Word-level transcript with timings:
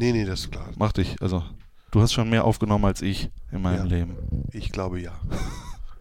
Nee, 0.00 0.12
nee, 0.12 0.24
das 0.24 0.40
ist 0.40 0.50
klar. 0.52 0.66
Mach 0.78 0.92
dich, 0.92 1.20
also 1.20 1.44
du 1.90 2.00
hast 2.00 2.14
schon 2.14 2.30
mehr 2.30 2.44
aufgenommen 2.44 2.86
als 2.86 3.02
ich 3.02 3.28
in 3.52 3.60
meinem 3.60 3.80
Ja. 3.90 3.96
Leben. 3.98 4.16
Ich 4.50 4.72
glaube 4.72 4.98
ja. 4.98 5.12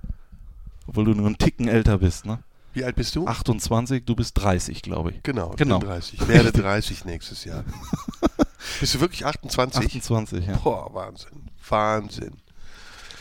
Obwohl 0.88 1.04
du 1.04 1.14
nur 1.14 1.26
einen 1.26 1.38
Ticken 1.38 1.68
älter 1.68 1.98
bist, 1.98 2.26
ne? 2.26 2.40
Wie 2.72 2.86
alt 2.86 2.96
bist 2.96 3.14
du? 3.18 3.28
28, 3.28 4.06
du 4.06 4.16
bist 4.16 4.38
30, 4.42 4.82
glaube 4.82 5.12
ich. 5.12 5.22
Genau, 5.24 5.50
Genau. 5.58 5.80
genau. 5.80 5.92
30. 5.92 6.22
Ich 6.22 6.28
werde 6.30 6.52
30 6.54 7.04
nächstes 7.04 7.44
Jahr. 7.44 7.66
Bist 8.80 8.94
du 8.94 9.00
wirklich 9.02 9.26
28? 9.26 9.86
28, 9.86 10.48
ja. 10.48 10.56
Boah, 10.58 10.94
Wahnsinn. 10.94 11.50
Wahnsinn. 11.68 12.34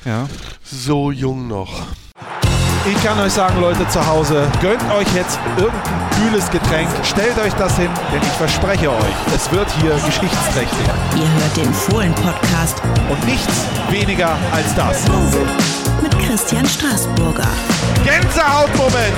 Ja. 0.04 0.29
So 0.62 1.10
jung 1.10 1.48
noch. 1.48 1.86
Ich 2.86 3.02
kann 3.04 3.18
euch 3.20 3.32
sagen, 3.32 3.60
Leute 3.60 3.86
zu 3.88 4.04
Hause, 4.06 4.50
gönnt 4.62 4.82
euch 4.92 5.06
jetzt 5.14 5.38
irgendein 5.56 6.10
kühles 6.20 6.50
Getränk, 6.50 6.88
stellt 7.04 7.38
euch 7.38 7.52
das 7.54 7.77
hin, 7.77 7.90
denn 8.12 8.22
ich 8.22 8.28
verspreche 8.36 8.90
euch, 8.90 9.14
es 9.34 9.50
wird 9.52 9.70
hier 9.82 9.95
geschichtsträchtig. 9.95 10.78
Ihr 11.16 11.42
hört 11.42 11.56
den 11.56 11.72
Fohlen-Podcast 11.74 12.80
Und 13.10 13.24
nichts 13.27 13.66
weniger 13.91 14.36
als 14.52 14.74
das. 14.74 15.05
mit 16.02 16.19
Christian 16.20 16.64
Straßburger. 16.66 17.48
Gänsehautmoment! 18.05 19.14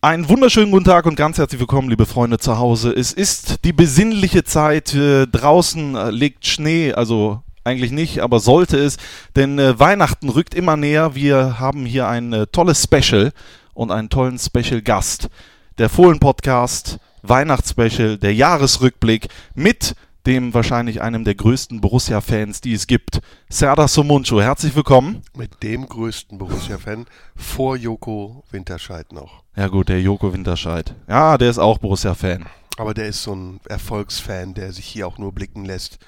Einen 0.00 0.28
wunderschönen 0.28 0.70
guten 0.70 0.84
Tag 0.84 1.06
und 1.06 1.16
ganz 1.16 1.38
herzlich 1.38 1.60
willkommen, 1.60 1.88
liebe 1.88 2.04
Freunde 2.06 2.38
zu 2.38 2.58
Hause. 2.58 2.92
Es 2.92 3.12
ist 3.12 3.64
die 3.64 3.72
besinnliche 3.72 4.44
Zeit. 4.44 4.94
Äh, 4.94 5.26
draußen 5.26 5.96
äh, 5.96 6.10
liegt 6.10 6.46
Schnee, 6.46 6.92
also 6.92 7.40
eigentlich 7.64 7.92
nicht, 7.92 8.20
aber 8.20 8.40
sollte 8.40 8.76
es, 8.76 8.98
denn 9.36 9.58
äh, 9.58 9.78
Weihnachten 9.78 10.28
rückt 10.28 10.54
immer 10.54 10.76
näher. 10.76 11.14
Wir 11.14 11.58
haben 11.58 11.86
hier 11.86 12.06
ein 12.08 12.32
äh, 12.32 12.46
tolles 12.46 12.82
Special 12.82 13.32
und 13.72 13.90
einen 13.90 14.10
tollen 14.10 14.38
Special-Gast. 14.38 15.28
Der 15.78 15.88
Fohlen-Podcast, 15.88 16.98
Weihnachtsspecial, 17.22 18.18
der 18.18 18.34
Jahresrückblick 18.34 19.28
mit 19.54 19.96
dem 20.26 20.54
wahrscheinlich 20.54 21.02
einem 21.02 21.24
der 21.24 21.34
größten 21.34 21.80
Borussia-Fans, 21.80 22.60
die 22.60 22.72
es 22.72 22.86
gibt, 22.86 23.20
Serdar 23.48 23.88
Somuncu. 23.88 24.40
Herzlich 24.40 24.74
willkommen. 24.74 25.22
Mit 25.36 25.62
dem 25.62 25.86
größten 25.86 26.38
Borussia-Fan 26.38 27.06
vor 27.36 27.76
Joko 27.76 28.44
Winterscheid 28.50 29.12
noch. 29.12 29.42
Ja 29.56 29.68
gut, 29.68 29.88
der 29.88 30.00
Joko 30.00 30.32
Winterscheid. 30.32 30.94
Ja, 31.08 31.36
der 31.36 31.50
ist 31.50 31.58
auch 31.58 31.78
Borussia-Fan. 31.78 32.46
Aber 32.76 32.94
der 32.94 33.06
ist 33.06 33.22
so 33.22 33.34
ein 33.34 33.60
Erfolgsfan, 33.68 34.54
der 34.54 34.72
sich 34.72 34.86
hier 34.86 35.06
auch 35.06 35.18
nur 35.18 35.32
blicken 35.32 35.64
lässt, 35.64 35.98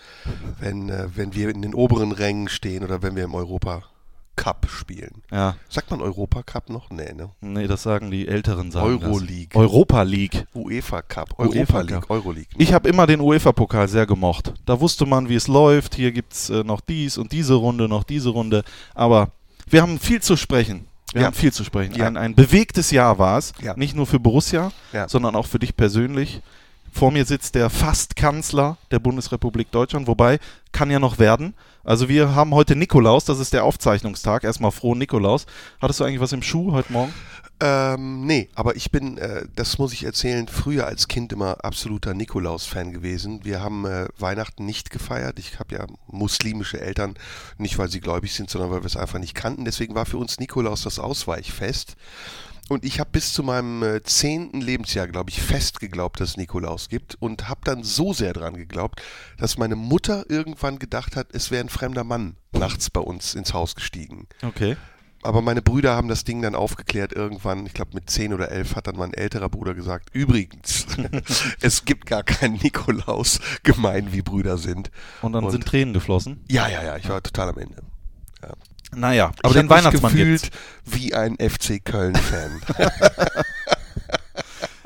wenn, 0.58 0.88
äh, 0.88 1.08
wenn 1.14 1.34
wir 1.34 1.48
in 1.48 1.62
den 1.62 1.74
oberen 1.74 2.12
Rängen 2.12 2.48
stehen 2.48 2.82
oder 2.82 3.02
wenn 3.02 3.14
wir 3.14 3.24
im 3.24 3.34
Europa 3.34 3.82
Cup 4.36 4.66
spielen. 4.70 5.22
Ja, 5.32 5.56
Sagt 5.68 5.90
man 5.90 6.02
Europa 6.02 6.42
Cup 6.42 6.68
noch? 6.68 6.90
Nee, 6.90 7.14
ne? 7.14 7.30
nee, 7.40 7.66
das 7.66 7.82
sagen 7.82 8.10
die 8.10 8.28
Älteren 8.28 8.70
sagen. 8.70 8.86
Euroleague. 8.86 9.58
Europa 9.58 10.02
League. 10.02 10.46
UEFA 10.54 11.02
Cup. 11.02 11.38
UEFA 11.38 11.48
Europa 11.48 11.78
Cup. 11.78 11.90
League. 11.90 12.10
Euroleague. 12.10 12.48
Ich 12.58 12.72
habe 12.72 12.88
immer 12.88 13.06
den 13.06 13.20
UEFA-Pokal 13.20 13.88
sehr 13.88 14.06
gemocht. 14.06 14.52
Da 14.66 14.78
wusste 14.80 15.06
man, 15.06 15.28
wie 15.28 15.34
es 15.34 15.48
läuft. 15.48 15.94
Hier 15.94 16.12
gibt 16.12 16.34
es 16.34 16.50
äh, 16.50 16.62
noch 16.64 16.82
dies 16.82 17.16
und 17.16 17.32
diese 17.32 17.54
Runde, 17.54 17.88
noch 17.88 18.04
diese 18.04 18.28
Runde. 18.28 18.62
Aber 18.94 19.30
wir 19.68 19.80
haben 19.82 19.98
viel 19.98 20.20
zu 20.20 20.36
sprechen. 20.36 20.86
Wir 21.12 21.20
Ja. 21.22 21.26
haben 21.28 21.34
viel 21.34 21.52
zu 21.52 21.64
sprechen. 21.64 21.94
Ja. 21.94 22.06
Ein, 22.06 22.16
ein 22.16 22.34
bewegtes 22.34 22.90
Jahr 22.90 23.18
war 23.18 23.38
es. 23.38 23.52
Ja. 23.62 23.74
Nicht 23.76 23.94
nur 23.94 24.06
für 24.06 24.18
Borussia, 24.20 24.72
sondern 25.06 25.36
auch 25.36 25.46
für 25.46 25.58
dich 25.58 25.76
persönlich. 25.76 26.40
Vor 26.92 27.10
mir 27.12 27.24
sitzt 27.26 27.54
der 27.54 27.68
Fast-Kanzler 27.70 28.78
der 28.90 28.98
Bundesrepublik 28.98 29.70
Deutschland, 29.70 30.06
wobei 30.06 30.38
kann 30.72 30.90
ja 30.90 30.98
noch 30.98 31.18
werden. 31.18 31.54
Also 31.84 32.08
wir 32.08 32.34
haben 32.34 32.52
heute 32.54 32.74
Nikolaus, 32.74 33.24
das 33.26 33.38
ist 33.38 33.52
der 33.52 33.64
Aufzeichnungstag. 33.64 34.44
Erstmal 34.44 34.70
frohen 34.72 34.98
Nikolaus. 34.98 35.46
Hattest 35.80 36.00
du 36.00 36.04
eigentlich 36.04 36.20
was 36.20 36.32
im 36.32 36.42
Schuh 36.42 36.72
heute 36.72 36.92
Morgen? 36.92 37.12
Ähm, 37.58 38.26
nee, 38.26 38.50
aber 38.54 38.76
ich 38.76 38.90
bin, 38.90 39.16
äh, 39.16 39.46
das 39.54 39.78
muss 39.78 39.94
ich 39.94 40.04
erzählen, 40.04 40.46
früher 40.46 40.86
als 40.86 41.08
Kind 41.08 41.32
immer 41.32 41.64
absoluter 41.64 42.12
Nikolaus-Fan 42.12 42.92
gewesen. 42.92 43.44
Wir 43.44 43.62
haben 43.62 43.86
äh, 43.86 44.08
Weihnachten 44.18 44.66
nicht 44.66 44.90
gefeiert. 44.90 45.38
Ich 45.38 45.58
habe 45.58 45.74
ja 45.74 45.86
muslimische 46.06 46.80
Eltern, 46.80 47.14
nicht 47.56 47.78
weil 47.78 47.88
sie 47.88 48.00
gläubig 48.00 48.34
sind, 48.34 48.50
sondern 48.50 48.70
weil 48.70 48.82
wir 48.82 48.86
es 48.86 48.96
einfach 48.96 49.18
nicht 49.18 49.34
kannten. 49.34 49.64
Deswegen 49.64 49.94
war 49.94 50.04
für 50.04 50.18
uns 50.18 50.38
Nikolaus 50.38 50.82
das 50.82 50.98
Ausweichfest. 50.98 51.96
Und 52.68 52.84
ich 52.84 52.98
habe 52.98 53.10
bis 53.12 53.32
zu 53.32 53.42
meinem 53.42 53.82
äh, 53.82 54.02
zehnten 54.02 54.60
Lebensjahr, 54.60 55.06
glaube 55.06 55.30
ich, 55.30 55.40
fest 55.40 55.80
geglaubt, 55.80 56.20
dass 56.20 56.30
es 56.30 56.36
Nikolaus 56.36 56.88
gibt 56.88 57.14
und 57.20 57.48
habe 57.48 57.60
dann 57.64 57.84
so 57.84 58.12
sehr 58.12 58.32
dran 58.32 58.54
geglaubt, 58.54 59.00
dass 59.38 59.56
meine 59.56 59.76
Mutter 59.76 60.28
irgendwann 60.28 60.78
gedacht 60.78 61.14
hat, 61.16 61.28
es 61.32 61.50
wäre 61.50 61.64
ein 61.64 61.68
fremder 61.68 62.04
Mann 62.04 62.36
nachts 62.52 62.90
bei 62.90 63.00
uns 63.00 63.34
ins 63.34 63.54
Haus 63.54 63.76
gestiegen. 63.76 64.26
Okay. 64.42 64.76
Aber 65.26 65.42
meine 65.42 65.60
Brüder 65.62 65.94
haben 65.96 66.08
das 66.08 66.24
Ding 66.24 66.40
dann 66.42 66.54
aufgeklärt 66.54 67.12
irgendwann. 67.12 67.66
Ich 67.66 67.74
glaube, 67.74 67.90
mit 67.94 68.08
10 68.08 68.32
oder 68.32 68.50
11 68.50 68.76
hat 68.76 68.86
dann 68.86 68.96
mein 68.96 69.12
älterer 69.12 69.48
Bruder 69.48 69.74
gesagt, 69.74 70.08
übrigens, 70.12 70.86
es 71.60 71.84
gibt 71.84 72.06
gar 72.06 72.22
keinen 72.22 72.54
Nikolaus, 72.62 73.40
gemein 73.62 74.12
wie 74.12 74.22
Brüder 74.22 74.56
sind. 74.58 74.90
Und 75.22 75.32
dann 75.32 75.44
Und- 75.44 75.50
sind 75.50 75.66
Tränen 75.66 75.92
geflossen. 75.94 76.44
Ja, 76.48 76.68
ja, 76.68 76.82
ja, 76.84 76.96
ich 76.96 77.08
war 77.08 77.22
total 77.22 77.50
am 77.50 77.58
Ende. 77.58 77.82
Naja, 78.94 79.32
aber 79.42 79.48
ich 79.48 79.52
den 79.54 79.62
mich 79.66 79.70
Weihnachtsmann 79.70 80.12
gefühlt 80.12 80.42
gibt's. 80.42 80.58
wie 80.84 81.12
ein 81.12 81.36
FC 81.38 81.84
Köln-Fan. 81.84 82.62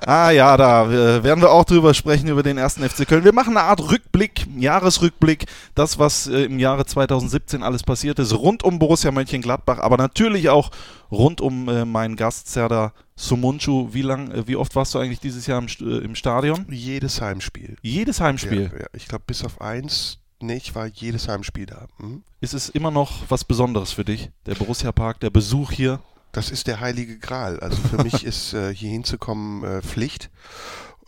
Ah 0.07 0.31
ja, 0.31 0.57
da 0.57 0.91
äh, 0.91 1.23
werden 1.23 1.41
wir 1.41 1.51
auch 1.51 1.65
drüber 1.65 1.95
sprechen, 1.95 2.29
über 2.29 2.43
den 2.43 2.59
ersten 2.59 2.89
FC 2.89 3.07
Köln. 3.07 3.25
Wir 3.25 3.35
machen 3.35 3.57
eine 3.57 3.67
Art 3.67 3.81
Rückblick, 3.91 4.47
Jahresrückblick, 4.57 5.47
das, 5.75 5.99
was 5.99 6.27
äh, 6.27 6.45
im 6.45 6.59
Jahre 6.59 6.87
2017 6.87 7.63
alles 7.63 7.83
passiert 7.83 8.19
ist, 8.19 8.33
rund 8.33 8.63
um 8.63 8.79
Borussia 8.79 9.11
Mönchengladbach, 9.11 9.79
aber 9.79 9.97
natürlich 9.97 10.49
auch 10.49 10.71
rund 11.11 11.41
um 11.41 11.69
äh, 11.69 11.85
meinen 11.85 12.17
Gast 12.17 12.49
Serdar 12.49 12.93
Sumuncu. 13.17 13.93
Wie 13.93 14.03
lang, 14.03 14.47
wie 14.47 14.57
oft 14.57 14.75
warst 14.75 14.95
du 14.95 14.99
eigentlich 14.99 15.21
dieses 15.21 15.47
Jahr 15.47 15.61
im, 15.61 15.69
im 16.03 16.15
Stadion? 16.15 16.67
jedes 16.71 17.21
Heimspiel. 17.21 17.77
Jedes 17.83 18.21
Heimspiel. 18.21 18.71
Ja, 18.73 18.81
ja, 18.81 18.87
ich 18.95 19.07
glaube, 19.07 19.25
bis 19.27 19.45
auf 19.45 19.61
eins, 19.61 20.19
nee, 20.41 20.57
ich 20.57 20.75
war 20.75 20.87
jedes 20.87 21.29
Heimspiel 21.29 21.67
da. 21.67 21.87
Hm? 21.99 22.23
Ist 22.41 22.55
es 22.55 22.71
immer 22.71 22.91
noch 22.91 23.25
was 23.29 23.45
Besonderes 23.45 23.93
für 23.93 24.05
dich? 24.05 24.31
Der 24.47 24.55
Borussia 24.55 24.93
Park, 24.93 25.21
der 25.21 25.31
Besuch 25.31 25.73
hier? 25.73 26.01
Das 26.33 26.51
ist 26.51 26.67
der 26.67 26.81
heilige 26.81 27.19
Gral. 27.19 27.61
Also 27.61 27.77
für 27.77 28.03
mich 28.03 28.25
ist 28.25 28.55
äh, 28.55 28.75
hier 28.75 28.91
hinzukommen 28.91 29.65
äh, 29.65 29.83
Pflicht 29.83 30.31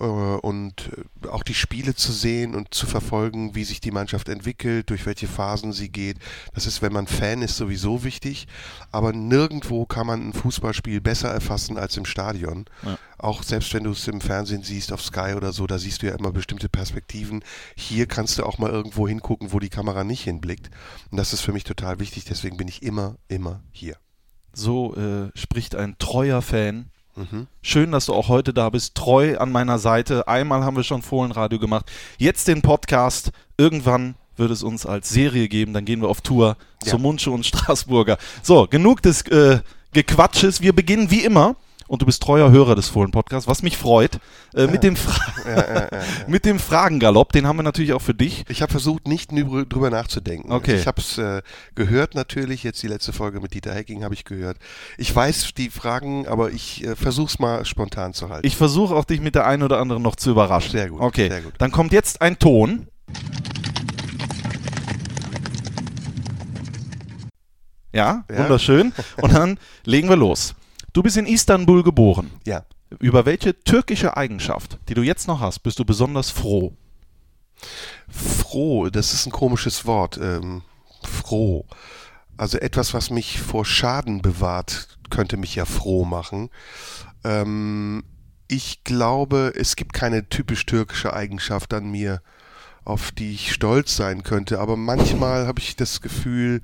äh, 0.03 0.05
und 0.05 0.91
äh, 1.23 1.29
auch 1.29 1.43
die 1.43 1.55
Spiele 1.55 1.95
zu 1.95 2.13
sehen 2.13 2.55
und 2.55 2.75
zu 2.75 2.87
verfolgen, 2.87 3.55
wie 3.55 3.65
sich 3.65 3.81
die 3.81 3.93
Mannschaft 3.93 4.29
entwickelt, 4.29 4.91
durch 4.91 5.07
welche 5.07 5.29
Phasen 5.29 5.73
sie 5.73 5.91
geht. 5.91 6.19
Das 6.55 6.67
ist, 6.67 6.83
wenn 6.83 6.93
man 6.93 7.07
Fan 7.07 7.43
ist, 7.43 7.57
sowieso 7.57 8.05
wichtig. 8.05 8.49
Aber 8.91 9.13
nirgendwo 9.13 9.87
kann 9.87 10.07
man 10.07 10.29
ein 10.29 10.33
Fußballspiel 10.33 11.01
besser 11.01 11.31
erfassen 11.31 11.79
als 11.79 11.97
im 11.97 12.05
Stadion. 12.05 12.65
Ja. 12.85 12.99
Auch 13.19 13.45
selbst 13.45 13.73
wenn 13.75 13.85
du 13.85 13.93
es 13.93 14.09
im 14.09 14.21
Fernsehen 14.21 14.65
siehst, 14.65 14.93
auf 14.93 15.03
Sky 15.03 15.35
oder 15.37 15.53
so, 15.53 15.69
da 15.69 15.79
siehst 15.79 16.03
du 16.03 16.07
ja 16.09 16.17
immer 16.17 16.33
bestimmte 16.33 16.69
Perspektiven. 16.69 17.45
Hier 17.77 18.07
kannst 18.07 18.39
du 18.39 18.45
auch 18.45 18.59
mal 18.59 18.71
irgendwo 18.71 19.07
hingucken, 19.07 19.53
wo 19.53 19.61
die 19.61 19.69
Kamera 19.69 20.03
nicht 20.03 20.25
hinblickt. 20.25 20.71
Und 21.11 21.19
das 21.19 21.33
ist 21.33 21.43
für 21.43 21.53
mich 21.53 21.65
total 21.65 22.01
wichtig. 22.01 22.25
Deswegen 22.25 22.57
bin 22.57 22.67
ich 22.67 22.83
immer, 22.83 23.17
immer 23.29 23.63
hier. 23.71 23.97
So 24.55 24.95
äh, 24.97 25.31
spricht 25.39 25.75
ein 25.75 25.97
treuer 25.99 26.43
Fan. 26.43 26.87
Mhm. 27.17 27.47
Schön, 27.63 27.93
dass 27.93 28.07
du 28.07 28.15
auch 28.15 28.29
heute 28.29 28.55
da 28.55 28.71
bist, 28.71 28.95
treu 28.95 29.37
an 29.39 29.53
meiner 29.53 29.79
Seite. 29.79 30.29
Einmal 30.29 30.65
haben 30.65 30.77
wir 30.77 30.85
schon 30.85 31.03
Fohlenradio 31.03 31.59
gemacht. 31.59 31.91
Jetzt 32.19 32.49
den 32.49 32.63
Podcast. 32.63 33.33
Irgendwann 33.59 34.15
wird 34.37 34.51
es 34.51 34.63
uns 34.63 34.87
als 34.87 35.11
Serie 35.11 35.49
geben. 35.49 35.73
Dann 35.75 35.85
gehen 35.85 36.01
wir 36.01 36.09
auf 36.09 36.21
Tour 36.23 36.57
Ja. 36.85 36.91
zu 36.91 36.99
Munche 36.99 37.31
und 37.31 37.45
Straßburger. 37.47 38.17
So, 38.43 38.67
genug 38.69 39.03
des 39.03 39.23
äh, 39.29 39.61
Gequatsches. 39.93 40.63
Wir 40.63 40.73
beginnen 40.75 41.11
wie 41.11 41.23
immer. 41.25 41.57
Und 41.89 42.03
du 42.03 42.07
bist 42.07 42.23
treuer 42.23 42.51
Hörer 42.51 42.75
des 42.75 42.89
Fohlen-Podcasts, 42.89 43.47
was 43.49 43.63
mich 43.63 43.77
freut. 43.77 44.19
Äh, 44.55 44.67
mit, 44.67 44.83
dem 44.83 44.97
Fra 44.97 45.21
mit 46.27 46.45
dem 46.45 46.59
Fragengalopp, 46.59 47.33
den 47.33 47.47
haben 47.47 47.57
wir 47.59 47.63
natürlich 47.63 47.93
auch 47.93 48.03
für 48.03 48.15
dich. 48.15 48.45
Ich 48.49 48.63
habe 48.63 48.71
versucht, 48.71 49.07
nicht 49.09 49.31
drüber 49.33 49.91
nachzudenken. 49.91 50.53
Okay. 50.53 50.77
Ich 50.77 50.87
habe 50.87 51.01
es 51.01 51.19
äh, 51.19 51.43
gehört 51.75 52.15
natürlich, 52.15 52.63
jetzt 52.63 52.83
die 52.83 52.89
letzte 52.89 53.13
Folge 53.13 53.41
mit 53.41 53.55
Dieter 53.55 53.75
Hecking 53.75 54.05
habe 54.05 54.15
ich 54.15 54.25
gehört. 54.25 54.57
Ich 54.99 55.15
weiß 55.15 55.53
die 55.57 55.71
Fragen, 55.71 56.27
aber 56.29 56.51
ich 56.51 56.85
äh, 56.85 56.97
versuche 56.97 57.29
es 57.29 57.39
mal 57.39 57.65
spontan 57.65 58.15
zu 58.15 58.29
halten. 58.31 58.47
Ich 58.47 58.57
versuche 58.57 58.95
auch 58.95 59.05
dich 59.05 59.21
mit 59.21 59.35
der 59.35 59.47
einen 59.47 59.63
oder 59.63 59.79
anderen 59.79 60.03
noch 60.03 60.17
zu 60.17 60.31
überraschen. 60.31 60.73
Sehr 60.73 60.89
gut, 60.89 61.01
Okay, 61.01 61.29
sehr 61.29 61.41
gut. 61.43 61.55
dann 61.59 61.73
kommt 61.73 61.93
jetzt 61.93 62.21
ein 62.23 62.39
Ton. 62.39 62.89
Ja, 67.93 68.25
Ja. 68.31 68.39
wunderschön. 68.39 68.93
Und 69.21 69.33
dann 69.35 69.59
legen 69.85 70.09
wir 70.09 70.17
los. 70.17 70.55
Du 70.93 71.03
bist 71.03 71.17
in 71.17 71.27
Istanbul 71.27 71.83
geboren. 71.83 72.31
ja, 72.47 72.65
Über 72.99 73.25
welche 73.25 73.59
türkische 73.65 74.17
Eigenschaft, 74.17 74.79
die 74.89 74.95
du 74.95 75.03
jetzt 75.03 75.27
noch 75.27 75.41
hast, 75.41 75.61
bist 75.61 75.79
du 75.79 75.85
besonders 75.85 76.31
froh? 76.31 76.75
froh, 78.09 78.91
das 78.91 79.15
ist 79.15 79.27
ein 79.27 79.33
komisches 79.33 79.87
Wort. 79.87 80.19
Ähm, 80.19 80.63
froh. 81.05 81.65
Also 82.37 82.59
etwas, 82.59 82.93
was 82.93 83.11
mich 83.11 83.41
vor 83.41 83.65
Schaden 83.65 84.21
bewahrt, 84.21 84.99
könnte 85.11 85.37
mich 85.37 85.55
ja 85.55 85.65
froh 85.65 86.05
machen. 86.05 86.51
Ähm, 87.25 88.05
ich 88.49 88.85
glaube, 88.85 89.53
es 89.55 89.77
gibt 89.77 89.93
keine 89.93 90.29
typisch 90.29 90.67
türkische 90.67 91.13
Eigenschaft 91.15 91.73
an 91.73 91.91
mir, 91.91 92.21
auf 92.85 93.13
die 93.13 93.33
ich 93.33 93.53
stolz 93.53 93.97
sein 93.97 94.25
könnte. 94.25 94.59
Aber 94.59 94.77
manchmal 94.77 95.47
habe 95.47 95.61
ich 95.61 95.77
das 95.77 96.01
Gefühl, 96.01 96.63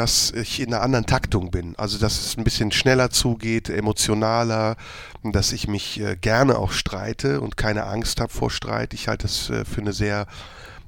dass 0.00 0.30
ich 0.30 0.60
in 0.60 0.72
einer 0.72 0.82
anderen 0.82 1.04
Taktung 1.04 1.50
bin. 1.50 1.74
Also 1.76 1.98
dass 1.98 2.24
es 2.24 2.38
ein 2.38 2.42
bisschen 2.44 2.72
schneller 2.72 3.10
zugeht, 3.10 3.68
emotionaler, 3.68 4.76
dass 5.22 5.52
ich 5.52 5.68
mich 5.68 6.00
äh, 6.00 6.16
gerne 6.16 6.56
auch 6.56 6.72
streite 6.72 7.42
und 7.42 7.58
keine 7.58 7.84
Angst 7.84 8.18
habe 8.18 8.32
vor 8.32 8.50
Streit. 8.50 8.94
Ich 8.94 9.08
halte 9.08 9.26
es 9.26 9.50
äh, 9.50 9.66
für 9.66 9.82
eine 9.82 9.92
sehr 9.92 10.26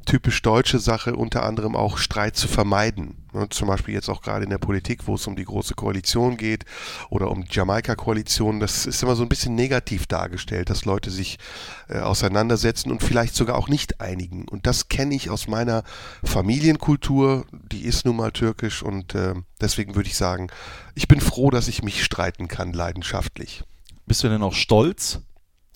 typisch 0.05 0.43
deutsche 0.43 0.79
Sache, 0.79 1.17
unter 1.17 1.43
anderem 1.45 1.77
auch 1.77 1.99
Streit 1.99 2.37
zu 2.37 2.49
vermeiden. 2.49 3.23
Ne, 3.33 3.49
zum 3.49 3.69
Beispiel 3.69 3.95
jetzt 3.95 4.11
auch 4.11 4.21
gerade 4.21 4.45
in 4.45 4.51
der 4.51 4.59
Politik, 4.59 5.07
wo 5.07 5.15
es 5.15 5.27
um 5.27 5.37
die 5.37 5.45
große 5.45 5.75
Koalition 5.75 6.37
geht 6.37 6.67
oder 7.09 7.31
um 7.31 7.45
die 7.45 7.51
Jamaika-Koalition. 7.51 8.61
Das 8.61 8.85
ist 8.85 9.03
immer 9.03 9.17
so 9.17 9.23
ein 9.23 9.29
bisschen 9.31 9.55
negativ 9.55 10.07
dargestellt, 10.07 10.69
dass 10.69 10.85
Leute 10.85 11.11
sich 11.11 11.39
äh, 11.89 12.01
auseinandersetzen 12.01 12.91
und 12.91 13.03
vielleicht 13.03 13.35
sogar 13.35 13.57
auch 13.57 13.69
nicht 13.69 14.03
einigen. 14.03 14.47
Und 14.49 14.67
das 14.67 14.89
kenne 14.89 15.15
ich 15.15 15.31
aus 15.31 15.49
meiner 15.49 15.83
Familienkultur. 16.23 17.47
Die 17.53 17.85
ist 17.85 18.05
nun 18.05 18.17
mal 18.17 18.33
türkisch 18.33 18.83
und 18.83 19.15
äh, 19.15 19.35
deswegen 19.63 19.95
würde 19.95 20.11
ich 20.11 20.17
sagen, 20.17 20.49
ich 20.95 21.09
bin 21.09 21.21
froh, 21.21 21.51
dass 21.51 21.69
ich 21.69 21.83
mich 21.83 22.05
streiten 22.05 22.49
kann, 22.49 22.75
leidenschaftlich. 22.75 23.65
Bist 24.07 24.23
du 24.25 24.29
denn 24.29 24.43
auch 24.43 24.55
stolz 24.55 25.21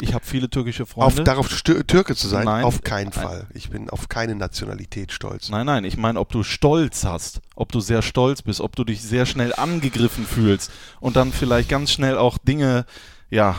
ich 0.01 0.13
habe 0.13 0.25
viele 0.25 0.51
türkische 0.51 0.85
Freunde. 0.85 1.21
Auf, 1.21 1.25
darauf 1.25 1.49
Türke 1.63 2.15
zu 2.15 2.29
sein? 2.29 2.45
Nein. 2.45 2.65
Auf 2.65 2.83
keinen 2.83 3.13
Fall. 3.13 3.47
Ich 3.55 3.71
bin 3.71 3.89
auf 3.89 4.09
keine 4.09 4.35
Nationalität 4.35 5.11
stolz. 5.11 5.49
Nein, 5.49 5.67
nein, 5.67 5.85
ich 5.85 5.97
meine, 5.97 6.21
ob 6.21 6.31
du 6.31 6.43
Stolz 6.43 7.05
hast, 7.05 7.41
ob 7.55 7.73
du 7.73 7.81
sehr 7.81 8.03
stolz 8.03 8.43
bist, 8.43 8.61
ob 8.61 8.77
du 8.77 8.85
dich 8.85 9.03
sehr 9.03 9.25
schnell 9.25 9.55
angegriffen 9.55 10.27
fühlst 10.27 10.71
und 11.01 11.17
dann 11.17 11.33
vielleicht 11.33 11.71
ganz 11.71 11.91
schnell 11.91 12.19
auch 12.19 12.37
Dinge, 12.37 12.85
ja. 13.31 13.57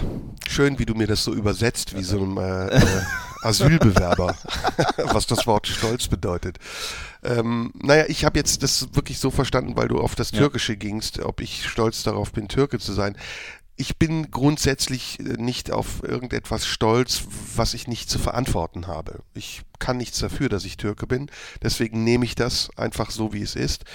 Schön, 0.48 0.80
wie 0.80 0.86
du 0.86 0.94
mir 0.94 1.08
das 1.08 1.24
so 1.24 1.34
übersetzt, 1.34 1.98
wie 1.98 2.04
so 2.04 2.24
ein 2.24 2.38
äh, 2.38 2.78
äh, 2.78 3.02
Asylbewerber, 3.42 4.36
was 4.98 5.28
das 5.28 5.46
Wort 5.46 5.68
Stolz 5.68 6.08
bedeutet. 6.08 6.58
Ähm, 7.24 7.72
naja, 7.76 8.06
ich 8.08 8.24
habe 8.24 8.38
jetzt 8.38 8.64
das 8.64 8.88
wirklich 8.94 9.20
so 9.20 9.30
verstanden, 9.32 9.76
weil 9.76 9.90
du 9.90 10.00
auf 10.00 10.16
das 10.16 10.32
Türkische 10.32 10.74
ja. 10.74 10.80
gingst, 10.80 11.20
ob 11.20 11.42
ich 11.42 11.68
stolz 11.68 12.04
darauf 12.04 12.32
bin, 12.32 12.48
Türke 12.48 12.80
zu 12.80 12.94
sein 12.94 13.18
ich 13.78 13.98
bin 13.98 14.32
grundsätzlich 14.32 15.20
äh, 15.20 15.24
nicht 15.38 15.72
auf 15.72 16.04
irgendetwas 16.04 16.66
stolz, 16.66 17.24
was 17.56 17.76
ich 17.76 17.88
nicht 17.88 18.10
zu 18.10 18.20
verantworten 18.20 18.88
habe. 18.88 19.20
Ich 19.36 19.62
kann 19.80 19.98
nichts 19.98 20.18
dafür, 20.18 20.50
dass 20.50 20.66
ich 20.66 20.78
Türke 20.78 21.06
bin. 21.06 21.30
Deswegen 21.62 22.04
nehme 22.04 22.26
ich 22.26 22.34
das 22.34 22.70
einfach 22.76 23.12
so, 23.12 23.34
wie 23.34 23.44
es 23.44 23.56
ist. 23.56 23.86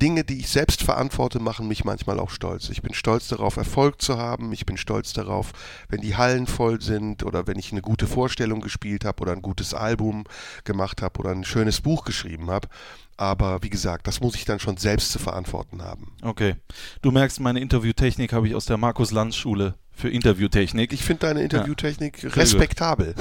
Dinge, 0.00 0.22
die 0.22 0.38
ich 0.38 0.48
selbst 0.48 0.84
verantworte, 0.84 1.40
machen 1.40 1.66
mich 1.66 1.84
manchmal 1.84 2.20
auch 2.20 2.30
stolz. 2.30 2.68
Ich 2.70 2.82
bin 2.82 2.94
stolz 2.94 3.26
darauf, 3.26 3.56
Erfolg 3.56 4.00
zu 4.00 4.16
haben. 4.16 4.52
Ich 4.52 4.64
bin 4.64 4.76
stolz 4.76 5.12
darauf, 5.12 5.52
wenn 5.88 6.00
die 6.00 6.16
Hallen 6.16 6.46
voll 6.46 6.80
sind 6.80 7.24
oder 7.24 7.48
wenn 7.48 7.58
ich 7.58 7.72
eine 7.72 7.82
gute 7.82 8.06
Vorstellung 8.06 8.60
gespielt 8.60 9.04
habe 9.04 9.22
oder 9.22 9.32
ein 9.32 9.42
gutes 9.42 9.74
Album 9.74 10.24
gemacht 10.62 11.02
habe 11.02 11.18
oder 11.18 11.30
ein 11.30 11.44
schönes 11.44 11.80
Buch 11.80 12.04
geschrieben 12.04 12.50
habe. 12.50 12.68
Aber 13.16 13.62
wie 13.62 13.70
gesagt, 13.70 14.06
das 14.06 14.20
muss 14.20 14.34
ich 14.34 14.44
dann 14.44 14.58
schon 14.58 14.76
selbst 14.76 15.12
zu 15.12 15.18
verantworten 15.18 15.82
haben. 15.82 16.12
Okay. 16.22 16.56
Du 17.02 17.10
merkst, 17.10 17.40
meine 17.40 17.60
Interviewtechnik 17.60 18.32
habe 18.32 18.48
ich 18.48 18.54
aus 18.54 18.64
der 18.64 18.76
Markus-Lanz-Schule 18.76 19.74
für 19.92 20.08
Interviewtechnik. 20.08 20.92
Ich 20.92 21.04
finde 21.04 21.26
deine 21.26 21.42
Interviewtechnik 21.42 22.22
ja. 22.22 22.30
respektabel. 22.30 23.14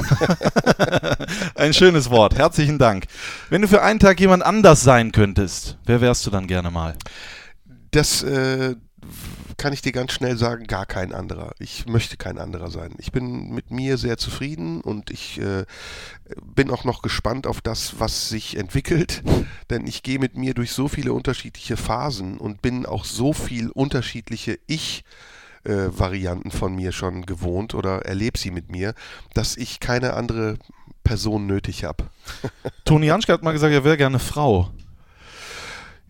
Ein 1.56 1.74
schönes 1.74 2.10
Wort. 2.10 2.36
Herzlichen 2.36 2.80
Dank. 2.80 3.06
Wenn 3.50 3.62
du 3.62 3.68
für 3.68 3.82
einen 3.82 4.00
Tag 4.00 4.20
jemand 4.20 4.44
anders 4.44 4.82
sein 4.82 5.12
könntest, 5.12 5.78
wer 5.86 6.02
wärst 6.02 6.26
du 6.26 6.32
dann 6.32 6.48
gerne 6.48 6.72
mal? 6.72 6.96
Das 7.92 8.24
äh, 8.24 8.76
kann 9.58 9.74
ich 9.74 9.82
dir 9.82 9.92
ganz 9.92 10.14
schnell 10.14 10.38
sagen, 10.38 10.66
gar 10.66 10.86
kein 10.86 11.14
anderer. 11.14 11.54
Ich 11.60 11.86
möchte 11.86 12.18
kein 12.18 12.38
anderer 12.38 12.72
sein. 12.72 12.94
Ich 12.98 13.12
bin 13.12 13.50
mit 13.52 13.70
mir 13.72 13.98
sehr 13.98 14.18
zufrieden 14.18 14.82
und 14.82 15.12
ich 15.12 15.40
äh, 15.40 15.66
bin 16.44 16.72
auch 16.72 16.84
noch 16.84 17.02
gespannt 17.02 17.46
auf 17.48 17.62
das, 17.62 18.00
was 18.00 18.30
sich 18.30 18.58
entwickelt, 18.58 19.24
denn 19.70 19.86
ich 19.88 20.04
gehe 20.04 20.20
mit 20.20 20.36
mir 20.36 20.54
durch 20.54 20.72
so 20.72 20.88
viele 20.88 21.14
unterschiedliche 21.14 21.78
Phasen 21.78 22.38
und 22.38 22.62
bin 22.62 22.86
auch 22.86 23.06
so 23.06 23.34
viel 23.34 23.70
unterschiedliche 23.70 24.60
Ich- 24.68 25.04
äh, 25.64 25.90
Varianten 25.96 26.50
von 26.50 26.74
mir 26.76 26.92
schon 26.92 27.26
gewohnt 27.28 27.76
oder 27.76 28.04
erlebe 28.04 28.40
sie 28.40 28.50
mit 28.50 28.72
mir, 28.72 28.96
dass 29.36 29.58
ich 29.58 29.80
keine 29.80 30.14
andere 30.14 30.58
Person 31.04 31.46
nötig 31.46 31.84
habe. 31.84 32.06
Toni 32.86 33.06
Janschke 33.06 33.32
hat 33.32 33.44
mal 33.44 33.52
gesagt, 33.52 33.72
er 33.72 33.84
wäre 33.84 33.98
gerne 33.98 34.18
Frau. 34.18 34.72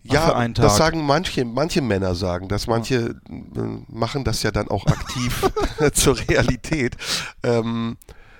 Ja, 0.04 0.48
das 0.48 0.76
sagen 0.76 1.04
manche, 1.04 1.44
manche 1.44 1.80
Männer 1.80 2.14
sagen 2.14 2.48
das, 2.48 2.66
manche 2.66 3.20
äh, 3.28 3.60
machen 3.88 4.24
das 4.24 4.42
ja 4.42 4.50
dann 4.50 4.68
auch 4.68 4.86
aktiv 4.86 5.50
zur 5.92 6.18
Realität. 6.28 6.96
Ähm, 7.42 7.96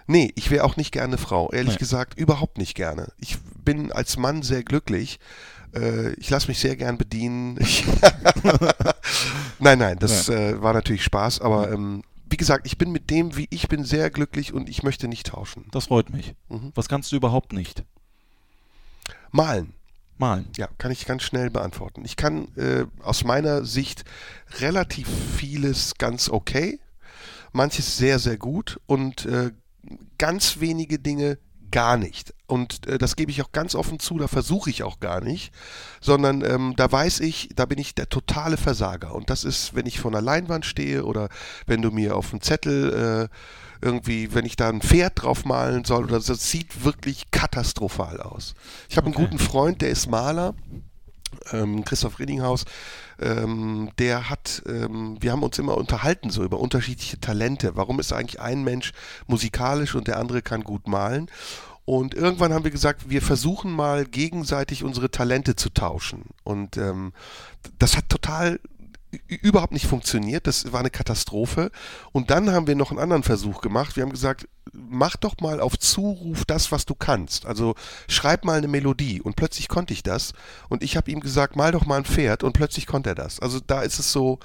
nee, 0.06 0.32
ich 0.34 0.50
wäre 0.50 0.64
auch 0.64 0.76
nicht 0.76 0.92
gerne 0.92 1.18
Frau, 1.18 1.50
ehrlich 1.52 1.74
nee. 1.74 1.78
gesagt, 1.78 2.18
überhaupt 2.18 2.58
nicht 2.58 2.74
gerne. 2.74 3.12
Ich 3.18 3.38
bin 3.64 3.92
als 3.92 4.16
Mann 4.16 4.42
sehr 4.42 4.64
glücklich. 4.64 5.20
Äh, 5.74 6.14
ich 6.14 6.30
lasse 6.30 6.48
mich 6.48 6.58
sehr 6.58 6.76
gern 6.76 6.98
bedienen. 6.98 7.54
nein, 9.58 9.78
nein, 9.78 9.98
das 9.98 10.26
ja. 10.26 10.34
äh, 10.34 10.62
war 10.62 10.72
natürlich 10.72 11.04
Spaß, 11.04 11.40
aber 11.40 11.70
ähm, 11.70 12.02
wie 12.28 12.36
gesagt, 12.36 12.66
ich 12.66 12.78
bin 12.78 12.90
mit 12.90 13.10
dem, 13.10 13.36
wie 13.36 13.46
ich 13.50 13.68
bin, 13.68 13.84
sehr 13.84 14.10
glücklich 14.10 14.52
und 14.52 14.68
ich 14.68 14.82
möchte 14.82 15.06
nicht 15.06 15.28
tauschen. 15.28 15.66
Das 15.70 15.86
freut 15.86 16.10
mich. 16.10 16.34
Mhm. 16.48 16.72
Was 16.74 16.88
kannst 16.88 17.12
du 17.12 17.16
überhaupt 17.16 17.52
nicht? 17.52 17.84
Malen. 19.30 19.74
Malen. 20.22 20.48
Ja, 20.56 20.68
kann 20.78 20.92
ich 20.92 21.04
ganz 21.04 21.24
schnell 21.24 21.50
beantworten. 21.50 22.04
Ich 22.04 22.16
kann 22.16 22.46
äh, 22.56 22.86
aus 23.02 23.24
meiner 23.24 23.64
Sicht 23.64 24.04
relativ 24.60 25.08
vieles 25.36 25.96
ganz 25.98 26.28
okay, 26.28 26.78
manches 27.50 27.96
sehr, 27.96 28.20
sehr 28.20 28.38
gut 28.38 28.80
und 28.86 29.26
äh, 29.26 29.50
ganz 30.18 30.60
wenige 30.60 31.00
Dinge 31.00 31.38
gar 31.72 31.96
nicht. 31.96 32.34
Und 32.46 32.86
äh, 32.86 32.98
das 32.98 33.16
gebe 33.16 33.32
ich 33.32 33.42
auch 33.42 33.50
ganz 33.50 33.74
offen 33.74 33.98
zu, 33.98 34.16
da 34.16 34.28
versuche 34.28 34.70
ich 34.70 34.84
auch 34.84 35.00
gar 35.00 35.20
nicht, 35.20 35.52
sondern 36.00 36.44
ähm, 36.44 36.74
da 36.76 36.92
weiß 36.92 37.18
ich, 37.18 37.48
da 37.56 37.66
bin 37.66 37.78
ich 37.78 37.96
der 37.96 38.08
totale 38.08 38.56
Versager. 38.56 39.16
Und 39.16 39.28
das 39.28 39.42
ist, 39.42 39.74
wenn 39.74 39.86
ich 39.86 39.98
vor 39.98 40.12
einer 40.12 40.22
Leinwand 40.22 40.64
stehe 40.64 41.04
oder 41.04 41.30
wenn 41.66 41.82
du 41.82 41.90
mir 41.90 42.16
auf 42.16 42.30
einen 42.30 42.42
Zettel 42.42 43.28
äh, 43.28 43.36
irgendwie, 43.82 44.34
wenn 44.34 44.46
ich 44.46 44.56
da 44.56 44.68
ein 44.68 44.80
Pferd 44.80 45.22
drauf 45.22 45.44
malen 45.44 45.84
soll 45.84 46.04
oder 46.04 46.20
so, 46.20 46.32
das 46.32 46.50
sieht 46.50 46.84
wirklich 46.84 47.30
katastrophal 47.30 48.20
aus. 48.20 48.54
Ich 48.88 48.96
habe 48.96 49.08
okay. 49.08 49.18
einen 49.18 49.26
guten 49.26 49.38
Freund, 49.38 49.82
der 49.82 49.90
ist 49.90 50.08
Maler, 50.08 50.54
ähm, 51.50 51.84
Christoph 51.84 52.18
Riedinghaus, 52.18 52.64
ähm, 53.20 53.90
der 53.98 54.30
hat, 54.30 54.62
ähm, 54.66 55.16
wir 55.20 55.32
haben 55.32 55.42
uns 55.42 55.58
immer 55.58 55.76
unterhalten 55.76 56.30
so 56.30 56.44
über 56.44 56.60
unterschiedliche 56.60 57.20
Talente. 57.20 57.72
Warum 57.74 58.00
ist 58.00 58.12
eigentlich 58.12 58.40
ein 58.40 58.64
Mensch 58.64 58.92
musikalisch 59.26 59.94
und 59.94 60.06
der 60.06 60.18
andere 60.18 60.42
kann 60.42 60.62
gut 60.62 60.86
malen? 60.86 61.28
Und 61.84 62.14
irgendwann 62.14 62.52
haben 62.52 62.64
wir 62.64 62.70
gesagt, 62.70 63.10
wir 63.10 63.22
versuchen 63.22 63.72
mal 63.72 64.04
gegenseitig 64.04 64.84
unsere 64.84 65.10
Talente 65.10 65.56
zu 65.56 65.68
tauschen. 65.70 66.26
Und 66.44 66.76
ähm, 66.76 67.12
das 67.78 67.96
hat 67.96 68.08
total 68.08 68.60
überhaupt 69.26 69.72
nicht 69.72 69.86
funktioniert. 69.86 70.46
Das 70.46 70.72
war 70.72 70.80
eine 70.80 70.90
Katastrophe. 70.90 71.70
Und 72.12 72.30
dann 72.30 72.50
haben 72.50 72.66
wir 72.66 72.74
noch 72.74 72.90
einen 72.90 73.00
anderen 73.00 73.22
Versuch 73.22 73.60
gemacht. 73.60 73.96
Wir 73.96 74.02
haben 74.02 74.10
gesagt, 74.10 74.48
mach 74.72 75.16
doch 75.16 75.36
mal 75.40 75.60
auf 75.60 75.78
Zuruf 75.78 76.44
das, 76.44 76.72
was 76.72 76.86
du 76.86 76.94
kannst. 76.94 77.46
Also 77.46 77.74
schreib 78.08 78.44
mal 78.44 78.58
eine 78.58 78.68
Melodie. 78.68 79.20
Und 79.20 79.36
plötzlich 79.36 79.68
konnte 79.68 79.92
ich 79.92 80.02
das. 80.02 80.32
Und 80.68 80.82
ich 80.82 80.96
habe 80.96 81.10
ihm 81.10 81.20
gesagt, 81.20 81.56
mal 81.56 81.72
doch 81.72 81.86
mal 81.86 81.98
ein 81.98 82.04
Pferd. 82.04 82.42
Und 82.42 82.52
plötzlich 82.52 82.86
konnte 82.86 83.10
er 83.10 83.14
das. 83.14 83.40
Also 83.40 83.60
da 83.60 83.82
ist 83.82 83.98
es 83.98 84.12
so 84.12 84.38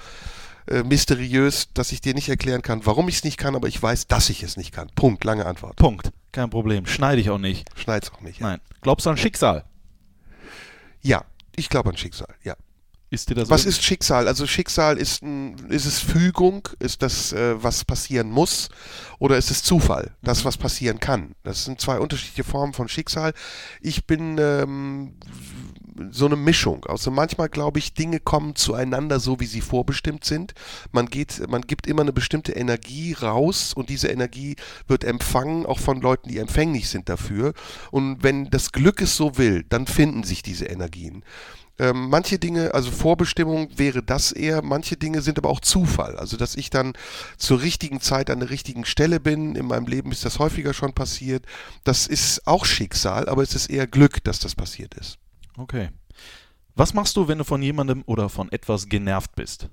äh, 0.66 0.82
mysteriös, 0.82 1.72
dass 1.72 1.92
ich 1.92 2.00
dir 2.02 2.14
nicht 2.14 2.28
erklären 2.28 2.62
kann, 2.62 2.84
warum 2.84 3.08
ich 3.08 3.16
es 3.16 3.24
nicht 3.24 3.38
kann, 3.38 3.56
aber 3.56 3.68
ich 3.68 3.82
weiß, 3.82 4.06
dass 4.06 4.28
ich 4.28 4.42
es 4.42 4.56
nicht 4.56 4.72
kann. 4.72 4.90
Punkt. 4.94 5.24
Lange 5.24 5.46
Antwort. 5.46 5.76
Punkt. 5.76 6.10
Kein 6.32 6.50
Problem. 6.50 6.84
Schneide 6.86 7.20
ich 7.20 7.30
auch 7.30 7.38
nicht. 7.38 7.68
Schneid's 7.78 8.12
auch 8.12 8.20
nicht. 8.20 8.40
Ja. 8.40 8.48
Nein. 8.48 8.60
Glaubst 8.82 9.06
du 9.06 9.10
an 9.10 9.16
Schicksal? 9.16 9.64
Ja, 11.00 11.24
ich 11.56 11.70
glaube 11.70 11.88
an 11.88 11.96
Schicksal. 11.96 12.34
Ja. 12.42 12.54
Ist 13.10 13.30
dir 13.30 13.34
das 13.34 13.48
was 13.48 13.64
ist 13.64 13.82
Schicksal? 13.82 14.28
Also 14.28 14.46
Schicksal 14.46 14.98
ist, 14.98 15.22
ein, 15.22 15.54
ist 15.70 15.86
es 15.86 15.98
Fügung? 15.98 16.68
Ist 16.78 17.00
das, 17.02 17.32
äh, 17.32 17.62
was 17.62 17.84
passieren 17.84 18.30
muss? 18.30 18.68
Oder 19.18 19.38
ist 19.38 19.50
es 19.50 19.62
Zufall? 19.62 20.14
Das, 20.22 20.40
mhm. 20.40 20.44
was 20.48 20.56
passieren 20.58 21.00
kann? 21.00 21.34
Das 21.42 21.64
sind 21.64 21.80
zwei 21.80 21.98
unterschiedliche 21.98 22.44
Formen 22.44 22.74
von 22.74 22.88
Schicksal. 22.88 23.32
Ich 23.80 24.06
bin 24.06 24.36
ähm, 24.38 25.14
so 26.10 26.26
eine 26.26 26.36
Mischung. 26.36 26.84
Also 26.86 27.10
manchmal 27.10 27.48
glaube 27.48 27.78
ich, 27.78 27.94
Dinge 27.94 28.20
kommen 28.20 28.54
zueinander 28.56 29.20
so, 29.20 29.40
wie 29.40 29.46
sie 29.46 29.62
vorbestimmt 29.62 30.24
sind. 30.24 30.52
Man 30.92 31.06
geht, 31.06 31.48
man 31.48 31.62
gibt 31.62 31.86
immer 31.86 32.02
eine 32.02 32.12
bestimmte 32.12 32.52
Energie 32.52 33.14
raus 33.14 33.72
und 33.72 33.88
diese 33.88 34.08
Energie 34.08 34.56
wird 34.86 35.04
empfangen, 35.04 35.66
auch 35.66 35.78
von 35.78 36.00
Leuten, 36.00 36.28
die 36.28 36.38
empfänglich 36.38 36.88
sind 36.88 37.08
dafür. 37.08 37.54
Und 37.90 38.22
wenn 38.22 38.50
das 38.50 38.72
Glück 38.72 39.00
es 39.00 39.16
so 39.16 39.38
will, 39.38 39.64
dann 39.68 39.86
finden 39.86 40.24
sich 40.24 40.42
diese 40.42 40.66
Energien. 40.66 41.24
Ähm, 41.80 42.08
manche 42.10 42.38
Dinge, 42.38 42.74
also 42.74 42.90
Vorbestimmung 42.90 43.68
wäre 43.76 44.02
das 44.02 44.32
eher, 44.32 44.62
manche 44.62 44.96
Dinge 44.96 45.22
sind 45.22 45.38
aber 45.38 45.48
auch 45.48 45.60
Zufall. 45.60 46.16
Also 46.16 46.36
dass 46.36 46.56
ich 46.56 46.70
dann 46.70 46.94
zur 47.36 47.62
richtigen 47.62 48.00
Zeit 48.00 48.30
an 48.30 48.40
der 48.40 48.50
richtigen 48.50 48.84
Stelle 48.84 49.20
bin. 49.20 49.54
In 49.54 49.66
meinem 49.66 49.86
Leben 49.86 50.10
ist 50.10 50.24
das 50.24 50.38
häufiger 50.38 50.74
schon 50.74 50.92
passiert. 50.92 51.46
Das 51.84 52.06
ist 52.06 52.46
auch 52.46 52.64
Schicksal, 52.64 53.28
aber 53.28 53.42
es 53.42 53.54
ist 53.54 53.70
eher 53.70 53.86
Glück, 53.86 54.24
dass 54.24 54.40
das 54.40 54.54
passiert 54.54 54.94
ist. 54.94 55.18
Okay. 55.56 55.90
Was 56.74 56.94
machst 56.94 57.16
du, 57.16 57.28
wenn 57.28 57.38
du 57.38 57.44
von 57.44 57.62
jemandem 57.62 58.02
oder 58.06 58.28
von 58.28 58.50
etwas 58.52 58.88
genervt 58.88 59.34
bist? 59.34 59.68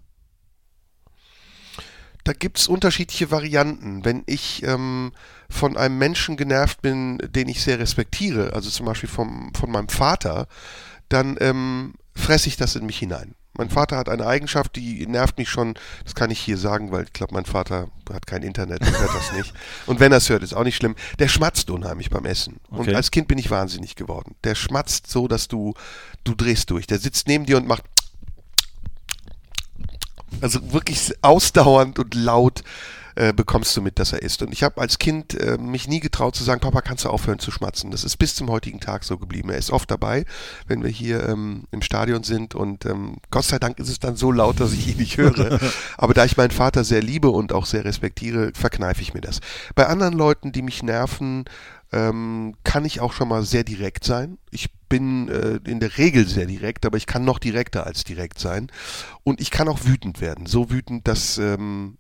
Da 2.24 2.34
gibt 2.34 2.58
es 2.58 2.68
unterschiedliche 2.68 3.30
Varianten. 3.30 4.04
Wenn 4.04 4.24
ich 4.26 4.64
ähm, 4.64 5.12
von 5.48 5.78
einem 5.78 6.00
Menschen 6.00 6.38
genervt 6.38 6.82
bin, 6.82 7.20
den 7.20 7.48
ich 7.48 7.62
sehr 7.62 7.78
respektiere, 7.78 8.54
also 8.54 8.72
zum 8.72 8.88
Beispiel 8.88 9.10
vom, 9.10 9.54
von 9.54 9.70
meinem 9.70 9.90
Vater, 9.90 10.48
dann 11.10 11.38
ähm, 11.40 11.94
fresse 12.16 12.48
ich 12.48 12.58
das 12.58 12.76
in 12.76 12.86
mich 12.86 12.98
hinein. 13.00 13.36
Mein 13.58 13.70
Vater 13.70 13.96
hat 13.96 14.10
eine 14.10 14.26
Eigenschaft, 14.28 14.76
die 14.76 15.08
nervt 15.08 15.38
mich 15.38 15.50
schon, 15.50 15.76
das 16.04 16.14
kann 16.14 16.30
ich 16.30 16.40
hier 16.42 16.58
sagen, 16.58 16.92
weil 16.92 17.06
ich 17.06 17.14
glaube, 17.14 17.34
mein 17.34 17.46
Vater 17.46 17.88
hat 18.12 18.28
kein 18.28 18.44
Internet 18.44 18.82
und 18.82 19.00
hört 19.00 19.16
das 19.16 19.32
nicht. 19.32 19.54
Und 19.86 20.02
wenn 20.02 20.12
er 20.12 20.18
es 20.18 20.28
hört, 20.30 20.44
ist 20.44 20.54
auch 20.54 20.66
nicht 20.66 20.76
schlimm. 20.76 20.96
Der 21.20 21.30
schmatzt 21.30 21.70
unheimlich 21.70 22.10
beim 22.10 22.26
Essen. 22.26 22.60
Und 22.70 22.82
Okay. 22.82 22.96
als 22.96 23.12
Kind 23.12 23.30
bin 23.30 23.38
ich 23.38 23.50
wahnsinnig 23.50 23.96
geworden. 23.96 24.36
Der 24.44 24.56
schmatzt 24.56 25.08
so, 25.08 25.30
dass 25.30 25.48
du, 25.48 25.74
du 26.26 26.36
drehst 26.36 26.70
durch. 26.70 26.86
Der 26.86 27.00
sitzt 27.00 27.30
neben 27.30 27.46
dir 27.46 27.56
und 27.56 27.66
macht 27.66 27.86
also 30.42 30.74
wirklich 30.74 31.14
ausdauernd 31.22 31.98
und 31.98 32.14
laut 32.14 32.64
äh, 33.16 33.34
bekommst 33.34 33.76
du 33.76 33.82
mit, 33.82 34.00
dass 34.00 34.14
er 34.14 34.22
isst. 34.22 34.42
Und 34.42 34.52
ich 34.52 34.64
habe 34.64 34.80
als 34.82 35.00
Kind 35.00 35.40
äh, 35.40 35.58
mich 35.58 35.88
nie 35.88 36.00
getraut 36.00 36.36
zu 36.36 36.44
sagen, 36.44 36.62
Papa, 36.62 36.82
kannst 36.82 37.06
du 37.06 37.10
aufhören 37.10 37.40
zu 37.40 37.52
schmatzen? 37.52 37.92
Das 37.92 38.04
ist 38.04 38.18
bis 38.18 38.36
zum 38.36 38.50
heutigen 38.50 38.80
Tag 38.80 39.04
so 39.04 39.18
geblieben. 39.18 39.50
Er 39.50 39.58
ist 39.58 39.72
oft 39.72 39.90
dabei, 39.90 40.26
wenn 40.68 40.84
wir 40.84 40.90
hier 40.90 41.28
ähm, 41.28 41.64
im 41.72 41.82
Stadion 41.82 42.24
sind 42.24 42.56
und 42.56 42.86
ähm, 42.86 43.18
Gott 43.32 43.46
sei 43.46 43.60
Dank 43.60 43.80
ist 43.80 43.90
es 43.90 44.00
dann 44.00 44.16
so 44.16 44.32
laut, 44.32 44.60
dass 44.60 44.74
ich 44.74 44.88
ihn 44.88 44.98
nicht 44.98 45.18
höre. 45.18 45.60
Aber 45.98 46.14
da 46.14 46.26
ich 46.26 46.38
meinen 46.38 46.52
Vater 46.52 46.84
sehr 46.84 47.02
liebe 47.02 47.30
und 47.30 47.54
auch 47.54 47.66
sehr 47.66 47.86
respektiere, 47.86 48.52
verkneife 48.54 49.02
ich 49.02 49.14
mir 49.14 49.22
das. 49.22 49.40
Bei 49.76 49.88
anderen 49.88 50.14
Leuten, 50.14 50.52
die 50.52 50.62
mich 50.62 50.84
nerven, 50.84 51.46
ähm, 51.92 52.56
kann 52.64 52.84
ich 52.84 53.00
auch 53.00 53.14
schon 53.14 53.30
mal 53.30 53.44
sehr 53.44 53.64
direkt 53.64 54.04
sein. 54.04 54.38
Ich 54.52 54.72
bin 54.90 55.30
äh, 55.30 55.60
in 55.70 55.80
der 55.80 55.98
Regel 55.98 56.28
sehr 56.28 56.46
direkt, 56.46 56.86
aber 56.86 56.98
ich 56.98 57.06
kann 57.06 57.24
noch 57.24 57.40
direkter 57.40 57.86
als 57.86 58.04
direkt 58.04 58.40
sein. 58.40 58.72
Und 59.24 59.40
ich 59.40 59.52
kann 59.52 59.68
auch 59.68 59.86
wütend 59.86 60.22
werden. 60.22 60.46
So 60.46 60.70
wütend, 60.70 61.08
dass, 61.08 61.38
ähm, 61.38 61.98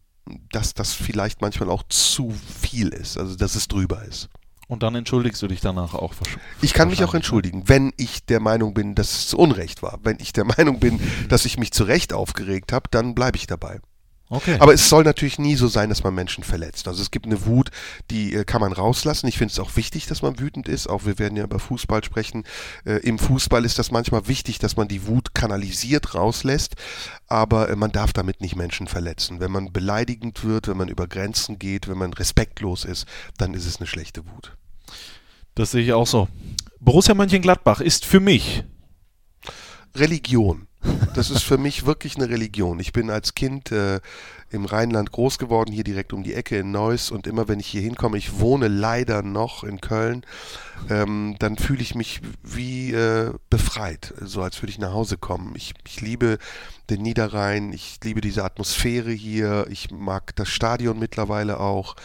dass 0.52 0.74
das 0.74 0.94
vielleicht 0.94 1.42
manchmal 1.42 1.70
auch 1.70 1.84
zu 1.90 2.34
viel 2.62 2.90
ist. 2.90 3.18
Also, 3.18 3.36
dass 3.36 3.56
es 3.56 3.68
drüber 3.68 4.04
ist. 4.04 4.30
Und 4.68 4.82
dann 4.82 4.96
entschuldigst 4.96 5.42
du 5.42 5.48
dich 5.48 5.62
danach 5.62 5.94
auch. 5.94 6.14
Ich 6.62 6.74
kann 6.74 6.90
mich 6.90 7.04
auch 7.04 7.14
ne? 7.14 7.18
entschuldigen, 7.18 7.70
wenn 7.70 7.94
ich 7.98 8.26
der 8.26 8.40
Meinung 8.40 8.74
bin, 8.74 8.96
dass 8.96 9.14
es 9.14 9.28
zu 9.28 9.38
Unrecht 9.38 9.84
war. 9.84 10.00
Wenn 10.02 10.18
ich 10.20 10.34
der 10.34 10.46
Meinung 10.58 10.80
bin, 10.80 11.00
dass 11.30 11.46
ich 11.46 11.58
mich 11.58 11.72
zu 11.72 11.84
Recht 11.84 12.14
aufgeregt 12.14 12.72
habe, 12.72 12.90
dann 12.90 13.14
bleibe 13.14 13.38
ich 13.38 13.46
dabei. 13.46 13.80
Okay. 14.28 14.58
Aber 14.60 14.74
es 14.74 14.90
soll 14.90 15.04
natürlich 15.04 15.38
nie 15.38 15.56
so 15.56 15.68
sein, 15.68 15.90
dass 15.90 16.04
man 16.04 16.16
Menschen 16.16 16.44
verletzt. 16.44 16.88
Also 16.88 17.04
es 17.04 17.12
gibt 17.12 17.28
eine 17.28 17.46
Wut, 17.46 17.70
die 18.10 18.34
äh, 18.34 18.44
kann 18.44 18.60
man 18.60 18.74
rauslassen. 18.74 19.28
Ich 19.28 19.38
finde 19.38 19.52
es 19.52 19.60
auch 19.60 19.76
wichtig, 19.76 20.08
dass 20.08 20.24
man 20.24 20.40
wütend 20.40 20.68
ist. 20.68 20.88
Auch 20.88 21.06
wir 21.06 21.20
werden 21.20 21.38
ja 21.38 21.44
über 21.44 21.60
Fußball 21.60 22.04
sprechen. 22.04 22.44
Äh, 22.86 22.98
Im 23.02 23.20
Fußball 23.20 23.64
ist 23.66 23.78
das 23.78 23.92
manchmal 23.92 24.28
wichtig, 24.28 24.58
dass 24.58 24.78
man 24.78 24.88
die 24.88 25.06
Wut 25.06 25.25
kanalisiert 25.36 26.16
rauslässt. 26.16 26.76
Aber 27.28 27.70
äh, 27.70 27.76
man 27.76 27.92
darf 27.92 28.14
damit 28.14 28.42
nicht 28.42 28.56
Menschen 28.56 28.88
verletzen. 28.88 29.40
Wenn 29.40 29.52
man 29.52 29.72
beleidigend 29.72 30.44
wird, 30.44 30.68
wenn 30.68 30.78
man 30.78 30.90
über 30.90 31.08
Grenzen 31.08 31.60
geht, 31.60 31.88
wenn 31.88 32.00
man 32.00 32.14
respektlos 32.14 32.86
ist, 32.86 33.06
dann 33.38 33.54
ist 33.54 33.68
es 33.68 33.78
eine 33.78 33.88
schlechte 33.88 34.26
Wut. 34.26 34.58
das 35.54 35.72
sehe 35.72 35.84
ich 35.84 35.94
auch 35.94 36.08
so. 36.08 36.28
Borussia 36.80 37.14
Mönchengladbach 37.14 37.82
ist 37.82 38.06
für 38.06 38.20
mich 38.20 38.64
Religion. 39.96 40.68
Das 41.16 41.32
ist 41.32 41.44
für 41.44 41.58
mich 41.58 41.86
wirklich 41.86 42.16
eine 42.16 42.30
Religion. 42.30 42.80
Ich 42.80 42.94
bin 42.94 43.10
als 43.10 43.34
Kind 43.34 43.72
äh, 43.72 44.00
im 44.56 44.66
Rheinland 44.66 45.12
groß 45.12 45.38
geworden, 45.38 45.72
hier 45.72 45.84
direkt 45.84 46.14
um 46.14 46.24
die 46.24 46.34
Ecke 46.34 46.58
in 46.58 46.72
Neuss 46.72 47.12
und 47.12 47.28
immer 47.28 47.48
wenn 47.48 47.60
ich 47.60 47.68
hier 47.68 47.82
hinkomme, 47.82 48.18
ich 48.18 48.40
wohne 48.40 48.68
leider 48.68 49.22
noch 49.22 49.64
in 49.64 49.82
Köln, 49.82 50.26
ähm, 50.90 51.36
dann 51.40 51.58
fühle 51.58 51.82
ich 51.82 51.96
mich 51.96 52.22
wie 52.44 52.94
äh, 52.94 53.32
befreit, 53.50 54.14
so 54.22 54.42
als 54.42 54.62
würde 54.62 54.72
ich 54.72 54.80
nach 54.80 54.94
Hause 54.94 55.18
kommen. 55.18 55.54
Ich, 55.56 55.74
ich 55.88 56.02
liebe 56.02 56.38
den 56.90 57.02
Niederrhein, 57.02 57.74
ich 57.74 58.00
liebe 58.04 58.22
diese 58.22 58.44
Atmosphäre 58.44 59.12
hier, 59.12 59.68
ich 59.70 59.92
mag 59.92 60.36
das 60.36 60.50
Stadion 60.50 61.00
mittlerweile 61.00 61.60
auch 61.60 61.96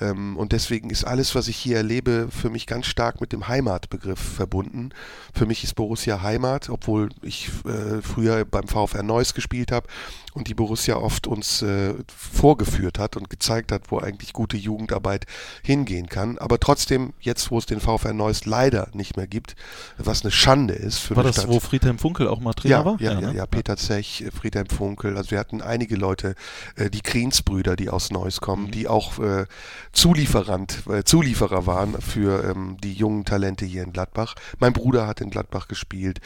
ähm, 0.00 0.36
und 0.36 0.52
deswegen 0.52 0.90
ist 0.90 1.04
alles, 1.04 1.34
was 1.34 1.48
ich 1.48 1.56
hier 1.56 1.78
erlebe, 1.78 2.28
für 2.30 2.50
mich 2.50 2.66
ganz 2.66 2.86
stark 2.86 3.20
mit 3.20 3.32
dem 3.32 3.48
Heimatbegriff 3.48 4.20
verbunden. 4.20 4.90
Für 5.34 5.46
mich 5.46 5.64
ist 5.64 5.74
Borussia 5.74 6.22
Heimat, 6.22 6.70
obwohl 6.70 7.10
ich 7.22 7.50
äh, 7.64 8.00
früher 8.02 8.44
beim 8.44 8.68
VfR 8.68 9.02
Neuss 9.02 9.34
gespielt 9.34 9.72
habe 9.72 9.88
und 10.32 10.48
die 10.48 10.54
Borussia 10.54 10.96
oft 10.96 11.26
uns 11.26 11.62
äh, 11.62 11.94
vorgeführt 12.14 12.98
hat 12.98 13.16
und 13.16 13.30
gezeigt 13.30 13.72
hat, 13.72 13.90
wo 13.90 13.98
eigentlich 13.98 14.32
gute 14.32 14.56
Jugendarbeit 14.56 15.26
hingehen 15.62 16.08
kann. 16.08 16.38
Aber 16.38 16.60
trotzdem, 16.60 17.12
jetzt 17.20 17.50
wo 17.50 17.58
es 17.58 17.66
den 17.66 17.80
VfR 17.80 18.12
Neuss 18.12 18.46
leider 18.46 18.88
nicht 18.92 19.16
mehr 19.16 19.26
gibt, 19.26 19.56
was 19.98 20.22
eine 20.22 20.30
Schande 20.30 20.74
ist 20.74 20.98
für 20.98 21.16
War 21.16 21.22
das, 21.24 21.36
Stadt. 21.36 21.48
wo 21.48 21.60
Friedhelm 21.60 21.98
Funkel 21.98 22.28
auch 22.28 22.40
mal 22.40 22.52
Trainer 22.54 22.76
Ja, 22.78 22.84
war? 22.84 23.00
ja, 23.00 23.12
ja, 23.12 23.20
ne? 23.20 23.34
ja, 23.36 23.46
Peter 23.46 23.76
Zech, 23.76 24.22
äh, 24.22 24.30
Friedhelm 24.30 24.68
Funkel, 24.68 25.16
also 25.16 25.30
wir 25.32 25.38
hatten 25.38 25.62
einige 25.62 25.96
Leute, 25.96 26.34
äh, 26.76 26.90
die 26.90 27.00
Kriensbrüder, 27.00 27.76
die 27.76 27.90
aus 27.90 28.10
Neuss 28.10 28.40
kommen, 28.40 28.66
Mhm. 28.66 28.70
die 28.70 28.88
auch 28.88 29.18
äh, 29.18 29.46
Zulieferant, 29.92 30.84
äh, 30.88 31.04
Zulieferer 31.04 31.66
waren 31.66 32.00
für 32.00 32.44
ähm, 32.44 32.76
die 32.82 32.92
jungen 32.92 33.24
Talente 33.24 33.64
hier 33.64 33.82
in 33.82 33.92
Gladbach. 33.92 34.34
Mein 34.58 34.72
Bruder 34.72 35.06
hat 35.06 35.20
in 35.20 35.30
Gladbach 35.30 35.68
gespielt. 35.68 36.20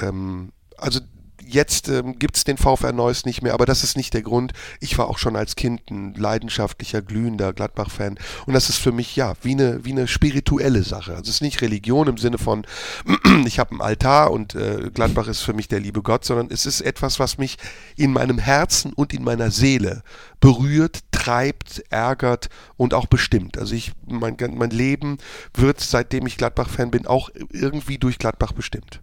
Ähm, 0.00 0.52
also 0.78 1.00
Jetzt 1.44 1.88
ähm, 1.88 2.18
gibt 2.18 2.36
es 2.36 2.44
den 2.44 2.56
VfR 2.56 2.92
Neuss 2.92 3.24
nicht 3.24 3.42
mehr, 3.42 3.54
aber 3.54 3.66
das 3.66 3.84
ist 3.84 3.96
nicht 3.96 4.14
der 4.14 4.22
Grund. 4.22 4.52
Ich 4.80 4.96
war 4.98 5.08
auch 5.08 5.18
schon 5.18 5.36
als 5.36 5.56
Kind 5.56 5.90
ein 5.90 6.14
leidenschaftlicher, 6.14 7.02
glühender 7.02 7.52
Gladbach-Fan. 7.52 8.18
Und 8.46 8.54
das 8.54 8.68
ist 8.68 8.78
für 8.78 8.92
mich 8.92 9.16
ja 9.16 9.34
wie 9.42 9.52
eine, 9.52 9.84
wie 9.84 9.92
eine 9.92 10.08
spirituelle 10.08 10.82
Sache. 10.82 11.12
Also 11.12 11.28
es 11.28 11.36
ist 11.36 11.42
nicht 11.42 11.60
Religion 11.60 12.08
im 12.08 12.16
Sinne 12.16 12.38
von, 12.38 12.66
ich 13.46 13.58
habe 13.58 13.72
einen 13.72 13.80
Altar 13.80 14.30
und 14.30 14.54
äh, 14.54 14.90
Gladbach 14.92 15.28
ist 15.28 15.42
für 15.42 15.52
mich 15.52 15.68
der 15.68 15.80
liebe 15.80 16.02
Gott, 16.02 16.24
sondern 16.24 16.48
es 16.50 16.66
ist 16.66 16.80
etwas, 16.80 17.18
was 17.18 17.38
mich 17.38 17.58
in 17.96 18.12
meinem 18.12 18.38
Herzen 18.38 18.92
und 18.92 19.12
in 19.12 19.24
meiner 19.24 19.50
Seele 19.50 20.02
berührt, 20.40 21.00
treibt, 21.12 21.84
ärgert 21.90 22.48
und 22.76 22.94
auch 22.94 23.06
bestimmt. 23.06 23.58
Also 23.58 23.74
ich, 23.74 23.92
mein, 24.06 24.36
mein 24.54 24.70
Leben 24.70 25.18
wird, 25.54 25.80
seitdem 25.80 26.26
ich 26.26 26.36
Gladbach-Fan 26.36 26.90
bin, 26.90 27.06
auch 27.06 27.30
irgendwie 27.50 27.98
durch 27.98 28.18
Gladbach 28.18 28.52
bestimmt. 28.52 29.00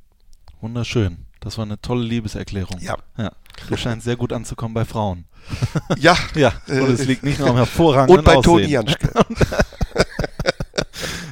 Wunderschön. 0.62 1.29
Das 1.40 1.58
war 1.58 1.66
eine 1.66 1.80
tolle 1.82 2.04
Liebeserklärung. 2.04 2.80
Ja. 2.82 2.98
ja. 3.18 3.32
Du 3.68 3.78
scheinst 3.78 4.06
sehr 4.06 4.16
gut 4.16 4.34
anzukommen 4.34 4.74
bei 4.74 4.86
Frauen. 4.86 5.26
Ja, 5.98 6.16
Ja, 6.36 6.52
und 6.68 6.90
es 6.92 7.02
Äh, 7.02 7.04
liegt 7.06 7.24
nicht 7.24 7.40
nur 7.40 7.50
am 7.50 7.56
hervorragenden 7.58 8.20
und 8.20 8.26
bei 8.26 8.36
Aussehen. 8.36 8.44
Toni 8.54 8.66
Janschke. 8.68 9.10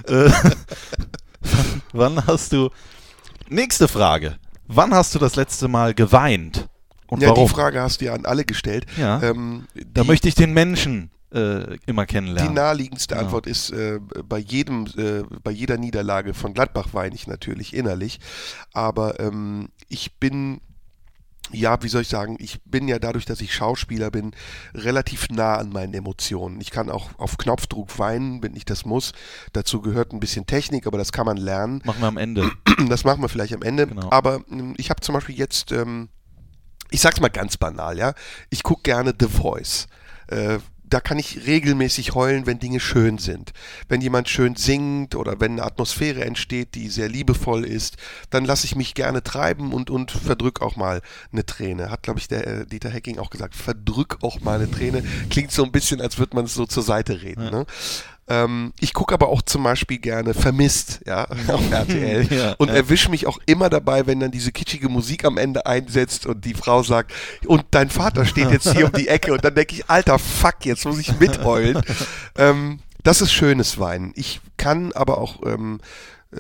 Äh, 0.08 0.30
wann 1.94 2.26
hast 2.26 2.54
du. 2.54 2.70
Nächste 3.50 3.88
Frage. 3.88 4.38
Wann 4.68 4.94
hast 4.94 5.14
du 5.16 5.20
das 5.20 5.36
letzte 5.36 5.68
Mal 5.68 5.94
geweint? 5.94 6.68
Und 7.08 7.22
Ja, 7.22 7.30
warum? 7.30 7.48
die 7.48 7.54
Frage 7.54 7.82
hast 7.82 8.02
du 8.02 8.06
ja 8.06 8.14
an 8.14 8.26
alle 8.26 8.44
gestellt. 8.44 8.86
Ja. 8.98 9.22
Ähm, 9.24 9.66
da 9.74 10.02
die, 10.02 10.08
möchte 10.08 10.28
ich 10.28 10.36
den 10.36 10.54
Menschen 10.54 11.10
äh, 11.34 11.78
immer 11.86 12.06
die 12.06 12.14
kennenlernen. 12.14 12.54
naheliegendste 12.54 13.16
Ja. 13.16 13.22
Antwort 13.22 13.48
ist, 13.48 13.70
äh, 13.72 14.00
bei 14.28 14.38
jedem, 14.40 14.86
äh, 14.98 15.24
bei 15.44 15.52
jeder 15.52 15.78
Niederlage 15.78 16.34
von 16.34 16.54
Gladbach 16.54 16.88
weine 16.92 17.16
ich 17.16 17.28
natürlich 17.28 17.74
innerlich. 17.74 18.20
Aber 18.74 19.20
ähm, 19.22 19.70
ich 19.90 20.16
bin, 20.16 20.62
ja, 21.52 21.82
wie 21.82 21.88
soll 21.88 22.02
ich 22.02 22.08
sagen, 22.10 22.38
ich 22.40 22.62
bin 22.64 22.88
ja 22.88 23.00
dadurch, 23.00 23.26
dass 23.26 23.42
ich 23.42 23.54
Schauspieler 23.54 24.12
bin, 24.12 24.32
relativ 24.74 25.30
nah 25.30 25.56
an 25.56 25.70
meinen 25.70 25.94
Emotionen. 25.94 26.60
Ich 26.62 26.72
kann 26.72 26.90
auch 26.90 27.10
auf 27.18 27.38
Knopfdruck 27.38 27.98
weinen, 28.00 28.44
wenn 28.44 28.56
ich 28.56 28.66
das 28.66 28.86
muss. 28.86 29.14
Dazu 29.54 29.82
gehört 29.82 30.12
ein 30.12 30.20
bisschen 30.20 30.46
Technik, 30.46 30.88
aber 30.88 30.98
das 30.98 31.12
kann 31.12 31.26
man 31.26 31.38
lernen. 31.38 31.82
Machen 31.86 32.02
wir 32.02 32.08
am 32.08 32.18
Ende. 32.18 32.52
Das 32.90 33.04
machen 33.04 33.22
wir 33.24 33.30
vielleicht 33.30 33.56
am 33.56 33.64
Ende. 33.64 33.88
Genau. 33.88 34.12
Aber 34.12 34.44
ähm, 34.52 34.76
ich 34.78 34.92
habe 34.92 35.02
zum 35.02 35.16
Beispiel 35.16 35.36
jetzt, 35.36 35.72
ähm, 35.72 36.10
ich 36.92 37.02
sag's 37.02 37.20
mal 37.20 37.30
ganz 37.30 37.58
banal, 37.58 37.98
ja. 37.98 38.14
Ich 38.52 38.62
gucke 38.62 38.84
gerne 38.84 39.16
The 39.20 39.28
Voice. 39.28 39.88
Äh, 40.28 40.60
da 40.90 41.00
kann 41.00 41.20
ich 41.20 41.46
regelmäßig 41.46 42.16
heulen, 42.16 42.46
wenn 42.46 42.60
Dinge 42.60 42.80
schön 42.80 43.18
sind. 43.18 43.52
Wenn 43.90 44.02
jemand 44.02 44.30
schön 44.30 44.56
singt 44.56 45.16
oder 45.16 45.40
wenn 45.40 45.54
eine 45.54 45.64
Atmosphäre 45.64 46.24
entsteht, 46.24 46.76
die 46.76 46.90
sehr 46.90 47.10
liebevoll 47.10 47.66
ist, 47.66 47.98
dann 48.30 48.46
lasse 48.46 48.66
ich 48.66 48.76
mich 48.76 48.94
gerne 48.94 49.22
treiben 49.24 49.74
und, 49.74 49.90
und 49.90 50.12
verdrück 50.12 50.62
auch 50.62 50.76
mal 50.76 51.02
eine 51.32 51.46
Träne. 51.46 51.92
Hat, 51.92 52.04
glaube 52.04 52.20
ich, 52.20 52.28
der 52.28 52.48
äh, 52.48 52.66
Dieter 52.66 52.90
Hecking 52.90 53.20
auch 53.20 53.30
gesagt, 53.30 53.56
verdrück 53.56 54.20
auch 54.22 54.40
mal 54.40 54.60
eine 54.60 54.72
Träne. 54.72 55.04
Klingt 55.30 55.52
so 55.52 55.64
ein 55.64 55.72
bisschen, 55.72 56.00
als 56.00 56.18
würde 56.18 56.36
man 56.36 56.46
es 56.46 56.54
so 56.54 56.66
zur 56.66 56.84
Seite 56.84 57.22
reden. 57.22 57.44
Ja. 57.44 57.52
Ne? 57.52 57.66
Ähm, 58.30 58.74
ich 58.80 58.94
gucke 58.94 59.14
aber 59.14 59.30
auch 59.30 59.42
zum 59.42 59.64
Beispiel 59.64 60.00
gerne 60.00 60.34
Vermisst, 60.34 61.02
ja, 61.06 61.28
auf 61.48 61.72
RTL. 61.72 62.28
Ja, 62.30 62.56
und 62.58 62.70
ja. 62.70 62.76
erwische 62.76 63.10
mich 63.10 63.26
auch 63.26 63.40
immer 63.46 63.70
dabei, 63.70 64.06
wenn 64.06 64.20
dann 64.20 64.32
diese 64.32 64.52
kitschige 64.52 64.90
Musik 64.90 65.24
am 65.26 65.38
Ende 65.38 65.66
einsetzt 65.66 66.26
und 66.26 66.44
die 66.44 66.54
Frau 66.54 66.84
sagt, 66.84 67.14
und 67.46 67.64
dein 67.72 67.90
Vater 67.90 68.26
steht 68.26 68.52
jetzt 68.52 68.74
hier 68.74 68.86
um 68.86 68.92
die 68.92 69.08
Ecke 69.08 69.34
und 69.34 69.44
dann 69.46 69.56
denke 69.56 69.76
ich, 69.76 69.90
alter 69.90 70.20
Fuck, 70.20 70.66
jetzt 70.66 70.86
muss 70.86 71.00
ich 71.00 71.18
mitheulen. 71.20 71.82
ähm, 72.38 72.80
das 73.04 73.22
ist 73.22 73.32
schönes 73.32 73.80
Weinen. 73.80 74.12
Ich 74.16 74.42
kann 74.58 74.92
aber 74.92 75.20
auch 75.20 75.42
ähm, 75.46 75.80
äh, 75.80 75.86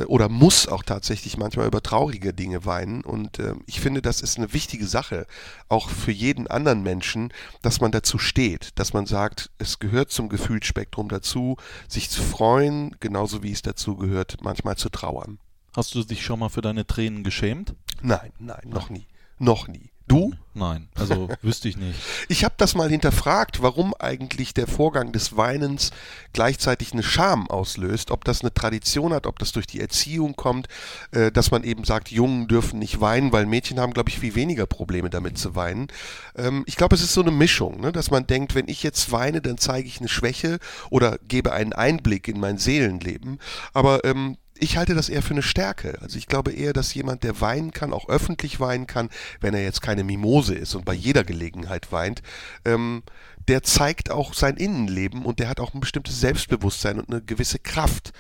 oder 0.07 0.29
muss 0.29 0.67
auch 0.67 0.83
tatsächlich 0.83 1.37
manchmal 1.37 1.67
über 1.67 1.81
traurige 1.81 2.33
Dinge 2.33 2.65
weinen 2.65 3.01
und 3.01 3.39
ähm, 3.39 3.61
ich 3.65 3.79
finde, 3.79 4.01
das 4.01 4.21
ist 4.21 4.37
eine 4.37 4.53
wichtige 4.53 4.85
Sache, 4.85 5.25
auch 5.69 5.89
für 5.89 6.11
jeden 6.11 6.47
anderen 6.47 6.83
Menschen, 6.83 7.31
dass 7.61 7.79
man 7.79 7.91
dazu 7.91 8.17
steht, 8.17 8.77
dass 8.79 8.93
man 8.93 9.05
sagt, 9.05 9.49
es 9.57 9.79
gehört 9.79 10.11
zum 10.11 10.29
Gefühlsspektrum 10.29 11.09
dazu, 11.09 11.57
sich 11.87 12.09
zu 12.09 12.21
freuen, 12.21 12.95
genauso 12.99 13.43
wie 13.43 13.51
es 13.51 13.61
dazu 13.61 13.95
gehört, 13.95 14.37
manchmal 14.41 14.75
zu 14.75 14.89
trauern. 14.89 15.39
Hast 15.75 15.95
du 15.95 16.03
dich 16.03 16.23
schon 16.23 16.39
mal 16.39 16.49
für 16.49 16.61
deine 16.61 16.85
Tränen 16.85 17.23
geschämt? 17.23 17.75
Nein, 18.01 18.31
nein, 18.39 18.63
noch 18.65 18.89
nie. 18.89 19.05
Noch 19.39 19.67
nie. 19.67 19.91
Du? 20.07 20.33
Nein, 20.53 20.87
also 20.95 21.29
wüsste 21.41 21.69
ich 21.69 21.77
nicht. 21.77 21.99
Ich 22.29 22.43
habe 22.43 22.55
das 22.57 22.73
mal 22.73 22.89
hinterfragt, 22.89 23.61
warum 23.61 23.93
eigentlich 23.99 24.53
der 24.53 24.65
Vorgang 24.65 25.11
des 25.11 25.37
Weinens 25.37 25.91
gleichzeitig 26.33 26.93
eine 26.93 27.03
Scham 27.03 27.47
auslöst, 27.49 28.09
ob 28.09 28.23
das 28.23 28.41
eine 28.41 28.53
Tradition 28.53 29.13
hat, 29.13 29.27
ob 29.27 29.37
das 29.37 29.51
durch 29.51 29.67
die 29.67 29.81
Erziehung 29.81 30.35
kommt, 30.35 30.67
äh, 31.11 31.31
dass 31.31 31.51
man 31.51 31.63
eben 31.63 31.83
sagt, 31.83 32.09
Jungen 32.09 32.47
dürfen 32.47 32.79
nicht 32.79 33.01
weinen, 33.01 33.31
weil 33.33 33.45
Mädchen 33.45 33.79
haben, 33.79 33.93
glaube 33.93 34.09
ich, 34.09 34.19
viel 34.19 34.33
weniger 34.33 34.65
Probleme 34.65 35.09
damit 35.09 35.37
zu 35.37 35.55
weinen. 35.55 35.89
Ähm, 36.35 36.63
ich 36.65 36.77
glaube, 36.77 36.95
es 36.95 37.03
ist 37.03 37.13
so 37.13 37.21
eine 37.21 37.31
Mischung, 37.31 37.81
ne, 37.81 37.91
dass 37.91 38.09
man 38.09 38.25
denkt, 38.25 38.55
wenn 38.55 38.67
ich 38.67 38.81
jetzt 38.81 39.11
weine, 39.11 39.41
dann 39.41 39.57
zeige 39.57 39.87
ich 39.87 39.99
eine 39.99 40.09
Schwäche 40.09 40.57
oder 40.89 41.19
gebe 41.27 41.51
einen 41.51 41.73
Einblick 41.73 42.27
in 42.27 42.39
mein 42.39 42.57
Seelenleben. 42.57 43.39
Aber 43.73 44.03
ähm, 44.05 44.37
ich 44.59 44.77
halte 44.77 44.95
das 44.95 45.09
eher 45.09 45.21
für 45.21 45.33
eine 45.33 45.43
Stärke. 45.43 45.97
Also 46.01 46.17
ich 46.17 46.27
glaube 46.27 46.51
eher, 46.51 46.73
dass 46.73 46.93
jemand, 46.93 47.23
der 47.23 47.41
weinen 47.41 47.71
kann, 47.71 47.93
auch 47.93 48.09
öffentlich 48.09 48.59
weinen 48.59 48.87
kann, 48.87 49.09
wenn 49.39 49.53
er 49.53 49.63
jetzt 49.63 49.81
keine 49.81 50.03
Mimose 50.03 50.55
ist 50.55 50.75
und 50.75 50.85
bei 50.85 50.93
jeder 50.93 51.23
Gelegenheit 51.23 51.91
weint, 51.91 52.21
ähm, 52.65 53.03
der 53.47 53.63
zeigt 53.63 54.11
auch 54.11 54.33
sein 54.33 54.57
Innenleben 54.57 55.25
und 55.25 55.39
der 55.39 55.49
hat 55.49 55.59
auch 55.59 55.73
ein 55.73 55.79
bestimmtes 55.79 56.19
Selbstbewusstsein 56.19 56.99
und 56.99 57.09
eine 57.09 57.21
gewisse 57.21 57.59
Kraft, 57.59 58.11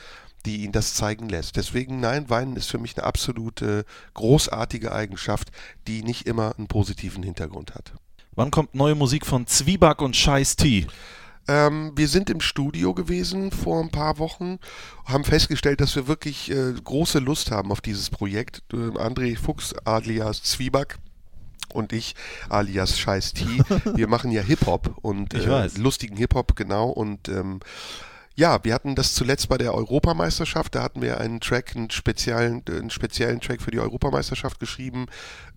die 0.45 0.63
ihn 0.63 0.71
das 0.71 0.93
zeigen 0.93 1.27
lässt. 1.27 1.57
Deswegen, 1.57 1.99
nein, 1.99 2.29
Weinen 2.29 2.55
ist 2.55 2.69
für 2.69 2.77
mich 2.77 2.97
eine 2.97 3.05
absolute 3.05 3.83
großartige 4.13 4.93
Eigenschaft, 4.93 5.49
die 5.87 6.03
nicht 6.03 6.25
immer 6.25 6.55
einen 6.57 6.67
positiven 6.67 7.23
Hintergrund 7.23 7.75
hat. 7.75 7.93
Wann 8.31 8.51
kommt 8.51 8.75
neue 8.75 8.95
Musik 8.95 9.25
von 9.25 9.47
Zwieback 9.47 10.01
und 10.01 10.15
Scheiß 10.15 10.55
T? 10.55 10.87
Ähm, 11.47 11.93
wir 11.95 12.07
sind 12.07 12.29
im 12.29 12.41
Studio 12.41 12.93
gewesen 12.93 13.51
vor 13.51 13.81
ein 13.81 13.89
paar 13.89 14.17
Wochen, 14.17 14.59
haben 15.05 15.23
festgestellt, 15.23 15.81
dass 15.81 15.95
wir 15.95 16.07
wirklich 16.07 16.51
äh, 16.51 16.73
große 16.83 17.19
Lust 17.19 17.51
haben 17.51 17.71
auf 17.71 17.81
dieses 17.81 18.09
Projekt. 18.09 18.63
Äh, 18.73 18.97
André 18.97 19.37
Fuchs 19.37 19.73
alias 19.85 20.43
Zwieback 20.43 20.97
und 21.73 21.93
ich 21.93 22.15
alias 22.49 22.99
Scheiß 22.99 23.33
T. 23.33 23.45
Wir 23.95 24.07
machen 24.07 24.31
ja 24.31 24.41
Hip-Hop 24.41 24.97
und 25.01 25.33
äh, 25.33 25.69
lustigen 25.77 26.17
Hip-Hop, 26.17 26.55
genau. 26.55 26.89
Und 26.89 27.29
ähm, 27.29 27.59
ja, 28.35 28.63
wir 28.63 28.73
hatten 28.75 28.93
das 28.93 29.15
zuletzt 29.15 29.49
bei 29.49 29.57
der 29.57 29.73
Europameisterschaft. 29.73 30.75
Da 30.75 30.83
hatten 30.83 31.01
wir 31.01 31.19
einen 31.19 31.39
Track, 31.39 31.75
einen 31.75 31.89
speziellen, 31.89 32.63
äh, 32.69 32.73
einen 32.73 32.91
speziellen 32.91 33.41
Track 33.41 33.61
für 33.61 33.71
die 33.71 33.79
Europameisterschaft 33.79 34.59
geschrieben 34.59 35.07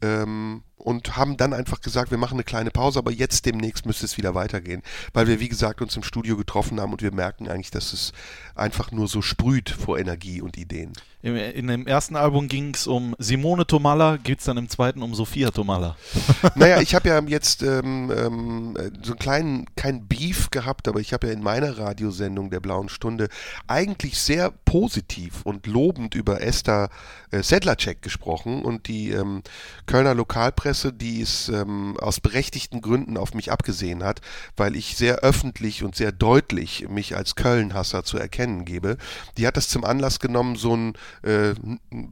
ähm, 0.01 0.63
und 0.81 1.17
haben 1.17 1.37
dann 1.37 1.53
einfach 1.53 1.81
gesagt, 1.81 2.11
wir 2.11 2.19
machen 2.19 2.35
eine 2.35 2.45
kleine 2.45 2.71
Pause, 2.71 2.99
aber 2.99 3.13
jetzt 3.13 3.47
demnächst 3.47 3.87
müsste 3.87 4.07
es 4.07 4.17
wieder 4.17 4.35
weitergehen, 4.35 4.83
weil 5.13 5.27
wir, 5.27 5.41
wie 5.41 5.49
gesagt, 5.49 5.83
uns 5.83 5.97
im 5.97 6.03
Studio 6.03 6.37
getroffen 6.37 6.81
haben 6.81 6.93
und 6.93 7.03
wir 7.03 7.13
merken 7.13 7.49
eigentlich, 7.49 7.71
dass 7.71 7.93
es 7.93 8.13
einfach 8.55 8.91
nur 8.91 9.09
so 9.09 9.23
sprüht 9.23 9.71
vor 9.71 9.99
Energie 9.99 10.41
und 10.41 10.57
Ideen. 10.57 10.93
Im, 11.23 11.37
in 11.37 11.67
dem 11.67 11.87
ersten 11.87 12.17
Album 12.17 12.49
ging 12.49 12.73
es 12.75 12.87
um 12.87 13.15
Simone 13.19 13.67
Tomalla, 13.67 14.17
geht 14.17 14.39
es 14.39 14.47
dann 14.47 14.57
im 14.57 14.71
zweiten 14.71 15.03
um 15.03 15.15
Sophia 15.15 15.51
Tomalla. 15.51 15.97
Naja, 16.55 16.81
ich 16.81 16.95
habe 16.95 17.09
ja 17.09 17.21
jetzt 17.21 17.63
ähm, 17.63 18.11
ähm, 18.11 18.75
so 19.03 19.13
einen 19.13 19.19
kleinen, 19.19 19.67
kein 19.77 20.07
Beef 20.07 20.51
gehabt, 20.51 20.89
aber 20.89 21.01
ich 21.01 21.13
habe 21.13 21.29
ja 21.29 21.33
in 21.33 21.43
meiner 21.43 21.79
Radiosendung 21.79 22.51
der 22.51 22.61
Blauen 22.61 22.89
Stunde 22.89 23.29
eigentlich 23.67 24.19
sehr 24.19 24.51
positiv 24.65 25.43
und 25.45 25.67
lobend 25.67 26.15
über 26.15 26.41
Esther 26.41 26.89
äh, 27.31 27.43
Sedlacek 27.43 28.03
gesprochen 28.03 28.63
und 28.63 28.89
die 28.89 29.11
ähm, 29.11 29.43
Kölner 29.87 30.15
Lokalpresse, 30.15 30.93
die 30.93 31.21
es 31.21 31.49
ähm, 31.49 31.97
aus 32.01 32.21
berechtigten 32.21 32.81
Gründen 32.81 33.17
auf 33.17 33.35
mich 33.35 33.53
abgesehen 33.53 34.03
hat, 34.03 34.21
weil 34.57 34.77
ich 34.77 34.97
sehr 34.97 35.17
öffentlich 35.17 35.85
und 35.85 35.95
sehr 35.95 36.13
deutlich 36.13 36.89
mich 36.89 37.17
als 37.17 37.37
Köln-Hasser 37.37 38.05
zu 38.05 38.19
erkennen 38.19 38.65
gebe, 38.65 38.97
die 39.37 39.47
hat 39.47 39.57
das 39.57 39.69
zum 39.69 39.85
Anlass 39.85 40.19
genommen, 40.19 40.57
so 40.57 40.73
einen 40.73 40.95
äh, 41.23 41.55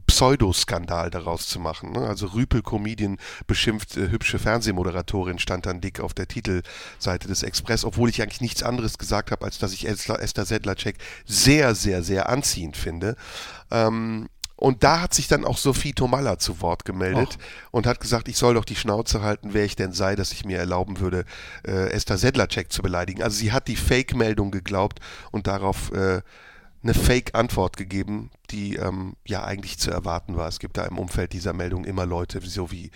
Pseudoskandal 0.07 1.09
daraus 1.09 1.47
zu 1.47 1.59
machen. 1.59 1.91
Ne? 1.91 2.07
Also 2.07 2.27
Rüpel 2.27 2.61
Comedian 2.61 3.17
beschimpft 3.47 3.97
äh, 3.97 4.09
hübsche 4.09 4.39
Fernsehmoderatorin 4.39 5.39
stand 5.39 5.65
dann 5.65 5.81
dick 5.81 5.99
auf 5.99 6.13
der 6.13 6.27
Titelseite 6.27 7.27
des 7.27 7.43
Express, 7.43 7.85
obwohl 7.85 8.09
ich 8.09 8.21
eigentlich 8.21 8.41
nichts 8.41 8.63
anderes 8.63 8.97
gesagt 8.97 9.31
habe, 9.31 9.45
als 9.45 9.59
dass 9.59 9.73
ich 9.73 9.87
Esther, 9.87 10.45
Sedlacek 10.45 10.97
sehr, 11.25 11.75
sehr, 11.75 12.03
sehr 12.03 12.29
anziehend 12.29 12.77
finde. 12.77 13.15
Ähm, 13.71 14.29
und 14.59 14.83
da 14.83 14.99
hat 14.99 15.13
sich 15.13 15.29
dann 15.29 15.45
auch 15.45 15.57
Sophie 15.57 15.93
Tomalla 15.93 16.37
zu 16.37 16.59
Wort 16.59 16.83
gemeldet 16.83 17.37
und 17.71 17.87
hat 17.87 18.01
gesagt, 18.01 18.27
ich 18.27 18.35
soll 18.35 18.55
doch 18.55 18.65
die 18.65 18.75
Schnauze 18.75 19.21
halten, 19.21 19.53
wer 19.53 19.63
ich 19.63 19.77
denn 19.77 19.93
sei, 19.93 20.17
dass 20.17 20.33
ich 20.33 20.43
mir 20.43 20.57
erlauben 20.57 20.99
würde, 20.99 21.23
äh, 21.65 21.91
Esther 21.91 22.17
Sedlacek 22.17 22.69
zu 22.69 22.81
beleidigen. 22.81 23.23
Also 23.23 23.37
sie 23.37 23.53
hat 23.53 23.69
die 23.69 23.77
Fake-Meldung 23.77 24.51
geglaubt 24.51 24.99
und 25.31 25.47
darauf 25.47 25.93
äh, 25.93 26.21
eine 26.83 26.93
Fake-Antwort 26.93 27.77
gegeben, 27.77 28.31
die 28.51 28.75
ähm, 28.75 29.15
ja 29.25 29.43
eigentlich 29.43 29.77
zu 29.79 29.91
erwarten 29.91 30.37
war. 30.37 30.47
Es 30.47 30.59
gibt 30.59 30.77
da 30.77 30.85
im 30.85 30.97
Umfeld 30.97 31.33
dieser 31.33 31.53
Meldung 31.53 31.85
immer 31.85 32.05
Leute, 32.05 32.39
so 32.41 32.71
wie 32.71 32.91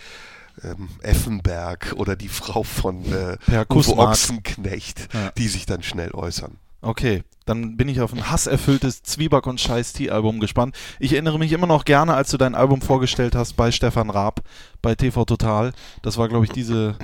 ähm, 0.62 0.88
Effenberg 1.02 1.94
oder 1.96 2.16
die 2.16 2.28
Frau 2.28 2.62
von 2.62 3.04
äh, 3.12 3.36
Uwe. 3.70 3.98
Ochsenknecht, 3.98 5.08
Ja. 5.12 5.30
die 5.32 5.48
sich 5.48 5.66
dann 5.66 5.82
schnell 5.82 6.12
äußern. 6.12 6.58
Okay, 6.80 7.22
dann 7.46 7.78
bin 7.78 7.88
ich 7.88 8.00
auf 8.02 8.12
ein 8.12 8.30
hasserfülltes 8.30 9.02
Zwieback 9.02 9.46
und 9.46 9.58
Scheiß 9.60 9.94
T-Album 9.94 10.38
gespannt. 10.38 10.76
Ich 10.98 11.12
erinnere 11.14 11.38
mich 11.38 11.52
immer 11.52 11.66
noch 11.66 11.86
gerne, 11.86 12.14
als 12.14 12.30
du 12.30 12.36
dein 12.36 12.54
Album 12.54 12.82
vorgestellt 12.82 13.34
hast 13.34 13.54
bei 13.54 13.70
Stefan 13.72 14.10
Raab 14.10 14.42
bei 14.82 14.94
TV 14.94 15.24
Total. 15.24 15.72
Das 16.02 16.18
war, 16.18 16.28
glaube 16.28 16.44
ich, 16.44 16.52
diese 16.52 16.96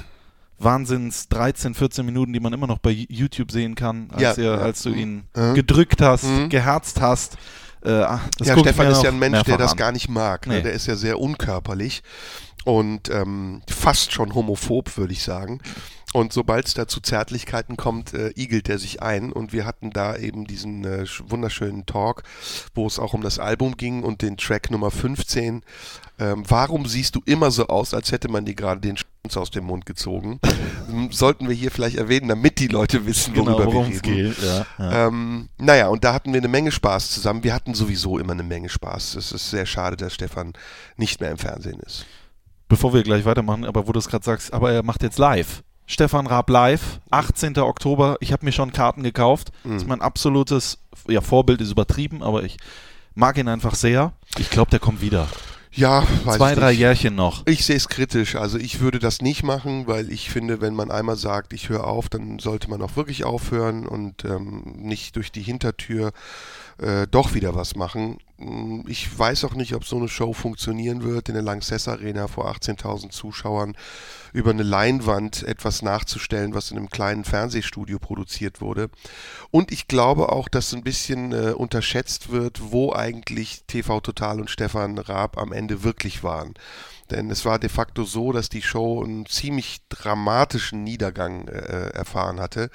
Wahnsinns 0.60 1.28
13, 1.28 1.74
14 1.74 2.04
Minuten, 2.06 2.32
die 2.32 2.40
man 2.40 2.52
immer 2.52 2.66
noch 2.66 2.78
bei 2.78 2.90
YouTube 3.08 3.50
sehen 3.50 3.74
kann, 3.74 4.08
als, 4.12 4.22
Ja, 4.22 4.34
ihr, 4.36 4.44
ja. 4.52 4.58
als 4.58 4.82
du 4.82 4.90
ihn 4.90 5.24
Mhm. 5.34 5.54
gedrückt 5.54 6.00
hast, 6.02 6.24
Mhm. 6.24 6.48
geherzt 6.50 7.00
hast. 7.00 7.36
Äh, 7.82 7.92
ah, 7.92 8.20
ja, 8.40 8.58
Stefan 8.58 8.88
ist 8.88 9.02
ja 9.02 9.08
ein 9.10 9.18
Mensch, 9.18 9.42
der 9.44 9.56
das 9.56 9.72
an. 9.72 9.76
gar 9.78 9.90
nicht 9.92 10.10
mag. 10.10 10.46
Ne? 10.46 10.56
Nee. 10.56 10.62
Der 10.62 10.72
ist 10.72 10.86
ja 10.86 10.96
sehr 10.96 11.18
unkörperlich 11.18 12.02
und 12.64 13.08
ähm, 13.10 13.62
fast 13.68 14.12
schon 14.12 14.34
homophob, 14.34 14.96
würde 14.96 15.12
ich 15.12 15.22
sagen. 15.22 15.60
Und 16.12 16.32
sobald 16.32 16.66
es 16.66 16.74
da 16.74 16.88
zu 16.88 17.00
Zärtlichkeiten 17.00 17.76
kommt, 17.76 18.14
äh, 18.14 18.32
igelt 18.34 18.68
er 18.68 18.78
sich 18.80 19.00
ein. 19.00 19.32
Und 19.32 19.52
wir 19.52 19.64
hatten 19.64 19.90
da 19.92 20.16
eben 20.16 20.44
diesen 20.44 20.84
äh, 20.84 21.02
sch- 21.04 21.22
wunderschönen 21.30 21.86
Talk, 21.86 22.24
wo 22.74 22.84
es 22.88 22.98
auch 22.98 23.14
um 23.14 23.22
das 23.22 23.38
Album 23.38 23.76
ging 23.76 24.02
und 24.02 24.20
den 24.20 24.36
Track 24.36 24.72
Nummer 24.72 24.90
15. 24.90 25.62
Ähm, 26.18 26.42
warum 26.48 26.86
siehst 26.86 27.14
du 27.14 27.22
immer 27.26 27.52
so 27.52 27.68
aus, 27.68 27.94
als 27.94 28.10
hätte 28.10 28.28
man 28.28 28.44
dir 28.44 28.56
gerade 28.56 28.80
den 28.80 28.96
Schwanz 28.96 29.36
aus 29.36 29.52
dem 29.52 29.64
Mund 29.66 29.86
gezogen? 29.86 30.40
Ähm, 30.90 31.12
Sollten 31.12 31.48
wir 31.48 31.54
hier 31.54 31.70
vielleicht 31.70 31.96
erwähnen, 31.96 32.26
damit 32.26 32.58
die 32.58 32.66
Leute 32.66 33.06
wissen, 33.06 33.36
worüber 33.36 33.58
Genau, 33.58 33.72
worum 33.72 33.88
wir 33.88 33.96
es 33.96 34.02
reden. 34.02 34.34
geht. 34.34 34.42
Ja, 34.42 34.66
ja. 34.80 35.06
Ähm, 35.06 35.48
naja, 35.58 35.86
und 35.90 36.02
da 36.02 36.12
hatten 36.12 36.32
wir 36.32 36.40
eine 36.40 36.48
Menge 36.48 36.72
Spaß 36.72 37.10
zusammen. 37.12 37.44
Wir 37.44 37.54
hatten 37.54 37.72
sowieso 37.74 38.18
immer 38.18 38.32
eine 38.32 38.42
Menge 38.42 38.68
Spaß. 38.68 39.14
Es 39.14 39.30
ist 39.30 39.48
sehr 39.50 39.64
schade, 39.64 39.96
dass 39.96 40.12
Stefan 40.14 40.54
nicht 40.96 41.20
mehr 41.20 41.30
im 41.30 41.38
Fernsehen 41.38 41.78
ist. 41.86 42.04
Bevor 42.70 42.94
wir 42.94 43.02
gleich 43.02 43.24
weitermachen, 43.24 43.64
aber 43.64 43.88
wo 43.88 43.92
du 43.92 43.98
es 43.98 44.08
gerade 44.08 44.24
sagst, 44.24 44.52
aber 44.54 44.70
er 44.70 44.84
macht 44.84 45.02
jetzt 45.02 45.18
live. 45.18 45.64
Stefan 45.86 46.28
Raab 46.28 46.48
live, 46.48 47.00
18. 47.10 47.58
Oktober. 47.58 48.16
Ich 48.20 48.32
habe 48.32 48.44
mir 48.44 48.52
schon 48.52 48.72
Karten 48.72 49.02
gekauft. 49.02 49.50
Mhm. 49.64 49.72
Das 49.72 49.82
ist 49.82 49.88
mein 49.88 50.00
absolutes, 50.00 50.78
ja, 51.08 51.20
Vorbild 51.20 51.60
ist 51.60 51.72
übertrieben, 51.72 52.22
aber 52.22 52.44
ich 52.44 52.58
mag 53.16 53.36
ihn 53.38 53.48
einfach 53.48 53.74
sehr. 53.74 54.12
Ich 54.38 54.50
glaube, 54.50 54.70
der 54.70 54.78
kommt 54.78 55.00
wieder. 55.00 55.26
Ja, 55.72 56.04
weiß 56.24 56.36
Zwei, 56.36 56.52
ich 56.52 56.58
drei 56.58 56.70
nicht. 56.70 56.78
Jährchen 56.78 57.16
noch. 57.16 57.44
Ich 57.46 57.64
sehe 57.64 57.74
es 57.76 57.88
kritisch. 57.88 58.36
Also 58.36 58.56
ich 58.56 58.78
würde 58.78 59.00
das 59.00 59.20
nicht 59.20 59.42
machen, 59.42 59.88
weil 59.88 60.10
ich 60.12 60.30
finde, 60.30 60.60
wenn 60.60 60.74
man 60.74 60.92
einmal 60.92 61.16
sagt, 61.16 61.52
ich 61.52 61.68
höre 61.68 61.88
auf, 61.88 62.08
dann 62.08 62.38
sollte 62.38 62.70
man 62.70 62.80
auch 62.82 62.94
wirklich 62.94 63.24
aufhören 63.24 63.86
und 63.86 64.24
ähm, 64.24 64.62
nicht 64.76 65.16
durch 65.16 65.32
die 65.32 65.42
Hintertür 65.42 66.12
äh, 66.80 67.06
doch 67.06 67.34
wieder 67.34 67.54
was 67.54 67.76
machen. 67.76 68.18
Mm, 68.38 68.82
Ich 68.88 69.18
weiß 69.18 69.44
auch 69.44 69.54
nicht, 69.54 69.74
ob 69.74 69.84
so 69.84 69.96
eine 69.96 70.08
Show 70.08 70.32
funktionieren 70.32 71.02
wird, 71.02 71.28
in 71.28 71.34
der 71.34 71.42
Lanxess 71.42 71.88
Arena 71.88 72.26
vor 72.26 72.50
18.000 72.50 73.10
Zuschauern 73.10 73.76
über 74.32 74.50
eine 74.50 74.62
Leinwand 74.62 75.42
etwas 75.42 75.82
nachzustellen, 75.82 76.54
was 76.54 76.70
in 76.70 76.78
einem 76.78 76.88
kleinen 76.88 77.24
Fernsehstudio 77.24 77.98
produziert 77.98 78.60
wurde. 78.60 78.90
Und 79.50 79.72
ich 79.72 79.88
glaube 79.88 80.30
auch, 80.30 80.48
dass 80.48 80.72
ein 80.72 80.82
bisschen 80.82 81.32
äh, 81.32 81.52
unterschätzt 81.52 82.30
wird, 82.30 82.60
wo 82.72 82.92
eigentlich 82.92 83.64
TV 83.66 84.00
Total 84.00 84.40
und 84.40 84.50
Stefan 84.50 84.98
Raab 84.98 85.36
am 85.38 85.52
Ende 85.52 85.82
wirklich 85.82 86.22
waren. 86.22 86.54
Denn 87.10 87.30
es 87.30 87.44
war 87.44 87.58
de 87.58 87.68
facto 87.68 88.04
so, 88.04 88.32
dass 88.32 88.48
die 88.48 88.62
Show 88.62 89.02
einen 89.02 89.26
ziemlich 89.26 89.80
dramatischen 89.88 90.84
Niedergang 90.84 91.48
äh, 91.48 91.90
erfahren 91.90 92.40
hatte. 92.40 92.70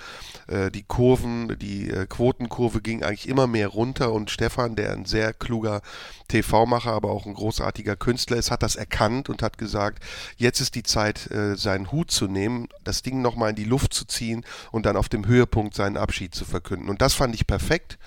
Äh, 0.47 0.71
die 0.71 0.83
Kurven, 0.83 1.57
die 1.59 1.89
äh, 1.89 2.05
Quotenkurve 2.05 2.81
ging 2.81 3.03
eigentlich 3.03 3.29
immer 3.29 3.47
mehr 3.47 3.67
runter 3.67 4.11
und 4.11 4.29
Stefan, 4.29 4.75
der 4.75 4.91
ein 4.91 5.05
sehr 5.05 5.33
kluger 5.33 5.81
TV-Macher, 6.27 6.91
aber 6.91 7.11
auch 7.11 7.25
ein 7.25 7.33
großartiger 7.33 7.95
Künstler 7.95 8.37
ist, 8.37 8.51
hat 8.51 8.63
das 8.63 8.75
erkannt 8.75 9.29
und 9.29 9.41
hat 9.41 9.57
gesagt, 9.57 10.03
jetzt 10.37 10.59
ist 10.59 10.75
die 10.75 10.83
Zeit, 10.83 11.29
äh, 11.31 11.55
seinen 11.55 11.91
Hut 11.91 12.11
zu 12.11 12.27
nehmen, 12.27 12.67
das 12.83 13.01
Ding 13.01 13.21
nochmal 13.21 13.51
in 13.51 13.55
die 13.55 13.63
Luft 13.63 13.93
zu 13.93 14.05
ziehen 14.05 14.45
und 14.71 14.85
dann 14.85 14.97
auf 14.97 15.09
dem 15.09 15.25
Höhepunkt 15.27 15.75
seinen 15.75 15.97
Abschied 15.97 16.35
zu 16.35 16.45
verkünden. 16.45 16.89
Und 16.89 17.01
das 17.01 17.13
fand 17.13 17.35
ich 17.35 17.47
perfekt. 17.47 17.97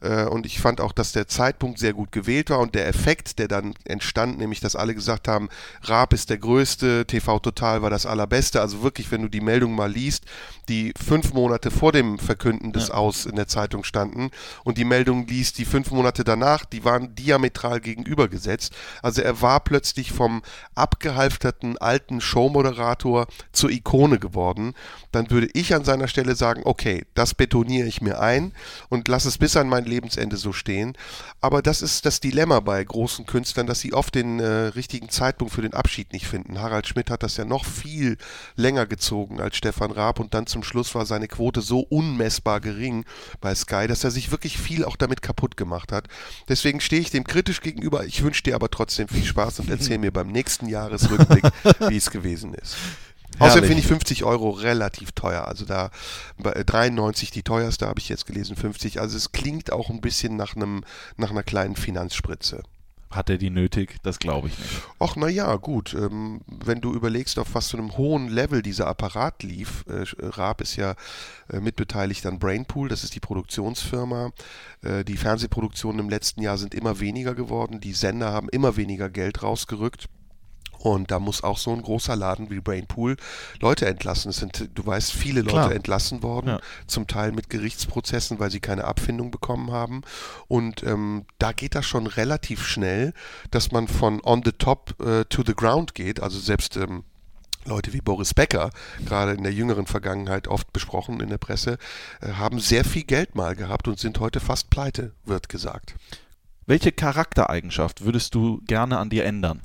Äh, 0.00 0.24
und 0.24 0.46
ich 0.46 0.60
fand 0.60 0.80
auch, 0.80 0.92
dass 0.92 1.12
der 1.12 1.28
Zeitpunkt 1.28 1.78
sehr 1.78 1.92
gut 1.92 2.12
gewählt 2.12 2.50
war 2.50 2.60
und 2.60 2.74
der 2.74 2.86
Effekt, 2.86 3.38
der 3.38 3.48
dann 3.48 3.74
entstand, 3.84 4.38
nämlich, 4.38 4.60
dass 4.60 4.76
alle 4.76 4.94
gesagt 4.94 5.28
haben, 5.28 5.48
Raab 5.82 6.12
ist 6.12 6.30
der 6.30 6.38
Größte, 6.38 7.06
TV 7.06 7.38
Total 7.38 7.82
war 7.82 7.90
das 7.90 8.06
Allerbeste. 8.06 8.60
Also 8.60 8.82
wirklich, 8.82 9.10
wenn 9.10 9.22
du 9.22 9.28
die 9.28 9.40
Meldung 9.40 9.74
mal 9.74 9.90
liest, 9.90 10.24
die 10.68 10.92
fünf 10.96 11.32
Monate 11.32 11.70
vor 11.70 11.92
dem 11.92 12.18
Verkünden 12.18 12.72
des 12.72 12.88
ja. 12.88 12.94
Aus 12.94 13.26
in 13.26 13.36
der 13.36 13.48
Zeitung 13.48 13.84
standen 13.84 14.30
und 14.64 14.78
die 14.78 14.84
Meldung 14.84 15.26
liest, 15.26 15.58
die 15.58 15.64
fünf 15.64 15.90
Monate 15.90 16.24
danach, 16.24 16.64
die 16.64 16.84
waren 16.84 17.14
diametral 17.14 17.80
gegenübergesetzt. 17.80 18.74
Also 19.02 19.22
er 19.22 19.40
war 19.40 19.60
plötzlich 19.60 20.12
vom 20.12 20.42
abgehalfterten 20.74 21.78
alten 21.78 22.20
Showmoderator 22.20 23.26
zur 23.52 23.70
Ikone 23.70 24.18
geworden. 24.18 24.74
Dann 25.12 25.30
würde 25.30 25.48
ich 25.54 25.74
an 25.74 25.84
seiner 25.84 26.08
Stelle 26.08 26.34
sagen, 26.34 26.62
okay, 26.64 27.04
das 27.14 27.34
betoniere 27.34 27.88
ich 27.88 28.00
mir 28.00 28.20
ein 28.20 28.52
und 28.88 29.08
lasse 29.08 29.28
es 29.28 29.38
bis 29.38 29.56
an 29.56 29.68
mein 29.68 29.84
Lebensende 29.88 30.36
so 30.36 30.52
stehen. 30.52 30.96
Aber 31.40 31.62
das 31.62 31.82
ist 31.82 32.06
das 32.06 32.20
Dilemma 32.20 32.60
bei 32.60 32.82
großen 32.82 33.26
Künstlern, 33.26 33.66
dass 33.66 33.80
sie 33.80 33.92
oft 33.92 34.14
den 34.14 34.40
äh, 34.40 34.46
richtigen 34.46 35.08
Zeitpunkt 35.08 35.54
für 35.54 35.62
den 35.62 35.74
Abschied 35.74 36.12
nicht 36.12 36.26
finden. 36.26 36.60
Harald 36.60 36.86
Schmidt 36.86 37.10
hat 37.10 37.22
das 37.22 37.36
ja 37.36 37.44
noch 37.44 37.64
viel 37.64 38.16
länger 38.56 38.86
gezogen 38.86 39.40
als 39.40 39.56
Stefan 39.56 39.90
Raab 39.90 40.20
und 40.20 40.34
dann 40.34 40.46
zum 40.46 40.62
Schluss 40.62 40.94
war 40.94 41.06
seine 41.06 41.28
Quote 41.28 41.60
so 41.60 41.80
unmessbar 41.80 42.60
gering 42.60 43.04
bei 43.40 43.54
Sky, 43.54 43.86
dass 43.86 44.04
er 44.04 44.10
sich 44.10 44.30
wirklich 44.30 44.58
viel 44.58 44.84
auch 44.84 44.96
damit 44.96 45.22
kaputt 45.22 45.56
gemacht 45.56 45.92
hat. 45.92 46.08
Deswegen 46.48 46.80
stehe 46.80 47.02
ich 47.02 47.10
dem 47.10 47.24
kritisch 47.24 47.60
gegenüber. 47.60 48.04
Ich 48.04 48.22
wünsche 48.22 48.42
dir 48.42 48.54
aber 48.54 48.70
trotzdem 48.70 49.08
viel 49.08 49.24
Spaß 49.24 49.60
und 49.60 49.70
erzähle 49.70 49.98
mir 49.98 50.12
beim 50.12 50.28
nächsten 50.28 50.68
Jahresrückblick, 50.68 51.44
wie 51.88 51.96
es 51.96 52.10
gewesen 52.10 52.54
ist. 52.54 52.76
Außerdem 53.38 53.64
finde 53.64 53.80
ich 53.80 53.86
50 53.86 54.24
Euro 54.24 54.50
relativ 54.50 55.12
teuer. 55.12 55.46
Also 55.46 55.64
da 55.64 55.90
bei 56.38 56.52
93 56.52 57.30
die 57.30 57.42
teuerste 57.42 57.86
habe 57.86 58.00
ich 58.00 58.08
jetzt 58.08 58.26
gelesen, 58.26 58.56
50. 58.56 59.00
Also 59.00 59.16
es 59.16 59.32
klingt 59.32 59.72
auch 59.72 59.90
ein 59.90 60.00
bisschen 60.00 60.36
nach 60.36 60.56
einem 60.56 60.84
nach 61.16 61.30
einer 61.30 61.42
kleinen 61.42 61.76
Finanzspritze. 61.76 62.62
Hat 63.10 63.30
er 63.30 63.38
die 63.38 63.48
nötig? 63.48 63.96
Das 64.02 64.18
glaube 64.18 64.48
ich 64.48 64.58
nicht. 64.58 64.82
Ach, 64.98 65.16
naja, 65.16 65.56
gut. 65.56 65.94
Ähm, 65.94 66.42
wenn 66.46 66.82
du 66.82 66.92
überlegst, 66.92 67.38
auf 67.38 67.54
was 67.54 67.70
für 67.70 67.78
einem 67.78 67.96
hohen 67.96 68.28
Level 68.28 68.60
dieser 68.60 68.86
Apparat 68.86 69.42
lief, 69.42 69.86
äh, 69.88 70.04
Raab 70.18 70.60
ist 70.60 70.76
ja 70.76 70.94
äh, 71.50 71.60
mitbeteiligt 71.60 72.26
an 72.26 72.38
Brainpool, 72.38 72.90
das 72.90 73.04
ist 73.04 73.14
die 73.14 73.20
Produktionsfirma. 73.20 74.32
Äh, 74.82 75.04
die 75.04 75.16
Fernsehproduktionen 75.16 76.00
im 76.00 76.10
letzten 76.10 76.42
Jahr 76.42 76.58
sind 76.58 76.74
immer 76.74 77.00
weniger 77.00 77.34
geworden, 77.34 77.80
die 77.80 77.94
Sender 77.94 78.30
haben 78.30 78.50
immer 78.50 78.76
weniger 78.76 79.08
Geld 79.08 79.42
rausgerückt. 79.42 80.08
Und 80.78 81.10
da 81.10 81.18
muss 81.18 81.42
auch 81.42 81.58
so 81.58 81.72
ein 81.72 81.82
großer 81.82 82.16
Laden 82.16 82.50
wie 82.50 82.60
Brainpool 82.60 83.16
Leute 83.60 83.86
entlassen. 83.86 84.30
Es 84.30 84.36
sind, 84.36 84.70
du 84.74 84.86
weißt, 84.86 85.12
viele 85.12 85.40
Leute 85.40 85.52
Klar. 85.52 85.72
entlassen 85.72 86.22
worden, 86.22 86.48
ja. 86.48 86.60
zum 86.86 87.06
Teil 87.06 87.32
mit 87.32 87.50
Gerichtsprozessen, 87.50 88.38
weil 88.38 88.50
sie 88.50 88.60
keine 88.60 88.84
Abfindung 88.84 89.30
bekommen 89.30 89.72
haben. 89.72 90.02
Und 90.46 90.82
ähm, 90.82 91.24
da 91.38 91.52
geht 91.52 91.74
das 91.74 91.86
schon 91.86 92.06
relativ 92.06 92.66
schnell, 92.66 93.12
dass 93.50 93.72
man 93.72 93.88
von 93.88 94.20
on 94.22 94.42
the 94.44 94.52
top 94.52 94.94
äh, 95.00 95.24
to 95.24 95.42
the 95.44 95.54
ground 95.54 95.94
geht. 95.94 96.20
Also 96.20 96.38
selbst 96.38 96.76
ähm, 96.76 97.04
Leute 97.64 97.92
wie 97.92 98.00
Boris 98.00 98.34
Becker, 98.34 98.70
gerade 99.04 99.32
in 99.32 99.42
der 99.42 99.52
jüngeren 99.52 99.86
Vergangenheit 99.86 100.48
oft 100.48 100.72
besprochen 100.72 101.20
in 101.20 101.28
der 101.28 101.38
Presse, 101.38 101.78
äh, 102.20 102.32
haben 102.32 102.60
sehr 102.60 102.84
viel 102.84 103.04
Geld 103.04 103.34
mal 103.34 103.54
gehabt 103.54 103.88
und 103.88 103.98
sind 103.98 104.20
heute 104.20 104.40
fast 104.40 104.70
pleite, 104.70 105.12
wird 105.24 105.48
gesagt. 105.48 105.94
Welche 106.66 106.92
Charaktereigenschaft 106.92 108.04
würdest 108.04 108.34
du 108.34 108.60
gerne 108.66 108.98
an 108.98 109.10
dir 109.10 109.24
ändern? 109.24 109.62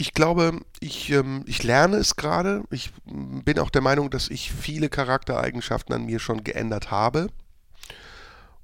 Ich 0.00 0.14
glaube, 0.14 0.60
ich, 0.78 1.10
ähm, 1.10 1.42
ich 1.46 1.64
lerne 1.64 1.96
es 1.96 2.14
gerade. 2.14 2.62
Ich 2.70 2.92
bin 3.04 3.58
auch 3.58 3.68
der 3.68 3.82
Meinung, 3.82 4.10
dass 4.10 4.28
ich 4.28 4.52
viele 4.52 4.88
Charaktereigenschaften 4.88 5.92
an 5.92 6.06
mir 6.06 6.20
schon 6.20 6.44
geändert 6.44 6.92
habe. 6.92 7.26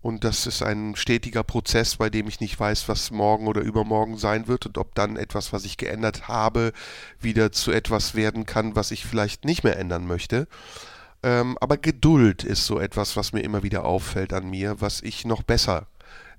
Und 0.00 0.22
das 0.22 0.46
ist 0.46 0.62
ein 0.62 0.94
stetiger 0.94 1.42
Prozess, 1.42 1.96
bei 1.96 2.08
dem 2.08 2.28
ich 2.28 2.38
nicht 2.38 2.60
weiß, 2.60 2.88
was 2.88 3.10
morgen 3.10 3.48
oder 3.48 3.62
übermorgen 3.62 4.16
sein 4.16 4.46
wird 4.46 4.66
und 4.66 4.78
ob 4.78 4.94
dann 4.94 5.16
etwas, 5.16 5.52
was 5.52 5.64
ich 5.64 5.76
geändert 5.76 6.28
habe, 6.28 6.72
wieder 7.20 7.50
zu 7.50 7.72
etwas 7.72 8.14
werden 8.14 8.46
kann, 8.46 8.76
was 8.76 8.92
ich 8.92 9.04
vielleicht 9.04 9.44
nicht 9.44 9.64
mehr 9.64 9.76
ändern 9.76 10.06
möchte. 10.06 10.46
Ähm, 11.24 11.58
aber 11.60 11.78
Geduld 11.78 12.44
ist 12.44 12.64
so 12.64 12.78
etwas, 12.78 13.16
was 13.16 13.32
mir 13.32 13.40
immer 13.40 13.64
wieder 13.64 13.84
auffällt 13.84 14.32
an 14.32 14.48
mir, 14.48 14.80
was 14.80 15.00
ich 15.02 15.24
noch 15.24 15.42
besser 15.42 15.88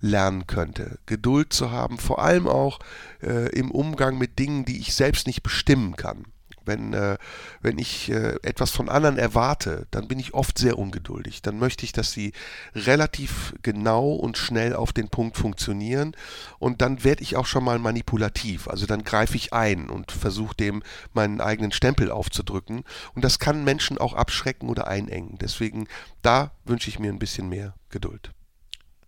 lernen 0.05 0.47
könnte. 0.47 0.99
Geduld 1.05 1.51
zu 1.51 1.71
haben, 1.71 1.97
vor 1.97 2.19
allem 2.19 2.47
auch 2.47 2.79
äh, 3.21 3.49
im 3.49 3.71
Umgang 3.71 4.17
mit 4.17 4.39
Dingen, 4.39 4.63
die 4.63 4.79
ich 4.79 4.93
selbst 4.93 5.27
nicht 5.27 5.43
bestimmen 5.43 5.95
kann. 5.95 6.25
Wenn, 6.67 6.93
äh, 6.93 7.17
wenn 7.61 7.77
ich 7.77 8.09
äh, 8.09 8.37
etwas 8.41 8.71
von 8.71 8.89
anderen 8.89 9.19
erwarte, 9.19 9.87
dann 9.91 10.07
bin 10.07 10.17
ich 10.19 10.33
oft 10.33 10.57
sehr 10.57 10.79
ungeduldig. 10.79 11.43
Dann 11.43 11.59
möchte 11.59 11.85
ich, 11.85 11.91
dass 11.91 12.11
sie 12.11 12.33
relativ 12.73 13.53
genau 13.61 14.13
und 14.13 14.37
schnell 14.37 14.75
auf 14.75 14.91
den 14.91 15.09
Punkt 15.09 15.37
funktionieren. 15.37 16.15
Und 16.57 16.81
dann 16.81 17.03
werde 17.03 17.21
ich 17.21 17.35
auch 17.35 17.45
schon 17.45 17.63
mal 17.63 17.77
manipulativ. 17.77 18.67
Also 18.67 18.87
dann 18.87 19.03
greife 19.03 19.35
ich 19.35 19.53
ein 19.53 19.89
und 19.89 20.11
versuche 20.11 20.55
dem 20.55 20.81
meinen 21.13 21.39
eigenen 21.39 21.71
Stempel 21.71 22.09
aufzudrücken. 22.09 22.83
Und 23.13 23.23
das 23.23 23.37
kann 23.37 23.63
Menschen 23.63 23.99
auch 23.99 24.13
abschrecken 24.13 24.67
oder 24.69 24.87
einengen. 24.87 25.37
Deswegen 25.39 25.87
da 26.23 26.51
wünsche 26.63 26.89
ich 26.89 26.97
mir 26.97 27.11
ein 27.11 27.19
bisschen 27.19 27.47
mehr 27.47 27.75
Geduld. 27.89 28.34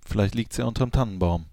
Vielleicht 0.07 0.35
liegt 0.35 0.51
es 0.53 0.57
ja 0.57 0.65
unterm 0.65 0.91
Tannenbaum. 0.91 1.45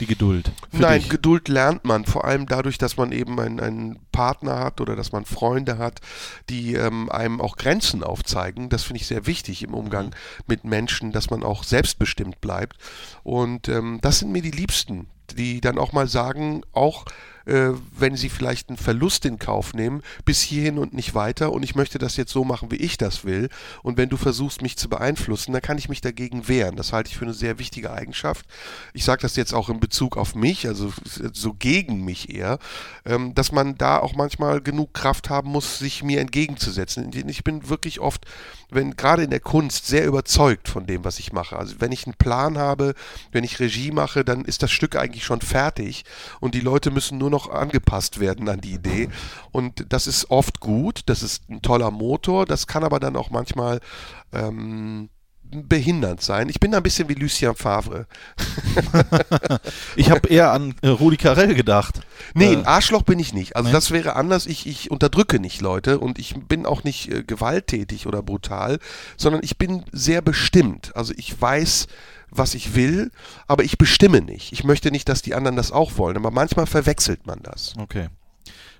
Die 0.00 0.06
Geduld. 0.06 0.50
Nein, 0.72 1.00
dich. 1.00 1.08
Geduld 1.08 1.48
lernt 1.48 1.84
man, 1.84 2.04
vor 2.04 2.24
allem 2.24 2.46
dadurch, 2.46 2.78
dass 2.78 2.96
man 2.96 3.12
eben 3.12 3.38
einen, 3.38 3.60
einen 3.60 3.98
Partner 4.10 4.58
hat 4.58 4.80
oder 4.80 4.96
dass 4.96 5.12
man 5.12 5.24
Freunde 5.24 5.78
hat, 5.78 6.00
die 6.48 6.74
ähm, 6.74 7.10
einem 7.10 7.40
auch 7.40 7.56
Grenzen 7.56 8.02
aufzeigen. 8.02 8.70
Das 8.70 8.82
finde 8.82 9.00
ich 9.00 9.06
sehr 9.06 9.26
wichtig 9.26 9.62
im 9.62 9.72
Umgang 9.72 10.06
mhm. 10.06 10.12
mit 10.46 10.64
Menschen, 10.64 11.12
dass 11.12 11.30
man 11.30 11.44
auch 11.44 11.62
selbstbestimmt 11.62 12.40
bleibt. 12.40 12.76
Und 13.22 13.68
ähm, 13.68 14.00
das 14.02 14.18
sind 14.18 14.32
mir 14.32 14.42
die 14.42 14.50
Liebsten, 14.50 15.06
die 15.36 15.60
dann 15.60 15.78
auch 15.78 15.92
mal 15.92 16.08
sagen, 16.08 16.62
auch 16.72 17.04
äh, 17.46 17.70
wenn 17.96 18.16
sie 18.16 18.28
vielleicht 18.28 18.68
einen 18.68 18.78
Verlust 18.78 19.24
in 19.24 19.38
Kauf 19.38 19.74
nehmen, 19.74 20.02
bis 20.24 20.40
hierhin 20.40 20.78
und 20.78 20.94
nicht 20.94 21.14
weiter 21.14 21.52
und 21.52 21.62
ich 21.62 21.74
möchte 21.74 21.98
das 21.98 22.16
jetzt 22.16 22.32
so 22.32 22.44
machen, 22.44 22.70
wie 22.70 22.76
ich 22.76 22.98
das 22.98 23.24
will. 23.24 23.48
Und 23.82 23.96
wenn 23.96 24.08
du 24.08 24.16
versuchst, 24.16 24.62
mich 24.62 24.76
zu 24.76 24.88
beeinflussen, 24.88 25.52
dann 25.52 25.62
kann 25.62 25.78
ich 25.78 25.88
mich 25.88 26.00
dagegen 26.00 26.48
wehren. 26.48 26.76
Das 26.76 26.92
halte 26.92 27.10
ich 27.10 27.16
für 27.16 27.24
eine 27.24 27.34
sehr 27.34 27.58
wichtige 27.58 27.92
Eigenschaft. 27.92 28.46
Ich 28.92 29.04
sage 29.04 29.22
das 29.22 29.36
jetzt 29.36 29.54
auch 29.54 29.68
in 29.68 29.80
Bezug 29.80 30.16
auf 30.16 30.34
mich, 30.34 30.66
also 30.66 30.92
so 31.32 31.54
gegen 31.54 32.04
mich 32.04 32.34
eher, 32.34 32.58
ähm, 33.04 33.34
dass 33.34 33.52
man 33.52 33.76
da 33.76 33.98
auch 33.98 34.14
manchmal 34.14 34.60
genug 34.60 34.94
Kraft 34.94 35.30
haben 35.30 35.50
muss, 35.50 35.78
sich 35.78 36.02
mir 36.02 36.20
entgegenzusetzen. 36.20 37.10
Ich 37.28 37.44
bin 37.44 37.68
wirklich 37.68 38.00
oft, 38.00 38.26
wenn 38.74 38.96
gerade 38.96 39.22
in 39.22 39.30
der 39.30 39.40
Kunst, 39.40 39.86
sehr 39.86 40.06
überzeugt 40.06 40.68
von 40.68 40.86
dem, 40.86 41.04
was 41.04 41.18
ich 41.18 41.32
mache. 41.32 41.56
Also 41.56 41.76
wenn 41.80 41.92
ich 41.92 42.06
einen 42.06 42.14
Plan 42.14 42.58
habe, 42.58 42.94
wenn 43.32 43.44
ich 43.44 43.60
Regie 43.60 43.90
mache, 43.90 44.24
dann 44.24 44.44
ist 44.44 44.62
das 44.62 44.70
Stück 44.70 44.96
eigentlich 44.96 45.24
schon 45.24 45.40
fertig 45.40 46.04
und 46.40 46.54
die 46.54 46.60
Leute 46.60 46.90
müssen 46.90 47.18
nur 47.18 47.30
noch 47.30 47.50
angepasst 47.50 48.20
werden 48.20 48.48
an 48.48 48.60
die 48.60 48.74
Idee. 48.74 49.08
Und 49.52 49.86
das 49.88 50.06
ist 50.06 50.30
oft 50.30 50.60
gut, 50.60 51.02
das 51.06 51.22
ist 51.22 51.48
ein 51.48 51.62
toller 51.62 51.90
Motor, 51.90 52.46
das 52.46 52.66
kann 52.66 52.84
aber 52.84 53.00
dann 53.00 53.16
auch 53.16 53.30
manchmal 53.30 53.80
ähm, 54.32 55.08
behindernd 55.62 56.20
sein. 56.20 56.48
Ich 56.48 56.60
bin 56.60 56.72
da 56.72 56.78
ein 56.78 56.82
bisschen 56.82 57.08
wie 57.08 57.14
Lucien 57.14 57.54
Favre. 57.54 58.06
ich 59.96 60.10
habe 60.10 60.28
eher 60.28 60.52
an 60.52 60.74
äh, 60.82 60.88
Rudi 60.88 61.16
Carell 61.16 61.54
gedacht. 61.54 62.00
Nee, 62.34 62.52
äh, 62.52 62.56
ein 62.56 62.66
Arschloch 62.66 63.02
bin 63.02 63.18
ich 63.18 63.32
nicht. 63.32 63.56
Also 63.56 63.68
nee. 63.68 63.72
das 63.72 63.90
wäre 63.90 64.16
anders. 64.16 64.46
Ich, 64.46 64.66
ich 64.66 64.90
unterdrücke 64.90 65.38
nicht 65.38 65.60
Leute 65.60 65.98
und 65.98 66.18
ich 66.18 66.34
bin 66.34 66.66
auch 66.66 66.84
nicht 66.84 67.10
äh, 67.10 67.22
gewalttätig 67.22 68.06
oder 68.06 68.22
brutal, 68.22 68.78
sondern 69.16 69.42
ich 69.44 69.56
bin 69.56 69.84
sehr 69.92 70.22
bestimmt. 70.22 70.94
Also 70.96 71.14
ich 71.16 71.40
weiß, 71.40 71.86
was 72.30 72.54
ich 72.54 72.74
will, 72.74 73.10
aber 73.46 73.64
ich 73.64 73.78
bestimme 73.78 74.20
nicht. 74.20 74.52
Ich 74.52 74.64
möchte 74.64 74.90
nicht, 74.90 75.08
dass 75.08 75.22
die 75.22 75.34
anderen 75.34 75.56
das 75.56 75.72
auch 75.72 75.96
wollen, 75.96 76.16
aber 76.16 76.30
manchmal 76.30 76.66
verwechselt 76.66 77.26
man 77.26 77.40
das. 77.42 77.74
Okay. 77.78 78.08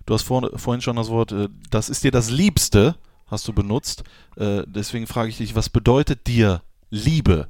Du 0.06 0.14
hast 0.14 0.22
vor, 0.22 0.50
vorhin 0.58 0.82
schon 0.82 0.96
das 0.96 1.08
Wort, 1.08 1.32
äh, 1.32 1.48
das 1.70 1.88
ist 1.88 2.04
dir 2.04 2.10
das 2.10 2.30
Liebste, 2.30 2.96
hast 3.26 3.46
du 3.48 3.52
benutzt. 3.52 4.04
Äh, 4.36 4.62
deswegen 4.66 5.06
frage 5.06 5.28
ich 5.30 5.38
dich, 5.38 5.54
was 5.54 5.68
bedeutet 5.68 6.26
dir 6.26 6.62
Liebe? 6.90 7.48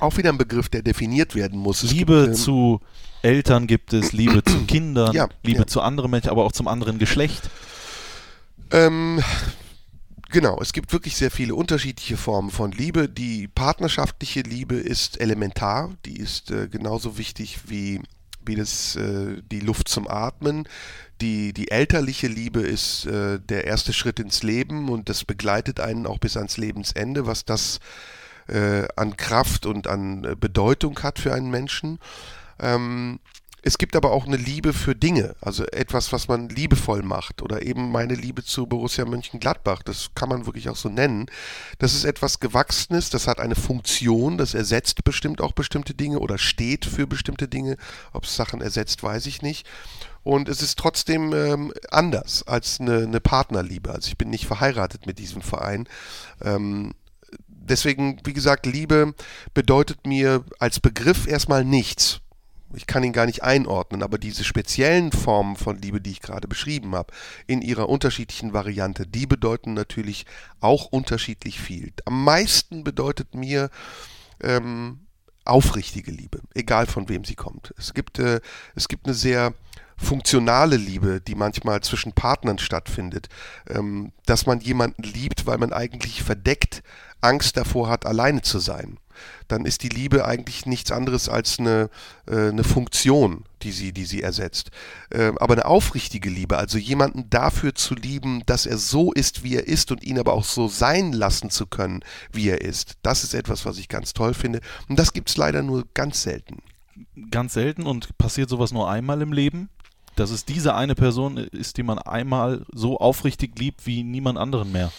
Auch 0.00 0.16
wieder 0.16 0.30
ein 0.30 0.38
Begriff, 0.38 0.68
der 0.68 0.82
definiert 0.82 1.34
werden 1.34 1.58
muss. 1.58 1.82
Liebe 1.82 2.22
gibt, 2.22 2.28
ähm, 2.28 2.34
zu 2.34 2.80
Eltern 3.22 3.66
gibt 3.66 3.92
es, 3.92 4.12
Liebe 4.12 4.44
zu 4.44 4.58
Kindern, 4.66 5.12
ja, 5.12 5.28
Liebe 5.42 5.60
ja. 5.60 5.66
zu 5.66 5.80
anderen 5.80 6.10
Menschen, 6.10 6.30
aber 6.30 6.44
auch 6.44 6.52
zum 6.52 6.68
anderen 6.68 6.98
Geschlecht. 6.98 7.50
Ähm, 8.70 9.20
Genau, 10.30 10.60
es 10.60 10.74
gibt 10.74 10.92
wirklich 10.92 11.16
sehr 11.16 11.30
viele 11.30 11.54
unterschiedliche 11.54 12.18
Formen 12.18 12.50
von 12.50 12.70
Liebe. 12.70 13.08
Die 13.08 13.48
partnerschaftliche 13.48 14.42
Liebe 14.42 14.74
ist 14.74 15.18
elementar, 15.20 15.94
die 16.04 16.18
ist 16.18 16.50
äh, 16.50 16.68
genauso 16.68 17.16
wichtig 17.16 17.60
wie, 17.66 18.02
wie 18.48 18.56
das, 18.56 18.96
äh, 18.96 19.40
die 19.50 19.60
Luft 19.60 19.88
zum 19.88 20.08
Atmen. 20.08 20.68
Die, 21.20 21.52
die 21.52 21.70
elterliche 21.70 22.28
Liebe 22.28 22.60
ist 22.60 23.06
äh, 23.06 23.38
der 23.40 23.64
erste 23.64 23.92
Schritt 23.92 24.20
ins 24.20 24.42
Leben 24.42 24.88
und 24.88 25.08
das 25.08 25.24
begleitet 25.24 25.80
einen 25.80 26.06
auch 26.06 26.18
bis 26.18 26.36
ans 26.36 26.56
Lebensende, 26.56 27.26
was 27.26 27.44
das 27.44 27.80
äh, 28.48 28.88
an 28.96 29.16
Kraft 29.16 29.66
und 29.66 29.86
an 29.86 30.24
äh, 30.24 30.36
Bedeutung 30.36 30.98
hat 31.02 31.18
für 31.18 31.34
einen 31.34 31.50
Menschen. 31.50 31.98
Ähm, 32.60 33.20
es 33.62 33.76
gibt 33.76 33.96
aber 33.96 34.12
auch 34.12 34.26
eine 34.26 34.36
Liebe 34.36 34.72
für 34.72 34.94
Dinge, 34.94 35.34
also 35.40 35.64
etwas, 35.66 36.12
was 36.12 36.28
man 36.28 36.48
liebevoll 36.48 37.02
macht 37.02 37.42
oder 37.42 37.62
eben 37.62 37.90
meine 37.90 38.14
Liebe 38.14 38.44
zu 38.44 38.66
Borussia 38.66 39.04
Mönchengladbach, 39.04 39.82
das 39.82 40.10
kann 40.14 40.28
man 40.28 40.46
wirklich 40.46 40.68
auch 40.68 40.76
so 40.76 40.88
nennen. 40.88 41.26
Das 41.78 41.94
ist 41.94 42.04
etwas 42.04 42.38
Gewachsenes, 42.38 43.10
das 43.10 43.26
hat 43.26 43.40
eine 43.40 43.56
Funktion, 43.56 44.38
das 44.38 44.54
ersetzt 44.54 45.02
bestimmt 45.02 45.40
auch 45.40 45.52
bestimmte 45.52 45.94
Dinge 45.94 46.20
oder 46.20 46.38
steht 46.38 46.84
für 46.84 47.06
bestimmte 47.06 47.48
Dinge. 47.48 47.76
Ob 48.12 48.24
es 48.24 48.36
Sachen 48.36 48.60
ersetzt, 48.60 49.02
weiß 49.02 49.26
ich 49.26 49.42
nicht. 49.42 49.66
Und 50.22 50.48
es 50.48 50.62
ist 50.62 50.78
trotzdem 50.78 51.32
ähm, 51.32 51.72
anders 51.90 52.46
als 52.46 52.80
eine, 52.80 52.98
eine, 52.98 53.20
Partnerliebe. 53.20 53.90
Also 53.90 54.08
ich 54.08 54.18
bin 54.18 54.30
nicht 54.30 54.46
verheiratet 54.46 55.06
mit 55.06 55.18
diesem 55.18 55.42
Verein. 55.42 55.88
Ähm, 56.42 56.92
deswegen, 57.46 58.20
wie 58.24 58.34
gesagt, 58.34 58.66
Liebe 58.66 59.14
bedeutet 59.54 60.06
mir 60.06 60.44
als 60.58 60.80
Begriff 60.80 61.26
erstmal 61.26 61.64
nichts 61.64 62.20
ich 62.74 62.86
kann 62.86 63.02
ihn 63.02 63.12
gar 63.12 63.26
nicht 63.26 63.42
einordnen, 63.42 64.02
aber 64.02 64.18
diese 64.18 64.44
speziellen 64.44 65.12
Formen 65.12 65.56
von 65.56 65.78
Liebe, 65.78 66.00
die 66.00 66.10
ich 66.10 66.20
gerade 66.20 66.48
beschrieben 66.48 66.94
habe, 66.94 67.12
in 67.46 67.62
ihrer 67.62 67.88
unterschiedlichen 67.88 68.52
Variante, 68.52 69.06
die 69.06 69.26
bedeuten 69.26 69.74
natürlich 69.74 70.26
auch 70.60 70.86
unterschiedlich 70.86 71.60
viel. 71.60 71.92
Am 72.04 72.24
meisten 72.24 72.84
bedeutet 72.84 73.34
mir 73.34 73.70
ähm, 74.42 75.00
aufrichtige 75.44 76.10
Liebe, 76.10 76.40
egal 76.54 76.86
von 76.86 77.08
wem 77.08 77.24
sie 77.24 77.34
kommt. 77.34 77.72
Es 77.78 77.94
gibt, 77.94 78.18
äh, 78.18 78.40
es 78.74 78.88
gibt 78.88 79.06
eine 79.06 79.14
sehr 79.14 79.54
funktionale 79.96 80.76
Liebe, 80.76 81.20
die 81.20 81.34
manchmal 81.34 81.80
zwischen 81.80 82.12
Partnern 82.12 82.58
stattfindet, 82.58 83.28
ähm, 83.68 84.12
dass 84.26 84.46
man 84.46 84.60
jemanden 84.60 85.02
liebt, 85.02 85.46
weil 85.46 85.58
man 85.58 85.72
eigentlich 85.72 86.22
verdeckt 86.22 86.82
Angst 87.20 87.56
davor 87.56 87.88
hat, 87.88 88.06
alleine 88.06 88.42
zu 88.42 88.58
sein 88.58 88.98
dann 89.48 89.64
ist 89.64 89.82
die 89.82 89.88
Liebe 89.88 90.24
eigentlich 90.24 90.66
nichts 90.66 90.92
anderes 90.92 91.28
als 91.28 91.58
eine, 91.58 91.90
äh, 92.26 92.48
eine 92.48 92.64
Funktion, 92.64 93.44
die 93.62 93.72
sie, 93.72 93.92
die 93.92 94.04
sie 94.04 94.22
ersetzt. 94.22 94.70
Äh, 95.10 95.32
aber 95.38 95.54
eine 95.54 95.66
aufrichtige 95.66 96.30
Liebe, 96.30 96.58
also 96.58 96.78
jemanden 96.78 97.28
dafür 97.30 97.74
zu 97.74 97.94
lieben, 97.94 98.42
dass 98.46 98.66
er 98.66 98.78
so 98.78 99.12
ist, 99.12 99.42
wie 99.42 99.56
er 99.56 99.66
ist 99.66 99.90
und 99.90 100.04
ihn 100.04 100.18
aber 100.18 100.32
auch 100.32 100.44
so 100.44 100.68
sein 100.68 101.12
lassen 101.12 101.50
zu 101.50 101.66
können, 101.66 102.00
wie 102.32 102.48
er 102.48 102.60
ist, 102.60 102.94
das 103.02 103.24
ist 103.24 103.34
etwas, 103.34 103.64
was 103.64 103.78
ich 103.78 103.88
ganz 103.88 104.12
toll 104.12 104.34
finde. 104.34 104.60
Und 104.88 104.98
das 104.98 105.12
gibt 105.12 105.30
es 105.30 105.36
leider 105.36 105.62
nur 105.62 105.84
ganz 105.94 106.22
selten. 106.22 106.58
Ganz 107.30 107.54
selten 107.54 107.84
und 107.84 108.16
passiert 108.18 108.48
sowas 108.48 108.72
nur 108.72 108.90
einmal 108.90 109.22
im 109.22 109.32
Leben? 109.32 109.68
Dass 110.16 110.30
es 110.30 110.44
diese 110.44 110.74
eine 110.74 110.96
Person 110.96 111.36
ist, 111.36 111.76
die 111.76 111.84
man 111.84 111.98
einmal 111.98 112.66
so 112.72 112.98
aufrichtig 112.98 113.56
liebt 113.56 113.86
wie 113.86 114.02
niemand 114.02 114.36
anderen 114.36 114.72
mehr. 114.72 114.90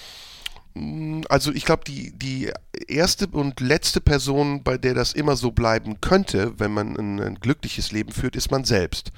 Mm, 0.74 1.22
also 1.30 1.52
ich 1.52 1.66
glaube, 1.66 1.84
die, 1.86 2.12
die 2.12 2.52
erste 2.88 3.28
und 3.28 3.60
letzte 3.60 4.02
Person, 4.02 4.64
bei 4.64 4.78
der 4.78 4.94
das 4.94 5.14
immer 5.14 5.36
so 5.36 5.52
bleiben 5.52 6.02
könnte, 6.02 6.54
wenn 6.60 6.74
man 6.74 6.96
ein, 6.98 7.20
ein, 7.20 7.36
glückliches 7.36 7.92
Leben 7.92 8.12
führt, 8.12 8.36
ist 8.36 8.52
man 8.52 8.64
selbst. 8.64 9.12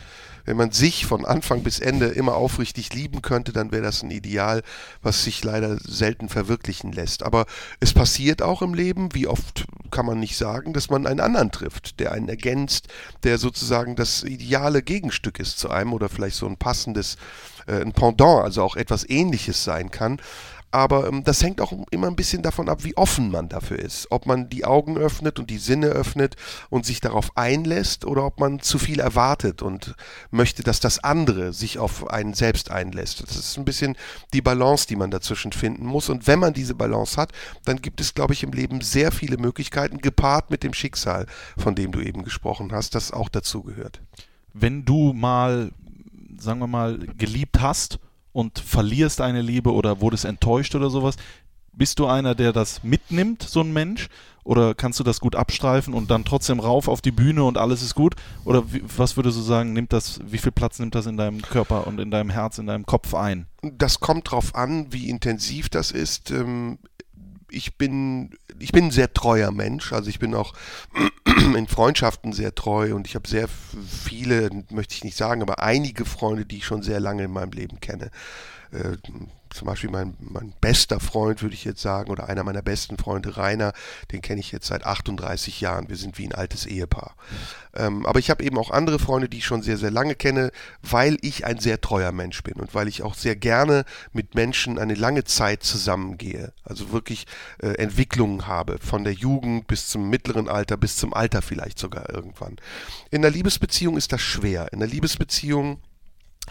Wenn 0.43 0.57
man 0.57 0.71
sich 0.71 1.05
von 1.05 1.23
Anfang 1.23 1.61
bis 1.61 1.79
Ende 1.79 2.07
immer 2.07 2.35
aufrichtig 2.35 2.93
lieben 2.93 3.21
könnte, 3.21 3.53
dann 3.53 3.71
wäre 3.71 3.83
das 3.83 4.01
ein 4.01 4.09
Ideal, 4.09 4.63
was 5.03 5.23
sich 5.23 5.43
leider 5.43 5.77
selten 5.77 6.29
verwirklichen 6.29 6.91
lässt. 6.91 7.21
Aber 7.21 7.45
es 7.79 7.93
passiert 7.93 8.41
auch 8.41 8.63
im 8.63 8.73
Leben, 8.73 9.13
wie 9.13 9.27
oft 9.27 9.65
kann 9.91 10.07
man 10.07 10.19
nicht 10.19 10.37
sagen, 10.37 10.73
dass 10.73 10.89
man 10.89 11.05
einen 11.05 11.19
anderen 11.19 11.51
trifft, 11.51 11.99
der 11.99 12.11
einen 12.11 12.27
ergänzt, 12.27 12.87
der 13.23 13.37
sozusagen 13.37 13.95
das 13.95 14.23
ideale 14.23 14.81
Gegenstück 14.81 15.39
ist 15.39 15.59
zu 15.59 15.69
einem 15.69 15.93
oder 15.93 16.09
vielleicht 16.09 16.37
so 16.37 16.47
ein 16.47 16.57
passendes, 16.57 17.17
äh, 17.67 17.81
ein 17.81 17.91
Pendant, 17.91 18.43
also 18.43 18.63
auch 18.63 18.75
etwas 18.75 19.07
ähnliches 19.07 19.63
sein 19.63 19.91
kann. 19.91 20.19
Aber 20.71 21.07
ähm, 21.07 21.23
das 21.23 21.43
hängt 21.43 21.59
auch 21.59 21.73
immer 21.91 22.07
ein 22.07 22.15
bisschen 22.15 22.41
davon 22.41 22.69
ab, 22.69 22.83
wie 22.83 22.95
offen 22.95 23.29
man 23.29 23.49
dafür 23.49 23.79
ist. 23.79 24.07
Ob 24.09 24.25
man 24.25 24.49
die 24.49 24.65
Augen 24.65 24.97
öffnet 24.97 25.37
und 25.37 25.49
die 25.49 25.57
Sinne 25.57 25.87
öffnet 25.87 26.35
und 26.69 26.85
sich 26.85 27.01
darauf 27.01 27.35
einlässt 27.35 28.05
oder 28.05 28.25
ob 28.25 28.39
man 28.39 28.61
zu 28.61 28.79
viel 28.79 28.99
erwartet 28.99 29.61
und 29.61 29.95
möchte, 30.31 30.63
dass 30.63 30.79
das 30.79 31.03
andere 31.03 31.51
sich 31.51 31.77
auf 31.77 32.09
einen 32.09 32.33
selbst 32.33 32.71
einlässt. 32.71 33.21
Das 33.21 33.35
ist 33.35 33.57
ein 33.57 33.65
bisschen 33.65 33.97
die 34.33 34.41
Balance, 34.41 34.87
die 34.87 34.95
man 34.95 35.11
dazwischen 35.11 35.51
finden 35.51 35.85
muss. 35.85 36.09
Und 36.09 36.25
wenn 36.27 36.39
man 36.39 36.53
diese 36.53 36.75
Balance 36.75 37.19
hat, 37.19 37.31
dann 37.65 37.81
gibt 37.81 37.99
es, 37.99 38.13
glaube 38.13 38.33
ich, 38.33 38.43
im 38.43 38.53
Leben 38.53 38.81
sehr 38.81 39.11
viele 39.11 39.37
Möglichkeiten, 39.37 39.97
gepaart 39.97 40.51
mit 40.51 40.63
dem 40.63 40.73
Schicksal, 40.73 41.25
von 41.57 41.75
dem 41.75 41.91
du 41.91 41.99
eben 41.99 42.23
gesprochen 42.23 42.71
hast, 42.71 42.95
das 42.95 43.11
auch 43.11 43.27
dazu 43.27 43.63
gehört. 43.63 44.01
Wenn 44.53 44.85
du 44.85 45.13
mal, 45.13 45.71
sagen 46.37 46.59
wir 46.59 46.67
mal, 46.67 46.97
geliebt 47.17 47.59
hast, 47.59 47.99
und 48.33 48.59
verlierst 48.59 49.21
eine 49.21 49.41
Liebe 49.41 49.73
oder 49.73 50.01
wurdest 50.01 50.25
enttäuscht 50.25 50.75
oder 50.75 50.89
sowas, 50.89 51.15
bist 51.73 51.99
du 51.99 52.07
einer, 52.07 52.35
der 52.35 52.53
das 52.53 52.83
mitnimmt, 52.83 53.43
so 53.43 53.61
ein 53.61 53.71
Mensch? 53.73 54.09
Oder 54.43 54.73
kannst 54.73 54.99
du 54.99 55.03
das 55.03 55.19
gut 55.19 55.35
abstreifen 55.35 55.93
und 55.93 56.09
dann 56.09 56.25
trotzdem 56.25 56.59
rauf 56.59 56.87
auf 56.87 57.01
die 57.01 57.11
Bühne 57.11 57.43
und 57.43 57.59
alles 57.59 57.83
ist 57.83 57.93
gut? 57.93 58.15
Oder 58.43 58.73
wie, 58.73 58.81
was 58.97 59.15
würdest 59.15 59.37
du 59.37 59.41
sagen, 59.41 59.73
nimmt 59.73 59.93
das, 59.93 60.19
wie 60.25 60.39
viel 60.39 60.51
Platz 60.51 60.79
nimmt 60.79 60.95
das 60.95 61.05
in 61.05 61.15
deinem 61.15 61.43
Körper 61.43 61.85
und 61.85 61.99
in 61.99 62.09
deinem 62.09 62.31
Herz, 62.31 62.57
in 62.57 62.65
deinem 62.65 62.87
Kopf 62.87 63.13
ein? 63.13 63.45
Das 63.61 63.99
kommt 63.99 64.31
drauf 64.31 64.55
an, 64.55 64.87
wie 64.91 65.09
intensiv 65.09 65.69
das 65.69 65.91
ist. 65.91 66.31
Ich 67.51 67.77
bin, 67.77 68.31
ich 68.59 68.71
bin 68.71 68.85
ein 68.85 68.91
sehr 68.91 69.13
treuer 69.13 69.51
Mensch. 69.51 69.93
Also 69.93 70.09
ich 70.09 70.19
bin 70.19 70.33
auch 70.33 70.53
in 71.55 71.67
Freundschaften 71.67 72.33
sehr 72.33 72.55
treu 72.55 72.95
und 72.95 73.07
ich 73.07 73.15
habe 73.15 73.27
sehr 73.27 73.47
viele, 73.47 74.49
möchte 74.69 74.95
ich 74.95 75.03
nicht 75.03 75.17
sagen, 75.17 75.41
aber 75.41 75.59
einige 75.59 76.05
Freunde, 76.05 76.45
die 76.45 76.57
ich 76.57 76.65
schon 76.65 76.81
sehr 76.81 76.99
lange 76.99 77.23
in 77.23 77.31
meinem 77.31 77.51
Leben 77.51 77.79
kenne. 77.79 78.09
Zum 79.53 79.67
Beispiel 79.67 79.89
mein, 79.89 80.15
mein 80.19 80.53
bester 80.61 80.99
Freund, 80.99 81.41
würde 81.41 81.55
ich 81.55 81.65
jetzt 81.65 81.81
sagen, 81.81 82.09
oder 82.09 82.29
einer 82.29 82.43
meiner 82.43 82.61
besten 82.61 82.97
Freunde, 82.97 83.37
Rainer, 83.37 83.73
den 84.11 84.21
kenne 84.21 84.39
ich 84.39 84.51
jetzt 84.51 84.67
seit 84.67 84.85
38 84.85 85.61
Jahren. 85.61 85.89
Wir 85.89 85.97
sind 85.97 86.17
wie 86.17 86.25
ein 86.25 86.33
altes 86.33 86.65
Ehepaar. 86.65 87.15
Ähm, 87.73 88.05
aber 88.05 88.19
ich 88.19 88.29
habe 88.29 88.43
eben 88.43 88.57
auch 88.57 88.71
andere 88.71 88.99
Freunde, 88.99 89.29
die 89.29 89.37
ich 89.37 89.45
schon 89.45 89.61
sehr, 89.61 89.77
sehr 89.77 89.91
lange 89.91 90.15
kenne, 90.15 90.51
weil 90.81 91.17
ich 91.21 91.45
ein 91.45 91.59
sehr 91.59 91.81
treuer 91.81 92.11
Mensch 92.11 92.41
bin 92.43 92.55
und 92.55 92.73
weil 92.73 92.87
ich 92.87 93.03
auch 93.03 93.13
sehr 93.13 93.35
gerne 93.35 93.85
mit 94.13 94.35
Menschen 94.35 94.79
eine 94.79 94.95
lange 94.95 95.23
Zeit 95.23 95.63
zusammengehe. 95.63 96.53
Also 96.63 96.91
wirklich 96.91 97.27
äh, 97.61 97.73
Entwicklungen 97.75 98.47
habe, 98.47 98.77
von 98.79 99.03
der 99.03 99.13
Jugend 99.13 99.67
bis 99.67 99.87
zum 99.87 100.09
mittleren 100.09 100.49
Alter, 100.49 100.77
bis 100.77 100.95
zum 100.95 101.13
Alter 101.13 101.41
vielleicht 101.41 101.79
sogar 101.79 102.09
irgendwann. 102.09 102.57
In 103.09 103.21
der 103.21 103.31
Liebesbeziehung 103.31 103.97
ist 103.97 104.11
das 104.11 104.21
schwer. 104.21 104.71
In 104.73 104.79
der 104.79 104.87
Liebesbeziehung 104.87 105.79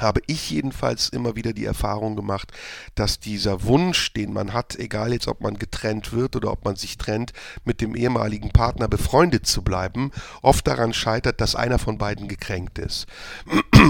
habe 0.03 0.21
ich 0.27 0.51
jedenfalls 0.51 1.09
immer 1.09 1.37
wieder 1.37 1.53
die 1.53 1.65
Erfahrung 1.65 2.17
gemacht, 2.17 2.53
dass 2.95 3.21
dieser 3.21 3.65
Wunsch, 3.65 4.13
den 4.13 4.33
man 4.33 4.53
hat, 4.53 4.77
egal 4.77 5.13
jetzt 5.13 5.29
ob 5.29 5.41
man 5.41 5.59
getrennt 5.59 6.13
wird 6.13 6.37
oder 6.37 6.51
ob 6.53 6.65
man 6.65 6.77
sich 6.77 6.99
trennt, 6.99 7.33
mit 7.65 7.81
dem 7.81 7.95
ehemaligen 7.95 8.51
Partner 8.51 8.89
befreundet 8.89 9.47
zu 9.47 9.63
bleiben, 9.63 10.11
oft 10.43 10.67
daran 10.67 10.93
scheitert, 10.93 11.41
dass 11.41 11.55
einer 11.55 11.79
von 11.79 11.99
beiden 11.99 12.29
gekränkt 12.29 12.79
ist. 12.79 13.07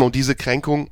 Und 0.01 0.15
diese 0.15 0.35
Kränkung 0.35 0.91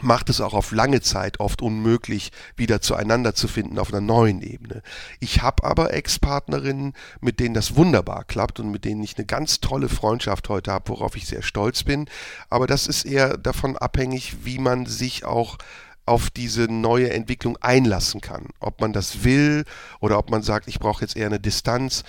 macht 0.00 0.30
es 0.30 0.40
auch 0.40 0.54
auf 0.54 0.72
lange 0.72 1.00
Zeit 1.00 1.40
oft 1.40 1.62
unmöglich, 1.62 2.30
wieder 2.56 2.80
zueinander 2.80 3.34
zu 3.34 3.48
finden 3.48 3.78
auf 3.78 3.92
einer 3.92 4.00
neuen 4.00 4.42
Ebene. 4.42 4.82
Ich 5.20 5.42
habe 5.42 5.64
aber 5.64 5.92
Ex-Partnerinnen, 5.92 6.94
mit 7.20 7.40
denen 7.40 7.54
das 7.54 7.76
wunderbar 7.76 8.24
klappt 8.24 8.60
und 8.60 8.70
mit 8.70 8.84
denen 8.84 9.02
ich 9.02 9.16
eine 9.16 9.26
ganz 9.26 9.60
tolle 9.60 9.88
Freundschaft 9.88 10.48
heute 10.48 10.72
habe, 10.72 10.88
worauf 10.88 11.16
ich 11.16 11.26
sehr 11.26 11.42
stolz 11.42 11.82
bin. 11.82 12.06
Aber 12.48 12.66
das 12.66 12.86
ist 12.86 13.04
eher 13.04 13.36
davon 13.36 13.76
abhängig, 13.76 14.44
wie 14.44 14.58
man 14.58 14.86
sich 14.86 15.24
auch 15.24 15.58
auf 16.06 16.30
diese 16.30 16.64
neue 16.64 17.10
Entwicklung 17.10 17.58
einlassen 17.58 18.20
kann. 18.20 18.46
Ob 18.60 18.80
man 18.80 18.92
das 18.92 19.24
will 19.24 19.64
oder 20.00 20.18
ob 20.18 20.30
man 20.30 20.42
sagt, 20.42 20.68
ich 20.68 20.78
brauche 20.78 21.02
jetzt 21.02 21.16
eher 21.16 21.26
eine 21.26 21.40
Distanz. 21.40 22.02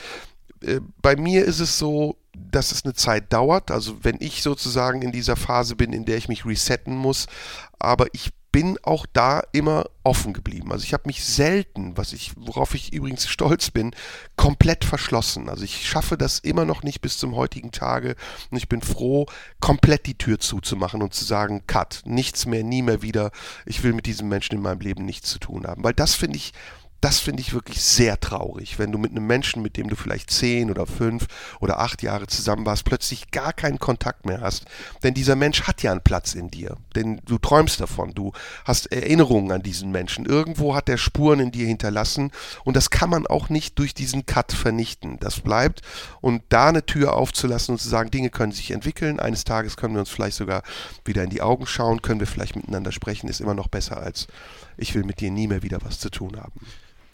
Äh, 0.61 0.79
bei 1.01 1.15
mir 1.15 1.43
ist 1.43 1.59
es 1.59 1.77
so, 1.77 2.17
dass 2.51 2.71
es 2.71 2.85
eine 2.85 2.93
Zeit 2.93 3.31
dauert. 3.33 3.71
Also 3.71 4.03
wenn 4.03 4.17
ich 4.19 4.41
sozusagen 4.41 5.01
in 5.01 5.11
dieser 5.11 5.35
Phase 5.35 5.75
bin, 5.75 5.93
in 5.93 6.05
der 6.05 6.17
ich 6.17 6.29
mich 6.29 6.45
resetten 6.45 6.95
muss, 6.95 7.27
aber 7.79 8.07
ich 8.13 8.31
bin 8.51 8.77
auch 8.81 9.05
da 9.13 9.43
immer 9.51 9.85
offen 10.03 10.33
geblieben. 10.33 10.71
Also 10.71 10.83
ich 10.83 10.93
habe 10.93 11.03
mich 11.05 11.23
selten, 11.23 11.97
was 11.97 12.13
ich, 12.13 12.31
worauf 12.35 12.73
ich 12.73 12.93
übrigens 12.93 13.27
stolz 13.29 13.69
bin, 13.69 13.91
komplett 14.35 14.85
verschlossen. 14.85 15.49
Also 15.49 15.63
ich 15.63 15.87
schaffe 15.87 16.17
das 16.17 16.39
immer 16.39 16.65
noch 16.65 16.83
nicht 16.83 17.01
bis 17.01 17.17
zum 17.17 17.35
heutigen 17.35 17.71
Tage 17.71 18.15
und 18.49 18.57
ich 18.57 18.67
bin 18.67 18.81
froh, 18.81 19.27
komplett 19.59 20.07
die 20.07 20.17
Tür 20.17 20.39
zuzumachen 20.39 21.01
und 21.01 21.13
zu 21.13 21.25
sagen, 21.25 21.63
cut, 21.67 22.01
nichts 22.05 22.45
mehr, 22.45 22.63
nie 22.63 22.81
mehr 22.81 23.01
wieder. 23.01 23.31
Ich 23.65 23.83
will 23.83 23.93
mit 23.93 24.07
diesem 24.07 24.29
Menschen 24.29 24.55
in 24.55 24.61
meinem 24.61 24.81
Leben 24.81 25.05
nichts 25.05 25.29
zu 25.29 25.39
tun 25.39 25.67
haben, 25.67 25.83
weil 25.83 25.93
das 25.93 26.15
finde 26.15 26.37
ich 26.37 26.53
das 27.01 27.19
finde 27.19 27.41
ich 27.41 27.53
wirklich 27.53 27.81
sehr 27.81 28.19
traurig, 28.19 28.77
wenn 28.77 28.91
du 28.91 28.97
mit 28.97 29.11
einem 29.11 29.25
Menschen, 29.25 29.61
mit 29.61 29.77
dem 29.77 29.89
du 29.89 29.95
vielleicht 29.95 30.31
zehn 30.31 30.69
oder 30.69 30.85
fünf 30.85 31.27
oder 31.59 31.79
acht 31.79 32.03
Jahre 32.03 32.27
zusammen 32.27 32.65
warst, 32.65 32.85
plötzlich 32.85 33.31
gar 33.31 33.53
keinen 33.53 33.79
Kontakt 33.79 34.25
mehr 34.25 34.41
hast. 34.41 34.65
Denn 35.03 35.13
dieser 35.13 35.35
Mensch 35.35 35.63
hat 35.63 35.81
ja 35.81 35.91
einen 35.91 36.01
Platz 36.01 36.33
in 36.33 36.49
dir. 36.49 36.77
Denn 36.95 37.21
du 37.25 37.37
träumst 37.37 37.79
davon, 37.79 38.13
du 38.13 38.33
hast 38.65 38.91
Erinnerungen 38.91 39.51
an 39.51 39.63
diesen 39.63 39.91
Menschen. 39.91 40.25
Irgendwo 40.25 40.75
hat 40.75 40.89
er 40.89 40.97
Spuren 40.97 41.39
in 41.39 41.51
dir 41.51 41.67
hinterlassen 41.67 42.31
und 42.65 42.75
das 42.75 42.89
kann 42.89 43.09
man 43.09 43.27
auch 43.27 43.49
nicht 43.49 43.79
durch 43.79 43.93
diesen 43.93 44.25
Cut 44.25 44.51
vernichten. 44.51 45.17
Das 45.19 45.39
bleibt 45.39 45.81
und 46.21 46.43
da 46.49 46.69
eine 46.69 46.85
Tür 46.85 47.13
aufzulassen 47.13 47.73
und 47.73 47.79
zu 47.79 47.87
sagen, 47.87 48.11
Dinge 48.11 48.29
können 48.29 48.51
sich 48.51 48.71
entwickeln. 48.71 49.19
Eines 49.19 49.45
Tages 49.45 49.77
können 49.77 49.93
wir 49.93 50.01
uns 50.01 50.09
vielleicht 50.09 50.37
sogar 50.37 50.63
wieder 51.05 51.23
in 51.23 51.29
die 51.29 51.41
Augen 51.41 51.65
schauen, 51.65 52.01
können 52.01 52.19
wir 52.19 52.27
vielleicht 52.27 52.55
miteinander 52.55 52.91
sprechen, 52.91 53.29
ist 53.29 53.41
immer 53.41 53.53
noch 53.53 53.67
besser 53.67 53.97
als 53.97 54.27
ich 54.79 54.95
will 54.95 55.03
mit 55.03 55.19
dir 55.19 55.29
nie 55.29 55.47
mehr 55.47 55.61
wieder 55.61 55.79
was 55.83 55.99
zu 55.99 56.09
tun 56.09 56.37
haben. 56.37 56.59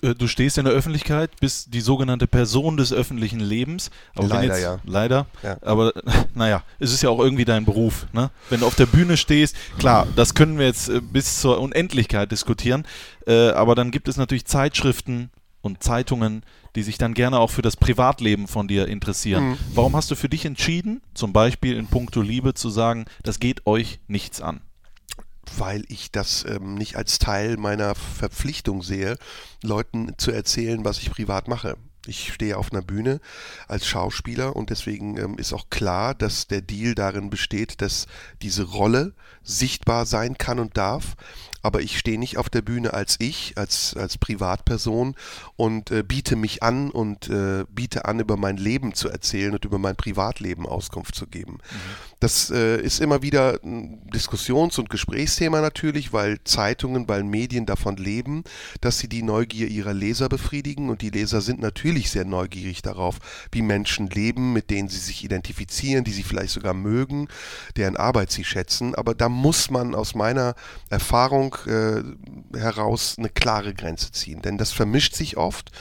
Äh, 0.02 0.16
Du 0.16 0.28
stehst 0.28 0.58
in 0.58 0.66
der 0.66 0.74
Öffentlichkeit, 0.74 1.32
bist 1.40 1.74
die 1.74 1.82
sogenannte 1.82 2.28
Person 2.28 2.78
des 2.78 2.94
öffentlichen 2.94 3.40
Lebens. 3.40 3.92
Aber 4.16 4.28
Leider, 4.28 4.54
jetzt, 4.54 4.64
ja. 4.64 4.80
Leider. 4.86 5.28
Ja. 5.44 5.58
Aber 5.62 5.94
naja, 6.34 6.64
es 6.80 6.94
ist 6.94 7.04
ja 7.04 7.10
auch 7.10 7.20
irgendwie 7.20 7.46
dein 7.46 7.66
Beruf. 7.66 8.08
Ne? 8.14 8.30
Wenn 8.50 8.62
du 8.62 8.68
auf 8.68 8.76
der 8.76 8.86
Bühne 8.86 9.18
stehst, 9.18 9.56
klar, 9.78 10.08
das 10.16 10.34
können 10.34 10.58
wir 10.58 10.66
jetzt 10.66 10.90
äh, 10.90 11.02
bis 11.02 11.42
zur 11.42 11.60
Unendlichkeit 11.60 12.32
diskutieren. 12.32 12.86
Äh, 13.28 13.50
aber 13.50 13.76
dann 13.76 13.92
gibt 13.92 14.08
es 14.08 14.18
natürlich 14.18 14.46
Zeitschriften 14.46 15.30
und 15.62 15.82
Zeitungen, 15.84 16.44
die 16.76 16.84
sich 16.84 16.98
dann 16.98 17.14
gerne 17.14 17.40
auch 17.40 17.50
für 17.50 17.62
das 17.62 17.76
Privatleben 17.78 18.48
von 18.48 18.68
dir 18.68 18.88
interessieren. 18.88 19.50
Mhm. 19.50 19.58
Warum 19.74 19.96
hast 19.96 20.12
du 20.12 20.16
für 20.16 20.30
dich 20.30 20.46
entschieden, 20.46 21.02
zum 21.14 21.34
Beispiel 21.34 21.76
in 21.76 21.88
puncto 21.88 22.22
Liebe, 22.22 22.54
zu 22.54 22.70
sagen, 22.70 23.06
das 23.24 23.40
geht 23.40 23.66
euch 23.66 24.00
nichts 24.08 24.42
an? 24.42 24.62
Weil 25.58 25.84
ich 25.88 26.12
das 26.12 26.46
ähm, 26.48 26.76
nicht 26.76 26.96
als 26.96 27.20
Teil 27.20 27.58
meiner 27.58 27.96
Verpflichtung 27.96 28.82
sehe, 28.82 29.18
Leuten 29.64 30.14
zu 30.18 30.32
erzählen, 30.32 30.84
was 30.86 31.00
ich 31.00 31.12
privat 31.12 31.48
mache. 31.48 31.78
Ich 32.08 32.34
stehe 32.34 32.58
auf 32.58 32.72
einer 32.72 32.82
Bühne 32.82 33.20
als 33.68 33.88
Schauspieler 33.88 34.56
und 34.56 34.70
deswegen 34.70 35.18
ähm, 35.18 35.38
ist 35.38 35.54
auch 35.54 35.70
klar, 35.70 36.14
dass 36.14 36.48
der 36.48 36.62
Deal 36.62 36.94
darin 36.94 37.30
besteht, 37.30 37.82
dass 37.82 38.06
diese 38.42 38.64
Rolle 38.64 39.14
sichtbar 39.44 40.06
sein 40.06 40.38
kann 40.38 40.60
und 40.60 40.78
darf. 40.78 41.16
Aber 41.66 41.82
ich 41.82 41.98
stehe 41.98 42.20
nicht 42.20 42.38
auf 42.38 42.48
der 42.48 42.62
Bühne 42.62 42.94
als 42.94 43.16
ich, 43.18 43.54
als, 43.56 43.98
als 43.98 44.20
Privatperson 44.20 45.16
und 45.56 45.90
äh, 45.90 46.04
biete 46.04 46.36
mich 46.36 46.62
an 46.62 46.92
und 46.92 47.28
äh, 47.28 47.66
biete 47.68 48.06
an, 48.06 48.20
über 48.20 48.38
mein 48.38 48.58
Leben 48.58 48.94
zu 48.94 49.10
erzählen 49.10 49.52
und 49.52 49.66
über 49.66 49.80
mein 49.80 49.96
Privatleben 49.96 50.68
Auskunft 50.68 51.16
zu 51.16 51.26
geben. 51.26 51.58
Das 52.20 52.52
äh, 52.52 52.80
ist 52.80 53.00
immer 53.02 53.24
wieder 53.24 53.60
ein 53.64 54.08
Diskussions- 54.14 54.78
und 54.78 54.92
Gesprächsthema 54.92 55.60
natürlich, 55.60 56.14
weil 56.14 56.38
Zeitungen, 56.44 57.10
weil 57.10 57.24
Medien 57.24 57.66
davon 57.66 57.98
leben, 57.98 58.44
dass 58.82 59.00
sie 59.00 59.10
die 59.10 59.24
Neugier 59.24 59.68
ihrer 59.68 59.94
Leser 59.94 60.30
befriedigen 60.30 60.92
und 60.92 61.02
die 61.02 61.10
Leser 61.10 61.42
sind 61.42 61.62
natürlich 61.62 62.12
sehr 62.12 62.26
neugierig 62.26 62.84
darauf, 62.84 63.18
wie 63.52 63.64
Menschen 63.64 64.08
leben, 64.12 64.54
mit 64.54 64.70
denen 64.70 64.88
sie 64.88 65.00
sich 65.00 65.24
identifizieren, 65.24 66.04
die 66.04 66.12
sie 66.12 66.22
vielleicht 66.22 66.54
sogar 66.54 66.76
mögen, 66.76 67.28
deren 67.76 67.98
Arbeit 67.98 68.32
sie 68.32 68.44
schätzen. 68.44 68.94
Aber 68.94 69.16
da 69.16 69.30
muss 69.30 69.72
man 69.72 69.96
aus 69.96 70.14
meiner 70.14 70.54
Erfahrung 70.92 71.55
äh, 71.68 72.04
heraus 72.56 73.16
eine 73.18 73.30
klare 73.30 73.74
Grenze 73.74 74.12
ziehen, 74.12 74.42
denn 74.42 74.58
das 74.58 74.72
vermischt 74.72 75.16
sich 75.16 75.38
oft 75.38 75.72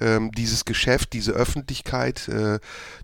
ähm, 0.00 0.30
dieses 0.32 0.64
Geschäft, 0.64 1.12
diese 1.12 1.32
Öffentlichkeit, 1.32 2.28
äh, 2.28 2.58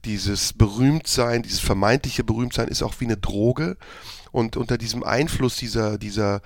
dieses 0.04 0.52
Berühmtsein, 0.52 1.42
dieses 1.42 1.60
vermeintliche 1.60 2.24
Berühmtsein 2.24 2.68
ist 2.68 2.82
auch 2.82 2.94
wie 2.98 3.06
eine 3.06 3.16
Droge. 3.16 3.76
Und 4.30 4.56
unter 4.56 4.78
diesem 4.78 5.02
Einfluss 5.04 5.56
dieser, 5.56 5.98
dieser 5.98 6.40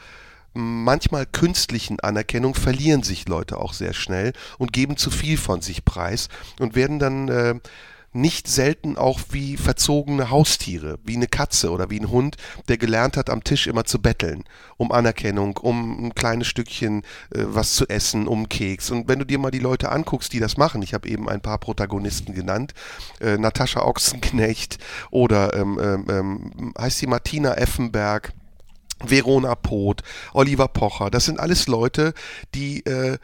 manchmal 0.54 1.26
künstlichen 1.26 2.00
Anerkennung 2.00 2.54
verlieren 2.54 3.02
sich 3.02 3.28
Leute 3.28 3.58
auch 3.58 3.72
sehr 3.72 3.92
schnell 3.92 4.32
und 4.58 4.72
geben 4.72 4.96
zu 4.96 5.10
viel 5.10 5.36
von 5.36 5.60
sich 5.60 5.84
preis 5.84 6.28
und 6.58 6.74
werden 6.74 6.98
dann 6.98 7.28
äh, 7.28 7.54
nicht 8.16 8.48
selten 8.48 8.96
auch 8.96 9.20
wie 9.30 9.56
verzogene 9.56 10.30
Haustiere, 10.30 10.98
wie 11.04 11.16
eine 11.16 11.28
Katze 11.28 11.70
oder 11.70 11.90
wie 11.90 12.00
ein 12.00 12.10
Hund, 12.10 12.36
der 12.68 12.78
gelernt 12.78 13.16
hat, 13.16 13.30
am 13.30 13.44
Tisch 13.44 13.66
immer 13.66 13.84
zu 13.84 14.00
betteln, 14.00 14.44
um 14.76 14.90
Anerkennung, 14.90 15.56
um 15.58 16.06
ein 16.06 16.14
kleines 16.14 16.48
Stückchen 16.48 17.02
äh, 17.30 17.44
was 17.44 17.74
zu 17.74 17.86
essen, 17.88 18.26
um 18.26 18.48
Keks. 18.48 18.90
Und 18.90 19.08
wenn 19.08 19.18
du 19.18 19.26
dir 19.26 19.38
mal 19.38 19.50
die 19.50 19.58
Leute 19.58 19.92
anguckst, 19.92 20.32
die 20.32 20.40
das 20.40 20.56
machen, 20.56 20.82
ich 20.82 20.94
habe 20.94 21.08
eben 21.08 21.28
ein 21.28 21.40
paar 21.40 21.58
Protagonisten 21.58 22.34
genannt, 22.34 22.74
äh, 23.20 23.36
Natascha 23.36 23.82
Ochsenknecht 23.82 24.78
oder 25.10 25.54
ähm, 25.54 25.78
ähm, 25.80 26.06
ähm, 26.08 26.74
heißt 26.78 26.98
sie 26.98 27.06
Martina 27.06 27.54
Effenberg, 27.54 28.32
Verona 29.04 29.54
Poth, 29.54 30.02
Oliver 30.32 30.68
Pocher, 30.68 31.10
das 31.10 31.26
sind 31.26 31.38
alles 31.38 31.66
Leute, 31.66 32.14
die, 32.54 32.84
äh, 32.86 33.18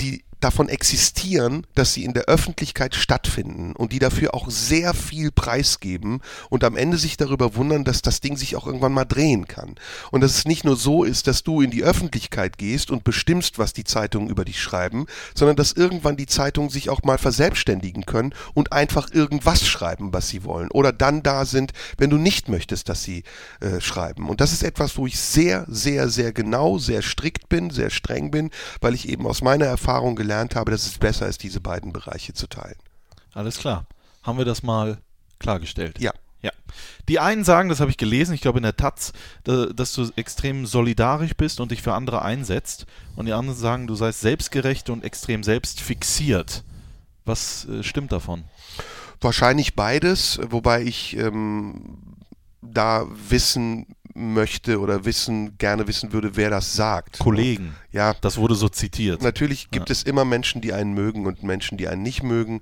die 0.00 0.23
davon 0.44 0.68
existieren, 0.68 1.66
dass 1.74 1.94
sie 1.94 2.04
in 2.04 2.12
der 2.12 2.24
Öffentlichkeit 2.24 2.94
stattfinden 2.94 3.74
und 3.74 3.92
die 3.92 3.98
dafür 3.98 4.34
auch 4.34 4.50
sehr 4.50 4.92
viel 4.92 5.32
preisgeben 5.32 6.20
und 6.50 6.64
am 6.64 6.76
Ende 6.76 6.98
sich 6.98 7.16
darüber 7.16 7.56
wundern, 7.56 7.84
dass 7.84 8.02
das 8.02 8.20
Ding 8.20 8.36
sich 8.36 8.54
auch 8.54 8.66
irgendwann 8.66 8.92
mal 8.92 9.06
drehen 9.06 9.48
kann. 9.48 9.76
Und 10.10 10.20
dass 10.20 10.36
es 10.36 10.44
nicht 10.44 10.64
nur 10.64 10.76
so 10.76 11.02
ist, 11.02 11.26
dass 11.28 11.44
du 11.44 11.62
in 11.62 11.70
die 11.70 11.82
Öffentlichkeit 11.82 12.58
gehst 12.58 12.90
und 12.90 13.04
bestimmst, 13.04 13.58
was 13.58 13.72
die 13.72 13.84
Zeitungen 13.84 14.28
über 14.28 14.44
dich 14.44 14.60
schreiben, 14.60 15.06
sondern 15.34 15.56
dass 15.56 15.72
irgendwann 15.72 16.18
die 16.18 16.26
Zeitungen 16.26 16.68
sich 16.68 16.90
auch 16.90 17.02
mal 17.04 17.16
verselbstständigen 17.16 18.04
können 18.04 18.34
und 18.52 18.72
einfach 18.72 19.10
irgendwas 19.10 19.66
schreiben, 19.66 20.12
was 20.12 20.28
sie 20.28 20.44
wollen. 20.44 20.70
Oder 20.70 20.92
dann 20.92 21.22
da 21.22 21.46
sind, 21.46 21.72
wenn 21.96 22.10
du 22.10 22.18
nicht 22.18 22.50
möchtest, 22.50 22.90
dass 22.90 23.02
sie 23.02 23.24
äh, 23.60 23.80
schreiben. 23.80 24.28
Und 24.28 24.42
das 24.42 24.52
ist 24.52 24.62
etwas, 24.62 24.98
wo 24.98 25.06
ich 25.06 25.18
sehr, 25.18 25.64
sehr, 25.68 26.10
sehr 26.10 26.32
genau, 26.32 26.76
sehr 26.76 27.00
strikt 27.00 27.48
bin, 27.48 27.70
sehr 27.70 27.88
streng 27.88 28.30
bin, 28.30 28.50
weil 28.82 28.92
ich 28.92 29.08
eben 29.08 29.26
aus 29.26 29.40
meiner 29.40 29.64
Erfahrung 29.64 30.16
gelernt 30.16 30.33
habe, 30.54 30.70
dass 30.70 30.86
es 30.86 30.98
besser 30.98 31.26
ist, 31.26 31.42
diese 31.42 31.60
beiden 31.60 31.92
Bereiche 31.92 32.32
zu 32.32 32.46
teilen. 32.46 32.76
Alles 33.32 33.58
klar. 33.58 33.86
Haben 34.22 34.38
wir 34.38 34.44
das 34.44 34.62
mal 34.62 34.98
klargestellt? 35.38 35.98
Ja. 36.00 36.12
Ja. 36.42 36.50
Die 37.08 37.20
einen 37.20 37.42
sagen, 37.42 37.70
das 37.70 37.80
habe 37.80 37.90
ich 37.90 37.96
gelesen, 37.96 38.34
ich 38.34 38.42
glaube 38.42 38.58
in 38.58 38.64
der 38.64 38.76
Taz, 38.76 39.12
da- 39.44 39.66
dass 39.66 39.94
du 39.94 40.10
extrem 40.16 40.66
solidarisch 40.66 41.34
bist 41.34 41.58
und 41.58 41.70
dich 41.70 41.80
für 41.80 41.94
andere 41.94 42.20
einsetzt. 42.22 42.84
Und 43.16 43.24
die 43.26 43.32
anderen 43.32 43.58
sagen, 43.58 43.86
du 43.86 43.94
seist 43.94 44.20
selbstgerecht 44.20 44.90
und 44.90 45.04
extrem 45.04 45.42
selbstfixiert. 45.42 46.62
Was 47.24 47.66
äh, 47.66 47.82
stimmt 47.82 48.12
davon? 48.12 48.44
Wahrscheinlich 49.22 49.74
beides, 49.74 50.38
wobei 50.50 50.82
ich 50.82 51.16
ähm, 51.16 51.96
da 52.60 53.06
wissen 53.30 53.86
möchte 54.14 54.80
oder 54.80 55.04
wissen, 55.04 55.58
gerne 55.58 55.88
wissen 55.88 56.12
würde, 56.12 56.36
wer 56.36 56.48
das 56.48 56.74
sagt. 56.74 57.18
Kollegen. 57.18 57.74
Ja, 57.90 58.14
Das 58.20 58.36
wurde 58.38 58.54
so 58.54 58.68
zitiert. 58.68 59.22
Natürlich 59.22 59.70
gibt 59.70 59.90
es 59.90 60.04
immer 60.04 60.24
Menschen, 60.24 60.60
die 60.60 60.72
einen 60.72 60.94
mögen 60.94 61.26
und 61.26 61.42
Menschen, 61.42 61.76
die 61.76 61.88
einen 61.88 62.02
nicht 62.02 62.22
mögen. 62.22 62.60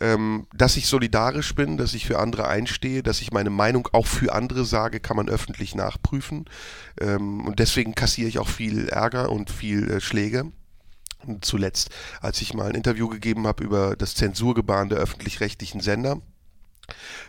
Ähm, 0.00 0.46
dass 0.54 0.76
ich 0.76 0.86
solidarisch 0.86 1.54
bin, 1.54 1.76
dass 1.76 1.94
ich 1.94 2.06
für 2.06 2.18
andere 2.18 2.48
einstehe, 2.48 3.02
dass 3.02 3.20
ich 3.20 3.32
meine 3.32 3.50
Meinung 3.50 3.88
auch 3.92 4.06
für 4.06 4.32
andere 4.34 4.64
sage, 4.64 5.00
kann 5.00 5.16
man 5.16 5.28
öffentlich 5.28 5.74
nachprüfen. 5.74 6.44
Ähm, 7.00 7.46
und 7.46 7.58
deswegen 7.58 7.94
kassiere 7.94 8.28
ich 8.28 8.38
auch 8.38 8.48
viel 8.48 8.88
Ärger 8.88 9.30
und 9.30 9.50
viel 9.50 9.90
äh, 9.90 10.00
Schläge. 10.00 10.52
Und 11.26 11.44
zuletzt, 11.44 11.90
als 12.20 12.40
ich 12.40 12.54
mal 12.54 12.68
ein 12.68 12.74
Interview 12.74 13.08
gegeben 13.08 13.46
habe 13.46 13.62
über 13.62 13.96
das 13.96 14.14
Zensurgebaren 14.14 14.88
der 14.88 14.98
öffentlich-rechtlichen 14.98 15.80
Sender, 15.80 16.20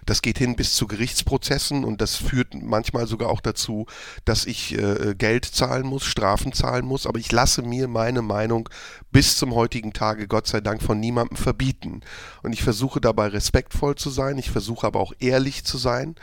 das 0.05 0.21
geht 0.21 0.37
hin 0.37 0.55
bis 0.55 0.75
zu 0.75 0.87
Gerichtsprozessen 0.87 1.83
und 1.83 2.01
das 2.01 2.15
führt 2.15 2.53
manchmal 2.53 3.07
sogar 3.07 3.29
auch 3.29 3.41
dazu, 3.41 3.85
dass 4.25 4.45
ich 4.45 4.77
äh, 4.77 5.15
Geld 5.17 5.45
zahlen 5.45 5.85
muss, 5.85 6.03
Strafen 6.05 6.53
zahlen 6.53 6.85
muss, 6.85 7.05
aber 7.05 7.19
ich 7.19 7.31
lasse 7.31 7.61
mir 7.61 7.87
meine 7.87 8.21
Meinung 8.21 8.69
bis 9.11 9.37
zum 9.37 9.53
heutigen 9.55 9.93
Tage 9.93 10.27
Gott 10.27 10.47
sei 10.47 10.61
Dank 10.61 10.81
von 10.81 10.99
niemandem 10.99 11.37
verbieten. 11.37 12.01
Und 12.43 12.53
ich 12.53 12.63
versuche 12.63 13.01
dabei 13.01 13.27
respektvoll 13.27 13.95
zu 13.95 14.09
sein, 14.09 14.37
ich 14.37 14.51
versuche 14.51 14.87
aber 14.87 14.99
auch 14.99 15.13
ehrlich 15.19 15.63
zu 15.63 15.77
sein. 15.77 16.15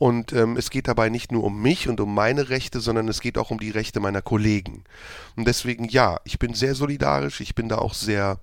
Und 0.00 0.32
ähm, 0.32 0.56
es 0.56 0.70
geht 0.70 0.88
dabei 0.88 1.10
nicht 1.10 1.30
nur 1.30 1.44
um 1.44 1.60
mich 1.60 1.86
und 1.86 2.00
um 2.00 2.14
meine 2.14 2.48
Rechte, 2.48 2.80
sondern 2.80 3.06
es 3.08 3.20
geht 3.20 3.36
auch 3.36 3.50
um 3.50 3.60
die 3.60 3.68
Rechte 3.68 4.00
meiner 4.00 4.22
Kollegen. 4.22 4.84
Und 5.36 5.46
deswegen 5.46 5.84
ja, 5.84 6.18
ich 6.24 6.38
bin 6.38 6.54
sehr 6.54 6.74
solidarisch, 6.74 7.42
ich 7.42 7.54
bin 7.54 7.68
da 7.68 7.76
auch 7.76 7.92
sehr 7.92 8.40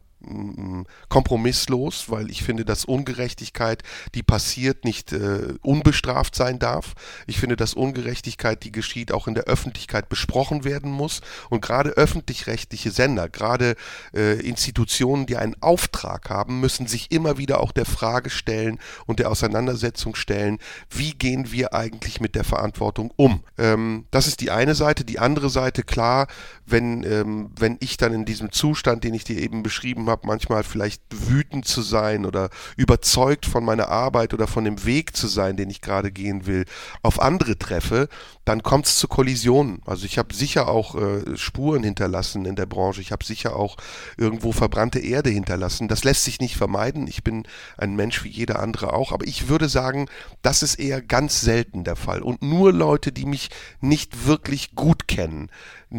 kompromisslos, 1.09 2.09
weil 2.09 2.29
ich 2.29 2.43
finde, 2.43 2.65
dass 2.65 2.85
Ungerechtigkeit, 2.85 3.83
die 4.15 4.23
passiert, 4.23 4.85
nicht 4.85 5.13
äh, 5.13 5.53
unbestraft 5.61 6.35
sein 6.35 6.59
darf. 6.59 6.93
Ich 7.25 7.39
finde, 7.39 7.55
dass 7.55 7.73
Ungerechtigkeit, 7.73 8.63
die 8.63 8.71
geschieht, 8.71 9.11
auch 9.11 9.27
in 9.27 9.33
der 9.33 9.45
Öffentlichkeit 9.45 10.09
besprochen 10.09 10.63
werden 10.63 10.91
muss. 10.91 11.21
Und 11.49 11.61
gerade 11.61 11.91
öffentlich-rechtliche 11.91 12.91
Sender, 12.91 13.29
gerade 13.29 13.75
äh, 14.13 14.39
Institutionen, 14.39 15.25
die 15.25 15.37
einen 15.37 15.55
Auftrag 15.61 16.29
haben, 16.29 16.59
müssen 16.59 16.87
sich 16.87 17.11
immer 17.11 17.37
wieder 17.37 17.59
auch 17.59 17.71
der 17.71 17.85
Frage 17.85 18.29
stellen 18.29 18.79
und 19.05 19.19
der 19.19 19.29
Auseinandersetzung 19.29 20.15
stellen, 20.15 20.59
wie 20.89 21.11
gehen 21.11 21.51
wir 21.51 21.73
eigentlich 21.73 22.19
mit 22.19 22.35
der 22.35 22.43
Verantwortung 22.43 23.11
um? 23.15 23.43
Ähm, 23.57 24.05
das 24.11 24.27
ist 24.27 24.41
die 24.41 24.51
eine 24.51 24.75
Seite. 24.75 25.05
Die 25.05 25.19
andere 25.19 25.49
Seite, 25.49 25.83
klar, 25.83 26.27
wenn, 26.65 27.03
ähm, 27.03 27.51
wenn 27.57 27.77
ich 27.79 27.97
dann 27.97 28.13
in 28.13 28.25
diesem 28.25 28.51
Zustand, 28.51 29.03
den 29.03 29.13
ich 29.13 29.23
dir 29.23 29.37
eben 29.37 29.63
beschrieben 29.63 30.09
habe, 30.09 30.16
manchmal 30.25 30.63
vielleicht 30.63 31.01
wütend 31.09 31.65
zu 31.65 31.81
sein 31.81 32.25
oder 32.25 32.49
überzeugt 32.75 33.45
von 33.45 33.63
meiner 33.63 33.89
Arbeit 33.89 34.33
oder 34.33 34.47
von 34.47 34.63
dem 34.63 34.85
Weg 34.85 35.15
zu 35.15 35.27
sein, 35.27 35.57
den 35.57 35.69
ich 35.69 35.81
gerade 35.81 36.11
gehen 36.11 36.45
will, 36.45 36.65
auf 37.01 37.21
andere 37.21 37.57
treffe, 37.57 38.09
dann 38.47 38.63
kommt 38.63 38.85
es 38.85 38.97
zu 38.97 39.09
Kollisionen. 39.09 39.81
Also 39.85 40.05
ich 40.05 40.17
habe 40.17 40.33
sicher 40.33 40.69
auch 40.69 40.95
äh, 40.95 41.35
Spuren 41.35 41.83
hinterlassen 41.83 42.45
in 42.45 42.55
der 42.55 42.65
Branche. 42.65 43.01
Ich 43.01 43.11
habe 43.11 43.25
sicher 43.25 43.57
auch 43.57 43.75
irgendwo 44.15 44.53
verbrannte 44.53 44.99
Erde 44.99 45.29
hinterlassen. 45.29 45.89
Das 45.89 46.05
lässt 46.05 46.23
sich 46.23 46.39
nicht 46.39 46.55
vermeiden. 46.55 47.07
Ich 47.07 47.25
bin 47.25 47.43
ein 47.77 47.97
Mensch 47.97 48.23
wie 48.23 48.29
jeder 48.29 48.59
andere 48.59 48.93
auch. 48.93 49.11
Aber 49.11 49.27
ich 49.27 49.49
würde 49.49 49.67
sagen, 49.67 50.07
das 50.43 50.63
ist 50.63 50.75
eher 50.75 51.01
ganz 51.01 51.41
selten 51.41 51.83
der 51.83 51.97
Fall. 51.97 52.21
Und 52.21 52.41
nur 52.41 52.71
Leute, 52.71 53.11
die 53.11 53.25
mich 53.25 53.49
nicht 53.81 54.25
wirklich 54.25 54.75
gut 54.75 55.09
kennen, 55.09 55.51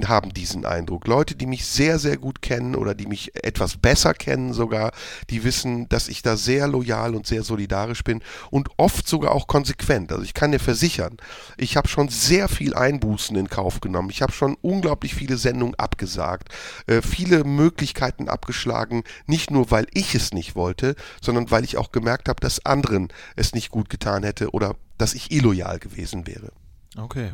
haben 0.05 0.35
diesen 0.35 0.67
Eindruck. 0.67 1.07
Leute, 1.07 1.35
die 1.35 1.47
mich 1.47 1.65
sehr, 1.67 1.99
sehr 1.99 2.19
gut 2.19 2.43
kennen 2.43 2.75
oder 2.75 2.95
die 2.95 3.07
mich 3.07 3.35
etwas 3.43 3.79
besser 3.79 4.13
kennen 4.13 4.53
sogar, 4.53 4.93
die 5.31 5.45
wissen, 5.45 5.89
dass 5.89 6.09
ich 6.09 6.23
da 6.23 6.37
sehr 6.37 6.69
loyal 6.69 7.15
und 7.15 7.27
sehr 7.27 7.43
solidarisch 7.43 8.05
bin 8.05 8.23
und 8.51 8.69
oft 8.77 9.09
sogar 9.09 9.33
auch 9.33 9.47
konsequent. 9.47 10.13
Also 10.13 10.25
ich 10.25 10.35
kann 10.35 10.53
dir 10.53 10.61
versichern, 10.61 11.17
ich 11.57 11.77
habe 11.77 11.89
schon 11.89 12.09
sehr 12.09 12.38
viel 12.47 12.75
Einbußen 12.75 13.35
in 13.37 13.49
Kauf 13.49 13.81
genommen. 13.81 14.11
Ich 14.11 14.23
habe 14.23 14.33
schon 14.33 14.57
unglaublich 14.63 15.17
viele 15.17 15.37
Sendungen 15.37 15.75
abgesagt, 15.75 16.55
äh, 16.87 17.03
viele 17.03 17.43
Möglichkeiten 17.43 18.29
abgeschlagen, 18.29 19.03
nicht 19.27 19.51
nur 19.51 19.73
weil 19.73 19.89
ich 19.93 20.15
es 20.15 20.33
nicht 20.33 20.55
wollte, 20.55 20.95
sondern 21.21 21.51
weil 21.51 21.65
ich 21.65 21.77
auch 21.77 21.91
gemerkt 21.91 22.29
habe, 22.29 22.41
dass 22.41 22.65
anderen 22.65 23.09
es 23.35 23.55
nicht 23.55 23.71
gut 23.71 23.89
getan 23.89 24.23
hätte 24.23 24.51
oder 24.51 24.77
dass 24.99 25.15
ich 25.15 25.33
illoyal 25.33 25.81
gewesen 25.81 26.27
wäre. 26.27 26.53
Okay. 26.97 27.33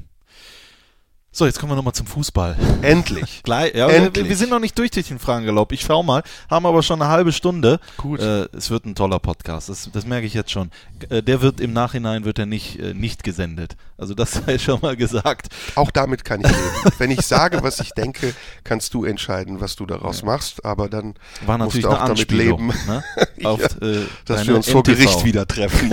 So, 1.37 1.47
jetzt 1.47 1.59
kommen 1.59 1.73
wir 1.73 1.77
nochmal 1.77 1.95
zum 1.95 2.07
Fußball. 2.07 2.57
Endlich. 2.83 3.43
Gleich, 3.43 3.75
ja, 3.75 3.88
Endlich. 3.88 4.25
Wir, 4.25 4.29
wir 4.29 4.37
sind 4.37 4.51
noch 4.51 4.61
nicht 4.61 4.79
durch 4.79 4.93
durch 4.93 5.09
den 5.09 5.19
Fragengalopp. 5.19 5.72
Ich 5.72 5.81
schau 5.81 6.05
mal, 6.05 6.22
haben 6.49 6.64
aber 6.64 6.85
schon 6.85 7.03
eine 7.03 7.11
halbe 7.11 7.33
Stunde. 7.33 7.81
Gut. 7.97 8.20
Äh, 8.20 8.45
es 8.53 8.70
wird 8.70 8.85
ein 8.85 8.95
toller 8.95 9.18
Podcast, 9.18 9.68
das, 9.68 9.91
das 9.93 10.07
merke 10.07 10.28
ich 10.28 10.35
jetzt 10.35 10.53
schon. 10.53 10.70
Äh, 11.09 11.24
der 11.24 11.43
wird 11.43 11.61
im 11.61 11.72
Nachhinein 11.72 12.24
wird 12.24 12.39
er 12.39 12.47
nicht, 12.47 12.78
äh, 12.78 12.95
nicht 12.95 13.24
gesendet. 13.24 13.76
Also 13.97 14.14
das 14.14 14.32
sei 14.47 14.59
schon 14.59 14.80
mal 14.80 14.97
gesagt. 14.97 15.49
Auch 15.74 15.90
damit 15.90 16.24
kann 16.24 16.40
ich 16.40 16.49
leben. 16.49 16.92
Wenn 16.99 17.11
ich 17.11 17.22
sage, 17.22 17.62
was 17.62 17.80
ich 17.80 17.90
denke, 17.90 18.34
kannst 18.64 18.95
du 18.95 19.05
entscheiden, 19.05 19.61
was 19.61 19.76
du 19.76 19.86
daraus 19.86 20.22
machst, 20.22 20.64
aber 20.64 20.88
dann 20.88 21.14
War 21.47 21.59
musst 21.59 21.76
natürlich 21.76 21.84
du 21.84 21.90
eine 21.90 22.03
auch 22.03 22.09
damit 22.09 22.30
leben, 22.30 22.72
ne? 22.86 23.05
Auf, 23.45 23.61
äh, 23.80 24.07
dass 24.24 24.47
wir 24.47 24.57
uns 24.57 24.68
vor. 24.68 24.82
Gericht 24.82 25.24
wieder 25.24 25.47
treffen. 25.47 25.90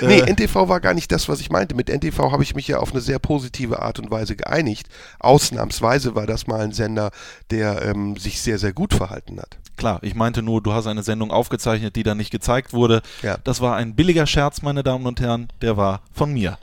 nee, 0.00 0.20
NTV 0.20 0.68
war 0.68 0.80
gar 0.80 0.94
nicht 0.94 1.12
das, 1.12 1.28
was 1.28 1.40
ich 1.40 1.50
meinte. 1.50 1.74
Mit 1.74 1.88
NTV 1.88 2.32
habe 2.32 2.42
ich 2.42 2.54
mich 2.54 2.66
ja 2.68 2.78
auf 2.78 2.92
eine 2.92 3.00
sehr 3.00 3.18
positive 3.18 3.82
Art 3.82 3.98
und 3.98 4.10
Weise 4.10 4.36
geeinigt. 4.36 4.88
Ausnahmsweise 5.18 6.14
war 6.14 6.26
das 6.26 6.46
mal 6.46 6.60
ein 6.60 6.72
Sender, 6.72 7.10
der 7.50 7.82
ähm, 7.82 8.16
sich 8.16 8.40
sehr, 8.40 8.58
sehr 8.58 8.72
gut 8.72 8.94
verhalten 8.94 9.38
hat. 9.38 9.58
Klar, 9.80 9.98
ich 10.02 10.14
meinte 10.14 10.42
nur, 10.42 10.62
du 10.62 10.74
hast 10.74 10.86
eine 10.86 11.02
Sendung 11.02 11.30
aufgezeichnet, 11.30 11.96
die 11.96 12.02
dann 12.02 12.18
nicht 12.18 12.30
gezeigt 12.30 12.74
wurde. 12.74 13.00
Ja. 13.22 13.38
Das 13.44 13.62
war 13.62 13.76
ein 13.76 13.94
billiger 13.94 14.26
Scherz, 14.26 14.60
meine 14.60 14.82
Damen 14.82 15.06
und 15.06 15.20
Herren. 15.20 15.48
Der 15.62 15.78
war 15.78 16.02
von 16.20 16.34
mir. 16.34 16.58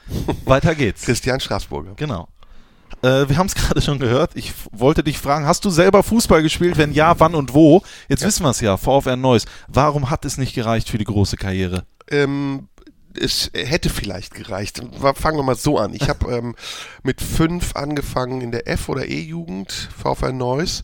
Weiter 0.45 0.75
geht's. 0.75 1.01
Christian 1.05 1.39
Straßburger. 1.39 1.93
Genau. 1.95 2.27
Äh, 3.01 3.27
wir 3.27 3.37
haben 3.37 3.47
es 3.47 3.55
gerade 3.55 3.81
schon 3.81 3.97
gehört. 3.97 4.35
Ich 4.35 4.53
wollte 4.71 5.03
dich 5.03 5.17
fragen, 5.17 5.47
hast 5.47 5.65
du 5.65 5.71
selber 5.71 6.03
Fußball 6.03 6.43
gespielt? 6.43 6.77
Wenn 6.77 6.93
ja, 6.93 7.19
wann 7.19 7.33
und 7.33 7.55
wo? 7.55 7.81
Jetzt 8.07 8.23
wissen 8.23 8.43
wir 8.43 8.51
es 8.51 8.61
ja, 8.61 8.77
VfR 8.77 9.15
Neuss. 9.15 9.45
Warum 9.67 10.11
hat 10.11 10.25
es 10.25 10.37
nicht 10.37 10.53
gereicht 10.53 10.89
für 10.89 10.99
die 10.99 11.05
große 11.05 11.37
Karriere? 11.37 11.85
ähm, 12.09 12.67
es 13.19 13.51
hätte 13.53 13.89
vielleicht 13.89 14.33
gereicht. 14.33 14.81
Fangen 15.15 15.37
wir 15.37 15.43
mal 15.43 15.55
so 15.55 15.77
an. 15.77 15.93
Ich 15.93 16.09
habe 16.09 16.31
ähm, 16.35 16.55
mit 17.03 17.21
fünf 17.21 17.75
angefangen 17.75 18.41
in 18.41 18.51
der 18.51 18.67
F- 18.67 18.89
oder 18.89 19.07
E-Jugend, 19.07 19.71
VfL 19.71 20.33
Neuss. 20.33 20.83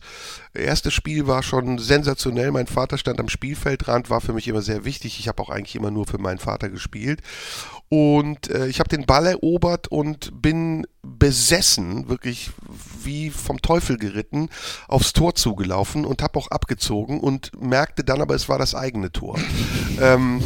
Erstes 0.52 0.94
Spiel 0.94 1.26
war 1.26 1.42
schon 1.42 1.78
sensationell. 1.78 2.52
Mein 2.52 2.66
Vater 2.66 2.98
stand 2.98 3.18
am 3.20 3.28
Spielfeldrand, 3.28 4.10
war 4.10 4.20
für 4.20 4.32
mich 4.32 4.46
immer 4.46 4.62
sehr 4.62 4.84
wichtig. 4.84 5.18
Ich 5.18 5.28
habe 5.28 5.42
auch 5.42 5.50
eigentlich 5.50 5.74
immer 5.74 5.90
nur 5.90 6.06
für 6.06 6.18
meinen 6.18 6.38
Vater 6.38 6.68
gespielt. 6.68 7.20
Und 7.94 8.50
äh, 8.50 8.66
ich 8.66 8.80
habe 8.80 8.88
den 8.88 9.06
Ball 9.06 9.24
erobert 9.24 9.86
und 9.86 10.42
bin 10.42 10.84
besessen, 11.00 12.08
wirklich 12.08 12.50
wie 13.04 13.30
vom 13.30 13.62
Teufel 13.62 13.98
geritten, 13.98 14.48
aufs 14.88 15.12
Tor 15.12 15.36
zugelaufen 15.36 16.04
und 16.04 16.20
habe 16.20 16.36
auch 16.40 16.48
abgezogen 16.48 17.20
und 17.20 17.52
merkte 17.62 18.02
dann 18.02 18.20
aber, 18.20 18.34
es 18.34 18.48
war 18.48 18.58
das 18.58 18.74
eigene 18.74 19.12
Tor. 19.12 19.38
ähm, 20.00 20.42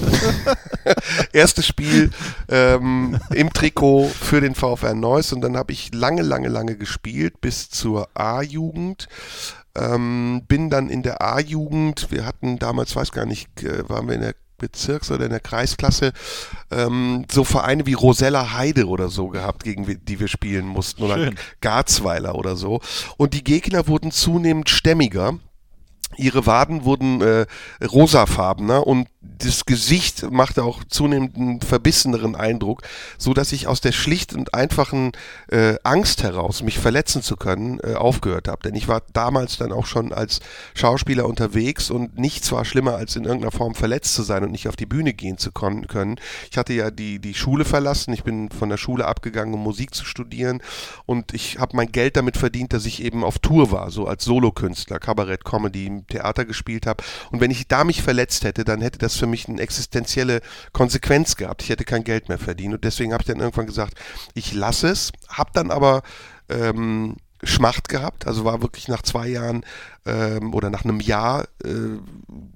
erstes 1.32 1.66
Spiel 1.66 2.10
ähm, 2.50 3.18
im 3.30 3.50
Trikot 3.50 4.08
für 4.08 4.42
den 4.42 4.54
VfR 4.54 4.92
Neuss 4.92 5.32
und 5.32 5.40
dann 5.40 5.56
habe 5.56 5.72
ich 5.72 5.94
lange, 5.94 6.20
lange, 6.20 6.48
lange 6.48 6.76
gespielt 6.76 7.40
bis 7.40 7.70
zur 7.70 8.10
A-Jugend. 8.12 9.08
Ähm, 9.74 10.42
bin 10.46 10.68
dann 10.68 10.90
in 10.90 11.02
der 11.02 11.22
A-Jugend, 11.22 12.08
wir 12.10 12.26
hatten 12.26 12.58
damals, 12.58 12.94
weiß 12.94 13.10
gar 13.10 13.24
nicht, 13.24 13.62
äh, 13.62 13.88
waren 13.88 14.06
wir 14.06 14.16
in 14.16 14.20
der 14.20 14.34
Bezirks- 14.58 15.10
oder 15.10 15.24
in 15.24 15.30
der 15.30 15.40
Kreisklasse 15.40 16.12
ähm, 16.70 17.24
so 17.30 17.44
Vereine 17.44 17.86
wie 17.86 17.94
Rosella 17.94 18.52
Heide 18.54 18.86
oder 18.86 19.08
so 19.08 19.28
gehabt, 19.28 19.64
gegen 19.64 20.04
die 20.04 20.20
wir 20.20 20.28
spielen 20.28 20.66
mussten 20.66 21.02
oder 21.02 21.16
Schön. 21.16 21.38
Garzweiler 21.60 22.34
oder 22.34 22.56
so. 22.56 22.80
Und 23.16 23.34
die 23.34 23.44
Gegner 23.44 23.86
wurden 23.88 24.10
zunehmend 24.10 24.68
stämmiger. 24.68 25.38
Ihre 26.18 26.46
Waden 26.46 26.84
wurden 26.84 27.20
äh, 27.22 27.46
rosafarbener 27.84 28.86
und 28.86 29.08
das 29.20 29.66
Gesicht 29.66 30.30
machte 30.30 30.64
auch 30.64 30.84
zunehmend 30.84 31.36
einen 31.36 31.60
verbisseneren 31.60 32.34
Eindruck, 32.34 32.82
so 33.18 33.34
dass 33.34 33.52
ich 33.52 33.66
aus 33.66 33.80
der 33.80 33.92
schlicht 33.92 34.34
und 34.34 34.54
einfachen 34.54 35.12
äh, 35.48 35.76
Angst 35.84 36.22
heraus, 36.22 36.62
mich 36.62 36.78
verletzen 36.78 37.22
zu 37.22 37.36
können, 37.36 37.78
äh, 37.80 37.94
aufgehört 37.94 38.48
habe. 38.48 38.62
Denn 38.62 38.74
ich 38.74 38.88
war 38.88 39.02
damals 39.12 39.56
dann 39.56 39.72
auch 39.72 39.86
schon 39.86 40.12
als 40.12 40.40
Schauspieler 40.74 41.26
unterwegs 41.26 41.90
und 41.90 42.18
nichts 42.18 42.50
war 42.52 42.64
schlimmer, 42.64 42.94
als 42.94 43.16
in 43.16 43.24
irgendeiner 43.24 43.52
Form 43.52 43.74
verletzt 43.74 44.14
zu 44.14 44.22
sein 44.22 44.42
und 44.42 44.50
nicht 44.50 44.68
auf 44.68 44.76
die 44.76 44.86
Bühne 44.86 45.12
gehen 45.14 45.38
zu 45.38 45.52
können. 45.52 46.16
Ich 46.50 46.58
hatte 46.58 46.72
ja 46.72 46.90
die, 46.90 47.18
die 47.18 47.34
Schule 47.34 47.64
verlassen, 47.64 48.12
ich 48.12 48.24
bin 48.24 48.50
von 48.50 48.68
der 48.68 48.76
Schule 48.76 49.06
abgegangen, 49.06 49.54
um 49.54 49.62
Musik 49.62 49.94
zu 49.94 50.04
studieren 50.04 50.62
und 51.06 51.32
ich 51.34 51.58
habe 51.58 51.76
mein 51.76 51.92
Geld 51.92 52.16
damit 52.16 52.36
verdient, 52.36 52.72
dass 52.72 52.86
ich 52.86 53.02
eben 53.02 53.24
auf 53.24 53.38
Tour 53.38 53.70
war, 53.70 53.90
so 53.90 54.06
als 54.06 54.24
Solokünstler, 54.24 54.98
Kabarett, 54.98 55.44
Comedy, 55.44 56.04
Theater 56.08 56.44
gespielt 56.44 56.86
habe. 56.86 57.04
Und 57.30 57.40
wenn 57.40 57.50
ich 57.50 57.68
da 57.68 57.84
mich 57.84 58.02
verletzt 58.02 58.44
hätte, 58.44 58.64
dann 58.64 58.80
hätte 58.80 58.98
das 58.98 59.16
für 59.16 59.26
mich 59.26 59.48
eine 59.48 59.60
existenzielle 59.60 60.40
Konsequenz 60.72 61.36
gehabt. 61.36 61.62
Ich 61.62 61.68
hätte 61.68 61.84
kein 61.84 62.04
Geld 62.04 62.28
mehr 62.28 62.38
verdient. 62.38 62.74
Und 62.74 62.84
deswegen 62.84 63.12
habe 63.12 63.22
ich 63.22 63.28
dann 63.28 63.40
irgendwann 63.40 63.66
gesagt, 63.66 63.94
ich 64.34 64.52
lasse 64.52 64.88
es, 64.88 65.12
habe 65.28 65.50
dann 65.54 65.70
aber 65.70 66.02
ähm, 66.48 67.16
Schmacht 67.44 67.88
gehabt, 67.88 68.26
also 68.26 68.44
war 68.44 68.62
wirklich 68.62 68.88
nach 68.88 69.02
zwei 69.02 69.28
Jahren 69.28 69.64
ähm, 70.06 70.54
oder 70.54 70.70
nach 70.70 70.84
einem 70.84 71.00
Jahr 71.00 71.44
äh, 71.64 71.98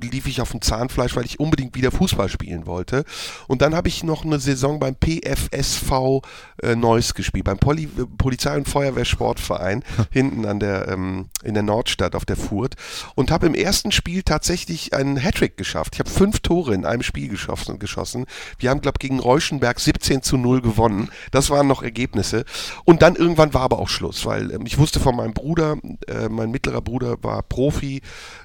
lief 0.02 0.26
ich 0.26 0.40
auf 0.40 0.50
dem 0.50 0.62
Zahnfleisch, 0.62 1.16
weil 1.16 1.24
ich 1.24 1.40
unbedingt 1.40 1.74
wieder 1.74 1.90
Fußball 1.90 2.28
spielen 2.28 2.66
wollte. 2.66 3.04
Und 3.48 3.62
dann 3.62 3.74
habe 3.74 3.88
ich 3.88 4.02
noch 4.04 4.24
eine 4.24 4.38
Saison 4.38 4.78
beim 4.78 4.96
PFSV 4.96 6.22
äh, 6.62 6.74
Neuss 6.74 7.14
gespielt, 7.14 7.44
beim 7.44 7.58
Poli 7.58 7.86
Polizei- 8.18 8.56
und 8.56 8.68
Feuerwehrsportverein 8.68 9.84
hinten 10.10 10.46
an 10.46 10.60
der 10.60 10.88
ähm, 10.88 11.28
in 11.42 11.54
der 11.54 11.62
Nordstadt 11.62 12.14
auf 12.14 12.24
der 12.24 12.36
Furt 12.36 12.74
und 13.14 13.30
habe 13.30 13.46
im 13.46 13.54
ersten 13.54 13.92
Spiel 13.92 14.22
tatsächlich 14.22 14.94
einen 14.94 15.16
Hattrick 15.16 15.56
geschafft. 15.56 15.94
Ich 15.94 16.00
habe 16.00 16.10
fünf 16.10 16.40
Tore 16.40 16.74
in 16.74 16.84
einem 16.84 17.02
Spiel 17.02 17.28
geschossen. 17.28 17.78
geschossen. 17.78 18.26
Wir 18.58 18.70
haben 18.70 18.80
glaube 18.80 18.98
gegen 18.98 19.20
Reuschenberg 19.20 19.80
17 19.80 20.22
zu 20.22 20.36
0 20.36 20.62
gewonnen. 20.62 21.10
Das 21.30 21.50
waren 21.50 21.66
noch 21.66 21.82
Ergebnisse. 21.82 22.44
Und 22.84 23.02
dann 23.02 23.16
irgendwann 23.16 23.54
war 23.54 23.62
aber 23.62 23.78
auch 23.78 23.88
Schluss, 23.88 24.24
weil 24.26 24.52
ähm, 24.52 24.64
ich 24.66 24.78
wusste 24.78 25.00
von 25.00 25.16
meinem 25.16 25.34
Bruder, 25.34 25.76
äh, 26.06 26.28
mein 26.28 26.50
mittlerer 26.50 26.80
Bruder 26.80 27.16
war 27.22 27.31
Profi 27.40 28.02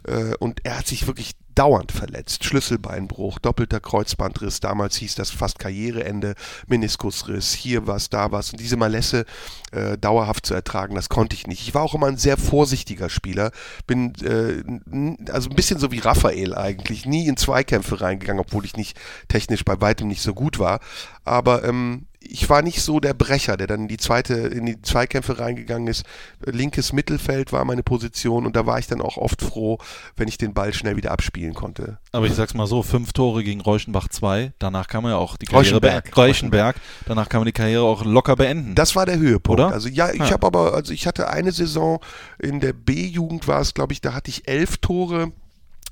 äh, 0.07 0.35
und 0.39 0.63
er 0.63 0.77
hat 0.77 0.87
sich 0.87 1.07
wirklich 1.07 1.33
dauernd 1.57 1.91
verletzt. 1.91 2.43
Schlüsselbeinbruch, 2.43 3.39
doppelter 3.39 3.79
Kreuzbandriss, 3.79 4.59
damals 4.59 4.95
hieß 4.97 5.15
das 5.15 5.31
fast 5.31 5.57
Karriereende, 5.57 6.35
Meniskusriss, 6.67 7.53
hier 7.53 7.87
was, 7.87 8.09
da 8.09 8.31
was. 8.31 8.51
Und 8.51 8.59
diese 8.59 8.77
Malesse 8.77 9.25
äh, 9.71 9.97
dauerhaft 9.97 10.45
zu 10.45 10.53
ertragen, 10.53 10.93
das 10.93 11.09
konnte 11.09 11.35
ich 11.35 11.47
nicht. 11.47 11.61
Ich 11.61 11.73
war 11.73 11.81
auch 11.81 11.95
immer 11.95 12.07
ein 12.07 12.17
sehr 12.17 12.37
vorsichtiger 12.37 13.09
Spieler, 13.09 13.51
bin 13.87 14.13
äh, 14.23 15.31
also 15.31 15.49
ein 15.49 15.55
bisschen 15.55 15.79
so 15.79 15.91
wie 15.91 15.99
Raphael 15.99 16.53
eigentlich, 16.53 17.07
nie 17.07 17.27
in 17.27 17.37
Zweikämpfe 17.37 18.01
reingegangen, 18.01 18.41
obwohl 18.41 18.65
ich 18.65 18.77
nicht 18.77 18.95
technisch 19.27 19.65
bei 19.65 19.81
weitem 19.81 20.07
nicht 20.07 20.21
so 20.21 20.35
gut 20.35 20.59
war. 20.59 20.79
Aber 21.25 21.63
ähm, 21.63 22.05
ich 22.29 22.49
war 22.49 22.61
nicht 22.61 22.81
so 22.81 22.99
der 22.99 23.13
Brecher, 23.13 23.57
der 23.57 23.67
dann 23.67 23.81
in 23.83 23.87
die 23.87 23.97
zweite, 23.97 24.33
in 24.33 24.65
die 24.65 24.81
Zweikämpfe 24.81 25.39
reingegangen 25.39 25.87
ist. 25.87 26.03
Linkes 26.45 26.93
Mittelfeld 26.93 27.51
war 27.51 27.65
meine 27.65 27.83
Position 27.83 28.45
und 28.45 28.55
da 28.55 28.65
war 28.65 28.79
ich 28.79 28.87
dann 28.87 29.01
auch 29.01 29.17
oft 29.17 29.41
froh, 29.41 29.77
wenn 30.15 30.27
ich 30.27 30.37
den 30.37 30.53
Ball 30.53 30.73
schnell 30.73 30.95
wieder 30.97 31.11
abspielen 31.11 31.53
konnte. 31.53 31.97
Aber 32.11 32.25
ich 32.27 32.33
sag's 32.33 32.53
mal 32.53 32.67
so, 32.67 32.83
fünf 32.83 33.13
Tore 33.13 33.43
gegen 33.43 33.61
Reuschenbach 33.61 34.07
2, 34.09 34.53
danach 34.59 34.87
kann 34.87 35.03
man 35.03 35.13
ja 35.13 35.17
auch 35.17 35.37
die 35.37 35.45
Karriere 35.45 35.75
Reuschenberg. 35.75 36.03
beenden. 36.05 36.15
Reuschenberg, 36.19 36.75
danach 37.05 37.29
kann 37.29 37.39
man 37.41 37.45
die 37.45 37.51
Karriere 37.53 37.83
auch 37.83 38.03
locker 38.05 38.35
beenden. 38.35 38.75
Das 38.75 38.95
war 38.95 39.05
der 39.05 39.17
Höhepunkt. 39.17 39.59
Oder? 39.59 39.71
Also 39.73 39.89
ja, 39.89 40.09
ich 40.11 40.19
Ja. 40.19 40.31
habe 40.31 40.45
aber, 40.47 40.73
also 40.73 40.93
ich 40.93 41.07
hatte 41.07 41.29
eine 41.29 41.51
Saison 41.51 41.99
in 42.39 42.59
der 42.59 42.73
B-Jugend 42.73 43.47
war 43.47 43.61
es, 43.61 43.73
glaube 43.73 43.93
ich, 43.93 44.01
da 44.01 44.13
hatte 44.13 44.29
ich 44.29 44.47
elf 44.47 44.77
Tore. 44.77 45.31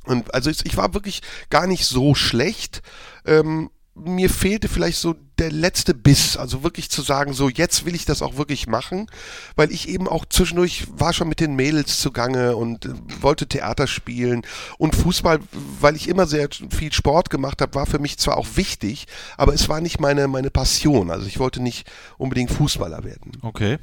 Und 0.06 0.34
also 0.36 0.50
ich 0.50 0.66
ich 0.66 0.78
war 0.78 0.94
wirklich 0.94 1.22
gar 1.50 1.66
nicht 1.68 1.86
so 1.86 2.14
schlecht. 2.14 2.82
Ähm, 3.26 3.70
mir 3.96 4.30
fehlte 4.30 4.68
vielleicht 4.68 4.98
so 4.98 5.16
der 5.40 5.52
letzte 5.52 5.94
Biss, 5.94 6.36
also 6.36 6.64
wirklich 6.64 6.90
zu 6.90 7.02
sagen, 7.02 7.34
so 7.34 7.50
jetzt 7.50 7.86
will 7.86 7.96
ich 7.96 8.06
das 8.06 8.22
auch 8.22 8.38
wirklich 8.38 8.68
machen, 8.68 9.08
weil 9.56 9.72
ich 9.72 9.88
eben 9.88 10.08
auch 10.08 10.26
zwischendurch 10.26 10.88
war 10.92 11.14
schon 11.14 11.30
mit 11.30 11.40
den 11.40 11.56
Mädels 11.56 12.00
zugange 12.00 12.58
und 12.58 12.86
äh, 12.86 12.94
wollte 13.22 13.48
Theater 13.48 13.88
spielen 13.88 14.46
und 14.78 14.96
Fußball, 14.96 15.40
weil 15.80 15.96
ich 15.96 16.10
immer 16.10 16.28
sehr 16.28 16.50
viel 16.70 16.92
Sport 16.92 17.30
gemacht 17.30 17.62
habe, 17.62 17.76
war 17.76 17.86
für 17.86 18.00
mich 18.00 18.18
zwar 18.18 18.38
auch 18.38 18.48
wichtig, 18.56 19.08
aber 19.38 19.54
es 19.54 19.70
war 19.70 19.80
nicht 19.80 20.00
meine, 20.00 20.28
meine 20.28 20.52
Passion, 20.52 21.10
also 21.10 21.26
ich 21.26 21.40
wollte 21.40 21.62
nicht 21.62 21.90
unbedingt 22.18 22.52
Fußballer 22.52 23.04
werden. 23.04 23.32
Okay. 23.42 23.78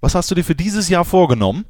Was 0.00 0.14
hast 0.14 0.30
du 0.30 0.34
dir 0.34 0.44
für 0.44 0.54
dieses 0.54 0.88
Jahr 0.88 1.04
vorgenommen? 1.04 1.64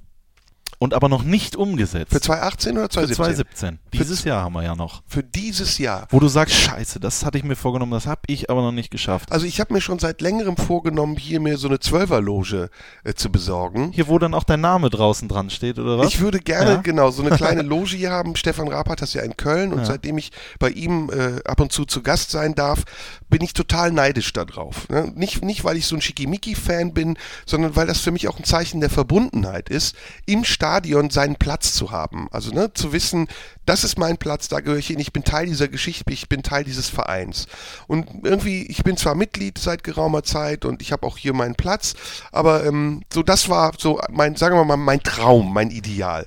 Und 0.80 0.94
aber 0.94 1.08
noch 1.08 1.24
nicht 1.24 1.56
umgesetzt. 1.56 2.12
Für 2.12 2.20
2018 2.20 2.72
oder 2.78 2.82
Für 2.82 2.88
2017? 2.90 3.18
2017. 3.56 3.78
Dieses 3.92 4.22
Jahr 4.24 4.44
haben 4.44 4.52
wir 4.52 4.62
ja 4.62 4.76
noch. 4.76 5.02
Für 5.08 5.24
dieses 5.24 5.78
Jahr. 5.78 6.06
Wo 6.10 6.20
du 6.20 6.28
sagst, 6.28 6.54
scheiße, 6.54 7.00
das 7.00 7.24
hatte 7.24 7.36
ich 7.36 7.42
mir 7.42 7.56
vorgenommen, 7.56 7.90
das 7.90 8.06
habe 8.06 8.20
ich 8.28 8.48
aber 8.48 8.62
noch 8.62 8.70
nicht 8.70 8.90
geschafft. 8.92 9.32
Also 9.32 9.44
ich 9.46 9.58
habe 9.58 9.74
mir 9.74 9.80
schon 9.80 9.98
seit 9.98 10.20
längerem 10.20 10.56
vorgenommen, 10.56 11.16
hier 11.16 11.40
mir 11.40 11.58
so 11.58 11.66
eine 11.66 11.80
Zwölferloge 11.80 12.70
äh, 13.02 13.14
zu 13.14 13.30
besorgen. 13.32 13.90
Hier, 13.92 14.06
wo 14.06 14.18
dann 14.20 14.34
auch 14.34 14.44
dein 14.44 14.60
Name 14.60 14.88
draußen 14.88 15.26
dran 15.28 15.50
steht, 15.50 15.80
oder 15.80 15.98
was? 15.98 16.08
Ich 16.08 16.20
würde 16.20 16.38
gerne, 16.38 16.70
Ja? 16.74 16.76
genau, 16.80 17.10
so 17.10 17.22
eine 17.24 17.34
kleine 17.36 17.62
Loge 17.68 17.96
hier 17.96 18.12
haben. 18.12 18.36
Stefan 18.36 18.68
Raab 18.68 18.88
hat 18.88 19.02
das 19.02 19.14
ja 19.14 19.22
in 19.22 19.36
Köln 19.36 19.72
und 19.72 19.80
Ja. 19.80 19.84
seitdem 19.86 20.16
ich 20.16 20.30
bei 20.60 20.70
ihm 20.70 21.10
äh, 21.10 21.42
ab 21.44 21.60
und 21.60 21.72
zu 21.72 21.86
zu 21.86 22.02
Gast 22.04 22.30
sein 22.30 22.54
darf, 22.54 22.84
bin 23.28 23.42
ich 23.42 23.52
total 23.52 23.90
neidisch 23.90 24.32
da 24.32 24.44
drauf. 24.44 24.88
Ne? 24.90 25.12
Nicht, 25.16 25.42
nicht, 25.44 25.64
weil 25.64 25.76
ich 25.76 25.86
so 25.86 25.96
ein 25.96 26.00
Schickimicki-Fan 26.02 26.94
bin, 26.94 27.18
sondern 27.46 27.74
weil 27.74 27.88
das 27.88 27.98
für 27.98 28.12
mich 28.12 28.28
auch 28.28 28.38
ein 28.38 28.44
Zeichen 28.44 28.80
der 28.80 28.90
Verbundenheit 28.90 29.68
ist, 29.68 29.96
im 30.24 30.44
Stadion 30.68 31.08
seinen 31.08 31.36
Platz 31.36 31.72
zu 31.72 31.92
haben. 31.92 32.28
Also 32.30 32.50
ne, 32.50 32.74
zu 32.74 32.92
wissen, 32.92 33.26
das 33.64 33.84
ist 33.84 33.98
mein 33.98 34.18
Platz, 34.18 34.48
da 34.48 34.60
gehöre 34.60 34.76
ich 34.78 34.88
hin, 34.88 34.98
ich 34.98 35.14
bin 35.14 35.24
Teil 35.24 35.46
dieser 35.46 35.68
Geschichte, 35.68 36.12
ich 36.12 36.28
bin 36.28 36.42
Teil 36.42 36.62
dieses 36.62 36.90
Vereins. 36.90 37.46
Und 37.86 38.06
irgendwie, 38.22 38.66
ich 38.66 38.84
bin 38.84 38.98
zwar 38.98 39.14
Mitglied 39.14 39.56
seit 39.56 39.82
geraumer 39.82 40.24
Zeit 40.24 40.66
und 40.66 40.82
ich 40.82 40.92
habe 40.92 41.06
auch 41.06 41.16
hier 41.16 41.32
meinen 41.32 41.54
Platz, 41.54 41.94
aber 42.32 42.66
ähm, 42.66 43.02
so 43.10 43.22
das 43.22 43.48
war 43.48 43.72
so 43.78 43.98
mein, 44.10 44.36
sagen 44.36 44.56
wir 44.56 44.64
mal, 44.66 44.76
mein 44.76 45.02
Traum, 45.02 45.54
mein 45.54 45.70
Ideal. 45.70 46.26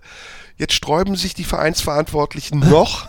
Jetzt 0.58 0.74
sträuben 0.74 1.16
sich 1.16 1.36
die 1.36 1.44
Vereinsverantwortlichen 1.44 2.60
noch. 2.70 3.08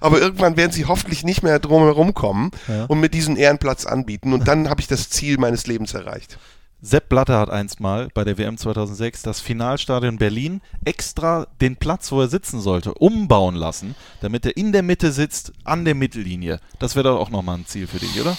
Aber 0.00 0.20
irgendwann 0.20 0.58
werden 0.58 0.70
sie 0.72 0.84
hoffentlich 0.84 1.24
nicht 1.24 1.42
mehr 1.42 1.58
drum 1.58 1.82
herum 1.84 2.12
kommen 2.12 2.50
Ja. 2.68 2.84
und 2.84 3.00
mir 3.00 3.08
diesen 3.08 3.36
Ehrenplatz 3.36 3.86
anbieten. 3.86 4.34
Und 4.34 4.46
dann 4.48 4.68
habe 4.68 4.82
ich 4.82 4.86
das 4.86 5.08
Ziel 5.08 5.38
meines 5.38 5.66
Lebens 5.66 5.94
erreicht. 5.94 6.38
Sepp 6.86 7.08
Blatter 7.08 7.38
hat 7.38 7.48
einst 7.48 7.80
mal 7.80 8.08
bei 8.12 8.24
der 8.24 8.36
WM 8.36 8.58
2006 8.58 9.22
das 9.22 9.40
Finalstadion 9.40 10.18
Berlin 10.18 10.60
extra 10.84 11.46
den 11.62 11.76
Platz, 11.76 12.12
wo 12.12 12.20
er 12.20 12.28
sitzen 12.28 12.60
sollte, 12.60 12.92
umbauen 12.92 13.54
lassen, 13.54 13.94
damit 14.20 14.44
er 14.44 14.54
in 14.58 14.70
der 14.70 14.82
Mitte 14.82 15.10
sitzt, 15.10 15.52
an 15.64 15.86
der 15.86 15.94
Mittellinie. 15.94 16.60
Das 16.78 16.94
wäre 16.94 17.04
doch 17.08 17.18
auch 17.18 17.30
nochmal 17.30 17.56
ein 17.56 17.64
Ziel 17.66 17.86
für 17.86 17.98
dich, 18.00 18.20
oder? 18.20 18.36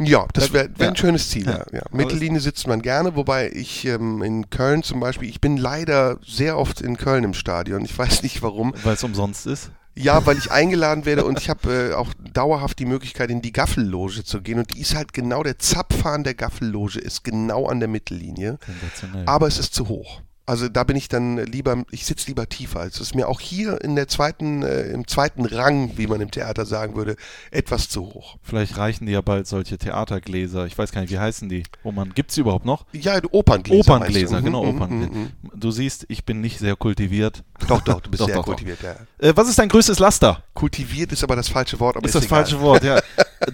Ja, 0.00 0.26
das 0.32 0.52
wäre 0.52 0.70
wär 0.76 0.88
ein 0.88 0.94
Ja. 0.94 1.00
schönes 1.00 1.30
Ziel. 1.30 1.46
Ja. 1.46 1.64
Ja. 1.72 1.82
Mittellinie 1.92 2.40
sitzt 2.40 2.66
man 2.66 2.82
gerne, 2.82 3.14
wobei 3.14 3.48
ich 3.52 3.84
ähm, 3.84 4.22
in 4.24 4.50
Köln 4.50 4.82
zum 4.82 4.98
Beispiel, 4.98 5.28
ich 5.28 5.40
bin 5.40 5.56
leider 5.56 6.18
sehr 6.26 6.58
oft 6.58 6.80
in 6.80 6.96
Köln 6.96 7.22
im 7.22 7.32
Stadion. 7.34 7.84
Ich 7.84 7.96
weiß 7.96 8.24
nicht 8.24 8.42
warum. 8.42 8.74
Weil 8.82 8.94
es 8.94 9.04
umsonst 9.04 9.46
ist. 9.46 9.70
Ja, 9.96 10.26
weil 10.26 10.38
ich 10.38 10.50
eingeladen 10.50 11.04
werde 11.04 11.24
und 11.24 11.38
ich 11.38 11.48
habe 11.48 11.90
äh, 11.90 11.94
auch 11.94 12.12
dauerhaft 12.32 12.78
die 12.80 12.84
Möglichkeit, 12.84 13.30
in 13.30 13.42
die 13.42 13.52
Gaffelloge 13.52 14.24
zu 14.24 14.42
gehen. 14.42 14.58
Und 14.58 14.74
die 14.74 14.80
ist 14.80 14.94
halt 14.94 15.12
genau, 15.12 15.42
der 15.42 15.58
Zapfhahn 15.58 16.24
der 16.24 16.34
Gaffelloge 16.34 16.98
ist 16.98 17.22
genau 17.22 17.66
an 17.66 17.78
der 17.78 17.88
Mittellinie. 17.88 18.58
Aber 19.26 19.46
es 19.46 19.58
ist 19.58 19.74
zu 19.74 19.88
hoch. 19.88 20.20
Also 20.46 20.68
da 20.68 20.84
bin 20.84 20.94
ich 20.96 21.08
dann 21.08 21.38
lieber, 21.38 21.84
ich 21.90 22.04
sitze 22.04 22.26
lieber 22.26 22.46
tiefer. 22.48 22.84
Es 22.84 23.00
ist 23.00 23.14
mir 23.14 23.28
auch 23.28 23.40
hier 23.40 23.80
in 23.82 23.96
der 23.96 24.08
zweiten, 24.08 24.62
äh, 24.62 24.82
im 24.90 25.06
zweiten 25.08 25.46
Rang, 25.46 25.92
wie 25.96 26.06
man 26.06 26.20
im 26.20 26.30
Theater 26.30 26.66
sagen 26.66 26.96
würde, 26.96 27.16
etwas 27.50 27.88
zu 27.88 28.02
hoch. 28.02 28.36
Vielleicht 28.42 28.76
reichen 28.76 29.06
dir 29.06 29.12
ja 29.12 29.20
bald 29.22 29.46
solche 29.46 29.78
Theatergläser. 29.78 30.66
Ich 30.66 30.76
weiß 30.76 30.92
gar 30.92 31.00
nicht, 31.00 31.10
wie 31.10 31.18
heißen 31.18 31.48
die? 31.48 31.62
Wo 31.82 31.92
man, 31.92 32.12
gibt's 32.12 32.34
die 32.34 32.42
überhaupt 32.42 32.66
noch? 32.66 32.84
Ja, 32.92 33.18
Operngläser. 33.30 33.80
Operngläser, 33.94 34.42
genau, 34.42 34.64
Mhm, 34.64 34.70
mhm, 34.72 34.76
Operngläser. 34.82 35.12
mhm. 35.12 35.30
Du 35.54 35.70
siehst, 35.70 36.04
ich 36.08 36.26
bin 36.26 36.42
nicht 36.42 36.58
sehr 36.58 36.76
kultiviert. 36.76 37.42
Doch, 37.66 37.80
doch, 37.80 38.02
du 38.02 38.10
bist 38.10 38.20
Doch, 38.20 38.26
sehr 38.26 38.34
doch, 38.36 38.42
doch. 38.42 38.48
kultiviert, 38.56 38.80
ja. 38.82 38.96
Äh, 39.26 39.32
was 39.34 39.48
ist 39.48 39.58
dein 39.58 39.70
größtes 39.70 39.98
Laster? 39.98 40.42
Kultiviert 40.52 41.10
ist 41.12 41.24
aber 41.24 41.36
das 41.36 41.48
falsche 41.48 41.80
Wort, 41.80 41.96
aber 41.96 42.04
Ist 42.04 42.10
ist, 42.14 42.16
das 42.16 42.24
egal. 42.26 42.40
falsche 42.44 42.60
Wort, 42.60 42.84
ja. 42.84 43.00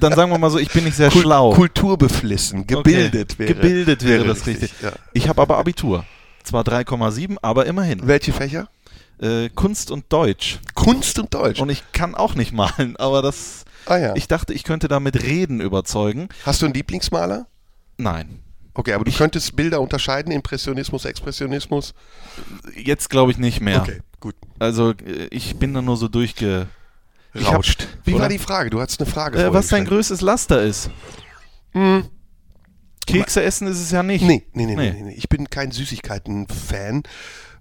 Dann 0.01 0.13
sagen 0.15 0.31
wir 0.33 0.39
mal 0.39 0.51
so, 0.51 0.59
ich 0.59 0.71
bin 0.73 0.83
nicht 0.83 0.97
sehr 0.97 1.11
Kul 1.11 1.23
schlau. 1.23 1.53
Kulturbeflissen, 1.55 2.67
gebildet 2.67 3.33
Okay. 3.35 3.39
wäre. 3.39 3.55
Gebildet 3.55 4.05
wäre, 4.05 4.25
das 4.25 4.47
richtig. 4.47 4.73
Ja. 4.83 4.91
Ich 5.13 5.29
habe 5.29 5.41
aber 5.41 5.57
Abitur. 5.59 6.05
Zwar 6.43 6.63
3,7, 6.65 7.37
aber 7.43 7.67
immerhin. 7.67 8.01
Welche 8.07 8.33
Fächer? 8.33 8.69
Äh, 9.21 9.51
Kunst 9.51 9.91
und 9.91 10.07
Deutsch. 10.13 10.59
Kunst 10.75 11.19
und 11.19 11.35
Deutsch. 11.35 11.61
Und 11.61 11.69
ich 11.69 11.83
kann 11.93 12.15
auch 12.15 12.35
nicht 12.35 12.53
malen, 12.55 12.97
aber 12.97 13.23
das. 13.23 13.65
ah 13.87 13.97
ja. 13.99 14.17
Ich 14.17 14.29
dachte, 14.29 14.53
ich 14.55 14.65
könnte 14.65 14.89
damit 14.89 15.23
Reden 15.23 15.61
überzeugen. 15.61 16.29
Hast 16.47 16.63
du 16.63 16.67
einen 16.67 16.75
Lieblingsmaler? 16.75 17.47
Nein. 17.99 18.41
Okay, 18.73 18.93
aber 18.95 19.05
du 19.05 19.13
könntest 19.13 19.57
Bilder 19.57 19.81
unterscheiden, 19.81 20.33
Impressionismus, 20.33 21.05
Expressionismus. 21.05 21.93
Jetzt 22.75 23.11
glaube 23.11 23.33
ich 23.33 23.37
nicht 23.39 23.61
mehr. 23.61 23.83
Okay, 23.83 24.01
gut. 24.21 24.35
Also 24.59 24.91
äh, 24.93 25.27
ich 25.31 25.57
bin 25.57 25.75
da 25.75 25.83
nur 25.83 25.97
so 25.97 26.09
durchge. 26.09 26.67
Ich 27.35 27.47
hab- 27.47 27.57
Rauscht. 27.57 27.87
Wie 28.05 28.13
oder? 28.15 28.23
war 28.23 28.29
die 28.29 28.39
Frage? 28.39 28.71
Du 28.71 28.81
hattest 28.81 29.01
eine 29.03 29.11
Frage 29.11 29.39
Äh, 29.43 29.53
was 29.53 29.69
dein 29.69 29.85
größtes 29.85 30.21
Laster 30.21 30.63
ist. 30.63 30.91
Hm. 31.73 32.05
Kekse 33.13 33.43
essen 33.43 33.67
ist 33.69 33.81
es 33.81 33.91
ja 33.91 34.03
nicht. 34.03 34.23
Nee, 34.23 34.47
nee, 34.53 34.67
nee, 34.67 34.77
nee, 34.77 34.91
Nee. 34.93 35.03
nee. 35.03 35.15
Ich 35.15 35.29
bin 35.29 35.49
kein 35.51 35.71
Süßigkeiten-Fan. 35.73 37.03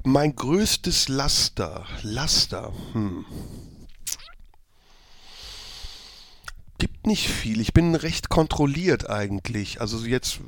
Mein 0.03 0.35
größtes 0.35 1.09
Laster, 1.09 1.85
Laster, 2.03 2.71
hm. 2.93 3.25
Gibt 6.77 7.05
nicht 7.07 7.27
viel. 7.27 7.59
Ich 7.59 7.73
bin 7.73 7.93
recht 7.95 8.29
kontrolliert 8.29 9.09
eigentlich. 9.09 9.81
Also 9.81 10.05
jetzt, 10.05 10.39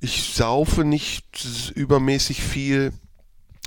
ich 0.00 0.32
saufe 0.34 0.84
nicht 0.84 1.72
übermäßig 1.74 2.42
viel. 2.42 2.92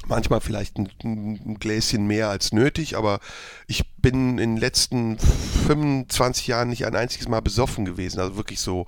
Manchmal 0.08 0.41
vielleicht 0.41 0.78
ein, 0.78 0.89
ein 1.04 1.58
Gläschen 1.60 2.06
mehr 2.08 2.30
als 2.30 2.51
nötig, 2.51 2.97
aber 2.97 3.20
ich 3.68 3.86
bin 3.97 4.38
in 4.38 4.56
den 4.56 4.58
letzten 4.58 5.18
25 5.18 6.47
Jahren 6.47 6.70
nicht 6.70 6.86
ein 6.86 6.95
einziges 6.95 7.28
Mal 7.28 7.41
besoffen 7.41 7.86
gewesen. 7.86 8.20
Also 8.20 8.36
wirklich 8.36 8.60
so 8.60 8.86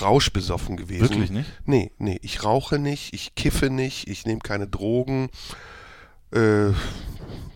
rauschbesoffen 0.00 0.76
gewesen. 0.76 1.02
Wirklich 1.02 1.30
nicht? 1.30 1.50
Nee, 1.64 1.92
nee, 1.98 2.18
ich 2.22 2.42
rauche 2.44 2.78
nicht, 2.78 3.14
ich 3.14 3.34
kiffe 3.34 3.70
nicht, 3.70 4.08
ich 4.08 4.26
nehme 4.26 4.40
keine 4.40 4.66
Drogen. 4.66 5.30
Äh, 6.32 6.70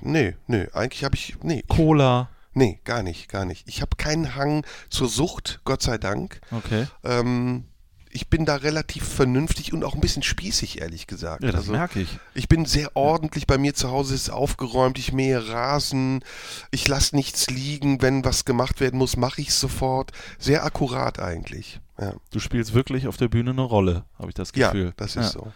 nee, 0.00 0.36
nee, 0.46 0.68
eigentlich 0.72 1.04
habe 1.04 1.16
ich, 1.16 1.36
nee, 1.42 1.64
Cola. 1.68 2.30
nee, 2.54 2.80
gar 2.84 3.02
nicht, 3.02 3.28
gar 3.28 3.44
nicht. 3.44 3.68
Ich 3.68 3.82
habe 3.82 3.96
keinen 3.96 4.36
Hang 4.36 4.64
zur 4.88 5.08
Sucht, 5.08 5.60
Gott 5.64 5.82
sei 5.82 5.98
Dank. 5.98 6.40
Okay. 6.52 6.86
Ähm, 7.02 7.64
ich 8.12 8.28
bin 8.28 8.44
da 8.44 8.56
relativ 8.56 9.04
vernünftig 9.04 9.72
und 9.72 9.84
auch 9.84 9.94
ein 9.94 10.00
bisschen 10.00 10.22
spießig, 10.22 10.80
ehrlich 10.80 11.06
gesagt. 11.06 11.42
Ja, 11.42 11.52
das 11.52 11.62
also, 11.62 11.72
merke 11.72 12.00
ich. 12.00 12.18
ich 12.34 12.48
bin 12.48 12.66
sehr 12.66 12.96
ordentlich, 12.96 13.46
bei 13.46 13.56
mir 13.56 13.74
zu 13.74 13.90
Hause 13.90 14.14
ist 14.14 14.30
aufgeräumt, 14.30 14.98
ich 14.98 15.12
mähe 15.12 15.48
Rasen, 15.48 16.24
ich 16.70 16.86
lasse 16.88 17.14
nichts 17.14 17.48
liegen, 17.50 18.02
wenn 18.02 18.24
was 18.24 18.44
gemacht 18.44 18.80
werden 18.80 18.98
muss, 18.98 19.16
mache 19.16 19.40
ich 19.40 19.48
es 19.48 19.60
sofort. 19.60 20.12
Sehr 20.38 20.64
akkurat 20.64 21.20
eigentlich. 21.20 21.80
Ja, 22.00 22.14
Du 22.32 22.38
spielst 22.38 22.72
wirklich 22.72 23.06
auf 23.08 23.16
der 23.18 23.28
Bühne 23.28 23.50
eine 23.50 23.60
Rolle, 23.60 24.04
habe 24.18 24.28
ich 24.30 24.34
das 24.34 24.52
ja 24.54 24.70
Gefühl. 24.70 24.92
das 24.96 25.14
Ja. 25.14 25.20
ist 25.20 25.32
so. 25.32 25.48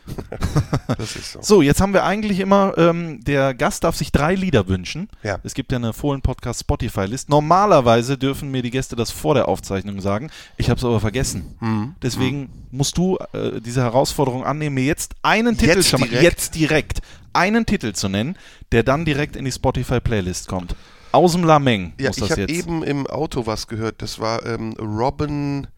das 0.98 1.16
ist 1.16 1.32
so. 1.32 1.38
So, 1.42 1.62
jetzt 1.62 1.80
haben 1.80 1.92
wir 1.94 2.04
eigentlich 2.04 2.38
immer, 2.40 2.74
ähm, 2.76 3.24
der 3.24 3.54
Gast 3.54 3.84
darf 3.84 3.96
sich 3.96 4.12
drei 4.12 4.34
Lieder 4.34 4.68
wünschen. 4.68 5.08
Ja. 5.22 5.38
Es 5.42 5.54
gibt 5.54 5.72
ja 5.72 5.78
eine 5.78 5.92
Fohlen-Podcast 5.94 6.60
Spotify-List. 6.60 7.28
Normalerweise 7.30 8.18
dürfen 8.18 8.50
mir 8.50 8.62
die 8.62 8.70
Gäste 8.70 8.94
das 8.94 9.10
vor 9.10 9.34
der 9.34 9.48
Aufzeichnung 9.48 10.00
sagen. 10.00 10.30
Ich 10.58 10.68
habe 10.68 10.78
es 10.78 10.84
aber 10.84 11.00
vergessen. 11.00 11.56
Mhm. 11.60 11.94
Deswegen 12.02 12.50
musst 12.70 12.98
du 12.98 13.16
äh, 13.32 13.60
diese 13.60 13.80
Herausforderung 13.82 14.44
annehmen, 14.44 14.74
mir 14.74 14.84
jetzt 14.84 15.14
einen 15.22 15.56
Titel 15.56 15.76
Jetzt 15.76 15.88
schon 15.88 16.00
mal, 16.00 16.08
direkt? 16.08 16.24
jetzt 16.24 16.54
direkt, 16.54 17.00
einen 17.32 17.64
Titel 17.64 17.92
zu 17.94 18.08
nennen, 18.08 18.36
der 18.72 18.82
dann 18.82 19.04
direkt 19.04 19.36
in 19.36 19.44
die 19.46 19.52
Spotify-Playlist 19.52 20.46
kommt. 20.48 20.76
Aus 21.12 21.32
dem 21.32 21.44
Lameng 21.44 21.92
Ja, 21.98 22.08
muss 22.08 22.16
ich 22.18 22.22
das 22.24 22.30
habe 22.32 22.40
jetzt. 22.42 22.50
eben 22.50 22.82
im 22.82 23.06
Auto 23.06 23.46
was 23.46 23.66
gehört. 23.68 24.02
Das 24.02 24.18
war 24.18 24.44
ähm, 24.44 24.72
Robin. 24.80 25.68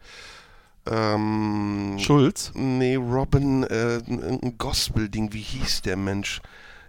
Ähm, 0.90 1.96
Schulz? 1.98 2.52
nee, 2.54 2.96
Robin, 2.96 3.64
äh, 3.64 3.98
ein 4.06 4.54
Gospel-Ding. 4.58 5.32
Wie 5.32 5.40
hieß 5.42 5.82
der 5.82 5.96
Mensch? 5.96 6.40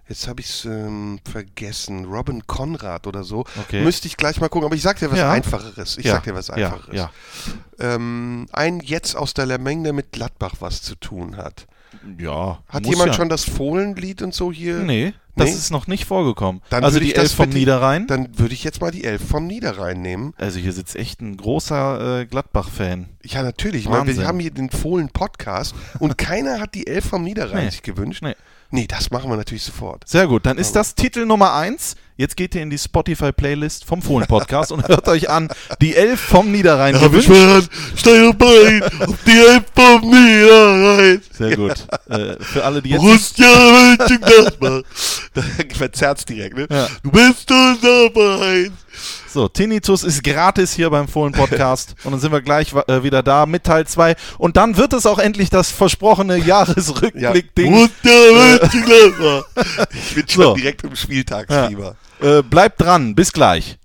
Jetzt 0.09 0.27
habe 0.27 0.39
ich 0.39 0.47
es 0.49 0.63
ähm, 0.65 1.19
vergessen. 1.29 2.05
Robin 2.05 2.47
Konrad 2.47 3.07
oder 3.07 3.23
so. 3.25 3.43
Okay. 3.59 3.83
Müsste 3.83 4.07
ich 4.07 4.15
gleich 4.15 4.39
mal 4.39 4.47
gucken. 4.47 4.65
Aber 4.67 4.75
ich 4.75 4.81
sag 4.81 4.97
dir 4.99 5.11
was 5.11 5.19
Ja. 5.19 5.31
Einfacheres. 5.31 5.97
Ich 5.97 6.05
Ja, 6.05 6.13
sag 6.13 6.23
dir 6.23 6.33
was 6.33 6.47
ja, 6.47 6.53
Einfacheres. 6.55 6.95
ja. 6.95 7.11
Ähm, 7.79 8.47
ein 8.53 8.79
jetzt 8.79 9.15
aus 9.15 9.33
der 9.33 9.45
Lameng, 9.47 9.83
der 9.83 9.91
mit 9.93 10.13
Gladbach 10.13 10.55
was 10.59 10.81
zu 10.81 10.95
tun 10.95 11.35
hat. 11.35 11.67
Ja. 12.17 12.59
Hat 12.69 12.85
jemand 12.85 13.09
ja. 13.09 13.13
schon 13.13 13.29
das 13.29 13.43
Fohlenlied 13.43 14.21
und 14.21 14.33
so 14.33 14.51
hier? 14.51 14.77
Nee, 14.79 15.13
das 15.35 15.49
Nee? 15.49 15.55
ist 15.55 15.71
noch 15.71 15.87
nicht 15.87 16.05
vorgekommen. 16.05 16.61
Dann 16.69 16.83
also 16.83 16.99
die 16.99 17.15
Elf 17.15 17.33
vom 17.33 17.49
die- 17.51 17.59
Niederrhein. 17.59 18.07
Dann 18.07 18.37
würde 18.37 18.53
ich 18.53 18.63
jetzt 18.63 18.81
mal 18.81 18.91
die 18.91 19.03
Elf 19.03 19.25
vom 19.27 19.47
Niederrhein 19.47 20.01
nehmen. 20.01 20.33
Also 20.37 20.59
hier 20.59 20.73
sitzt 20.73 20.95
echt 20.95 21.21
ein 21.21 21.37
großer 21.37 22.21
äh, 22.21 22.25
Gladbach-Fan. 22.25 23.07
Ja, 23.23 23.43
natürlich. 23.43 23.89
Wahnsinn. 23.89 24.17
wir 24.17 24.27
haben 24.27 24.39
hier 24.39 24.51
den 24.51 24.69
Fohlen-Podcast 24.69 25.75
und 25.99 26.17
keiner 26.17 26.59
hat 26.59 26.73
die 26.75 26.87
Elf 26.87 27.05
vom 27.05 27.23
Niederrhein 27.23 27.65
Nee. 27.65 27.71
sich 27.71 27.83
gewünscht. 27.83 28.21
Nee. 28.23 28.35
Nee, 28.69 28.85
das 28.87 29.11
machen 29.11 29.29
wir 29.29 29.37
natürlich 29.37 29.63
sofort. 29.63 30.07
Sehr 30.07 30.27
gut, 30.27 30.45
dann 30.45 30.57
ist 30.57 30.75
das 30.75 30.93
Titel 30.95 31.25
Nummer 31.25 31.53
eins 31.53 31.95
Jetzt 32.19 32.35
geht 32.35 32.55
ihr 32.55 32.63
in 32.63 32.71
die 32.71 32.79
Spotify-Playlist 32.79 33.85
vom 33.85 34.01
Fohlen-Podcast 34.01 34.71
und 34.71 34.87
hört 34.87 35.07
euch 35.07 35.29
an 35.29 35.49
die 35.81 35.95
Elf 35.95 36.19
vom 36.19 36.51
Niederrhein 36.51 36.95
Ja, 36.95 37.01
gewünscht. 37.01 37.27
beschwört, 37.27 37.69
steig 37.95 38.39
dabei, 38.39 38.81
auf 39.07 39.15
die 39.23 39.37
Elf 39.37 39.63
vom 39.75 40.01
Niederrhein. 40.09 41.21
Sehr 41.31 41.55
gut. 41.55 41.75
Äh, 42.09 42.35
für 42.43 42.63
alle, 42.65 42.81
die 42.81 42.89
jetzt 42.89 43.03
Mönchengladbach. 43.03 44.81
Da 45.35 45.43
verzerrt's 45.75 46.25
direkt, 46.25 46.57
ne? 46.57 46.65
Ja. 46.71 46.87
Du 47.03 47.11
bist 47.11 47.51
unser 47.51 48.09
Verein. 48.11 48.71
So, 49.31 49.47
Tinnitus 49.47 50.03
ist 50.03 50.23
gratis 50.23 50.73
hier 50.73 50.89
beim 50.89 51.07
Fohlen-Podcast. 51.07 51.93
und 52.03 52.13
dann 52.13 52.19
sind 52.19 52.31
wir 52.31 52.41
gleich 52.41 52.73
äh, 52.87 53.03
wieder 53.03 53.21
da 53.21 53.45
mit 53.45 53.63
Teil 53.63 53.85
2. 53.85 54.15
Und 54.39 54.57
dann 54.57 54.75
wird 54.77 54.93
es 54.93 55.05
auch 55.05 55.19
endlich 55.19 55.51
das 55.51 55.69
versprochene 55.69 56.37
Ja. 56.39 56.45
Jahresrückblick-Ding. 56.65 57.71
Borussia 57.71 57.91
Mönchengladbach. 58.33 59.43
Ich 59.93 60.15
bin 60.15 60.27
schon 60.27 60.43
So. 60.43 60.53
direkt 60.55 60.83
im 60.83 60.95
Spieltagsfieber. 60.95 61.95
Äh, 62.21 62.41
bleibt 62.43 62.81
dran, 62.81 63.15
bis 63.15 63.31
gleich. 63.31 63.77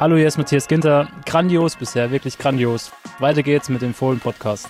Hallo, 0.00 0.16
hier 0.16 0.28
ist 0.28 0.38
Matthias 0.38 0.68
Ginter. 0.68 1.08
Grandios, 1.26 1.76
bisher 1.76 2.10
wirklich 2.10 2.38
grandios. 2.38 2.90
Weiter 3.18 3.42
geht's 3.42 3.68
mit 3.68 3.82
dem 3.82 3.92
Fohlen-Podcast. 3.94 4.68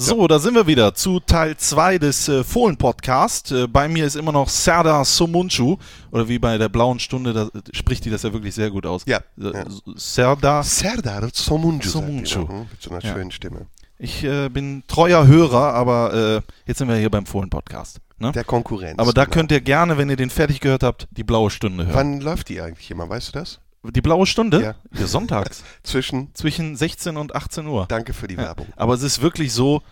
So, 0.00 0.28
da 0.28 0.38
sind 0.38 0.54
wir 0.54 0.68
wieder 0.68 0.94
zu 0.94 1.18
Teil 1.18 1.56
2 1.56 1.98
des 1.98 2.28
äh, 2.28 2.44
Fohlen-Podcast. 2.44 3.50
Äh, 3.50 3.66
bei 3.66 3.88
mir 3.88 4.06
ist 4.06 4.14
immer 4.14 4.30
noch 4.30 4.48
Serdar 4.48 5.04
Somuncu. 5.04 5.76
Oder 6.12 6.28
wie 6.28 6.38
bei 6.38 6.56
der 6.56 6.68
blauen 6.68 7.00
Stunde, 7.00 7.32
da 7.32 7.42
äh, 7.46 7.60
spricht 7.72 8.04
die 8.04 8.10
das 8.10 8.22
ja 8.22 8.32
wirklich 8.32 8.54
sehr 8.54 8.70
gut 8.70 8.86
aus. 8.86 9.02
Ja, 9.06 9.18
Äh, 9.40 9.52
ja. 9.52 9.64
Serdar. 9.96 10.62
Serdar 10.62 11.28
Somuncu. 11.32 11.88
sagt 11.88 12.06
die 12.08 12.26
Somuncu. 12.26 12.38
noch, 12.38 12.48
hm, 12.48 12.66
Mit 12.70 12.80
so 12.82 12.90
einer 12.90 13.02
Ja. 13.04 13.12
schönen 13.14 13.30
Stimme. 13.32 13.66
Ich 13.98 14.22
äh, 14.22 14.48
bin 14.48 14.84
treuer 14.86 15.26
Hörer, 15.26 15.74
aber 15.74 16.14
äh, 16.46 16.52
jetzt 16.66 16.78
sind 16.78 16.86
wir 16.88 16.94
hier 16.94 17.10
beim 17.10 17.26
Fohlen-Podcast. 17.26 17.98
Ne? 18.18 18.32
Der 18.32 18.44
Konkurrenz. 18.44 18.98
Aber 18.98 19.12
da 19.12 19.24
genau. 19.24 19.34
könnt 19.34 19.52
ihr 19.52 19.60
gerne, 19.60 19.96
wenn 19.96 20.10
ihr 20.10 20.16
den 20.16 20.30
fertig 20.30 20.60
gehört 20.60 20.82
habt, 20.82 21.06
die 21.10 21.24
blaue 21.24 21.50
Stunde 21.50 21.86
hören. 21.86 21.94
Wann 21.94 22.20
läuft 22.20 22.48
die 22.48 22.60
eigentlich 22.60 22.90
immer? 22.90 23.08
Weißt 23.08 23.28
du 23.28 23.32
das? 23.38 23.60
Die 23.84 24.00
blaue 24.00 24.26
Stunde? 24.26 24.60
Ja. 24.60 24.74
Ja, 24.98 25.06
sonntags. 25.06 25.62
Zwischen. 25.84 26.34
zwischen 26.34 26.76
16 26.76 27.16
und 27.16 27.34
18 27.34 27.66
Uhr. 27.66 27.86
Danke 27.88 28.12
für 28.12 28.26
die 28.26 28.34
Ja. 28.34 28.42
Werbung. 28.42 28.66
Aber 28.76 28.94
es 28.94 29.02
ist 29.02 29.22
wirklich 29.22 29.52
so, 29.52 29.82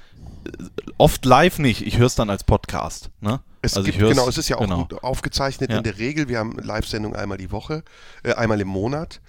äh, 0.45 0.65
oft 0.99 1.25
live 1.25 1.59
nicht. 1.61 1.87
Ich 1.87 1.99
höre 1.99 2.07
es 2.07 2.17
dann 2.17 2.29
als 2.29 2.43
Podcast. 2.43 3.11
Ne? 3.21 3.41
Es 3.63 3.77
also 3.77 3.87
gibt, 3.91 3.99
genau, 3.99 4.29
es 4.29 4.39
ist 4.39 4.49
ja 4.49 4.57
auch 4.57 4.63
genau. 4.63 4.85
gut 4.85 5.03
aufgezeichnet 5.05 5.71
Ja. 5.71 5.79
in 5.79 5.85
der 5.85 5.99
Regel. 5.99 6.29
Wir 6.29 6.39
haben 6.39 6.57
Live-Sendung 6.59 7.15
einmal 7.15 7.39
die 7.39 7.53
Woche, 7.53 7.85
äh, 8.25 8.35
einmal 8.35 8.61
im 8.61 8.69
Monat 8.69 9.21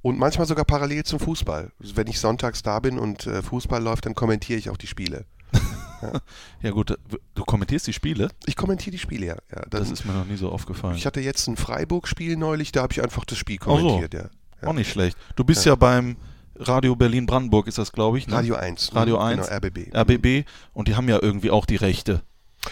und 0.00 0.18
manchmal 0.18 0.46
sogar 0.46 0.64
parallel 0.64 1.04
zum 1.04 1.18
Fußball. 1.18 1.72
Wenn 1.78 2.06
ich 2.06 2.20
sonntags 2.20 2.62
da 2.62 2.78
bin 2.78 2.98
und 2.98 3.26
äh, 3.26 3.42
Fußball 3.42 3.82
läuft, 3.82 4.06
dann 4.06 4.14
kommentiere 4.14 4.58
ich 4.58 4.70
auch 4.70 4.76
die 4.76 4.86
Spiele. 4.86 5.24
Ja 6.62 6.70
gut, 6.70 6.96
du 7.34 7.44
kommentierst 7.44 7.86
die 7.86 7.92
Spiele? 7.92 8.28
Ich 8.46 8.56
kommentiere 8.56 8.92
die 8.92 8.98
Spiele, 8.98 9.26
ja. 9.26 9.36
ja 9.54 9.62
Das 9.70 9.90
ist 9.90 10.04
mir 10.04 10.12
noch 10.12 10.26
nie 10.26 10.36
so 10.36 10.50
aufgefallen. 10.50 10.96
ich 10.96 11.06
hatte 11.06 11.20
jetzt 11.20 11.46
ein 11.46 11.56
Freiburg-Spiel 11.56 12.36
neulich, 12.36 12.72
da 12.72 12.82
habe 12.82 12.92
ich 12.92 13.02
einfach 13.02 13.24
das 13.24 13.38
Spiel 13.38 13.58
Ach 13.60 13.66
so. 13.66 13.70
kommentiert. 13.76 14.14
Ja. 14.14 14.30
Ja. 14.62 14.68
Auch 14.68 14.72
nicht 14.72 14.90
schlecht. 14.90 15.16
Du 15.36 15.44
bist 15.44 15.64
ja, 15.66 15.74
beim 15.74 16.16
Radio 16.56 16.94
Berlin-Brandenburg, 16.96 17.66
ist 17.66 17.78
das 17.78 17.92
glaube 17.92 18.18
ich. 18.18 18.26
Ne? 18.28 18.34
Radio 18.34 18.54
1. 18.54 18.92
ne? 18.92 19.00
Radio 19.00 19.18
1. 19.18 19.48
Genau, 19.48 19.56
RBB. 19.56 19.94
RBB. 19.94 20.48
Und 20.72 20.88
die 20.88 20.94
haben 20.96 21.08
ja 21.08 21.18
irgendwie 21.20 21.50
auch 21.50 21.66
die 21.66 21.76
Rechte 21.76 22.22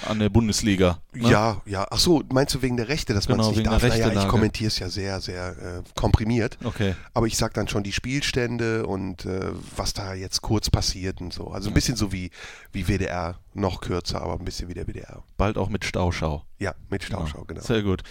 an 0.08 0.18
der 0.18 0.28
Bundesliga. 0.28 0.98
Ne? 1.12 1.30
Ja, 1.30 1.60
ja. 1.66 1.86
Ach 1.90 1.98
so, 1.98 2.22
meinst 2.32 2.54
du 2.54 2.62
wegen 2.62 2.76
der 2.76 2.88
Rechte, 2.88 3.14
dass 3.14 3.28
man 3.28 3.38
Genau, 3.38 3.50
es 3.50 3.56
nicht 3.56 3.58
wegen 3.66 3.70
der 3.70 3.78
darf? 3.78 3.98
Naja, 3.98 4.22
ich 4.22 4.28
kommentiere 4.28 4.68
es 4.68 4.78
ja 4.78 4.88
sehr, 4.88 5.20
sehr 5.20 5.48
äh, 5.50 5.82
komprimiert. 5.94 6.58
Okay. 6.64 6.94
Aber 7.14 7.26
ich 7.26 7.36
sag 7.36 7.54
dann 7.54 7.68
schon 7.68 7.82
die 7.82 7.92
Spielstände 7.92 8.86
und 8.86 9.24
äh, 9.26 9.50
was 9.76 9.92
da 9.92 10.14
jetzt 10.14 10.42
kurz 10.42 10.70
passiert 10.70 11.20
und 11.20 11.32
so. 11.32 11.48
Also 11.50 11.68
ein 11.70 11.74
bisschen 11.74 11.96
so 11.96 12.12
wie, 12.12 12.30
wie 12.72 12.86
WDR, 12.88 13.38
noch 13.54 13.80
kürzer, 13.80 14.22
aber 14.22 14.34
ein 14.34 14.44
bisschen 14.44 14.68
wie 14.68 14.74
der 14.74 14.86
WDR. 14.86 15.22
Bald 15.36 15.58
auch 15.58 15.68
mit 15.68 15.84
Stauschau. 15.84 16.44
Ja, 16.58 16.74
mit 16.88 17.02
Stauschau, 17.04 17.44
genau. 17.44 17.60
Sehr 17.60 17.82
gut. 17.82 18.02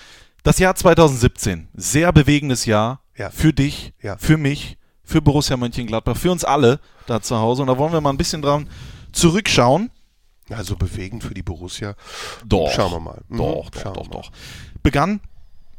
Das 0.43 0.57
Jahr 0.59 0.75
2017, 0.75 1.67
sehr 1.75 2.11
bewegendes 2.11 2.65
Jahr 2.65 3.01
Ja. 3.17 3.29
für 3.29 3.53
dich, 3.53 3.93
Ja. 4.01 4.17
für 4.17 4.37
mich, 4.37 4.77
für 5.03 5.21
Borussia 5.21 5.57
Mönchengladbach, 5.57 6.17
für 6.17 6.31
uns 6.31 6.43
alle 6.43 6.79
da 7.05 7.21
zu 7.21 7.37
Hause. 7.37 7.61
Und 7.63 7.67
da 7.67 7.77
wollen 7.77 7.91
wir 7.93 8.01
mal 8.01 8.09
ein 8.11 8.17
bisschen 8.17 8.41
dran 8.41 8.67
zurückschauen. 9.11 9.91
Also 10.55 10.75
bewegend 10.75 11.23
für 11.23 11.33
die 11.33 11.43
Borussia. 11.43 11.95
Doch. 12.45 12.71
Schauen 12.71 12.91
wir 12.91 12.99
mal. 12.99 13.21
Mhm, 13.29 13.37
Doch, 13.37 13.69
doch, 13.69 13.81
schauen 13.81 13.93
doch, 13.93 14.07
doch. 14.07 14.31
Begann 14.83 15.21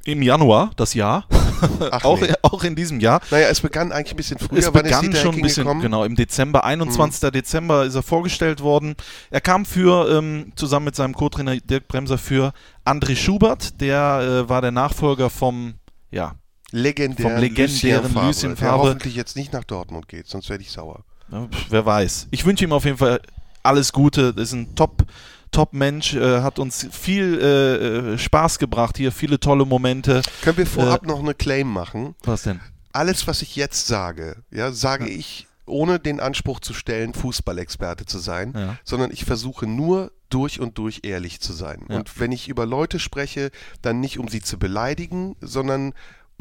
im 0.05 0.23
Januar 0.23 0.70
das 0.77 0.95
Jahr. 0.95 1.27
Ach, 1.91 2.05
auch, 2.05 2.20
nee. 2.20 2.33
auch 2.43 2.64
in 2.64 2.75
diesem 2.75 2.99
Jahr. 2.99 3.20
Naja, 3.31 3.49
es 3.49 3.61
begann 3.61 3.93
eigentlich 3.93 4.14
ein 4.14 4.16
bisschen 4.16 4.39
früher. 4.39 4.59
Es 4.59 4.70
begann 4.70 5.14
schon 5.14 5.37
ein 5.37 5.43
bisschen, 5.43 5.64
gekommen? 5.64 5.79
Mhm. 5.79 5.85
genau, 5.85 6.05
im 6.05 6.16
Dezember, 6.16 6.64
21. 6.64 7.31
Dezember 7.31 7.85
ist 7.85 7.95
er 7.95 8.03
vorgestellt 8.03 8.61
worden. 8.61 8.97
Er 9.31 9.41
kam 9.41 9.64
für, 9.64 10.11
ähm, 10.11 10.53
zusammen 10.57 10.87
mit 10.87 10.97
seinem 10.97 11.14
Co-Trainer 11.14 11.57
Dirk 11.57 11.87
Bremser 11.87 12.18
für 12.18 12.53
André 12.85 13.14
Schubert, 13.14 13.81
der 13.81 14.45
äh, 14.45 14.49
war 14.49 14.61
der 14.61 14.73
Nachfolger 14.73 15.31
vom, 15.31 15.75
ja, 16.11 16.35
Legendären, 16.73 17.33
vom 17.33 17.41
legendären 17.41 18.14
Lucien 18.14 18.57
Favre, 18.57 18.83
der 18.83 18.91
hoffentlich 18.91 19.14
jetzt 19.14 19.37
nicht 19.37 19.53
nach 19.53 19.64
Dortmund 19.64 20.09
geht, 20.09 20.27
sonst 20.27 20.49
werde 20.49 20.62
ich 20.62 20.73
sauer. 20.73 21.05
Ja, 21.31 21.49
wer 21.68 21.87
weiß. 21.87 22.29
Ich 22.31 22.45
wünsche 22.45 22.64
ihm 22.64 22.73
auf 22.73 22.85
jeden 22.85 22.97
Fall 22.97 23.20
alles 23.63 23.93
Gute. 23.93 24.33
Das 24.35 24.49
ist 24.49 24.53
ein 24.55 24.75
Top, 24.75 25.05
Top-Mensch, 25.51 26.15
äh, 26.15 26.41
hat 26.41 26.59
uns 26.59 26.87
viel 26.91 27.39
äh, 27.41 28.15
äh, 28.15 28.19
Spaß 28.19 28.59
gebracht 28.59 28.97
hier, 28.97 29.13
viele 29.13 29.39
tolle 29.39 29.65
Momente. 29.67 30.23
Können 30.43 30.57
wir 30.59 30.67
vorab 30.67 31.05
Äh, 31.05 31.07
noch 31.09 31.21
eine 31.21 31.35
Claim 31.35 31.71
machen? 31.73 32.15
Was 32.25 32.43
denn? 32.43 32.61
Alles, 32.93 33.27
was 33.27 33.43
ich 33.43 33.57
jetzt 33.57 33.87
sage, 33.87 34.37
ja, 34.51 34.73
sage 34.73 35.09
ich 35.09 35.47
ohne 35.65 35.99
den 35.99 36.21
Anspruch 36.21 36.61
zu 36.61 36.75
stellen, 36.75 37.15
Fußballexperte 37.15 38.05
zu 38.05 38.19
sein, 38.19 38.53
Ja. 38.57 38.77
sondern 38.85 39.11
ich 39.13 39.25
versuche 39.25 39.67
nur 39.67 40.11
durch 40.29 40.59
und 40.61 40.77
durch 40.79 41.01
ehrlich 41.05 41.41
zu 41.41 41.53
sein. 41.53 41.85
Ja. 41.89 41.97
Und 41.97 42.19
wenn 42.19 42.33
ich 42.33 42.49
über 42.49 42.67
Leute 42.67 42.99
spreche, 42.99 43.51
dann 43.81 44.01
nicht 44.01 44.19
um 44.19 44.29
sie 44.29 44.41
zu 44.43 44.59
beleidigen, 44.59 45.37
sondern 45.41 45.93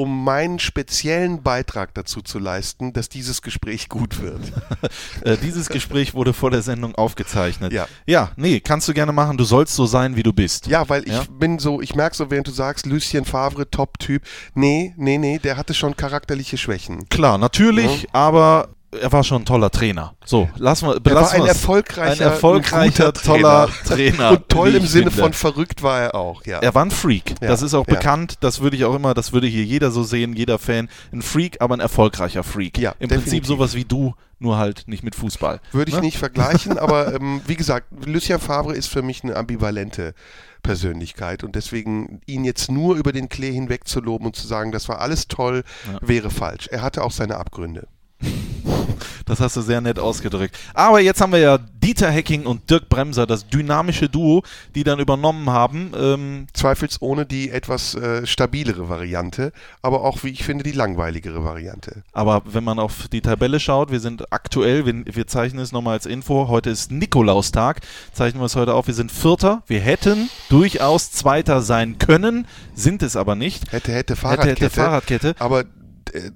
um 0.02 0.24
meinen 0.24 0.58
speziellen 0.58 1.43
Beitrag 1.43 1.93
dazu 1.93 2.22
zu 2.22 2.39
leisten, 2.39 2.91
dass 2.93 3.08
dieses 3.08 3.41
Gespräch 3.41 3.88
gut 3.89 4.22
wird. 4.22 4.41
Äh, 5.24 5.38
dieses 5.38 5.70
Gespräch 5.70 6.14
wurde 6.16 6.34
vor 6.34 6.49
der 6.49 6.62
Sendung 6.64 6.95
aufgezeichnet. 6.95 7.72
Ja. 7.72 7.88
Ja, 8.08 8.32
nee, 8.38 8.60
kannst 8.60 8.88
du 8.88 8.93
gerne 8.93 9.12
machen. 9.12 9.38
Du 9.38 9.43
sollst 9.43 9.76
so 9.76 9.86
sein, 9.86 10.16
wie 10.16 10.24
du 10.24 10.34
bist. 10.34 10.66
Ja, 10.68 10.89
weil 10.89 11.04
ich 11.04 11.14
Ja. 11.14 11.24
bin 11.30 11.60
so, 11.60 11.82
ich 11.82 11.93
merke 11.95 12.16
so, 12.16 12.32
während 12.32 12.47
du 12.47 12.52
sagst, 12.52 12.86
Lucien 12.88 13.26
Favre, 13.26 13.70
Top-Typ. 13.70 14.24
Nee, 14.56 14.93
nee, 14.97 15.18
nee, 15.20 15.38
der 15.38 15.58
hatte 15.58 15.74
schon 15.76 15.95
charakterliche 15.95 16.58
Schwächen. 16.58 17.08
Klar, 17.10 17.38
natürlich, 17.38 18.08
aber 18.14 18.70
er 19.00 19.12
war 19.12 19.24
schon 19.24 19.44
ein 19.44 19.46
toller 19.46 19.70
Trainer. 19.72 20.16
So, 20.26 20.50
lassen 20.58 20.86
wir, 20.88 20.92
Er 20.92 20.96
war 20.96 21.00
belassen 21.02 21.42
ein 21.42 21.48
erfolgreicher, 21.48 22.26
ein 22.26 22.32
erfolgreicher, 22.32 23.14
toller 23.14 23.70
Trainer. 23.86 24.32
Und 24.32 24.50
toll 24.50 24.76
im 24.76 24.86
Sinne 24.86 25.12
finde. 25.12 25.24
von 25.24 25.34
verrückt 25.34 25.82
war 25.84 26.00
er 26.02 26.16
auch, 26.16 26.46
ja. 26.46 26.60
Er 26.60 26.76
war 26.76 26.84
ein 26.86 26.92
Freak. 26.92 27.36
Ja, 27.42 27.48
Das 27.48 27.62
ist 27.62 27.74
auch 27.74 27.88
ja. 27.88 27.94
bekannt. 27.94 28.36
Das 28.42 28.60
würde 28.62 28.76
ich 28.76 28.86
auch 28.86 28.96
immer, 28.96 29.14
das 29.14 29.32
würde 29.34 29.48
hier 29.48 29.64
jeder 29.64 29.92
so 29.92 30.04
sehen, 30.04 30.34
jeder 30.36 30.60
Fan. 30.60 30.89
Ein 31.14 31.22
Freak, 31.22 31.62
aber 31.62 31.76
ein 31.76 31.80
erfolgreicher 31.80 32.44
Freak. 32.44 32.78
Ja, 32.78 32.92
Im 33.00 33.08
definitiv. 33.10 33.24
Prinzip 33.32 33.46
sowas 33.46 33.76
wie 33.76 33.86
du, 33.86 34.14
nur 34.39 34.58
halt 34.58 34.84
nicht 34.88 35.04
mit 35.04 35.16
Fußball. 35.16 35.62
Würde 35.72 35.89
ich 35.89 35.96
Ne? 35.96 36.02
nicht 36.02 36.18
vergleichen, 36.18 36.78
aber 36.78 37.14
ähm, 37.16 37.42
wie 37.48 37.56
gesagt, 37.56 37.88
Lucien 38.06 38.39
Favre 38.39 38.74
ist 38.76 38.88
für 38.88 39.02
mich 39.04 39.24
eine 39.24 39.36
ambivalente 39.36 40.14
Persönlichkeit 40.64 41.44
und 41.44 41.56
deswegen 41.56 42.22
ihn 42.28 42.44
jetzt 42.46 42.70
nur 42.72 42.96
über 42.96 43.12
den 43.12 43.30
Klee 43.30 43.52
hinweg 43.52 43.88
zu 43.88 44.00
loben 44.00 44.26
und 44.28 44.36
zu 44.36 44.48
sagen, 44.48 44.72
das 44.72 44.88
war 44.89 45.00
alles 45.00 45.28
toll, 45.28 45.64
Ja. 45.92 46.00
wäre 46.02 46.30
falsch. 46.30 46.68
Er 46.72 46.82
hatte 46.82 47.04
auch 47.04 47.12
seine 47.12 47.38
Abgründe. 47.38 47.88
Das 49.26 49.40
hast 49.40 49.56
du 49.56 49.62
sehr 49.62 49.80
nett 49.80 49.98
ausgedrückt. 49.98 50.58
Aber 50.74 51.00
jetzt 51.00 51.22
haben 51.22 51.32
wir 51.32 51.40
ja 51.40 51.58
Dieter 51.58 52.12
Hecking 52.12 52.46
und 52.46 52.70
Dirk 52.70 52.90
Bremser, 52.90 53.26
das 53.26 53.48
dynamische 53.48 54.10
Duo, 54.10 54.44
die 54.76 54.84
dann 54.84 55.00
übernommen 55.00 55.50
haben. 55.50 55.94
Ähm, 55.98 56.48
Zweifelsohne 56.54 57.26
die 57.26 57.50
etwas 57.50 57.96
äh, 57.96 58.26
stabilere 58.28 58.90
Variante, 58.90 59.54
aber 59.82 60.02
auch, 60.02 60.24
wie 60.24 60.30
ich 60.30 60.44
finde, 60.44 60.64
die 60.64 60.74
langweiligere 60.74 61.46
Variante. 61.46 62.04
aber 62.12 62.42
wenn 62.46 62.64
man 62.64 62.78
auf 62.78 63.08
die 63.08 63.22
Tabelle 63.22 63.60
schaut, 63.60 63.90
wir 63.90 64.00
sind 64.00 64.32
aktuell, 64.34 64.86
wir, 64.86 65.06
wir 65.06 65.28
zeichnen 65.28 65.64
es 65.64 65.72
nochmal 65.72 65.94
als 65.94 66.06
Info, 66.06 66.50
heute 66.50 66.70
ist 66.70 66.92
Nikolaustag, 66.92 67.80
zeichnen 68.14 68.42
wir 68.42 68.48
es 68.48 68.56
heute 68.56 68.74
auf, 68.74 68.88
wir 68.88 68.94
sind 68.94 69.12
Vierter. 69.12 69.64
Wir 69.66 69.80
hätten 69.80 70.30
durchaus 70.50 71.12
Zweiter 71.12 71.62
sein 71.62 71.98
können, 71.98 72.48
sind 72.76 73.02
es 73.02 73.16
aber 73.16 73.36
nicht. 73.36 73.72
Hätte, 73.72 73.94
hätte, 73.94 74.14
Hätte, 74.14 74.16
Fahrradkette. 74.18 74.66
hätte 74.66 74.70
Fahrradkette. 74.70 75.36
Aber 75.40 75.64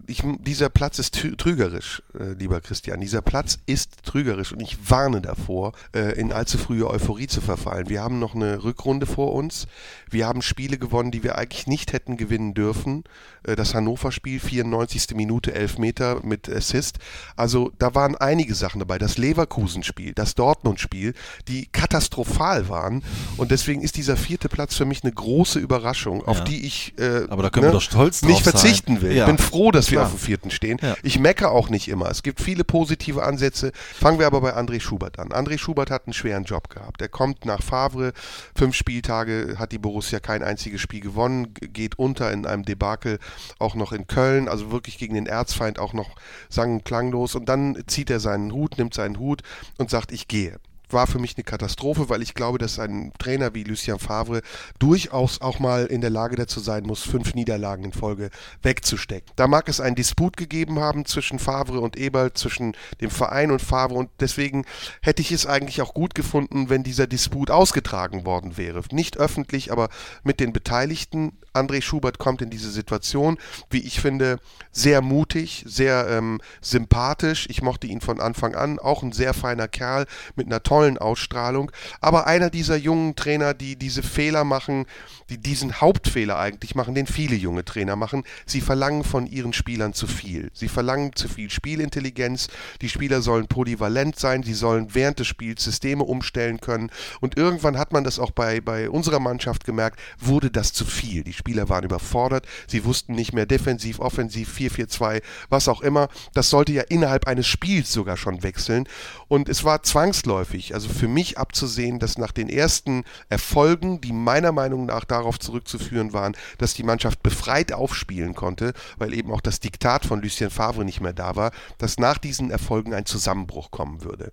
ich, 0.07 0.22
dieser 0.39 0.70
Platz 0.70 0.99
ist 0.99 1.16
trü- 1.16 1.36
trügerisch, 1.38 2.01
äh, 2.20 2.34
lieber 2.34 2.61
Christian. 2.61 2.99
Dieser 3.01 3.22
Platz 3.22 3.57
ist 3.66 4.03
trügerisch 4.03 4.51
und 4.53 4.61
ich 4.61 4.78
warne 4.89 5.22
davor, 5.22 5.74
äh, 5.95 6.20
in 6.20 6.32
allzu 6.32 6.57
frühe 6.57 6.89
Euphorie 6.89 7.28
zu 7.28 7.41
verfallen. 7.41 7.89
Wir 7.89 8.01
haben 8.01 8.20
noch 8.20 8.36
eine 8.36 8.63
Rückrunde 8.63 9.05
vor 9.05 9.34
uns. 9.34 9.68
Wir 10.09 10.28
haben 10.28 10.41
Spiele 10.41 10.78
gewonnen, 10.78 11.11
die 11.11 11.24
wir 11.24 11.38
eigentlich 11.38 11.68
nicht 11.68 11.93
hätten 11.93 12.16
gewinnen 12.18 12.53
dürfen. 12.53 13.03
Äh, 13.43 13.55
das 13.55 13.74
Hannover-Spiel, 13.74 14.39
94. 14.39 15.16
Minute, 15.16 15.53
11 15.53 15.78
Meter 15.78 16.20
mit 16.24 16.47
Assist. 16.49 16.99
Also 17.36 17.72
da 17.80 17.95
waren 17.95 18.16
einige 18.16 18.55
Sachen 18.55 18.80
dabei. 18.80 18.97
Das 18.97 19.18
Leverkusen-Spiel, 19.18 20.13
das 20.13 20.36
Dortmund-Spiel, 20.36 21.13
die 21.47 21.66
katastrophal 21.68 22.70
waren. 22.70 23.03
Und 23.38 23.51
deswegen 23.51 23.82
ist 23.82 23.97
dieser 23.97 24.16
vierte 24.18 24.47
Platz 24.49 24.76
für 24.76 24.86
mich 24.86 25.03
eine 25.03 25.11
große 25.11 25.59
Überraschung, 25.59 26.24
auf 26.26 26.38
Ja. 26.39 26.43
die 26.43 26.66
ich 26.66 26.93
äh, 26.97 27.28
drauf 27.28 28.03
nicht 28.03 28.22
sein. 28.24 28.36
verzichten 28.43 29.01
will. 29.01 29.11
Ja. 29.13 29.24
Ich 29.26 29.28
bin 29.28 29.38
froh, 29.38 29.55
froh, 29.56 29.72
dass 29.72 29.91
wir 29.91 29.99
Klar. 29.99 30.08
auf 30.08 30.14
dem 30.14 30.20
vierten 30.20 30.51
stehen. 30.51 30.78
Ja. 30.82 30.95
Ich 31.03 31.20
meckere 31.20 31.51
auch 31.51 31.70
nicht 31.70 31.88
immer. 31.88 32.10
Es 32.10 32.24
gibt 32.24 32.41
viele 32.41 32.64
positive 32.64 33.24
Ansätze. 33.24 33.72
Fangen 33.74 34.20
wir 34.20 34.28
aber 34.28 34.41
bei 34.41 34.56
André 34.56 34.80
Schubert 34.80 35.20
an. 35.20 35.30
André 35.30 35.58
Schubert 35.58 35.89
hat 35.89 36.08
einen 36.08 36.14
schweren 36.14 36.43
Job 36.43 36.70
gehabt. 36.70 37.01
Er 37.01 37.10
kommt 37.10 37.45
nach 37.45 37.62
Favre, 37.62 38.14
fünf 38.56 38.76
Spieltage, 38.76 39.56
hat 39.58 39.72
die 39.72 39.78
Borussia 39.78 40.20
kein 40.20 40.43
einziges 40.43 40.82
Spiel 40.82 41.01
gewonnen, 41.01 41.53
geht 41.53 41.97
unter 41.97 42.32
in 42.32 42.45
einem 42.45 42.64
Debakel, 42.64 43.20
auch 43.60 43.76
noch 43.76 43.91
in 43.91 44.08
Köln, 44.08 44.47
also 44.47 44.72
wirklich 44.72 44.97
gegen 44.97 45.16
den 45.16 45.28
Erzfeind 45.28 45.80
auch 45.80 45.93
noch 45.93 46.16
sang- 46.49 46.74
und 46.74 46.86
klanglos. 46.86 47.36
Und 47.36 47.47
dann 47.47 47.82
zieht 47.88 48.10
er 48.10 48.20
seinen 48.20 48.51
Hut, 48.51 48.78
nimmt 48.78 48.93
seinen 48.93 49.20
Hut 49.20 49.41
und 49.78 49.89
sagt, 49.89 50.12
ich 50.12 50.28
gehe 50.28 50.60
war 50.90 51.08
für 51.08 51.20
mich 51.20 51.36
eine 51.38 51.44
Katastrophe, 51.44 52.10
weil 52.10 52.22
ich 52.22 52.34
glaube, 52.34 52.58
dass 52.58 52.80
ein 52.80 53.12
Trainer 53.18 53.54
wie 53.54 53.64
Lucien 53.64 54.00
Favre 54.00 54.42
durchaus 54.80 55.42
auch 55.42 55.60
mal 55.60 55.86
in 55.86 56.02
der 56.02 56.10
Lage 56.10 56.36
dazu 56.36 56.60
sein 56.60 56.84
muss, 56.84 57.02
fünf 57.02 57.34
Niederlagen 57.34 57.84
in 57.84 57.94
Folge 57.94 58.30
wegzustecken. 58.62 59.32
Da 59.36 59.48
mag 59.48 59.70
es 59.70 59.80
einen 59.80 59.96
Disput 59.96 60.38
gegeben 60.38 60.80
haben 60.80 61.06
zwischen 61.06 61.40
Favre 61.40 61.80
und 61.80 61.98
Eberl, 61.98 62.34
zwischen 62.34 62.76
dem 63.02 63.10
Verein 63.10 63.52
und 63.52 63.62
Favre 63.62 63.96
und 63.96 64.10
deswegen 64.20 64.66
hätte 65.02 65.22
ich 65.22 65.32
es 65.32 65.46
eigentlich 65.46 65.82
auch 65.82 65.94
gut 65.94 66.16
gefunden, 66.16 66.70
wenn 66.70 66.84
dieser 66.84 67.08
Disput 67.08 67.52
ausgetragen 67.52 68.26
worden 68.26 68.58
wäre. 68.58 68.82
Nicht 68.92 69.18
öffentlich, 69.18 69.72
aber 69.72 69.90
mit 70.24 70.40
den 70.40 70.54
Beteiligten. 70.54 71.34
André 71.54 71.82
Schubert 71.82 72.20
kommt 72.20 72.42
in 72.42 72.50
diese 72.50 72.70
Situation, 72.70 73.38
wie 73.70 73.80
ich 73.80 74.02
finde, 74.02 74.40
sehr 74.72 75.02
mutig, 75.02 75.64
sehr 75.66 76.08
ähm, 76.10 76.42
sympathisch. 76.62 77.48
Ich 77.50 77.62
mochte 77.62 77.88
ihn 77.88 78.02
von 78.02 78.20
Anfang 78.20 78.56
an, 78.56 78.78
auch 78.78 79.04
ein 79.04 79.14
sehr 79.14 79.34
feiner 79.34 79.70
Kerl 79.70 80.06
mit 80.36 80.48
einer 80.48 80.64
tollen 80.64 80.74
Ausstrahlung, 80.76 81.71
aber 82.01 82.28
einer 82.28 82.49
dieser 82.49 82.76
jungen 82.76 83.15
Trainer, 83.15 83.53
die 83.53 83.76
diese 83.76 84.03
Fehler 84.03 84.43
machen, 84.43 84.86
die 85.30 85.38
diesen 85.38 85.82
Hauptfehler 85.82 86.38
eigentlich 86.38 86.76
machen, 86.76 86.93
den 86.93 87.07
viele 87.07 87.36
junge 87.36 87.65
Trainer 87.65 87.95
machen. 87.95 88.23
Sie 88.45 88.61
verlangen 88.61 89.03
von 89.03 89.26
ihren 89.26 89.53
Spielern 89.53 89.93
zu 89.93 90.05
viel. 90.07 90.51
Sie 90.53 90.67
verlangen 90.67 91.15
zu 91.15 91.28
viel 91.28 91.49
Spielintelligenz. 91.49 92.47
Die 92.82 92.89
Spieler 92.89 93.21
sollen 93.21 93.47
polyvalent 93.47 94.19
sein. 94.19 94.43
Sie 94.43 94.53
sollen 94.53 94.93
während 94.93 95.19
des 95.19 95.28
Spiels 95.28 95.63
Systeme 95.63 96.03
umstellen 96.03 96.61
können. 96.61 96.91
Und 97.21 97.38
irgendwann 97.38 97.78
hat 97.78 97.91
man 97.91 98.03
das 98.03 98.19
auch 98.19 98.32
bei, 98.32 98.61
bei 98.61 98.89
unserer 98.89 99.19
Mannschaft 99.19 99.65
gemerkt, 99.65 99.99
wurde 100.19 100.51
das 100.51 100.73
zu 100.73 100.86
viel. 100.86 101.23
Die 101.23 101.34
Spieler 101.34 101.69
waren 101.69 101.86
überfordert. 101.86 102.45
Sie 102.67 102.86
wussten 102.86 103.15
nicht 103.15 103.34
mehr 103.34 103.45
defensiv, 103.45 103.99
offensiv, 103.99 104.55
4-4-2, 104.55 105.21
was 105.49 105.67
auch 105.67 105.82
immer. 105.82 106.09
Das 106.34 106.49
sollte 106.49 106.73
ja 106.73 106.84
innerhalb 106.84 107.28
eines 107.28 107.47
Spiels 107.47 107.91
sogar 107.91 108.17
schon 108.17 108.43
wechseln. 108.43 108.88
Und 109.28 109.49
es 109.49 109.63
war 109.63 109.82
zwangsläufig, 109.82 110.64
also 110.74 110.89
für 110.89 111.07
mich 111.07 111.38
abzusehen, 111.38 111.99
dass 111.99 112.18
nach 112.18 112.32
den 112.32 112.49
ersten 112.49 113.03
Erfolgen, 113.30 114.01
die 114.01 114.13
meiner 114.13 114.51
Meinung 114.51 114.86
nach 114.86 115.05
darauf 115.05 115.39
zurückzuführen 115.39 116.13
waren, 116.13 116.36
dass 116.57 116.74
die 116.74 116.84
Mannschaft 116.84 117.22
befreit 117.22 117.74
aufspielen 117.74 118.36
konnte, 118.36 118.74
weil 118.97 119.13
eben 119.13 119.32
auch 119.32 119.41
das 119.41 119.59
Diktat 119.59 120.05
von 120.05 120.22
Lucien 120.22 120.49
Favre 120.49 120.86
nicht 120.86 121.01
mehr 121.01 121.13
da 121.13 121.36
war, 121.36 121.51
dass 121.78 121.99
nach 121.99 122.18
diesen 122.18 122.51
Erfolgen 122.51 122.93
ein 122.93 123.05
Zusammenbruch 123.05 123.72
kommen 123.72 124.03
würde. 124.03 124.32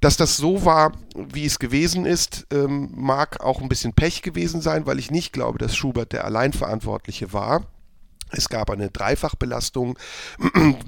Dass 0.00 0.16
das 0.16 0.36
so 0.36 0.64
war, 0.64 0.92
wie 1.14 1.44
es 1.44 1.58
gewesen 1.58 2.06
ist, 2.06 2.46
ähm, 2.50 2.90
mag 2.94 3.42
auch 3.42 3.60
ein 3.60 3.68
bisschen 3.68 3.92
Pech 3.92 4.22
gewesen 4.22 4.62
sein, 4.62 4.86
weil 4.86 4.98
ich 4.98 5.10
nicht 5.10 5.32
glaube, 5.32 5.58
dass 5.58 5.76
Schubert 5.76 6.12
der 6.12 6.24
Alleinverantwortliche 6.24 7.34
war. 7.34 7.66
Es 8.32 8.48
gab 8.48 8.70
eine 8.70 8.90
Dreifachbelastung. 8.90 9.98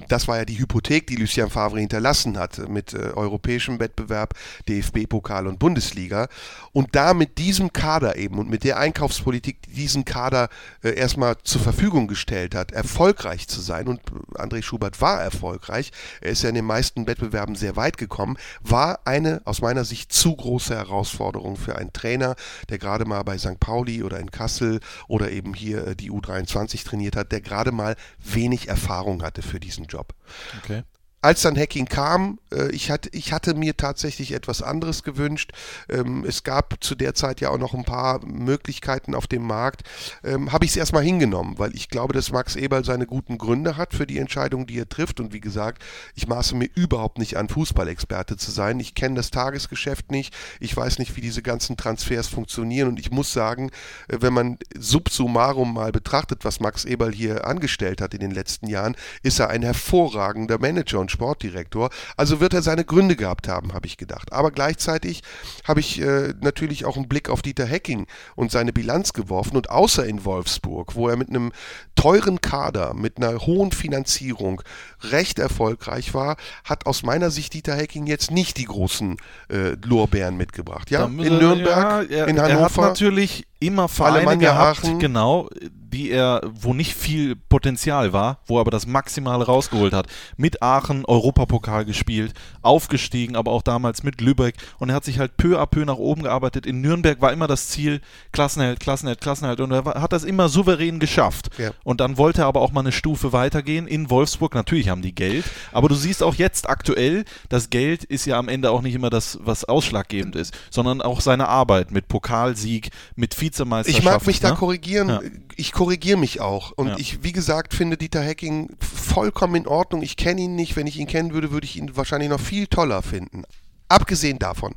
Das 0.09 0.29
war 0.29 0.39
ja 0.39 0.45
die 0.45 0.59
Hypothek, 0.59 1.07
die 1.07 1.17
Lucien 1.17 1.51
Favre 1.51 1.81
hinterlassen 1.81 2.39
hat 2.39 2.69
mit 2.69 2.93
äh, 2.93 3.13
europäischem 3.15 3.81
Wettbewerb, 3.81 4.35
DFB-Pokal 4.69 5.47
und 5.47 5.59
Bundesliga. 5.59 6.29
Und 6.73 6.95
da 6.95 7.15
mit 7.15 7.39
diesem 7.39 7.73
Kader 7.73 8.17
eben 8.17 8.39
und 8.39 8.51
mit 8.51 8.65
der 8.65 8.79
Einkaufspolitik, 8.79 9.63
die 9.63 9.73
diesen 9.75 10.05
Kader 10.05 10.49
äh, 10.83 10.95
erstmal 10.95 11.37
zur 11.43 11.61
Verfügung 11.61 12.09
gestellt 12.09 12.55
hat, 12.55 12.73
erfolgreich 12.73 13.49
zu 13.49 13.61
sein. 13.61 13.89
Und 13.89 14.01
André 14.35 14.63
Schubert 14.63 15.01
war 15.01 15.21
erfolgreich. 15.21 15.91
Er 16.21 16.33
ist 16.33 16.43
ja 16.43 16.49
in 16.49 16.55
den 16.55 16.65
meisten 16.65 17.07
Wettbewerben 17.07 17.55
sehr 17.55 17.77
weit 17.77 17.99
gekommen. 17.99 18.37
War 18.63 19.01
eine 19.05 19.43
aus 19.45 19.61
meiner 19.61 19.85
Sicht 19.85 20.13
zu 20.13 20.37
große 20.37 20.75
Herausforderung 20.75 21.57
für 21.57 21.77
einen 21.77 21.93
Trainer, 21.93 22.37
der 22.69 22.79
gerade 22.79 23.05
mal 23.05 23.23
bei 23.23 23.39
St. 23.39 23.59
Pauli 23.61 24.03
oder 24.03 24.21
in 24.21 24.31
Kassel 24.31 24.81
oder 25.09 25.31
eben 25.31 25.55
hier 25.55 25.89
äh, 25.89 25.97
die 25.97 26.11
U23 26.11 26.85
trainiert 26.85 27.17
hat, 27.17 27.32
der 27.33 27.41
gerade 27.41 27.73
mal 27.73 27.97
wenig 28.19 28.69
Erfahrung 28.69 29.23
hatte 29.23 29.43
für 29.43 29.59
diesen 29.59 29.87
Job. 29.87 30.15
Okay. 30.63 30.83
Als 31.25 31.43
dann 31.43 31.57
Hacking 31.57 31.87
kam, 31.87 32.41
äh, 32.53 32.73
ich, 32.73 32.91
hatte, 32.91 33.09
ich 33.13 33.33
hatte 33.33 33.55
mir 33.55 33.77
tatsächlich 33.77 34.33
etwas 34.33 34.61
anderes 34.61 35.05
gewünscht. 35.05 35.53
Ähm, 35.89 36.25
es 36.27 36.43
gab 36.43 36.83
zu 36.83 36.97
der 36.97 37.15
Zeit 37.15 37.41
ja 37.41 37.51
auch 37.51 37.59
noch 37.59 37.75
ein 37.75 37.85
paar 37.85 38.27
Möglichkeiten 38.27 39.15
auf 39.15 39.29
dem 39.29 39.47
Markt. 39.47 39.83
Ähm, 40.25 40.51
Habe 40.51 40.65
ich 40.65 40.73
es 40.73 40.77
erstmal 40.77 41.05
hingenommen, 41.05 41.61
weil 41.61 41.77
ich 41.77 41.89
glaube, 41.89 42.13
dass 42.13 42.33
Max 42.33 42.57
Eberl 42.57 42.85
seine 42.85 43.07
guten 43.07 43.39
Gründe 43.39 43.77
hat 43.77 43.95
für 43.95 44.05
die 44.05 44.19
Entscheidung, 44.19 44.67
die 44.67 44.81
er 44.81 44.89
trifft. 44.89 45.21
Und 45.21 45.33
wie 45.33 45.41
gesagt, 45.41 45.85
ich 46.17 46.27
maße 46.27 46.57
mir 46.57 46.69
überhaupt 46.75 47.19
nicht 47.19 47.37
an, 47.37 47.49
Fußballexperte 47.49 48.37
zu 48.37 48.51
sein. 48.51 48.81
Ich 48.81 48.97
kenne 48.97 49.15
das 49.15 49.31
Tagesgeschäft 49.31 50.11
nicht. 50.11 50.35
Ich 50.59 50.77
weiß 50.77 50.99
nicht, 50.99 51.15
wie 51.15 51.21
diese 51.21 51.43
ganzen 51.43 51.77
Transfers 51.77 52.27
funktionieren. 52.27 52.89
Und 52.89 52.99
ich 52.99 53.13
muss 53.13 53.33
sagen, 53.33 53.71
äh, 54.09 54.17
wenn 54.23 54.33
man 54.33 54.59
subsummarum 54.77 55.73
mal 55.73 55.93
betrachtet, 55.93 56.45
was 56.45 56.59
Max 56.59 56.85
Eberl 56.85 57.13
hier 57.13 57.47
angestellt 57.47 58.01
hat 58.01 58.13
in 58.13 58.21
den 58.21 58.33
letzten 58.33 58.67
Jahren, 58.67 58.97
ist 59.23 59.39
er 59.39 59.51
ein 59.51 59.63
hervorragender 59.63 60.59
Manager 60.59 60.99
und 60.99 61.12
Sportdirektor. 61.13 61.91
Also 62.17 62.41
wird 62.41 62.55
er 62.55 62.63
seine 62.63 62.85
Gründe 62.85 63.15
gehabt 63.15 63.47
haben, 63.47 63.73
habe 63.73 63.87
ich 63.87 63.97
gedacht. 63.97 64.33
Aber 64.33 64.51
gleichzeitig 64.51 65.23
habe 65.65 65.81
ich 65.81 66.01
äh, 66.01 66.35
natürlich 66.41 66.85
auch 66.85 66.97
einen 66.97 67.09
Blick 67.09 67.29
auf 67.29 67.43
Dieter 67.43 67.67
Hecking 67.67 68.07
und 68.35 68.51
seine 68.51 68.73
Bilanz 68.73 69.13
geworfen. 69.13 69.57
Und 69.57 69.71
außer 69.71 70.05
in 70.05 70.25
Wolfsburg, 70.25 70.95
wo 70.97 71.09
er 71.09 71.17
mit 71.17 71.29
einem 71.29 71.53
teuren 71.95 72.41
Kader, 72.41 72.95
mit 72.95 73.19
einer 73.19 73.39
hohen 73.47 73.71
Finanzierung 73.71 74.63
recht 75.03 75.39
erfolgreich 75.39 76.15
war, 76.15 76.37
hat 76.65 76.87
aus 76.87 77.03
meiner 77.03 77.31
Sicht 77.31 77.55
Dieter 77.55 77.77
Hecking 77.77 78.07
jetzt 78.07 78.31
nicht 78.31 78.57
die 78.57 78.65
großen 78.65 79.19
äh, 79.49 79.77
Lorbeeren 79.85 80.37
mitgebracht. 80.37 80.91
Ja, 80.91 81.05
in 81.05 81.17
Nürnberg, 81.17 82.11
ja, 82.11 82.17
er, 82.17 82.29
in 82.29 82.37
Er 82.37 82.45
hat 82.45 82.53
Hannover. 82.53 82.83
natürlich 82.89 83.47
immer 83.67 83.89
Vereine 83.89 84.39
gehabt, 84.39 84.85
Aachen. 84.85 84.99
genau, 84.99 85.49
die 85.93 86.11
er, 86.11 86.41
wo 86.55 86.73
nicht 86.73 86.95
viel 86.95 87.37
Potenzial 87.37 88.13
war, 88.13 88.39
wo 88.47 88.57
er 88.57 88.63
aber 88.63 88.71
das 88.71 88.87
Maximale 88.87 89.45
rausgeholt 89.45 89.93
hat. 89.93 90.07
Mit 90.37 90.63
Aachen 90.63 91.05
Europapokal 91.05 91.85
gespielt, 91.85 92.33
aufgestiegen, 92.63 93.37
aber 93.37 93.51
auch 93.51 93.63
damals 93.63 94.03
mit 94.03 94.21
Lübeck 94.21 94.57
und 94.79 94.89
er 94.89 94.95
hat 94.95 95.05
sich 95.05 95.19
halt 95.19 95.37
peu 95.37 95.61
à 95.61 95.67
peu 95.67 95.85
nach 95.85 95.97
oben 95.97 96.23
gearbeitet. 96.23 96.67
In 96.67 96.81
Nürnberg 96.81 97.21
war 97.21 97.33
immer 97.33 97.47
das 97.47 97.69
Ziel 97.69 98.01
Klassenheld, 98.33 98.81
Klassenheld, 98.81 99.21
Klassenheld 99.21 99.61
und 99.61 99.71
er 99.71 99.85
hat 99.85 100.13
das 100.13 100.25
immer 100.25 100.49
souverän 100.49 100.99
geschafft. 100.99 101.51
Ja. 101.59 101.73
Und 101.85 102.01
dann 102.01 102.17
wollte 102.17 102.43
er 102.43 102.47
aber 102.47 102.63
auch 102.63 102.73
mal 102.73 102.81
eine 102.81 102.93
Stufe 102.93 103.33
weitergehen 103.33 103.87
in 103.87 104.09
Wolfsburg. 104.09 104.55
Natürlich 104.55 104.89
haben 104.89 105.03
die 105.03 105.15
Geld, 105.15 105.45
aber 105.73 105.89
du 105.89 105.95
siehst 105.95 106.23
auch 106.23 106.35
jetzt 106.35 106.69
aktuell, 106.69 107.25
das 107.51 107.69
Geld 107.69 108.05
ist 108.05 108.25
ja 108.25 108.39
am 108.39 108.49
Ende 108.49 108.71
auch 108.71 108.83
nicht 108.83 108.95
immer 108.95 109.11
das, 109.11 109.39
was 109.43 109.65
ausschlaggebend 109.65 110.37
ist, 110.37 110.55
sondern 110.71 111.03
auch 111.03 111.21
seine 111.21 111.49
Arbeit 111.49 111.91
mit 111.91 112.09
Pokalsieg, 112.09 112.91
mit 113.15 113.35
Vizemeisterschaft. 113.53 113.99
Ich 113.99 114.05
mag 114.05 114.27
mich 114.27 114.41
da 114.41 114.51
ne? 114.51 114.57
korrigieren. 114.57 115.09
Ja. 115.09 115.21
Ich 115.57 115.73
korrigiere 115.73 116.19
mich 116.19 116.41
auch. 116.41 116.73
Und 116.73 116.89
Ja. 116.89 116.97
ich, 116.99 117.23
wie 117.23 117.33
gesagt, 117.33 117.75
finde 117.75 117.97
Dieter 117.97 118.23
Hecking 118.23 118.71
vollkommen 118.81 119.55
in 119.57 119.67
Ordnung. 119.67 120.03
Ich 120.03 120.17
kenne 120.17 120.41
ihn 120.41 120.55
nicht. 120.57 120.77
Wenn 120.77 120.87
ich 120.87 120.99
ihn 120.99 121.07
kennen 121.07 121.33
würde, 121.33 121.51
würde 121.51 121.67
ich 121.67 121.77
ihn 121.77 121.95
wahrscheinlich 121.97 122.31
noch 122.31 122.41
viel 122.41 122.67
toller 122.67 123.03
finden. 123.03 123.45
Abgesehen 123.89 124.39
davon, 124.39 124.75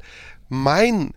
mein, 0.49 1.11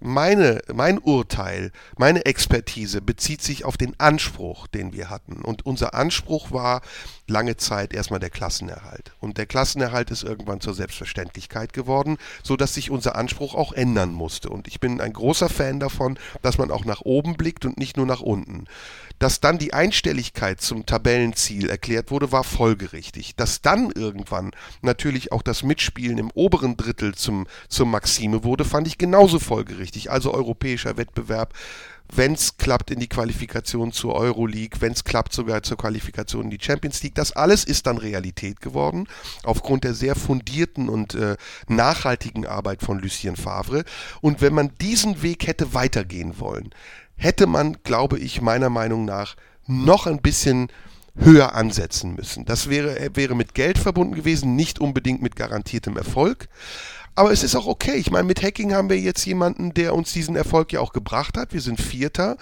meine, 0.00 0.60
mein 0.72 0.98
Urteil, 0.98 1.72
meine 1.96 2.24
Expertise 2.26 3.00
bezieht 3.00 3.42
sich 3.42 3.64
auf 3.64 3.76
den 3.76 3.98
Anspruch, 3.98 4.66
den 4.66 4.92
wir 4.92 5.10
hatten. 5.10 5.42
Und 5.42 5.66
unser 5.66 5.94
Anspruch 5.94 6.52
war 6.52 6.82
lange 7.26 7.56
Zeit 7.56 7.92
erstmal 7.92 8.20
der 8.20 8.30
Klassenerhalt. 8.30 9.12
Und 9.20 9.38
der 9.38 9.46
Klassenerhalt 9.46 10.10
ist 10.10 10.22
irgendwann 10.22 10.60
zur 10.60 10.74
Selbstverständlichkeit 10.74 11.72
geworden, 11.72 12.16
sodass 12.42 12.74
sich 12.74 12.90
unser 12.90 13.16
Anspruch 13.16 13.54
auch 13.54 13.72
ändern 13.72 14.12
musste. 14.12 14.50
Und 14.50 14.68
ich 14.68 14.80
bin 14.80 15.00
ein 15.00 15.12
großer 15.12 15.48
Fan 15.48 15.80
davon, 15.80 16.18
dass 16.42 16.58
man 16.58 16.70
auch 16.70 16.84
nach 16.84 17.02
oben 17.02 17.36
blickt 17.36 17.64
und 17.64 17.78
nicht 17.78 17.96
nur 17.96 18.06
nach 18.06 18.20
unten. 18.20 18.66
Dass 19.18 19.40
dann 19.40 19.58
die 19.58 19.72
Einstelligkeit 19.72 20.60
zum 20.60 20.86
Tabellenziel 20.86 21.68
erklärt 21.68 22.10
wurde, 22.10 22.30
war 22.32 22.44
folgerichtig. 22.44 23.34
Dass 23.36 23.62
dann 23.62 23.90
irgendwann 23.90 24.52
natürlich 24.82 25.32
auch 25.32 25.42
das 25.42 25.62
Mitspielen 25.62 26.18
im 26.18 26.30
oberen 26.32 26.76
Drittel 26.76 27.14
zum, 27.14 27.46
zum 27.68 27.90
Maxime 27.90 28.44
wurde, 28.44 28.64
fand 28.64 28.86
ich 28.86 28.98
genauso 28.98 29.38
folgerichtig. 29.38 30.10
Also 30.10 30.32
europäischer 30.32 30.96
Wettbewerb, 30.96 31.54
wenn 32.12 32.32
es 32.32 32.56
klappt 32.56 32.90
in 32.90 33.00
die 33.00 33.08
Qualifikation 33.08 33.92
zur 33.92 34.14
Euroleague, 34.14 34.80
wenn 34.80 34.92
es 34.92 35.04
klappt 35.04 35.32
sogar 35.32 35.62
zur 35.62 35.76
Qualifikation 35.76 36.44
in 36.44 36.50
die 36.50 36.58
Champions 36.60 37.02
League. 37.02 37.14
Das 37.14 37.32
alles 37.32 37.64
ist 37.64 37.86
dann 37.86 37.98
Realität 37.98 38.60
geworden, 38.60 39.06
aufgrund 39.42 39.84
der 39.84 39.94
sehr 39.94 40.14
fundierten 40.14 40.88
und 40.88 41.14
äh, 41.14 41.36
nachhaltigen 41.68 42.46
Arbeit 42.46 42.82
von 42.82 42.98
Lucien 42.98 43.36
Favre. 43.36 43.84
Und 44.20 44.40
wenn 44.40 44.54
man 44.54 44.72
diesen 44.80 45.22
Weg 45.22 45.46
hätte 45.46 45.74
weitergehen 45.74 46.38
wollen, 46.38 46.70
hätte 47.18 47.46
man, 47.46 47.76
glaube 47.82 48.18
ich, 48.18 48.40
meiner 48.40 48.70
Meinung 48.70 49.04
nach 49.04 49.36
noch 49.66 50.06
ein 50.06 50.22
bisschen 50.22 50.68
höher 51.16 51.54
ansetzen 51.54 52.14
müssen. 52.14 52.44
Das 52.46 52.70
wäre, 52.70 53.10
wäre 53.14 53.34
mit 53.34 53.54
Geld 53.54 53.76
verbunden 53.76 54.14
gewesen, 54.14 54.56
nicht 54.56 54.80
unbedingt 54.80 55.20
mit 55.20 55.36
garantiertem 55.36 55.96
Erfolg. 55.96 56.48
Aber 57.14 57.32
es 57.32 57.42
ist 57.42 57.56
auch 57.56 57.66
okay. 57.66 57.96
Ich 57.96 58.10
meine, 58.10 58.24
mit 58.24 58.42
Hacking 58.42 58.72
haben 58.72 58.88
wir 58.88 58.98
jetzt 58.98 59.26
jemanden, 59.26 59.74
der 59.74 59.94
uns 59.94 60.12
diesen 60.12 60.36
Erfolg 60.36 60.72
ja 60.72 60.80
auch 60.80 60.92
gebracht 60.92 61.36
hat. 61.36 61.52
Wir 61.52 61.60
sind 61.60 61.80
Vierter. 61.80 62.36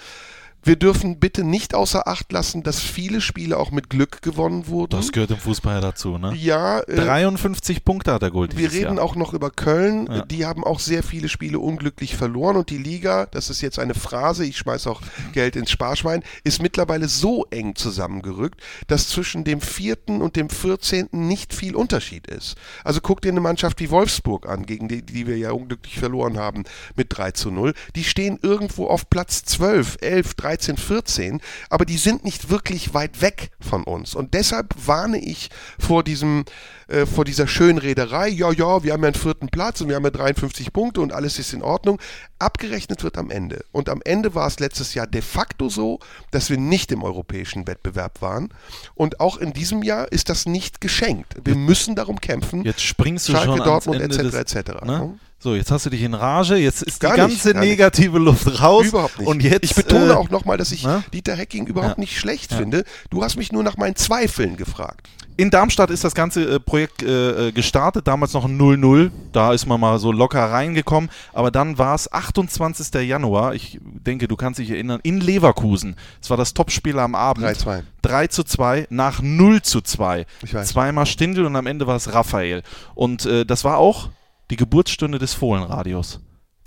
Wir 0.67 0.75
dürfen 0.75 1.21
bitte 1.21 1.45
nicht 1.45 1.75
außer 1.75 2.09
Acht 2.09 2.33
lassen, 2.33 2.65
dass 2.65 2.81
viele 2.81 3.21
Spiele 3.21 3.57
auch 3.57 3.71
mit 3.71 3.89
Glück 3.89 4.21
gewonnen 4.21 4.67
wurden. 4.67 4.91
Das 4.91 5.13
gehört 5.13 5.31
im 5.31 5.37
Fußball 5.37 5.77
ja 5.77 5.81
dazu, 5.81 6.19
ne? 6.19 6.35
ja, 6.35 6.81
äh, 6.81 6.97
53 6.97 7.85
Punkte 7.85 8.13
hat 8.13 8.25
er 8.25 8.33
geholt 8.33 8.57
wir 8.59 8.73
reden 8.73 8.97
Jahr. 8.97 9.05
auch 9.05 9.15
noch 9.15 9.33
über 9.33 9.51
Köln. 9.51 10.09
Ja. 10.11 10.23
Die 10.23 10.45
haben 10.45 10.65
auch 10.65 10.81
sehr 10.81 11.05
viele 11.05 11.29
Spiele 11.29 11.61
unglücklich 11.61 12.17
verloren 12.17 12.57
und 12.57 12.71
die 12.71 12.79
Liga, 12.79 13.27
das 13.27 13.49
ist 13.49 13.61
jetzt 13.61 13.79
eine 13.79 13.95
Phrase, 13.95 14.45
ich 14.45 14.59
schmeiß 14.59 14.89
auch 14.89 15.03
Geld 15.33 15.55
ins 15.55 15.71
Sparschwein, 15.71 16.25
ist 16.43 16.61
mittlerweile 16.61 17.07
so 17.07 17.47
eng 17.51 17.77
zusammengerückt, 17.77 18.61
dass 18.89 19.09
zwischen 19.09 19.45
dem 19.45 19.61
vierten 19.61 20.21
und 20.21 20.35
dem 20.35 20.51
14. 20.51 21.11
nicht 21.13 21.55
viel 21.55 21.77
Unterschied 21.77 22.27
ist. 22.27 22.57
Also 22.83 23.01
guck 23.01 23.23
dir 23.23 23.29
eine 23.29 23.41
Mannschaft 23.41 23.79
wie 23.79 23.91
Wolfsburg 23.91 24.49
an, 24.49 24.67
gegen 24.67 24.89
die, 24.89 25.03
die 25.03 25.29
wir 25.29 25.39
ja 25.39 25.53
unglücklich 25.53 26.01
verloren 26.01 26.39
haben 26.39 26.65
mit 26.97 27.17
3 27.17 27.31
zu 27.31 27.53
0. 27.53 27.73
Die 27.95 28.03
stehen 28.03 28.41
irgendwo 28.43 28.89
auf 28.89 29.09
Platz 29.09 29.45
12, 29.45 29.99
11, 30.01 30.35
13, 30.35 30.56
14, 30.59 31.41
aber 31.71 31.85
die 31.85 31.97
sind 31.97 32.25
nicht 32.25 32.51
wirklich 32.51 32.95
weit 32.95 33.21
weg 33.21 33.51
von 33.61 33.85
uns. 33.85 34.15
Und 34.15 34.35
deshalb 34.35 34.75
warne 34.87 35.19
ich 35.19 35.51
vor 35.79 36.03
diesem, 36.03 36.45
äh, 36.89 37.07
vor 37.07 37.25
dieser 37.25 37.47
Schönrederei, 37.47 38.29
ja, 38.29 38.51
ja, 38.53 38.83
wir 38.83 38.93
haben 38.93 39.03
ja 39.03 39.09
einen 39.09 39.15
vierten 39.15 39.49
Platz 39.49 39.81
und 39.81 39.89
wir 39.89 39.97
haben 39.97 40.05
ja 40.05 40.11
53 40.11 40.73
Punkte 40.73 41.01
und 41.01 41.13
alles 41.13 41.39
ist 41.39 41.53
in 41.53 41.63
Ordnung. 41.63 42.01
Abgerechnet 42.39 43.03
wird 43.03 43.19
am 43.19 43.31
Ende. 43.31 43.65
Und 43.73 43.89
am 43.89 44.01
Ende 44.05 44.35
war 44.35 44.47
es 44.47 44.59
letztes 44.61 44.95
Jahr 44.95 45.07
de 45.07 45.23
facto 45.23 45.69
so, 45.69 46.01
dass 46.31 46.51
wir 46.51 46.59
nicht 46.59 46.93
im 46.93 47.03
europäischen 47.03 47.67
Wettbewerb 47.67 48.23
waren. 48.23 48.53
Und 48.95 49.21
auch 49.21 49.39
in 49.39 49.53
diesem 49.53 49.83
Jahr 49.83 50.11
ist 50.13 50.29
das 50.29 50.47
nicht 50.47 50.81
geschenkt. 50.81 51.35
Wir 51.45 51.55
müssen 51.55 51.95
darum 51.95 52.21
kämpfen. 52.21 52.65
Jetzt 52.65 52.83
springst 52.83 53.29
du 53.29 53.33
Schalke, 53.33 53.47
schon 53.47 53.61
ans 53.61 53.85
Dortmund 53.85 54.03
Ende 54.03 54.17
etc. 54.17 54.37
des, 54.37 54.55
etc. 54.55 54.85
Ne? 54.85 55.19
So, 55.39 55.55
jetzt 55.55 55.71
hast 55.71 55.85
du 55.87 55.91
dich 55.91 56.03
in 56.03 56.15
Rage, 56.15 56.57
jetzt 56.57 56.83
ist 56.83 56.99
Gar 56.99 57.15
die 57.15 57.21
nicht, 57.23 57.45
ganze 57.45 57.59
nicht. 57.59 57.69
negative 57.69 58.19
Luft 58.19 58.61
raus. 58.63 58.87
Überhaupt 58.87 59.19
nicht. 59.19 59.29
Und 59.29 59.43
jetzt, 59.43 59.65
ich 59.65 59.75
betone 59.75 60.13
äh, 60.13 60.15
auch 60.15 60.31
nochmal, 60.31 60.57
dass 60.57 60.73
ich 60.73 60.85
ne? 60.85 61.05
Dieter 61.13 61.37
Hecking 61.37 61.67
überhaupt 61.67 61.99
Ja. 61.99 62.01
nicht 62.01 62.19
schlecht 62.19 62.53
Ja. 62.53 62.57
finde. 62.59 62.85
Du 63.11 63.23
hast 63.23 63.37
mich 63.37 63.53
nur 63.53 63.63
nach 63.63 63.77
meinen 63.77 63.97
Zweifeln 63.97 64.57
gefragt. 64.57 65.09
In 65.39 65.51
Darmstadt 65.51 65.91
ist 65.91 66.03
das 66.03 66.15
ganze 66.15 66.55
äh, 66.55 66.59
Projekt 66.59 67.03
äh, 67.03 67.49
äh, 67.49 67.53
gestartet, 67.53 68.09
damals 68.09 68.33
noch 68.33 68.47
ein 68.47 68.59
0-0. 68.59 69.11
Da 69.33 69.53
ist 69.53 69.67
man 69.67 69.79
mal 69.79 69.99
so 69.99 70.11
locker 70.11 70.43
reingekommen. 70.51 71.11
Aber 71.35 71.51
dann 71.51 71.77
war 71.77 71.95
es 71.95 72.11
28. 72.11 72.95
Januar, 73.07 73.55
ich 73.55 73.79
denke, 73.83 74.29
du 74.29 74.37
kannst 74.37 74.59
dich 74.59 74.71
erinnern, 74.71 75.01
in 75.03 75.21
Leverkusen. 75.21 75.97
Es 76.23 76.31
war 76.31 76.39
das 76.39 76.55
Topspiel 76.55 76.99
am 76.99 77.15
Abend. 77.15 77.45
3-2. 77.45 77.83
3 78.01 78.27
zu 78.29 78.43
2 78.43 78.87
nach 78.89 79.21
0 79.21 79.61
zu 79.61 79.83
2. 79.83 80.25
Ich 80.43 80.55
weiß. 80.55 80.69
Zweimal 80.69 81.05
Stindl 81.05 81.45
und 81.45 81.55
am 81.57 81.67
Ende 81.67 81.87
war 81.87 81.97
es 81.97 82.15
Raphael. 82.15 82.63
Und 82.95 83.27
äh, 83.27 83.45
das 83.45 83.63
war 83.63 83.77
auch 83.77 84.09
die 84.51 84.57
Geburtsstunde 84.57 85.19
des 85.19 85.35
Fohlenradios. 85.35 86.21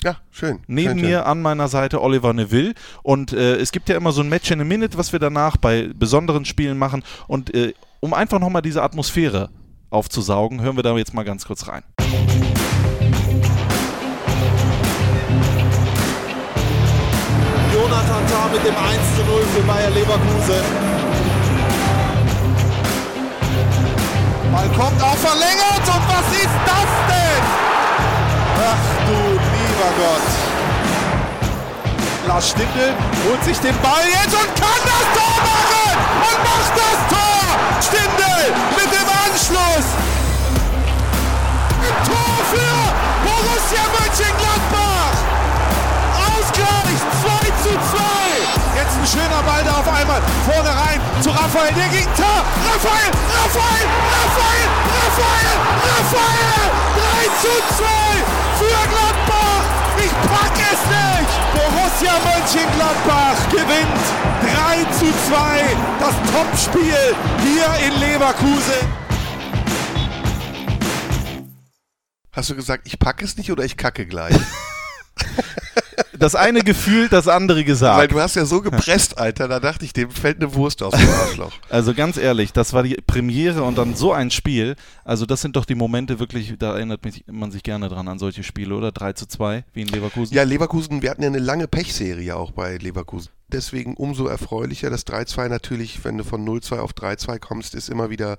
Ja, 0.03 0.17
schön. 0.32 0.59
Neben 0.67 0.91
schön, 0.91 0.99
schön. 0.99 1.09
mir 1.09 1.25
an 1.25 1.41
meiner 1.41 1.67
Seite 1.67 2.01
Oliver 2.01 2.34
Neville. 2.34 2.73
Und 3.03 3.34
äh, 3.34 3.55
es 3.55 3.71
gibt 3.71 3.89
ja 3.89 3.97
immer 3.97 4.11
so 4.13 4.21
ein 4.21 4.30
Match 4.30 4.49
in 4.49 4.61
a 4.61 4.63
Minute, 4.63 4.97
was 4.97 5.11
wir 5.11 5.19
danach 5.19 5.57
bei 5.57 5.89
besonderen 5.93 6.45
Spielen 6.45 6.77
machen. 6.77 7.03
Und 7.27 7.53
äh, 7.53 7.73
um 7.99 8.13
einfach 8.13 8.39
nochmal 8.39 8.61
diese 8.61 8.82
Atmosphäre 8.82 9.49
aufzusaugen, 9.89 10.61
hören 10.61 10.77
wir 10.77 10.84
da 10.84 10.95
jetzt 10.95 11.13
mal 11.13 11.23
ganz 11.23 11.45
kurz 11.45 11.67
rein. 11.67 11.84
Jonathan 17.73 18.27
Tah 18.27 18.47
mit 18.53 18.65
dem 18.65 18.75
1 18.75 19.15
zu 19.17 19.23
0 19.23 19.41
für 19.53 19.61
Bayer 19.63 19.89
Leverkusen. 19.89 20.99
Ball 24.51 24.67
kommt 24.69 25.01
auch 25.03 25.17
verlängert 25.17 25.88
und 25.88 26.07
was 26.07 26.32
ist 26.32 26.59
das 26.65 26.89
denn? 27.07 27.68
Lieber 29.80 29.91
Gott. 29.95 30.27
Lars 32.27 32.49
Stindl 32.49 32.93
holt 33.25 33.43
sich 33.45 33.57
den 33.59 33.77
Ball 33.82 34.03
jetzt 34.03 34.34
und 34.36 34.53
kann 34.59 34.82
das 34.84 35.05
Tor 35.15 35.38
machen 35.41 35.95
und 36.27 36.39
macht 36.43 36.73
das 36.75 36.99
Tor. 37.07 37.45
Stindl 37.80 38.43
mit 38.75 38.91
dem 38.91 39.07
Anschluss. 39.23 39.88
Ein 41.80 41.95
Tor 42.05 42.36
für 42.51 42.75
Borussia 43.23 43.84
Mönchengladbach. 43.95 45.15
Ausgleich 46.27 46.99
2 47.23 47.69
zu 47.69 47.71
2. 47.95 48.18
Jetzt 48.80 48.95
ein 48.95 49.05
schöner 49.05 49.43
Ball 49.43 49.61
da 49.65 49.71
auf 49.80 49.88
einmal. 49.89 50.21
Vorne 50.45 50.69
rein 50.69 51.01
zu 51.19 51.32
Raphael. 51.32 51.73
Der 51.73 51.89
gegen 51.89 52.07
Tor. 52.15 52.45
Raphael, 52.63 53.11
Raphael, 53.27 53.86
Raphael, 54.15 54.67
Raphael, 54.95 55.55
Raphael. 55.84 56.63
3 56.95 57.27
zu 57.43 57.53
2 57.75 57.84
für 58.59 58.80
Gladbach. 58.88 59.65
Ich 59.97 60.13
pack 60.32 60.55
es 60.71 60.82
nicht. 60.95 61.34
Borussia 61.51 62.13
Mönchengladbach 62.23 63.39
gewinnt 63.51 64.05
3 64.47 64.84
zu 64.97 65.07
2. 65.27 65.75
Das 65.99 66.15
Topspiel 66.32 67.15
hier 67.43 67.69
in 67.86 67.99
Leverkusen. 67.99 68.82
Hast 72.32 72.49
du 72.49 72.55
gesagt, 72.55 72.88
ich 72.88 72.97
packe 72.97 73.25
es 73.25 73.36
nicht 73.36 73.51
oder 73.51 73.65
ich 73.65 73.75
kacke 73.75 74.05
gleich? 74.05 74.39
Das 76.20 76.36
eine 76.36 76.61
gefühlt, 76.61 77.13
das 77.13 77.28
andere 77.28 77.59
Weil 77.59 77.63
gesagt. 77.65 78.11
du 78.11 78.20
hast 78.20 78.36
ja 78.36 78.45
so 78.45 78.61
gepresst, 78.61 79.17
Alter, 79.17 79.47
da 79.47 79.59
dachte 79.59 79.86
ich, 79.86 79.93
dem 79.93 80.11
fällt 80.11 80.38
eine 80.41 80.53
Wurst 80.53 80.84
aus 80.84 80.93
dem 80.93 81.09
Arschloch. 81.09 81.51
Also 81.70 81.93
ganz 81.93 82.17
ehrlich, 82.17 82.51
das 82.51 82.74
war 82.74 82.84
die 82.84 82.95
Premiere 83.07 83.63
und 83.63 83.78
dann 83.78 83.95
so 83.95 84.11
ein 84.11 84.30
Spiel. 84.32 84.76
Also 85.05 85.26
das 85.26 85.41
sind 85.41 85.55
doch 85.55 85.65
die 85.65 85.76
Momente 85.76 86.20
wirklich, 86.20 86.55
da 86.59 86.74
erinnert 86.74 87.05
mich- 87.05 87.24
man 87.28 87.51
sich 87.51 87.63
gerne 87.63 87.89
dran 87.89 88.07
an 88.07 88.20
solche 88.20 88.43
Spiele, 88.43 88.76
oder? 88.76 88.91
3 88.91 89.13
zu 89.13 89.28
2 89.28 89.63
wie 89.74 89.82
in 89.82 89.88
Leverkusen. 89.88 90.36
Ja, 90.36 90.43
Leverkusen, 90.43 91.01
wir 91.01 91.09
hatten 91.11 91.22
ja 91.24 91.30
eine 91.30 91.39
lange 91.39 91.67
Pechserie 91.67 92.36
auch 92.36 92.51
bei 92.51 92.78
Leverkusen. 92.78 93.30
Deswegen 93.51 93.95
umso 93.95 94.28
erfreulicher. 94.28 94.89
Das 94.89 95.07
3-2 95.07 95.47
natürlich, 95.49 96.03
wenn 96.03 96.17
du 96.17 96.24
von 96.24 96.45
0-2 96.45 96.80
auf 96.80 96.91
3-2 96.93 97.39
kommst, 97.39 97.74
ist 97.76 97.89
immer 97.89 98.09
wieder 98.09 98.38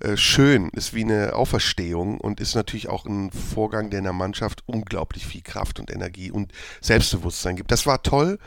äh, 0.00 0.16
schön, 0.16 0.68
ist 0.70 0.94
wie 0.94 1.04
eine 1.04 1.34
Auferstehung 1.34 2.20
und 2.20 2.40
ist 2.40 2.54
natürlich 2.54 2.88
auch 2.88 3.06
ein 3.06 3.30
Vorgang, 3.30 3.90
der 3.90 3.98
in 3.98 4.04
der 4.04 4.12
Mannschaft 4.12 4.62
unglaublich 4.66 5.26
viel 5.26 5.42
Kraft 5.42 5.80
und 5.80 5.90
Energie 5.90 6.30
und 6.30 6.52
Selbstbewusstsein 6.80 7.56
gibt. 7.56 7.70
Das 7.70 7.86
war 7.86 8.02
toll, 8.02 8.38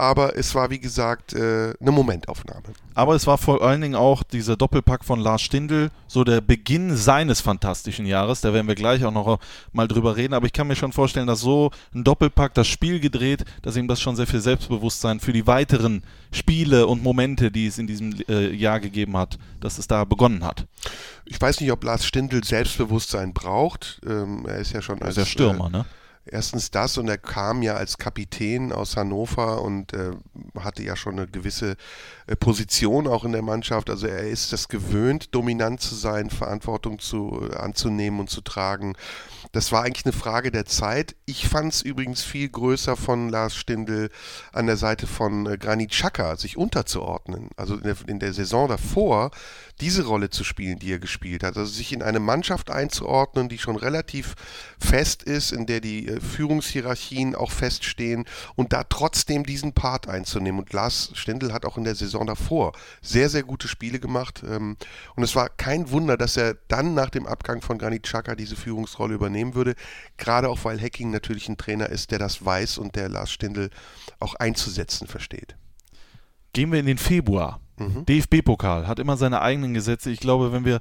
aber 0.00 0.36
es 0.36 0.54
war 0.54 0.70
wie 0.70 0.80
gesagt 0.80 1.34
äh, 1.34 1.74
eine 1.78 1.92
Momentaufnahme. 1.92 2.62
Aber 2.94 3.14
es 3.14 3.26
war 3.26 3.38
vor 3.38 3.62
allen 3.62 3.80
Dingen 3.80 3.94
auch 3.94 4.22
dieser 4.22 4.56
Doppelpack 4.56 5.04
von 5.04 5.20
Lars 5.20 5.42
Stindl, 5.42 5.90
so 6.06 6.24
der 6.24 6.40
Beginn 6.40 6.96
seines 6.96 7.40
fantastischen 7.40 8.06
Jahres. 8.06 8.40
Da 8.40 8.52
werden 8.52 8.66
wir 8.66 8.74
gleich 8.74 9.04
auch 9.04 9.12
noch 9.12 9.38
mal 9.72 9.86
drüber 9.88 10.16
reden. 10.16 10.34
Aber 10.34 10.46
ich 10.46 10.52
kann 10.52 10.66
mir 10.66 10.76
schon 10.76 10.92
vorstellen, 10.92 11.26
dass 11.26 11.40
so 11.40 11.70
ein 11.94 12.02
Doppelpack 12.02 12.54
das 12.54 12.66
Spiel 12.66 12.98
gedreht, 12.98 13.44
dass 13.62 13.76
ihm 13.76 13.88
das 13.88 14.00
schon 14.00 14.16
sehr 14.16 14.26
viel 14.26 14.40
Selbstbewusstsein 14.40 15.20
für 15.20 15.32
die 15.32 15.46
weiteren 15.46 16.02
Spiele 16.32 16.86
und 16.86 17.02
Momente, 17.02 17.50
die 17.50 17.66
es 17.66 17.78
in 17.78 17.86
diesem 17.86 18.14
äh, 18.28 18.50
Jahr 18.54 18.80
gegeben 18.80 19.16
hat, 19.16 19.38
dass 19.60 19.78
es 19.78 19.86
da 19.86 20.04
begonnen 20.04 20.44
hat. 20.44 20.66
Ich 21.26 21.40
weiß 21.40 21.60
nicht, 21.60 21.70
ob 21.72 21.84
Lars 21.84 22.04
Stindl 22.04 22.42
Selbstbewusstsein 22.42 23.32
braucht. 23.34 24.00
Ähm, 24.06 24.46
er 24.48 24.58
ist 24.58 24.72
ja 24.72 24.82
schon 24.82 24.98
Er 24.98 25.06
als 25.06 25.16
ist 25.16 25.24
ja 25.24 25.26
Stürmer, 25.26 25.66
äh, 25.66 25.70
ne? 25.70 25.84
Erstens 26.26 26.70
das 26.70 26.98
und 26.98 27.08
er 27.08 27.18
kam 27.18 27.62
ja 27.62 27.74
als 27.74 27.96
Kapitän 27.96 28.72
aus 28.72 28.96
Hannover 28.96 29.62
und 29.62 29.94
äh, 29.94 30.10
hatte 30.58 30.82
ja 30.82 30.94
schon 30.94 31.18
eine 31.18 31.26
gewisse 31.26 31.76
äh, 32.26 32.36
Position 32.36 33.06
auch 33.06 33.24
in 33.24 33.32
der 33.32 33.42
Mannschaft. 33.42 33.88
Also 33.88 34.06
er 34.06 34.28
ist 34.28 34.52
das 34.52 34.68
gewöhnt, 34.68 35.34
dominant 35.34 35.80
zu 35.80 35.94
sein, 35.94 36.28
Verantwortung 36.28 36.98
zu, 36.98 37.48
äh, 37.50 37.56
anzunehmen 37.56 38.20
und 38.20 38.28
zu 38.28 38.42
tragen. 38.42 38.96
Das 39.52 39.72
war 39.72 39.82
eigentlich 39.82 40.06
eine 40.06 40.12
Frage 40.12 40.52
der 40.52 40.64
Zeit. 40.64 41.16
Ich 41.26 41.48
fand 41.48 41.72
es 41.72 41.82
übrigens 41.82 42.22
viel 42.22 42.48
größer 42.48 42.96
von 42.96 43.28
Lars 43.28 43.56
Stindl 43.56 44.10
an 44.52 44.66
der 44.66 44.76
Seite 44.76 45.08
von 45.08 45.46
äh, 45.46 45.58
Granit 45.58 45.90
Xhaka, 45.90 46.36
sich 46.36 46.56
unterzuordnen. 46.56 47.50
Also 47.56 47.74
in 47.74 47.82
der, 47.82 47.96
in 48.06 48.18
der 48.20 48.32
Saison 48.32 48.68
davor 48.68 49.32
diese 49.80 50.04
Rolle 50.04 50.30
zu 50.30 50.44
spielen, 50.44 50.78
die 50.78 50.92
er 50.92 50.98
gespielt 51.00 51.42
hat. 51.42 51.56
Also 51.56 51.72
sich 51.72 51.92
in 51.92 52.02
eine 52.02 52.20
Mannschaft 52.20 52.70
einzuordnen, 52.70 53.48
die 53.48 53.58
schon 53.58 53.76
relativ 53.76 54.34
fest 54.78 55.24
ist, 55.24 55.50
in 55.52 55.66
der 55.66 55.80
die 55.80 56.06
äh, 56.06 56.20
Führungshierarchien 56.20 57.34
auch 57.34 57.50
feststehen 57.50 58.26
und 58.54 58.72
da 58.72 58.84
trotzdem 58.84 59.44
diesen 59.44 59.72
Part 59.72 60.08
einzunehmen. 60.08 60.60
Und 60.60 60.72
Lars 60.72 61.10
Stindl 61.14 61.52
hat 61.52 61.64
auch 61.64 61.76
in 61.76 61.84
der 61.84 61.96
Saison 61.96 62.24
davor 62.24 62.72
sehr, 63.02 63.28
sehr 63.28 63.42
gute 63.42 63.66
Spiele 63.66 63.98
gemacht. 63.98 64.44
Ähm, 64.48 64.76
und 65.16 65.24
es 65.24 65.34
war 65.34 65.48
kein 65.48 65.90
Wunder, 65.90 66.16
dass 66.16 66.36
er 66.36 66.54
dann 66.68 66.94
nach 66.94 67.10
dem 67.10 67.26
Abgang 67.26 67.62
von 67.62 67.78
Granit 67.78 68.04
Xhaka 68.04 68.36
diese 68.36 68.54
Führungsrolle 68.54 69.14
übernehmen 69.14 69.39
würde. 69.54 69.74
Gerade 70.16 70.48
auch, 70.48 70.64
weil 70.64 70.80
Hacking 70.80 71.10
natürlich 71.10 71.48
ein 71.48 71.56
Trainer 71.56 71.88
ist, 71.88 72.10
der 72.10 72.18
das 72.18 72.44
weiß 72.44 72.78
und 72.78 72.96
der 72.96 73.08
Lars 73.08 73.32
Stindl 73.32 73.70
auch 74.18 74.34
einzusetzen 74.34 75.06
versteht. 75.06 75.56
Gehen 76.52 76.72
wir 76.72 76.80
in 76.80 76.86
den 76.86 76.98
Februar. 76.98 77.60
Mhm. 77.78 78.04
DFB-Pokal 78.06 78.86
hat 78.86 78.98
immer 78.98 79.16
seine 79.16 79.40
eigenen 79.40 79.74
Gesetze. 79.74 80.10
Ich 80.10 80.20
glaube, 80.20 80.52
wenn 80.52 80.64
wir 80.64 80.80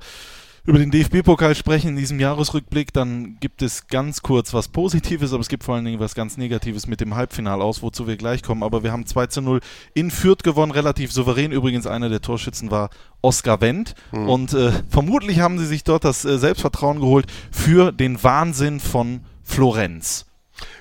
über 0.65 0.79
den 0.79 0.91
DFB-Pokal 0.91 1.55
sprechen 1.55 1.89
in 1.89 1.95
diesem 1.95 2.19
Jahresrückblick, 2.19 2.93
dann 2.93 3.37
gibt 3.39 3.61
es 3.61 3.87
ganz 3.87 4.21
kurz 4.21 4.53
was 4.53 4.67
Positives, 4.67 5.33
aber 5.33 5.41
es 5.41 5.49
gibt 5.49 5.63
vor 5.63 5.75
allen 5.75 5.85
Dingen 5.85 5.99
was 5.99 6.15
ganz 6.15 6.37
Negatives 6.37 6.87
mit 6.87 7.01
dem 7.01 7.15
Halbfinal 7.15 7.61
aus, 7.61 7.81
wozu 7.81 8.07
wir 8.07 8.17
gleich 8.17 8.43
kommen. 8.43 8.63
Aber 8.63 8.83
wir 8.83 8.91
haben 8.91 9.05
2 9.05 9.27
zu 9.27 9.41
0 9.41 9.59
in 9.93 10.11
Fürth 10.11 10.43
gewonnen, 10.43 10.71
relativ 10.71 11.11
souverän. 11.11 11.51
Übrigens, 11.51 11.87
einer 11.87 12.09
der 12.09 12.21
Torschützen 12.21 12.71
war 12.71 12.89
Oskar 13.21 13.61
Wendt. 13.61 13.95
Und 14.27 14.53
äh, 14.53 14.71
vermutlich 14.89 15.39
haben 15.39 15.59
sie 15.59 15.65
sich 15.65 15.83
dort 15.83 16.03
das 16.05 16.25
äh, 16.25 16.37
Selbstvertrauen 16.37 16.99
geholt 16.99 17.25
für 17.51 17.91
den 17.91 18.21
Wahnsinn 18.23 18.79
von 18.79 19.21
Florenz. 19.43 20.28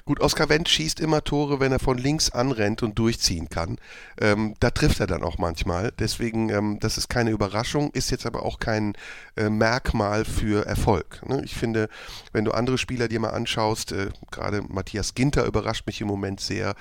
Gut, 0.04 0.20
Oskar 0.20 0.48
Wendt 0.48 0.68
schießt 0.68 1.00
immer 1.00 1.22
Tore, 1.22 1.60
wenn 1.60 1.72
er 1.72 1.78
von 1.78 1.98
links 1.98 2.30
anrennt 2.30 2.82
und 2.82 2.98
durchziehen 2.98 3.48
kann. 3.48 3.76
Ähm, 4.20 4.54
da 4.60 4.70
trifft 4.70 5.00
er 5.00 5.06
dann 5.06 5.22
auch 5.22 5.38
manchmal. 5.38 5.92
Deswegen, 5.98 6.48
ähm, 6.50 6.78
das 6.80 6.98
ist 6.98 7.08
keine 7.08 7.30
Überraschung, 7.30 7.90
ist 7.92 8.10
jetzt 8.10 8.26
aber 8.26 8.42
auch 8.42 8.58
kein 8.58 8.94
äh, 9.36 9.50
Merkmal 9.50 10.24
für 10.24 10.66
Erfolg. 10.66 11.22
Ne? 11.26 11.42
Ich 11.44 11.54
finde, 11.54 11.88
wenn 12.32 12.44
du 12.44 12.52
andere 12.52 12.78
Spieler 12.78 13.08
dir 13.08 13.20
mal 13.20 13.30
anschaust, 13.30 13.92
äh, 13.92 14.08
gerade 14.30 14.62
Matthias 14.62 15.14
Ginter 15.14 15.44
überrascht 15.44 15.86
mich 15.86 16.00
im 16.00 16.08
Moment 16.08 16.40
sehr, 16.40 16.74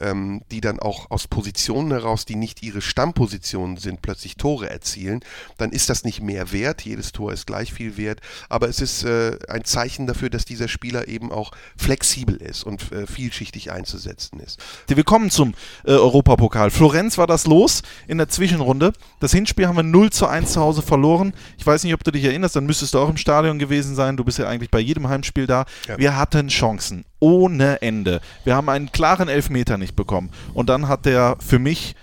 ähm, 0.00 0.42
die 0.50 0.60
dann 0.60 0.80
auch 0.80 1.10
aus 1.10 1.28
Positionen 1.28 1.92
heraus, 1.92 2.24
die 2.24 2.36
nicht 2.36 2.62
ihre 2.62 2.82
Stammpositionen 2.82 3.76
sind, 3.76 4.02
plötzlich 4.02 4.36
Tore 4.36 4.68
erzielen, 4.68 5.20
dann 5.56 5.70
ist 5.70 5.88
das 5.88 6.04
nicht 6.04 6.20
mehr 6.20 6.52
wert. 6.52 6.82
Jedes 6.82 7.12
Tor 7.12 7.32
ist 7.32 7.46
gleich 7.46 7.72
viel 7.72 7.96
wert. 7.96 8.20
Aber 8.48 8.68
es 8.68 8.80
ist 8.80 9.04
äh, 9.04 9.38
ein 9.48 9.64
Zeichen 9.64 10.06
dafür, 10.06 10.30
dass 10.30 10.44
dieser 10.44 10.68
Spieler 10.68 11.08
eben 11.08 11.30
auch 11.30 11.52
flexibel 11.76 12.41
ist 12.42 12.64
und 12.64 12.92
äh, 12.92 13.06
vielschichtig 13.06 13.72
einzusetzen 13.72 14.40
ist. 14.40 14.60
Wir 14.86 15.04
kommen 15.04 15.30
zum 15.30 15.54
äh, 15.84 15.92
Europapokal. 15.92 16.70
Florenz 16.70 17.18
war 17.18 17.26
das 17.26 17.46
los 17.46 17.82
in 18.06 18.18
der 18.18 18.28
Zwischenrunde. 18.28 18.92
Das 19.20 19.32
Hinspiel 19.32 19.66
haben 19.66 19.76
wir 19.76 19.82
0 19.82 20.10
zu 20.10 20.26
1 20.26 20.52
zu 20.52 20.60
Hause 20.60 20.82
verloren. 20.82 21.32
Ich 21.58 21.66
weiß 21.66 21.84
nicht, 21.84 21.94
ob 21.94 22.04
du 22.04 22.10
dich 22.10 22.24
erinnerst, 22.24 22.56
dann 22.56 22.66
müsstest 22.66 22.94
du 22.94 22.98
auch 22.98 23.08
im 23.08 23.16
Stadion 23.16 23.58
gewesen 23.58 23.94
sein. 23.94 24.16
Du 24.16 24.24
bist 24.24 24.38
ja 24.38 24.48
eigentlich 24.48 24.70
bei 24.70 24.80
jedem 24.80 25.08
Heimspiel 25.08 25.46
da. 25.46 25.64
Ja. 25.86 25.98
Wir 25.98 26.16
hatten 26.16 26.48
Chancen 26.48 27.04
ohne 27.20 27.80
Ende. 27.82 28.20
Wir 28.44 28.56
haben 28.56 28.68
einen 28.68 28.90
klaren 28.90 29.28
Elfmeter 29.28 29.78
nicht 29.78 29.94
bekommen. 29.94 30.30
Und 30.54 30.68
dann 30.68 30.88
hat 30.88 31.06
der 31.06 31.36
für 31.38 31.58
mich 31.58 31.94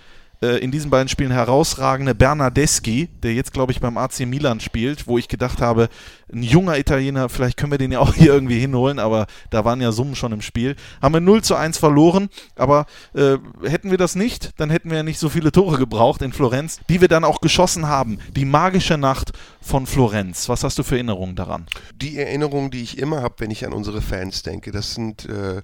in 0.48 0.72
diesen 0.72 0.90
beiden 0.90 1.10
Spielen 1.10 1.32
herausragende 1.32 2.16
Bernardeschi, 2.16 3.10
der 3.24 3.34
jetzt, 3.34 3.52
glaube 3.52 3.72
ich, 3.74 3.82
beim 3.82 3.98
AC 3.98 4.22
Milan 4.22 4.60
spielt, 4.62 5.06
wo 5.06 5.18
ich 5.18 5.28
gedacht 5.28 5.62
habe, 5.62 5.90
ein 6.32 6.44
junger 6.44 6.78
Italiener, 6.78 7.28
vielleicht 7.28 7.58
können 7.58 7.72
wir 7.72 7.78
den 7.78 7.92
ja 7.92 8.00
auch 8.00 8.14
hier 8.14 8.34
irgendwie 8.34 8.60
hinholen, 8.60 9.00
aber 9.00 9.28
da 9.50 9.66
waren 9.66 9.82
ja 9.82 9.92
Summen 9.92 10.16
schon 10.16 10.32
im 10.32 10.42
Spiel. 10.42 10.76
Haben 11.02 11.16
wir 11.16 11.22
0 11.22 11.44
zu 11.44 11.56
1 11.56 11.78
verloren, 11.78 12.30
aber 12.56 12.86
äh, 13.14 13.38
hätten 13.68 13.92
wir 13.92 13.98
das 13.98 14.16
nicht, 14.16 14.52
dann 14.58 14.70
hätten 14.70 14.90
wir 14.90 14.98
ja 14.98 15.04
nicht 15.04 15.20
so 15.20 15.30
viele 15.30 15.52
Tore 15.52 15.78
gebraucht 15.78 16.22
in 16.22 16.32
Florenz, 16.32 16.80
die 16.88 17.02
wir 17.02 17.08
dann 17.08 17.24
auch 17.24 17.42
geschossen 17.42 17.88
haben. 17.88 18.20
Die 18.36 18.46
magische 18.46 18.98
Nacht 18.98 19.34
von 19.62 19.88
Florenz. 19.88 20.48
Was 20.48 20.64
hast 20.64 20.78
du 20.78 20.84
für 20.84 20.96
Erinnerungen 20.96 21.36
daran? 21.36 21.66
Die 21.96 22.18
Erinnerung, 22.18 22.72
die 22.72 22.84
ich 22.84 22.98
immer 22.98 23.22
habe, 23.22 23.36
wenn 23.40 23.52
ich 23.52 23.66
an 23.66 23.74
unsere 23.74 24.02
Fans 24.02 24.44
denke, 24.44 24.72
das 24.72 24.94
sind 24.94 25.26
äh, 25.26 25.62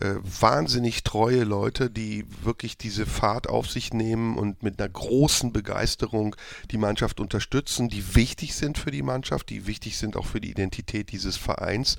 äh, 0.00 0.16
wahnsinnig 0.22 1.04
treue 1.04 1.44
Leute, 1.44 1.90
die 1.90 2.24
wirklich 2.42 2.78
diese 2.78 3.06
Fahrt 3.06 3.48
auf 3.48 3.68
sich 3.70 3.92
nehmen 3.92 4.36
und 4.36 4.62
mit 4.62 4.80
einer 4.80 4.88
großen 4.88 5.52
Begeisterung 5.52 6.36
die 6.70 6.78
Mannschaft 6.78 7.20
unterstützen, 7.20 7.88
die 7.88 8.14
wichtig 8.14 8.54
sind 8.54 8.78
für 8.78 8.90
die 8.90 9.02
Mannschaft, 9.02 9.50
die 9.50 9.66
wichtig 9.66 9.98
sind 9.98 10.16
auch 10.16 10.26
für 10.26 10.40
die 10.40 10.50
Identität 10.50 11.10
dieses 11.12 11.36
Vereins. 11.36 11.96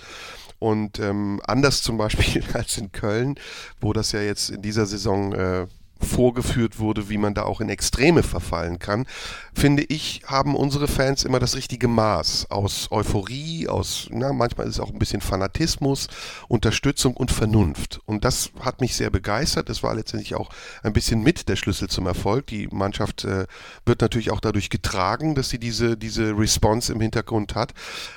Und 0.60 1.00
ähm, 1.00 1.42
anders 1.46 1.82
zum 1.82 1.98
Beispiel 1.98 2.44
als 2.54 2.78
in 2.78 2.92
Köln, 2.92 3.36
wo 3.80 3.94
das 3.94 4.12
ja 4.12 4.22
jetzt 4.22 4.50
in 4.50 4.62
dieser 4.62 4.86
Saison 4.86 5.34
äh, 5.34 5.68
vorgeführt 6.00 6.80
wurde, 6.80 7.10
wie 7.10 7.18
man 7.18 7.34
da 7.34 7.44
auch 7.44 7.62
in 7.62 7.70
Extreme 7.70 8.24
verfallen 8.24 8.80
kann, 8.80 9.06
finde 9.54 9.84
ich, 9.84 10.22
haben 10.26 10.56
unsere 10.56 10.88
Fans 10.88 11.24
immer 11.24 11.40
das 11.40 11.56
richtige 11.56 11.88
Maß 11.88 12.50
aus 12.50 12.88
Euphorie, 12.92 13.68
aus, 13.68 14.08
na, 14.12 14.32
manchmal 14.34 14.68
ist 14.68 14.76
es 14.76 14.80
auch 14.80 14.92
ein 14.92 15.00
bisschen 15.00 15.22
Fanatismus, 15.22 16.08
Unterstützung 16.48 17.16
und 17.16 17.32
Vernunft. 17.32 18.02
Und 18.06 18.24
das 18.24 18.52
hat 18.62 18.82
mich 18.82 18.96
sehr 18.96 19.10
begeistert. 19.10 19.70
Das 19.70 19.84
war 19.84 19.94
letztendlich 19.94 20.36
auch 20.36 20.50
ein 20.84 20.94
bisschen 20.94 21.22
mit 21.22 21.50
der 21.50 21.56
Schlüssel 21.56 21.90
zum 21.90 22.08
Erfolg. 22.08 22.48
Die 22.48 22.68
Mannschaft 22.68 23.26
äh, 23.26 23.46
wird 23.86 24.02
natürlich 24.02 24.32
auch 24.32 24.40
dadurch 24.40 24.70
getragen, 24.70 25.36
dass 25.36 25.50
sie 25.50 25.60
diese, 25.60 25.98
diese 25.98 26.38
Response 26.38 26.92
im 26.94 27.02
Hintergrund 27.02 27.56
hat. 27.56 27.74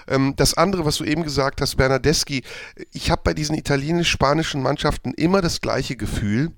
Ähm, 0.06 0.34
das 0.36 0.54
andere, 0.54 0.84
was 0.84 0.96
du 0.96 1.04
eben 1.04 1.24
gesagt 1.24 1.60
hast, 1.60 1.76
Bernardeschi, 1.76 2.42
ich 2.92 3.10
habe 3.10 3.22
bei 3.24 3.34
diesen 3.34 3.56
italienisch-spanischen 3.56 4.62
Mannschaften 4.62 5.12
immer 5.14 5.40
das 5.40 5.60
gleiche 5.60 5.96
Gefühl, 5.96 6.52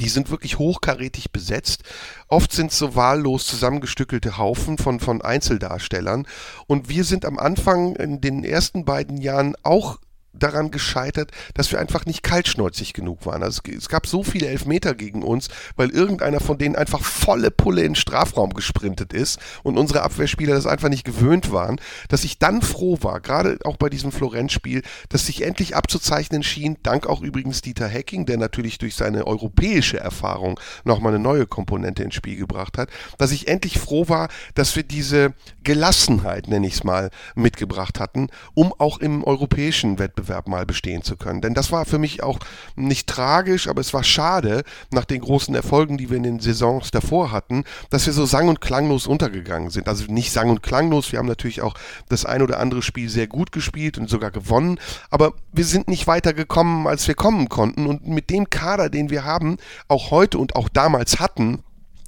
die 0.00 0.08
sind 0.08 0.30
wirklich 0.30 0.58
hochkarätig 0.58 1.30
besetzt. 1.30 1.82
Oft 2.28 2.52
sind 2.52 2.72
es 2.72 2.78
so 2.78 2.94
wahllos 2.94 3.46
zusammengestückelte 3.46 4.38
Haufen 4.38 4.78
von, 4.78 5.00
von 5.00 5.22
Einzeldarstellern. 5.22 6.26
Und 6.66 6.88
wir 6.88 7.04
sind 7.04 7.24
am 7.24 7.38
Anfang 7.38 7.96
in 7.96 8.20
den 8.20 8.44
ersten 8.44 8.84
beiden 8.84 9.18
Jahren 9.18 9.54
auch 9.62 9.98
daran 10.34 10.70
gescheitert, 10.70 11.30
dass 11.54 11.70
wir 11.72 11.78
einfach 11.78 12.06
nicht 12.06 12.22
kaltschnäuzig 12.22 12.92
genug 12.92 13.24
waren. 13.26 13.42
Also 13.42 13.62
es, 13.76 13.88
gab 13.88 14.06
so 14.06 14.22
viele 14.22 14.48
Elfmeter 14.48 14.94
gegen 14.94 15.22
uns, 15.22 15.48
weil 15.76 15.90
irgendeiner 15.90 16.40
von 16.40 16.58
denen 16.58 16.76
einfach 16.76 17.02
volle 17.02 17.50
Pulle 17.50 17.82
in 17.82 17.90
den 17.90 17.94
Strafraum 17.94 18.52
gesprintet 18.52 19.12
ist 19.12 19.38
und 19.62 19.78
unsere 19.78 20.02
Abwehrspieler 20.02 20.54
das 20.54 20.66
einfach 20.66 20.88
nicht 20.88 21.04
gewöhnt 21.04 21.52
waren, 21.52 21.80
dass 22.08 22.24
ich 22.24 22.38
dann 22.38 22.62
froh 22.62 22.98
war, 23.00 23.20
gerade 23.20 23.58
auch 23.64 23.76
bei 23.76 23.88
diesem 23.88 24.12
Florenz-Spiel, 24.12 24.82
dass 25.08 25.26
sich 25.26 25.42
endlich 25.42 25.76
abzuzeichnen 25.76 26.42
schien, 26.42 26.76
dank 26.82 27.06
auch 27.06 27.22
übrigens 27.22 27.62
Dieter 27.62 27.88
Hecking, 27.88 28.26
der 28.26 28.36
natürlich 28.36 28.78
durch 28.78 28.96
seine 28.96 29.26
europäische 29.26 29.98
Erfahrung 29.98 30.58
nochmal 30.84 31.14
eine 31.14 31.22
neue 31.22 31.46
Komponente 31.46 32.02
ins 32.02 32.14
Spiel 32.14 32.36
gebracht 32.36 32.78
hat, 32.78 32.88
dass 33.18 33.30
ich 33.30 33.48
endlich 33.48 33.78
froh 33.78 34.08
war, 34.08 34.28
dass 34.54 34.74
wir 34.76 34.82
diese 34.82 35.34
Gelassenheit, 35.62 36.48
nenne 36.48 36.66
ich 36.66 36.74
es 36.74 36.84
mal, 36.84 37.10
mitgebracht 37.34 38.00
hatten, 38.00 38.28
um 38.54 38.72
auch 38.78 38.98
im 38.98 39.22
europäischen 39.22 39.98
Wettbewerb 39.98 40.23
Wettbewerb 40.24 40.48
mal 40.48 40.66
bestehen 40.66 41.02
zu 41.02 41.16
können. 41.16 41.40
Denn 41.40 41.54
das 41.54 41.72
war 41.72 41.84
für 41.84 41.98
mich 41.98 42.22
auch 42.22 42.38
nicht 42.76 43.08
tragisch, 43.08 43.68
aber 43.68 43.80
es 43.80 43.94
war 43.94 44.04
schade, 44.04 44.64
nach 44.90 45.04
den 45.04 45.20
großen 45.20 45.54
Erfolgen, 45.54 45.98
die 45.98 46.10
wir 46.10 46.16
in 46.16 46.22
den 46.22 46.40
Saisons 46.40 46.90
davor 46.90 47.30
hatten, 47.30 47.64
dass 47.90 48.06
wir 48.06 48.12
so 48.12 48.26
sang- 48.26 48.48
und 48.48 48.60
klanglos 48.60 49.06
untergegangen 49.06 49.70
sind. 49.70 49.88
Also 49.88 50.10
nicht 50.10 50.32
sang- 50.32 50.50
und 50.50 50.62
klanglos, 50.62 51.12
wir 51.12 51.18
haben 51.18 51.26
natürlich 51.26 51.62
auch 51.62 51.74
das 52.08 52.24
ein 52.24 52.42
oder 52.42 52.58
andere 52.58 52.82
Spiel 52.82 53.08
sehr 53.08 53.26
gut 53.26 53.52
gespielt 53.52 53.98
und 53.98 54.08
sogar 54.08 54.30
gewonnen, 54.30 54.78
aber 55.10 55.34
wir 55.52 55.64
sind 55.64 55.88
nicht 55.88 56.06
weiter 56.06 56.32
gekommen, 56.32 56.86
als 56.86 57.06
wir 57.08 57.14
kommen 57.14 57.48
konnten. 57.48 57.86
Und 57.86 58.06
mit 58.06 58.30
dem 58.30 58.50
Kader, 58.50 58.88
den 58.88 59.10
wir 59.10 59.24
haben, 59.24 59.56
auch 59.88 60.10
heute 60.10 60.38
und 60.38 60.56
auch 60.56 60.68
damals 60.68 61.20
hatten, 61.20 61.62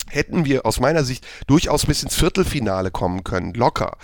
hätten 0.09 0.45
wir 0.45 0.67
aus 0.67 0.81
meiner 0.81 1.05
Sicht 1.05 1.27
durchaus 1.47 1.87
bis 1.87 2.03
ins 2.03 2.14
Viertelfinale 2.14 2.91
kommen 2.91 3.25
können, 3.25 3.55
locker. 3.55 3.97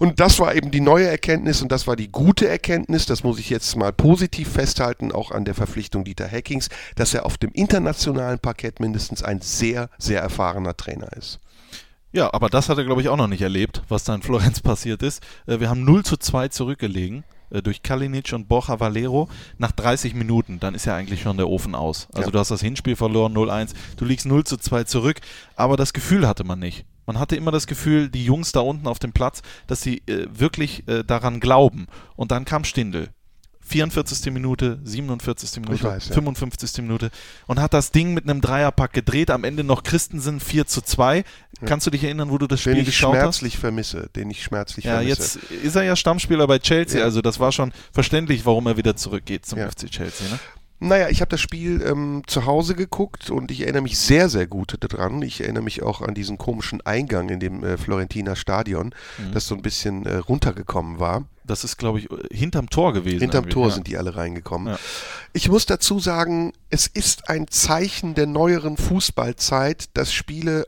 Und 0.00 0.18
das 0.18 0.38
war 0.38 0.54
eben 0.54 0.70
die 0.70 0.80
neue 0.80 1.06
Erkenntnis 1.06 1.60
und 1.60 1.70
das 1.70 1.86
war 1.86 1.94
die 1.94 2.10
gute 2.10 2.48
Erkenntnis, 2.48 3.04
das 3.04 3.22
muss 3.22 3.38
ich 3.38 3.50
jetzt 3.50 3.76
mal 3.76 3.92
positiv 3.92 4.48
festhalten, 4.48 5.12
auch 5.12 5.30
an 5.30 5.44
der 5.44 5.54
Verpflichtung 5.54 6.04
Dieter 6.04 6.26
Hackings, 6.26 6.70
dass 6.96 7.12
er 7.12 7.26
auf 7.26 7.36
dem 7.36 7.52
internationalen 7.52 8.38
Parkett 8.38 8.80
mindestens 8.80 9.22
ein 9.22 9.42
sehr, 9.42 9.90
sehr 9.98 10.22
erfahrener 10.22 10.74
Trainer 10.74 11.12
ist. 11.18 11.38
Ja, 12.12 12.32
aber 12.32 12.48
das 12.48 12.70
hat 12.70 12.78
er, 12.78 12.84
glaube 12.84 13.02
ich, 13.02 13.10
auch 13.10 13.18
noch 13.18 13.26
nicht 13.26 13.42
erlebt, 13.42 13.82
was 13.90 14.04
da 14.04 14.14
in 14.14 14.22
Florenz 14.22 14.60
passiert 14.62 15.02
ist. 15.02 15.22
Äh, 15.46 15.60
wir 15.60 15.68
haben 15.68 15.84
0 15.84 16.02
zu 16.02 16.16
2 16.16 16.48
zurückgelegen 16.48 17.22
äh, 17.50 17.60
durch 17.60 17.82
Kalinic 17.82 18.32
und 18.32 18.48
Borja 18.48 18.80
Valero 18.80 19.28
nach 19.58 19.72
30 19.72 20.14
Minuten. 20.14 20.60
Dann 20.60 20.74
ist 20.74 20.86
ja 20.86 20.96
eigentlich 20.96 21.20
schon 21.20 21.36
der 21.36 21.50
Ofen 21.50 21.74
aus. 21.74 22.08
Also 22.14 22.28
ja. 22.28 22.32
du 22.32 22.38
hast 22.38 22.50
das 22.50 22.62
Hinspiel 22.62 22.96
verloren, 22.96 23.36
0-1, 23.36 23.74
du 23.98 24.06
liegst 24.06 24.24
0 24.24 24.44
zu 24.44 24.56
2 24.56 24.84
zurück, 24.84 25.20
aber 25.56 25.76
das 25.76 25.92
Gefühl 25.92 26.26
hatte 26.26 26.44
man 26.44 26.58
nicht. 26.58 26.86
Man 27.10 27.18
hatte 27.18 27.34
immer 27.34 27.50
das 27.50 27.66
Gefühl, 27.66 28.08
die 28.08 28.24
Jungs 28.24 28.52
da 28.52 28.60
unten 28.60 28.86
auf 28.86 29.00
dem 29.00 29.10
Platz, 29.10 29.42
dass 29.66 29.82
sie 29.82 30.00
äh, 30.06 30.28
wirklich 30.30 30.86
äh, 30.86 31.02
daran 31.02 31.40
glauben. 31.40 31.88
Und 32.14 32.30
dann 32.30 32.44
kam 32.44 32.62
Stindel. 32.62 33.08
44. 33.62 34.32
Minute, 34.32 34.78
47. 34.84 35.60
Minute, 35.60 35.82
weiß, 35.82 36.06
ja. 36.06 36.14
55. 36.14 36.82
Minute 36.82 37.10
und 37.48 37.58
hat 37.58 37.74
das 37.74 37.90
Ding 37.90 38.14
mit 38.14 38.30
einem 38.30 38.40
Dreierpack 38.40 38.92
gedreht. 38.92 39.32
Am 39.32 39.42
Ende 39.42 39.64
noch 39.64 39.82
Christensen 39.82 40.38
4 40.38 40.68
zu 40.68 40.82
2. 40.82 41.16
Ja. 41.16 41.24
Kannst 41.66 41.84
du 41.88 41.90
dich 41.90 42.04
erinnern, 42.04 42.30
wo 42.30 42.38
du 42.38 42.46
das 42.46 42.60
Spiel 42.60 42.76
den 42.76 42.84
geschaut 42.84 43.16
hast? 43.16 43.40
Den 43.40 43.48
ich 43.48 43.54
schmerzlich 43.54 43.58
vermisse. 43.58 44.10
Den 44.14 44.30
ich 44.30 44.44
schmerzlich 44.44 44.84
ja, 44.84 44.98
vermisse. 44.98 45.40
Jetzt 45.40 45.50
ist 45.64 45.74
er 45.74 45.82
ja 45.82 45.96
Stammspieler 45.96 46.46
bei 46.46 46.60
Chelsea, 46.60 47.00
ja. 47.00 47.06
also 47.06 47.22
das 47.22 47.40
war 47.40 47.50
schon 47.50 47.72
verständlich, 47.90 48.46
warum 48.46 48.68
er 48.68 48.76
wieder 48.76 48.94
zurückgeht 48.94 49.46
zum 49.46 49.58
FC 49.58 49.90
Chelsea. 49.90 50.28
Ne? 50.28 50.38
Naja, 50.82 51.10
ich 51.10 51.20
habe 51.20 51.28
das 51.28 51.40
Spiel 51.40 51.82
ähm, 51.82 52.22
zu 52.26 52.46
Hause 52.46 52.74
geguckt 52.74 53.30
und 53.30 53.50
ich 53.50 53.60
erinnere 53.60 53.82
mich 53.82 53.98
sehr, 53.98 54.30
sehr 54.30 54.46
gut 54.46 54.78
daran. 54.80 55.20
Ich 55.20 55.42
erinnere 55.42 55.62
mich 55.62 55.82
auch 55.82 56.00
an 56.00 56.14
diesen 56.14 56.38
komischen 56.38 56.80
Eingang 56.80 57.28
in 57.28 57.38
dem 57.38 57.62
äh, 57.62 57.76
Florentiner 57.76 58.34
Stadion, 58.34 58.94
mhm. 59.18 59.32
das 59.32 59.46
so 59.46 59.54
ein 59.54 59.60
bisschen 59.60 60.06
äh, 60.06 60.16
runtergekommen 60.16 60.98
war. 60.98 61.24
Das 61.44 61.64
ist, 61.64 61.76
glaube 61.76 61.98
ich, 61.98 62.08
hinterm 62.32 62.70
Tor 62.70 62.94
gewesen. 62.94 63.20
Hinterm 63.20 63.50
Tor 63.50 63.68
ja. 63.68 63.74
sind 63.74 63.88
die 63.88 63.98
alle 63.98 64.16
reingekommen. 64.16 64.74
Ja. 64.74 64.78
Ich 65.34 65.50
muss 65.50 65.66
dazu 65.66 65.98
sagen, 65.98 66.52
es 66.70 66.86
ist 66.86 67.28
ein 67.28 67.46
Zeichen 67.48 68.14
der 68.14 68.26
neueren 68.26 68.78
Fußballzeit, 68.78 69.90
dass 69.94 70.14
Spiele 70.14 70.66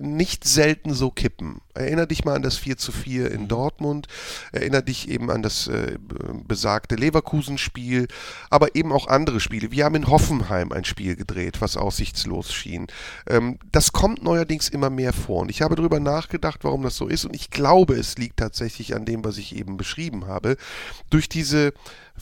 nicht 0.00 0.44
selten 0.44 0.94
so 0.94 1.10
kippen. 1.10 1.60
Erinner 1.74 2.06
dich 2.06 2.24
mal 2.24 2.34
an 2.36 2.42
das 2.42 2.56
4 2.56 2.76
zu 2.76 2.92
4 2.92 3.30
in 3.30 3.42
mhm. 3.42 3.48
Dortmund, 3.48 4.06
erinner 4.52 4.82
dich 4.82 5.08
eben 5.08 5.30
an 5.30 5.42
das 5.42 5.68
äh, 5.68 5.98
besagte 6.46 6.96
Leverkusen-Spiel, 6.96 8.08
aber 8.50 8.74
eben 8.74 8.92
auch 8.92 9.06
andere 9.06 9.40
Spiele. 9.40 9.72
Wir 9.72 9.84
haben 9.84 9.94
in 9.94 10.08
Hoffenheim 10.08 10.72
ein 10.72 10.84
Spiel 10.84 11.16
gedreht, 11.16 11.60
was 11.60 11.76
aussichtslos 11.76 12.52
schien. 12.52 12.88
Ähm, 13.26 13.58
das 13.70 13.92
kommt 13.92 14.22
neuerdings 14.22 14.68
immer 14.68 14.90
mehr 14.90 15.12
vor 15.12 15.40
und 15.40 15.50
ich 15.50 15.62
habe 15.62 15.76
darüber 15.76 16.00
nachgedacht, 16.00 16.60
warum 16.62 16.82
das 16.82 16.96
so 16.96 17.08
ist 17.08 17.24
und 17.24 17.34
ich 17.34 17.50
glaube, 17.50 17.94
es 17.94 18.18
liegt 18.18 18.38
tatsächlich 18.38 18.94
an 18.94 19.04
dem, 19.04 19.24
was 19.24 19.38
ich 19.38 19.56
eben 19.56 19.76
beschrieben 19.76 20.26
habe. 20.26 20.56
Durch 21.10 21.28
diese 21.28 21.72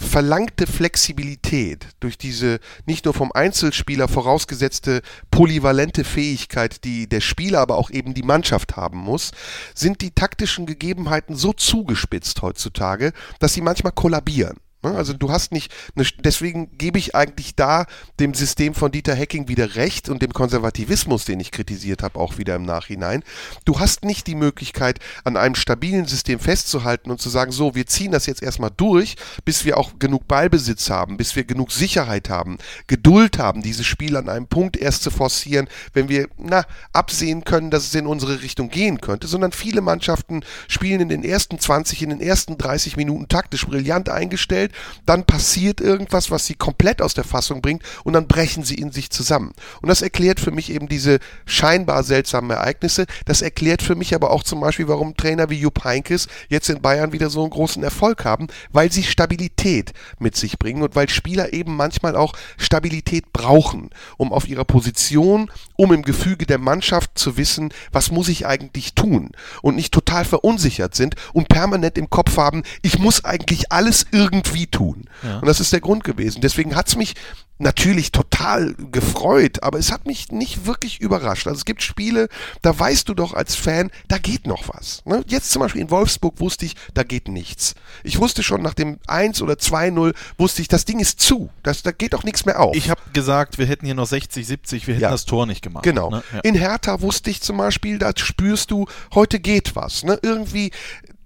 verlangte 0.01 0.67
Flexibilität, 0.67 1.87
durch 2.01 2.17
diese 2.17 2.59
nicht 2.87 3.05
nur 3.05 3.15
vom 3.15 3.31
Einzelspieler 3.33 4.09
vorausgesetzte 4.09 5.03
polyvalente 5.31 6.05
Fähigkeit, 6.05 6.85
die 6.85 7.09
der 7.09 7.21
Spieler, 7.21 7.61
aber 7.61 7.77
auch 7.77 7.91
eben 7.91 8.15
die 8.15 8.23
Mannschaft 8.23 8.77
haben 8.77 8.99
muss, 8.99 9.33
sind 9.75 10.01
die 10.01 10.11
taktischen 10.11 10.67
Gegebenheiten 10.67 11.37
so 11.37 11.53
zugespitzt 11.53 12.43
heutzutage, 12.43 13.13
dass 13.39 13.55
sie 13.55 13.61
manchmal 13.61 13.93
kollabieren. 13.93 14.57
Ne? 14.83 14.95
Also 14.95 15.13
du 15.13 15.31
hast 15.31 15.53
nicht, 15.53 15.73
eine, 15.95 16.07
deswegen 16.19 16.77
gebe 16.79 16.99
ich 16.99 17.15
eigentlich 17.15 17.55
da 17.55 17.87
dem 18.19 18.35
System 18.35 18.75
von 18.75 18.91
Dieter 18.91 19.15
Hecking 19.15 19.49
wieder 19.49 19.77
recht 19.77 20.09
und 20.09 20.23
dem 20.23 20.33
Konservativismus, 20.33 21.25
den 21.25 21.41
ich 21.41 21.51
kritisiert 21.51 22.03
habe, 22.03 22.19
auch 22.19 22.39
wieder 22.39 22.57
im 22.57 22.63
Nachhinein. 22.63 23.23
Du 23.65 23.81
hast 23.81 24.05
nicht 24.05 24.27
die 24.27 24.35
Möglichkeit, 24.35 24.99
an 25.25 25.37
einem 25.37 25.55
stabilen 25.55 26.07
System 26.07 26.39
festzuhalten 26.39 27.11
und 27.11 27.21
zu 27.21 27.29
sagen, 27.29 27.53
so, 27.53 27.75
wir 27.75 27.87
ziehen 27.87 28.13
das 28.13 28.27
jetzt 28.27 28.43
erstmal 28.43 28.71
durch, 28.77 29.17
bis 29.45 29.65
wir 29.65 29.77
auch 29.77 29.99
genug 29.99 30.27
Ballbesitz 30.27 30.91
haben, 30.91 31.17
bis 31.17 31.37
wir 31.37 31.45
genug 31.45 31.73
Sicherheit 31.73 32.31
haben, 32.31 32.59
Geduld 32.87 33.39
haben, 33.39 33.63
dieses 33.63 33.87
Spiel 33.87 34.17
an 34.17 34.29
einem 34.29 34.47
Punkt 34.47 34.77
erst 34.77 35.03
zu 35.03 35.11
forcieren, 35.11 35.69
wenn 35.93 36.09
wir, 36.09 36.29
na, 36.39 36.65
absehen 36.93 37.45
können, 37.45 37.71
dass 37.71 37.85
es 37.85 37.95
in 37.95 38.07
unsere 38.07 38.43
Richtung 38.43 38.71
gehen 38.71 39.01
könnte, 39.01 39.27
sondern 39.27 39.53
viele 39.53 39.81
Mannschaften 39.81 40.45
spielen 40.69 41.01
in 41.01 41.09
den 41.09 41.25
ersten 41.25 41.59
20, 41.59 42.03
in 42.03 42.11
den 42.11 42.21
ersten 42.21 42.57
30 42.57 42.97
Minuten 42.97 43.29
taktisch 43.29 43.67
brillant 43.67 44.09
eingestellt, 44.09 44.70
dann 45.07 45.25
passiert 45.25 45.81
irgendwas, 45.81 46.31
was 46.31 46.47
sie 46.47 46.55
komplett 46.55 47.03
aus 47.03 47.15
der 47.15 47.25
Fassung 47.25 47.63
bringt 47.63 47.83
und 48.05 48.13
dann 48.13 48.27
brechen 48.27 48.65
sie 48.65 48.75
in 48.75 48.93
sich 48.93 49.11
zusammen. 49.11 49.53
Und 49.83 49.89
das 49.89 50.03
erklärt 50.03 50.41
für 50.41 50.51
mich 50.51 50.71
eben 50.71 50.89
diese 50.89 51.19
scheinbar 51.47 52.03
seltsamen 52.03 52.51
Ereignisse. 52.51 53.07
Das 53.25 53.43
erklärt 53.43 53.83
für 53.83 53.95
mich 53.95 54.15
aber 54.15 54.31
auch 54.31 54.43
zum 54.43 54.61
Beispiel, 54.61 54.89
warum 54.89 55.17
Trainer 55.17 55.51
wie 55.51 55.59
Jupp 55.59 55.85
Heynckes 55.85 56.29
jetzt 56.49 56.69
in 56.69 56.83
Bayern 56.83 57.13
wieder 57.13 57.31
so 57.31 57.43
einen 57.43 57.51
großen 57.51 57.83
Erfolg 57.83 58.25
haben, 58.25 58.49
weil 58.73 58.91
sie 58.93 59.03
Stabilität 59.03 59.93
mit 60.19 60.37
sich 60.37 60.59
bringen 60.59 60.83
und 60.83 60.95
weil 60.95 61.09
Spieler 61.09 61.53
eben 61.53 61.77
manchmal 61.77 62.17
auch 62.17 62.33
Stabilität 62.57 63.33
brauchen, 63.33 63.91
um 64.17 64.33
auf 64.33 64.49
ihrer 64.49 64.65
Position, 64.65 65.51
um 65.81 65.95
im 65.95 66.03
Gefüge 66.03 66.45
der 66.45 66.59
Mannschaft 66.59 67.13
zu 67.15 67.39
wissen, 67.39 67.73
was 67.91 68.11
muss 68.11 68.29
ich 68.29 68.47
eigentlich 68.47 68.93
tun 68.95 69.31
und 69.63 69.77
nicht 69.77 69.95
total 69.95 70.27
verunsichert 70.27 70.95
sind 70.95 71.15
und 71.33 71.49
permanent 71.49 71.97
im 71.97 72.11
Kopf 72.11 72.37
haben, 72.37 72.65
ich 72.83 72.99
muss 72.99 73.25
eigentlich 73.25 73.73
alles 73.73 74.05
irgendwie 74.13 74.67
tun. 74.67 75.07
Ja. 75.23 75.39
Und 75.39 75.49
das 75.49 75.59
ist 75.59 75.73
der 75.73 75.81
Grund 75.81 76.05
gewesen. 76.05 76.43
Deswegen 76.43 76.77
hat 76.77 76.89
es 76.89 76.97
mich 76.97 77.15
natürlich 77.61 78.11
total 78.11 78.75
gefreut, 78.91 79.63
aber 79.63 79.79
es 79.79 79.93
hat 79.93 80.07
mich 80.07 80.33
nicht 80.33 80.67
wirklich 80.67 81.01
überrascht. 81.01 81.47
Also 81.47 81.59
es 81.59 81.65
gibt 81.65 81.83
Spiele, 81.83 82.29
da 82.63 82.77
weißt 82.77 83.09
du 83.09 83.15
doch 83.15 83.35
als 83.35 83.55
Fan, 83.55 83.91
da 84.09 84.19
geht 84.19 84.47
noch 84.47 84.69
was. 84.69 85.03
Ne? 85.05 85.23
Jetzt 85.29 85.51
zum 85.51 85.61
Beispiel 85.61 85.83
in 85.83 85.91
Wolfsburg 85.91 86.41
wusste 86.41 86.65
ich, 86.65 86.75
da 86.95 87.03
geht 87.03 87.29
nichts. 87.29 87.75
Ich 88.03 88.19
wusste 88.19 88.43
schon 88.43 88.63
nach 88.63 88.75
dem 88.75 88.99
1 89.07 89.43
oder 89.43 89.55
2-0, 89.55 90.15
wusste 90.39 90.63
ich, 90.63 90.69
das 90.69 90.85
Ding 90.85 91.01
ist 91.01 91.21
zu. 91.21 91.51
Das, 91.63 91.83
da 91.83 91.93
geht 91.93 92.15
doch 92.15 92.25
nichts 92.25 92.47
mehr 92.47 92.61
auf. 92.61 92.75
Ich 92.75 92.91
habe 92.91 93.01
gesagt, 93.13 93.59
wir 93.59 93.67
hätten 93.67 93.87
hier 93.87 93.95
noch 93.95 94.07
60, 94.07 94.47
70, 94.47 94.87
wir 94.87 94.95
hätten 94.95 95.03
ja. 95.03 95.11
das 95.11 95.27
Tor 95.27 95.47
nicht 95.47 95.63
gemacht. 95.63 95.70
Genau. 95.83 96.11
Ne? 96.11 96.23
Ja. 96.33 96.41
In 96.41 96.55
Hertha 96.55 97.01
wusste 97.01 97.31
ich 97.31 97.41
zum 97.41 97.57
Beispiel, 97.57 97.99
da 97.99 98.13
spürst 98.17 98.71
du, 98.71 98.87
heute 99.15 99.41
geht 99.41 99.77
was. 99.77 100.03
Ne? 100.03 100.19
Irgendwie, 100.23 100.71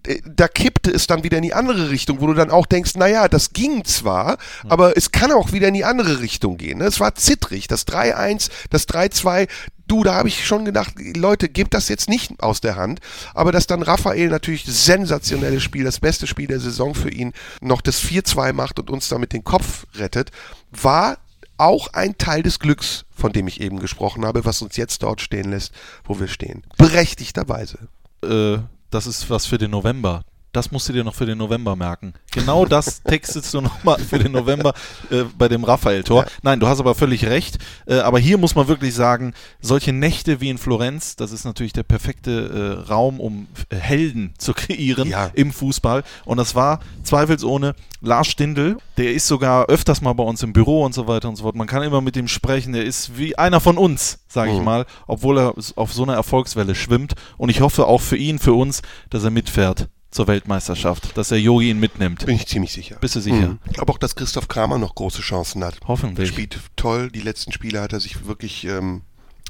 äh, 0.07 0.21
da 0.25 0.49
kippte 0.49 0.91
es 0.91 1.07
dann 1.07 1.25
wieder 1.25 1.39
in 1.39 1.43
die 1.43 1.55
andere 1.55 1.91
Richtung, 1.91 2.21
wo 2.21 2.27
du 2.27 2.35
dann 2.35 2.51
auch 2.51 2.67
denkst, 2.67 2.95
naja, 2.97 3.29
das 3.29 3.53
ging 3.53 3.85
zwar, 3.85 4.39
aber 4.69 4.97
es 4.97 5.13
kann 5.13 5.33
auch 5.33 5.53
wieder 5.53 5.69
in 5.69 5.75
die 5.75 5.85
andere 5.85 6.21
Richtung 6.21 6.57
gehen. 6.57 6.79
Ne? 6.79 6.85
Es 6.85 7.01
war 7.01 7.15
zittrig, 7.15 7.69
das 7.69 7.87
3-1, 7.87 8.51
das 8.71 8.89
3-2, 8.89 9.49
du, 9.87 10.03
da 10.03 10.15
habe 10.15 10.29
ich 10.29 10.47
schon 10.47 10.65
gedacht, 10.65 10.95
Leute, 11.17 11.49
gebt 11.49 11.75
das 11.75 11.89
jetzt 11.89 12.09
nicht 12.09 12.43
aus 12.43 12.61
der 12.61 12.77
Hand. 12.77 13.01
Aber 13.35 13.53
dass 13.53 13.67
dann 13.67 13.83
Raphael 13.83 14.29
natürlich 14.29 14.65
sensationelles 14.65 15.63
Spiel, 15.63 15.85
das 15.85 16.01
beste 16.01 16.27
Spiel 16.27 16.47
der 16.47 16.61
Saison 16.61 16.95
für 16.95 17.11
ihn, 17.11 17.33
noch 17.61 17.81
das 17.81 18.03
4-2 18.03 18.53
macht 18.53 18.79
und 18.79 18.91
uns 18.91 19.09
damit 19.09 19.33
den 19.33 19.45
Kopf 19.45 19.87
rettet, 19.95 20.31
war 20.71 21.19
auch 21.57 21.89
ein 21.93 22.19
Teil 22.19 22.43
des 22.43 22.59
Glücks, 22.59 23.05
von 23.11 23.33
dem 23.33 23.47
ich 23.47 23.61
eben 23.61 23.79
gesprochen 23.79 24.25
habe, 24.25 24.45
was 24.45 24.63
uns 24.63 24.77
jetzt 24.77 25.03
dort 25.03 25.21
stehen 25.21 25.51
lässt, 25.51 25.73
wo 26.05 26.19
wir 26.21 26.29
stehen. 26.29 26.63
Berechtigterweise. 26.77 27.89
Äh, 28.23 28.59
das 28.91 29.07
ist 29.07 29.31
was 29.31 29.47
für 29.47 29.59
den 29.59 29.71
November. 29.71 30.25
Das 30.55 30.71
musst 30.71 30.89
du 30.89 30.93
dir 30.93 31.03
noch 31.03 31.15
für 31.15 31.27
den 31.27 31.39
November 31.39 31.75
merken. 31.75 32.15
Genau 32.31 32.65
das 32.65 33.03
textest 33.05 33.53
du 33.53 33.61
nochmal 33.61 33.99
für 33.99 34.21
den 34.21 34.33
November 34.33 34.73
äh, 35.11 35.25
bei 35.37 35.49
dem 35.49 35.65
Raphael-Tor. 35.65 36.23
Ja. 36.23 36.31
Nein, 36.43 36.61
du 36.61 36.69
hast 36.69 36.79
aber 36.79 36.95
völlig 36.95 37.27
recht. 37.27 37.59
Äh, 37.87 37.97
aber 37.97 38.21
hier 38.21 38.39
muss 38.39 38.55
man 38.55 38.69
wirklich 38.69 38.95
sagen, 38.95 39.35
solche 39.61 39.93
Nächte 39.93 40.41
wie 40.41 40.51
in 40.51 40.59
Florenz, 40.59 41.17
das 41.17 41.33
ist 41.33 41.45
natürlich 41.45 41.73
der 41.73 41.83
perfekte 41.83 42.85
äh, 42.87 42.89
Raum, 42.89 43.19
um 43.19 43.49
Helden 43.71 44.33
zu 44.39 44.55
kreieren 44.55 45.09
ja. 45.09 45.31
im 45.35 45.53
Fußball. 45.53 46.05
Und 46.25 46.37
das 46.37 46.55
war 46.55 46.79
zweifelsohne 47.03 47.75
Lars 48.01 48.29
Stindl. 48.29 48.77
Der 48.97 49.13
ist 49.13 49.27
sogar 49.27 49.67
öfters 49.67 50.03
mal 50.03 50.13
bei 50.13 50.23
uns 50.23 50.43
im 50.45 50.53
Büro 50.53 50.85
und 50.85 50.95
so 50.95 51.09
weiter 51.09 51.29
und 51.29 51.37
so 51.37 51.43
fort. 51.43 51.57
Man 51.57 51.67
kann 51.67 51.83
immer 51.83 52.01
mit 52.01 52.17
ihm 52.17 52.29
sprechen. 52.29 52.75
Der 52.75 52.85
ist 52.85 53.19
wie 53.19 53.37
einer 53.37 53.59
von 53.59 53.77
uns, 53.77 54.21
sage 54.29 54.53
ich 54.53 54.59
mhm. 54.59 54.65
mal, 54.65 54.87
obwohl 55.09 55.39
er 55.39 55.55
auf 55.75 55.93
so 55.93 56.05
einer 56.05 56.15
Erfolgswelle 56.15 56.77
schwimmt. 56.77 57.15
Und 57.39 57.49
ich 57.49 57.61
hoffe 57.61 57.87
auch 57.87 58.01
für 58.01 58.17
ihn, 58.17 58.39
für 58.39 58.53
uns, 58.53 58.83
dass 59.11 59.25
er 59.25 59.31
mitfährt 59.31 59.89
zur 60.15 60.29
Weltmeisterschaft, 60.29 61.19
dass 61.19 61.33
er 61.33 61.39
Yogi 61.39 61.71
ihn 61.71 61.81
mitnimmt. 61.81 62.25
Bin 62.25 62.37
ich 62.37 62.47
ziemlich 62.47 62.73
sicher. 62.73 62.97
Bist 63.01 63.17
du 63.17 63.21
sicher? 63.21 63.49
Mhm. 63.49 63.59
Ich 63.67 63.73
glaube 63.73 63.93
auch, 63.93 63.99
dass 63.99 64.15
Christoph 64.15 64.47
Kramer 64.47 64.79
noch 64.79 64.95
große 64.95 65.23
Chancen 65.23 65.65
hat. 65.65 65.81
Hoffentlich. 65.87 66.29
Er 66.29 66.33
spielt 66.33 66.61
toll. 66.77 67.11
Die 67.11 67.21
letzten 67.21 67.51
Spiele 67.51 67.81
hat 67.81 67.93
er 67.93 67.99
sich 67.99 68.25
wirklich 68.25 68.65
ähm, 68.65 69.03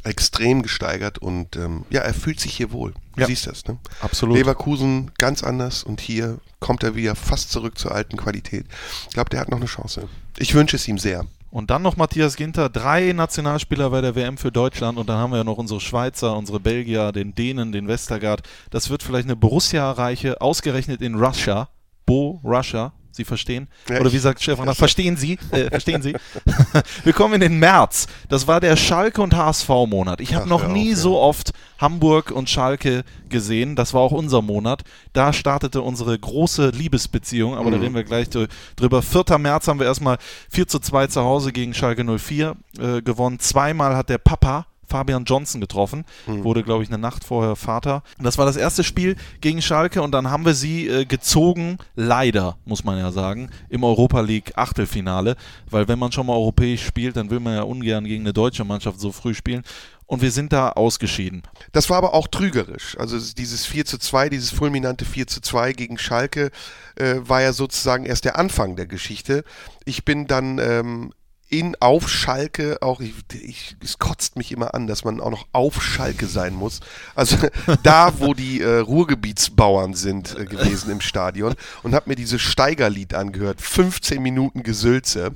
extrem 0.04 0.62
gesteigert 0.62 1.18
und 1.18 1.56
ähm, 1.56 1.84
ja, 1.90 2.00
er 2.00 2.14
fühlt 2.14 2.40
sich 2.40 2.56
hier 2.56 2.72
wohl. 2.72 2.94
Du 3.14 3.20
ja. 3.20 3.26
siehst 3.26 3.46
das, 3.46 3.66
ne? 3.66 3.76
Absolut. 4.00 4.38
Leverkusen 4.38 5.10
ganz 5.18 5.42
anders 5.42 5.84
und 5.84 6.00
hier 6.00 6.38
kommt 6.60 6.82
er 6.82 6.94
wieder 6.94 7.14
fast 7.14 7.50
zurück 7.50 7.78
zur 7.78 7.92
alten 7.92 8.16
Qualität. 8.16 8.64
Ich 9.08 9.14
glaube, 9.14 9.28
der 9.28 9.40
hat 9.40 9.50
noch 9.50 9.58
eine 9.58 9.66
Chance. 9.66 10.08
Ich 10.38 10.54
wünsche 10.54 10.76
es 10.76 10.88
ihm 10.88 10.96
sehr. 10.96 11.26
Und 11.54 11.70
dann 11.70 11.82
noch 11.82 11.96
Matthias 11.96 12.34
Ginter, 12.34 12.68
drei 12.68 13.12
Nationalspieler 13.12 13.88
bei 13.90 14.00
der 14.00 14.16
WM 14.16 14.38
für 14.38 14.50
Deutschland 14.50 14.98
und 14.98 15.08
dann 15.08 15.18
haben 15.18 15.30
wir 15.30 15.36
ja 15.36 15.44
noch 15.44 15.56
unsere 15.56 15.80
Schweizer, 15.80 16.36
unsere 16.36 16.58
Belgier, 16.58 17.12
den 17.12 17.32
Dänen, 17.36 17.70
den 17.70 17.86
Westergaard. 17.86 18.42
Das 18.70 18.90
wird 18.90 19.04
vielleicht 19.04 19.26
eine 19.26 19.36
Borussia-Reiche, 19.36 20.40
ausgerechnet 20.40 21.00
in 21.00 21.14
Russia. 21.14 21.68
Bo 22.06 22.40
Russia, 22.42 22.92
Sie 23.14 23.24
verstehen? 23.24 23.68
Ja, 23.88 24.00
Oder 24.00 24.12
wie 24.12 24.18
sagt 24.18 24.42
Stefan, 24.42 24.72
verstehen 24.74 25.16
Sie? 25.16 25.38
Äh, 25.50 25.70
verstehen 25.70 26.02
Sie? 26.02 26.14
Wir 27.04 27.12
kommen 27.12 27.34
in 27.34 27.40
den 27.40 27.58
März. 27.58 28.06
Das 28.28 28.46
war 28.46 28.60
der 28.60 28.76
Schalke 28.76 29.22
und 29.22 29.34
HSV-Monat. 29.34 30.20
Ich 30.20 30.34
habe 30.34 30.48
noch 30.48 30.68
nie 30.68 30.92
auf, 30.92 30.98
so 30.98 31.18
oft 31.18 31.52
Hamburg 31.78 32.30
und 32.30 32.50
Schalke 32.50 33.04
gesehen. 33.28 33.76
Das 33.76 33.94
war 33.94 34.00
auch 34.00 34.12
unser 34.12 34.42
Monat. 34.42 34.82
Da 35.12 35.32
startete 35.32 35.82
unsere 35.82 36.18
große 36.18 36.70
Liebesbeziehung, 36.70 37.54
aber 37.54 37.68
mhm. 37.68 37.72
da 37.72 37.78
reden 37.78 37.94
wir 37.94 38.04
gleich 38.04 38.28
drüber. 38.76 39.02
4. 39.02 39.38
März 39.38 39.68
haben 39.68 39.78
wir 39.78 39.86
erstmal 39.86 40.18
4 40.50 40.66
zu 40.66 40.78
2 40.78 41.06
zu 41.08 41.22
Hause 41.22 41.52
gegen 41.52 41.74
Schalke 41.74 42.04
04 42.04 42.56
äh, 42.78 43.02
gewonnen. 43.02 43.38
Zweimal 43.38 43.96
hat 43.96 44.08
der 44.08 44.18
Papa 44.18 44.66
Fabian 44.88 45.24
Johnson 45.24 45.60
getroffen. 45.60 46.04
Mhm. 46.26 46.44
Wurde, 46.44 46.62
glaube 46.62 46.82
ich, 46.82 46.88
eine 46.88 46.98
Nacht 46.98 47.24
vorher 47.24 47.56
Vater. 47.56 48.02
Das 48.18 48.38
war 48.38 48.46
das 48.46 48.56
erste 48.56 48.84
Spiel 48.84 49.16
gegen 49.40 49.62
Schalke 49.62 50.02
und 50.02 50.12
dann 50.12 50.30
haben 50.30 50.44
wir 50.44 50.54
sie 50.54 50.88
äh, 50.88 51.04
gezogen, 51.04 51.78
leider, 51.96 52.56
muss 52.64 52.84
man 52.84 52.98
ja 52.98 53.12
sagen, 53.12 53.50
im 53.68 53.84
Europa 53.84 54.20
League 54.20 54.52
Achtelfinale. 54.56 55.36
Weil 55.70 55.88
wenn 55.88 55.98
man 55.98 56.12
schon 56.12 56.26
mal 56.26 56.34
europäisch 56.34 56.84
spielt, 56.84 57.16
dann 57.16 57.30
will 57.30 57.40
man 57.40 57.54
ja 57.54 57.62
ungern 57.62 58.04
gegen 58.04 58.24
eine 58.24 58.32
deutsche 58.32 58.64
Mannschaft 58.64 59.00
so 59.00 59.12
früh 59.12 59.34
spielen. 59.34 59.62
Und 60.06 60.20
wir 60.20 60.30
sind 60.30 60.52
da 60.52 60.70
ausgeschieden. 60.70 61.42
Das 61.72 61.88
war 61.88 61.96
aber 61.96 62.12
auch 62.12 62.28
trügerisch. 62.28 62.96
Also 62.98 63.18
dieses 63.18 63.64
4 63.64 63.86
zu 63.86 63.98
2, 63.98 64.28
dieses 64.28 64.50
fulminante 64.50 65.04
4 65.04 65.26
zu 65.26 65.40
2 65.40 65.72
gegen 65.72 65.96
Schalke, 65.96 66.50
äh, 66.96 67.16
war 67.20 67.40
ja 67.40 67.54
sozusagen 67.54 68.04
erst 68.04 68.26
der 68.26 68.38
Anfang 68.38 68.76
der 68.76 68.86
Geschichte. 68.86 69.44
Ich 69.86 70.04
bin 70.04 70.26
dann 70.26 70.58
ähm, 70.58 71.12
in 71.58 71.76
auf 71.80 72.08
Schalke 72.08 72.78
auch, 72.82 73.00
ich, 73.00 73.14
ich, 73.32 73.76
es 73.82 73.98
kotzt 73.98 74.36
mich 74.36 74.50
immer 74.50 74.74
an, 74.74 74.86
dass 74.86 75.04
man 75.04 75.20
auch 75.20 75.30
noch 75.30 75.46
auf 75.52 75.82
Schalke 75.82 76.26
sein 76.26 76.54
muss. 76.54 76.80
Also 77.14 77.36
da, 77.82 78.12
wo 78.18 78.34
die 78.34 78.60
äh, 78.60 78.78
Ruhrgebietsbauern 78.78 79.94
sind 79.94 80.36
äh, 80.36 80.44
gewesen 80.44 80.90
im 80.90 81.00
Stadion 81.00 81.54
und 81.82 81.94
habe 81.94 82.10
mir 82.10 82.16
dieses 82.16 82.42
Steigerlied 82.42 83.14
angehört. 83.14 83.60
15 83.60 84.20
Minuten 84.22 84.62
Gesülze. 84.62 85.32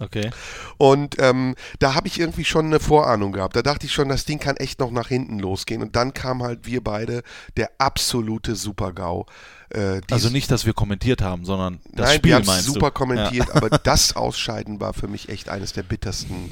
Okay. 0.00 0.30
Und 0.76 1.16
ähm, 1.20 1.54
da 1.78 1.94
habe 1.94 2.08
ich 2.08 2.18
irgendwie 2.18 2.44
schon 2.44 2.66
eine 2.66 2.80
Vorahnung 2.80 3.32
gehabt. 3.32 3.54
Da 3.54 3.62
dachte 3.62 3.86
ich 3.86 3.92
schon, 3.92 4.08
das 4.08 4.24
Ding 4.24 4.40
kann 4.40 4.56
echt 4.56 4.80
noch 4.80 4.90
nach 4.90 5.08
hinten 5.08 5.38
losgehen. 5.38 5.82
Und 5.82 5.94
dann 5.94 6.12
kam 6.12 6.42
halt 6.42 6.66
wir 6.66 6.82
beide 6.82 7.22
der 7.56 7.70
absolute 7.78 8.56
Super-GAU. 8.56 9.26
Äh, 9.70 10.00
also 10.10 10.30
nicht, 10.30 10.50
dass 10.50 10.66
wir 10.66 10.72
kommentiert 10.72 11.22
haben, 11.22 11.44
sondern 11.44 11.80
das 11.92 12.08
Nein, 12.08 12.18
Spiel 12.18 12.32
wir 12.32 12.44
meinst 12.44 12.64
super 12.66 12.88
du? 12.88 12.92
kommentiert, 12.92 13.48
ja. 13.48 13.54
aber 13.54 13.70
das 13.84 14.16
Ausscheiden 14.16 14.80
war 14.80 14.94
für 14.94 15.08
mich 15.08 15.28
echt 15.28 15.48
eines 15.48 15.72
der 15.72 15.84
bittersten 15.84 16.50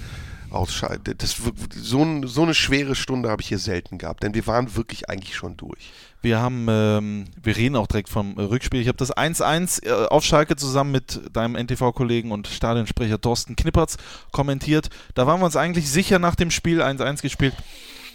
Ausscheiden. 0.53 1.14
Das, 1.18 1.36
so, 1.74 2.22
so 2.24 2.42
eine 2.42 2.55
schwere 2.55 2.94
Stunde 2.94 3.30
habe 3.30 3.42
ich 3.42 3.48
hier 3.48 3.59
selten 3.59 3.98
gehabt, 3.98 4.22
denn 4.22 4.34
wir 4.34 4.46
waren 4.46 4.76
wirklich 4.76 5.09
eigentlich 5.09 5.34
schon 5.34 5.57
durch. 5.57 5.90
Wir 6.22 6.40
haben, 6.40 6.66
ähm, 6.68 7.24
wir 7.42 7.57
reden 7.57 7.74
auch 7.74 7.88
direkt 7.88 8.09
vom 8.09 8.38
Rückspiel. 8.38 8.80
Ich 8.80 8.88
habe 8.88 8.98
das 8.98 9.14
1-1 9.14 9.84
äh, 9.84 10.07
auf 10.07 10.24
Schalke 10.24 10.55
zusammen 10.55 10.92
mit 10.92 11.20
deinem 11.32 11.57
NTV-Kollegen 11.57 12.30
und 12.30 12.46
Stadionsprecher 12.46 13.20
Thorsten 13.20 13.57
Knippertz 13.57 13.96
kommentiert. 14.30 14.88
Da 15.14 15.26
waren 15.26 15.40
wir 15.40 15.46
uns 15.46 15.57
eigentlich 15.57 15.90
sicher 15.90 16.20
nach 16.20 16.36
dem 16.36 16.53
Spiel 16.53 16.80
1-1 16.80 17.22
gespielt. 17.22 17.55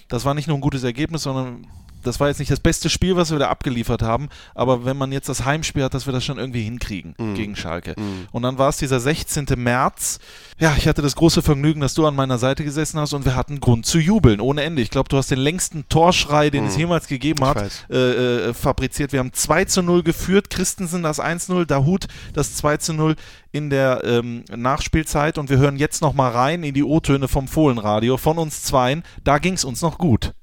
Das 0.08 0.24
war 0.24 0.34
nicht 0.34 0.48
nur 0.48 0.58
ein 0.58 0.62
gutes 0.62 0.86
Ergebnis, 0.86 1.24
sondern 1.24 1.68
das 2.04 2.20
war 2.20 2.28
jetzt 2.28 2.40
nicht 2.40 2.52
das 2.52 2.60
beste 2.60 2.90
Spiel, 2.90 3.16
was 3.16 3.32
wir 3.32 3.40
da 3.40 3.50
abgeliefert 3.50 4.02
haben, 4.02 4.30
aber 4.56 4.86
wenn 4.86 4.98
man 4.98 5.12
jetzt 5.12 5.30
das 5.30 5.46
Heimspiel 5.46 5.84
hat, 5.84 5.94
dass 5.94 6.06
wir 6.06 6.14
das 6.14 6.24
schon 6.24 6.38
irgendwie 6.38 6.64
hinkriegen 6.64 7.16
Mhm. 7.18 7.36
gegen 7.36 7.56
Schalke. 7.56 7.96
Und 8.32 8.44
dann 8.44 8.58
war 8.58 8.70
es 8.70 8.78
dieser 8.78 9.00
16. 9.00 9.46
März. 9.56 10.20
Ja, 10.60 10.74
ich 10.78 10.88
hatte 10.88 11.02
das 11.02 11.16
große 11.16 11.42
Vergnügen, 11.42 11.82
dass 11.82 11.94
du 11.94 12.06
an 12.08 12.16
meiner 12.16 12.38
Seite 12.38 12.64
gesessen 12.64 13.00
hast 13.00 13.14
und 13.14 13.26
wir 13.26 13.36
hatten 13.36 13.60
Grund 13.60 13.86
zu 13.86 14.00
jubeln, 14.00 14.40
ohne 14.42 14.64
Ende. 14.64 14.82
Ich 14.82 14.90
glaube, 14.90 15.10
du 15.10 15.18
hast 15.18 15.30
den 15.32 15.40
längsten 15.40 15.88
Torschrei, 15.90 16.50
den 16.50 16.66
es 16.66 16.78
jemals 16.78 17.08
gegeben 17.08 17.44
Ich 17.44 17.48
hat, 17.48 17.86
äh, 17.90 18.50
äh, 18.50 18.54
fabriziert. 18.54 19.12
Wir 19.12 19.20
haben 19.20 19.34
2 19.34 19.66
zu 19.66 19.82
0 19.82 20.04
geführt, 20.04 20.50
Christensen 20.50 21.04
das 21.04 21.20
1-0, 21.20 21.66
Dahut 21.66 22.08
das 22.34 22.56
2 22.56 22.78
zu 22.78 22.94
0 22.94 23.16
in 23.52 23.70
der 23.70 24.04
ähm, 24.04 24.44
Nachspielzeit 24.56 25.38
und 25.38 25.50
wir 25.50 25.58
hören 25.58 25.78
jetzt 25.78 26.02
nochmal 26.02 26.32
rein 26.32 26.64
in 26.64 26.74
die 26.74 26.84
O-Töne 26.84 27.28
vom 27.28 27.48
Fohlenradio 27.48 28.18
von 28.18 28.38
uns 28.38 28.64
zweien. 28.64 29.04
Da 29.24 29.38
ging 29.40 29.54
es 29.54 29.64
uns 29.64 29.82
noch 29.82 29.98
gut. 29.98 30.34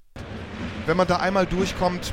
Wenn 0.87 0.97
man 0.97 1.07
da 1.07 1.16
einmal 1.16 1.47
durchkommt, 1.47 2.12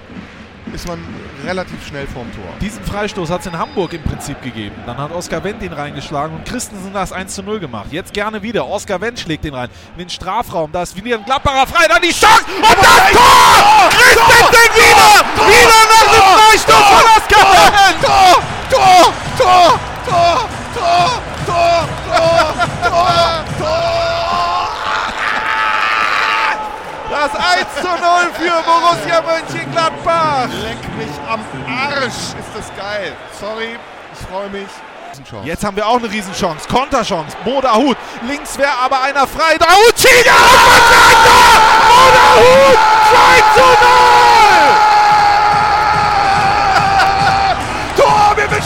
ist 0.74 0.88
man 0.88 1.00
relativ 1.46 1.86
schnell 1.86 2.08
vorm 2.08 2.32
Tor. 2.34 2.46
Diesen 2.62 2.84
Freistoß 2.86 3.30
hat 3.30 3.42
es 3.42 3.48
in 3.48 3.58
Hamburg 3.58 3.94
im 3.94 4.04
Prinzip 4.04 4.42
gegeben. 4.42 4.76
Dann 4.86 4.98
hat 4.98 5.12
Oskar 5.12 5.44
Wendt 5.44 5.62
ihn 5.64 5.74
reingeschlagen 5.74 6.38
und 6.38 6.46
Christensen 6.46 6.94
das 6.94 7.12
1 7.12 7.36
zu 7.36 7.44
0 7.44 7.60
gemacht. 7.60 7.88
Jetzt 7.92 8.14
gerne 8.14 8.42
wieder. 8.42 8.68
Oskar 8.68 9.02
Wendt 9.02 9.20
schlägt 9.20 9.44
den 9.44 9.54
rein. 9.54 9.70
In 9.94 10.04
den 10.04 10.10
Strafraum. 10.10 10.72
Da 10.72 10.84
ist 10.84 10.96
wieder 10.96 11.18
ein 11.18 11.26
Gladbacher 11.26 11.68
frei. 11.68 11.88
Dann 11.88 12.02
die 12.02 12.12
Chance. 12.12 12.46
Und 12.56 12.64
das 12.64 13.12
Tor! 13.12 13.90
Christensen 13.90 14.72
wieder! 14.76 15.26
Wieder 15.48 15.82
nach 15.90 16.08
dem 16.14 16.24
Freistoß 16.38 16.86
von 16.88 17.06
Oskar 17.18 17.46
Wendt! 17.52 18.02
Tor! 18.06 18.42
Tor! 18.70 19.14
Tor! 19.38 19.80
Tor! 20.08 20.50
Tor! 20.76 21.20
Tor! 21.46 21.88
Tor! 22.08 22.56
Tor! 22.90 23.22
Das 27.34 27.40
1 27.40 27.68
zu 27.76 27.88
0 27.88 27.98
für 28.34 28.64
Borussia 28.64 29.22
Mönchengladbach. 29.22 30.50
Leck 30.64 30.78
mich 30.98 31.16
am 31.30 31.40
Arsch! 31.68 32.36
Ist 32.38 32.52
das 32.56 32.68
geil. 32.76 33.16
Sorry, 33.40 33.78
ich 34.14 34.28
freue 34.28 34.50
mich. 34.50 34.68
Jetzt 35.44 35.64
haben 35.64 35.76
wir 35.76 35.88
auch 35.88 35.98
eine 35.98 36.10
Riesenchance. 36.10 36.68
Konterchance. 36.68 37.36
Moda 37.44 37.76
Hut. 37.76 37.98
Links 38.28 38.58
wäre 38.58 38.72
aber 38.84 39.02
einer 39.02 39.28
frei. 39.28 39.58
Dahut 39.58 39.94
schießt! 39.98 40.26
Moda 41.88 42.36
Hut! 42.36 42.78
2 43.12 43.42
zu 43.56 43.62
0! 43.62 43.68
Tor! 47.98 48.36
Mir 48.36 48.50
wird 48.52 48.64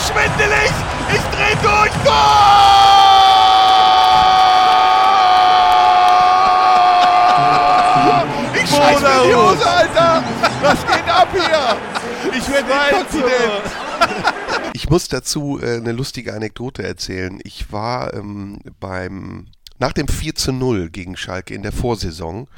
Was 10.76 10.86
geht 10.86 11.08
ab 11.08 11.28
hier? 11.32 12.38
Ich 12.38 12.48
werde 12.50 12.68
inkontinent! 12.90 14.74
Ich 14.74 14.90
muss 14.90 15.08
dazu 15.08 15.58
äh, 15.60 15.76
eine 15.76 15.92
lustige 15.92 16.34
Anekdote 16.34 16.82
erzählen. 16.82 17.40
Ich 17.44 17.72
war 17.72 18.12
ähm, 18.12 18.60
beim 18.78 19.46
nach 19.78 19.92
dem 19.92 20.08
4 20.08 20.34
zu 20.34 20.52
0 20.52 20.90
gegen 20.90 21.16
Schalke 21.16 21.54
in 21.54 21.62
der 21.62 21.72
Vorsaison. 21.72 22.48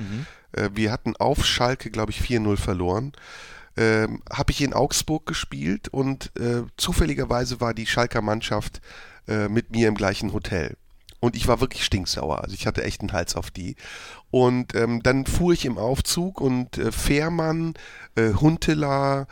Äh, 0.53 0.71
wir 0.75 0.91
hatten 0.91 1.17
auf 1.17 1.45
Schalke, 1.45 1.91
glaube 1.91 2.11
ich, 2.13 2.21
4-0 2.21 2.57
verloren. 2.57 3.13
Ähm, 3.77 4.23
habe 4.33 4.51
ich 4.51 4.63
in 4.63 4.73
Augsburg 4.73 5.27
gespielt 5.27 5.89
und 5.89 6.33
äh, 6.37 6.63
zufälligerweise 6.77 7.61
war 7.61 7.75
die 7.75 7.87
Schalker 7.87 8.23
Mannschaft 8.23 8.81
äh, 9.29 9.49
mit 9.49 9.71
mir 9.71 9.87
im 9.87 9.95
gleichen 9.95 10.33
Hotel. 10.33 10.77
Und 11.21 11.37
ich 11.37 11.49
war 11.49 11.61
wirklich 11.61 11.85
stinksauer. 11.85 12.43
Also 12.43 12.55
ich 12.55 12.67
hatte 12.67 12.85
echt 12.85 13.01
einen 13.01 13.13
Hals 13.13 13.35
auf 13.35 13.51
die. 13.51 13.77
Und 14.31 14.75
ähm, 14.75 15.03
dann 15.03 15.27
fuhr 15.27 15.53
ich 15.53 15.65
im 15.65 15.79
Aufzug 15.79 16.41
und 16.41 16.79
äh, 16.79 16.93
Fährmann, 16.93 17.75
äh, 18.15 18.35
Huntela, 18.35 19.27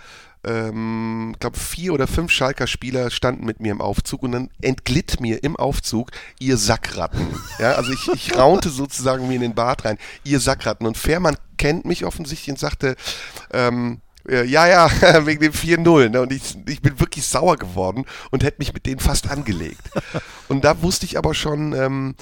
ähm, 0.46 1.32
ich 1.34 1.40
glaube 1.40 1.58
vier 1.58 1.92
oder 1.92 2.06
fünf 2.06 2.30
Schalker 2.30 2.66
Spieler 2.66 3.10
standen 3.10 3.44
mit 3.44 3.60
mir 3.60 3.72
im 3.72 3.80
Aufzug 3.80 4.22
und 4.22 4.32
dann 4.32 4.50
entglitt 4.62 5.20
mir 5.20 5.42
im 5.42 5.56
Aufzug 5.56 6.10
ihr 6.38 6.56
Sackratten. 6.56 7.26
Ja, 7.58 7.72
also 7.72 7.90
ich, 7.92 8.08
ich 8.08 8.36
raunte 8.36 8.68
sozusagen 8.68 9.28
mir 9.28 9.36
in 9.36 9.40
den 9.40 9.54
Bart 9.54 9.84
rein, 9.86 9.96
ihr 10.24 10.40
Sackratten. 10.40 10.86
Und 10.86 10.98
Fährmann 10.98 11.36
kennt 11.56 11.86
mich 11.86 12.04
offensichtlich 12.04 12.50
und 12.50 12.58
sagte, 12.58 12.96
ähm, 13.50 14.02
äh, 14.02 14.05
ja, 14.28 14.66
ja, 14.66 14.90
wegen 15.26 15.40
dem 15.40 15.52
4-0. 15.52 16.10
Ne? 16.10 16.20
Und 16.20 16.32
ich, 16.32 16.56
ich 16.66 16.82
bin 16.82 16.98
wirklich 17.00 17.26
sauer 17.26 17.56
geworden 17.56 18.04
und 18.30 18.44
hätte 18.44 18.58
mich 18.58 18.72
mit 18.72 18.86
denen 18.86 19.00
fast 19.00 19.30
angelegt. 19.30 19.90
Und 20.48 20.64
da 20.64 20.80
wusste 20.82 21.06
ich 21.06 21.18
aber 21.18 21.34
schon 21.34 21.72
ähm, 21.72 22.14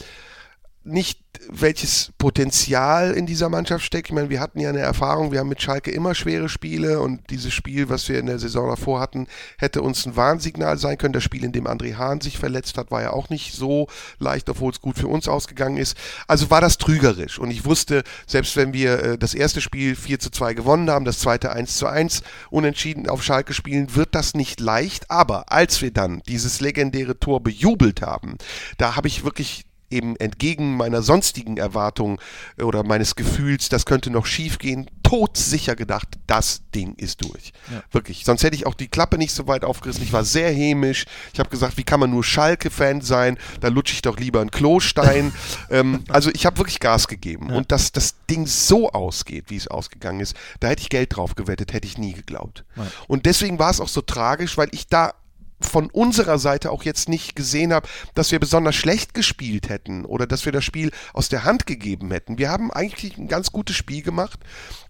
nicht, 0.84 1.20
welches 1.50 2.12
Potenzial 2.18 3.12
in 3.12 3.26
dieser 3.26 3.48
Mannschaft 3.48 3.84
steckt. 3.84 4.08
Ich 4.08 4.14
meine, 4.14 4.30
wir 4.30 4.40
hatten 4.40 4.60
ja 4.60 4.68
eine 4.68 4.80
Erfahrung, 4.80 5.32
wir 5.32 5.40
haben 5.40 5.48
mit 5.48 5.62
Schalke 5.62 5.90
immer 5.90 6.14
schwere 6.14 6.48
Spiele 6.48 7.00
und 7.00 7.30
dieses 7.30 7.52
Spiel, 7.52 7.88
was 7.88 8.08
wir 8.08 8.18
in 8.18 8.26
der 8.26 8.38
Saison 8.38 8.68
davor 8.68 9.00
hatten, 9.00 9.26
hätte 9.58 9.82
uns 9.82 10.06
ein 10.06 10.16
Warnsignal 10.16 10.78
sein 10.78 10.98
können. 10.98 11.12
Das 11.12 11.24
Spiel, 11.24 11.44
in 11.44 11.52
dem 11.52 11.66
André 11.66 11.96
Hahn 11.96 12.20
sich 12.20 12.38
verletzt 12.38 12.78
hat, 12.78 12.90
war 12.90 13.02
ja 13.02 13.12
auch 13.12 13.30
nicht 13.30 13.54
so 13.54 13.88
leicht, 14.18 14.48
obwohl 14.48 14.72
es 14.72 14.80
gut 14.80 14.98
für 14.98 15.08
uns 15.08 15.26
ausgegangen 15.26 15.76
ist. 15.76 15.96
Also 16.28 16.50
war 16.50 16.60
das 16.60 16.78
trügerisch 16.78 17.38
und 17.38 17.50
ich 17.50 17.64
wusste, 17.64 18.04
selbst 18.26 18.56
wenn 18.56 18.72
wir 18.72 19.02
äh, 19.02 19.18
das 19.18 19.34
erste 19.34 19.60
Spiel 19.60 19.96
4 19.96 20.20
zu 20.20 20.30
2 20.30 20.54
gewonnen 20.54 20.90
haben, 20.90 21.04
das 21.04 21.18
zweite 21.18 21.52
1 21.52 21.76
zu 21.76 21.86
1 21.86 22.22
unentschieden 22.50 23.08
auf 23.08 23.22
Schalke 23.22 23.54
spielen, 23.54 23.94
wird 23.94 24.14
das 24.14 24.34
nicht 24.34 24.60
leicht. 24.60 25.10
Aber 25.10 25.50
als 25.50 25.82
wir 25.82 25.92
dann 25.92 26.22
dieses 26.28 26.60
legendäre 26.60 27.18
Tor 27.18 27.42
bejubelt 27.42 28.02
haben, 28.02 28.36
da 28.78 28.96
habe 28.96 29.08
ich 29.08 29.24
wirklich 29.24 29.64
eben 29.94 30.16
entgegen 30.16 30.76
meiner 30.76 31.02
sonstigen 31.02 31.56
Erwartung 31.56 32.20
oder 32.60 32.82
meines 32.84 33.14
Gefühls, 33.14 33.68
das 33.68 33.86
könnte 33.86 34.10
noch 34.10 34.26
schief 34.26 34.58
gehen, 34.58 34.90
todsicher 35.02 35.76
gedacht, 35.76 36.08
das 36.26 36.62
Ding 36.74 36.94
ist 36.96 37.22
durch. 37.22 37.52
Wirklich. 37.92 38.24
Sonst 38.24 38.42
hätte 38.42 38.56
ich 38.56 38.66
auch 38.66 38.74
die 38.74 38.88
Klappe 38.88 39.16
nicht 39.16 39.32
so 39.32 39.46
weit 39.46 39.64
aufgerissen. 39.64 40.02
Ich 40.02 40.12
war 40.12 40.24
sehr 40.24 40.50
hämisch. 40.50 41.04
Ich 41.32 41.38
habe 41.38 41.50
gesagt, 41.50 41.76
wie 41.76 41.84
kann 41.84 42.00
man 42.00 42.10
nur 42.10 42.24
Schalke-Fan 42.24 43.00
sein? 43.00 43.38
Da 43.60 43.68
lutsche 43.68 43.94
ich 43.94 44.02
doch 44.02 44.18
lieber 44.18 44.40
einen 44.40 44.50
Klostein. 44.50 45.32
ähm, 45.70 46.02
also 46.08 46.30
ich 46.34 46.46
habe 46.46 46.58
wirklich 46.58 46.80
Gas 46.80 47.06
gegeben. 47.06 47.50
Und 47.50 47.70
dass 47.70 47.92
das 47.92 48.16
Ding 48.28 48.46
so 48.46 48.90
ausgeht, 48.90 49.46
wie 49.48 49.56
es 49.56 49.68
ausgegangen 49.68 50.20
ist, 50.20 50.34
da 50.60 50.68
hätte 50.68 50.82
ich 50.82 50.88
Geld 50.88 51.16
drauf 51.16 51.34
gewettet, 51.34 51.72
hätte 51.72 51.86
ich 51.86 51.98
nie 51.98 52.12
geglaubt. 52.14 52.64
Und 53.06 53.26
deswegen 53.26 53.58
war 53.58 53.70
es 53.70 53.80
auch 53.80 53.88
so 53.88 54.00
tragisch, 54.00 54.56
weil 54.56 54.68
ich 54.72 54.88
da 54.88 55.14
von 55.60 55.90
unserer 55.90 56.38
Seite 56.38 56.70
auch 56.70 56.82
jetzt 56.82 57.08
nicht 57.08 57.36
gesehen 57.36 57.72
habe, 57.72 57.88
dass 58.14 58.32
wir 58.32 58.38
besonders 58.38 58.74
schlecht 58.74 59.14
gespielt 59.14 59.68
hätten 59.68 60.04
oder 60.04 60.26
dass 60.26 60.44
wir 60.44 60.52
das 60.52 60.64
Spiel 60.64 60.90
aus 61.12 61.28
der 61.28 61.44
Hand 61.44 61.66
gegeben 61.66 62.10
hätten. 62.10 62.38
Wir 62.38 62.50
haben 62.50 62.70
eigentlich 62.70 63.16
ein 63.16 63.28
ganz 63.28 63.52
gutes 63.52 63.76
Spiel 63.76 64.02
gemacht 64.02 64.40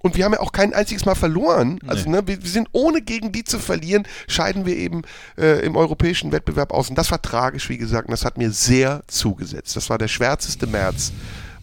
und 0.00 0.16
wir 0.16 0.24
haben 0.24 0.32
ja 0.32 0.40
auch 0.40 0.52
kein 0.52 0.74
einziges 0.74 1.04
Mal 1.04 1.14
verloren. 1.14 1.78
Also 1.86 2.08
ne, 2.10 2.26
wir, 2.26 2.42
wir 2.42 2.50
sind 2.50 2.68
ohne 2.72 3.02
gegen 3.02 3.32
die 3.32 3.44
zu 3.44 3.58
verlieren, 3.58 4.06
scheiden 4.26 4.66
wir 4.66 4.76
eben 4.76 5.02
äh, 5.38 5.64
im 5.64 5.76
europäischen 5.76 6.32
Wettbewerb 6.32 6.72
aus. 6.72 6.90
Und 6.90 6.96
das 6.96 7.10
war 7.10 7.22
tragisch, 7.22 7.68
wie 7.68 7.78
gesagt, 7.78 8.08
und 8.08 8.12
das 8.12 8.24
hat 8.24 8.38
mir 8.38 8.50
sehr 8.50 9.02
zugesetzt. 9.06 9.76
Das 9.76 9.90
war 9.90 9.98
der 9.98 10.08
schwärzeste 10.08 10.66
März 10.66 11.12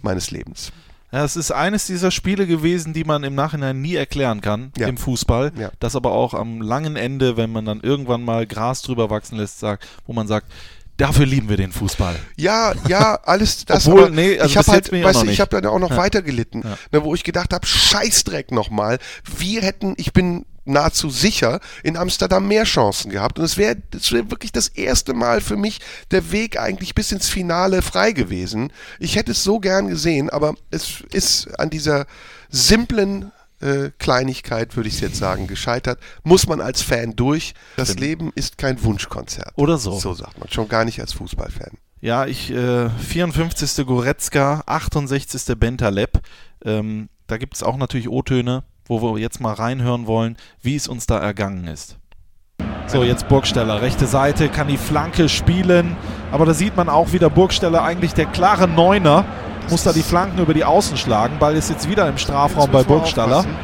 meines 0.02 0.32
Lebens. 0.32 0.72
Ja, 1.12 1.26
es 1.26 1.36
ist 1.36 1.52
eines 1.52 1.88
dieser 1.88 2.10
Spiele 2.12 2.48
gewesen, 2.48 2.94
die 2.94 3.04
man 3.04 3.24
im 3.24 3.36
Nachhinein 3.36 3.82
nie 3.82 3.96
erklären 3.96 4.40
kann 4.42 4.72
Ja. 4.78 4.88
im 4.88 4.98
Fußball. 4.98 5.52
Ja. 5.58 5.72
Das 5.80 5.96
aber 5.96 6.12
auch 6.14 6.34
am 6.34 6.62
langen 6.62 6.96
Ende, 6.96 7.36
wenn 7.36 7.52
man 7.52 7.66
dann 7.66 7.82
irgendwann 7.82 8.24
mal 8.24 8.48
Gras 8.48 8.82
drüber 8.82 9.10
wachsen 9.10 9.38
lässt, 9.38 9.60
sagt, 9.60 9.86
wo 10.08 10.14
man 10.14 10.28
sagt, 10.28 10.48
dafür 10.98 11.26
lieben 11.26 11.50
wir 11.50 11.58
den 11.58 11.72
Fußball. 11.72 12.16
Ja, 12.38 12.74
ja, 12.88 13.16
alles 13.26 13.66
das. 13.66 13.88
Obwohl, 13.88 14.04
aber 14.04 14.10
nee, 14.12 14.40
also 14.40 14.46
ich 14.52 14.58
habe 14.58 14.72
halt, 14.72 14.92
weißt 14.92 15.24
du, 15.24 15.28
ich 15.28 15.42
habe 15.42 15.50
dann 15.62 15.66
auch 15.70 15.80
noch 15.80 15.90
Ja. 15.90 15.98
weiter 15.98 16.22
gelitten, 16.22 16.62
Ja. 16.64 16.78
ne, 16.92 17.04
wo 17.04 17.14
ich 17.14 17.24
gedacht 17.24 17.54
habe, 17.54 17.66
Scheißdreck 17.68 18.52
nochmal. 18.52 19.00
Wir 19.38 19.62
hätten, 19.64 19.96
ich 19.98 20.14
bin 20.14 20.46
nahezu 20.66 21.10
sicher, 21.10 21.60
in 21.84 21.98
Amsterdam 21.98 22.48
mehr 22.48 22.64
Chancen 22.64 23.12
gehabt. 23.12 23.40
Und 23.40 23.46
es 23.46 23.58
wäre 23.58 23.78
wär 23.92 24.32
wirklich 24.32 24.52
das 24.52 24.68
erste 24.68 25.14
Mal 25.14 25.42
für 25.42 25.58
mich 25.58 25.80
der 26.12 26.32
Weg 26.32 26.60
eigentlich 26.60 26.96
bis 26.96 27.12
ins 27.12 27.30
Finale 27.30 27.82
frei 27.82 28.12
gewesen. 28.12 28.72
Ich 29.00 29.16
hätte 29.16 29.32
es 29.32 29.44
so 29.44 29.60
gern 29.60 29.88
gesehen, 29.88 30.30
aber 30.30 30.56
es 30.70 31.02
ist 31.12 31.60
an 31.60 31.70
dieser 31.70 32.06
simplen 32.50 33.32
äh, 33.62 33.92
Kleinigkeit, 34.00 34.76
würde 34.76 34.90
ich 34.90 35.00
jetzt 35.02 35.18
sagen, 35.18 35.48
gescheitert. 35.48 36.00
Muss 36.24 36.48
man 36.48 36.62
als 36.62 36.82
Fan 36.82 37.16
durch. 37.16 37.54
Das 37.78 37.96
Leben 37.96 38.32
ist 38.36 38.58
kein 38.58 38.84
Wunschkonzert. 38.84 39.54
Oder 39.56 39.78
so. 39.78 40.00
So 40.00 40.14
sagt 40.14 40.40
man. 40.40 40.50
Schon 40.50 40.68
gar 40.68 40.86
nicht 40.86 41.00
als 41.00 41.14
Fußballfan. 41.14 41.78
Ja, 42.02 42.26
ich, 42.26 42.50
äh, 42.52 42.90
54. 42.90 43.86
Goretzka, 43.86 44.64
68. 44.66 45.56
Bentaleb. 45.56 46.20
Ähm, 46.66 47.10
da 47.28 47.38
gibt 47.38 47.54
es 47.54 47.64
auch 47.64 47.78
natürlich 47.78 48.10
O-Töne, 48.10 48.64
wo 48.88 49.02
wir 49.02 49.20
jetzt 49.20 49.40
mal 49.40 49.54
reinhören 49.54 50.08
wollen, 50.08 50.38
wie 50.62 50.76
es 50.76 50.88
uns 50.88 51.06
da 51.06 51.18
ergangen 51.20 51.68
ist. 51.68 51.98
So, 52.88 53.04
jetzt 53.04 53.28
Burgsteller, 53.30 53.82
rechte 53.82 54.06
Seite, 54.06 54.50
kann 54.50 54.68
die 54.68 54.78
Flanke 54.78 55.30
spielen, 55.30 55.96
aber 56.32 56.46
da 56.46 56.54
sieht 56.54 56.76
man 56.76 56.90
auch 56.90 57.14
wieder 57.14 57.30
Burgsteller 57.30 57.84
eigentlich 57.84 58.14
der 58.14 58.26
klare 58.26 58.68
Neuner, 58.68 59.24
muss 59.70 59.84
da 59.84 59.94
die 59.94 60.04
Flanken 60.04 60.40
über 60.40 60.54
die 60.54 60.66
Außen 60.66 60.98
schlagen. 60.98 61.38
Ball 61.40 61.56
ist 61.56 61.70
jetzt 61.70 61.88
wieder 61.90 62.08
im 62.10 62.18
Strafraum 62.18 62.70
bei 62.70 62.84
Burgstaller. 62.84 63.38
aufpassen. 63.38 63.56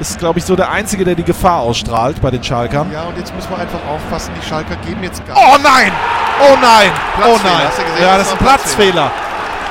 Ist, 0.00 0.18
glaube 0.18 0.40
ich, 0.40 0.44
so 0.44 0.56
der 0.56 0.72
Einzige, 0.72 1.04
der 1.04 1.14
die 1.14 1.22
Gefahr 1.22 1.60
ausstrahlt 1.60 2.20
bei 2.20 2.32
den 2.32 2.42
Schalkern. 2.42 2.90
Ja, 2.90 3.04
und 3.04 3.16
jetzt 3.16 3.32
müssen 3.32 3.48
wir 3.50 3.58
einfach 3.58 3.78
aufpassen, 3.88 4.32
die 4.42 4.44
Schalker 4.44 4.74
geben 4.84 5.04
jetzt 5.04 5.24
Gas. 5.24 5.38
Oh 5.38 5.56
nein! 5.62 5.92
Oh 6.40 6.56
nein! 6.60 6.90
Oh 7.18 7.38
Platzfehler, 7.38 7.54
nein! 7.54 7.66
gesehen? 7.68 8.02
Ja, 8.02 8.18
Das 8.18 8.26
ist 8.26 8.32
ein 8.32 8.40
war 8.40 8.46
Platzfehler. 8.56 9.10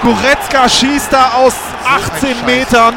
Goretzka 0.02 0.70
schießt 0.70 1.12
da 1.12 1.32
aus 1.34 1.56
18 1.86 2.30
Scheiß. 2.38 2.46
Metern 2.46 2.94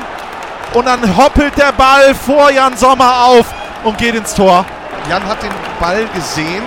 und 0.74 0.86
dann 0.86 1.16
hoppelt 1.16 1.56
der 1.56 1.72
Ball 1.72 2.14
vor 2.14 2.50
Jan 2.50 2.76
Sommer 2.76 3.24
auf 3.26 3.46
und 3.84 3.96
geht 3.98 4.14
ins 4.14 4.34
Tor. 4.34 4.64
Jan 5.08 5.26
hat 5.26 5.42
den 5.42 5.50
Ball 5.80 6.04
gesehen. 6.14 6.62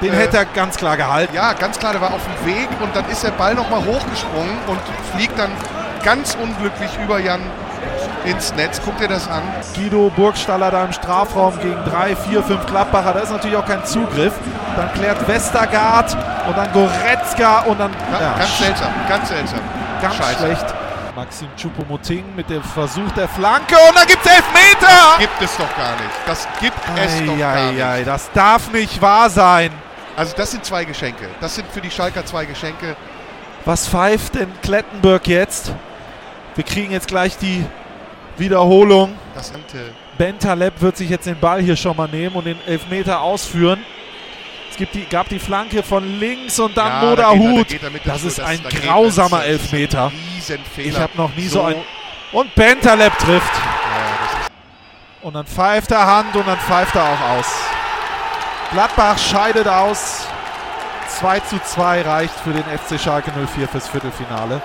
Den 0.00 0.12
Äh, 0.12 0.16
hätte 0.16 0.36
er 0.38 0.44
ganz 0.44 0.76
klar 0.76 0.96
gehalten. 0.96 1.34
Ja, 1.34 1.52
ganz 1.54 1.78
klar, 1.78 1.92
der 1.92 2.00
war 2.00 2.12
auf 2.12 2.20
dem 2.24 2.46
Weg 2.54 2.68
und 2.80 2.94
dann 2.94 3.08
ist 3.08 3.22
der 3.22 3.30
Ball 3.30 3.54
nochmal 3.54 3.80
hochgesprungen 3.84 4.56
und 4.66 4.78
fliegt 5.14 5.38
dann 5.38 5.50
ganz 6.02 6.36
unglücklich 6.40 6.90
über 7.02 7.18
Jan 7.18 7.40
ins 8.26 8.54
Netz. 8.54 8.80
Guck 8.84 8.98
dir 8.98 9.08
das 9.08 9.28
an. 9.28 9.42
Guido 9.74 10.10
Burgstaller 10.14 10.70
da 10.70 10.84
im 10.84 10.92
Strafraum 10.92 11.58
gegen 11.60 11.82
drei, 11.84 12.14
vier, 12.16 12.42
fünf 12.42 12.66
Gladbacher. 12.66 13.12
Da 13.14 13.20
ist 13.20 13.30
natürlich 13.32 13.56
auch 13.56 13.66
kein 13.66 13.84
Zugriff. 13.84 14.32
Dann 14.76 14.92
klärt 14.94 15.26
Westergaard 15.26 16.14
und 16.48 16.56
dann 16.56 16.70
Goretzka 16.72 17.60
und 17.60 17.78
dann 17.80 17.92
Ja, 18.12 18.20
ja, 18.20 18.34
ganz 18.38 18.58
seltsam, 18.58 18.88
ganz 19.08 19.28
seltsam. 19.28 19.60
ganz 20.02 20.14
Scheiße. 20.16 20.38
schlecht. 20.38 20.74
Maxim 21.14 21.48
Choupo-Moting 21.56 22.24
mit 22.34 22.50
dem 22.50 22.62
Versuch 22.62 23.10
der 23.12 23.28
Flanke 23.28 23.76
und 23.88 23.96
dann 23.96 24.06
gibt's 24.06 24.26
Elfmeter! 24.26 25.18
Gibt 25.18 25.40
es 25.40 25.56
doch 25.56 25.76
gar 25.76 25.92
nicht. 25.92 26.10
Das 26.26 26.48
gibt 26.60 26.76
es 26.96 27.24
doch 27.26 27.38
gar 27.38 27.56
Eieiei, 27.56 27.96
nicht. 27.98 28.08
das 28.08 28.30
darf 28.32 28.72
nicht 28.72 29.00
wahr 29.00 29.30
sein. 29.30 29.70
Also 30.16 30.34
das 30.36 30.50
sind 30.50 30.64
zwei 30.64 30.84
Geschenke. 30.84 31.28
Das 31.40 31.54
sind 31.54 31.66
für 31.70 31.80
die 31.80 31.90
Schalker 31.90 32.24
zwei 32.24 32.44
Geschenke. 32.44 32.96
Was 33.64 33.88
pfeift 33.88 34.34
denn 34.34 34.52
Klettenberg 34.62 35.26
jetzt? 35.26 35.72
Wir 36.54 36.64
kriegen 36.64 36.92
jetzt 36.92 37.08
gleich 37.08 37.36
die 37.38 37.64
Wiederholung. 38.36 39.14
Das 39.34 39.48
sind, 39.48 39.74
äh, 39.74 39.90
Bentaleb 40.18 40.80
wird 40.80 40.96
sich 40.96 41.08
jetzt 41.10 41.26
den 41.26 41.38
Ball 41.38 41.60
hier 41.60 41.76
schon 41.76 41.96
mal 41.96 42.08
nehmen 42.08 42.36
und 42.36 42.44
den 42.44 42.60
Elfmeter 42.66 43.20
ausführen. 43.20 43.84
Es 44.74 44.78
gibt 44.78 44.96
die, 44.96 45.04
gab 45.04 45.28
die 45.28 45.38
Flanke 45.38 45.84
von 45.84 46.18
links 46.18 46.58
und 46.58 46.76
dann 46.76 46.88
ja, 46.88 47.14
da 47.14 47.14
da 47.14 47.30
Hut. 47.30 47.70
mit 47.92 48.04
Das 48.04 48.24
ist 48.24 48.40
ein 48.40 48.60
da 48.60 48.70
grausamer 48.70 49.44
Elfmeter. 49.44 50.10
Ich 50.78 50.98
habe 50.98 51.16
noch 51.16 51.32
nie 51.36 51.46
so, 51.46 51.62
ein. 51.62 51.76
Und 52.32 52.52
Bentaleb 52.56 53.16
trifft. 53.18 53.54
Ja, 53.54 54.48
Und 55.22 55.34
dann 55.34 55.46
pfeift 55.46 55.92
er 55.92 56.04
Hand 56.04 56.34
und 56.34 56.48
dann 56.48 56.58
pfeift 56.58 56.96
er 56.96 57.04
auch 57.04 57.20
aus. 57.38 57.46
Gladbach 58.72 59.16
scheidet 59.16 59.68
aus. 59.68 60.26
2 61.20 61.38
zu 61.38 61.62
2 61.62 62.02
reicht 62.02 62.34
für 62.40 62.52
den 62.52 62.64
FC 62.64 62.98
Schalke 63.00 63.30
04 63.30 63.68
fürs 63.68 63.86
Viertelfinale. 63.86 64.60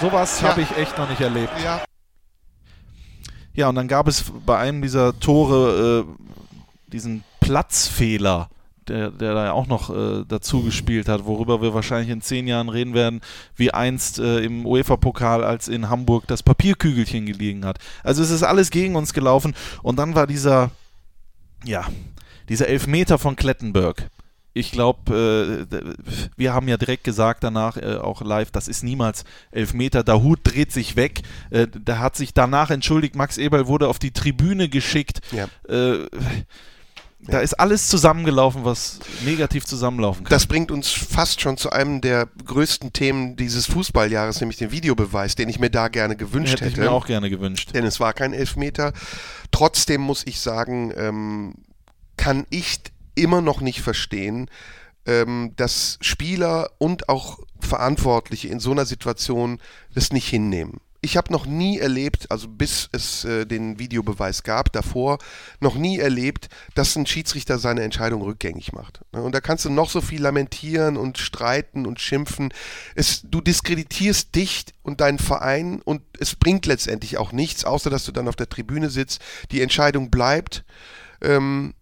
Sowas 0.00 0.38
Tja. 0.38 0.48
habe 0.48 0.62
ich 0.62 0.74
echt 0.78 0.96
noch 0.96 1.06
nicht 1.06 1.20
erlebt. 1.20 1.52
ja, 1.62 1.82
Ja, 3.52 3.68
und 3.68 3.74
dann 3.74 3.88
gab 3.88 4.08
es 4.08 4.24
bei 4.46 4.56
einem 4.56 4.80
dieser 4.80 5.20
Tore 5.20 6.06
äh, 6.06 6.90
diesen 6.90 7.24
Platzfehler, 7.40 8.48
der, 8.88 9.10
der 9.10 9.34
da 9.34 9.52
auch 9.52 9.66
noch 9.66 9.90
äh, 9.90 10.24
dazu 10.26 10.62
gespielt 10.62 11.08
hat, 11.08 11.24
worüber 11.24 11.62
wir 11.62 11.74
wahrscheinlich 11.74 12.10
in 12.10 12.20
zehn 12.20 12.46
Jahren 12.46 12.68
reden 12.68 12.94
werden, 12.94 13.20
wie 13.56 13.72
einst 13.72 14.18
äh, 14.18 14.40
im 14.40 14.66
UEFA-Pokal, 14.66 15.44
als 15.44 15.68
in 15.68 15.88
Hamburg 15.88 16.26
das 16.26 16.42
Papierkügelchen 16.42 17.26
gelegen 17.26 17.64
hat. 17.64 17.78
Also 18.02 18.22
es 18.22 18.30
ist 18.30 18.42
alles 18.42 18.70
gegen 18.70 18.96
uns 18.96 19.12
gelaufen 19.12 19.54
und 19.82 19.98
dann 19.98 20.14
war 20.14 20.26
dieser, 20.26 20.70
ja, 21.64 21.86
dieser 22.48 22.68
Elfmeter 22.68 23.18
von 23.18 23.36
Klettenberg. 23.36 24.08
Ich 24.54 24.72
glaube, 24.72 25.66
äh, 25.70 25.76
wir 26.36 26.52
haben 26.52 26.66
ja 26.66 26.76
direkt 26.76 27.04
gesagt 27.04 27.44
danach, 27.44 27.76
äh, 27.76 27.96
auch 27.96 28.22
live, 28.22 28.50
das 28.50 28.66
ist 28.66 28.82
niemals 28.82 29.24
Elfmeter. 29.52 30.02
Der 30.02 30.22
Hut 30.22 30.40
dreht 30.42 30.72
sich 30.72 30.96
weg. 30.96 31.20
Äh, 31.50 31.68
der 31.68 32.00
hat 32.00 32.16
sich 32.16 32.34
danach 32.34 32.70
entschuldigt. 32.70 33.14
Max 33.14 33.38
Eberl 33.38 33.68
wurde 33.68 33.86
auf 33.86 34.00
die 34.00 34.10
Tribüne 34.10 34.68
geschickt. 34.68 35.20
Ja. 35.30 35.48
Äh, 37.28 37.32
da 37.32 37.40
ist 37.40 37.54
alles 37.54 37.88
zusammengelaufen, 37.88 38.64
was 38.64 38.98
negativ 39.24 39.64
zusammenlaufen 39.64 40.24
kann. 40.24 40.30
Das 40.30 40.46
bringt 40.46 40.70
uns 40.70 40.90
fast 40.90 41.40
schon 41.40 41.56
zu 41.56 41.70
einem 41.70 42.00
der 42.00 42.28
größten 42.44 42.92
Themen 42.92 43.36
dieses 43.36 43.66
Fußballjahres, 43.66 44.40
nämlich 44.40 44.58
den 44.58 44.70
Videobeweis, 44.70 45.34
den 45.34 45.48
ich 45.48 45.58
mir 45.58 45.70
da 45.70 45.88
gerne 45.88 46.16
gewünscht 46.16 46.54
hätte 46.54 46.66
ich 46.66 46.72
hätte. 46.72 46.80
mir 46.80 46.90
auch 46.90 47.06
gerne 47.06 47.30
gewünscht. 47.30 47.70
denn 47.74 47.84
es 47.84 48.00
war 48.00 48.12
kein 48.12 48.32
Elfmeter. 48.32 48.92
Trotzdem 49.50 50.00
muss 50.00 50.26
ich 50.26 50.40
sagen, 50.40 50.92
ähm, 50.96 51.54
kann 52.16 52.46
ich 52.50 52.80
immer 53.14 53.40
noch 53.40 53.60
nicht 53.60 53.80
verstehen, 53.80 54.50
ähm, 55.06 55.52
dass 55.56 55.98
Spieler 56.00 56.70
und 56.78 57.08
auch 57.08 57.38
Verantwortliche 57.60 58.48
in 58.48 58.60
so 58.60 58.70
einer 58.70 58.86
Situation 58.86 59.58
das 59.94 60.12
nicht 60.12 60.28
hinnehmen. 60.28 60.80
Ich 61.00 61.16
habe 61.16 61.32
noch 61.32 61.46
nie 61.46 61.78
erlebt, 61.78 62.30
also 62.30 62.48
bis 62.48 62.88
es 62.90 63.24
äh, 63.24 63.46
den 63.46 63.78
Videobeweis 63.78 64.42
gab, 64.42 64.72
davor 64.72 65.18
noch 65.60 65.76
nie 65.76 65.98
erlebt, 65.98 66.48
dass 66.74 66.96
ein 66.96 67.06
Schiedsrichter 67.06 67.58
seine 67.58 67.82
Entscheidung 67.82 68.22
rückgängig 68.22 68.72
macht. 68.72 69.00
Ne, 69.12 69.22
Und 69.22 69.32
da 69.32 69.40
kannst 69.40 69.64
du 69.64 69.70
noch 69.70 69.90
so 69.90 70.00
viel 70.00 70.20
lamentieren 70.20 70.96
und 70.96 71.18
streiten 71.18 71.86
und 71.86 72.00
schimpfen. 72.00 72.52
Es, 72.96 73.22
du 73.22 73.40
diskreditierst 73.40 74.34
dich 74.34 74.64
und 74.82 75.00
deinen 75.00 75.20
Verein 75.20 75.80
und 75.82 76.02
es 76.18 76.34
bringt 76.34 76.66
letztendlich 76.66 77.16
auch 77.16 77.30
nichts, 77.30 77.64
außer 77.64 77.90
dass 77.90 78.04
du 78.04 78.10
dann 78.10 78.26
auf 78.26 78.36
der 78.36 78.48
Tribüne 78.48 78.90
sitzt. 78.90 79.20
Die 79.52 79.62
Entscheidung 79.62 80.10
bleibt. 80.10 80.64
Ähm, 81.22 81.74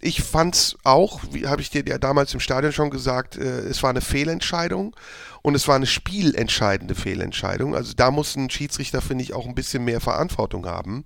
ich 0.00 0.22
fand's 0.22 0.76
auch, 0.82 1.20
wie 1.30 1.46
habe 1.46 1.60
ich 1.60 1.70
dir 1.70 1.84
ja 1.86 1.98
damals 1.98 2.32
im 2.32 2.40
Stadion 2.40 2.72
schon 2.72 2.90
gesagt, 2.90 3.36
äh, 3.36 3.60
es 3.60 3.82
war 3.82 3.90
eine 3.90 4.00
Fehlentscheidung 4.00 4.96
und 5.42 5.54
es 5.54 5.68
war 5.68 5.76
eine 5.76 5.86
spielentscheidende 5.86 6.94
Fehlentscheidung. 6.94 7.74
Also 7.74 7.92
da 7.94 8.10
muss 8.10 8.36
ein 8.36 8.50
Schiedsrichter, 8.50 9.00
finde 9.00 9.24
ich, 9.24 9.32
auch 9.32 9.46
ein 9.46 9.54
bisschen 9.54 9.84
mehr 9.84 10.00
Verantwortung 10.00 10.66
haben. 10.66 11.04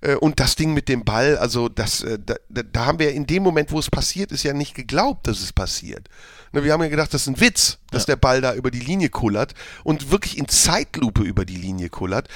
Äh, 0.00 0.16
und 0.16 0.40
das 0.40 0.56
Ding 0.56 0.74
mit 0.74 0.88
dem 0.88 1.04
Ball, 1.04 1.38
also 1.38 1.68
das, 1.68 2.02
äh, 2.02 2.18
da, 2.24 2.36
da, 2.48 2.86
haben 2.86 2.98
wir 2.98 3.12
in 3.12 3.26
dem 3.26 3.42
Moment, 3.42 3.72
wo 3.72 3.78
es 3.78 3.90
passiert 3.90 4.32
ist, 4.32 4.42
ja 4.42 4.52
nicht 4.52 4.74
geglaubt, 4.74 5.26
dass 5.26 5.40
es 5.40 5.52
passiert. 5.52 6.08
Ne, 6.52 6.64
wir 6.64 6.72
haben 6.72 6.82
ja 6.82 6.88
gedacht, 6.88 7.14
das 7.14 7.22
ist 7.22 7.28
ein 7.28 7.40
Witz, 7.40 7.78
dass 7.90 8.06
der 8.06 8.16
Ball 8.16 8.40
da 8.40 8.54
über 8.54 8.70
die 8.70 8.80
Linie 8.80 9.08
kullert 9.08 9.54
und 9.84 10.10
wirklich 10.10 10.36
in 10.36 10.48
Zeitlupe 10.48 11.22
über 11.22 11.44
die 11.44 11.56
Linie 11.56 11.88
kullert. 11.88 12.28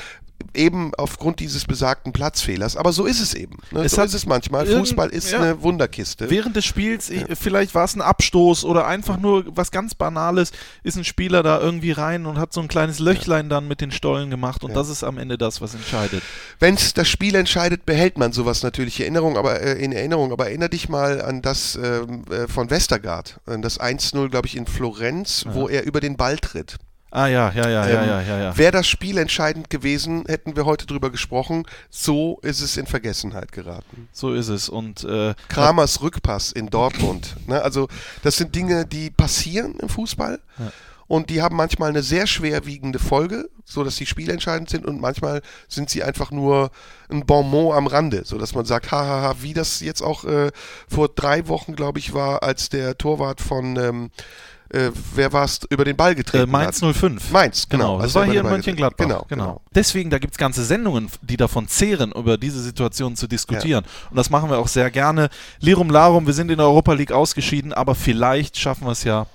Eben 0.54 0.92
aufgrund 0.96 1.40
dieses 1.40 1.64
besagten 1.64 2.12
Platzfehlers. 2.12 2.76
Aber 2.76 2.92
so 2.92 3.04
ist 3.06 3.20
es 3.20 3.34
eben. 3.34 3.58
Ne? 3.70 3.84
Es 3.84 3.92
so 3.92 4.02
ist 4.02 4.14
es 4.14 4.26
manchmal. 4.26 4.66
Fußball 4.66 5.10
ist 5.10 5.32
ja. 5.32 5.40
eine 5.40 5.62
Wunderkiste. 5.62 6.30
Während 6.30 6.56
des 6.56 6.64
Spiels, 6.64 7.10
ich, 7.10 7.24
vielleicht 7.38 7.74
war 7.74 7.84
es 7.84 7.94
ein 7.94 8.02
Abstoß 8.02 8.64
oder 8.64 8.86
einfach 8.86 9.18
nur 9.18 9.44
was 9.54 9.70
ganz 9.70 9.94
Banales, 9.94 10.52
ist 10.82 10.96
ein 10.96 11.04
Spieler 11.04 11.42
da 11.42 11.60
irgendwie 11.60 11.92
rein 11.92 12.26
und 12.26 12.38
hat 12.38 12.52
so 12.52 12.60
ein 12.60 12.68
kleines 12.68 12.98
Löchlein 12.98 13.48
dann 13.48 13.68
mit 13.68 13.80
den 13.80 13.90
Stollen 13.90 14.30
gemacht 14.30 14.64
und 14.64 14.74
das 14.74 14.88
ist 14.88 15.04
am 15.04 15.18
Ende 15.18 15.38
das, 15.38 15.60
was 15.60 15.74
entscheidet. 15.74 16.22
Wenn 16.58 16.74
es 16.74 16.94
das 16.94 17.08
Spiel 17.08 17.34
entscheidet, 17.34 17.86
behält 17.86 18.18
man 18.18 18.32
sowas 18.32 18.62
natürlich 18.62 19.00
Erinnerung, 19.00 19.36
aber, 19.36 19.60
äh, 19.60 19.82
in 19.82 19.92
Erinnerung. 19.92 20.32
Aber 20.32 20.46
erinnere 20.46 20.70
dich 20.70 20.88
mal 20.88 21.20
an 21.20 21.42
das 21.42 21.76
ähm, 21.76 22.24
äh, 22.30 22.46
von 22.48 22.70
Westergaard, 22.70 23.40
an 23.46 23.62
das 23.62 23.80
1-0, 23.80 24.28
glaube 24.28 24.46
ich, 24.46 24.56
in 24.56 24.66
Florenz, 24.66 25.44
wo 25.48 25.68
er 25.68 25.84
über 25.84 26.00
den 26.00 26.16
Ball 26.16 26.38
tritt. 26.38 26.76
Ah 27.10 27.28
ja, 27.28 27.52
ja, 27.52 27.68
ja, 27.68 27.88
ja, 27.88 28.02
Ähm, 28.02 28.08
ja, 28.08 28.22
ja, 28.22 28.38
ja. 28.38 28.58
Wäre 28.58 28.72
das 28.72 28.86
Spiel 28.86 29.16
entscheidend 29.18 29.70
gewesen, 29.70 30.24
hätten 30.26 30.56
wir 30.56 30.66
heute 30.66 30.86
drüber 30.86 31.10
gesprochen. 31.10 31.64
So 31.88 32.38
ist 32.42 32.60
es 32.60 32.76
in 32.76 32.86
Vergessenheit 32.86 33.52
geraten. 33.52 34.08
So 34.12 34.34
ist 34.34 34.48
es. 34.48 34.68
Und 34.68 35.04
äh, 35.04 35.34
Kramers 35.48 36.02
Rückpass 36.02 36.52
in 36.52 36.68
Dortmund. 36.68 37.36
Ne? 37.46 37.62
Also 37.62 37.88
das 38.22 38.36
sind 38.36 38.54
Dinge, 38.54 38.86
die 38.86 39.10
passieren 39.10 39.76
im 39.80 39.88
Fußball 39.88 40.40
und 41.08 41.30
die 41.30 41.42
haben 41.42 41.56
manchmal 41.56 41.90
eine 41.90 42.02
sehr 42.02 42.26
schwerwiegende 42.26 42.98
Folge, 42.98 43.48
so 43.64 43.84
dass 43.84 43.96
die 43.96 44.06
spielentscheidend 44.06 44.68
sind 44.68 44.86
und 44.86 45.00
manchmal 45.00 45.42
sind 45.68 45.88
sie 45.88 46.02
einfach 46.02 46.30
nur 46.30 46.70
ein 47.08 47.24
Bonmot 47.24 47.76
am 47.76 47.86
Rande, 47.86 48.24
so 48.24 48.38
dass 48.38 48.54
man 48.54 48.64
sagt, 48.64 48.90
hahaha, 48.90 49.36
wie 49.40 49.54
das 49.54 49.80
jetzt 49.80 50.02
auch 50.02 50.24
äh, 50.24 50.50
vor 50.88 51.08
drei 51.08 51.46
Wochen, 51.48 51.76
glaube 51.76 51.98
ich, 51.98 52.12
war, 52.12 52.42
als 52.42 52.68
der 52.68 52.98
Torwart 52.98 53.40
von 53.40 53.76
ähm, 53.76 54.10
äh, 54.76 54.92
wer 55.14 55.32
war 55.32 55.44
es, 55.44 55.60
über 55.70 55.84
den 55.84 55.96
Ball 55.96 56.12
äh, 56.12 56.14
getreten 56.14 56.50
Mainz 56.50 56.82
hat. 56.82 56.94
05. 56.94 57.30
Mainz, 57.30 57.68
genau. 57.68 57.84
Genau, 57.86 57.96
das 57.96 58.04
Also 58.04 58.20
war 58.20 58.26
hier 58.26 58.40
in 58.40 58.46
Mönchengladbach. 58.46 59.06
getreten. 59.06 59.24
Genau, 59.28 59.44
genau. 59.44 59.60
Deswegen, 59.74 60.10
da 60.10 60.18
gibt 60.18 60.34
es 60.34 60.38
ganze 60.38 60.64
Sendungen, 60.64 61.10
die 61.22 61.36
davon 61.36 61.68
zehren, 61.68 62.12
über 62.12 62.36
diese 62.36 62.60
Situation 62.62 63.16
zu 63.16 63.26
diskutieren. 63.26 63.84
Und 64.10 64.16
das 64.16 64.30
machen 64.30 64.50
wir 64.50 64.58
auch 64.58 64.68
sehr 64.68 64.90
gerne. 64.90 65.28
Lirum 65.60 65.90
Larum, 65.90 66.26
wir 66.26 66.34
sind 66.34 66.50
in 66.50 66.58
der 66.58 66.66
Europa 66.66 66.92
League 66.92 67.12
ausgeschieden, 67.12 67.72
aber 67.72 67.94
vielleicht 67.94 68.58
schaffen 68.58 68.86
wir 68.86 68.92
es 68.92 69.04
ja 69.04 69.26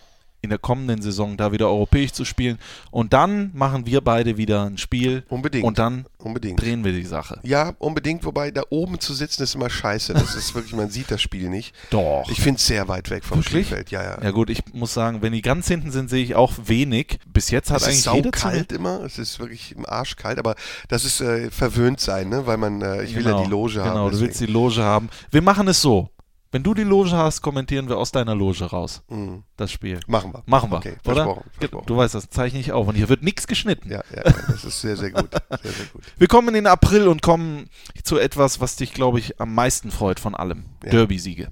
in 0.41 0.49
der 0.49 0.59
kommenden 0.59 1.01
Saison 1.01 1.37
da 1.37 1.51
wieder 1.51 1.67
europäisch 1.67 2.13
zu 2.13 2.25
spielen. 2.25 2.57
Und 2.89 3.13
dann 3.13 3.51
machen 3.53 3.85
wir 3.85 4.01
beide 4.01 4.37
wieder 4.37 4.65
ein 4.65 4.77
Spiel. 4.77 5.23
Unbedingt. 5.29 5.63
Und 5.63 5.77
dann 5.77 6.05
Unbedingt. 6.17 6.59
drehen 6.59 6.83
wir 6.83 6.93
die 6.93 7.05
Sache. 7.05 7.39
Ja, 7.43 7.73
unbedingt, 7.77 8.25
wobei 8.25 8.49
da 8.49 8.63
oben 8.69 8.99
zu 8.99 9.13
sitzen 9.13 9.43
ist 9.43 9.53
immer 9.53 9.69
scheiße. 9.69 10.13
Das 10.13 10.35
ist 10.35 10.55
wirklich, 10.55 10.73
man 10.73 10.89
sieht 10.89 11.11
das 11.11 11.21
Spiel 11.21 11.49
nicht. 11.49 11.75
Doch. 11.91 12.27
Ich 12.29 12.41
finde 12.41 12.57
es 12.57 12.65
sehr 12.65 12.87
weit 12.87 13.11
weg 13.11 13.23
vom 13.23 13.37
Wirklich? 13.37 13.67
Spielfeld. 13.67 13.91
Ja, 13.91 14.03
ja. 14.03 14.21
Ja 14.21 14.31
gut, 14.31 14.49
ich 14.49 14.61
muss 14.73 14.93
sagen, 14.93 15.21
wenn 15.21 15.33
die 15.33 15.43
ganz 15.43 15.67
hinten 15.67 15.91
sind, 15.91 16.09
sehe 16.09 16.23
ich 16.23 16.33
auch 16.33 16.53
wenig. 16.65 17.19
Bis 17.31 17.51
jetzt 17.51 17.69
hat 17.69 17.81
es 17.81 17.87
ist 17.87 18.07
eigentlich 18.07 18.25
jeder 18.25 18.37
saukalt 18.37 18.71
immer, 18.71 19.03
es 19.03 19.19
ist 19.19 19.39
wirklich 19.39 19.75
im 19.75 19.85
Arsch 19.85 20.15
kalt, 20.15 20.39
aber 20.39 20.55
das 20.87 21.05
ist 21.05 21.21
äh, 21.21 21.51
verwöhnt 21.51 21.99
sein, 21.99 22.29
ne? 22.29 22.47
weil 22.47 22.57
man, 22.57 22.81
äh, 22.81 23.03
ich 23.03 23.15
will 23.15 23.25
ja 23.25 23.43
die 23.43 23.49
Loge 23.49 23.81
haben. 23.81 23.91
Genau, 23.91 24.09
du 24.09 24.19
willst 24.19 24.39
die 24.39 24.47
Loge 24.47 24.81
haben. 24.81 25.09
Wir 25.29 25.41
machen 25.41 25.67
es 25.67 25.81
so. 25.81 26.09
Wenn 26.53 26.63
du 26.63 26.73
die 26.73 26.83
Loge 26.83 27.11
hast, 27.11 27.41
kommentieren 27.41 27.87
wir 27.87 27.97
aus 27.97 28.11
deiner 28.11 28.35
Loge 28.35 28.65
raus. 28.65 29.03
Mhm. 29.09 29.43
Das 29.55 29.71
Spiel. 29.71 29.99
Machen 30.07 30.33
wir. 30.33 30.43
Machen 30.45 30.69
wir, 30.69 30.77
Okay, 30.77 30.95
oder? 31.05 31.23
versprochen, 31.23 31.51
versprochen. 31.57 31.85
Du 31.85 31.97
weißt, 31.97 32.15
das 32.15 32.29
zeichne 32.29 32.59
ich 32.59 32.71
auf 32.73 32.87
und 32.87 32.95
hier 32.95 33.07
wird 33.07 33.23
nichts 33.23 33.47
geschnitten. 33.47 33.89
Ja, 33.89 34.03
ja, 34.13 34.25
ja, 34.25 34.33
das 34.47 34.65
ist 34.65 34.81
sehr, 34.81 34.97
sehr 34.97 35.11
gut. 35.11 35.29
Sehr, 35.63 35.71
sehr 35.71 35.85
gut. 35.93 36.03
Wir 36.17 36.27
kommen 36.27 36.49
in 36.49 36.53
den 36.55 36.67
April 36.67 37.07
und 37.07 37.21
kommen 37.21 37.69
zu 38.03 38.17
etwas, 38.17 38.59
was 38.59 38.75
dich, 38.75 38.93
glaube 38.93 39.19
ich, 39.19 39.39
am 39.39 39.53
meisten 39.53 39.91
freut 39.91 40.19
von 40.19 40.35
allem. 40.35 40.65
Ja. 40.83 40.91
Derby-Siege. 40.91 41.49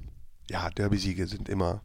Ja, 0.49 0.69
Derby-Siege 0.69 1.27
sind 1.27 1.47
immer. 1.47 1.81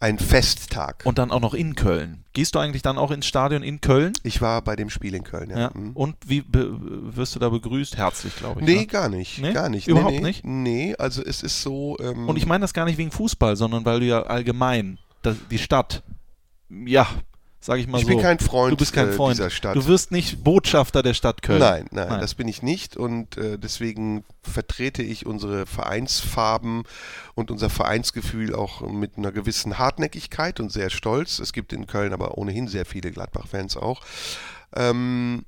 Ein 0.00 0.18
Festtag. 0.18 1.02
Und 1.04 1.18
dann 1.18 1.30
auch 1.30 1.40
noch 1.40 1.54
in 1.54 1.74
Köln. 1.74 2.24
Gehst 2.32 2.54
du 2.54 2.58
eigentlich 2.58 2.82
dann 2.82 2.98
auch 2.98 3.10
ins 3.10 3.26
Stadion 3.26 3.62
in 3.62 3.80
Köln? 3.80 4.12
ich 4.22 4.40
war 4.40 4.62
bei 4.62 4.76
dem 4.76 4.90
Spiel 4.90 5.14
in 5.14 5.24
Köln, 5.24 5.50
ja. 5.50 5.58
Ja. 5.58 5.70
Mhm. 5.72 5.92
Und 5.92 6.16
wie 6.26 6.44
wirst 6.48 7.34
du 7.34 7.38
da 7.38 7.48
begrüßt? 7.48 7.96
Herzlich, 7.96 8.36
glaube 8.36 8.60
ich. 8.60 8.66
Nee, 8.66 8.76
ne? 8.80 8.86
gar 8.86 9.08
nicht. 9.08 9.38
Nee? 9.38 9.52
Gar 9.52 9.68
nicht. 9.68 9.88
Überhaupt 9.88 10.12
nee, 10.12 10.20
nee. 10.20 10.26
nicht? 10.26 10.44
Nee, 10.44 10.94
also 10.98 11.22
es 11.22 11.42
ist 11.42 11.62
so. 11.62 11.96
Ähm, 12.00 12.28
Und 12.28 12.36
ich 12.36 12.46
meine 12.46 12.62
das 12.62 12.74
gar 12.74 12.84
nicht 12.84 12.98
wegen 12.98 13.10
Fußball, 13.10 13.56
sondern 13.56 13.84
weil 13.84 14.00
du 14.00 14.06
ja 14.06 14.22
allgemein 14.22 14.98
das, 15.22 15.36
die 15.50 15.58
Stadt, 15.58 16.02
ja, 16.68 17.06
sage 17.64 17.80
ich 17.80 17.86
mal 17.86 17.96
ich 17.96 18.04
so. 18.04 18.08
bin 18.08 18.20
kein 18.20 18.38
Freund, 18.38 18.72
du 18.72 18.76
bist 18.76 18.92
kein 18.92 19.08
äh, 19.08 19.12
Freund 19.12 19.38
dieser 19.38 19.48
Stadt. 19.48 19.74
Du 19.74 19.86
wirst 19.86 20.10
nicht 20.12 20.44
Botschafter 20.44 21.02
der 21.02 21.14
Stadt 21.14 21.40
Köln. 21.40 21.60
Nein, 21.60 21.86
nein, 21.92 22.08
Nein. 22.08 22.20
das 22.20 22.34
bin 22.34 22.46
ich 22.46 22.62
nicht 22.62 22.94
und 22.94 23.38
äh, 23.38 23.58
deswegen 23.58 24.22
vertrete 24.42 25.02
ich 25.02 25.24
unsere 25.24 25.64
Vereinsfarben 25.64 26.82
und 27.34 27.50
unser 27.50 27.70
Vereinsgefühl 27.70 28.54
auch 28.54 28.82
mit 28.82 29.16
einer 29.16 29.32
gewissen 29.32 29.78
Hartnäckigkeit 29.78 30.60
und 30.60 30.72
sehr 30.72 30.90
stolz. 30.90 31.38
Es 31.38 31.54
gibt 31.54 31.72
in 31.72 31.86
Köln 31.86 32.12
aber 32.12 32.36
ohnehin 32.36 32.68
sehr 32.68 32.84
viele 32.84 33.10
Gladbach-Fans 33.10 33.78
auch. 33.78 34.02
Ähm, 34.76 35.46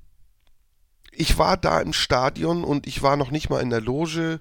ich 1.13 1.37
war 1.37 1.59
da 1.59 1.81
im 1.81 1.93
Stadion 1.93 2.65
und 2.65 2.87
ich 2.87 3.03
war 3.03 3.19
noch 3.19 3.31
nicht 3.31 3.51
mal 3.51 3.61
in 3.61 3.69
der 3.69 3.83
Loge. 3.83 4.41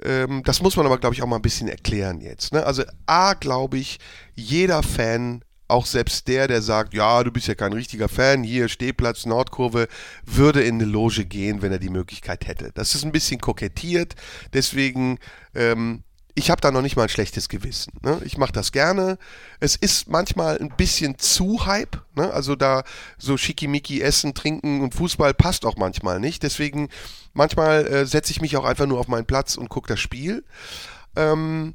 Ähm, 0.00 0.44
das 0.44 0.62
muss 0.62 0.76
man 0.76 0.86
aber, 0.86 0.98
glaube 0.98 1.16
ich, 1.16 1.22
auch 1.22 1.26
mal 1.26 1.36
ein 1.36 1.42
bisschen 1.42 1.66
erklären 1.66 2.20
jetzt. 2.20 2.52
Ne? 2.52 2.64
Also 2.64 2.84
A, 3.06 3.34
glaube 3.34 3.78
ich, 3.78 3.98
jeder 4.36 4.84
Fan, 4.84 5.42
auch 5.68 5.86
selbst 5.86 6.28
der, 6.28 6.48
der 6.48 6.62
sagt, 6.62 6.94
ja, 6.94 7.22
du 7.22 7.30
bist 7.30 7.46
ja 7.46 7.54
kein 7.54 7.72
richtiger 7.72 8.08
Fan, 8.08 8.42
hier 8.42 8.68
Stehplatz, 8.68 9.26
Nordkurve, 9.26 9.88
würde 10.24 10.62
in 10.62 10.76
eine 10.76 10.84
Loge 10.84 11.24
gehen, 11.24 11.62
wenn 11.62 11.72
er 11.72 11.78
die 11.78 11.90
Möglichkeit 11.90 12.46
hätte. 12.46 12.72
Das 12.74 12.94
ist 12.94 13.04
ein 13.04 13.12
bisschen 13.12 13.40
kokettiert, 13.40 14.14
deswegen 14.52 15.18
ähm, 15.54 16.02
ich 16.38 16.50
habe 16.50 16.60
da 16.60 16.70
noch 16.70 16.82
nicht 16.82 16.96
mal 16.96 17.02
ein 17.02 17.08
schlechtes 17.08 17.48
Gewissen. 17.48 17.92
Ne? 18.02 18.20
Ich 18.24 18.38
mache 18.38 18.52
das 18.52 18.70
gerne. 18.70 19.18
Es 19.58 19.74
ist 19.74 20.08
manchmal 20.08 20.56
ein 20.58 20.68
bisschen 20.76 21.18
zu 21.18 21.66
Hype. 21.66 22.00
Ne? 22.14 22.32
Also 22.32 22.54
da 22.54 22.84
so 23.18 23.36
schickimicki 23.36 24.00
essen, 24.00 24.34
trinken 24.34 24.80
und 24.80 24.94
Fußball 24.94 25.34
passt 25.34 25.66
auch 25.66 25.76
manchmal 25.76 26.20
nicht. 26.20 26.44
Deswegen 26.44 26.88
manchmal 27.32 27.86
äh, 27.86 28.06
setze 28.06 28.30
ich 28.30 28.40
mich 28.40 28.56
auch 28.56 28.64
einfach 28.64 28.86
nur 28.86 29.00
auf 29.00 29.08
meinen 29.08 29.26
Platz 29.26 29.56
und 29.56 29.68
gucke 29.68 29.88
das 29.88 29.98
Spiel. 29.98 30.44
Ähm, 31.16 31.74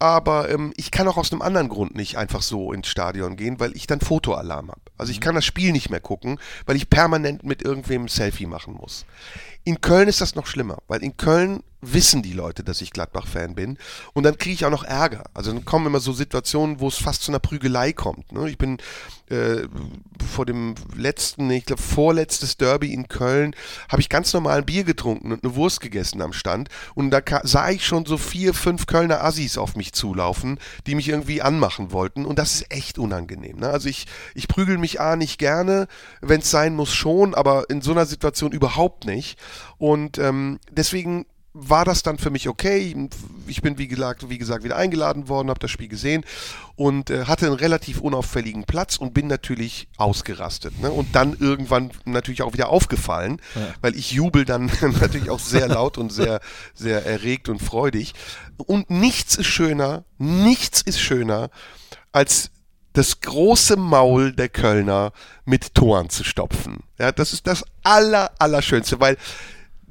aber 0.00 0.48
ähm, 0.48 0.72
ich 0.76 0.90
kann 0.90 1.06
auch 1.06 1.18
aus 1.18 1.30
einem 1.30 1.42
anderen 1.42 1.68
Grund 1.68 1.94
nicht 1.94 2.16
einfach 2.16 2.42
so 2.42 2.72
ins 2.72 2.88
Stadion 2.88 3.36
gehen, 3.36 3.60
weil 3.60 3.76
ich 3.76 3.86
dann 3.86 4.00
Fotoalarm 4.00 4.70
habe. 4.70 4.80
Also 4.96 5.12
ich 5.12 5.20
kann 5.20 5.34
das 5.34 5.44
Spiel 5.44 5.72
nicht 5.72 5.90
mehr 5.90 6.00
gucken, 6.00 6.40
weil 6.66 6.76
ich 6.76 6.90
permanent 6.90 7.44
mit 7.44 7.62
irgendwem 7.62 8.04
ein 8.04 8.08
Selfie 8.08 8.46
machen 8.46 8.74
muss. 8.74 9.04
In 9.62 9.80
Köln 9.82 10.08
ist 10.08 10.22
das 10.22 10.34
noch 10.34 10.46
schlimmer, 10.46 10.78
weil 10.88 11.02
in 11.02 11.16
Köln 11.16 11.62
wissen 11.80 12.22
die 12.22 12.32
Leute, 12.32 12.62
dass 12.62 12.80
ich 12.80 12.92
Gladbach-Fan 12.92 13.54
bin 13.54 13.78
und 14.12 14.24
dann 14.24 14.38
kriege 14.38 14.54
ich 14.54 14.64
auch 14.64 14.70
noch 14.70 14.84
Ärger. 14.84 15.24
Also 15.34 15.52
dann 15.52 15.64
kommen 15.64 15.86
immer 15.86 16.00
so 16.00 16.12
Situationen, 16.12 16.80
wo 16.80 16.88
es 16.88 16.96
fast 16.96 17.22
zu 17.22 17.30
einer 17.30 17.38
Prügelei 17.38 17.92
kommt. 17.92 18.32
Ne? 18.32 18.48
Ich 18.50 18.58
bin 18.58 18.78
äh, 19.30 19.68
vor 20.34 20.44
dem 20.44 20.74
letzten, 20.94 21.50
ich 21.50 21.64
glaube 21.64 21.80
vorletztes 21.80 22.56
Derby 22.56 22.92
in 22.92 23.08
Köln, 23.08 23.54
habe 23.88 24.02
ich 24.02 24.08
ganz 24.08 24.32
normal 24.32 24.58
ein 24.58 24.66
Bier 24.66 24.84
getrunken 24.84 25.32
und 25.32 25.44
eine 25.44 25.54
Wurst 25.54 25.80
gegessen 25.80 26.20
am 26.20 26.32
Stand 26.32 26.68
und 26.94 27.10
da 27.10 27.20
sah 27.44 27.70
ich 27.70 27.86
schon 27.86 28.04
so 28.06 28.18
vier, 28.18 28.54
fünf 28.54 28.86
Kölner 28.86 29.24
Assis 29.24 29.56
auf 29.56 29.76
mich 29.76 29.92
zulaufen, 29.92 30.58
die 30.86 30.94
mich 30.94 31.08
irgendwie 31.08 31.42
anmachen 31.42 31.92
wollten 31.92 32.26
und 32.26 32.38
das 32.38 32.54
ist 32.54 32.72
echt 32.72 32.98
unangenehm. 32.98 33.58
Ne? 33.58 33.70
Also 33.70 33.88
ich, 33.88 34.06
ich 34.34 34.48
prügel 34.48 34.78
mich 34.78 35.00
A 35.00 35.16
nicht 35.16 35.38
gerne, 35.38 35.86
wenn 36.20 36.40
es 36.40 36.50
sein 36.50 36.74
muss 36.74 36.92
schon, 36.92 37.34
aber 37.34 37.70
in 37.70 37.80
so 37.80 37.92
einer 37.92 38.06
Situation 38.06 38.52
überhaupt 38.52 39.06
nicht 39.06 39.38
und 39.78 40.18
ähm, 40.18 40.58
deswegen 40.70 41.24
war 41.52 41.84
das 41.84 42.02
dann 42.02 42.18
für 42.18 42.30
mich 42.30 42.48
okay. 42.48 42.94
Ich 43.46 43.60
bin, 43.60 43.78
wie 43.78 43.88
gesagt, 43.88 44.28
wie 44.28 44.38
gesagt 44.38 44.62
wieder 44.62 44.76
eingeladen 44.76 45.28
worden, 45.28 45.50
habe 45.50 45.58
das 45.58 45.70
Spiel 45.70 45.88
gesehen 45.88 46.24
und 46.76 47.10
äh, 47.10 47.24
hatte 47.24 47.46
einen 47.46 47.56
relativ 47.56 48.00
unauffälligen 48.00 48.64
Platz 48.64 48.96
und 48.96 49.14
bin 49.14 49.26
natürlich 49.26 49.88
ausgerastet. 49.96 50.80
Ne? 50.80 50.90
Und 50.90 51.14
dann 51.16 51.36
irgendwann 51.38 51.90
natürlich 52.04 52.42
auch 52.42 52.52
wieder 52.52 52.68
aufgefallen, 52.68 53.40
weil 53.80 53.96
ich 53.96 54.12
jubel 54.12 54.44
dann 54.44 54.70
natürlich 54.80 55.30
auch 55.30 55.40
sehr 55.40 55.66
laut 55.66 55.98
und 55.98 56.12
sehr, 56.12 56.40
sehr 56.74 57.04
erregt 57.04 57.48
und 57.48 57.60
freudig. 57.60 58.14
Und 58.56 58.90
nichts 58.90 59.34
ist 59.34 59.46
schöner, 59.46 60.04
nichts 60.18 60.82
ist 60.82 61.00
schöner, 61.00 61.50
als 62.12 62.50
das 62.92 63.20
große 63.20 63.76
Maul 63.76 64.32
der 64.32 64.48
Kölner 64.48 65.12
mit 65.44 65.74
Toren 65.74 66.10
zu 66.10 66.24
stopfen. 66.24 66.78
Ja, 66.98 67.12
das 67.12 67.32
ist 67.32 67.46
das 67.46 67.64
aller, 67.82 68.32
allerschönste, 68.38 69.00
weil 69.00 69.16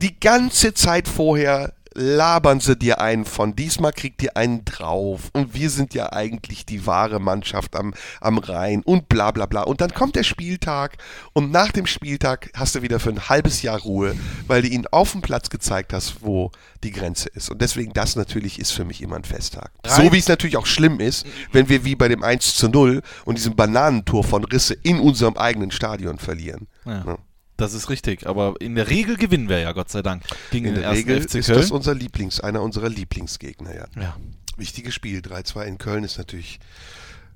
die 0.01 0.19
ganze 0.19 0.73
Zeit 0.73 1.07
vorher 1.07 1.73
labern 1.99 2.59
sie 2.59 2.75
dir 2.75 3.01
einen 3.01 3.25
von, 3.25 3.55
diesmal 3.55 3.91
kriegt 3.91 4.21
ihr 4.21 4.37
einen 4.37 4.63
drauf 4.63 5.29
und 5.33 5.53
wir 5.53 5.69
sind 5.69 5.93
ja 5.93 6.13
eigentlich 6.13 6.65
die 6.65 6.85
wahre 6.85 7.19
Mannschaft 7.19 7.75
am, 7.75 7.93
am 8.21 8.37
Rhein 8.37 8.83
und 8.83 9.09
bla 9.09 9.31
bla 9.31 9.45
bla. 9.45 9.63
Und 9.63 9.81
dann 9.81 9.93
kommt 9.93 10.15
der 10.15 10.23
Spieltag 10.23 10.97
und 11.33 11.51
nach 11.51 11.71
dem 11.71 11.85
Spieltag 11.85 12.51
hast 12.55 12.75
du 12.75 12.81
wieder 12.81 12.99
für 12.99 13.09
ein 13.09 13.27
halbes 13.27 13.61
Jahr 13.61 13.79
Ruhe, 13.79 14.15
weil 14.47 14.61
du 14.61 14.67
ihnen 14.67 14.87
auf 14.87 15.11
dem 15.11 15.21
Platz 15.21 15.49
gezeigt 15.49 15.91
hast, 15.91 16.21
wo 16.21 16.51
die 16.83 16.91
Grenze 16.91 17.29
ist. 17.29 17.49
Und 17.49 17.61
deswegen 17.61 17.91
das 17.93 18.15
natürlich 18.15 18.59
ist 18.59 18.71
für 18.71 18.85
mich 18.85 19.01
immer 19.01 19.15
ein 19.15 19.23
Festtag. 19.23 19.71
So 19.85 20.11
wie 20.13 20.19
es 20.19 20.27
natürlich 20.27 20.57
auch 20.57 20.67
schlimm 20.67 20.99
ist, 20.99 21.25
wenn 21.51 21.69
wir 21.69 21.83
wie 21.83 21.95
bei 21.95 22.07
dem 22.07 22.23
1 22.23 22.55
zu 22.55 22.69
0 22.69 23.01
und 23.25 23.37
diesem 23.37 23.55
Bananentor 23.55 24.23
von 24.23 24.45
Risse 24.45 24.75
in 24.83 24.99
unserem 24.99 25.35
eigenen 25.35 25.71
Stadion 25.71 26.19
verlieren. 26.19 26.67
Ja. 26.85 27.03
Ja. 27.05 27.17
Das 27.59 27.73
ist 27.73 27.89
richtig, 27.89 28.25
aber 28.27 28.55
in 28.59 28.75
der 28.75 28.89
Regel 28.89 29.17
gewinnen 29.17 29.49
wir 29.49 29.59
ja, 29.59 29.71
Gott 29.73 29.89
sei 29.89 30.01
Dank, 30.01 30.23
gegen 30.51 30.65
In 30.67 30.73
den 30.75 30.81
der 30.81 30.91
ersten 30.91 31.09
Regel 31.09 31.21
FC 31.27 31.35
ist 31.35 31.45
Köln. 31.47 31.59
das 31.59 31.71
unser 31.71 31.93
Lieblings, 31.93 32.39
einer 32.39 32.61
unserer 32.61 32.89
Lieblingsgegner, 32.89 33.75
ja. 33.75 33.85
ja. 34.01 34.15
Wichtiges 34.57 34.93
Spiel, 34.93 35.19
3-2 35.19 35.63
in 35.63 35.77
Köln 35.77 36.03
ist 36.03 36.17
natürlich 36.17 36.59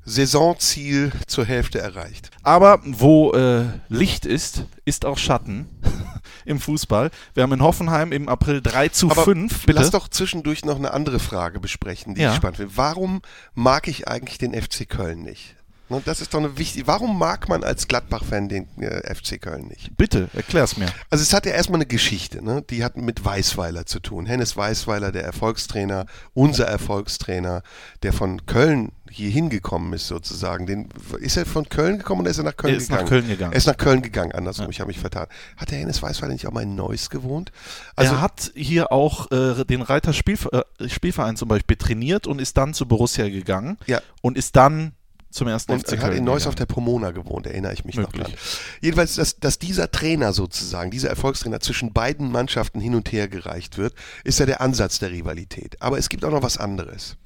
Saisonziel 0.05 1.11
zur 1.27 1.45
Hälfte 1.45 1.79
erreicht. 1.79 2.29
Aber 2.41 2.81
wo 2.83 3.31
äh, 3.33 3.63
Licht 3.89 4.25
ist, 4.25 4.65
ist 4.83 5.05
auch 5.05 5.17
Schatten 5.17 5.65
im 6.45 6.59
Fußball. 6.59 7.09
Wir 7.33 7.43
haben 7.43 7.53
in 7.53 7.61
Hoffenheim 7.61 8.11
im 8.11 8.27
April 8.27 8.61
3 8.61 8.89
zu 8.89 9.09
Aber 9.09 9.23
5. 9.23 9.65
Bitte. 9.65 9.79
lass 9.79 9.91
doch 9.91 10.09
zwischendurch 10.09 10.65
noch 10.65 10.75
eine 10.75 10.91
andere 10.91 11.19
Frage 11.19 11.59
besprechen, 11.61 12.15
die 12.15 12.21
Ja. 12.21 12.31
ich 12.31 12.35
spannend 12.37 12.57
finde. 12.57 12.73
Warum 12.75 13.21
mag 13.53 13.87
ich 13.87 14.07
eigentlich 14.07 14.37
den 14.37 14.53
FC 14.53 14.87
Köln 14.89 15.21
nicht? 15.23 15.55
Ne, 15.89 16.01
Das 16.05 16.21
ist 16.21 16.33
doch 16.33 16.39
eine 16.39 16.57
wichtige. 16.57 16.87
Warum 16.87 17.19
mag 17.19 17.49
man 17.49 17.63
als 17.63 17.87
Gladbach-Fan 17.87 18.47
den 18.49 18.67
äh, 18.81 19.13
FC 19.13 19.41
Köln 19.41 19.67
nicht? 19.67 19.95
Bitte, 19.97 20.29
erklär's 20.33 20.77
mir. 20.77 20.87
Also 21.09 21.21
es 21.21 21.33
hat 21.33 21.45
ja 21.45 21.51
erstmal 21.51 21.77
eine 21.77 21.85
Geschichte, 21.85 22.43
ne? 22.43 22.63
die 22.69 22.83
hat 22.83 22.95
mit 22.97 23.23
Weißweiler 23.23 23.85
zu 23.85 23.99
tun. 23.99 24.25
Hennes 24.25 24.55
Weißweiler, 24.55 25.11
der 25.11 25.23
Erfolgstrainer, 25.23 26.05
unser 26.33 26.65
Erfolgstrainer, 26.67 27.63
der 28.01 28.13
von 28.13 28.45
Köln 28.45 28.93
hier 29.11 29.29
hingekommen 29.29 29.93
ist 29.93 30.07
sozusagen. 30.07 30.65
Den, 30.65 30.89
ist 31.19 31.37
er 31.37 31.45
von 31.45 31.67
Köln 31.69 31.97
gekommen 31.99 32.21
oder 32.21 32.31
ist 32.31 32.37
er 32.39 32.45
nach 32.45 32.55
Köln 32.57 32.73
Er 32.73 32.77
ist 32.77 32.89
nach 32.89 32.99
gegangen? 32.99 33.09
Köln 33.09 33.27
gegangen. 33.27 33.53
Er 33.53 33.57
ist 33.57 33.67
nach 33.67 33.77
Köln 33.77 34.01
gegangen, 34.01 34.31
andersrum, 34.31 34.69
ich 34.71 34.79
habe 34.79 34.87
mich 34.87 34.99
vertan. 34.99 35.27
Hat 35.57 35.69
der 35.69 35.77
Hennes 35.79 36.01
Weißweiler 36.01 36.31
nicht 36.33 36.47
auch 36.47 36.51
mal 36.53 36.63
in 36.63 36.75
Neuss 36.75 37.09
gewohnt? 37.09 37.51
Also 37.95 38.13
er 38.15 38.21
hat 38.21 38.51
hier 38.55 38.91
auch 38.91 39.29
äh, 39.31 39.65
den 39.65 39.81
Reiter 39.81 40.13
Spielf 40.13 40.47
äh, 40.51 40.63
Spielverein 40.89 41.35
zum 41.35 41.49
Beispiel 41.49 41.75
trainiert 41.77 42.25
und 42.25 42.39
ist 42.41 42.57
dann 42.57 42.73
zu 42.73 42.87
Borussia 42.87 43.27
gegangen 43.29 43.77
Ja. 43.85 43.99
und 44.21 44.37
ist 44.37 44.55
dann 44.55 44.93
zum 45.33 45.47
ersten 45.47 45.71
und 45.71 45.81
FC 45.81 45.93
hat 45.93 45.99
Köln 45.99 46.17
in 46.17 46.23
Neuss 46.23 46.47
auf 46.47 46.55
der 46.55 46.65
Pomona 46.65 47.11
gewohnt, 47.11 47.47
erinnere 47.47 47.73
ich 47.73 47.85
mich 47.85 47.95
noch 47.95 48.13
Möglich. 48.13 48.27
dran. 48.27 48.37
Jedenfalls, 48.81 49.15
dass, 49.15 49.39
dass 49.39 49.59
dieser 49.59 49.91
Trainer 49.91 50.31
sozusagen, 50.33 50.91
dieser 50.91 51.09
Erfolgstrainer 51.09 51.59
zwischen 51.59 51.91
beiden 51.91 52.31
Mannschaften 52.31 52.79
hin 52.79 52.95
und 52.95 53.11
her 53.11 53.27
gereicht 53.27 53.77
wird, 53.77 53.93
ist 54.23 54.39
ja 54.39 54.45
der 54.45 54.61
Ansatz 54.61 54.99
der 54.99 55.11
Rivalität. 55.11 55.81
Aber 55.81 55.97
es 55.97 56.09
gibt 56.09 56.23
auch 56.23 56.31
noch 56.31 56.43
was 56.43 56.57
anderes. 56.57 57.17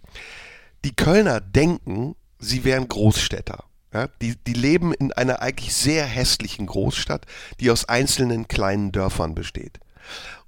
Die 0.86 0.96
Kölner 0.96 1.42
denken, 1.42 2.16
sie 2.40 2.64
wären 2.64 2.88
Großstädter. 2.88 3.64
Ja, 3.94 4.10
die, 4.22 4.36
die 4.36 4.54
leben 4.54 4.94
in 4.94 5.14
einer 5.14 5.42
eigentlich 5.42 5.74
sehr 5.74 6.06
hässlichen 6.06 6.66
Großstadt, 6.66 7.26
die 7.60 7.72
aus 7.72 7.86
einzelnen 7.86 8.48
kleinen 8.48 8.92
Dörfern 8.92 9.34
besteht. 9.34 9.80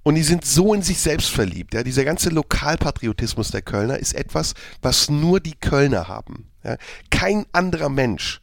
Und 0.02 0.14
die 0.14 0.22
sind 0.22 0.44
so 0.44 0.72
in 0.72 0.82
sich 0.82 0.98
selbst 0.98 1.30
verliebt. 1.30 1.74
Ja. 1.74 1.82
Dieser 1.82 2.04
ganze 2.04 2.30
Lokalpatriotismus 2.30 3.50
der 3.50 3.62
Kölner 3.62 3.98
ist 3.98 4.14
etwas, 4.14 4.54
was 4.80 5.10
nur 5.10 5.40
die 5.40 5.54
Kölner 5.54 6.08
haben. 6.08 6.46
Ja. 6.64 6.76
Kein 7.10 7.46
anderer 7.52 7.88
Mensch 7.88 8.40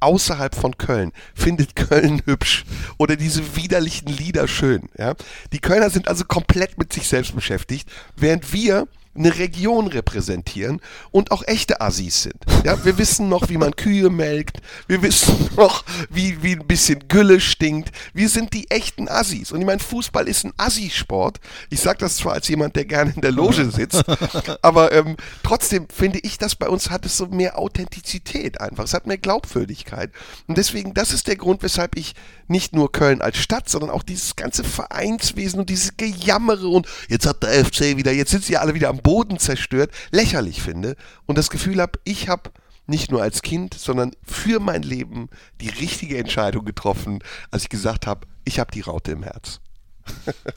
außerhalb 0.00 0.54
von 0.54 0.76
Köln 0.78 1.12
findet 1.34 1.76
Köln 1.76 2.22
hübsch 2.24 2.64
oder 2.98 3.16
diese 3.16 3.56
widerlichen 3.56 4.08
Lieder 4.08 4.48
schön. 4.48 4.88
Ja. 4.98 5.14
Die 5.52 5.60
Kölner 5.60 5.90
sind 5.90 6.08
also 6.08 6.24
komplett 6.24 6.78
mit 6.78 6.92
sich 6.92 7.08
selbst 7.08 7.34
beschäftigt, 7.34 7.88
während 8.16 8.52
wir 8.52 8.86
eine 9.14 9.38
Region 9.38 9.88
repräsentieren 9.88 10.80
und 11.10 11.30
auch 11.30 11.42
echte 11.46 11.80
Assis 11.80 12.22
sind. 12.22 12.36
Ja, 12.64 12.84
wir 12.84 12.98
wissen 12.98 13.28
noch, 13.28 13.48
wie 13.48 13.58
man 13.58 13.76
Kühe 13.76 14.10
melkt, 14.10 14.58
wir 14.86 15.02
wissen 15.02 15.50
noch, 15.56 15.84
wie, 16.08 16.42
wie 16.42 16.52
ein 16.52 16.66
bisschen 16.66 17.08
Gülle 17.08 17.40
stinkt. 17.40 17.90
Wir 18.14 18.28
sind 18.28 18.54
die 18.54 18.70
echten 18.70 19.08
Assis. 19.08 19.52
Und 19.52 19.60
ich 19.60 19.66
meine, 19.66 19.80
Fußball 19.80 20.28
ist 20.28 20.44
ein 20.44 20.52
Assi-Sport. 20.56 21.40
Ich 21.70 21.80
sage 21.80 21.98
das 21.98 22.16
zwar 22.16 22.34
als 22.34 22.48
jemand, 22.48 22.76
der 22.76 22.84
gerne 22.84 23.12
in 23.14 23.20
der 23.20 23.32
Loge 23.32 23.70
sitzt, 23.70 24.02
aber 24.62 24.92
ähm, 24.92 25.16
trotzdem 25.42 25.88
finde 25.88 26.20
ich, 26.22 26.38
dass 26.38 26.54
bei 26.54 26.68
uns 26.68 26.90
hat 26.90 27.04
es 27.04 27.16
so 27.16 27.26
mehr 27.26 27.58
Authentizität 27.58 28.60
einfach. 28.60 28.84
Es 28.84 28.94
hat 28.94 29.06
mehr 29.06 29.18
Glaubwürdigkeit. 29.18 30.10
Und 30.46 30.56
deswegen, 30.56 30.94
das 30.94 31.12
ist 31.12 31.28
der 31.28 31.36
Grund, 31.36 31.62
weshalb 31.62 31.96
ich 31.96 32.14
nicht 32.52 32.74
nur 32.74 32.92
Köln 32.92 33.20
als 33.20 33.38
Stadt, 33.38 33.68
sondern 33.68 33.90
auch 33.90 34.04
dieses 34.04 34.36
ganze 34.36 34.62
Vereinswesen 34.62 35.58
und 35.58 35.70
dieses 35.70 35.96
Gejammere 35.96 36.68
und 36.68 36.86
jetzt 37.08 37.26
hat 37.26 37.42
der 37.42 37.64
FC 37.64 37.96
wieder, 37.96 38.12
jetzt 38.12 38.30
sind 38.30 38.44
sie 38.44 38.56
alle 38.56 38.74
wieder 38.74 38.88
am 38.88 38.98
Boden 38.98 39.40
zerstört, 39.40 39.90
lächerlich 40.12 40.62
finde 40.62 40.94
und 41.26 41.36
das 41.36 41.50
Gefühl 41.50 41.80
habe, 41.80 41.98
ich 42.04 42.28
habe 42.28 42.50
nicht 42.86 43.10
nur 43.10 43.22
als 43.22 43.42
Kind, 43.42 43.74
sondern 43.74 44.12
für 44.22 44.60
mein 44.60 44.82
Leben 44.82 45.28
die 45.60 45.68
richtige 45.68 46.18
Entscheidung 46.18 46.64
getroffen, 46.64 47.20
als 47.50 47.64
ich 47.64 47.68
gesagt 47.68 48.06
habe, 48.06 48.26
ich 48.44 48.60
habe 48.60 48.70
die 48.70 48.80
Raute 48.80 49.12
im 49.12 49.22
Herz. 49.22 49.60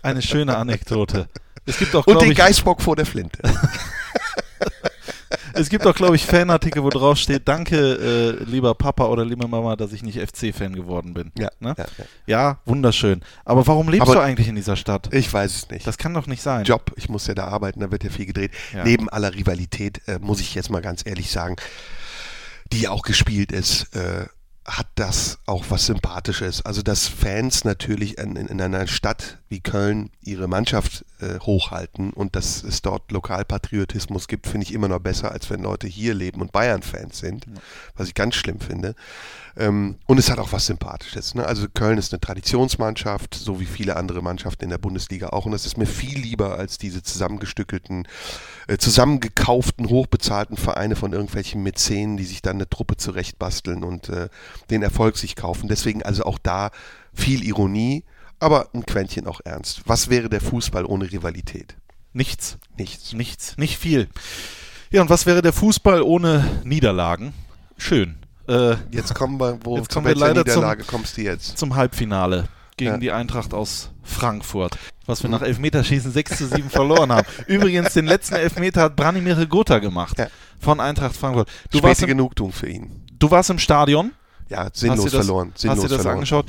Eine 0.02 0.22
schöne 0.22 0.58
Anekdote. 0.58 1.30
Es 1.66 1.78
gibt 1.78 1.96
auch, 1.96 2.06
Und 2.06 2.22
den 2.22 2.32
ich, 2.32 2.38
Geißbock 2.38 2.82
vor 2.82 2.96
der 2.96 3.06
Flinte. 3.06 3.40
es 5.56 5.69
gibt 5.69 5.86
auch, 5.88 5.95
glaube 5.95 6.15
ich, 6.15 6.26
Fanartikel, 6.26 6.84
wo 6.84 6.90
drauf 6.90 7.18
steht, 7.18 7.48
danke, 7.48 8.38
äh, 8.40 8.44
lieber 8.44 8.76
Papa 8.76 9.06
oder 9.06 9.26
liebe 9.26 9.48
Mama, 9.48 9.76
dass 9.76 9.91
ich 9.94 10.03
nicht 10.03 10.19
FC-Fan 10.19 10.76
geworden 10.76 11.14
bin. 11.14 11.32
Ja, 11.38 11.49
ne? 11.60 11.76
ja, 11.77 11.86
ja. 11.98 12.06
ja, 12.27 12.57
wunderschön. 12.65 13.22
Aber 13.44 13.65
warum 13.68 13.90
lebst 13.90 14.03
Aber- 14.03 14.15
du 14.15 14.19
eigentlich 14.22 14.48
in 14.48 14.56
dieser 14.56 14.76
Stadt? 14.76 15.14
Ich 15.14 15.32
weiß 15.32 15.56
es 15.56 15.69
nicht. 15.69 15.88
Das 15.88 15.98
kann 15.98 16.14
doch 16.14 16.27
nicht 16.27 16.41
sein. 16.41 16.64
Job, 16.64 16.91
ich 16.95 17.10
muss 17.10 17.27
ja 17.27 17.34
da 17.34 17.48
arbeiten, 17.48 17.80
da 17.80 17.91
wird 17.91 18.03
ja 18.03 18.10
viel 18.10 18.26
gedreht. 18.26 18.52
Neben 18.84 19.10
aller 19.10 19.34
Rivalität, 19.34 20.02
äh, 20.07 20.19
muss 20.19 20.40
ich 20.41 20.53
jetzt 20.56 20.69
mal 20.69 20.82
ganz 20.82 21.02
ehrlich 21.06 21.32
sagen, 21.32 21.56
die 22.72 22.82
ja 22.82 22.91
auch 22.91 23.03
gespielt 23.03 23.52
ist, 23.52 23.95
äh, 23.95 24.26
hat 24.66 24.88
das 24.96 25.38
auch 25.46 25.66
was 25.70 25.86
Sympathisches. 25.86 26.66
Also, 26.66 26.82
dass 26.82 27.08
Fans 27.08 27.64
natürlich 27.64 28.18
in, 28.18 28.36
in, 28.36 28.48
in 28.48 28.60
einer 28.60 28.88
Stadt 28.88 29.38
wie 29.48 29.60
Köln 29.60 30.10
ihre 30.22 30.48
Mannschaft 30.48 31.06
äh, 31.20 31.40
hochhalten 31.40 32.12
und 32.12 32.36
dass 32.36 32.64
es 32.64 32.82
dort 32.82 33.12
Lokalpatriotismus 33.12 34.28
gibt, 34.28 34.48
finde 34.48 34.66
ich 34.66 34.74
immer 34.74 34.88
noch 34.88 35.00
besser, 35.00 35.32
als 35.32 35.50
wenn 35.52 35.62
Leute 35.62 35.88
hier 35.88 36.16
leben 36.16 36.42
und 36.42 36.52
Bayern-Fans 36.52 37.20
sind, 37.20 37.46
was 37.96 38.08
ich 38.08 38.16
ganz 38.16 38.36
schlimm 38.36 38.60
finde. 38.60 38.96
Ähm, 39.57 39.95
und 40.06 40.18
es 40.18 40.30
hat 40.30 40.40
auch 40.40 40.52
was 40.52 40.65
Sympathisches. 40.65 41.34
Ne? 41.34 41.45
Also 41.45 41.68
Köln 41.73 41.98
ist 41.98 42.14
eine 42.14 42.19
Traditionsmannschaft, 42.19 43.36
so 43.36 43.60
wie 43.60 43.65
viele 43.65 43.95
andere 43.95 44.22
Mannschaften 44.22 44.65
in 44.65 44.69
der 44.69 44.77
Bundesliga 44.77 45.30
auch. 45.30 45.45
Und 45.45 45.53
das 45.53 45.65
ist 45.65 45.77
mir 45.77 45.86
viel 45.86 46.19
lieber 46.19 46.57
als 46.57 46.77
diese 46.77 47.03
zusammengestückelten, 47.03 48.07
äh, 48.68 48.77
zusammengekauften, 48.77 49.90
hochbezahlten 49.90 50.57
Vereine 50.57 50.95
von 50.95 51.14
irgendwelchen 51.14 51.64
Mäzenen, 51.64 52.18
die 52.18 52.26
sich 52.26 52.41
dann 52.41 52.57
eine 52.57 52.69
Truppe 52.69 52.98
zurechtbasteln 52.98 53.84
und 53.84 54.10
äh, 54.10 54.30
den 54.69 54.84
Erfolg 54.84 55.18
sich 55.18 55.36
kaufen. 55.36 55.69
Deswegen 55.69 56.03
also 56.03 56.23
auch 56.23 56.38
da 56.38 56.72
viel 57.14 57.45
Ironie, 57.45 58.03
aber 58.40 58.69
ein 58.73 58.86
Quäntchen 58.86 59.27
auch 59.27 59.40
ernst. 59.45 59.84
Was 59.86 60.10
wäre 60.10 60.30
der 60.30 60.41
Fußball 60.41 60.86
ohne 60.86 61.11
Rivalität? 61.11 61.77
Nichts. 62.11 62.57
Nichts. 62.77 63.14
Nichts. 63.14 63.57
Nicht 63.57 63.77
viel. 63.77 64.10
Ja, 64.91 65.02
und 65.02 65.10
was 65.10 65.26
wäre 65.26 65.41
der 65.41 65.53
Fußball 65.53 66.02
ohne 66.02 66.61
Niederlagen? 66.64 67.34
Schön. 67.77 68.18
Äh, 68.48 68.76
Jetzt 68.92 69.14
kommen 69.16 69.40
wir, 69.40 69.58
wo 69.64 69.78
Jetzt 69.78 69.94
kommen 69.94 70.08
wir 70.08 70.16
leider 70.16 70.46
zum- 70.46 70.56
Niederlage 70.56 70.84
kommst 70.84 71.18
du 71.18 71.22
jetzt? 71.22 71.58
zum 71.58 71.76
Halbfinale 71.76 72.48
gegen 72.78 72.92
Ja. 72.92 72.98
die 72.98 73.12
Eintracht 73.12 73.54
aus 73.54 73.90
Frankfurt, 74.04 74.78
was 75.06 75.24
wir 75.24 75.30
nach 75.30 75.42
Elfmeterschießen 75.42 76.12
6 76.12 76.38
zu 76.38 76.48
7 76.48 76.70
verloren 76.70 77.12
haben. 77.12 77.28
Übrigens, 77.48 77.94
den 77.94 78.06
letzten 78.06 78.36
Elfmeter 78.36 78.82
hat 78.84 78.96
Branimir 78.96 79.46
Gotha 79.48 79.80
gemacht 79.80 80.18
Ja. 80.20 80.28
von 80.60 80.80
Eintracht 80.80 81.16
Frankfurt. 81.18 81.50
Du 81.72 81.82
warst, 81.82 81.98
Späte 82.02 82.12
im, 82.12 82.18
Genugtuung 82.18 82.52
für 82.52 82.68
ihn. 82.70 83.04
du 83.18 83.32
warst 83.32 83.50
im 83.50 83.60
Stadion, 83.60 84.12
Ja, 84.50 84.66
hast 84.66 84.76
sinnlos 84.78 85.06
dir 85.06 85.12
das, 85.18 85.26
verloren. 85.26 85.52
Sinnlos 85.56 85.78
hast 85.78 85.84
dir 85.86 85.88
das 85.90 85.96
verloren. 85.98 86.16
angeschaut. 86.18 86.46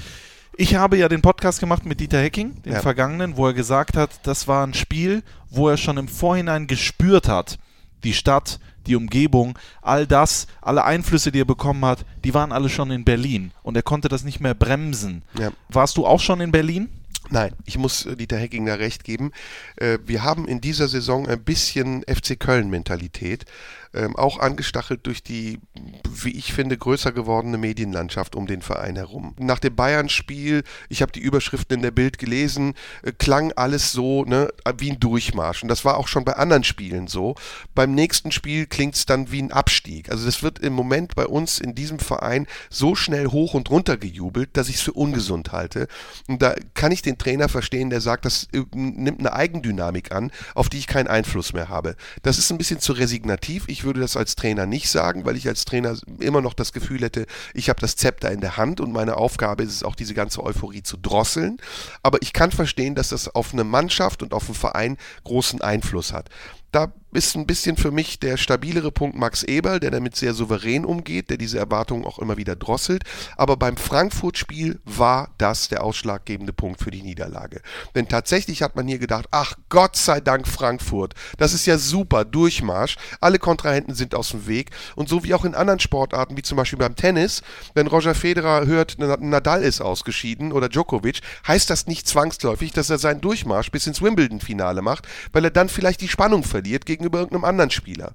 Ich 0.59 0.75
habe 0.75 0.97
ja 0.97 1.09
den 1.09 1.23
Podcast 1.23 1.61
gemacht 1.61 1.85
mit 1.87 2.01
Dieter 2.01 2.21
Hecking, 2.21 2.63
den 2.63 2.73
Ja. 2.75 2.81
vergangenen, 2.81 3.37
wo 3.37 3.47
er 3.47 3.53
gesagt 3.55 3.97
hat, 3.97 4.11
das 4.25 4.49
war 4.49 4.67
ein 4.67 4.75
Spiel, 4.75 5.23
wo 5.51 5.69
er 5.69 5.77
schon 5.77 5.97
im 5.99 6.09
Vorhinein 6.09 6.67
gespürt 6.67 7.29
hat, 7.29 7.59
die 8.05 8.15
Stadt, 8.15 8.59
die 8.87 8.97
Umgebung, 8.97 9.59
all 9.83 10.07
das, 10.07 10.47
alle 10.63 10.85
Einflüsse, 10.85 11.33
die 11.33 11.41
er 11.41 11.45
bekommen 11.45 11.85
hat, 11.85 12.05
die 12.25 12.35
waren 12.35 12.53
alle 12.53 12.69
schon 12.69 12.91
in 12.91 13.05
Berlin 13.05 13.53
und 13.63 13.77
er 13.77 13.83
konnte 13.83 14.09
das 14.09 14.25
nicht 14.25 14.41
mehr 14.41 14.55
bremsen. 14.55 15.23
Ja. 15.39 15.51
Warst 15.69 15.97
du 15.97 16.07
auch 16.07 16.21
schon 16.21 16.41
in 16.41 16.53
Berlin? 16.53 16.89
Nein, 17.31 17.53
ich 17.65 17.77
muss 17.77 18.07
äh, 18.07 18.17
Dieter 18.17 18.37
Hecking 18.39 18.67
da 18.67 18.75
recht 18.75 19.03
geben. 19.05 19.33
Äh, 19.77 19.99
Wir 20.07 20.23
haben 20.23 20.47
in 20.47 20.61
dieser 20.61 20.87
Saison 20.89 21.27
ein 21.29 21.43
bisschen 21.43 22.05
FC 22.05 22.39
Köln-Mentalität, 22.39 23.45
ähm, 23.97 24.17
auch 24.17 24.39
angestachelt 24.39 25.07
durch 25.07 25.23
die, 25.23 25.59
wie 26.09 26.37
ich 26.37 26.53
finde, 26.53 26.77
größer 26.77 27.13
gewordene 27.13 27.59
Medienlandschaft 27.59 28.37
um 28.37 28.47
den 28.47 28.63
Verein 28.63 28.97
herum. 28.97 29.35
Nach 29.39 29.59
dem 29.59 29.75
Bayern-Spiel, 29.75 30.63
ich 30.89 31.03
habe 31.03 31.13
die 31.13 31.21
Überschriften 31.21 31.77
in 31.77 31.83
der 31.83 31.91
Bild 31.91 32.19
gelesen, 32.19 32.75
äh, 33.03 33.13
klang 33.13 33.53
alles 33.53 33.93
so 33.93 34.25
ne, 34.25 34.49
wie 34.79 34.91
ein 34.91 35.01
Durchmarsch. 35.01 35.63
Und 35.63 35.69
das 35.69 35.85
war 35.85 35.97
auch 35.97 36.09
schon 36.09 36.25
bei 36.25 36.35
anderen 36.35 36.65
Spielen 36.65 37.07
so. 37.07 37.35
Beim 37.75 37.95
nächsten 37.95 38.33
Spiel 38.33 38.67
klingt 38.67 38.95
es 38.95 39.07
dann 39.07 39.33
wie 39.33 39.43
ein 39.43 39.53
Abstieg. 39.53 40.11
Also 40.11 40.27
das 40.27 40.43
wird 40.43 40.59
im 40.59 40.73
Moment 40.73 41.15
bei 41.15 41.27
uns 41.27 41.59
in 41.59 41.75
diesem 41.75 41.99
Verein 41.99 42.47
so 42.71 42.95
schnell 42.95 43.29
hoch 43.29 43.55
und 43.55 43.71
runter 43.71 43.97
gejubelt, 43.97 44.51
dass 44.57 44.69
ich 44.69 44.77
es 44.77 44.83
für 44.83 44.93
ungesund 44.93 45.53
halte. 45.53 45.89
Und 46.29 46.43
da 46.43 46.55
kann 46.75 46.93
ich 46.93 47.03
den 47.03 47.19
Trainer 47.19 47.49
verstehen, 47.49 47.91
der 47.91 48.01
sagt, 48.01 48.25
das 48.25 48.49
äh, 48.53 48.63
nimmt 48.75 49.21
eine 49.21 49.33
Eigendynamik 49.33 50.13
an, 50.13 50.31
auf 50.55 50.69
die 50.69 50.79
ich 50.79 50.87
keinen 50.87 51.09
Einfluss 51.09 51.53
mehr 51.53 51.69
habe. 51.69 51.97
Das 52.23 52.39
ist 52.39 52.51
ein 52.51 52.59
bisschen 52.59 52.81
zu 52.81 52.93
resignativ. 52.93 53.65
Ich 53.69 53.85
würde 53.87 54.01
das 54.01 54.17
als 54.17 54.37
Trainer 54.37 54.67
nicht 54.67 54.91
sagen, 54.91 55.25
weil 55.25 55.37
ich 55.37 55.49
als 55.49 55.65
Trainer 55.65 55.97
immer 56.19 56.43
noch 56.43 56.53
das 56.53 56.75
Gefühl 56.75 57.01
hätte, 57.01 57.27
ich 57.55 57.71
habe 57.71 57.81
das 57.81 57.97
Zepter 57.97 58.31
in 58.31 58.41
der 58.41 58.59
Hand 58.59 58.81
und 58.81 58.93
meine 58.93 59.17
Aufgabe 59.17 59.63
ist 59.63 59.73
es 59.73 59.83
auch, 59.83 59.95
diese 59.95 60.13
ganze 60.13 60.43
Euphorie 60.43 60.83
zu 60.83 60.99
drosseln. 60.99 61.57
Aber 62.03 62.21
ich 62.21 62.35
kann 62.35 62.53
verstehen, 62.53 62.95
dass 62.95 63.09
das 63.09 63.35
auf 63.35 63.55
eine 63.55 63.65
Mannschaft 63.65 64.23
und 64.23 64.35
auf 64.35 64.47
einen 64.47 64.55
Verein 64.55 64.97
großen 65.25 65.63
Einfluss 65.63 66.13
hat. 66.13 66.29
Da 66.73 66.93
ist 67.17 67.35
ein 67.35 67.47
bisschen 67.47 67.77
für 67.77 67.91
mich 67.91 68.21
der 68.21 68.37
stabilere 68.37 68.93
Punkt 68.93 69.17
Max 69.17 69.43
Eberl, 69.43 69.81
der 69.81 69.91
damit 69.91 70.15
sehr 70.17 70.35
souverän 70.35 70.85
umgeht, 70.85 71.31
der 71.31 71.39
diese 71.39 71.59
Erwartungen 71.59 72.05
auch 72.05 72.19
immer 72.19 72.37
wieder 72.37 72.55
drosselt. 72.55 73.05
Aber 73.37 73.57
beim 73.57 73.77
Frankfurt-Spiel 73.77 74.81
war 74.85 75.31
das 75.39 75.69
der 75.69 75.83
ausschlaggebende 75.83 76.53
Punkt 76.53 76.81
für 76.81 76.91
die 76.91 77.03
Niederlage. 77.03 77.63
Denn 77.95 78.07
tatsächlich 78.07 78.63
hat 78.63 78.77
man 78.77 78.87
hier 78.87 78.99
gedacht, 78.99 79.27
ach 79.31 79.55
Gott 79.71 79.97
sei 79.97 80.21
Dank 80.21 80.47
Frankfurt, 80.47 81.15
das 81.39 81.55
ist 81.55 81.67
ja 81.67 81.79
super, 81.79 82.25
Durchmarsch, 82.25 82.97
alle 83.21 83.39
Kontrahenten 83.39 83.95
sind 83.95 84.15
aus 84.15 84.31
dem 84.31 84.47
Weg. 84.47 84.71
Und 84.95 85.09
so 85.09 85.25
wie 85.25 85.33
auch 85.33 85.45
in 85.47 85.55
anderen 85.55 85.81
Sportarten, 85.81 86.37
wie 86.37 86.43
zum 86.43 86.57
Beispiel 86.57 86.79
beim 86.79 86.97
Tennis, 86.97 87.43
wenn 87.75 87.87
Roger 87.87 88.15
Federer 88.15 88.67
hört, 88.67 88.97
Na- 88.99 89.17
Nadal 89.19 89.63
ist 89.63 89.81
ausgeschieden 89.81 90.53
oder 90.53 90.69
Djokovic, 90.69 91.21
heißt 91.49 91.71
das 91.71 91.87
nicht 91.87 92.07
zwangsläufig, 92.07 92.73
dass 92.73 92.91
er 92.91 92.99
seinen 92.99 93.23
Durchmarsch 93.23 93.71
bis 93.71 93.87
ins 93.87 94.03
Wimbledon-Finale 94.03 94.83
macht, 94.83 95.09
weil 95.33 95.45
er 95.45 95.51
dann 95.51 95.71
vielleicht 95.71 96.03
die 96.03 96.09
Spannung 96.09 96.45
verliert 96.45 96.85
gegenüber 97.07 97.19
irgendeinem 97.21 97.45
anderen 97.45 97.71
Spieler. 97.71 98.13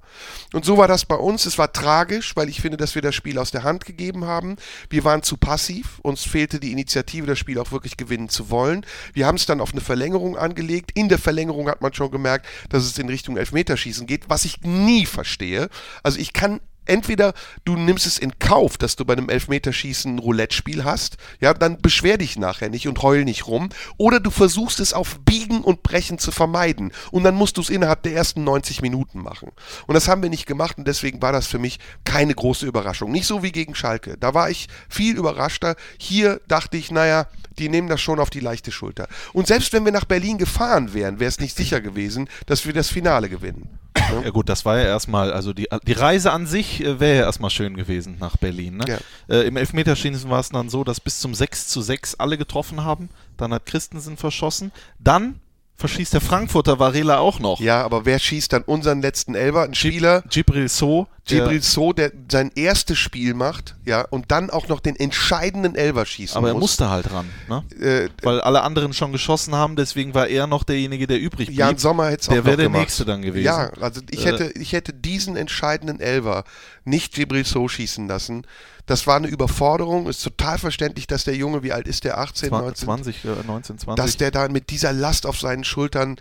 Und 0.52 0.64
so 0.64 0.76
war 0.76 0.88
das 0.88 1.04
bei 1.04 1.14
uns. 1.14 1.46
Es 1.46 1.58
war 1.58 1.72
tragisch, 1.72 2.36
weil 2.36 2.48
ich 2.48 2.60
finde, 2.60 2.76
dass 2.76 2.94
wir 2.94 3.02
das 3.02 3.14
Spiel 3.14 3.38
aus 3.38 3.50
der 3.50 3.64
Hand 3.64 3.84
gegeben 3.84 4.26
haben. 4.26 4.56
Wir 4.90 5.04
waren 5.04 5.22
zu 5.22 5.36
passiv. 5.36 5.98
Uns 6.02 6.24
fehlte 6.24 6.60
die 6.60 6.72
Initiative, 6.72 7.26
das 7.26 7.38
Spiel 7.38 7.58
auch 7.58 7.72
wirklich 7.72 7.96
gewinnen 7.96 8.28
zu 8.28 8.50
wollen. 8.50 8.84
Wir 9.14 9.26
haben 9.26 9.36
es 9.36 9.46
dann 9.46 9.60
auf 9.60 9.72
eine 9.72 9.80
Verlängerung 9.80 10.36
angelegt. 10.36 10.90
In 10.94 11.08
der 11.08 11.18
Verlängerung 11.18 11.68
hat 11.68 11.80
man 11.80 11.92
schon 11.94 12.10
gemerkt, 12.10 12.46
dass 12.68 12.84
es 12.84 12.98
in 12.98 13.08
Richtung 13.08 13.36
Elfmeterschießen 13.36 14.06
geht, 14.06 14.28
was 14.28 14.44
ich 14.44 14.60
nie 14.62 15.06
verstehe. 15.06 15.68
Also 16.02 16.18
ich 16.18 16.32
kann 16.32 16.60
Entweder 16.84 17.34
du 17.64 17.76
nimmst 17.76 18.06
es 18.06 18.18
in 18.18 18.38
Kauf, 18.38 18.76
dass 18.76 18.96
du 18.96 19.04
bei 19.04 19.12
einem 19.12 19.28
Elfmeterschießen 19.28 20.16
ein 20.16 20.18
Roulette-Spiel 20.18 20.84
hast, 20.84 21.16
ja, 21.40 21.54
dann 21.54 21.80
beschwer 21.80 22.18
dich 22.18 22.36
nachher 22.36 22.70
nicht 22.70 22.88
und 22.88 23.02
heul 23.02 23.24
nicht 23.24 23.46
rum, 23.46 23.68
oder 23.96 24.20
du 24.20 24.30
versuchst 24.30 24.80
es 24.80 24.92
auf 24.92 25.20
Biegen 25.20 25.60
und 25.62 25.82
Brechen 25.82 26.18
zu 26.18 26.32
vermeiden 26.32 26.92
und 27.10 27.24
dann 27.24 27.34
musst 27.34 27.56
du 27.56 27.60
es 27.60 27.70
innerhalb 27.70 28.02
der 28.02 28.14
ersten 28.14 28.44
90 28.44 28.82
Minuten 28.82 29.20
machen. 29.20 29.50
Und 29.86 29.94
das 29.94 30.08
haben 30.08 30.22
wir 30.22 30.30
nicht 30.30 30.46
gemacht 30.46 30.78
und 30.78 30.86
deswegen 30.86 31.22
war 31.22 31.32
das 31.32 31.46
für 31.46 31.58
mich 31.58 31.78
keine 32.04 32.34
große 32.34 32.66
Überraschung. 32.66 33.12
Nicht 33.12 33.26
so 33.26 33.42
wie 33.42 33.52
gegen 33.52 33.74
Schalke. 33.74 34.16
Da 34.18 34.34
war 34.34 34.50
ich 34.50 34.68
viel 34.88 35.16
überraschter. 35.16 35.76
Hier 35.98 36.40
dachte 36.48 36.76
ich, 36.76 36.90
naja, 36.90 37.28
die 37.58 37.68
nehmen 37.68 37.88
das 37.88 38.00
schon 38.00 38.20
auf 38.20 38.30
die 38.30 38.40
leichte 38.40 38.72
Schulter. 38.72 39.08
Und 39.32 39.46
selbst 39.46 39.72
wenn 39.72 39.84
wir 39.84 39.92
nach 39.92 40.04
Berlin 40.04 40.38
gefahren 40.38 40.94
wären, 40.94 41.20
wäre 41.20 41.28
es 41.28 41.40
nicht 41.40 41.56
sicher 41.56 41.80
gewesen, 41.80 42.28
dass 42.46 42.66
wir 42.66 42.72
das 42.72 42.88
Finale 42.88 43.28
gewinnen. 43.28 43.81
Ja 44.24 44.30
gut, 44.30 44.48
das 44.48 44.64
war 44.64 44.78
ja 44.78 44.84
erstmal, 44.84 45.32
also 45.32 45.52
die, 45.52 45.68
die 45.86 45.92
Reise 45.92 46.32
an 46.32 46.46
sich 46.46 46.82
äh, 46.82 47.00
wäre 47.00 47.18
ja 47.18 47.22
erstmal 47.24 47.50
schön 47.50 47.76
gewesen 47.76 48.16
nach 48.20 48.36
Berlin. 48.36 48.78
Ne? 48.78 48.84
Ja. 48.88 48.98
Äh, 49.34 49.46
Im 49.46 49.56
Elfmeterschießen 49.56 50.28
war 50.30 50.40
es 50.40 50.50
dann 50.50 50.68
so, 50.68 50.84
dass 50.84 51.00
bis 51.00 51.20
zum 51.20 51.34
6 51.34 51.68
zu 51.68 51.80
6 51.80 52.16
alle 52.16 52.38
getroffen 52.38 52.84
haben. 52.84 53.08
Dann 53.36 53.52
hat 53.52 53.66
Christensen 53.66 54.16
verschossen. 54.16 54.72
Dann 54.98 55.40
verschießt 55.82 56.14
der 56.14 56.20
Frankfurter 56.20 56.78
Varela 56.78 57.18
auch 57.18 57.38
noch. 57.40 57.60
Ja, 57.60 57.82
aber 57.84 58.04
wer 58.06 58.18
schießt 58.18 58.52
dann 58.52 58.62
unseren 58.62 59.02
letzten 59.02 59.34
Elfer? 59.34 59.62
Ein 59.64 59.74
Spieler, 59.74 60.22
Gibril 60.30 60.68
So. 60.68 61.06
der- 61.28 61.40
Gibril 61.40 61.60
So, 61.62 61.92
der 61.92 62.10
sein 62.30 62.50
erstes 62.54 62.98
Spiel 62.98 63.34
macht, 63.34 63.74
ja, 63.84 64.02
und 64.10 64.30
dann 64.30 64.50
auch 64.50 64.68
noch 64.68 64.80
den 64.80 64.96
entscheidenden 64.96 65.74
Elfer 65.74 66.06
schießen 66.06 66.36
Aber 66.36 66.48
er 66.48 66.54
muss. 66.54 66.62
musste 66.62 66.88
halt 66.90 67.12
ran, 67.12 67.26
ne? 67.48 67.64
Äh, 67.80 68.08
Weil 68.22 68.40
alle 68.40 68.62
anderen 68.62 68.92
schon 68.92 69.12
geschossen 69.12 69.54
haben, 69.54 69.76
deswegen 69.76 70.14
war 70.14 70.28
er 70.28 70.46
noch 70.46 70.62
derjenige, 70.64 71.06
der 71.06 71.18
übrig 71.20 71.48
blieb. 71.48 71.58
Jan 71.58 71.78
Sommer 71.78 72.06
hätte 72.06 72.22
es 72.22 72.28
auch 72.28 72.32
Der 72.32 72.44
wäre 72.44 72.56
der 72.56 72.66
gemacht. 72.66 72.80
Nächste 72.82 73.04
dann 73.04 73.22
gewesen. 73.22 73.44
Ja, 73.44 73.70
also 73.80 74.00
ich 74.10 74.24
Äh, 74.24 74.30
hätte, 74.32 74.52
ich 74.58 74.72
hätte 74.72 74.92
diesen 74.94 75.36
entscheidenden 75.36 76.00
Elfer 76.00 76.44
nicht 76.84 77.12
Gibril 77.14 77.44
So 77.44 77.68
schießen 77.68 78.08
lassen. 78.08 78.46
Das 78.92 79.06
war 79.06 79.16
eine 79.16 79.28
Überforderung. 79.28 80.06
Ist 80.06 80.22
total 80.22 80.58
verständlich, 80.58 81.06
dass 81.06 81.24
der 81.24 81.34
Junge, 81.34 81.62
wie 81.62 81.72
alt 81.72 81.88
ist 81.88 82.04
der? 82.04 82.18
18, 82.18 82.50
19? 82.50 82.84
20, 82.86 83.24
äh, 83.24 83.28
19, 83.46 83.78
20. 83.78 84.04
Dass 84.04 84.18
der 84.18 84.30
da 84.30 84.48
mit 84.48 84.68
dieser 84.68 84.92
Last 84.92 85.24
auf 85.24 85.40
seinen 85.40 85.64
Schultern, 85.64 86.16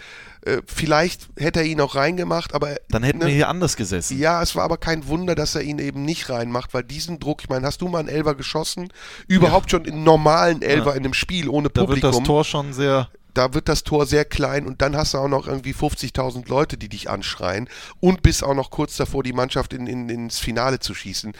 äh, 0.45 0.61
vielleicht 0.65 1.27
hätte 1.37 1.59
er 1.59 1.65
ihn 1.65 1.81
auch 1.81 1.95
reingemacht, 1.95 2.53
aber 2.53 2.77
dann 2.87 3.03
hätten 3.03 3.17
ne, 3.19 3.25
wir 3.25 3.33
hier 3.33 3.49
anders 3.49 3.75
gesessen. 3.75 4.17
Ja, 4.17 4.41
es 4.41 4.55
war 4.55 4.63
aber 4.63 4.77
kein 4.77 5.05
Wunder, 5.09 5.35
dass 5.35 5.53
er 5.53 5.63
ihn 5.63 5.79
eben 5.79 6.05
nicht 6.05 6.29
reinmacht, 6.29 6.73
weil 6.73 6.83
diesen 6.83 7.19
Druck, 7.19 7.41
ich 7.43 7.49
meine, 7.49 7.67
hast 7.67 7.81
du 7.81 7.89
mal 7.89 7.99
einen 7.99 8.07
Elfer 8.07 8.35
geschossen? 8.35 8.87
Überhaupt 9.27 9.69
schon 9.69 9.83
in 9.83 10.05
normalen 10.05 10.61
Elfer 10.61 10.91
Ja. 10.91 10.93
in 10.93 11.03
einem 11.03 11.13
Spiel 11.13 11.49
ohne 11.49 11.67
da 11.67 11.81
wird 11.81 11.99
Publikum. 11.99 12.11
das 12.11 12.23
Tor 12.23 12.45
schon 12.45 12.71
sehr 12.71 13.09
da 13.33 13.53
wird 13.53 13.69
das 13.69 13.83
Tor 13.83 14.05
sehr 14.05 14.25
klein 14.25 14.65
und 14.65 14.81
dann 14.81 14.95
hast 14.95 15.13
du 15.13 15.17
auch 15.17 15.27
noch 15.27 15.47
irgendwie 15.47 15.73
50.000 15.73 16.47
Leute, 16.49 16.77
die 16.77 16.89
dich 16.89 17.09
anschreien 17.09 17.69
und 17.99 18.23
bist 18.23 18.43
auch 18.43 18.53
noch 18.53 18.71
kurz 18.71 18.97
davor, 18.97 19.23
die 19.23 19.33
Mannschaft 19.33 19.73
in, 19.73 19.87
in, 19.87 20.09
ins 20.09 20.39
Finale 20.39 20.79
zu 20.79 20.93
schießen. 20.93 21.33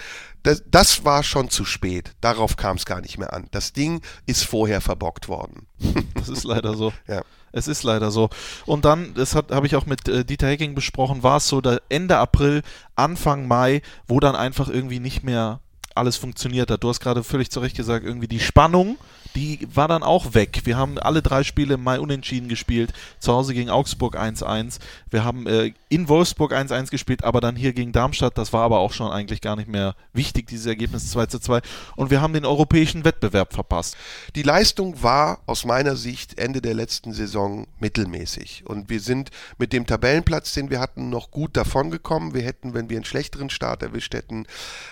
Das, 0.44 0.64
das 0.70 1.06
war 1.06 1.24
schon 1.24 1.50
zu 1.50 1.66
spät. 1.66 2.14
Darauf 2.22 2.58
kam 2.58 2.78
es 2.78 2.86
gar 2.86 3.02
nicht 3.02 3.18
mehr 3.18 3.34
an. 3.34 3.48
Das 3.52 3.74
Ding 3.74 4.02
ist 4.26 4.44
vorher 4.44 4.82
verbockt 4.82 5.28
worden. 5.28 5.68
Das 6.14 6.30
ist 6.30 6.44
leider 6.44 6.76
so. 6.76 6.94
Ja. 7.08 7.24
Es 7.52 7.68
ist 7.68 7.82
leider 7.82 8.12
so. 8.12 8.30
Und 8.68 8.86
dann, 8.86 9.16
das 9.16 9.34
habe 9.36 9.66
ich 9.66 9.76
auch 9.76 9.88
mit 9.88 10.08
äh, 10.08 10.24
Dieter 10.24 10.48
Hecking 10.48 10.76
besprochen, 10.76 11.24
war 11.24 11.38
es 11.38 11.48
so 11.48 11.62
Ende 11.90 12.18
April, 12.18 12.62
Anfang 12.96 13.48
Mai, 13.48 13.82
wo 14.08 14.20
dann 14.20 14.36
einfach 14.36 14.70
irgendwie 14.70 15.00
nicht 15.00 15.24
mehr 15.24 15.60
alles 15.96 16.18
funktioniert 16.18 16.72
hat. 16.72 16.84
Du 16.84 16.90
hast 16.90 17.00
gerade 17.00 17.24
völlig 17.24 17.50
zu 17.50 17.60
Recht 17.60 17.76
gesagt, 17.76 18.06
irgendwie 18.06 18.28
die 18.28 18.40
Spannung 18.40 18.98
die 19.36 19.68
war 19.74 19.88
dann 19.88 20.04
auch 20.04 20.34
weg. 20.34 20.62
Wir 20.66 20.78
haben 20.78 20.98
alle 20.98 21.22
drei 21.22 21.44
Spiele 21.44 21.76
im 21.76 21.84
Mai 21.84 22.00
unentschieden 22.00 22.50
gespielt. 22.50 22.94
Zu 23.20 23.34
Hause 23.34 23.54
gegen 23.54 23.70
Augsburg 23.70 24.18
1-1. 24.18 24.80
Wir 25.10 25.24
haben 25.24 25.48
äh, 25.48 25.74
in 25.90 26.10
Wolfsburg 26.10 26.54
1-1 26.54 26.90
gespielt, 26.90 27.24
aber 27.24 27.42
dann 27.42 27.56
hier 27.56 27.74
gegen 27.74 27.92
Darmstadt. 27.92 28.38
Das 28.38 28.54
war 28.54 28.64
aber 28.64 28.80
auch 28.80 28.94
schon 28.94 29.12
eigentlich 29.12 29.42
gar 29.42 29.56
nicht 29.56 29.70
mehr 29.70 29.96
wichtig, 30.14 30.48
dieses 30.48 30.66
Ergebnis 30.66 31.16
2-2. 31.16 31.62
Und 31.96 32.12
wir 32.12 32.22
haben 32.22 32.34
den 32.34 32.46
europäischen 32.46 33.06
Wettbewerb 33.06 33.54
verpasst. 33.54 33.96
Die 34.36 34.44
Leistung 34.44 35.02
war 35.02 35.40
aus 35.46 35.66
meiner 35.66 35.96
Sicht 35.96 36.38
Ende 36.38 36.62
der 36.62 36.74
letzten 36.74 37.14
Saison 37.14 37.68
mittelmäßig. 37.80 38.64
Und 38.66 38.90
wir 38.90 39.00
sind 39.00 39.30
mit 39.58 39.74
dem 39.74 39.86
Tabellenplatz, 39.86 40.54
den 40.54 40.70
wir 40.70 40.80
hatten, 40.80 41.10
noch 41.10 41.32
gut 41.32 41.56
davongekommen. 41.56 42.34
Wir 42.34 42.44
hätten, 42.44 42.74
wenn 42.74 42.90
wir 42.90 42.98
einen 42.98 43.06
schlechteren 43.06 43.50
Start 43.50 43.82
erwischt 43.82 44.14
hätten, 44.14 44.46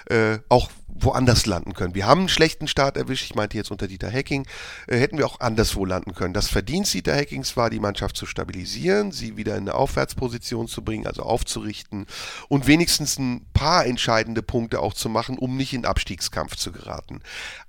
äh, 0.10 0.40
auch 0.48 0.70
woanders 0.88 1.46
landen 1.46 1.74
können. 1.74 1.96
Wir 1.96 2.08
haben 2.08 2.22
einen 2.22 2.30
schlechten 2.30 2.68
Start 2.68 2.98
erwischt. 2.98 3.26
Ich 3.26 3.36
meinte 3.36 3.58
jetzt 3.58 3.72
unter 3.72 3.88
Dieter 3.88 4.10
Heck 4.10 4.29
Hacking 4.30 4.46
äh, 4.88 4.98
hätten 4.98 5.18
wir 5.18 5.26
auch 5.26 5.40
anderswo 5.40 5.86
landen 5.86 6.14
können. 6.14 6.34
Das 6.34 6.48
Verdienst 6.48 6.94
Dieter 6.94 7.16
Hackings 7.16 7.58
war, 7.58 7.70
die 7.70 7.80
Mannschaft 7.80 8.16
zu 8.16 8.26
stabilisieren, 8.26 9.12
sie 9.12 9.38
wieder 9.38 9.56
in 9.56 9.62
eine 9.62 9.76
Aufwärtsposition 9.76 10.68
zu 10.68 10.84
bringen, 10.84 11.08
also 11.08 11.24
aufzurichten 11.24 12.06
und 12.48 12.68
wenigstens 12.68 13.18
ein 13.18 13.46
paar 13.54 13.86
entscheidende 13.86 14.44
Punkte 14.44 14.80
auch 14.80 14.94
zu 14.94 15.10
machen, 15.10 15.38
um 15.38 15.58
nicht 15.58 15.74
in 15.74 15.86
Abstiegskampf 15.86 16.56
zu 16.56 16.72
geraten. 16.72 17.22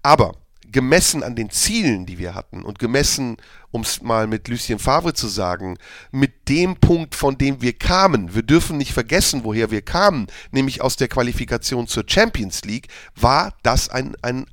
Aber 0.03 0.35
gemessen 0.70 1.23
an 1.23 1.35
den 1.35 1.51
Zielen, 1.51 2.07
die 2.07 2.19
wir 2.19 2.35
hatten 2.35 2.62
und 2.62 2.78
gemessen, 2.78 3.39
um 3.70 3.82
es 3.82 4.02
mal 4.02 4.26
mit 4.26 4.48
Lucien 4.48 4.78
Favre 4.78 5.14
zu 5.14 5.28
sagen, 5.28 5.78
mit 6.10 6.48
dem 6.48 6.76
Punkt, 6.76 7.14
von 7.14 7.38
dem 7.38 7.62
wir 7.62 7.72
kamen, 7.72 8.34
wir 8.34 8.42
dürfen 8.42 8.76
nicht 8.76 8.92
vergessen, 8.92 9.44
woher 9.44 9.70
wir 9.70 9.82
kamen, 9.82 10.26
nämlich 10.51 10.82
aus 10.82 10.97
der 10.97 11.09
Qualifikation 11.09 11.86
zur 11.86 12.05
Champions 12.06 12.62
League, 12.64 12.88
war 13.14 13.55
das 13.62 13.88
ein, 13.88 14.16
ein 14.22 14.47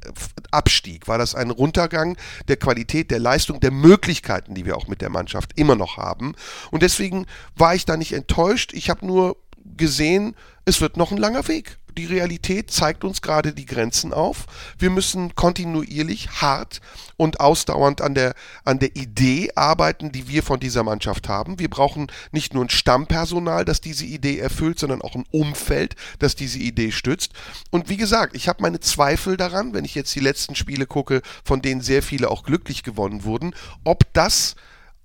Abstieg, 0.51 1.07
war 1.07 1.17
das 1.17 1.35
ein 1.35 1.49
Runtergang 1.49 2.17
der 2.47 2.57
Qualität, 2.57 3.11
der 3.11 3.19
Leistung, 3.19 3.59
der 3.59 3.71
Möglichkeiten, 3.71 4.53
die 4.53 4.65
wir 4.65 4.77
auch 4.77 4.87
mit 4.87 5.01
der 5.01 5.09
Mannschaft 5.09 5.51
immer 5.55 5.75
noch 5.75 5.97
haben. 5.97 6.35
Und 6.71 6.83
deswegen 6.83 7.25
war 7.55 7.75
ich 7.75 7.85
da 7.85 7.97
nicht 7.97 8.13
enttäuscht. 8.13 8.73
Ich 8.73 8.89
habe 8.89 9.05
nur 9.05 9.37
gesehen, 9.75 10.35
es 10.65 10.81
wird 10.81 10.97
noch 10.97 11.11
ein 11.11 11.17
langer 11.17 11.47
Weg 11.47 11.77
die 11.97 12.05
Realität 12.05 12.71
zeigt 12.71 13.03
uns 13.03 13.21
gerade 13.21 13.53
die 13.53 13.65
Grenzen 13.65 14.13
auf. 14.13 14.45
Wir 14.77 14.89
müssen 14.89 15.35
kontinuierlich 15.35 16.41
hart 16.41 16.79
und 17.17 17.39
ausdauernd 17.39 18.01
an 18.01 18.13
der, 18.13 18.35
an 18.63 18.79
der 18.79 18.95
Idee 18.95 19.51
arbeiten, 19.55 20.11
die 20.11 20.27
wir 20.27 20.43
von 20.43 20.59
dieser 20.59 20.83
Mannschaft 20.83 21.27
haben. 21.27 21.59
Wir 21.59 21.69
brauchen 21.69 22.07
nicht 22.31 22.53
nur 22.53 22.63
ein 22.63 22.69
Stammpersonal, 22.69 23.65
das 23.65 23.81
diese 23.81 24.05
Idee 24.05 24.39
erfüllt, 24.39 24.79
sondern 24.79 25.01
auch 25.01 25.15
ein 25.15 25.25
Umfeld, 25.31 25.95
das 26.19 26.35
diese 26.35 26.59
Idee 26.59 26.91
stützt. 26.91 27.33
Und 27.71 27.89
wie 27.89 27.97
gesagt, 27.97 28.35
ich 28.35 28.47
habe 28.47 28.61
meine 28.61 28.79
Zweifel 28.79 29.35
daran, 29.35 29.73
wenn 29.73 29.85
ich 29.85 29.95
jetzt 29.95 30.15
die 30.15 30.19
letzten 30.19 30.55
Spiele 30.55 30.85
gucke, 30.85 31.21
von 31.43 31.61
denen 31.61 31.81
sehr 31.81 32.03
viele 32.03 32.29
auch 32.29 32.43
glücklich 32.43 32.83
gewonnen 32.83 33.23
wurden, 33.23 33.55
ob 33.83 34.11
das 34.13 34.55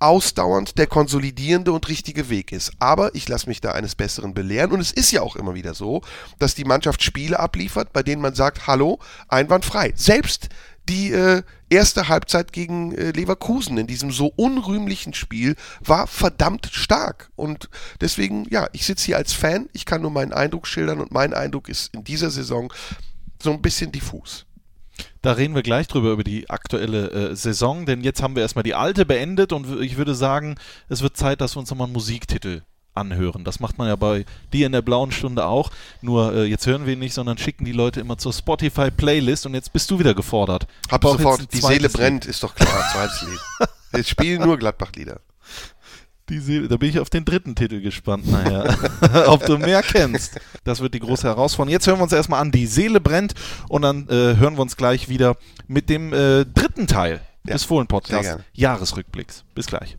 ausdauernd 0.03 0.79
der 0.79 0.87
konsolidierende 0.87 1.73
und 1.73 1.89
richtige 1.89 2.29
Weg 2.29 2.53
ist. 2.53 2.73
Aber 2.81 3.15
ich 3.15 3.29
lasse 3.29 3.49
mich 3.49 3.61
da 3.61 3.73
eines 3.73 3.95
Besseren 3.95 4.35
belehren 4.35 4.73
und 4.73 4.81
es 4.81 4.93
ist 4.93 5.12
ja 5.12 5.23
auch 5.23 5.37
immer 5.37 5.55
wieder 5.55 5.74
so, 5.74 6.03
dass 6.39 6.55
die 6.55 6.65
Mannschaft 6.65 7.03
Spiele 7.03 7.39
abliefert, 7.39 7.93
bei 7.93 8.03
denen 8.03 8.20
man 8.20 8.35
sagt, 8.35 8.66
hallo, 8.66 8.99
einwandfrei. 9.29 9.93
Selbst 9.95 10.49
die 10.89 11.12
äh, 11.12 11.43
erste 11.70 12.09
Halbzeit 12.09 12.53
gegen 12.53 12.93
äh, 12.93 13.12
Leverkusen 13.12 13.79
in 13.79 13.87
diesem 13.87 14.11
so 14.11 14.27
unrühmlichen 14.35 15.15
Spiel 15.15 15.55
war 15.81 16.09
verdammt 16.09 16.69
stark. 16.73 17.31
Und 17.37 17.70
deswegen, 18.01 18.47
ja, 18.51 18.69
ich 18.73 18.85
sitze 18.85 19.07
hier 19.07 19.16
als 19.16 19.33
Fan, 19.33 19.69
ich 19.73 19.87
kann 19.87 20.03
nur 20.03 20.11
meinen 20.11 20.33
Eindruck 20.33 20.66
schildern 20.66 21.01
und 21.01 21.12
mein 21.12 21.33
Eindruck 21.33 21.69
ist 21.69 21.95
in 21.95 22.03
dieser 22.03 22.31
Saison 22.31 22.73
so 23.41 23.53
ein 23.53 23.62
bisschen 23.62 23.93
diffus. 23.93 24.47
Da 25.23 25.32
reden 25.32 25.55
wir 25.55 25.62
gleich 25.62 25.86
drüber, 25.86 26.11
über 26.11 26.24
die 26.24 26.51
aktuelle 26.51 27.11
äh, 27.11 27.36
Saison, 27.36 27.86
denn 27.86 28.03
jetzt 28.03 28.23
haben 28.23 28.35
wir 28.35 28.43
erstmal 28.43 28.65
die 28.65 28.74
alte 28.74 29.07
beendet 29.07 29.53
und 29.53 29.81
ich 29.81 29.97
würde 29.97 30.16
sagen, 30.16 30.57
es 30.89 31.01
wird 31.01 31.16
Zeit, 31.16 31.40
dass 31.40 31.55
wir 31.55 31.61
uns 31.61 31.70
nochmal 31.70 31.86
einen 31.86 31.94
Musiktitel 31.94 32.62
anhören. 32.94 33.44
Das 33.44 33.61
macht 33.61 33.78
man 33.78 33.89
ja 33.89 33.97
bei 33.97 34.24
dir 34.53 34.66
in 34.66 34.73
der 34.73 34.82
blauen 34.82 35.12
Stunde 35.12 35.47
auch. 35.47 35.70
Nur 36.03 36.35
äh, 36.35 36.44
jetzt 36.44 36.66
hören 36.66 36.86
wir 36.86 36.94
ihn 36.94 36.99
nicht, 36.99 37.15
sondern 37.15 37.39
schicken 37.39 37.65
die 37.65 37.73
Leute 37.73 38.01
immer 38.01 38.19
zur 38.19 38.32
Spotify 38.32 38.90
Playlist 38.90 39.47
und 39.47 39.55
jetzt 39.55 39.73
bist 39.73 39.90
du 39.90 39.99
wieder 39.99 40.15
gefordert. 40.15 40.66
Hab 40.90 41.05
sofort, 41.05 41.53
die 41.53 41.61
Seele 41.61 41.89
brennt, 41.89 42.27
ist 42.27 42.43
doch 42.43 42.55
klar, 42.55 42.82
zweites 42.93 43.23
Lied. 43.23 43.69
Jetzt 43.94 44.09
spielen 44.11 44.43
nur 44.43 44.59
Gladbach-Lieder. 44.59 45.20
Die 46.32 46.38
Seele, 46.38 46.66
da 46.66 46.78
bin 46.78 46.88
ich 46.88 46.98
auf 46.98 47.10
den 47.10 47.26
dritten 47.26 47.54
Titel 47.54 47.82
gespannt 47.82 48.26
nachher. 48.26 48.74
Ob 49.28 49.44
du 49.44 49.59
mehr 49.59 49.82
kennst. 49.82 50.40
Das 50.64 50.80
wird 50.80 50.94
die 50.94 50.98
große 50.98 51.28
Herausforderung. 51.28 51.70
Jetzt 51.70 51.86
hören 51.86 51.98
wir 51.98 52.04
uns 52.04 52.12
erstmal 52.14 52.40
an, 52.40 52.50
die 52.50 52.66
Seele 52.66 53.02
brennt 53.02 53.34
und 53.68 53.82
dann 53.82 54.09
äh, 54.09 54.36
hören 54.36 54.54
wir 54.54 54.62
uns 54.62 54.78
gleich 54.78 55.10
wieder 55.10 55.36
mit 55.68 55.90
dem 55.90 56.14
äh, 56.14 56.46
dritten 56.46 56.86
Teil 56.86 57.20
ja, 57.44 57.52
des 57.52 57.64
Fohlen-Podcasts. 57.64 58.38
Jahresrückblicks. 58.54 59.44
Bis 59.54 59.66
gleich. 59.66 59.98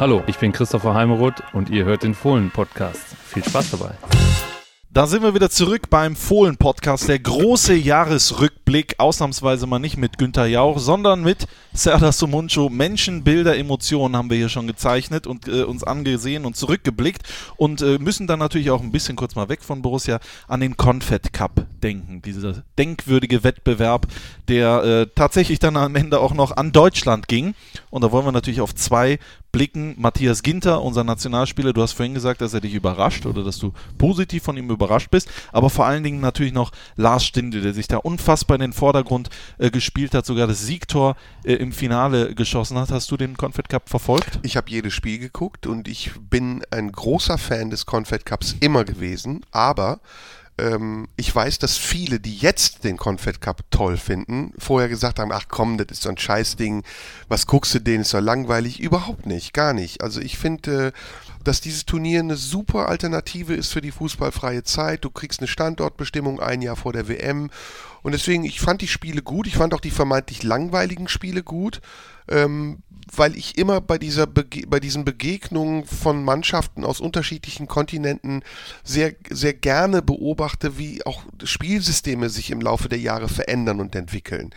Hallo, 0.00 0.22
ich 0.26 0.38
bin 0.38 0.52
Christopher 0.52 0.94
Heimeroth 0.94 1.42
und 1.52 1.68
ihr 1.68 1.84
hört 1.84 2.02
den 2.02 2.14
Fohlen-Podcast. 2.14 3.02
Viel 3.26 3.44
Spaß 3.44 3.72
dabei. 3.72 3.90
Da 4.94 5.08
sind 5.08 5.24
wir 5.24 5.34
wieder 5.34 5.50
zurück 5.50 5.90
beim 5.90 6.14
Fohlen-Podcast, 6.14 7.08
der 7.08 7.18
große 7.18 7.74
Jahresrückblick. 7.74 8.94
Ausnahmsweise 8.98 9.66
mal 9.66 9.80
nicht 9.80 9.96
mit 9.96 10.18
Günther 10.18 10.46
Jauch, 10.46 10.78
sondern 10.78 11.24
mit 11.24 11.48
Serdar 11.72 12.12
Sumuncu. 12.12 12.68
Menschen, 12.68 13.24
Bilder, 13.24 13.58
Emotionen 13.58 14.16
haben 14.16 14.30
wir 14.30 14.36
hier 14.36 14.48
schon 14.48 14.68
gezeichnet 14.68 15.26
und 15.26 15.48
äh, 15.48 15.64
uns 15.64 15.82
angesehen 15.82 16.44
und 16.44 16.54
zurückgeblickt 16.56 17.22
und 17.56 17.82
äh, 17.82 17.98
müssen 17.98 18.28
dann 18.28 18.38
natürlich 18.38 18.70
auch 18.70 18.82
ein 18.82 18.92
bisschen 18.92 19.16
kurz 19.16 19.34
mal 19.34 19.48
weg 19.48 19.64
von 19.64 19.82
Borussia 19.82 20.20
an 20.46 20.60
den 20.60 20.76
Confed 20.76 21.32
Cup 21.32 21.66
denken. 21.82 22.22
Dieser 22.22 22.62
denkwürdige 22.78 23.42
Wettbewerb, 23.42 24.06
der 24.46 24.84
äh, 24.84 25.06
tatsächlich 25.12 25.58
dann 25.58 25.76
am 25.76 25.96
Ende 25.96 26.20
auch 26.20 26.34
noch 26.34 26.56
an 26.56 26.70
Deutschland 26.70 27.26
ging. 27.26 27.56
Und 27.90 28.04
da 28.04 28.12
wollen 28.12 28.26
wir 28.26 28.30
natürlich 28.32 28.60
auf 28.60 28.76
zwei 28.76 29.18
blicken. 29.54 29.94
Matthias 29.98 30.42
Ginter, 30.42 30.82
unser 30.82 31.04
Nationalspieler, 31.04 31.72
du 31.72 31.80
hast 31.80 31.92
vorhin 31.92 32.12
gesagt, 32.12 32.40
dass 32.40 32.54
er 32.54 32.60
dich 32.60 32.74
überrascht 32.74 33.24
oder 33.24 33.44
dass 33.44 33.56
du 33.58 33.72
positiv 33.98 34.42
von 34.42 34.56
ihm 34.56 34.68
überrascht 34.68 35.12
bist, 35.12 35.30
aber 35.52 35.70
vor 35.70 35.86
allen 35.86 36.02
Dingen 36.02 36.20
natürlich 36.20 36.52
noch 36.52 36.72
Lars 36.96 37.24
Stindl, 37.24 37.60
der 37.60 37.72
sich 37.72 37.86
da 37.86 37.98
unfassbar 37.98 38.56
in 38.56 38.62
den 38.62 38.72
Vordergrund 38.72 39.30
äh, 39.58 39.70
gespielt 39.70 40.12
hat, 40.12 40.26
sogar 40.26 40.48
das 40.48 40.66
Siegtor 40.66 41.14
äh, 41.44 41.54
im 41.54 41.70
Finale 41.70 42.34
geschossen 42.34 42.76
hat. 42.78 42.90
Hast 42.90 43.12
du 43.12 43.16
den 43.16 43.36
Confed 43.36 43.68
Cup 43.68 43.88
verfolgt? 43.88 44.40
Ich 44.42 44.56
habe 44.56 44.68
jedes 44.68 44.92
Spiel 44.92 45.20
geguckt 45.20 45.68
und 45.68 45.86
ich 45.86 46.10
bin 46.18 46.64
ein 46.72 46.90
großer 46.90 47.38
Fan 47.38 47.70
des 47.70 47.86
Confed 47.86 48.26
Cups 48.26 48.56
immer 48.58 48.84
gewesen, 48.84 49.46
aber 49.52 50.00
ähm, 50.56 51.08
ich 51.16 51.34
weiß, 51.34 51.58
dass 51.58 51.76
viele, 51.76 52.20
die 52.20 52.36
jetzt 52.36 52.84
den 52.84 52.96
Confed 52.96 53.40
Cup 53.40 53.62
toll 53.70 53.96
finden, 53.96 54.52
vorher 54.58 54.88
gesagt 54.88 55.18
haben, 55.18 55.32
ach 55.32 55.46
komm, 55.48 55.78
das 55.78 55.88
ist 55.90 56.02
so 56.02 56.08
ein 56.08 56.18
Scheißding, 56.18 56.84
was 57.28 57.46
guckst 57.46 57.74
du 57.74 57.80
den, 57.80 58.02
ist 58.02 58.10
so 58.10 58.18
langweilig. 58.18 58.80
Überhaupt 58.80 59.26
nicht, 59.26 59.52
gar 59.52 59.72
nicht. 59.72 60.02
Also 60.02 60.20
ich 60.20 60.38
finde, 60.38 60.86
äh, 60.86 60.92
dass 61.42 61.60
dieses 61.60 61.84
Turnier 61.84 62.20
eine 62.20 62.36
super 62.36 62.88
Alternative 62.88 63.54
ist 63.54 63.72
für 63.72 63.80
die 63.80 63.90
fußballfreie 63.90 64.62
Zeit. 64.62 65.04
Du 65.04 65.10
kriegst 65.10 65.40
eine 65.40 65.48
Standortbestimmung 65.48 66.40
ein 66.40 66.62
Jahr 66.62 66.76
vor 66.76 66.92
der 66.92 67.08
WM. 67.08 67.50
Und 68.02 68.12
deswegen, 68.12 68.44
ich 68.44 68.60
fand 68.60 68.80
die 68.80 68.88
Spiele 68.88 69.22
gut. 69.22 69.46
Ich 69.46 69.56
fand 69.56 69.74
auch 69.74 69.80
die 69.80 69.90
vermeintlich 69.90 70.42
langweiligen 70.42 71.08
Spiele 71.08 71.42
gut. 71.42 71.80
Ähm, 72.28 72.82
weil 73.14 73.36
ich 73.36 73.58
immer 73.58 73.80
bei, 73.80 73.98
dieser 73.98 74.26
Bege 74.26 74.66
bei 74.66 74.80
diesen 74.80 75.04
Begegnungen 75.04 75.84
von 75.84 76.24
Mannschaften 76.24 76.84
aus 76.84 77.00
unterschiedlichen 77.00 77.66
Kontinenten 77.66 78.42
sehr, 78.82 79.14
sehr 79.30 79.52
gerne 79.52 80.02
beobachte, 80.02 80.78
wie 80.78 81.04
auch 81.06 81.22
Spielsysteme 81.42 82.30
sich 82.30 82.50
im 82.50 82.60
Laufe 82.60 82.88
der 82.88 82.98
Jahre 82.98 83.28
verändern 83.28 83.80
und 83.80 83.94
entwickeln. 83.94 84.50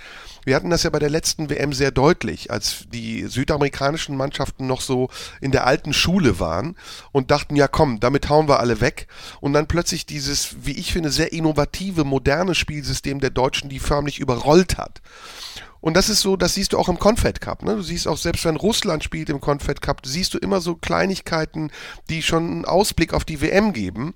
Wir 0.45 0.55
hatten 0.55 0.69
das 0.69 0.83
ja 0.83 0.89
bei 0.89 0.99
der 0.99 1.09
letzten 1.09 1.49
WM 1.49 1.73
sehr 1.73 1.91
deutlich, 1.91 2.51
als 2.51 2.85
die 2.93 3.25
südamerikanischen 3.25 4.15
Mannschaften 4.15 4.65
noch 4.65 4.81
so 4.81 5.09
in 5.41 5.51
der 5.51 5.65
alten 5.65 5.93
Schule 5.93 6.39
waren 6.39 6.75
und 7.11 7.31
dachten, 7.31 7.55
ja 7.55 7.67
komm, 7.67 7.99
damit 7.99 8.29
hauen 8.29 8.47
wir 8.47 8.59
alle 8.59 8.79
weg. 8.79 9.07
Und 9.41 9.53
dann 9.53 9.67
plötzlich 9.67 10.05
dieses, 10.05 10.55
wie 10.63 10.71
ich 10.71 10.93
finde, 10.93 11.11
sehr 11.11 11.33
innovative, 11.33 12.05
moderne 12.05 12.55
Spielsystem 12.55 13.19
der 13.19 13.29
Deutschen, 13.29 13.69
die 13.69 13.79
förmlich 13.79 14.19
überrollt 14.19 14.77
hat. 14.77 15.01
Und 15.81 15.95
das 15.95 16.09
ist 16.09 16.21
so, 16.21 16.35
das 16.35 16.53
siehst 16.55 16.73
du 16.73 16.77
auch 16.77 16.89
im 16.89 16.99
Confed 16.99 17.41
Cup. 17.41 17.63
Ne? 17.63 17.75
Du 17.75 17.81
siehst 17.81 18.07
auch, 18.07 18.17
selbst 18.17 18.45
wenn 18.45 18.55
Russland 18.55 19.03
spielt 19.03 19.29
im 19.29 19.41
Confed 19.41 19.81
Cup, 19.81 20.01
siehst 20.05 20.33
du 20.33 20.37
immer 20.37 20.61
so 20.61 20.75
Kleinigkeiten, 20.75 21.71
die 22.09 22.21
schon 22.21 22.43
einen 22.43 22.65
Ausblick 22.65 23.13
auf 23.13 23.25
die 23.25 23.41
WM 23.41 23.73
geben. 23.73 24.13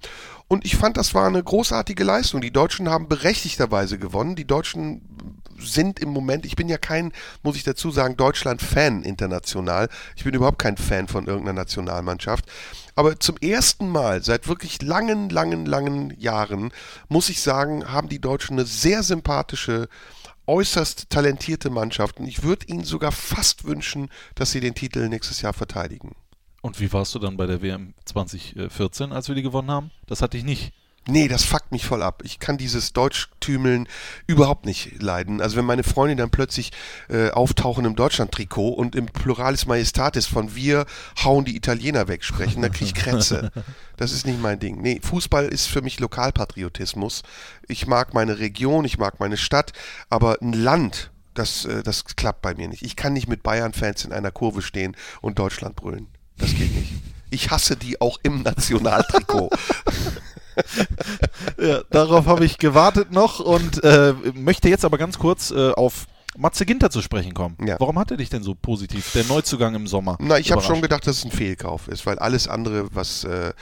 Und 0.48 0.66
ich 0.66 0.76
fand, 0.76 0.98
das 0.98 1.14
war 1.14 1.28
eine 1.28 1.42
großartige 1.42 2.04
Leistung. 2.04 2.42
Die 2.42 2.52
Deutschen 2.52 2.90
haben 2.90 3.08
berechtigterweise 3.08 3.98
gewonnen. 3.98 4.36
Die 4.36 4.46
Deutschen 4.46 5.02
sind 5.58 6.00
im 6.00 6.10
Moment, 6.10 6.46
ich 6.46 6.56
bin 6.56 6.68
ja 6.68 6.78
kein, 6.78 7.12
muss 7.44 7.56
ich 7.56 7.64
dazu 7.64 7.92
sagen, 7.92 8.18
Deutschland-Fan 8.18 9.04
international. 9.04 9.90
Ich 10.16 10.24
bin 10.24 10.34
überhaupt 10.34 10.60
kein 10.60 10.78
Fan 10.78 11.08
von 11.08 11.28
irgendeiner 11.28 11.62
Nationalmannschaft. 11.62 12.46
Aber 12.96 13.20
zum 13.20 13.38
ersten 13.38 13.90
Mal 13.90 14.24
seit 14.24 14.48
wirklich 14.48 14.82
langen, 14.82 15.30
langen, 15.30 15.66
langen 15.66 16.20
Jahren, 16.20 16.72
muss 17.08 17.30
ich 17.30 17.42
sagen, 17.42 17.92
haben 17.92 18.10
die 18.10 18.20
Deutschen 18.20 18.60
eine 18.60 18.66
sehr 18.66 19.04
sympathische, 19.04 19.88
äußerst 20.48 21.10
talentierte 21.10 21.70
Mannschaft. 21.70 22.20
Und 22.20 22.28
ich 22.28 22.44
würde 22.44 22.68
ihnen 22.68 22.84
sogar 22.84 23.12
fast 23.12 23.64
wünschen, 23.64 24.10
dass 24.36 24.52
sie 24.52 24.60
den 24.60 24.76
Titel 24.76 25.08
nächstes 25.10 25.42
Jahr 25.42 25.54
verteidigen. 25.54 26.16
Und 26.62 26.80
wie 26.80 26.92
warst 26.94 27.16
du 27.16 27.20
dann 27.20 27.38
bei 27.38 27.48
der 27.48 27.62
WM 27.62 27.94
2014, 28.06 29.12
als 29.12 29.28
wir 29.28 29.36
die 29.36 29.42
gewonnen 29.42 29.72
haben? 29.72 29.92
Das 30.06 30.22
hatte 30.22 30.38
ich 30.38 30.44
nicht. 30.44 30.74
Nee, 31.08 31.28
das 31.28 31.44
fuckt 31.44 31.72
mich 31.72 31.84
voll 31.84 32.04
ab. 32.04 32.22
Ich 32.24 32.38
kann 32.40 32.58
dieses 32.58 32.94
Deutschtümeln 32.94 33.88
überhaupt 34.28 34.66
nicht 34.66 35.02
leiden. 35.02 35.42
Also 35.42 35.58
wenn 35.58 35.66
meine 35.66 35.84
Freundin 35.84 36.18
dann 36.18 36.30
plötzlich 36.30 36.72
äh, 37.10 37.32
auftauchen 37.32 37.86
im 37.86 37.96
Deutschland-Trikot 37.96 38.70
und 38.70 38.96
im 38.96 39.08
Pluralis 39.08 39.66
Majestatis 39.66 40.28
von 40.28 40.56
wir 40.56 40.86
hauen 41.24 41.44
die 41.44 41.56
Italiener 41.56 42.08
weg 42.08 42.24
sprechen, 42.24 42.62
dann 42.62 42.72
kriege 42.72 42.86
ich 42.86 42.94
Krätze. 42.94 43.52
Das 43.98 44.14
ist 44.14 44.26
nicht 44.26 44.42
mein 44.42 44.58
Ding. 44.58 44.82
Nee, 44.82 45.00
Fußball 45.04 45.46
ist 45.48 45.68
für 45.68 45.84
mich 45.84 46.00
Lokalpatriotismus. 46.00 47.22
Ich 47.68 47.86
mag 47.86 48.16
meine 48.16 48.40
Region, 48.40 48.84
ich 48.84 48.98
mag 48.98 49.20
meine 49.20 49.38
Stadt, 49.38 49.74
aber 50.10 50.42
ein 50.42 50.54
Land, 50.54 51.12
das, 51.36 51.66
äh, 51.66 51.84
das 51.84 52.06
klappt 52.06 52.42
bei 52.42 52.56
mir 52.56 52.68
nicht. 52.68 52.82
Ich 52.82 52.96
kann 52.96 53.14
nicht 53.14 53.28
mit 53.28 53.44
Bayern-Fans 53.44 54.06
in 54.06 54.12
einer 54.12 54.32
Kurve 54.32 54.64
stehen 54.64 54.98
und 55.22 55.38
Deutschland 55.38 55.76
brüllen. 55.76 56.08
Das 56.38 56.50
geht 56.50 56.74
nicht. 56.74 56.94
Ich 57.30 57.52
hasse 57.52 57.76
die 57.78 58.02
auch 58.02 58.18
im 58.24 58.42
Nationaltrikot. 58.42 59.52
ja, 61.62 61.82
darauf 61.90 62.26
habe 62.26 62.46
ich 62.46 62.58
gewartet 62.58 63.12
noch 63.12 63.40
und 63.40 63.84
äh, 63.84 64.14
möchte 64.34 64.70
jetzt 64.70 64.86
aber 64.86 64.98
ganz 64.98 65.18
kurz 65.18 65.52
äh, 65.52 65.72
auf 65.72 66.08
Matze 66.38 66.66
Ginter 66.66 66.90
zu 66.90 67.02
sprechen 67.02 67.34
kommen. 67.34 67.58
Ja. 67.66 67.78
Warum 67.80 68.00
hat 68.00 68.12
er 68.12 68.18
dich 68.18 68.30
denn 68.30 68.44
so 68.44 68.56
positiv, 68.56 69.12
der 69.12 69.26
Neuzugang 69.26 69.76
im 69.76 69.88
Sommer? 69.88 70.18
Na, 70.20 70.38
ich 70.38 70.52
habe 70.52 70.62
schon 70.62 70.82
gedacht, 70.82 71.06
dass 71.06 71.18
es 71.18 71.26
ein 71.26 71.32
Fehlkauf 71.32 71.88
ist, 71.88 72.06
weil 72.06 72.20
alles 72.20 72.48
andere, 72.48 72.88
was 72.94 73.26
äh, 73.26 73.54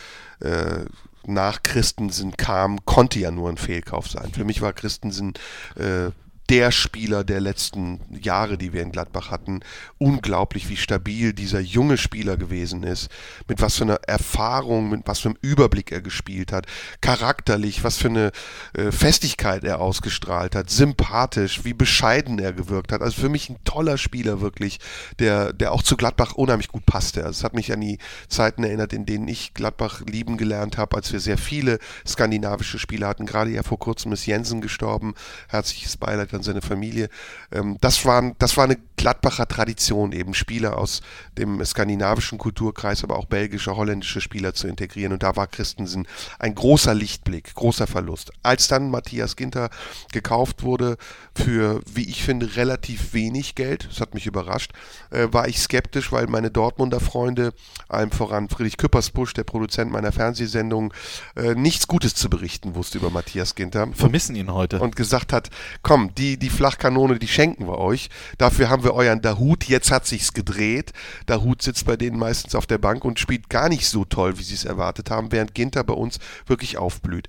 äh, 0.41 0.86
nach 1.26 1.64
Christensen 1.64 2.38
kam, 2.38 2.86
konnte 2.86 3.20
ja 3.20 3.32
nur 3.32 3.49
ein 3.49 3.57
Fehlkauf 3.57 4.07
sein. 4.07 4.32
Für 4.34 4.44
mich 4.44 4.61
war 4.61 4.74
Christensen 4.74 5.34
äh, 5.76 6.11
der 6.49 6.71
Spieler 6.71 7.23
der 7.23 7.39
letzten 7.39 7.99
Jahre, 8.09 8.57
die 8.57 8.73
wir 8.73 8.81
in 8.81 8.91
Gladbach 8.91 9.30
hatten. 9.30 9.59
Unglaublich, 9.99 10.67
wie 10.69 10.77
stabil 10.77 11.31
dieser 11.31 11.59
junge 11.59 11.97
Spieler 11.97 12.38
gewesen 12.38 12.81
ist, 12.81 13.09
mit 13.47 13.61
was 13.61 13.76
für 13.76 13.84
einer 13.84 13.99
Erfahrung, 14.07 14.89
mit 14.89 15.01
was 15.05 15.19
für 15.19 15.30
einem 15.30 15.38
Überblick 15.41 15.91
er 15.91 16.01
gespielt 16.01 16.51
hat, 16.51 16.65
charakterlich, 17.01 17.84
was 17.84 17.97
für 17.97 18.07
eine 18.07 18.31
äh, 18.73 18.91
Festigkeit 18.91 19.63
er 19.63 19.80
ausgestrahlt 19.80 20.55
hat, 20.55 20.71
sympathisch, 20.71 21.65
wie 21.65 21.73
bescheiden 21.73 22.39
er 22.39 22.53
gewirkt 22.53 22.91
hat. 22.91 23.03
Also 23.03 23.21
für 23.21 23.30
mich 23.30 23.49
ein 23.49 23.63
toller 23.63 23.99
Spieler 23.99 24.41
wirklich, 24.41 24.80
der, 25.19 25.53
der 25.53 25.71
auch 25.71 25.84
zu 25.84 25.97
Gladbach 25.97 26.34
unheimlich 26.34 26.69
gut 26.69 26.85
passte. 26.88 27.26
Also 27.26 27.39
es 27.39 27.43
hat 27.43 27.53
mich 27.53 27.71
an 27.71 27.81
die 27.81 27.99
Zeiten 28.27 28.63
erinnert, 28.63 28.91
in 28.93 29.05
denen 29.05 29.27
ich 29.27 29.53
Gladbach 29.53 30.01
lieben 30.09 30.38
gelernt 30.38 30.77
habe, 30.80 30.95
als 30.95 31.13
wir 31.13 31.19
sehr 31.19 31.38
viele 31.38 31.77
skandinavische 32.07 32.80
Spieler 32.80 33.07
hatten. 33.07 33.27
Gerade 33.27 33.51
ja 33.51 33.61
vor 33.61 33.77
kurzem 33.77 34.11
ist 34.13 34.26
Jensen 34.26 34.61
gestorben. 34.61 35.13
Herzliches 35.47 35.97
Beileid 35.97 36.34
an 36.40 36.44
seine 36.44 36.61
Familie. 36.61 37.10
Ähm, 37.52 37.78
das, 37.82 38.06
waren, 38.06 38.36
das 38.40 38.57
war 38.57 38.64
eine 38.64 38.78
Gladbacher 38.98 39.48
Tradition, 39.48 40.11
eben 40.11 40.34
Spieler 40.34 40.78
aus 40.78 41.02
dem 41.38 41.64
skandinavischen 41.64 42.38
Kulturkreis, 42.38 43.03
aber 43.03 43.18
auch 43.18 43.26
belgische, 43.26 43.76
holländische 43.76 44.20
Spieler 44.20 44.53
zu 44.53 44.68
integrieren. 44.68 45.14
Und 45.14 45.24
da 45.24 45.36
war 45.36 45.48
Christensen 45.48 46.07
ein 46.38 46.56
großer 46.56 46.94
Lichtblick, 46.94 47.53
großer 47.53 47.88
Verlust. 47.88 48.32
Als 48.44 48.68
dann 48.68 48.90
Matthias 48.90 49.36
Ginter 49.36 49.70
gekauft 50.11 50.64
wurde 50.64 50.98
für, 51.34 51.82
wie 51.94 52.10
ich 52.10 52.24
finde, 52.24 52.56
relativ 52.56 53.14
wenig 53.14 53.56
Geld, 53.56 53.88
das 53.90 54.02
hat 54.02 54.14
mich 54.14 54.26
überrascht, 54.26 54.74
äh, 55.11 55.28
war 55.32 55.48
ich 55.48 55.60
skeptisch, 55.60 56.11
weil 56.11 56.28
meine 56.28 56.52
Dortmunder 56.52 56.99
Freunde, 56.99 57.53
allem 57.88 58.11
voran 58.11 58.49
Friedrich 58.49 58.78
Küppersbusch, 58.78 59.34
der 59.34 59.44
Produzent 59.44 59.91
meiner 59.91 60.11
Fernsehsendung, 60.11 60.94
äh, 61.36 61.56
nichts 61.56 61.88
Gutes 61.88 62.16
zu 62.16 62.30
berichten 62.30 62.76
wusste 62.76 62.98
über 62.98 63.10
Matthias 63.10 63.56
Ginter. 63.56 63.88
Vermissen 63.94 64.36
ihn 64.36 64.53
heute. 64.53 64.80
Und 64.80 64.95
gesagt 64.95 65.34
hat, 65.34 65.49
komm, 65.82 66.14
die, 66.16 66.28
die 66.38 66.49
Flachkanone, 66.49 67.19
die 67.19 67.27
schenken 67.27 67.68
wir 67.68 67.77
euch. 67.77 68.10
Dafür 68.38 68.69
haben 68.69 68.84
wir 68.84 68.93
euren 68.93 69.22
Dahut. 69.22 69.65
Jetzt 69.65 69.91
hat 69.91 70.06
sich's 70.06 70.34
gedreht. 70.34 70.93
Dahut 71.26 71.61
sitzt 71.61 71.85
bei 71.85 71.97
denen 71.97 72.18
meistens 72.18 72.56
auf 72.56 72.65
der 72.65 72.77
Bank 72.77 73.06
und 73.06 73.19
spielt 73.19 73.49
gar 73.49 73.69
nicht 73.69 73.88
so 73.88 74.06
toll, 74.06 74.38
wie 74.38 74.43
sie 74.43 74.56
es 74.56 74.65
erwartet 74.65 75.10
haben, 75.10 75.31
während 75.31 75.56
Ginter 75.56 75.84
bei 75.84 75.93
uns 75.93 76.19
wirklich 76.45 76.77
aufblüht. 76.77 77.27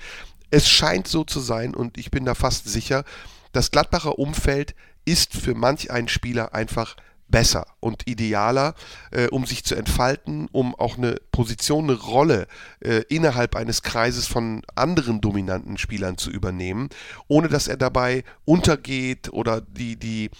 Es 0.50 0.68
scheint 0.68 1.06
so 1.06 1.24
zu 1.24 1.40
sein 1.40 1.74
und 1.74 1.96
ich 1.98 2.10
bin 2.10 2.24
da 2.24 2.34
fast 2.34 2.68
sicher, 2.68 3.04
das 3.52 3.70
Gladbacher 3.70 4.18
Umfeld 4.18 4.74
ist 5.04 5.34
für 5.36 5.54
manch 5.54 5.90
einen 5.90 6.08
Spieler 6.08 6.54
einfach 6.54 6.96
besser 7.30 7.66
und 7.80 8.06
idealer, 8.06 8.74
äh, 9.10 9.28
um 9.28 9.46
sich 9.46 9.64
zu 9.64 9.74
entfalten, 9.74 10.48
um 10.52 10.74
auch 10.74 10.96
eine 10.96 11.16
Position, 11.32 11.84
eine 11.84 11.98
Rolle 11.98 12.46
äh, 12.80 13.02
innerhalb 13.08 13.56
eines 13.56 13.82
Kreises 13.82 14.26
von 14.26 14.62
anderen 14.74 15.20
dominanten 15.20 15.78
Spielern 15.78 16.18
zu 16.18 16.30
übernehmen, 16.30 16.88
ohne 17.28 17.48
dass 17.48 17.68
er 17.68 17.76
dabei 17.76 18.24
untergeht 18.44 19.32
oder 19.32 19.60
die, 19.60 19.96
die, 19.96 20.30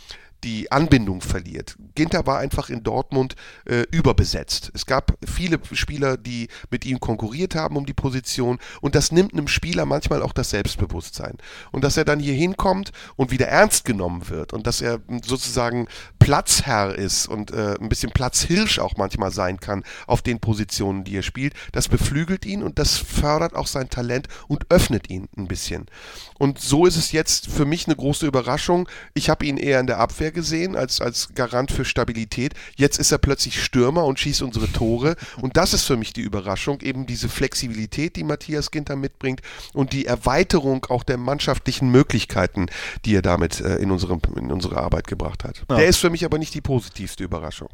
die 0.45 0.73
Anbindung 0.73 1.21
verliert. 1.21 1.77
Ginter 1.95 2.27
war 2.27 2.39
einfach 2.39 2.71
in 2.71 2.83
Dortmund 2.83 3.37
äh, 3.67 3.85
überbesetzt. 3.91 4.71
Es 4.75 4.87
gab 4.87 5.17
viele 5.27 5.61
Spieler, 5.73 6.17
die 6.17 6.49
mit 6.71 6.87
ihm 6.87 7.01
konkurriert 7.01 7.55
haben 7.55 7.77
um 7.77 7.87
die 7.87 7.95
Position 7.95 8.59
und 8.81 8.95
das 8.95 9.13
nimmt 9.13 9.33
einem 9.33 9.49
Spieler 9.49 9.85
manchmal 9.87 10.23
auch 10.23 10.33
das 10.33 10.51
Selbstbewusstsein. 10.51 11.37
Und 11.73 11.85
dass 11.85 11.97
er 11.97 12.05
dann 12.05 12.21
hier 12.21 12.35
hinkommt 12.35 12.93
und 13.17 13.31
wieder 13.31 13.49
ernst 13.49 13.85
genommen 13.85 14.29
wird 14.29 14.53
und 14.53 14.67
dass 14.67 14.81
er 14.81 15.01
sozusagen 15.25 15.89
Platzherr 16.31 16.95
ist 16.95 17.27
und 17.27 17.51
äh, 17.51 17.75
ein 17.81 17.89
bisschen 17.89 18.13
Platzhirsch 18.13 18.79
auch 18.79 18.97
manchmal 18.97 19.33
sein 19.33 19.59
kann 19.59 19.83
auf 20.07 20.23
den 20.23 20.39
Positionen, 20.39 21.03
die 21.03 21.17
er 21.17 21.25
spielt, 21.25 21.55
das 21.73 21.89
beflügelt 21.89 22.47
ihn 22.47 22.63
und 22.63 22.79
das 22.79 22.99
fördert 22.99 23.57
auch 23.57 23.67
sein 23.67 23.91
Talent 23.91 24.29
und 24.47 24.71
öffnet 24.71 25.11
ihn 25.11 25.29
ein 25.37 25.49
bisschen. 25.49 25.87
Und 26.39 26.61
so 26.61 26.87
ist 26.87 26.97
es 26.97 27.11
jetzt 27.11 27.49
für 27.49 27.65
mich 27.65 27.87
eine 27.87 27.97
große 27.97 28.27
Überraschung. 28.27 28.89
Ich 29.13 29.29
habe 29.29 29.45
ihn 29.45 29.57
eher 29.57 29.81
in 29.81 29.89
der 29.89 29.99
Abwehr 29.99 30.31
gesehen 30.31 30.77
als, 30.77 31.01
als 31.01 31.35
Garant 31.35 31.73
für 31.73 31.85
Stabilität. 31.85 32.55
Jetzt 32.77 32.99
ist 32.99 33.11
er 33.11 33.19
plötzlich 33.19 33.63
Stürmer 33.63 34.05
und 34.05 34.21
schießt 34.21 34.41
unsere 34.41 34.71
Tore. 34.73 35.17
Und 35.43 35.57
das 35.57 35.75
ist 35.75 35.83
für 35.83 35.97
mich 35.97 36.13
die 36.13 36.23
Überraschung, 36.23 36.81
eben 36.81 37.07
diese 37.07 37.29
Flexibilität, 37.29 38.15
die 38.15 38.25
Matthias 38.25 38.71
Ginter 38.71 38.95
mitbringt 38.95 39.43
und 39.75 39.93
die 39.93 40.07
Erweiterung 40.07 40.87
auch 40.89 41.03
der 41.03 41.19
mannschaftlichen 41.19 41.91
Möglichkeiten, 41.91 42.69
die 43.05 43.17
er 43.17 43.23
damit 43.23 43.61
äh, 43.61 43.77
in, 43.77 43.91
unserem, 43.91 44.21
in 44.37 44.53
unsere 44.53 44.79
Arbeit 44.79 45.09
gebracht 45.09 45.45
hat. 45.45 45.65
Ja. 45.69 45.77
Der 45.77 45.89
ist 45.89 45.99
für 45.99 46.09
mich 46.09 46.20
aber 46.25 46.39
nicht 46.39 46.55
die 46.55 46.61
positivste 46.61 47.25
Überraschung. 47.25 47.69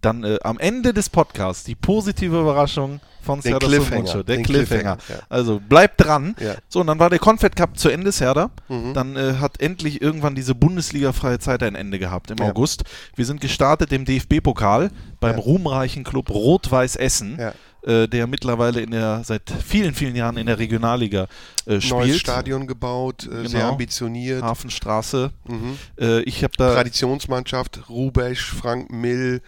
Dann 0.00 0.22
äh, 0.22 0.38
am 0.42 0.60
Ende 0.60 0.94
des 0.94 1.08
Podcasts 1.10 1.64
die 1.64 1.74
positive 1.74 2.38
Überraschung 2.40 3.00
von 3.20 3.40
Den 3.40 3.50
Serdar 3.50 3.68
Cliffhanger, 3.68 4.22
der 4.22 4.36
den 4.36 4.44
Cliffhanger. 4.44 4.96
Cliffhanger, 4.96 5.20
ja. 5.20 5.26
Also 5.28 5.58
bleibt 5.60 6.04
dran. 6.04 6.36
Ja. 6.38 6.54
So, 6.68 6.80
und 6.80 6.86
dann 6.86 7.00
war 7.00 7.10
der 7.10 7.18
Confed 7.18 7.56
Cup 7.56 7.76
zu 7.76 7.88
Ende, 7.88 8.12
Serdar. 8.12 8.52
Mhm. 8.68 8.94
Dann 8.94 9.16
äh, 9.16 9.34
hat 9.40 9.60
endlich 9.60 10.00
irgendwann 10.00 10.36
diese 10.36 10.54
Bundesliga-freie 10.54 11.40
Zeit 11.40 11.64
ein 11.64 11.74
Ende 11.74 11.98
gehabt 11.98 12.30
im 12.30 12.36
Ja. 12.38 12.44
August. 12.46 12.84
Wir 13.16 13.26
sind 13.26 13.40
gestartet 13.40 13.92
im 13.92 14.04
DFB-Pokal 14.04 14.90
beim 15.18 15.34
Ja. 15.34 15.42
ruhmreichen 15.42 16.04
Club 16.04 16.30
Rot-Weiß 16.30 16.94
Essen. 16.94 17.40
Äh, 17.82 18.08
der 18.08 18.26
mittlerweile 18.26 18.80
in 18.80 18.90
der 18.90 19.22
seit 19.24 19.42
vielen, 19.64 19.94
vielen 19.94 20.16
Jahren 20.16 20.36
in 20.36 20.46
der 20.46 20.58
Regionalliga 20.58 21.28
äh, 21.64 21.80
spielt. 21.80 21.90
Neues 21.92 22.18
Stadion 22.18 22.66
gebaut, 22.66 23.24
äh, 23.26 23.46
sehr 23.46 23.60
Genau. 23.60 23.68
ambitioniert. 23.72 24.42
Hafenstraße. 24.42 25.30
Mhm. 25.46 25.78
Äh, 25.98 26.20
ich 26.22 26.42
habe 26.42 26.54
da 26.58 26.74
Traditionsmannschaft, 26.74 27.88
Rubesch, 27.88 28.50
Frank 28.52 28.90
Mill, 28.90 29.42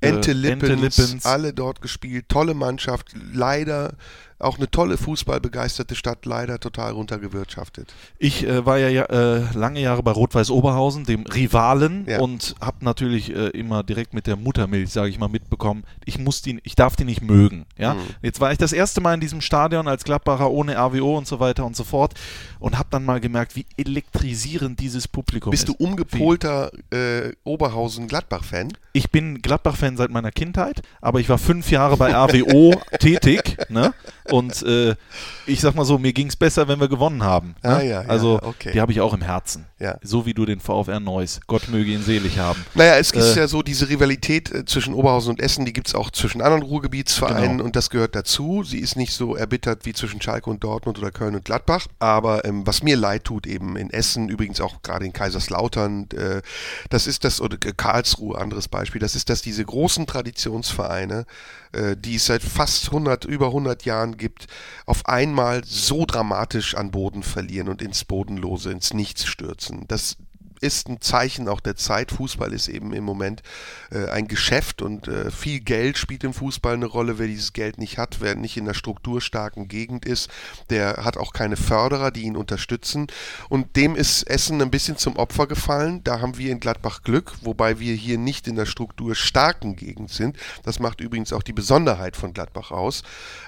Äh, 0.00 0.08
Ente 0.08 0.32
Ente 0.32 0.66
Lippens, 0.66 0.98
Lippens. 0.98 1.24
alle 1.24 1.54
dort 1.54 1.80
gespielt. 1.80 2.28
Tolle 2.28 2.52
Mannschaft, 2.54 3.12
leider 3.32 3.94
auch 4.38 4.58
eine 4.58 4.70
tolle 4.70 4.98
Fußballbegeisterte 4.98 5.94
Stadt, 5.94 6.26
leider 6.26 6.60
total 6.60 6.92
runtergewirtschaftet. 6.92 7.94
Ich 8.18 8.46
äh, 8.46 8.66
war 8.66 8.78
ja, 8.78 9.02
äh, 9.04 9.44
lange 9.54 9.80
Jahre 9.80 10.02
bei 10.02 10.10
Rot-Weiß 10.12 10.50
Oberhausen, 10.50 11.04
dem 11.04 11.22
Rivalen, 11.22 12.04
Ja. 12.08 12.20
und 12.20 12.54
habe 12.60 12.84
natürlich 12.84 13.34
äh, 13.34 13.48
immer 13.48 13.82
direkt 13.82 14.12
mit 14.14 14.26
der 14.26 14.36
Muttermilch, 14.36 14.90
sage 14.90 15.08
ich 15.08 15.18
mal, 15.18 15.28
mitbekommen, 15.28 15.84
ich 16.04 16.18
muss 16.18 16.42
die, 16.42 16.60
ich 16.64 16.74
darf 16.76 16.96
die 16.96 17.04
nicht 17.04 17.22
mögen. 17.22 17.64
Ja? 17.78 17.94
Mhm. 17.94 18.00
Jetzt 18.22 18.40
war 18.40 18.52
ich 18.52 18.58
das 18.58 18.72
erste 18.72 19.00
Mal 19.00 19.14
in 19.14 19.20
diesem 19.20 19.40
Stadion 19.40 19.88
als 19.88 20.04
Gladbacher 20.04 20.50
ohne 20.50 20.76
RWO 20.76 21.16
und 21.16 21.26
so 21.26 21.40
weiter 21.40 21.64
und 21.64 21.74
so 21.74 21.84
fort 21.84 22.14
und 22.58 22.78
habe 22.78 22.88
dann 22.90 23.04
mal 23.04 23.20
gemerkt, 23.20 23.56
wie 23.56 23.66
elektrisierend 23.76 24.78
dieses 24.80 25.08
Publikum 25.08 25.50
Bist 25.50 25.68
du 25.68 25.72
ist. 25.72 25.80
umgepolter 25.80 26.70
äh, 26.90 27.32
Oberhausen-Gladbach-Fan? 27.44 28.68
Ich 28.92 29.10
bin 29.10 29.42
Gladbach-Fan 29.42 29.96
seit 29.96 30.10
meiner 30.10 30.30
Kindheit, 30.32 30.82
aber 31.00 31.20
ich 31.20 31.28
war 31.28 31.38
fünf 31.38 31.70
Jahre 31.70 31.96
bei 31.96 32.14
RWO 32.14 32.74
tätig, 32.98 33.56
ne? 33.68 33.94
Und 34.30 34.62
äh, 34.62 34.94
ich 35.46 35.60
sag 35.60 35.74
mal 35.74 35.84
so, 35.84 35.98
mir 35.98 36.12
ging 36.12 36.28
es 36.28 36.36
besser, 36.36 36.68
wenn 36.68 36.80
wir 36.80 36.88
gewonnen 36.88 37.22
haben. 37.22 37.54
Ne? 37.62 37.70
Ah, 37.76 37.82
ja, 37.82 38.02
ja, 38.02 38.08
also 38.08 38.40
okay. 38.42 38.72
die 38.72 38.80
habe 38.80 38.92
ich 38.92 39.00
auch 39.00 39.14
im 39.14 39.22
Herzen. 39.22 39.66
Ja. 39.78 39.98
So 40.02 40.24
wie 40.26 40.34
du 40.34 40.46
den 40.46 40.60
VfR 40.60 41.00
Neuss. 41.00 41.40
Gott 41.46 41.68
möge 41.68 41.90
ihn 41.90 42.02
selig 42.02 42.38
haben. 42.38 42.64
Naja, 42.74 42.96
es 42.96 43.10
ist 43.10 43.36
Äh, 43.36 43.40
ja 43.40 43.48
so, 43.48 43.62
diese 43.62 43.88
Rivalität 43.88 44.50
äh, 44.50 44.64
zwischen 44.64 44.94
Oberhausen 44.94 45.30
und 45.30 45.40
Essen, 45.40 45.64
die 45.66 45.72
gibt 45.72 45.88
es 45.88 45.94
auch 45.94 46.10
zwischen 46.10 46.40
anderen 46.40 46.62
Ruhrgebietsvereinen 46.62 47.52
Genau. 47.58 47.64
und 47.64 47.76
das 47.76 47.90
gehört 47.90 48.14
dazu. 48.16 48.64
Sie 48.64 48.78
ist 48.78 48.96
nicht 48.96 49.12
so 49.12 49.36
erbittert 49.36 49.84
wie 49.84 49.92
zwischen 49.92 50.20
Schalke 50.22 50.48
und 50.50 50.64
Dortmund 50.64 50.98
oder 50.98 51.10
Köln 51.10 51.34
und 51.34 51.44
Gladbach. 51.44 51.86
Aber 51.98 52.44
ähm, 52.44 52.66
was 52.66 52.82
mir 52.82 52.96
leid 52.96 53.24
tut, 53.24 53.46
eben 53.46 53.76
in 53.76 53.90
Essen, 53.90 54.28
übrigens 54.28 54.60
auch 54.60 54.82
gerade 54.82 55.04
in 55.04 55.12
Kaiserslautern, 55.12 56.08
äh, 56.16 56.40
das 56.90 57.06
ist 57.06 57.24
das, 57.24 57.40
oder 57.40 57.56
Karlsruhe, 57.58 58.38
anderes 58.38 58.68
Beispiel, 58.68 59.00
das 59.00 59.14
ist, 59.14 59.28
dass 59.28 59.42
diese 59.42 59.64
großen 59.64 60.06
Traditionsvereine, 60.06 61.26
äh, 61.76 61.96
die 61.96 62.16
es 62.16 62.26
seit 62.26 62.42
fast 62.42 62.86
100, 62.86 63.24
über 63.24 63.46
100 63.46 63.84
Jahren 63.84 64.16
gibt, 64.16 64.46
auf 64.86 65.06
einmal 65.06 65.62
so 65.64 66.06
dramatisch 66.06 66.74
an 66.74 66.90
Boden 66.90 67.22
verlieren 67.22 67.68
und 67.68 67.82
ins 67.82 68.04
Bodenlose, 68.04 68.70
ins 68.70 68.94
Nichts 68.94 69.26
stürzen. 69.26 69.84
Das 69.86 70.16
ist 70.60 70.88
ein 70.88 71.00
Zeichen 71.00 71.48
auch 71.48 71.60
der 71.60 71.76
Zeit. 71.76 72.10
Fußball 72.10 72.52
ist 72.52 72.68
eben 72.68 72.92
im 72.92 73.04
Moment 73.04 73.42
äh, 73.90 74.08
ein 74.08 74.28
Geschäft 74.28 74.82
und 74.82 75.08
äh, 75.08 75.30
viel 75.30 75.60
Geld 75.60 75.98
spielt 75.98 76.24
im 76.24 76.32
Fußball 76.32 76.74
eine 76.74 76.86
Rolle. 76.86 77.18
Wer 77.18 77.26
dieses 77.26 77.52
Geld 77.52 77.78
nicht 77.78 77.98
hat, 77.98 78.20
wer 78.20 78.34
nicht 78.34 78.56
in 78.56 78.64
einer 78.64 78.74
strukturstarken 78.74 79.68
Gegend 79.68 80.04
ist, 80.04 80.30
der 80.70 81.04
hat 81.04 81.16
auch 81.16 81.32
keine 81.32 81.56
Förderer, 81.56 82.10
die 82.10 82.22
ihn 82.22 82.36
unterstützen. 82.36 83.06
Und 83.48 83.76
dem 83.76 83.96
ist 83.96 84.24
Essen 84.24 84.60
ein 84.62 84.70
bisschen 84.70 84.96
zum 84.96 85.16
Opfer 85.16 85.46
gefallen. 85.46 86.02
Da 86.04 86.20
haben 86.20 86.38
wir 86.38 86.50
in 86.50 86.60
Gladbach 86.60 87.02
Glück, 87.02 87.32
wobei 87.42 87.78
wir 87.78 87.94
hier 87.94 88.18
nicht 88.18 88.48
in 88.48 88.56
der 88.56 88.66
strukturstarken 88.66 89.76
Gegend 89.76 90.10
sind. 90.10 90.36
Das 90.64 90.80
macht 90.80 91.00
übrigens 91.00 91.32
auch 91.32 91.42
die 91.42 91.52
Besonderheit 91.52 92.16
von 92.16 92.32
Gladbach 92.32 92.70
aus. 92.70 93.02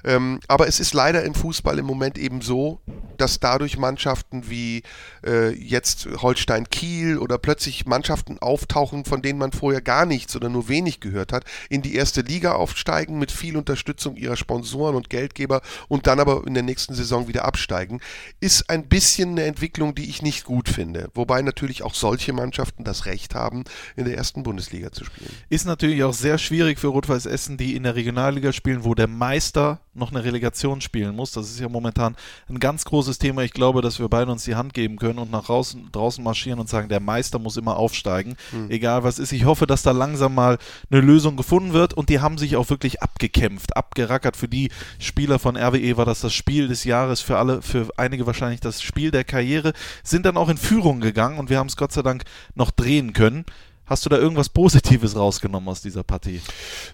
Ähm, 0.05 0.41
aber 0.49 0.69
es 0.69 0.81
ist 0.81 0.95
leider 0.95 1.25
im 1.25 1.35
Fußball 1.35 1.79
im 1.79 1.87
Moment 1.87 2.19
eben 2.19 2.41
so, 2.41 2.81
dass 3.17 3.41
dadurch 3.41 3.79
Mannschaften 3.79 4.49
wie 4.49 4.83
äh, 5.25 5.51
jetzt 5.55 6.09
Holstein 6.23 6.69
Kiel 6.71 6.98
oder 7.19 7.39
plötzlich 7.39 7.87
Mannschaften 7.87 8.39
auftauchen, 8.39 9.05
von 9.05 9.23
denen 9.23 9.39
man 9.39 9.53
vorher 9.53 9.81
gar 9.81 10.07
nichts 10.07 10.37
oder 10.37 10.49
nur 10.49 10.69
wenig 10.69 11.01
gehört 11.01 11.33
hat, 11.33 11.45
in 11.69 11.83
die 11.83 11.95
erste 11.95 12.23
Liga 12.23 12.53
aufsteigen 12.53 13.19
mit 13.19 13.31
viel 13.31 13.57
Unterstützung 13.57 14.17
ihrer 14.17 14.37
Sponsoren 14.37 14.97
und 14.97 15.11
Geldgeber 15.11 15.63
und 15.89 16.07
dann 16.07 16.21
aber 16.21 16.47
in 16.47 16.55
der 16.55 16.63
nächsten 16.63 16.95
Saison 16.95 17.29
wieder 17.29 17.45
absteigen, 17.45 18.01
ist 18.41 18.71
ein 18.71 18.89
bisschen 18.89 19.31
eine 19.31 19.45
Entwicklung, 19.45 19.95
die 19.95 20.09
ich 20.09 20.23
nicht 20.23 20.45
gut 20.45 20.69
finde. 20.69 21.11
Wobei 21.15 21.43
natürlich 21.43 21.83
auch 21.83 21.95
solche 21.95 22.33
Mannschaften 22.33 22.85
das 22.85 23.07
Recht 23.07 23.35
haben, 23.35 23.65
in 23.97 24.05
der 24.05 24.17
ersten 24.17 24.43
Bundesliga 24.43 24.93
zu 24.93 25.05
spielen. 25.05 25.31
Ist 25.49 25.67
natürlich 25.67 26.03
auch 26.05 26.15
sehr 26.15 26.39
schwierig 26.39 26.79
für 26.79 26.89
Rot-Weiß 26.89 27.27
Essen, 27.27 27.57
die 27.57 27.77
in 27.77 27.83
der 27.83 27.95
Regionalliga 27.95 28.53
spielen, 28.53 28.85
wo 28.85 28.95
der 28.95 29.09
Meister 29.09 29.81
noch 29.95 30.13
eine 30.13 30.25
Relegation 30.25 30.81
spielen 30.81 31.15
muss. 31.15 31.33
Das 31.33 31.51
ist 31.51 31.61
ja 31.61 31.69
momentan 31.69 32.17
ein 32.49 32.61
ganz 32.61 32.85
großes 32.85 33.19
Thema. 33.19 33.43
Ich 33.43 33.53
glaube, 33.53 33.83
dass 33.83 33.99
wir 33.99 34.09
beide 34.09 34.31
uns 34.31 34.45
die 34.45 34.55
Hand 34.55 34.75
geben 34.75 34.97
können 34.97 35.19
und 35.19 35.31
nach 35.31 35.47
draußen, 35.47 35.91
draußen 35.93 36.23
marschieren 36.23 36.61
und 36.61 36.69
sagen, 36.69 36.88
der 36.89 37.01
Meister 37.01 37.39
muss 37.39 37.57
immer 37.57 37.77
aufsteigen, 37.77 38.37
egal 38.69 39.05
was 39.05 39.19
ist. 39.19 39.33
Ich 39.33 39.45
hoffe, 39.45 39.67
dass 39.67 39.83
da 39.83 39.91
langsam 39.91 40.35
mal 40.35 40.59
eine 40.91 41.01
Lösung 41.01 41.37
gefunden 41.37 41.73
wird 41.73 41.95
und 41.95 42.09
die 42.09 42.21
haben 42.21 42.39
sich 42.39 42.57
auch 42.57 42.71
wirklich 42.71 43.03
abgekämpft, 43.03 43.77
abgerackert. 43.77 44.37
Für 44.37 44.49
die 44.49 44.71
Spieler 44.99 45.39
von 45.39 45.57
RWE 45.57 45.97
war 45.97 46.05
das 46.05 46.21
das 46.21 46.33
Spiel 46.33 46.69
des 46.69 46.85
Jahres, 46.85 47.21
für 47.21 47.39
alle, 47.39 47.63
für 47.63 47.89
einige 47.97 48.27
wahrscheinlich 48.27 48.61
das 48.61 48.83
Spiel 48.83 49.11
der 49.11 49.25
Karriere, 49.25 49.73
sind 50.03 50.27
dann 50.27 50.37
auch 50.37 50.49
in 50.49 50.57
Führung 50.57 51.01
gegangen 51.01 51.39
und 51.39 51.51
wir 51.51 51.59
haben 51.59 51.69
es 51.69 51.77
Gott 51.77 51.93
sei 51.93 52.03
Dank 52.03 52.25
noch 52.55 52.71
drehen 52.71 53.13
können. 53.13 53.45
Hast 53.89 54.05
du 54.05 54.11
da 54.11 54.19
irgendwas 54.19 54.51
Positives 54.51 55.17
rausgenommen 55.17 55.69
aus 55.69 55.81
dieser 55.81 56.03
Partie? 56.03 56.43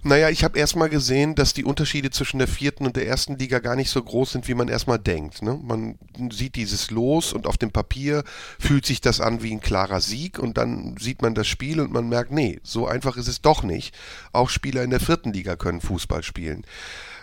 Naja, 0.03 0.31
ich 0.31 0.45
habe 0.45 0.59
erstmal 0.59 0.89
gesehen, 0.89 1.35
dass 1.35 1.53
die 1.53 1.65
Unterschiede 1.65 2.11
zwischen 2.11 2.39
der 2.39 2.47
vierten 2.47 2.87
und 2.87 2.97
der 2.97 3.07
ersten 3.07 3.37
Liga 3.37 3.59
gar 3.59 3.75
nicht 3.75 3.91
so 3.91 4.03
groß 4.03 4.33
sind, 4.33 4.47
wie 4.49 4.55
man 4.55 4.69
erstmal 4.69 4.99
denkt. 4.99 5.43
Ne? 5.43 5.59
Man 5.61 5.99
sieht 6.31 6.55
dieses 6.55 6.91
Los 6.91 7.33
und 7.33 7.47
auf 7.47 7.59
dem 7.59 7.73
Papier 7.73 8.23
fühlt 8.59 8.87
sich 8.87 9.01
das 9.01 9.21
an 9.21 9.43
wie 9.43 9.53
ein 9.53 9.61
klarer 9.61 10.01
Sieg 10.01 10.39
und 10.39 10.57
dann 10.57 10.97
sieht 10.99 11.21
man 11.21 11.35
das 11.35 11.49
Spiel 11.49 11.81
und 11.81 11.93
man 11.93 12.09
merkt, 12.09 12.31
nee, 12.31 12.61
so 12.63 12.87
einfach 12.87 13.17
ist 13.17 13.29
es 13.29 13.43
doch 13.43 13.65
nicht. 13.65 13.95
Auch 14.33 14.49
Spieler 14.49 14.85
in 14.85 14.91
der 14.91 15.01
vierten 15.01 15.33
Liga 15.33 15.57
können 15.57 15.81
Fußball 15.81 16.23
spielen. 16.23 16.65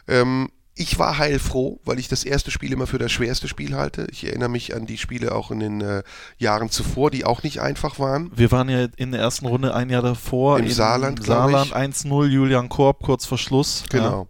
Ähm, 0.08 0.50
ich 0.76 0.98
war 0.98 1.18
heilfroh, 1.18 1.80
weil 1.84 2.00
ich 2.00 2.08
das 2.08 2.24
erste 2.24 2.50
Spiel 2.50 2.72
immer 2.72 2.88
für 2.88 2.98
das 2.98 3.12
schwerste 3.12 3.48
Spiel 3.48 3.76
halte. 3.76 4.08
Ich 4.12 4.26
erinnere 4.26 4.50
mich 4.50 4.74
an 4.74 4.86
die 4.86 4.98
Spiele 4.98 5.36
auch 5.36 5.52
in 5.52 5.60
den 5.60 5.82
äh, 5.82 6.04
Jahren 6.38 6.70
zuvor, 6.70 7.12
die 7.12 7.26
auch 7.26 7.44
nicht 7.44 7.60
einfach 7.60 8.00
waren. 8.00 8.32
Wir 8.36 8.52
waren 8.52 8.70
ja 8.70 8.88
in 8.96 9.12
der 9.12 9.22
ersten 9.22 9.48
Runde 9.48 9.76
ein 9.76 9.90
Jahr 9.90 10.02
davor 10.02 10.60
Im 10.60 10.70
Saarland, 10.70 11.24
glaub 11.24 11.52
Saarland 11.52 11.68
ich. 11.68 12.06
1-0, 12.06 12.28
Julian 12.28 12.70
Korb 12.70 13.04
kurz 13.04 13.26
vor 13.26 13.38
Schluss. 13.38 13.84
Genau. 13.90 14.28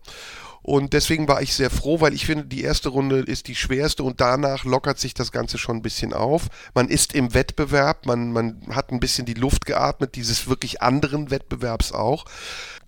Und 0.64 0.94
deswegen 0.94 1.28
war 1.28 1.42
ich 1.42 1.56
sehr 1.56 1.72
froh, 1.72 2.02
weil 2.02 2.14
ich 2.14 2.26
finde, 2.26 2.46
die 2.46 2.62
erste 2.62 2.90
Runde 2.90 3.20
ist 3.20 3.48
die 3.48 3.56
schwerste 3.56 4.04
und 4.04 4.22
danach 4.22 4.64
lockert 4.64 5.00
sich 5.00 5.16
das 5.16 5.32
Ganze 5.32 5.58
schon 5.58 5.78
ein 5.78 5.82
bisschen 5.82 6.14
auf. 6.14 6.50
Man 6.76 6.88
ist 6.88 7.14
im 7.14 7.34
Wettbewerb, 7.34 8.06
man, 8.06 8.32
man 8.32 8.62
hat 8.70 8.92
ein 8.92 9.00
bisschen 9.00 9.26
die 9.26 9.34
Luft 9.34 9.66
geatmet, 9.66 10.16
dieses 10.16 10.48
wirklich 10.48 10.82
anderen 10.82 11.32
Wettbewerbs 11.32 11.94
auch. 11.94 12.26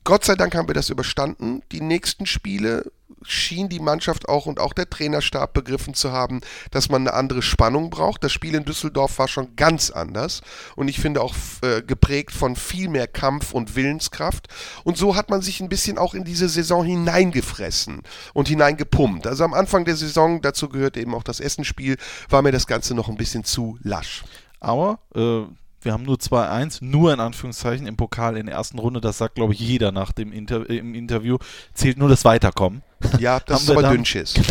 Gott 0.03 0.25
sei 0.25 0.35
Dank 0.35 0.53
haben 0.55 0.67
wir 0.67 0.75
das 0.75 0.89
überstanden. 0.89 1.61
Die 1.71 1.81
nächsten 1.81 2.25
Spiele 2.25 2.91
schien 3.25 3.69
die 3.69 3.79
Mannschaft 3.79 4.27
auch 4.27 4.45
und 4.45 4.59
auch 4.59 4.73
der 4.73 4.89
Trainerstab 4.89 5.53
begriffen 5.53 5.93
zu 5.93 6.11
haben, 6.11 6.41
dass 6.71 6.89
man 6.89 7.03
eine 7.03 7.13
andere 7.13 7.41
Spannung 7.41 7.89
braucht. 7.89 8.23
Das 8.23 8.33
Spiel 8.33 8.55
in 8.55 8.65
Düsseldorf 8.65 9.17
war 9.19 9.29
schon 9.29 9.55
ganz 9.55 9.91
anders 9.91 10.41
und 10.75 10.89
ich 10.89 10.99
finde 10.99 11.21
auch 11.21 11.33
äh, 11.61 11.81
geprägt 11.81 12.31
von 12.31 12.57
viel 12.57 12.89
mehr 12.89 13.07
Kampf 13.07 13.53
und 13.53 13.75
Willenskraft. 13.75 14.47
Und 14.83 14.97
so 14.97 15.15
hat 15.15 15.29
man 15.29 15.41
sich 15.41 15.61
ein 15.61 15.69
bisschen 15.69 15.97
auch 15.97 16.13
in 16.13 16.25
diese 16.25 16.49
Saison 16.49 16.83
hineingefressen 16.83 18.01
und 18.33 18.47
hineingepumpt. 18.47 19.25
Also 19.25 19.45
am 19.45 19.53
Anfang 19.53 19.85
der 19.85 19.95
Saison, 19.95 20.41
dazu 20.41 20.67
gehört 20.67 20.97
eben 20.97 21.15
auch 21.15 21.23
das 21.23 21.39
Essenspiel, 21.39 21.97
war 22.29 22.41
mir 22.41 22.51
das 22.51 22.67
Ganze 22.67 22.93
noch 22.93 23.07
ein 23.07 23.17
bisschen 23.17 23.43
zu 23.45 23.77
lasch. 23.83 24.23
Aber 24.59 24.99
äh, 25.15 25.43
wir 25.85 25.93
haben 25.93 26.03
nur 26.03 26.17
2-1, 26.17 26.79
nur 26.81 27.13
in 27.13 27.19
Anführungszeichen 27.19 27.87
im 27.87 27.95
Pokal 27.97 28.37
in 28.37 28.45
der 28.47 28.55
ersten 28.55 28.79
Runde. 28.79 29.01
Das 29.01 29.17
sagt, 29.17 29.35
glaube 29.35 29.53
ich, 29.53 29.59
jeder 29.59 29.91
nach 29.91 30.11
dem 30.11 30.31
Inter 30.31 30.69
im 30.69 30.93
Interview. 30.95 31.37
Zählt 31.73 31.97
nur 31.97 32.09
das 32.09 32.25
Weiterkommen. 32.25 32.81
Ja, 33.19 33.39
das 33.45 33.55
Haben 33.57 33.63
ist 33.63 33.69
aber 33.71 33.81
dann- 33.83 33.91
Dünnschiss. 33.95 34.33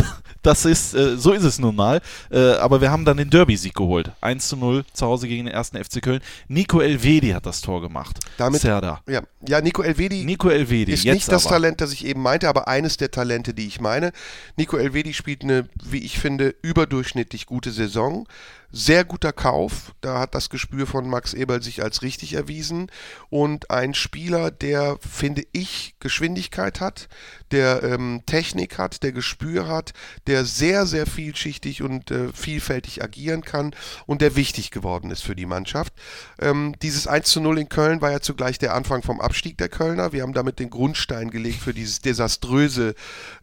Das 0.43 0.65
ist, 0.65 0.93
äh, 0.93 1.15
so 1.15 1.31
ist 1.31 1.45
es 1.45 1.57
nun 1.57 1.73
mal. 1.73 2.01
Äh, 2.29 2.55
aber 2.55 2.81
wir 2.81 2.91
haben 2.91 3.05
dann 3.05 3.15
den 3.15 3.29
Derby-Sieg 3.29 3.73
geholt. 3.75 4.11
1 4.19 4.49
zu 4.49 4.57
0 4.57 4.83
zu 4.91 5.05
Hause 5.05 5.29
gegen 5.29 5.45
den 5.45 5.53
ersten 5.53 5.81
FC 5.81 6.01
Köln. 6.03 6.19
Nico 6.49 6.81
Elvedi 6.81 7.29
hat 7.29 7.45
das 7.45 7.61
Tor 7.61 7.81
gemacht. 7.81 8.19
Damit- 8.37 8.59
Serda. 8.59 8.99
Ja, 9.07 9.21
ja 9.47 9.61
Nico 9.61 9.83
Elvedi 9.83 10.25
Nico 10.25 10.49
Elvedi. 10.49 10.91
ist 10.91 11.05
jetzt 11.05 11.13
nicht 11.13 11.31
das 11.31 11.45
aber. 11.45 11.55
Talent, 11.55 11.79
das 11.79 11.93
ich 11.93 12.05
eben 12.05 12.21
meinte, 12.21 12.49
aber 12.49 12.67
eines 12.67 12.97
der 12.97 13.09
Talente, 13.09 13.53
die 13.53 13.67
ich 13.67 13.79
meine. 13.79 14.11
Nico 14.57 14.75
Elvedi 14.75 15.13
spielt 15.13 15.43
eine, 15.43 15.69
wie 15.81 15.99
ich 15.99 16.19
finde, 16.19 16.53
überdurchschnittlich 16.61 17.45
gute 17.45 17.71
Saison. 17.71 18.27
Sehr 18.75 19.05
guter 19.05 19.33
Kauf. 19.33 19.93
Da 20.01 20.17
hat 20.17 20.33
das 20.33 20.49
Gespür 20.49 20.87
von 20.87 21.07
Max 21.07 21.35
Eberl 21.35 21.61
sich 21.61 21.83
als 21.83 22.01
richtig 22.01 22.33
erwiesen. 22.33 22.89
Und 23.29 23.69
ein 23.69 23.93
Spieler, 23.93 24.49
der, 24.49 24.97
finde 24.99 25.43
ich, 25.51 25.93
Geschwindigkeit 25.99 26.79
hat, 26.79 27.07
der 27.51 27.83
ähm, 27.83 28.23
Technik 28.25 28.79
hat, 28.79 29.03
der 29.03 29.11
Gespür 29.11 29.67
hat, 29.67 29.93
der 30.25 30.43
sehr, 30.43 30.87
sehr 30.87 31.05
vielschichtig 31.05 31.83
und 31.83 32.09
äh, 32.09 32.33
vielfältig 32.33 33.03
agieren 33.03 33.43
kann 33.43 33.75
und 34.07 34.23
der 34.23 34.35
wichtig 34.35 34.71
geworden 34.71 35.11
ist 35.11 35.21
für 35.21 35.35
die 35.35 35.45
Mannschaft. 35.45 35.93
Ähm, 36.39 36.73
dieses 36.81 37.05
1 37.05 37.29
zu 37.29 37.41
0 37.41 37.59
in 37.59 37.69
Köln 37.69 38.01
war 38.01 38.09
ja 38.09 38.21
zugleich 38.21 38.57
der 38.57 38.73
Anfang 38.73 39.03
vom 39.03 39.21
Abstieg 39.21 39.55
der 39.59 39.69
Kölner. 39.69 40.13
Wir 40.13 40.23
haben 40.23 40.33
damit 40.33 40.57
den 40.57 40.71
Grundstein 40.71 41.29
gelegt 41.29 41.59
für 41.61 41.75
dieses 41.75 42.01
desaströse, 42.01 42.95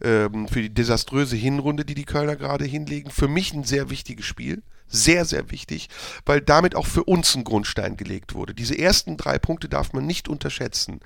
ähm, 0.03 0.49
für 0.49 0.61
die 0.61 0.73
desaströse 0.73 1.37
Hinrunde, 1.37 1.85
die 1.85 1.95
die 1.95 2.03
Kölner 2.03 2.35
gerade 2.35 2.65
hinlegen. 2.65 3.11
Für 3.11 3.29
mich 3.29 3.53
ein 3.53 3.63
sehr 3.63 3.89
wichtiges 3.89 4.25
Spiel. 4.25 4.61
Sehr, 4.93 5.23
sehr 5.23 5.49
wichtig, 5.51 5.87
weil 6.25 6.41
damit 6.41 6.75
auch 6.75 6.85
für 6.85 7.05
uns 7.05 7.33
ein 7.33 7.45
Grundstein 7.45 7.95
gelegt 7.95 8.33
wurde. 8.33 8.53
Diese 8.53 8.77
ersten 8.77 9.15
drei 9.15 9.39
Punkte 9.39 9.69
darf 9.69 9.93
man 9.93 10.05
nicht 10.05 10.27
unterschätzen. 10.27 10.99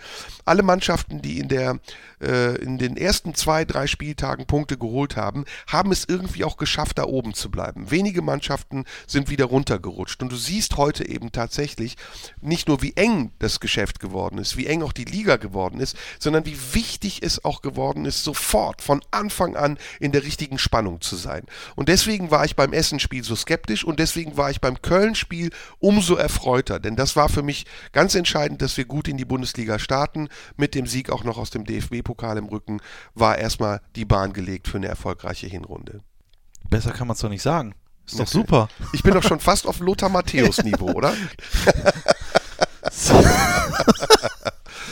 Alle 0.43 0.63
Mannschaften, 0.63 1.21
die 1.21 1.37
in, 1.37 1.49
der, 1.49 1.79
äh, 2.19 2.55
in 2.55 2.79
den 2.79 2.97
ersten 2.97 3.35
zwei, 3.35 3.63
drei 3.63 3.85
Spieltagen 3.85 4.47
Punkte 4.47 4.79
geholt 4.79 5.15
haben, 5.15 5.45
haben 5.67 5.91
es 5.91 6.05
irgendwie 6.05 6.43
auch 6.43 6.57
geschafft, 6.57 6.97
da 6.97 7.03
oben 7.03 7.35
zu 7.35 7.51
bleiben. 7.51 7.91
Wenige 7.91 8.23
Mannschaften 8.23 8.85
sind 9.05 9.29
wieder 9.29 9.45
runtergerutscht. 9.45 10.23
Und 10.23 10.31
du 10.31 10.35
siehst 10.35 10.77
heute 10.77 11.07
eben 11.07 11.31
tatsächlich 11.31 11.95
nicht 12.41 12.67
nur, 12.67 12.81
wie 12.81 12.93
eng 12.95 13.33
das 13.37 13.59
Geschäft 13.59 13.99
geworden 13.99 14.39
ist, 14.39 14.57
wie 14.57 14.65
eng 14.65 14.81
auch 14.81 14.93
die 14.93 15.05
Liga 15.05 15.35
geworden 15.35 15.79
ist, 15.79 15.95
sondern 16.17 16.47
wie 16.47 16.57
wichtig 16.73 17.21
es 17.21 17.45
auch 17.45 17.61
geworden 17.61 18.05
ist, 18.05 18.23
sofort 18.23 18.81
von 18.81 19.01
Anfang 19.11 19.55
an 19.55 19.77
in 19.99 20.11
der 20.11 20.23
richtigen 20.23 20.57
Spannung 20.57 21.01
zu 21.01 21.15
sein. 21.17 21.43
Und 21.75 21.87
deswegen 21.87 22.31
war 22.31 22.45
ich 22.45 22.55
beim 22.55 22.73
Essenspiel 22.73 23.23
so 23.23 23.35
skeptisch 23.35 23.74
und 23.83 23.99
deswegen 23.99 24.37
war 24.37 24.49
ich 24.51 24.61
beim 24.61 24.81
Köln-Spiel 24.81 25.49
umso 25.79 26.15
erfreuter, 26.15 26.79
denn 26.79 26.95
das 26.95 27.15
war 27.15 27.29
für 27.29 27.43
mich 27.43 27.65
ganz 27.91 28.15
entscheidend, 28.15 28.61
dass 28.61 28.77
wir 28.77 28.85
gut 28.85 29.07
in 29.07 29.17
die 29.17 29.25
Bundesliga 29.25 29.79
starten. 29.79 30.29
Mit 30.55 30.75
dem 30.75 30.87
Sieg 30.87 31.09
auch 31.09 31.23
noch 31.23 31.37
aus 31.37 31.49
dem 31.49 31.65
DFB-Pokal 31.65 32.37
im 32.37 32.45
Rücken 32.45 32.79
war 33.13 33.37
erstmal 33.37 33.81
die 33.95 34.05
Bahn 34.05 34.33
gelegt 34.33 34.67
für 34.67 34.77
eine 34.77 34.87
erfolgreiche 34.87 35.47
Hinrunde. 35.47 36.01
Besser 36.69 36.91
kann 36.91 37.07
man 37.07 37.15
es 37.15 37.21
doch 37.21 37.29
nicht 37.29 37.41
sagen. 37.43 37.75
Ist 38.05 38.15
doch 38.15 38.21
Okay. 38.21 38.31
super. 38.31 38.67
Ich 38.93 39.01
bin 39.03 39.13
doch 39.13 39.23
schon 39.23 39.39
fast 39.39 39.65
auf 39.67 39.79
Lothar 39.79 40.09
Matthäus-Niveau, 40.09 40.91
oder? 40.91 41.13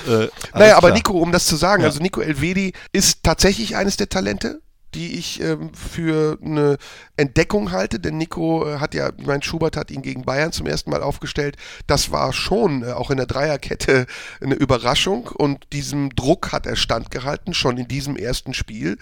Äh, 0.07 0.27
Naja, 0.53 0.75
aber 0.77 0.87
klar. 0.89 0.93
Nico, 0.97 1.13
um 1.19 1.31
das 1.31 1.45
zu 1.45 1.55
sagen, 1.55 1.81
Ja. 1.83 1.87
also 1.87 1.99
Nico 2.01 2.19
Elvedi 2.21 2.73
ist 2.91 3.23
tatsächlich 3.23 3.75
eines 3.75 3.95
der 3.97 4.09
Talente. 4.09 4.61
Die 4.95 5.17
ich 5.17 5.41
ähm, 5.41 5.73
für 5.73 6.37
eine 6.43 6.77
Entdeckung 7.17 7.71
halte, 7.71 7.99
denn 7.99 8.17
Nico 8.17 8.67
äh, 8.67 8.79
hat 8.79 8.93
ja, 8.93 9.11
ich 9.17 9.25
meine, 9.25 9.43
Schubert 9.43 9.77
hat 9.77 9.91
ihn 9.91 10.01
gegen 10.01 10.23
Bayern 10.23 10.51
zum 10.51 10.67
ersten 10.67 10.89
Mal 10.89 11.03
aufgestellt. 11.03 11.57
Das 11.87 12.11
war 12.11 12.33
schon 12.33 12.83
äh, 12.83 12.91
auch 12.91 13.11
in 13.11 13.17
der 13.17 13.25
Dreierkette 13.25 14.05
eine 14.41 14.55
Überraschung 14.55 15.27
und 15.27 15.67
diesem 15.73 16.15
Druck 16.15 16.51
hat 16.51 16.65
er 16.65 16.75
standgehalten, 16.75 17.53
schon 17.53 17.77
in 17.77 17.87
diesem 17.87 18.15
ersten 18.15 18.53
Spiel. 18.53 18.97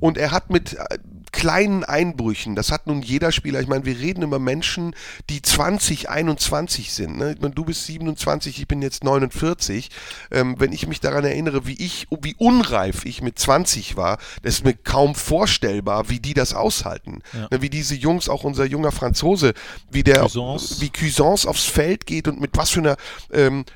Und 0.00 0.18
er 0.18 0.30
hat 0.30 0.50
mit 0.50 0.74
äh, 0.74 0.98
kleinen 1.32 1.84
Einbrüchen, 1.84 2.54
das 2.54 2.72
hat 2.72 2.86
nun 2.86 3.02
jeder 3.02 3.30
Spieler, 3.32 3.60
ich 3.60 3.68
meine, 3.68 3.84
wir 3.84 3.98
reden 3.98 4.22
über 4.22 4.38
Menschen, 4.38 4.94
die 5.28 5.42
20, 5.42 6.08
21 6.08 6.92
sind. 6.92 7.18
Ne? 7.18 7.32
Ich 7.34 7.40
meine, 7.40 7.54
du 7.54 7.64
bist 7.64 7.84
27, 7.86 8.58
ich 8.58 8.68
bin 8.68 8.80
jetzt 8.80 9.04
49. 9.04 9.90
Ähm, 10.30 10.54
wenn 10.58 10.72
ich 10.72 10.86
mich 10.86 11.00
daran 11.00 11.24
erinnere, 11.24 11.66
wie 11.66 11.74
ich, 11.74 12.06
wie 12.22 12.34
unreif 12.38 13.04
ich 13.04 13.22
mit 13.22 13.38
20 13.38 13.96
war, 13.96 14.18
das 14.42 14.54
ist 14.54 14.64
mir 14.64 14.74
kaum 14.74 15.14
vorstellbar, 15.36 16.08
wie 16.08 16.18
die 16.18 16.32
das 16.32 16.54
aushalten. 16.54 17.20
Ja. 17.34 17.48
Ne? 17.50 17.60
Wie 17.60 17.68
diese 17.68 17.94
Jungs, 17.94 18.30
auch 18.30 18.42
unser 18.42 18.64
junger 18.64 18.90
Franzose, 18.90 19.52
wie 19.90 20.02
der, 20.02 20.22
Cuisance. 20.22 20.80
wie 20.80 20.88
Cuisance 20.88 21.46
aufs 21.46 21.64
Feld 21.64 22.06
geht 22.06 22.26
und 22.26 22.40
mit 22.40 22.56
was 22.56 22.70
für 22.70 22.80
einer 22.80 22.96
ähm, 23.32 23.66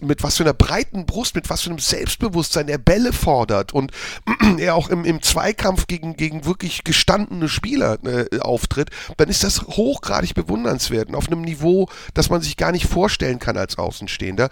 mit 0.00 0.22
was 0.22 0.36
für 0.36 0.44
einer 0.44 0.52
breiten 0.52 1.06
Brust, 1.06 1.34
mit 1.34 1.48
was 1.48 1.62
für 1.62 1.70
einem 1.70 1.78
Selbstbewusstsein 1.78 2.68
er 2.68 2.76
Bälle 2.78 3.14
fordert 3.14 3.72
und 3.72 3.92
er 4.58 4.74
auch 4.74 4.90
im, 4.90 5.06
im 5.06 5.22
Zweikampf 5.22 5.86
gegen, 5.86 6.16
gegen 6.16 6.44
wirklich 6.44 6.84
gestandene 6.84 7.48
Spieler 7.48 7.98
äh, 8.04 8.40
auftritt, 8.40 8.90
dann 9.16 9.30
ist 9.30 9.42
das 9.42 9.62
hochgradig 9.62 10.34
bewundernswert 10.34 11.08
und 11.08 11.14
auf 11.14 11.28
einem 11.28 11.40
Niveau, 11.40 11.88
das 12.12 12.28
man 12.28 12.42
sich 12.42 12.58
gar 12.58 12.72
nicht 12.72 12.86
vorstellen 12.86 13.38
kann 13.38 13.56
als 13.56 13.78
Außenstehender. 13.78 14.50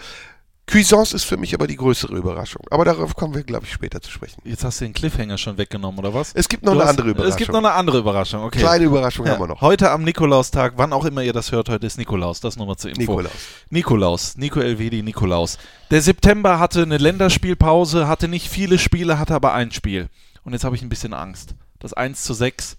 Cuisance 0.71 1.17
ist 1.17 1.25
für 1.25 1.37
mich 1.39 1.55
aber 1.55 1.67
die 1.67 1.77
größere 1.77 2.15
Überraschung. 2.17 2.63
Aber 2.71 2.85
darauf 2.85 3.15
kommen 3.17 3.35
wir, 3.35 3.43
glaube 3.43 3.65
ich, 3.67 3.73
später 3.73 4.01
zu 4.03 4.11
sprechen. 4.11 4.41
Jetzt 4.45 4.65
hast 4.65 4.81
du 4.81 4.85
den 4.85 4.93
Cliffhanger 4.93 5.39
schon 5.39 5.57
weggenommen, 5.57 5.99
oder 5.99 6.13
was? 6.13 6.33
Es 6.35 6.49
gibt 6.49 6.63
noch 6.63 6.73
Du 6.75 6.79
eine 6.79 6.85
hast- 6.85 6.91
andere 6.91 7.09
Überraschung. 7.09 7.31
Es 7.31 7.37
gibt 7.37 7.53
noch 7.53 7.59
eine 7.59 7.73
andere 7.73 7.99
Überraschung, 7.99 8.43
okay. 8.45 8.59
Kleine 8.59 8.85
Überraschung 8.85 9.25
Ja, 9.27 9.33
haben 9.33 9.41
wir 9.41 9.47
noch. 9.49 9.61
Heute 9.63 9.91
am 9.91 10.05
Nikolaustag, 10.05 10.75
wann 10.77 10.93
auch 10.93 11.05
immer 11.07 11.23
ihr 11.23 11.33
das 11.33 11.53
hört, 11.53 11.69
heute 11.71 11.87
ist 11.87 11.97
Nikolaus, 11.97 12.41
das 12.41 12.57
nochmal 12.57 12.77
zur 12.77 12.91
Info. 12.91 13.01
Nikolaus. 13.01 13.33
Nikolaus, 13.71 14.37
Nico 14.37 14.61
Elvedi, 14.61 15.03
Nikolaus. 15.03 15.57
Der 15.91 16.03
September 16.03 16.59
hatte 16.59 16.83
eine 16.83 16.99
Länderspielpause, 16.99 18.07
hatte 18.07 18.29
nicht 18.29 18.49
viele 18.49 18.79
Spiele, 18.79 19.19
hatte 19.19 19.35
aber 19.35 19.55
ein 19.55 19.73
Spiel. 19.73 20.09
Und 20.45 20.53
jetzt 20.53 20.65
habe 20.65 20.77
ich 20.77 20.83
ein 20.83 20.89
bisschen 20.91 21.15
Angst. 21.15 21.55
Das 21.79 21.93
1 21.95 22.25
zu 22.25 22.35
6 22.35 22.77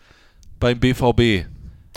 beim 0.60 0.80
BVB. 0.80 1.46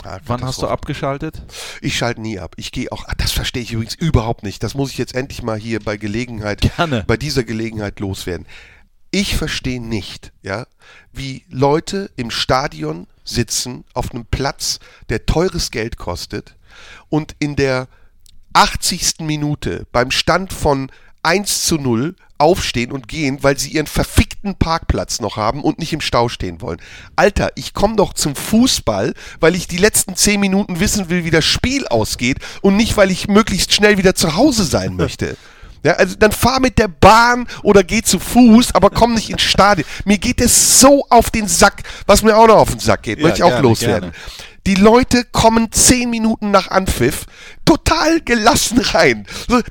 Ah, 0.03 0.19
Wann 0.25 0.43
hast 0.43 0.61
du 0.61 0.67
abgeschaltet? 0.67 1.41
Ich 1.81 1.97
schalte 1.97 2.21
nie 2.21 2.39
ab. 2.39 2.55
Ich 2.57 2.71
gehe 2.71 2.91
auch, 2.91 3.05
ah, 3.07 3.13
das 3.17 3.31
verstehe 3.31 3.63
ich 3.63 3.71
übrigens 3.71 3.95
überhaupt 3.95 4.43
nicht. 4.43 4.63
Das 4.63 4.73
muss 4.73 4.91
ich 4.91 4.97
jetzt 4.97 5.15
endlich 5.15 5.43
mal 5.43 5.57
hier 5.57 5.79
bei 5.79 5.97
Gelegenheit, 5.97 6.61
Gerne. 6.75 7.03
bei 7.07 7.17
dieser 7.17 7.43
Gelegenheit 7.43 7.99
loswerden. 7.99 8.45
Ich 9.11 9.35
verstehe 9.35 9.81
nicht, 9.81 10.33
ja, 10.41 10.65
wie 11.11 11.45
Leute 11.49 12.09
im 12.15 12.31
Stadion 12.31 13.07
sitzen 13.23 13.85
auf 13.93 14.11
einem 14.11 14.25
Platz, 14.25 14.79
der 15.09 15.25
teures 15.25 15.71
Geld 15.71 15.97
kostet 15.97 16.55
und 17.09 17.35
in 17.39 17.55
der 17.55 17.87
80. 18.53 19.19
Minute 19.19 19.85
beim 19.91 20.11
Stand 20.11 20.51
von 20.51 20.91
1 21.23 21.63
zu 21.65 21.75
0 21.77 22.15
aufstehen 22.37 22.91
und 22.91 23.07
gehen, 23.07 23.39
weil 23.41 23.57
sie 23.57 23.69
ihren 23.69 23.87
verfickten 23.87 24.55
Parkplatz 24.55 25.21
noch 25.21 25.37
haben 25.37 25.61
und 25.63 25.79
nicht 25.79 25.93
im 25.93 26.01
Stau 26.01 26.27
stehen 26.27 26.61
wollen. 26.61 26.81
Alter, 27.15 27.51
ich 27.55 27.73
komme 27.73 27.95
doch 27.95 28.13
zum 28.13 28.35
Fußball, 28.35 29.13
weil 29.39 29.55
ich 29.55 29.67
die 29.67 29.77
letzten 29.77 30.15
10 30.15 30.39
Minuten 30.39 30.79
wissen 30.79 31.09
will, 31.09 31.23
wie 31.23 31.31
das 31.31 31.45
Spiel 31.45 31.87
ausgeht 31.87 32.39
und 32.61 32.75
nicht, 32.75 32.97
weil 32.97 33.11
ich 33.11 33.27
möglichst 33.27 33.73
schnell 33.73 33.97
wieder 33.97 34.15
zu 34.15 34.35
Hause 34.35 34.65
sein 34.65 34.95
möchte. 34.95 35.37
Ja, 35.83 35.93
also 35.93 36.15
dann 36.15 36.31
fahr 36.31 36.59
mit 36.61 36.77
der 36.77 36.87
Bahn 36.87 37.45
oder 37.61 37.83
geh 37.83 38.01
zu 38.01 38.17
Fuß, 38.17 38.73
aber 38.73 38.89
komm 38.89 39.13
nicht 39.15 39.29
ins 39.29 39.41
Stadion. 39.41 39.85
Mir 40.05 40.17
geht 40.17 40.39
es 40.39 40.79
so 40.79 41.05
auf 41.09 41.29
den 41.29 41.47
Sack, 41.47 41.83
was 42.07 42.23
mir 42.23 42.37
auch 42.37 42.47
noch 42.47 42.55
auf 42.55 42.71
den 42.71 42.79
Sack 42.79 43.03
geht, 43.03 43.19
Ja, 43.19 43.23
möchte 43.25 43.39
ich 43.39 43.43
auch 43.43 43.49
gerne, 43.49 43.61
loswerden. 43.63 44.11
gerne. 44.11 44.13
Die 44.67 44.75
Leute 44.75 45.25
kommen 45.25 45.71
zehn 45.71 46.09
Minuten 46.09 46.51
nach 46.51 46.69
Anpfiff 46.69 47.25
total 47.65 48.21
gelassen 48.21 48.79
rein. 48.79 49.25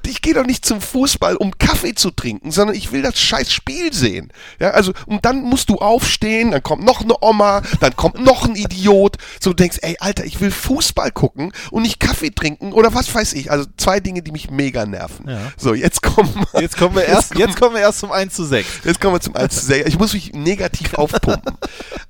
Ich 0.06 0.22
gehe 0.22 0.34
doch 0.34 0.44
nicht 0.44 0.64
zum 0.64 0.80
Fußball, 0.80 1.36
um 1.36 1.56
Kaffee 1.58 1.94
zu 1.94 2.10
trinken, 2.10 2.50
sondern 2.50 2.76
ich 2.76 2.92
will 2.92 3.02
das 3.02 3.18
scheiß 3.18 3.52
Spiel 3.52 3.92
sehen. 3.92 4.32
Ja, 4.58 4.70
also, 4.70 4.92
und 5.06 5.24
dann 5.24 5.42
musst 5.42 5.68
du 5.68 5.76
aufstehen, 5.76 6.50
dann 6.50 6.62
kommt 6.62 6.84
noch 6.84 7.02
eine 7.02 7.14
Oma, 7.20 7.62
dann 7.80 7.94
kommt 7.96 8.22
noch 8.22 8.44
ein 8.44 8.54
Idiot. 8.54 9.16
So 9.40 9.52
du 9.52 9.56
denkst, 9.56 9.78
ey, 9.82 9.96
Alter, 10.00 10.24
ich 10.24 10.40
will 10.40 10.50
Fußball 10.50 11.12
gucken 11.12 11.52
und 11.70 11.82
nicht 11.82 12.00
Kaffee 12.00 12.30
trinken 12.30 12.72
oder 12.72 12.94
was 12.94 13.14
weiß 13.14 13.34
ich. 13.34 13.50
Also 13.50 13.66
zwei 13.76 14.00
Dinge, 14.00 14.22
die 14.22 14.32
mich 14.32 14.50
mega 14.50 14.86
nerven. 14.86 15.28
Ja. 15.28 15.52
So, 15.56 15.74
jetzt 15.74 16.02
kommen 16.02 16.34
wir. 16.34 16.60
Jetzt 16.60 16.76
kommen 16.76 16.96
wir 16.96 17.04
erst, 17.06 17.34
jetzt 17.36 17.56
kommen 17.56 17.74
wir 17.74 17.82
erst 17.82 18.00
zum 18.00 18.12
1 18.12 18.34
zu 18.34 18.44
6. 18.44 18.66
Jetzt 18.84 19.00
kommen 19.00 19.14
wir 19.14 19.20
zum 19.20 19.36
1 19.36 19.54
zu 19.54 19.66
6. 19.66 19.88
Ich 19.88 19.98
muss 19.98 20.12
mich 20.12 20.32
negativ 20.32 20.94
aufpumpen. 20.94 21.56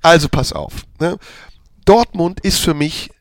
Also 0.01 0.29
pass 0.29 0.53
auf. 0.53 0.73
Ne? 0.99 1.17
Dortmund 1.85 2.39
ist 2.41 2.59
für 2.59 2.73
mich 2.73 3.11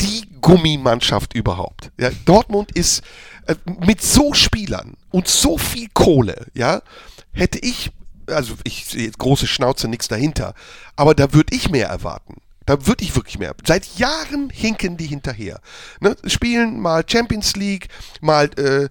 die 0.00 0.22
Gummimannschaft 0.40 1.34
überhaupt. 1.34 1.90
Ja? 1.98 2.10
Dortmund 2.24 2.72
ist 2.72 3.02
äh, 3.46 3.54
mit 3.84 4.02
so 4.02 4.32
Spielern 4.34 4.94
und 5.10 5.28
so 5.28 5.58
viel 5.58 5.88
Kohle, 5.92 6.46
ja, 6.54 6.82
hätte 7.32 7.58
ich, 7.58 7.90
also 8.26 8.54
ich 8.64 8.86
sehe 8.86 9.10
große 9.10 9.46
Schnauze, 9.46 9.88
nichts 9.88 10.08
dahinter, 10.08 10.54
aber 10.96 11.14
da 11.14 11.32
würde 11.32 11.54
ich 11.54 11.70
mehr 11.70 11.88
erwarten. 11.88 12.36
Da 12.66 12.86
würde 12.86 13.02
ich 13.02 13.16
wirklich 13.16 13.38
mehr. 13.38 13.54
Seit 13.66 13.96
Jahren 13.96 14.50
hinken 14.50 14.98
die 14.98 15.06
hinterher. 15.06 15.58
Ne? 16.00 16.14
Spielen 16.26 16.80
mal 16.80 17.02
Champions 17.08 17.56
League, 17.56 17.88
mal 18.20 18.50
äh, 18.58 18.90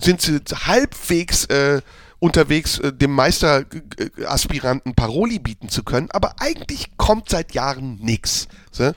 sind 0.00 0.20
sie 0.20 0.40
halbwegs 0.52 1.44
äh, 1.44 1.82
unterwegs, 2.18 2.80
äh, 2.80 2.92
dem 2.92 3.12
Meisteraspiranten 3.12 4.94
Paroli 4.94 5.38
bieten 5.38 5.68
zu 5.68 5.84
können, 5.84 6.08
aber 6.10 6.40
eigentlich 6.40 6.96
kommt 6.96 7.28
seit 7.28 7.54
Jahren 7.54 7.96
nichts. 8.00 8.48
So? 8.72 8.92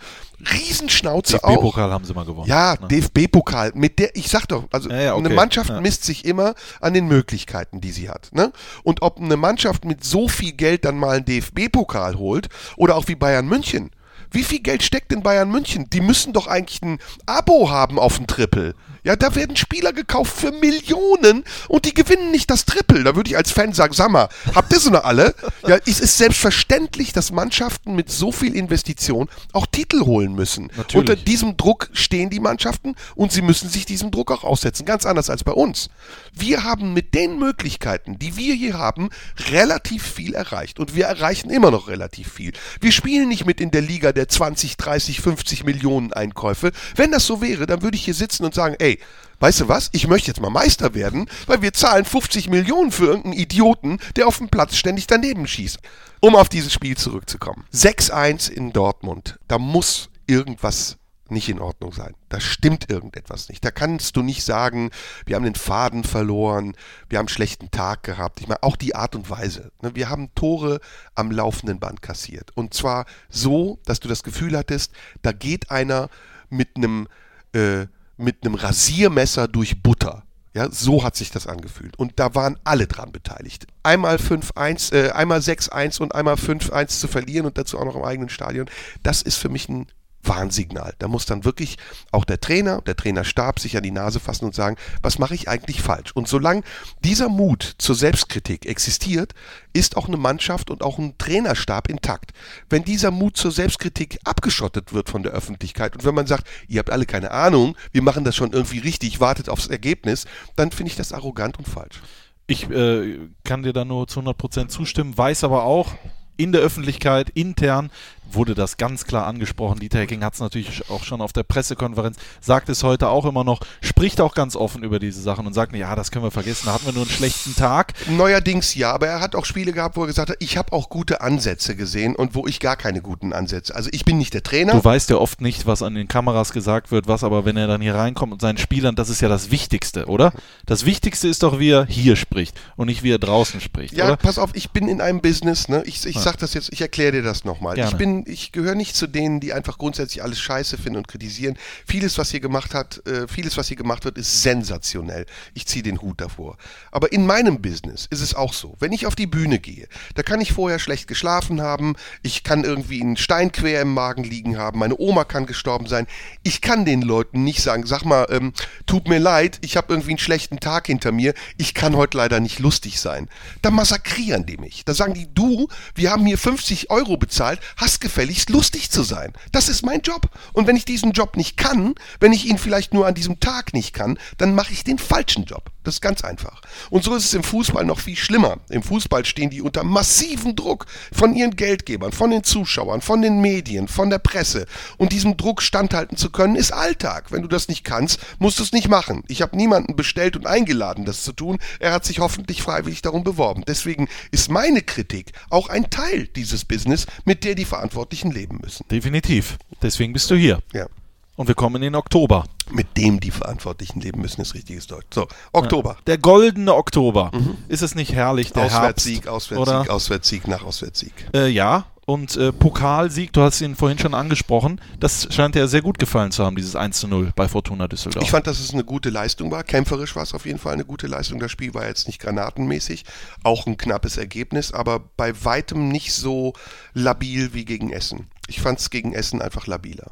Riesenschnauze 0.53 1.43
auch. 1.43 1.49
DFB-Pokal 1.49 1.91
haben 1.91 2.06
sie 2.06 2.14
mal 2.14 2.26
gewonnen. 2.26 2.47
Ja, 2.47 2.76
Ne? 2.81 2.88
DFB-Pokal. 2.88 3.72
Mit 3.76 3.99
der, 3.99 4.15
ich 4.15 4.30
sag 4.30 4.45
doch, 4.47 4.65
also 4.72 4.89
Ja, 4.89 5.02
ja, 5.02 5.14
okay. 5.15 5.26
eine 5.26 5.34
Mannschaft 5.35 5.69
Ja. 5.69 5.81
misst 5.81 6.03
sich 6.03 6.26
immer 6.26 6.53
an 6.81 6.93
den 6.93 7.07
Möglichkeiten, 7.07 7.81
die 7.81 7.91
sie 7.91 8.10
hat. 8.10 8.30
Ne? 8.34 8.52
Und 8.84 9.02
ob 9.02 9.19
eine 9.19 9.38
Mannschaft 9.38 9.85
mit 9.85 10.03
so 10.03 10.27
viel 10.27 10.52
Geld 10.53 10.85
dann 10.85 10.97
mal 10.97 11.18
einen 11.18 11.26
DFB-Pokal 11.26 12.15
holt 12.18 12.49
oder 12.77 12.95
auch 12.95 13.07
wie 13.07 13.15
Bayern 13.15 13.47
München. 13.47 13.91
Wie 14.31 14.43
viel 14.43 14.60
Geld 14.60 14.84
steckt 14.84 15.14
in 15.14 15.23
Bayern 15.23 15.49
München? 15.49 15.89
Die 15.91 16.02
müssen 16.02 16.34
doch 16.34 16.47
eigentlich 16.47 16.81
ein 16.81 16.99
Abo 17.26 17.69
haben 17.69 17.97
auf 17.99 18.19
ein 18.19 18.27
Triple. 18.27 18.76
Ja, 19.06 19.15
da 19.15 19.36
werden 19.36 19.56
Spieler 19.56 19.94
gekauft 19.94 20.36
für 20.36 20.52
Millionen 20.52 21.44
und 21.68 21.86
die 21.86 21.94
gewinnen 21.94 22.32
nicht 22.32 22.49
das 22.49 22.65
Triple. 22.65 23.03
Da 23.03 23.15
würde 23.15 23.30
ich 23.30 23.38
als 23.38 23.52
Fan 23.52 23.72
sagen, 23.72 23.94
sag 23.94 24.10
mal, 24.10 24.30
habt 24.56 24.73
ihr 24.73 24.80
so 24.80 24.90
eine 24.90 25.06
alle? 25.06 25.36
Ja, 25.68 25.77
es 25.86 25.99
ist 25.99 26.18
selbstverständlich, 26.18 27.14
dass 27.14 27.32
Mannschaften 27.32 27.95
mit 27.95 28.11
so 28.11 28.32
viel 28.32 28.56
Investition 28.56 29.30
auch 29.53 29.68
Titel 29.68 30.02
holen 30.02 30.34
müssen. 30.34 30.72
Natürlich. 30.76 30.95
Unter 30.95 31.15
diesem 31.15 31.56
Druck 31.56 31.90
stehen 31.94 32.32
die 32.32 32.40
Mannschaften 32.40 32.95
und 33.14 33.32
sie 33.32 33.44
müssen 33.44 33.69
sich 33.69 33.86
diesem 33.86 34.10
Druck 34.10 34.32
auch 34.32 34.44
aussetzen. 34.44 34.86
Ganz 34.86 35.06
anders 35.06 35.30
als 35.30 35.44
bei 35.44 35.52
uns. 35.52 35.90
Wir 36.38 36.64
haben 36.64 36.94
mit 36.94 37.14
den 37.14 37.40
Möglichkeiten, 37.40 38.20
die 38.20 38.36
wir 38.36 38.53
hier 38.53 38.78
haben, 38.78 39.10
relativ 39.49 40.03
viel 40.03 40.34
erreicht. 40.34 40.80
Und 40.80 40.95
wir 40.95 41.06
erreichen 41.06 41.49
immer 41.49 41.72
noch 41.72 41.88
relativ 41.88 42.32
viel. 42.32 42.53
Wir 42.82 42.91
spielen 42.91 43.30
nicht 43.30 43.45
mit 43.45 43.62
in 43.62 43.72
der 43.72 43.82
Liga 43.82 44.12
der 44.12 44.28
20, 44.28 44.78
30, 44.78 45.22
50 45.22 45.64
Millionen 45.64 46.14
Einkäufe. 46.14 46.72
Wenn 46.95 47.12
das 47.12 47.26
so 47.26 47.41
wäre, 47.41 47.66
dann 47.66 47.82
würde 47.82 47.95
ich 47.95 48.06
hier 48.06 48.14
sitzen 48.14 48.45
und 48.45 48.53
sagen, 48.53 48.76
ey, 48.80 48.99
Weißt 49.40 49.60
du 49.60 49.68
was? 49.68 49.90
Ich 49.91 50.07
möchte 50.07 50.28
jetzt 50.28 50.40
mal 50.40 50.49
Meister 50.49 50.94
werden, 50.94 51.30
weil 51.45 51.62
wir 51.62 51.74
zahlen 51.74 52.06
50 52.06 52.49
Millionen 52.49 52.91
für 52.91 53.06
irgendeinen 53.06 53.34
Idioten, 53.34 53.99
der 54.16 54.28
auf 54.28 54.38
dem 54.38 54.48
Platz 54.48 54.78
ständig 54.78 55.07
daneben 55.07 55.45
schießt. 55.45 55.80
Um 56.22 56.36
auf 56.36 56.48
dieses 56.48 56.72
Spiel 56.72 56.95
zurückzukommen. 56.95 57.66
6-1 57.74 58.49
in 58.49 58.72
Dortmund. 58.72 59.38
Da 59.48 59.60
muss 59.60 60.10
irgendwas 60.26 60.98
nicht 61.30 61.49
in 61.49 61.60
Ordnung 61.60 61.91
sein. 61.91 62.14
Da 62.30 62.39
stimmt 62.39 62.89
irgendetwas 62.89 63.49
nicht. 63.49 63.64
Da 63.65 63.72
kannst 63.72 64.15
du 64.15 64.22
nicht 64.22 64.43
sagen, 64.43 64.91
wir 65.26 65.35
haben 65.35 65.43
den 65.43 65.56
Faden 65.56 66.03
verloren, 66.03 66.76
wir 67.10 67.18
haben 67.18 67.23
einen 67.23 67.30
schlechten 67.30 67.72
Tag 67.72 68.03
gehabt. 68.03 68.41
Ich 68.41 68.47
meine, 68.47 68.64
auch 68.64 68.76
die 68.76 68.95
Art 68.95 69.15
und 69.15 69.30
Weise. 69.30 69.72
ne? 69.81 69.95
Wir 69.95 70.10
haben 70.10 70.34
Tore 70.35 70.80
am 71.15 71.31
laufenden 71.31 71.80
Band 71.80 72.02
kassiert. 72.02 72.52
Und 72.56 72.73
zwar 72.73 73.06
so, 73.30 73.80
dass 73.85 73.99
du 73.99 74.07
das 74.07 74.23
Gefühl 74.23 74.57
hattest, 74.57 74.93
da 75.22 75.31
geht 75.31 75.72
einer 75.72 76.10
mit 76.49 76.76
einem 76.76 77.07
äh, 77.53 77.88
mit 78.18 78.45
einem 78.45 78.56
Rasiermesser 78.56 79.47
durch 79.47 79.81
Butter. 79.81 80.23
Ja, 80.53 80.72
so 80.72 81.03
hat 81.03 81.18
sich 81.18 81.31
das 81.31 81.47
angefühlt. 81.47 81.99
Und 81.99 82.14
da 82.15 82.34
waren 82.34 82.57
alle 82.64 82.88
dran 82.88 83.11
beteiligt. 83.11 83.68
Einmal 83.84 84.15
5-1, 84.15 84.93
äh, 84.93 85.10
einmal 85.11 85.39
6-1 85.39 85.99
und 85.99 86.15
einmal 86.15 86.35
5-1 86.35 86.97
zu 86.97 87.10
verlieren 87.10 87.45
und 87.45 87.57
dazu 87.57 87.77
auch 87.77 87.84
noch 87.84 87.97
im 87.97 88.03
eigenen 88.03 88.30
Stadion, 88.30 88.69
das 89.03 89.22
ist 89.22 89.35
für 89.35 89.49
mich 89.49 89.68
ein 89.68 89.88
Warnsignal. 90.27 90.93
Da 90.99 91.07
muss 91.07 91.26
dann 91.26 91.45
wirklich 91.45 91.77
auch 92.11 92.26
der 92.26 92.39
Trainer, 92.39 92.81
der 92.81 92.95
Trainerstab 92.95 93.60
sich 93.60 93.77
an 93.77 93.84
die 93.84 93.91
Nase 93.91 94.19
fassen 94.19 94.45
und 94.45 94.56
sagen, 94.56 94.77
was 95.02 95.19
mache 95.19 95.35
ich 95.35 95.47
eigentlich 95.47 95.81
falsch? 95.81 96.11
Und 96.14 96.27
solange 96.27 96.64
dieser 97.03 97.30
Mut 97.30 97.76
zur 97.77 97.95
Selbstkritik 97.95 98.65
existiert, 98.65 99.34
ist 99.73 99.97
auch 99.97 100.07
eine 100.07 100.18
Mannschaft 100.18 100.69
und 100.69 100.84
auch 100.84 100.97
ein 100.97 101.18
Trainerstab 101.18 101.89
intakt. 101.89 102.31
Wenn 102.69 102.84
dieser 102.84 103.11
Mut 103.11 103.38
zur 103.38 103.52
Selbstkritik 103.52 104.19
abgeschottet 104.23 104.93
wird 104.93 105.10
von 105.10 105.23
der 105.23 105.34
Öffentlichkeit 105.34 105.95
und 105.95 106.06
wenn 106.06 106.15
man 106.15 106.27
sagt, 106.27 106.47
ihr 106.68 106.80
habt 106.80 106.89
alle 106.89 107.06
keine 107.06 107.31
Ahnung, 107.31 107.76
wir 107.91 108.02
machen 108.02 108.23
das 108.23 108.35
schon 108.35 108.53
irgendwie 108.53 108.80
richtig, 108.80 109.19
wartet 109.19 109.49
aufs 109.49 109.68
Ergebnis, 109.68 110.26
dann 110.56 110.72
finde 110.72 110.91
ich 110.91 110.97
das 110.97 111.14
arrogant 111.14 111.57
und 111.57 111.68
falsch. 111.68 112.02
Ich 112.47 112.69
äh, 112.69 113.19
kann 113.43 113.64
dir 113.64 113.73
da 113.73 113.85
nur 113.85 114.07
zu 114.07 114.19
100% 114.19 114.68
zustimmen, 114.68 115.18
weiß 115.18 115.43
aber 115.43 115.64
auch, 115.64 115.95
in 116.38 116.52
der 116.52 116.61
Öffentlichkeit, 116.61 117.30
intern, 117.30 117.91
wurde 118.31 118.56
das 118.56 118.77
ganz 118.77 119.06
klar 119.06 119.27
angesprochen. 119.27 119.80
Dieter 119.80 119.99
Hecking 119.99 120.23
hat 120.23 120.34
es 120.34 120.39
natürlich 120.39 120.89
auch 120.89 121.03
schon 121.03 121.22
auf 121.22 121.34
der 121.34 121.43
Pressekonferenz, 121.43 122.18
sagt 122.41 122.69
es 122.69 122.84
heute 122.84 123.10
auch 123.10 123.26
immer 123.26 123.43
noch, 123.43 123.61
spricht 123.81 124.22
auch 124.22 124.34
ganz 124.35 124.56
offen 124.56 124.84
über 124.84 124.99
diese 124.99 125.22
Sachen 125.22 125.45
und 125.47 125.53
sagt, 125.53 125.76
ja, 125.76 125.95
das 125.95 126.11
können 126.11 126.26
wir 126.26 126.31
vergessen, 126.31 126.64
da 126.65 126.73
hatten 126.73 126.85
wir 126.85 126.93
nur 126.93 127.03
einen 127.03 127.11
schlechten 127.11 127.56
Tag. 127.56 127.93
Neuerdings 128.07 128.76
ja, 128.76 128.91
aber 128.93 129.07
er 129.07 129.22
hat 129.22 129.35
auch 129.35 129.45
Spiele 129.45 129.72
gehabt, 129.72 129.95
wo 129.97 130.02
er 130.02 130.07
gesagt 130.07 130.30
hat, 130.30 130.38
ich 130.39 130.57
habe 130.57 130.72
auch 130.73 130.89
gute 130.89 131.22
Ansätze 131.22 131.76
gesehen 131.76 132.15
und 132.15 132.35
wo 132.35 132.47
ich 132.47 132.60
gar 132.60 132.76
keine 132.76 133.02
guten 133.02 133.34
Ansätze. 133.34 133.76
Also 133.76 133.89
ich 133.91 134.06
bin 134.06 134.18
nicht 134.18 134.34
der 134.34 134.43
Trainer. 134.43 134.73
Du 134.73 134.84
weißt 134.84 135.10
ja 135.10 135.18
oft 135.18 135.41
nicht, 135.41 135.65
was 135.65 135.81
an 135.81 135.95
den 135.95 136.07
Kameras 136.07 136.52
gesagt 136.52 136.91
wird, 136.91 137.07
was 137.07 137.23
aber, 137.23 137.45
wenn 137.45 137.57
er 137.57 137.68
dann 137.68 137.81
hier 137.81 137.95
reinkommt 137.95 138.34
und 138.34 138.41
seinen 138.41 138.57
Spielern, 138.57 138.95
das 138.95 139.10
ist 139.10 139.22
ja 139.22 139.30
das 139.30 139.52
Wichtigste, 139.52 140.06
oder? 140.07 140.34
Das 140.65 140.85
Wichtigste 140.85 141.27
ist 141.27 141.43
doch, 141.43 141.60
wie 141.60 141.69
er 141.72 141.85
hier 141.85 142.15
spricht 142.15 142.56
und 142.76 142.88
nicht 142.88 143.03
wie 143.03 143.11
er 143.11 143.19
draußen 143.19 143.61
spricht, 143.61 143.93
ja, 143.93 144.06
oder? 144.06 144.18
pass 144.18 144.38
auf, 144.38 144.52
ich 144.53 144.72
bin 144.72 144.88
in 144.88 145.02
einem 145.02 145.22
Business, 145.22 145.68
ne? 145.68 145.84
Ich, 145.85 146.06
ich 146.06 146.15
Ja. 146.15 146.22
sag 146.22 146.38
das 146.38 146.53
jetzt, 146.53 146.72
ich 146.72 146.81
erkläre 146.81 147.11
dir 147.11 147.23
das 147.23 147.45
nochmal. 147.45 147.77
Ich 147.77 147.95
bin, 147.95 148.15
ich 148.26 148.52
gehöre 148.52 148.76
nicht 148.76 148.96
zu 148.96 149.08
denen, 149.08 149.40
die 149.40 149.54
einfach 149.54 149.78
grundsätzlich 149.78 150.24
alles 150.24 150.40
scheiße 150.40 150.78
finden 150.78 150.98
und 150.98 151.08
kritisieren. 151.08 151.58
Vieles, 151.86 152.18
was 152.18 152.32
hier 152.32 152.40
gemacht 152.40 152.74
hat, 152.74 153.06
äh, 153.08 153.28
vieles, 153.28 153.58
was 153.58 153.68
hier 153.68 153.78
gemacht 153.78 154.06
wird, 154.06 154.18
ist 154.18 154.42
sensationell. 154.42 155.26
Ich 155.54 155.66
ziehe 155.66 155.84
den 155.84 156.02
Hut 156.02 156.22
davor. 156.22 156.58
Aber 156.92 157.12
in 157.12 157.26
meinem 157.26 157.62
Business 157.62 158.08
ist 158.10 158.22
es 158.22 158.36
auch 158.36 158.54
so. 158.54 158.76
Wenn 158.80 158.94
ich 158.94 159.06
auf 159.06 159.16
die 159.16 159.28
Bühne 159.28 159.60
gehe, 159.60 159.88
da 160.16 160.24
kann 160.24 160.42
ich 160.42 160.54
vorher 160.54 160.80
schlecht 160.80 161.08
geschlafen 161.08 161.62
haben, 161.62 161.96
ich 162.22 162.44
kann 162.44 162.64
irgendwie 162.64 163.02
einen 163.02 163.18
Stein 163.18 163.52
quer 163.52 163.82
im 163.82 163.94
Magen 163.94 164.24
liegen 164.24 164.58
haben, 164.58 164.80
meine 164.80 164.98
Oma 164.98 165.24
kann 165.24 165.46
gestorben 165.46 165.88
sein. 165.88 166.08
Ich 166.44 166.62
kann 166.62 166.86
den 166.86 167.02
Leuten 167.02 167.44
nicht 167.44 167.62
sagen, 167.62 167.86
sag 167.86 168.04
mal, 168.04 168.28
ähm, 168.30 168.54
tut 168.86 169.08
mir 169.08 169.20
leid, 169.20 169.60
ich 169.62 169.78
habe 169.78 169.94
irgendwie 169.94 170.12
einen 170.12 170.20
schlechten 170.20 170.60
Tag 170.60 170.88
hinter 170.88 171.12
mir, 171.12 171.34
ich 171.58 171.74
kann 171.74 171.96
heute 171.96 172.18
leider 172.18 172.40
nicht 172.40 172.60
lustig 172.60 173.00
sein. 173.00 173.30
Da 173.62 173.72
massakrieren 173.72 174.46
die 174.46 174.58
mich. 174.58 174.86
Da 174.86 174.94
sagen 174.94 175.14
die, 175.14 175.28
du, 175.34 175.68
wir 175.96 176.12
haben 176.12 176.26
hier 176.26 176.38
50 176.38 176.90
Euro 176.90 177.18
bezahlt, 177.18 177.60
hast 177.78 178.02
gefälligst 178.06 178.52
lustig 178.52 178.91
zu 178.91 179.02
sein. 179.02 179.34
Das 179.52 179.68
ist 179.68 179.84
mein 179.84 180.02
Job. 180.02 180.30
Und 180.53 180.68
wenn 180.68 180.76
ich 180.76 180.86
diesen 180.86 181.11
Job 181.11 181.36
nicht 181.36 181.57
kann, 181.57 181.95
wenn 182.19 182.34
ich 182.34 182.45
ihn 182.45 182.60
vielleicht 182.60 182.94
nur 182.94 183.07
an 183.07 183.15
diesem 183.15 183.40
Tag 183.40 183.73
nicht 183.73 183.94
kann, 183.94 184.19
dann 184.38 184.53
mache 184.53 184.73
ich 184.73 184.84
den 184.84 184.99
falschen 184.99 185.45
Job. 185.45 185.72
Das 185.86 185.95
ist 185.95 186.02
ganz 186.02 186.24
einfach. 186.24 186.62
Und 186.90 187.03
so 187.03 187.16
ist 187.16 187.26
es 187.26 187.34
im 187.34 187.44
Fußball 187.44 187.86
noch 187.86 187.99
viel 187.99 188.16
schlimmer. 188.16 188.57
Im 188.70 188.84
Fußball 188.84 189.24
stehen 189.24 189.52
die 189.52 189.62
unter 189.62 189.84
massivem 189.84 190.56
Druck 190.56 190.88
von 191.14 191.36
ihren 191.36 191.56
Geldgebern, 191.56 192.12
von 192.12 192.32
den 192.32 192.44
Zuschauern, 192.44 193.02
von 193.02 193.22
den 193.22 193.40
Medien, 193.40 193.88
von 193.88 194.10
der 194.10 194.18
Presse. 194.18 194.66
Und 194.98 195.12
diesem 195.12 195.38
Druck 195.38 195.62
standhalten 195.62 196.18
zu 196.18 196.32
können, 196.32 196.56
ist 196.56 196.72
Alltag. 196.72 197.32
Wenn 197.32 197.44
du 197.44 197.48
das 197.48 197.68
nicht 197.68 197.84
kannst, 197.84 198.20
musst 198.40 198.60
du 198.60 198.64
es 198.64 198.72
nicht 198.72 198.90
machen. 198.90 199.24
Ich 199.28 199.41
habe 199.41 199.56
niemanden 199.56 199.95
bestellt 199.95 200.36
und 200.36 200.48
eingeladen, 200.48 201.06
das 201.06 201.24
zu 201.24 201.34
tun. 201.34 201.60
Er 201.80 201.94
hat 201.94 202.03
sich 202.03 202.20
hoffentlich 202.20 202.62
freiwillig 202.64 203.03
darum 203.03 203.24
beworben. 203.24 203.64
Deswegen 203.68 204.10
ist 204.32 204.49
meine 204.49 204.82
Kritik 204.82 205.34
auch 205.52 205.70
ein 205.70 205.90
Teil 205.91 206.28
dieses 206.36 206.66
Business, 206.66 207.06
mit 207.26 207.44
der 207.44 207.53
die 207.53 207.66
Verantwortlichen 207.66 208.32
leben 208.32 208.60
müssen. 208.62 208.88
Definitiv. 208.90 209.57
Deswegen 209.82 210.14
bist 210.14 210.32
du 210.32 210.36
hier. 210.36 210.60
Ja. 210.74 210.88
Und 211.36 211.48
wir 211.48 211.56
kommen 211.56 211.76
in 211.78 211.82
den 211.82 211.95
Oktober. 211.95 212.45
Mit 212.72 212.98
dem 212.98 213.20
die 213.20 213.32
Verantwortlichen 213.32 213.99
leben 213.99 214.22
müssen, 214.22 214.41
ist 214.41 214.53
richtiges 214.53 214.88
Deutsch. 214.88 215.07
So, 215.14 215.28
Oktober. 215.52 215.98
Der 216.07 216.18
goldene 216.18 216.74
Oktober. 216.74 217.32
Ist 217.68 217.84
es 217.84 217.94
nicht 217.94 218.14
herrlich, 218.14 218.53
der 218.53 218.66
Auswärtssieg, 218.66 219.26
Herbst, 219.26 219.30
Auswärtssieg, 219.30 219.60
oder? 219.60 219.94
Auswärtssieg 219.94 220.48
nach 220.48 220.64
Auswärtssieg. 220.64 221.14
Äh, 221.34 221.49
ja, 221.49 221.86
und 222.06 222.38
äh, 222.38 222.53
Pokalsieg, 222.53 223.34
du 223.34 223.41
hast 223.41 223.62
ihn 223.62 223.76
vorhin 223.76 223.98
schon 223.98 224.14
angesprochen, 224.14 224.80
das 224.99 225.28
scheint 225.34 225.56
dir 225.56 225.68
sehr 225.68 225.82
gut 225.82 225.98
gefallen 225.98 226.32
zu 226.32 226.45
haben, 226.45 226.56
dieses 226.56 226.76
1 226.76 226.99
zu 226.99 227.07
0 227.07 227.32
bei 227.36 227.48
Fortuna 227.48 227.88
Düsseldorf. 227.88 228.24
Ich 228.24 228.30
fand, 228.30 228.45
dass 228.45 228.60
es 228.60 228.74
eine 228.74 228.84
gute 228.84 229.10
Leistung 229.10 229.49
war. 229.49 229.64
Kämpferisch 229.64 230.16
war 230.16 230.22
es 230.22 230.36
auf 230.36 230.45
jeden 230.45 230.60
Fall 230.60 230.74
eine 230.74 230.86
gute 230.86 231.07
Leistung. 231.07 231.40
Das 231.40 231.52
Spiel 231.52 231.74
war 231.74 231.88
jetzt 231.88 232.06
nicht 232.06 232.20
granatenmäßig, 232.20 233.06
auch 233.44 233.66
ein 233.66 233.78
knappes 233.78 234.18
Ergebnis, 234.18 234.72
aber 234.72 234.99
bei 235.18 235.34
weitem 235.44 235.90
nicht 235.90 236.14
so 236.14 236.53
labil 236.94 237.53
wie 237.53 237.66
gegen 237.66 237.91
Essen. 237.91 238.28
Ich 238.48 238.62
fand 238.62 238.80
es 238.80 238.91
gegen 238.91 239.14
Essen 239.14 239.41
einfach 239.41 239.66
labiler. 239.66 240.12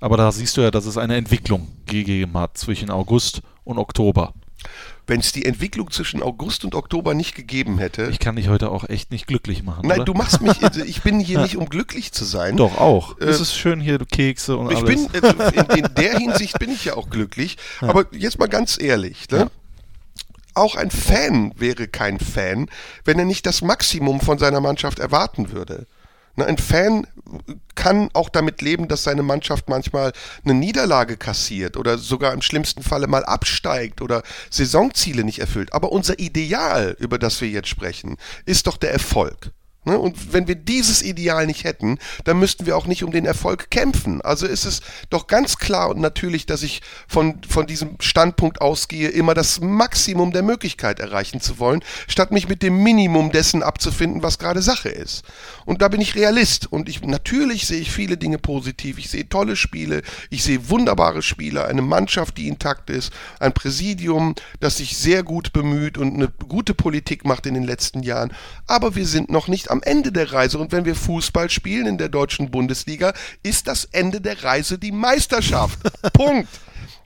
Aber 0.00 0.16
da 0.16 0.30
siehst 0.32 0.56
du 0.56 0.60
ja, 0.60 0.70
dass 0.70 0.86
es 0.86 0.98
eine 0.98 1.16
Entwicklung 1.16 1.68
gegeben 1.86 2.36
hat 2.36 2.58
zwischen 2.58 2.90
August 2.90 3.42
und 3.64 3.78
Oktober. 3.78 4.34
Wenn 5.06 5.20
es 5.20 5.32
die 5.32 5.44
Entwicklung 5.44 5.90
zwischen 5.90 6.22
August 6.22 6.64
und 6.64 6.74
Oktober 6.74 7.12
nicht 7.12 7.34
gegeben 7.34 7.76
hätte. 7.78 8.04
Ich 8.10 8.18
kann 8.18 8.36
dich 8.36 8.48
heute 8.48 8.70
auch 8.70 8.88
echt 8.88 9.10
nicht 9.10 9.26
glücklich 9.26 9.62
machen. 9.62 9.86
nein, 9.86 9.98
oder? 9.98 10.04
du 10.06 10.14
machst 10.14 10.40
mich. 10.40 10.54
Ich 10.86 11.02
bin 11.02 11.20
hier 11.20 11.40
nicht, 11.40 11.56
um 11.58 11.68
glücklich 11.68 12.12
zu 12.12 12.24
sein. 12.24 12.56
Doch, 12.56 12.78
auch. 12.78 13.18
Äh, 13.20 13.24
es 13.24 13.40
ist 13.40 13.54
schön 13.54 13.80
hier, 13.80 13.98
du 13.98 14.06
Kekse 14.06 14.56
und 14.56 14.70
Ich 14.72 14.78
alles. 14.78 15.08
bin, 15.08 15.22
äh, 15.22 15.76
in, 15.76 15.84
in 15.84 15.94
der 15.94 16.18
Hinsicht 16.18 16.58
bin 16.58 16.70
ich 16.70 16.86
ja 16.86 16.94
auch 16.94 17.10
glücklich. 17.10 17.58
Aber 17.82 18.06
jetzt 18.12 18.38
mal 18.38 18.48
ganz 18.48 18.80
ehrlich, 18.80 19.28
ne? 19.30 19.38
Ja. 19.38 19.50
Auch 20.54 20.76
ein 20.76 20.90
Fan 20.90 21.52
wäre 21.56 21.88
kein 21.88 22.18
Fan, 22.20 22.70
wenn 23.04 23.18
er 23.18 23.24
nicht 23.24 23.44
das 23.44 23.60
Maximum 23.60 24.20
von 24.20 24.38
seiner 24.38 24.60
Mannschaft 24.60 25.00
erwarten 25.00 25.50
würde. 25.52 25.86
Ne, 26.36 26.46
ein 26.46 26.58
Fan 26.58 27.06
kann 27.74 28.10
auch 28.12 28.28
damit 28.28 28.60
leben, 28.60 28.88
dass 28.88 29.04
seine 29.04 29.22
Mannschaft 29.22 29.68
manchmal 29.68 30.12
eine 30.44 30.54
Niederlage 30.54 31.16
kassiert 31.16 31.76
oder 31.76 31.98
sogar 31.98 32.32
im 32.32 32.42
schlimmsten 32.42 32.82
Falle 32.82 33.06
mal 33.06 33.24
absteigt 33.24 34.00
oder 34.02 34.22
Saisonziele 34.50 35.24
nicht 35.24 35.38
erfüllt. 35.38 35.72
Aber 35.72 35.92
unser 35.92 36.18
Ideal, 36.18 36.96
über 36.98 37.18
das 37.18 37.40
wir 37.40 37.48
jetzt 37.48 37.68
sprechen, 37.68 38.16
ist 38.46 38.66
doch 38.66 38.76
der 38.76 38.92
Erfolg. 38.92 39.52
Ne? 39.84 39.98
Und 39.98 40.32
wenn 40.32 40.48
wir 40.48 40.54
dieses 40.54 41.02
Ideal 41.02 41.46
nicht 41.46 41.64
hätten, 41.64 41.98
dann 42.24 42.38
müssten 42.38 42.66
wir 42.66 42.76
auch 42.76 42.86
nicht 42.86 43.04
um 43.04 43.12
den 43.12 43.26
Erfolg 43.26 43.70
kämpfen. 43.70 44.20
Also 44.22 44.46
ist 44.46 44.64
es 44.64 44.80
doch 45.10 45.26
ganz 45.26 45.58
klar 45.58 45.90
und 45.90 46.00
natürlich, 46.00 46.46
dass 46.46 46.62
ich 46.62 46.80
von, 47.06 47.40
von 47.48 47.66
diesem 47.66 47.96
Standpunkt 48.00 48.60
ausgehe, 48.60 49.08
immer 49.08 49.34
das 49.34 49.60
Maximum 49.60 50.32
der 50.32 50.42
Möglichkeit 50.42 51.00
erreichen 51.00 51.40
zu 51.40 51.58
wollen, 51.58 51.84
statt 52.08 52.30
mich 52.30 52.48
mit 52.48 52.62
dem 52.62 52.82
Minimum 52.82 53.30
dessen 53.32 53.62
abzufinden, 53.62 54.22
was 54.22 54.38
gerade 54.38 54.62
Sache 54.62 54.88
ist. 54.88 55.24
Und 55.64 55.82
da 55.82 55.88
bin 55.88 56.00
ich 56.00 56.14
Realist. 56.14 56.70
Und 56.70 56.88
ich, 56.88 57.02
natürlich 57.02 57.66
sehe 57.66 57.80
ich 57.80 57.90
viele 57.90 58.16
Dinge 58.16 58.38
positiv. 58.38 58.98
Ich 58.98 59.10
sehe 59.10 59.28
tolle 59.28 59.56
Spiele, 59.56 60.02
ich 60.30 60.44
sehe 60.44 60.70
wunderbare 60.70 61.22
Spieler, 61.22 61.66
eine 61.66 61.82
Mannschaft, 61.82 62.36
die 62.38 62.48
intakt 62.48 62.90
ist, 62.90 63.12
ein 63.40 63.52
Präsidium, 63.52 64.34
das 64.60 64.78
sich 64.78 64.96
sehr 64.96 65.22
gut 65.22 65.52
bemüht 65.52 65.98
und 65.98 66.14
eine 66.14 66.28
gute 66.28 66.74
Politik 66.74 67.24
macht 67.24 67.46
in 67.46 67.54
den 67.54 67.64
letzten 67.64 68.02
Jahren. 68.02 68.32
Aber 68.66 68.94
wir 68.96 69.06
sind 69.06 69.30
noch 69.30 69.48
nicht 69.48 69.70
am 69.74 69.82
Ende 69.82 70.12
der 70.12 70.32
Reise. 70.32 70.58
Und 70.58 70.70
wenn 70.70 70.84
wir 70.84 70.94
Fußball 70.94 71.50
spielen 71.50 71.86
in 71.86 71.98
der 71.98 72.08
deutschen 72.08 72.50
Bundesliga, 72.50 73.12
ist 73.42 73.66
das 73.66 73.86
Ende 73.86 74.20
der 74.20 74.44
Reise 74.44 74.78
die 74.78 74.92
Meisterschaft. 74.92 75.80
Punkt. 76.12 76.48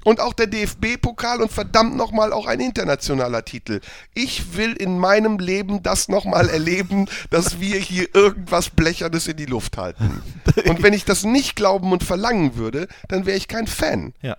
Und 0.04 0.20
auch 0.20 0.34
der 0.34 0.46
DFB-Pokal 0.46 1.40
und 1.40 1.50
verdammt 1.50 1.96
nochmal 1.96 2.32
auch 2.32 2.46
ein 2.46 2.60
internationaler 2.60 3.44
Titel. 3.44 3.80
Ich 4.14 4.56
will 4.56 4.72
in 4.74 4.98
meinem 4.98 5.38
Leben 5.38 5.82
das 5.82 6.08
nochmal 6.08 6.48
erleben, 6.48 7.06
dass 7.30 7.58
wir 7.58 7.78
hier 7.78 8.14
irgendwas 8.14 8.70
Blechernes 8.70 9.26
in 9.26 9.36
die 9.36 9.46
Luft 9.46 9.76
halten. 9.78 10.22
Und 10.66 10.82
wenn 10.82 10.92
ich 10.92 11.04
das 11.04 11.24
nicht 11.24 11.56
glauben 11.56 11.92
und 11.92 12.04
verlangen 12.04 12.56
würde, 12.56 12.86
dann 13.08 13.26
wäre 13.26 13.36
ich 13.36 13.48
kein 13.48 13.66
Fan. 13.66 14.12
ja. 14.22 14.36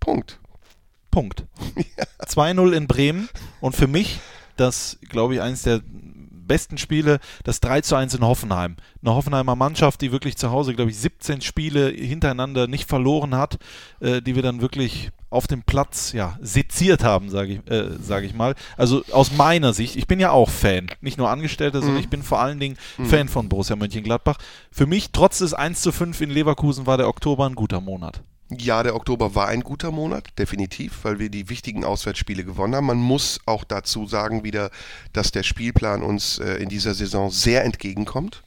Punkt. 0.00 0.40
Punkt. 1.10 1.44
2-0 2.26 2.72
in 2.72 2.86
Bremen 2.88 3.28
und 3.60 3.76
für 3.76 3.86
mich 3.86 4.18
das, 4.56 4.98
glaube 5.08 5.34
ich, 5.34 5.40
eines 5.40 5.62
der 5.62 5.80
besten 6.46 6.78
Spiele, 6.78 7.18
das 7.44 7.60
3 7.60 7.80
zu 7.82 7.96
1 7.96 8.14
in 8.14 8.24
Hoffenheim. 8.24 8.76
Eine 9.02 9.14
Hoffenheimer 9.14 9.56
Mannschaft, 9.56 10.00
die 10.00 10.12
wirklich 10.12 10.36
zu 10.36 10.50
Hause, 10.50 10.74
glaube 10.74 10.90
ich, 10.90 10.98
17 10.98 11.40
Spiele 11.40 11.88
hintereinander 11.88 12.66
nicht 12.66 12.88
verloren 12.88 13.34
hat, 13.34 13.58
äh, 14.00 14.20
die 14.20 14.34
wir 14.34 14.42
dann 14.42 14.60
wirklich 14.60 15.10
auf 15.30 15.46
dem 15.46 15.62
Platz 15.62 16.12
ja, 16.12 16.38
seziert 16.40 17.04
haben, 17.04 17.30
sage 17.30 17.54
ich, 17.54 17.70
äh, 17.70 17.96
sag 18.00 18.24
ich 18.24 18.34
mal. 18.34 18.54
Also 18.76 19.02
aus 19.12 19.32
meiner 19.32 19.72
Sicht, 19.72 19.96
ich 19.96 20.06
bin 20.06 20.20
ja 20.20 20.30
auch 20.30 20.50
Fan, 20.50 20.88
nicht 21.00 21.16
nur 21.16 21.30
Angestellter, 21.30 21.80
sondern 21.80 22.00
ich 22.00 22.10
bin 22.10 22.22
vor 22.22 22.40
allen 22.40 22.60
Dingen 22.60 22.76
Fan 23.02 23.28
von 23.28 23.48
Borussia 23.48 23.76
Mönchengladbach. 23.76 24.36
Für 24.70 24.86
mich, 24.86 25.10
trotz 25.12 25.38
des 25.38 25.54
1 25.54 25.80
zu 25.80 25.90
5 25.90 26.20
in 26.20 26.30
Leverkusen, 26.30 26.86
war 26.86 26.98
der 26.98 27.08
Oktober 27.08 27.46
ein 27.46 27.54
guter 27.54 27.80
Monat. 27.80 28.22
Ja, 28.58 28.82
der 28.82 28.94
Oktober 28.94 29.34
war 29.34 29.48
ein 29.48 29.62
guter 29.62 29.90
Monat, 29.90 30.28
definitiv, 30.38 31.00
weil 31.02 31.18
wir 31.18 31.30
die 31.30 31.48
wichtigen 31.48 31.84
Auswärtsspiele 31.84 32.44
gewonnen 32.44 32.74
haben. 32.74 32.86
Man 32.86 32.98
muss 32.98 33.40
auch 33.46 33.64
dazu 33.64 34.06
sagen 34.06 34.44
wieder, 34.44 34.70
dass 35.12 35.32
der 35.32 35.42
Spielplan 35.42 36.02
uns 36.02 36.38
äh, 36.38 36.54
in 36.54 36.68
dieser 36.68 36.94
Saison 36.94 37.30
sehr 37.30 37.64
entgegenkommt. 37.64 38.42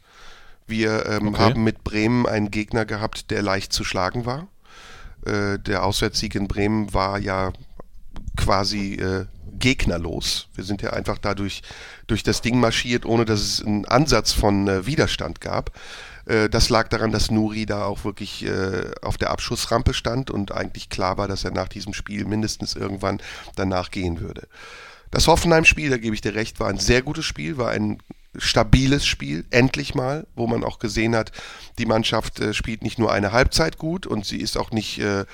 Wir 0.68 1.06
ähm, 1.06 1.30
Okay. 1.30 1.40
haben 1.42 1.64
mit 1.64 1.84
Bremen 1.84 2.26
einen 2.26 2.52
Gegner 2.52 2.86
gehabt, 2.86 3.30
der 3.32 3.42
leicht 3.42 3.72
zu 3.74 3.84
schlagen 3.84 4.26
war. 4.26 4.48
Äh, 5.26 5.60
der 5.60 5.84
Auswärtssieg 5.84 6.36
in 6.36 6.48
Bremen 6.48 6.94
war 6.94 7.20
ja 7.20 7.54
quasi 8.38 8.94
äh, 8.96 9.26
gegnerlos. 9.58 10.48
Wir 10.56 10.64
sind 10.64 10.82
ja 10.82 10.92
einfach 10.92 11.18
dadurch 11.18 11.62
durch 12.08 12.24
das 12.24 12.42
Ding 12.42 12.60
marschiert, 12.60 13.06
ohne 13.06 13.26
dass 13.26 13.40
es 13.42 13.64
einen 13.66 13.86
Ansatz 13.86 14.34
von 14.34 14.68
äh, 14.68 14.86
Widerstand 14.86 15.42
gab. 15.42 15.72
Äh, 16.26 16.50
das 16.50 16.70
lag 16.70 16.88
daran, 16.88 17.12
dass 17.12 17.32
Nuri 17.32 17.66
da 17.66 17.86
auch 17.86 18.04
wirklich 18.04 18.46
äh, 18.46 18.92
auf 19.02 19.18
der 19.18 19.32
Abschussrampe 19.32 19.94
stand 19.94 20.32
und 20.32 20.52
eigentlich 20.52 20.90
klar 20.90 21.18
war, 21.18 21.28
dass 21.28 21.44
er 21.44 21.52
nach 21.52 21.68
diesem 21.68 21.94
Spiel 21.94 22.26
mindestens 22.26 22.76
irgendwann 22.76 23.22
danach 23.56 23.92
gehen 23.92 24.20
würde. 24.20 24.48
Das 25.12 25.28
Hoffenheim-Spiel, 25.28 25.90
da 25.90 25.98
gebe 25.98 26.16
ich 26.16 26.22
dir 26.22 26.36
recht, 26.36 26.60
war 26.60 26.70
ein 26.70 26.78
sehr 26.78 27.02
gutes 27.02 27.26
Spiel, 27.26 27.58
war 27.58 27.72
ein 27.72 28.00
stabiles 28.38 29.06
Spiel, 29.06 29.46
endlich 29.50 29.96
mal, 29.96 30.28
wo 30.36 30.48
man 30.48 30.64
auch 30.64 30.80
gesehen 30.80 31.16
hat, 31.16 31.32
die 31.78 31.86
Mannschaft 31.86 32.40
äh, 32.40 32.54
spielt 32.54 32.84
nicht 32.84 33.00
nur 33.00 33.12
eine 33.12 33.32
Halbzeit 33.32 33.78
gut 33.78 34.06
und 34.06 34.26
sie 34.26 34.42
ist 34.42 34.58
auch 34.58 34.72
nicht 34.72 35.00
äh, 35.00 35.26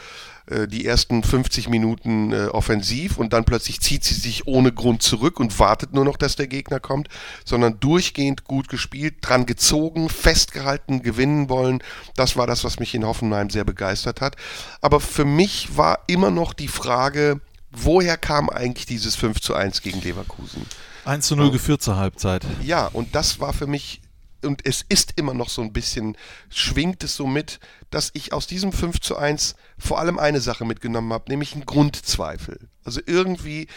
äh, 0.51 0.67
die 0.67 0.85
ersten 0.85 1.23
50 1.23 1.69
Minuten 1.69 2.33
äh, 2.33 2.47
offensiv 2.47 3.17
und 3.17 3.33
dann 3.33 3.45
plötzlich 3.45 3.79
zieht 3.79 4.03
sie 4.03 4.13
sich 4.13 4.47
ohne 4.47 4.71
Grund 4.71 5.01
zurück 5.01 5.39
und 5.39 5.57
wartet 5.59 5.93
nur 5.93 6.05
noch, 6.05 6.17
dass 6.17 6.35
der 6.35 6.47
Gegner 6.47 6.79
kommt, 6.79 7.07
sondern 7.45 7.79
durchgehend 7.79 8.43
gut 8.43 8.67
gespielt, 8.67 9.15
dran 9.21 9.45
gezogen, 9.45 10.09
festgehalten, 10.09 11.01
gewinnen 11.01 11.49
wollen. 11.49 11.81
Das 12.15 12.35
war 12.37 12.47
das, 12.47 12.63
was 12.63 12.79
mich 12.79 12.93
in 12.93 13.05
Hoffenheim 13.05 13.49
sehr 13.49 13.63
begeistert 13.63 14.21
hat. 14.21 14.35
Aber 14.81 14.99
für 14.99 15.25
mich 15.25 15.77
war 15.77 15.99
immer 16.07 16.31
noch 16.31 16.53
die 16.53 16.67
Frage, 16.67 17.41
woher 17.71 18.17
kam 18.17 18.49
eigentlich 18.49 18.85
dieses 18.85 19.15
5 19.15 19.39
zu 19.39 19.55
1 19.55 19.81
gegen 19.81 20.01
Leverkusen? 20.01 20.65
1 21.05 21.25
zu 21.25 21.35
0 21.35 21.51
geführt 21.51 21.81
zur 21.81 21.97
Halbzeit. 21.97 22.45
Ja, 22.61 22.87
und 22.87 23.15
das 23.15 23.39
war 23.39 23.53
für 23.53 23.67
mich, 23.67 24.01
und 24.45 24.65
es 24.65 24.83
ist 24.87 25.13
immer 25.17 25.33
noch 25.33 25.49
so 25.49 25.61
ein 25.61 25.73
bisschen, 25.73 26.17
schwingt 26.49 27.03
es 27.03 27.15
so 27.15 27.27
mit, 27.27 27.59
dass 27.89 28.11
ich 28.13 28.33
aus 28.33 28.47
diesem 28.47 28.71
5 28.71 28.99
zu 28.99 29.17
1 29.17 29.55
vor 29.77 29.99
allem 29.99 30.19
eine 30.19 30.41
Sache 30.41 30.65
mitgenommen 30.65 31.13
habe, 31.13 31.29
nämlich 31.29 31.53
einen 31.53 31.65
Grundzweifel. 31.65 32.69
Also 32.83 33.01
irgendwie 33.05 33.67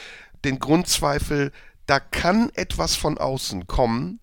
den 0.45 0.59
Grundzweifel, 0.59 1.53
da 1.87 2.01
kann 2.01 2.51
etwas 2.55 2.97
von 2.97 3.19
außen 3.19 3.67
kommen, 3.67 4.21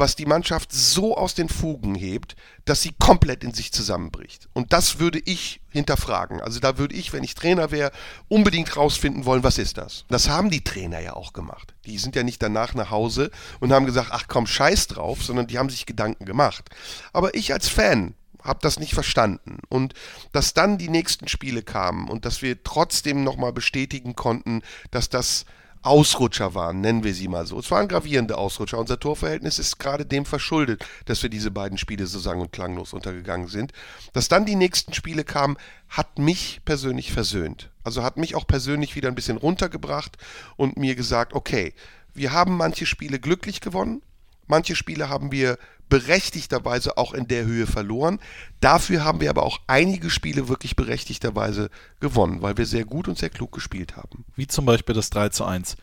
was 0.00 0.16
die 0.16 0.26
Mannschaft 0.26 0.72
so 0.72 1.16
aus 1.16 1.34
den 1.34 1.48
Fugen 1.48 1.94
hebt, 1.94 2.34
dass 2.64 2.82
sie 2.82 2.92
komplett 2.98 3.44
in 3.44 3.52
sich 3.54 3.72
zusammenbricht. 3.72 4.48
Und 4.52 4.72
das 4.72 4.98
würde 4.98 5.20
ich 5.24 5.60
hinterfragen. 5.68 6.40
Also 6.40 6.58
da 6.58 6.78
würde 6.78 6.96
ich, 6.96 7.12
wenn 7.12 7.22
ich 7.22 7.34
Trainer 7.34 7.70
wäre, 7.70 7.92
unbedingt 8.26 8.76
rausfinden 8.76 9.24
wollen, 9.26 9.44
was 9.44 9.58
ist 9.58 9.78
das? 9.78 10.06
Das 10.08 10.28
haben 10.28 10.50
die 10.50 10.64
Trainer 10.64 10.98
ja 10.98 11.14
auch 11.14 11.32
gemacht. 11.32 11.74
Die 11.84 11.98
sind 11.98 12.16
ja 12.16 12.22
nicht 12.22 12.42
danach 12.42 12.74
nach 12.74 12.90
Hause 12.90 13.30
und 13.60 13.72
haben 13.72 13.86
gesagt, 13.86 14.08
ach 14.10 14.24
komm, 14.26 14.46
scheiß 14.46 14.88
drauf, 14.88 15.22
sondern 15.22 15.46
die 15.46 15.58
haben 15.58 15.70
sich 15.70 15.86
Gedanken 15.86 16.24
gemacht. 16.24 16.70
Aber 17.12 17.34
ich 17.34 17.52
als 17.52 17.68
Fan 17.68 18.14
habe 18.42 18.60
das 18.62 18.78
nicht 18.80 18.94
verstanden. 18.94 19.58
Und 19.68 19.94
dass 20.32 20.54
dann 20.54 20.78
die 20.78 20.88
nächsten 20.88 21.28
Spiele 21.28 21.62
kamen 21.62 22.08
und 22.08 22.24
dass 22.24 22.42
wir 22.42 22.62
trotzdem 22.64 23.22
nochmal 23.22 23.52
bestätigen 23.52 24.16
konnten, 24.16 24.62
dass 24.90 25.08
das 25.08 25.44
Ausrutscher 25.82 26.54
waren, 26.54 26.80
nennen 26.80 27.04
wir 27.04 27.14
sie 27.14 27.28
mal 27.28 27.46
so. 27.46 27.58
Es 27.58 27.70
waren 27.70 27.88
gravierende 27.88 28.36
Ausrutscher. 28.36 28.78
Unser 28.78 29.00
Torverhältnis 29.00 29.58
ist 29.58 29.78
gerade 29.78 30.04
dem 30.04 30.26
verschuldet, 30.26 30.84
dass 31.06 31.22
wir 31.22 31.30
diese 31.30 31.50
beiden 31.50 31.78
Spiele 31.78 32.06
so 32.06 32.18
sang- 32.18 32.40
und 32.40 32.52
klanglos 32.52 32.92
untergegangen 32.92 33.48
sind. 33.48 33.72
Dass 34.12 34.28
dann 34.28 34.44
die 34.44 34.56
nächsten 34.56 34.92
Spiele 34.92 35.24
kamen, 35.24 35.56
hat 35.88 36.18
mich 36.18 36.60
persönlich 36.64 37.12
versöhnt. 37.12 37.70
Also 37.82 38.02
hat 38.02 38.18
mich 38.18 38.34
auch 38.34 38.46
persönlich 38.46 38.94
wieder 38.94 39.08
ein 39.08 39.14
bisschen 39.14 39.38
runtergebracht 39.38 40.18
und 40.56 40.76
mir 40.76 40.94
gesagt, 40.94 41.32
okay, 41.32 41.72
wir 42.12 42.32
haben 42.32 42.56
manche 42.56 42.84
Spiele 42.86 43.18
glücklich 43.18 43.60
gewonnen, 43.60 44.02
manche 44.50 44.76
Spiele 44.76 45.08
haben 45.08 45.32
wir 45.32 45.56
berechtigterweise 45.88 46.96
auch 46.98 47.14
in 47.14 47.26
der 47.26 47.44
Höhe 47.44 47.66
verloren. 47.66 48.20
Dafür 48.60 49.04
haben 49.04 49.20
wir 49.20 49.30
aber 49.30 49.42
auch 49.42 49.58
einige 49.66 50.10
Spiele 50.10 50.48
wirklich 50.48 50.76
berechtigterweise 50.76 51.70
gewonnen, 51.98 52.42
weil 52.42 52.56
wir 52.56 52.66
sehr 52.66 52.84
gut 52.84 53.08
und 53.08 53.18
sehr 53.18 53.30
klug 53.30 53.52
gespielt 53.52 53.96
haben. 53.96 54.24
Wie 54.36 54.46
zum 54.46 54.66
Beispiel 54.66 54.94
das 54.94 55.10
3 55.10 55.30
zu 55.30 55.44
1 55.44 55.76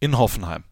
in 0.00 0.16
Hoffenheim. 0.16 0.64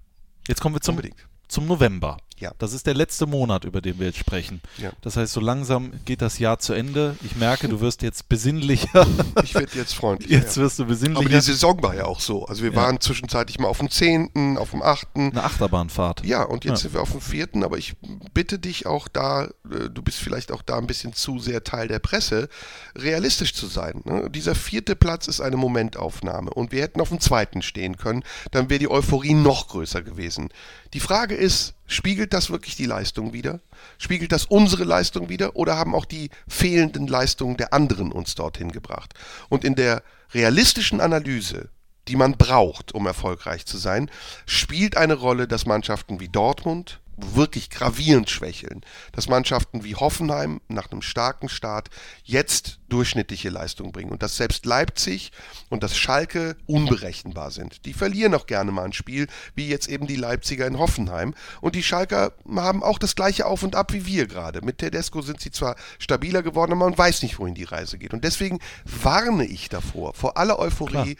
Jetzt 0.46 0.60
kommen 0.60 0.74
wir 0.74 0.80
zum, 0.80 0.96
Unbedingt. 0.96 1.28
zum 1.48 1.66
November. 1.66 2.16
Ja. 2.38 2.52
Das 2.58 2.72
ist 2.72 2.86
der 2.86 2.94
letzte 2.94 3.26
Monat, 3.26 3.64
über 3.64 3.80
den 3.80 3.98
wir 3.98 4.06
jetzt 4.06 4.18
sprechen. 4.18 4.60
Ja. 4.78 4.92
Das 5.02 5.16
heißt, 5.16 5.32
so 5.32 5.40
langsam 5.40 5.92
geht 6.04 6.22
das 6.22 6.38
Jahr 6.38 6.58
zu 6.58 6.72
Ende. 6.72 7.16
Ich 7.24 7.36
merke, 7.36 7.68
du 7.68 7.80
wirst 7.80 8.02
jetzt 8.02 8.28
besinnlicher. 8.28 9.06
Ich 9.44 9.54
werde 9.54 9.76
jetzt 9.76 9.94
freundlich. 9.94 10.30
Jetzt 10.30 10.56
ja. 10.56 10.62
wirst 10.62 10.78
du 10.78 10.82
Aber 10.84 10.92
die 10.94 11.00
besinnlicher. 11.00 11.40
Saison 11.40 11.82
war 11.82 11.94
ja 11.94 12.04
auch 12.04 12.20
so. 12.20 12.44
Also 12.46 12.62
wir 12.62 12.70
Ja. 12.70 12.76
waren 12.76 13.00
zwischenzeitlich 13.00 13.58
mal 13.58 13.68
auf 13.68 13.78
dem 13.78 13.90
10., 13.90 14.58
auf 14.58 14.70
dem 14.70 14.82
8. 14.82 15.06
Eine 15.14 15.42
Achterbahnfahrt. 15.42 16.24
Ja, 16.24 16.42
und 16.42 16.64
jetzt 16.64 16.82
sind 16.82 16.94
wir 16.94 17.00
auf 17.00 17.12
dem 17.12 17.20
vierten, 17.20 17.62
aber 17.64 17.78
ich 17.78 17.94
bitte 18.34 18.58
dich 18.58 18.86
auch 18.86 19.08
da, 19.08 19.44
äh, 19.44 19.88
du 19.90 20.02
bist 20.02 20.18
vielleicht 20.18 20.52
auch 20.52 20.62
da 20.62 20.78
ein 20.78 20.86
bisschen 20.86 21.12
zu 21.14 21.38
sehr 21.38 21.64
Teil 21.64 21.88
der 21.88 21.98
Presse, 21.98 22.48
realistisch 22.96 23.54
zu 23.54 23.66
sein. 23.66 24.02
Ne? 24.04 24.28
Dieser 24.30 24.54
vierte 24.54 24.96
Platz 24.96 25.28
ist 25.28 25.40
eine 25.40 25.56
Momentaufnahme 25.56 26.50
und 26.50 26.72
wir 26.72 26.82
hätten 26.82 27.00
auf 27.00 27.08
dem 27.08 27.20
zweiten 27.20 27.62
stehen 27.62 27.96
können, 27.96 28.22
dann 28.50 28.68
wäre 28.70 28.78
die 28.78 28.90
Euphorie 28.90 29.34
noch 29.34 29.68
größer 29.68 30.02
gewesen. 30.02 30.48
Die 30.94 31.00
Frage 31.00 31.34
ist, 31.34 31.74
spiegelt 31.88 32.32
das 32.32 32.50
wirklich 32.50 32.76
die 32.76 32.86
Leistung 32.86 33.32
wieder? 33.32 33.58
Spiegelt 33.98 34.30
das 34.30 34.44
unsere 34.44 34.84
Leistung 34.84 35.28
wieder 35.28 35.56
oder 35.56 35.76
haben 35.76 35.96
auch 35.96 36.04
die 36.04 36.30
fehlenden 36.46 37.08
Leistungen 37.08 37.56
der 37.56 37.72
anderen 37.72 38.12
uns 38.12 38.36
dorthin 38.36 38.70
gebracht? 38.70 39.14
Und 39.48 39.64
in 39.64 39.74
der 39.74 40.04
realistischen 40.32 41.00
Analyse 41.00 41.70
die 42.08 42.16
man 42.16 42.36
braucht, 42.36 42.92
um 42.92 43.06
erfolgreich 43.06 43.66
zu 43.66 43.76
sein, 43.76 44.10
spielt 44.46 44.96
eine 44.96 45.14
Rolle, 45.14 45.46
dass 45.46 45.66
Mannschaften 45.66 46.20
wie 46.20 46.28
Dortmund 46.28 47.00
wirklich 47.18 47.70
gravierend 47.70 48.30
schwächeln, 48.30 48.82
dass 49.12 49.28
Mannschaften 49.28 49.84
wie 49.84 49.96
Hoffenheim 49.96 50.60
nach 50.68 50.90
einem 50.90 51.02
starken 51.02 51.48
Start 51.48 51.88
jetzt 52.24 52.78
durchschnittliche 52.88 53.50
Leistung 53.50 53.92
bringen 53.92 54.10
und 54.10 54.22
dass 54.22 54.36
selbst 54.36 54.64
Leipzig 54.64 55.32
und 55.68 55.82
das 55.82 55.96
Schalke 55.96 56.56
unberechenbar 56.66 57.50
sind. 57.50 57.84
Die 57.84 57.92
verlieren 57.92 58.34
auch 58.34 58.46
gerne 58.46 58.72
mal 58.72 58.84
ein 58.84 58.92
Spiel, 58.92 59.26
wie 59.54 59.68
jetzt 59.68 59.88
eben 59.88 60.06
die 60.06 60.16
Leipziger 60.16 60.66
in 60.66 60.78
Hoffenheim 60.78 61.34
und 61.60 61.74
die 61.74 61.82
Schalker 61.82 62.32
haben 62.56 62.82
auch 62.82 62.98
das 62.98 63.14
gleiche 63.14 63.46
Auf 63.46 63.62
und 63.62 63.74
Ab 63.74 63.92
wie 63.92 64.06
wir 64.06 64.26
gerade. 64.26 64.62
Mit 64.62 64.78
Tedesco 64.78 65.22
sind 65.22 65.40
sie 65.40 65.50
zwar 65.50 65.76
stabiler 65.98 66.42
geworden, 66.42 66.72
aber 66.72 66.88
man 66.88 66.98
weiß 66.98 67.22
nicht, 67.22 67.38
wohin 67.38 67.54
die 67.54 67.64
Reise 67.64 67.98
geht 67.98 68.14
und 68.14 68.24
deswegen 68.24 68.58
warne 68.84 69.44
ich 69.44 69.68
davor, 69.68 70.14
vor 70.14 70.36
aller 70.36 70.58
Euphorie, 70.58 71.16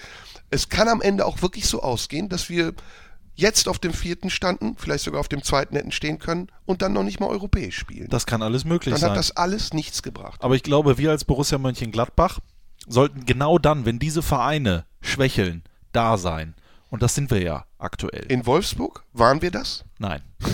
es 0.50 0.68
kann 0.68 0.88
am 0.88 1.02
Ende 1.02 1.26
auch 1.26 1.42
wirklich 1.42 1.66
so 1.66 1.82
ausgehen, 1.82 2.28
dass 2.28 2.48
wir 2.48 2.72
jetzt 3.38 3.68
auf 3.68 3.78
dem 3.78 3.92
vierten 3.92 4.30
standen, 4.30 4.74
vielleicht 4.76 5.04
sogar 5.04 5.20
auf 5.20 5.28
dem 5.28 5.42
zweiten 5.42 5.76
hätten 5.76 5.92
stehen 5.92 6.18
können 6.18 6.48
und 6.66 6.82
dann 6.82 6.92
noch 6.92 7.04
nicht 7.04 7.20
mal 7.20 7.28
europäisch 7.28 7.78
spielen. 7.78 8.08
Das 8.10 8.26
kann 8.26 8.42
alles 8.42 8.64
möglich 8.64 8.92
dann 8.92 9.00
sein. 9.00 9.10
hat 9.10 9.16
das 9.16 9.36
alles 9.36 9.72
nichts 9.72 10.02
gebracht. 10.02 10.42
Aber 10.42 10.56
ich 10.56 10.64
glaube, 10.64 10.98
wir 10.98 11.10
als 11.10 11.24
Borussia 11.24 11.56
Mönchengladbach 11.56 12.40
sollten 12.88 13.26
genau 13.26 13.58
dann, 13.58 13.84
wenn 13.84 14.00
diese 14.00 14.22
Vereine 14.22 14.86
schwächeln, 15.00 15.62
da 15.92 16.18
sein. 16.18 16.54
Und 16.90 17.02
das 17.02 17.14
sind 17.14 17.30
wir 17.30 17.42
ja 17.42 17.64
aktuell. 17.78 18.24
In 18.28 18.46
Wolfsburg 18.46 19.04
waren 19.12 19.42
wir 19.42 19.50
das? 19.50 19.84
Nein. 19.98 20.22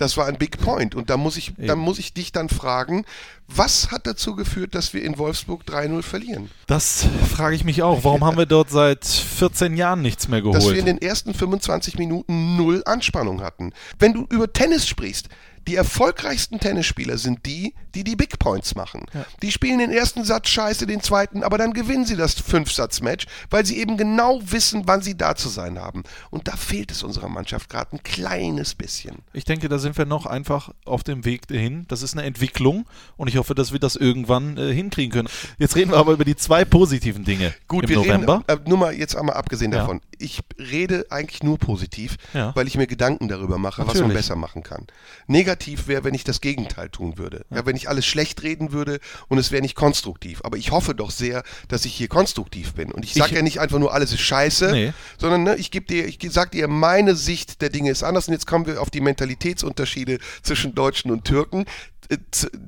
Das 0.00 0.16
war 0.16 0.24
ein 0.24 0.38
Big 0.38 0.56
Point. 0.56 0.94
Und 0.94 1.10
da 1.10 1.18
muss 1.18 1.36
ich, 1.36 1.52
da 1.58 1.76
muss 1.76 1.98
ich 1.98 2.14
dich 2.14 2.32
dann 2.32 2.48
fragen, 2.48 3.04
was 3.46 3.90
hat 3.90 4.06
dazu 4.06 4.34
geführt, 4.34 4.74
dass 4.74 4.94
wir 4.94 5.02
in 5.02 5.18
Wolfsburg 5.18 5.64
3-0 5.66 6.00
verlieren? 6.00 6.50
Das 6.66 7.06
frage 7.30 7.54
ich 7.54 7.64
mich 7.64 7.82
auch. 7.82 8.02
Warum 8.02 8.24
haben 8.24 8.38
wir 8.38 8.46
dort 8.46 8.70
seit 8.70 9.04
14 9.04 9.76
Jahren 9.76 10.00
nichts 10.00 10.26
mehr 10.28 10.40
Dass 10.40 10.64
wir 10.64 10.70
in 10.70 10.86
geholt? 10.86 10.86
den 10.86 11.02
ersten 11.02 11.34
25 11.34 11.98
Minuten 11.98 12.56
null 12.56 12.82
Anspannung 12.86 13.42
hatten. 13.42 13.74
Wenn 13.98 14.14
du 14.14 14.26
über 14.30 14.50
Tennis 14.50 14.88
sprichst, 14.88 15.28
die 15.70 15.76
erfolgreichsten 15.76 16.58
Tennisspieler 16.58 17.16
sind 17.16 17.46
die, 17.46 17.74
die 17.94 18.02
die 18.02 18.16
Big 18.16 18.40
Points 18.40 18.74
machen. 18.74 19.06
Die 19.40 19.52
spielen 19.52 19.78
den 19.78 19.92
ersten 19.92 20.24
Satz 20.24 20.48
scheiße, 20.48 20.84
den 20.84 21.00
zweiten, 21.00 21.44
aber 21.44 21.58
dann 21.58 21.72
gewinnen 21.72 22.04
sie 22.04 22.16
das 22.16 22.34
Fünfsatz-Match, 22.34 23.26
weil 23.50 23.64
sie 23.64 23.78
eben 23.78 23.96
genau 23.96 24.40
wissen, 24.44 24.82
wann 24.86 25.00
sie 25.00 25.16
da 25.16 25.36
zu 25.36 25.48
sein 25.48 25.78
haben. 25.78 26.02
Und 26.30 26.48
da 26.48 26.56
fehlt 26.56 26.90
es 26.90 27.04
unserer 27.04 27.28
Mannschaft 27.28 27.68
gerade 27.70 27.94
ein 27.94 28.02
kleines 28.02 28.74
bisschen. 28.74 29.18
Ich 29.32 29.44
denke, 29.44 29.68
da 29.68 29.78
sind 29.78 29.96
wir 29.96 30.06
noch 30.06 30.26
einfach 30.26 30.72
auf 30.84 31.04
dem 31.04 31.24
Weg 31.24 31.46
dahin. 31.46 31.84
Das 31.86 32.02
ist 32.02 32.14
eine 32.14 32.24
Entwicklung 32.26 32.86
und 33.16 33.28
ich 33.28 33.36
hoffe, 33.36 33.54
dass 33.54 33.70
wir 33.72 33.78
das 33.78 33.94
irgendwann 33.94 34.56
äh, 34.58 34.74
hinkriegen 34.74 35.12
können. 35.12 35.28
Jetzt 35.58 35.76
reden 35.76 35.92
wir 35.92 35.98
aber 35.98 36.12
über 36.14 36.24
die 36.24 36.34
zwei 36.34 36.64
positiven 36.64 37.24
Dinge 37.24 37.54
Gut, 37.68 37.84
im 37.84 37.90
wir 37.90 37.96
November. 37.98 38.42
reden, 38.48 38.64
äh, 38.66 38.68
nur 38.68 38.78
mal 38.78 38.92
jetzt 38.92 39.14
einmal 39.14 39.36
abgesehen 39.36 39.70
Ja. 39.70 39.78
davon. 39.78 40.00
Ich 40.22 40.40
rede 40.58 41.06
eigentlich 41.10 41.42
nur 41.42 41.58
positiv, 41.58 42.16
Ja. 42.34 42.54
weil 42.54 42.66
ich 42.66 42.76
mir 42.76 42.86
Gedanken 42.86 43.28
darüber 43.28 43.56
mache, 43.58 43.82
was 43.82 43.88
Natürlich. 43.94 44.08
man 44.08 44.16
besser 44.16 44.36
machen 44.36 44.62
kann. 44.62 44.86
Negativ 45.26 45.88
wäre, 45.88 46.04
wenn 46.04 46.14
ich 46.14 46.24
das 46.24 46.40
Gegenteil 46.40 46.88
tun 46.90 47.16
würde. 47.18 47.44
Ja. 47.50 47.64
wenn 47.66 47.76
ich 47.76 47.88
alles 47.88 48.04
schlecht 48.06 48.42
reden 48.42 48.72
würde 48.72 49.00
und 49.28 49.38
es 49.38 49.50
wäre 49.50 49.62
nicht 49.62 49.74
konstruktiv. 49.74 50.40
Aber 50.44 50.56
ich 50.58 50.70
hoffe 50.70 50.94
doch 50.94 51.10
sehr, 51.10 51.42
dass 51.68 51.84
ich 51.84 51.94
hier 51.94 52.08
konstruktiv 52.08 52.74
bin. 52.74 52.92
Und 52.92 53.04
ich 53.04 53.14
sage 53.14 53.34
ja 53.34 53.42
nicht 53.42 53.60
einfach 53.60 53.78
nur, 53.78 53.92
alles 53.94 54.12
ist 54.12 54.20
scheiße, 54.20 54.72
Nee. 54.72 54.92
sondern 55.18 55.42
ne, 55.42 55.56
ich 55.56 55.70
gebe 55.70 55.86
dir, 55.86 56.06
ich 56.06 56.18
sag 56.30 56.50
dir, 56.52 56.68
meine 56.68 57.14
Sicht 57.16 57.62
der 57.62 57.70
Dinge 57.70 57.90
ist 57.90 58.02
anders. 58.02 58.28
Und 58.28 58.34
jetzt 58.34 58.46
kommen 58.46 58.66
wir 58.66 58.80
auf 58.80 58.90
die 58.90 59.00
Mentalitätsunterschiede 59.00 60.18
zwischen 60.42 60.74
Deutschen 60.74 61.10
und 61.10 61.24
Türken. 61.24 61.64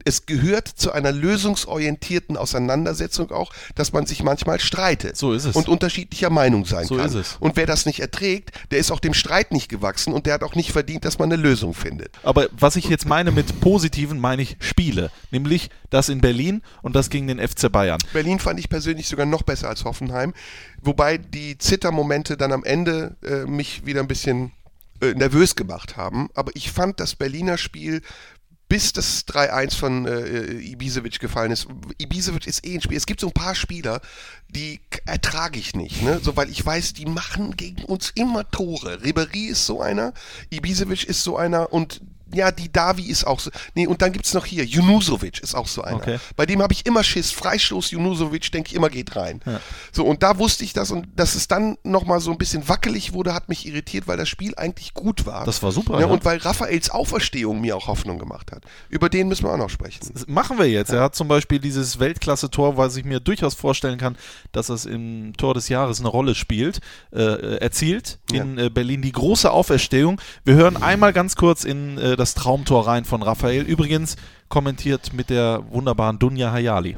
Es 0.04 0.26
gehört 0.26 0.68
zu 0.68 0.92
einer 0.92 1.10
lösungsorientierten 1.12 2.36
Auseinandersetzung 2.36 3.30
auch, 3.32 3.52
dass 3.74 3.92
man 3.92 4.06
sich 4.06 4.22
manchmal 4.22 4.60
streitet 4.60 5.16
So 5.16 5.32
ist 5.32 5.44
es. 5.44 5.56
und 5.56 5.68
unterschiedlicher 5.68 6.30
Meinung 6.30 6.64
sein 6.64 6.86
So 6.86 6.96
kann. 6.96 7.06
ist 7.06 7.14
es. 7.14 7.36
Und 7.40 7.56
wer 7.56 7.66
das 7.66 7.86
nicht 7.86 8.00
erträgt, 8.00 8.52
der 8.70 8.78
ist 8.78 8.90
auch 8.90 9.00
dem 9.00 9.14
Streit 9.14 9.52
nicht 9.52 9.68
gewachsen 9.68 10.12
und 10.12 10.26
der 10.26 10.34
hat 10.34 10.42
auch 10.42 10.54
nicht 10.54 10.72
verdient, 10.72 11.04
dass 11.04 11.18
man 11.18 11.32
eine 11.32 11.42
Lösung 11.42 11.74
findet. 11.74 12.12
Aber 12.22 12.48
was 12.52 12.76
ich 12.76 12.84
jetzt 12.88 13.06
meine 13.06 13.32
mit 13.32 13.60
positiven, 13.60 14.18
meine 14.18 14.42
ich 14.42 14.56
Spiele. 14.60 15.10
Nämlich 15.30 15.70
das 15.90 16.08
in 16.08 16.20
Berlin 16.20 16.62
und 16.82 16.94
das 16.94 17.10
gegen 17.10 17.26
den 17.26 17.38
FC 17.38 17.70
Bayern. 17.70 17.98
Berlin 18.12 18.38
fand 18.38 18.60
ich 18.60 18.68
persönlich 18.68 19.08
sogar 19.08 19.26
noch 19.26 19.42
besser 19.42 19.68
als 19.68 19.84
Hoffenheim, 19.84 20.32
wobei 20.80 21.18
die 21.18 21.58
Zittermomente 21.58 22.36
dann 22.36 22.52
am 22.52 22.64
Ende 22.64 23.16
äh, 23.24 23.44
mich 23.46 23.84
wieder 23.86 24.00
ein 24.00 24.08
bisschen 24.08 24.52
äh, 25.00 25.12
nervös 25.14 25.56
gemacht 25.56 25.96
haben. 25.96 26.28
Aber 26.34 26.52
ich 26.54 26.70
fand 26.70 27.00
das 27.00 27.14
Berliner 27.16 27.58
Spiel 27.58 28.02
bis 28.72 28.94
das 28.94 29.26
3-1 29.26 29.76
von 29.76 30.06
äh, 30.06 30.52
Ibisevic 30.54 31.20
gefallen 31.20 31.52
ist. 31.52 31.66
Ibisevic 31.98 32.46
ist 32.46 32.66
eh 32.66 32.74
ein 32.74 32.80
Spiel. 32.80 32.96
Es 32.96 33.04
gibt 33.04 33.20
so 33.20 33.26
ein 33.26 33.34
paar 33.34 33.54
Spieler, 33.54 34.00
die 34.48 34.80
ertrage 35.04 35.58
ich 35.58 35.74
nicht, 35.74 36.00
ne? 36.00 36.20
So, 36.22 36.38
weil 36.38 36.48
ich 36.48 36.64
weiß, 36.64 36.94
die 36.94 37.04
machen 37.04 37.54
gegen 37.54 37.84
uns 37.84 38.12
immer 38.14 38.50
Tore. 38.50 39.04
Ribery 39.04 39.48
ist 39.48 39.66
so 39.66 39.82
einer, 39.82 40.14
Ibisevic 40.48 41.04
ist 41.04 41.22
so 41.22 41.36
einer 41.36 41.70
und 41.70 42.00
ja, 42.34 42.50
die 42.50 42.70
Davi 42.70 43.04
ist 43.04 43.26
auch 43.26 43.40
so. 43.40 43.50
Nee, 43.74 43.86
und 43.86 44.02
dann 44.02 44.12
gibt's 44.12 44.34
noch 44.34 44.46
hier, 44.46 44.64
Junusovic 44.64 45.40
ist 45.40 45.54
auch 45.54 45.68
so 45.68 45.82
einer. 45.82 45.96
Okay. 45.96 46.18
Bei 46.36 46.46
dem 46.46 46.62
habe 46.62 46.72
ich 46.72 46.86
immer 46.86 47.04
Schiss. 47.04 47.30
Freistoß 47.30 47.90
Junusovic, 47.90 48.50
denke 48.52 48.70
ich 48.70 48.74
immer, 48.74 48.90
geht 48.90 49.16
rein. 49.16 49.40
So, 49.92 50.04
und 50.04 50.22
da 50.22 50.38
wusste 50.38 50.64
ich 50.64 50.72
das 50.72 50.90
und 50.90 51.06
dass 51.16 51.34
es 51.34 51.48
dann 51.48 51.76
nochmal 51.82 52.20
so 52.20 52.30
ein 52.30 52.38
bisschen 52.38 52.68
wackelig 52.68 53.12
wurde, 53.12 53.34
hat 53.34 53.48
mich 53.48 53.66
irritiert, 53.66 54.06
weil 54.06 54.16
das 54.16 54.28
Spiel 54.28 54.54
eigentlich 54.56 54.94
gut 54.94 55.26
war. 55.26 55.44
Das 55.44 55.62
war 55.62 55.72
super, 55.72 55.94
Ja, 55.94 56.00
ja. 56.00 56.06
Und 56.06 56.24
weil 56.24 56.38
Raphaels 56.38 56.90
Auferstehung 56.90 57.60
mir 57.60 57.76
auch 57.76 57.86
Hoffnung 57.86 58.18
gemacht 58.18 58.52
hat. 58.52 58.64
Über 58.88 59.08
den 59.08 59.28
müssen 59.28 59.44
wir 59.44 59.52
auch 59.52 59.58
noch 59.58 59.70
sprechen. 59.70 60.00
Das 60.12 60.26
machen 60.26 60.58
wir 60.58 60.68
jetzt. 60.68 60.90
Er 60.92 61.00
hat 61.00 61.14
zum 61.14 61.28
Beispiel 61.28 61.58
dieses 61.58 61.98
Weltklasse-Tor, 61.98 62.76
was 62.76 62.96
ich 62.96 63.04
mir 63.04 63.20
durchaus 63.20 63.54
vorstellen 63.54 63.98
kann, 63.98 64.16
dass 64.52 64.68
es 64.68 64.84
im 64.84 65.32
Tor 65.36 65.54
des 65.54 65.68
Jahres 65.68 66.00
eine 66.00 66.08
Rolle 66.08 66.34
spielt, 66.34 66.80
äh, 67.12 67.56
erzielt 67.58 68.18
in 68.32 68.58
äh, 68.58 68.70
Berlin. 68.70 69.02
Die 69.02 69.12
große 69.12 69.50
Auferstehung. 69.50 70.20
Wir 70.44 70.54
hören 70.54 70.82
einmal 70.82 71.12
ganz 71.12 71.36
kurz 71.36 71.64
in 71.64 71.98
äh, 71.98 72.16
das 72.22 72.34
Traumtor 72.34 72.86
rein 72.86 73.04
von 73.04 73.22
Raphael. 73.22 73.62
Übrigens 73.62 74.16
kommentiert 74.48 75.12
mit 75.12 75.28
der 75.28 75.62
wunderbaren 75.70 76.20
Dunja 76.20 76.52
Hayali. 76.52 76.96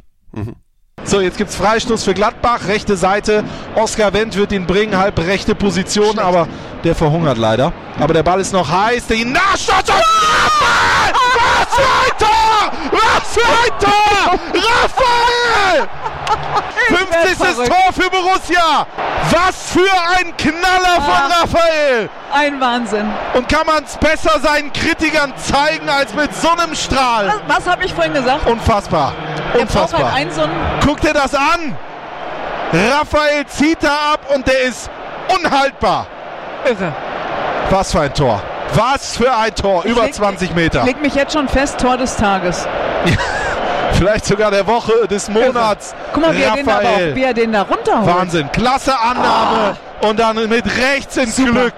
So, 1.03 1.21
jetzt 1.21 1.39
gibt's 1.39 1.57
Freistoß 1.57 2.05
für 2.05 2.13
Gladbach, 2.13 2.67
rechte 2.69 2.97
Seite. 2.97 3.43
Oskar 3.75 4.13
Wendt 4.13 4.37
wird 4.37 4.53
ihn 4.53 4.67
bringen, 4.67 4.97
halb 4.97 5.19
rechte 5.19 5.55
Position, 5.55 6.19
aber 6.19 6.47
der 6.83 6.95
verhungert 6.95 7.39
leider. 7.39 7.73
Aber 7.99 8.13
der 8.13 8.23
Ball 8.23 8.41
ist 8.41 8.53
noch 8.53 8.71
heiß, 8.71 9.07
der 9.07 9.17
und 9.19 9.35
Raphael! 9.37 11.15
Was 11.37 11.75
für 11.75 11.89
ein 12.03 12.19
Tor! 12.19 12.73
Was 12.93 13.35
für 13.35 13.49
ein 13.49 13.73
Tor! 13.81 14.39
Raphael! 14.63 15.89
50. 16.89 17.69
Tor 17.69 17.93
für 17.93 18.11
Borussia! 18.11 18.87
Was 19.31 19.71
für 19.73 19.91
ein 20.19 20.37
Knaller 20.37 20.97
von 20.97 21.33
Raphael! 21.41 22.09
Ein 22.33 22.61
Wahnsinn. 22.61 23.11
Und 23.35 23.49
kann 23.49 23.67
man 23.67 23.85
es 23.85 23.97
besser 23.97 24.39
seinen 24.41 24.73
Kritikern 24.73 25.33
zeigen 25.37 25.89
als 25.89 26.13
mit 26.15 26.35
so 26.35 26.49
einem 26.51 26.75
Strahl? 26.75 27.27
Was, 27.47 27.57
was 27.65 27.73
habe 27.73 27.85
ich 27.85 27.95
vorhin 27.95 28.13
gesagt? 28.15 28.47
Unfassbar. 28.47 29.13
Braucht 29.53 29.63
Unfassbar. 29.63 30.13
halt 30.13 30.33
so 30.35 30.43
Guck 30.85 31.01
dir 31.01 31.13
das 31.15 31.35
an! 31.35 31.77
Raphael 32.73 33.47
zieht 33.47 33.83
da 33.83 34.13
ab 34.15 34.21
und 34.35 34.47
der 34.47 34.63
ist 34.63 34.91
unhaltbar. 35.29 36.07
Irre. 36.65 36.93
Was 37.71 37.93
für 37.93 38.01
ein 38.01 38.13
Tor. 38.15 38.43
Was 38.75 39.17
für 39.17 39.35
ein 39.35 39.55
Tor. 39.55 39.85
Über 39.85 40.03
leg- 40.05 40.15
20 40.15 40.55
Meter. 40.55 40.81
Ich 40.81 40.87
leg 40.87 41.01
mich 41.03 41.15
jetzt 41.15 41.33
schon 41.33 41.49
fest, 41.49 41.79
Tor 41.81 41.97
des 41.97 42.17
Tages. 42.17 42.67
Vielleicht 44.05 44.27
sogar 44.27 44.51
der 44.51 44.67
Woche, 44.67 45.09
des 45.09 45.31
Monats. 45.31 45.95
Guck 46.13 46.23
mal, 46.23 46.37
wie 46.37 46.43
er, 46.43 46.55
den 46.57 46.67
da, 46.67 46.77
aber 46.77 46.85
Raphael. 46.89 47.13
auch, 47.13 47.17
wie 47.17 47.23
er 47.23 47.33
den 47.33 47.53
da 47.53 47.63
runterholt. 47.63 48.07
Wahnsinn. 48.15 48.53
Klasse 48.53 48.99
Annahme. 48.99 49.79
Und 50.03 50.19
dann 50.19 50.47
mit 50.47 50.67
rechts 50.77 51.17
ins 51.17 51.37
Super. 51.37 51.53
Glück. 51.53 51.75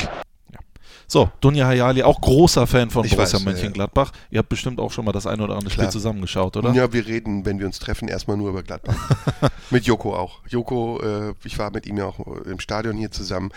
So, 1.07 1.31
Dunja 1.41 1.67
Hayali, 1.69 2.03
auch 2.03 2.21
großer 2.21 2.67
Fan 2.67 2.91
von 2.91 3.05
Ich 3.05 3.15
Borussia 3.15 3.35
weiß, 3.39 3.45
ja, 3.45 3.49
ja. 3.49 3.53
Mönchengladbach. 3.53 4.11
Ihr 4.31 4.41
habt 4.41 4.49
bestimmt 4.49 4.81
auch 4.81 4.91
schon 4.91 5.05
mal 5.05 5.13
das 5.13 5.25
ein 5.29 5.41
oder 5.41 5.55
andere 5.55 5.71
Spiel 5.71 5.83
Klar. 5.85 5.93
zusammengeschaut, 5.93 6.57
oder? 6.57 6.73
Ja, 6.73 6.93
wir 6.93 7.07
reden, 7.07 7.47
wenn 7.47 7.61
wir 7.61 7.67
uns 7.67 7.79
treffen, 7.79 8.09
erstmal 8.09 8.37
nur 8.37 8.51
über 8.51 8.65
Gladbach. 8.65 8.97
mit 9.71 9.85
Joko 9.85 10.17
auch. 10.17 10.41
Joko, 10.49 11.01
äh, 11.01 11.33
ich 11.45 11.57
war 11.61 11.71
mit 11.71 11.87
ihm 11.87 11.97
ja 11.97 12.07
auch 12.07 12.19
im 12.45 12.59
Stadion 12.59 12.97
hier 12.97 13.13
zusammen, 13.13 13.53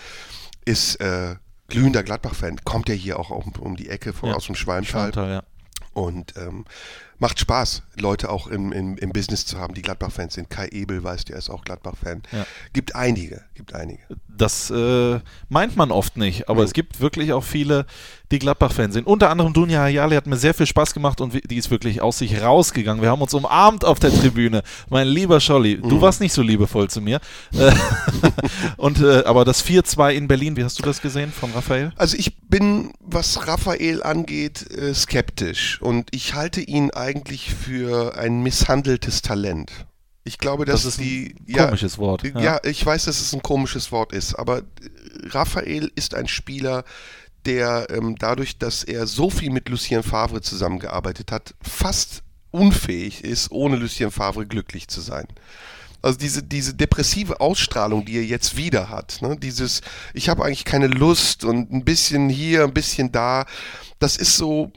ist 0.64 1.00
äh, 1.00 1.34
glühender 1.66 2.04
Gladbach-Fan. 2.04 2.58
Kommt 2.64 2.88
ja 2.88 2.94
hier 2.94 3.18
auch 3.18 3.30
um, 3.30 3.52
um 3.58 3.74
die 3.74 3.88
Ecke 3.88 4.12
von, 4.12 4.28
Ja. 4.28 4.36
aus 4.36 4.46
dem. 4.46 4.54
Schwantal, 4.54 5.12
ja. 5.28 5.42
Und 5.92 6.34
ähm, 6.36 6.66
macht 7.20 7.38
Spaß, 7.38 7.82
Leute 8.00 8.30
auch 8.30 8.46
im, 8.46 8.72
im, 8.72 8.96
im 8.96 9.10
Business 9.10 9.44
zu 9.46 9.58
haben, 9.58 9.74
die 9.74 9.82
Gladbach-Fans 9.82 10.34
sind. 10.34 10.48
Kai 10.50 10.68
Ebel, 10.72 11.04
weißt 11.04 11.28
du, 11.28 11.34
er 11.34 11.38
ist 11.38 11.50
auch 11.50 11.62
Gladbach-Fan. 11.62 12.22
Ja. 12.32 12.46
Gibt 12.72 12.96
einige, 12.96 13.42
gibt 13.54 13.74
einige. 13.74 14.00
Das 14.26 14.70
äh, 14.70 15.20
meint 15.50 15.76
man 15.76 15.92
oft 15.92 16.16
nicht, 16.16 16.48
aber 16.48 16.64
es 16.64 16.72
gibt 16.72 17.00
wirklich 17.00 17.34
auch 17.34 17.44
viele, 17.44 17.84
die 18.32 18.38
Gladbach-Fans 18.38 18.94
sind. 18.94 19.06
Unter 19.06 19.28
anderem 19.28 19.52
Dunja 19.52 19.82
Hayali 19.82 20.16
hat 20.16 20.26
mir 20.26 20.36
sehr 20.36 20.54
viel 20.54 20.66
Spaß 20.66 20.94
gemacht 20.94 21.20
und 21.20 21.38
die 21.50 21.56
ist 21.56 21.70
wirklich 21.70 22.00
aus 22.00 22.18
sich 22.18 22.40
rausgegangen. 22.40 23.02
Wir 23.02 23.10
haben 23.10 23.20
uns 23.20 23.34
umarmt 23.34 23.84
auf 23.84 24.00
der 24.00 24.12
Tribüne. 24.12 24.62
Mein 24.88 25.06
lieber 25.06 25.40
Scholli, 25.40 25.78
du 25.78 26.00
warst 26.00 26.20
nicht 26.22 26.32
so 26.32 26.40
liebevoll 26.40 26.88
zu 26.88 27.02
mir. 27.02 27.20
Äh, 27.52 27.70
und 28.78 29.00
äh, 29.00 29.24
aber 29.24 29.44
das 29.44 29.64
4-2 29.64 30.12
in 30.12 30.26
Berlin, 30.26 30.56
wie 30.56 30.64
hast 30.64 30.78
du 30.78 30.82
das 30.82 31.02
gesehen 31.02 31.32
von 31.32 31.52
Raphael? 31.52 31.92
Also 31.96 32.16
ich 32.16 32.38
bin, 32.38 32.92
was 33.00 33.46
Raphael 33.46 34.02
angeht, 34.02 34.70
äh, 34.70 34.94
skeptisch 34.94 35.82
und 35.82 36.08
ich 36.12 36.34
halte 36.34 36.62
ihn 36.62 36.90
eigentlich 36.92 37.09
für 37.54 38.16
ein 38.16 38.42
misshandeltes 38.42 39.22
Talent. 39.22 39.70
Ich 40.24 40.38
glaube, 40.38 40.64
dass 40.64 40.82
Das 40.82 40.94
ist 40.94 41.00
ein 41.00 41.04
die 41.04 41.52
komisches 41.52 41.98
Wort, 41.98 42.22
Ja. 42.22 42.40
ja. 42.40 42.60
ich 42.64 42.84
weiß, 42.84 43.04
dass 43.06 43.20
es 43.20 43.32
ein 43.32 43.42
komisches 43.42 43.90
Wort 43.90 44.12
ist, 44.12 44.34
aber 44.34 44.58
äh, 44.58 44.62
Raphael 45.30 45.90
ist 45.94 46.14
ein 46.14 46.28
Spieler, 46.28 46.84
der 47.46 47.86
ähm, 47.90 48.16
dadurch, 48.18 48.58
dass 48.58 48.84
er 48.84 49.06
so 49.06 49.30
viel 49.30 49.50
mit 49.50 49.68
Lucien 49.68 50.02
Favre 50.02 50.40
zusammengearbeitet 50.42 51.32
hat, 51.32 51.54
fast 51.62 52.22
unfähig 52.50 53.24
ist, 53.24 53.50
ohne 53.50 53.76
Lucien 53.76 54.10
Favre 54.10 54.46
glücklich 54.46 54.88
zu 54.88 55.00
sein. 55.00 55.26
Also 56.02 56.18
diese, 56.18 56.42
diese 56.42 56.74
depressive 56.74 57.40
Ausstrahlung, 57.40 58.04
die 58.04 58.16
er 58.16 58.24
jetzt 58.24 58.56
wieder 58.56 58.88
hat, 58.88 59.18
ne? 59.20 59.36
dieses, 59.36 59.82
ich 60.14 60.28
habe 60.28 60.44
eigentlich 60.44 60.64
keine 60.64 60.86
Lust 60.86 61.44
und 61.44 61.72
ein 61.72 61.84
bisschen 61.84 62.28
hier, 62.28 62.64
ein 62.64 62.72
bisschen 62.72 63.12
da, 63.12 63.46
das 63.98 64.16
ist 64.16 64.36
so 64.36 64.72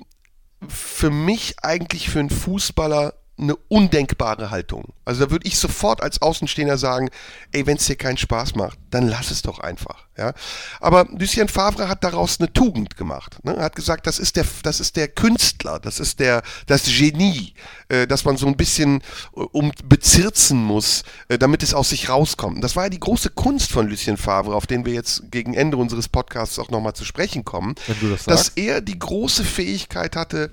für 0.68 1.10
mich 1.10 1.56
eigentlich 1.62 2.10
für 2.10 2.20
einen 2.20 2.30
Fußballer 2.30 3.14
eine 3.38 3.56
undenkbare 3.68 4.52
Haltung. 4.52 4.94
Also 5.06 5.26
da 5.26 5.32
würde 5.32 5.48
ich 5.48 5.58
sofort 5.58 6.04
als 6.04 6.22
Außenstehender 6.22 6.78
sagen, 6.78 7.10
ey, 7.52 7.66
wenn 7.66 7.78
es 7.78 7.88
dir 7.88 7.96
keinen 7.96 8.18
Spaß 8.18 8.56
macht, 8.56 8.78
dann 8.92 9.08
lass 9.08 9.32
es 9.32 9.42
doch 9.42 9.60
einfach. 9.60 10.08
Ja? 10.18 10.34
Aber 10.80 11.08
Lucien 11.18 11.48
Favre 11.48 11.90
hat 11.90 12.04
daraus 12.04 12.40
eine 12.40 12.54
Tugend 12.54 12.96
gemacht. 12.96 13.44
Ne? 13.44 13.56
Er 13.56 13.64
hat 13.64 13.76
gesagt, 13.76 14.06
das 14.06 14.20
ist 14.20 14.36
der, 14.36 14.46
das 14.62 14.80
ist 14.80 14.96
der 14.96 15.08
Künstler, 15.08 15.80
das 15.80 16.00
ist 16.00 16.20
der, 16.20 16.44
das 16.68 16.84
Genie, 16.86 17.56
äh, 17.90 18.06
dass 18.06 18.24
man 18.24 18.38
so 18.38 18.46
ein 18.46 18.56
bisschen 18.56 19.02
äh, 19.36 19.40
um 19.40 19.72
bezirzen 19.84 20.64
muss, 20.64 21.04
äh, 21.28 21.40
damit 21.40 21.64
es 21.64 21.74
aus 21.74 21.90
sich 21.90 22.10
rauskommt. 22.10 22.58
Und 22.58 22.62
das 22.62 22.76
war 22.76 22.84
ja 22.84 22.90
die 22.90 23.00
große 23.00 23.32
Kunst 23.32 23.72
von 23.72 23.90
Lucien 23.90 24.18
Favre, 24.18 24.56
auf 24.56 24.68
den 24.68 24.86
wir 24.86 24.94
jetzt 24.94 25.32
gegen 25.32 25.56
Ende 25.56 25.78
unseres 25.78 26.08
Podcasts 26.08 26.60
auch 26.60 26.70
nochmal 26.70 26.94
zu 26.94 27.04
sprechen 27.04 27.44
kommen, 27.44 27.74
das 28.00 28.26
dass 28.26 28.50
er 28.50 28.82
die 28.82 29.00
große 29.00 29.44
Fähigkeit 29.44 30.16
hatte, 30.16 30.52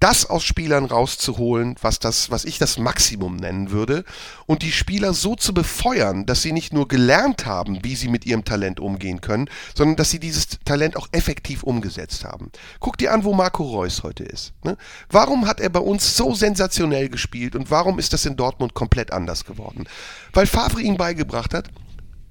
das 0.00 0.28
aus 0.28 0.42
Spielern 0.42 0.86
rauszuholen, 0.86 1.76
was 1.80 1.98
das, 1.98 2.30
was 2.30 2.44
ich 2.44 2.58
das 2.58 2.78
Maximum 2.78 3.36
nennen 3.36 3.70
würde, 3.70 4.04
und 4.46 4.62
die 4.62 4.72
Spieler 4.72 5.12
so 5.12 5.36
zu 5.36 5.54
befeuern, 5.54 6.26
dass 6.26 6.42
sie 6.42 6.52
nicht 6.52 6.72
nur 6.72 6.88
gelernt 6.88 7.46
haben, 7.46 7.84
wie 7.84 7.94
sie 7.94 8.08
mit 8.08 8.26
ihrem 8.26 8.44
Talent 8.44 8.80
umgehen 8.80 9.20
können, 9.20 9.48
sondern 9.74 9.96
dass 9.96 10.10
sie 10.10 10.18
dieses 10.18 10.48
Talent 10.64 10.96
auch 10.96 11.08
effektiv 11.12 11.62
umgesetzt 11.62 12.24
haben. 12.24 12.50
Guck 12.80 12.96
dir 12.98 13.12
an, 13.12 13.24
wo 13.24 13.34
Marco 13.34 13.62
Reus 13.62 14.02
heute 14.02 14.24
ist. 14.24 14.52
Ne? 14.64 14.76
Warum 15.10 15.46
hat 15.46 15.60
er 15.60 15.68
bei 15.68 15.80
uns 15.80 16.16
so 16.16 16.34
sensationell 16.34 17.10
gespielt 17.10 17.54
und 17.54 17.70
warum 17.70 17.98
ist 17.98 18.12
das 18.12 18.24
in 18.24 18.36
Dortmund 18.36 18.74
komplett 18.74 19.12
anders 19.12 19.44
geworden? 19.44 19.86
Weil 20.32 20.46
Favre 20.46 20.80
ihm 20.80 20.96
beigebracht 20.96 21.52
hat, 21.52 21.68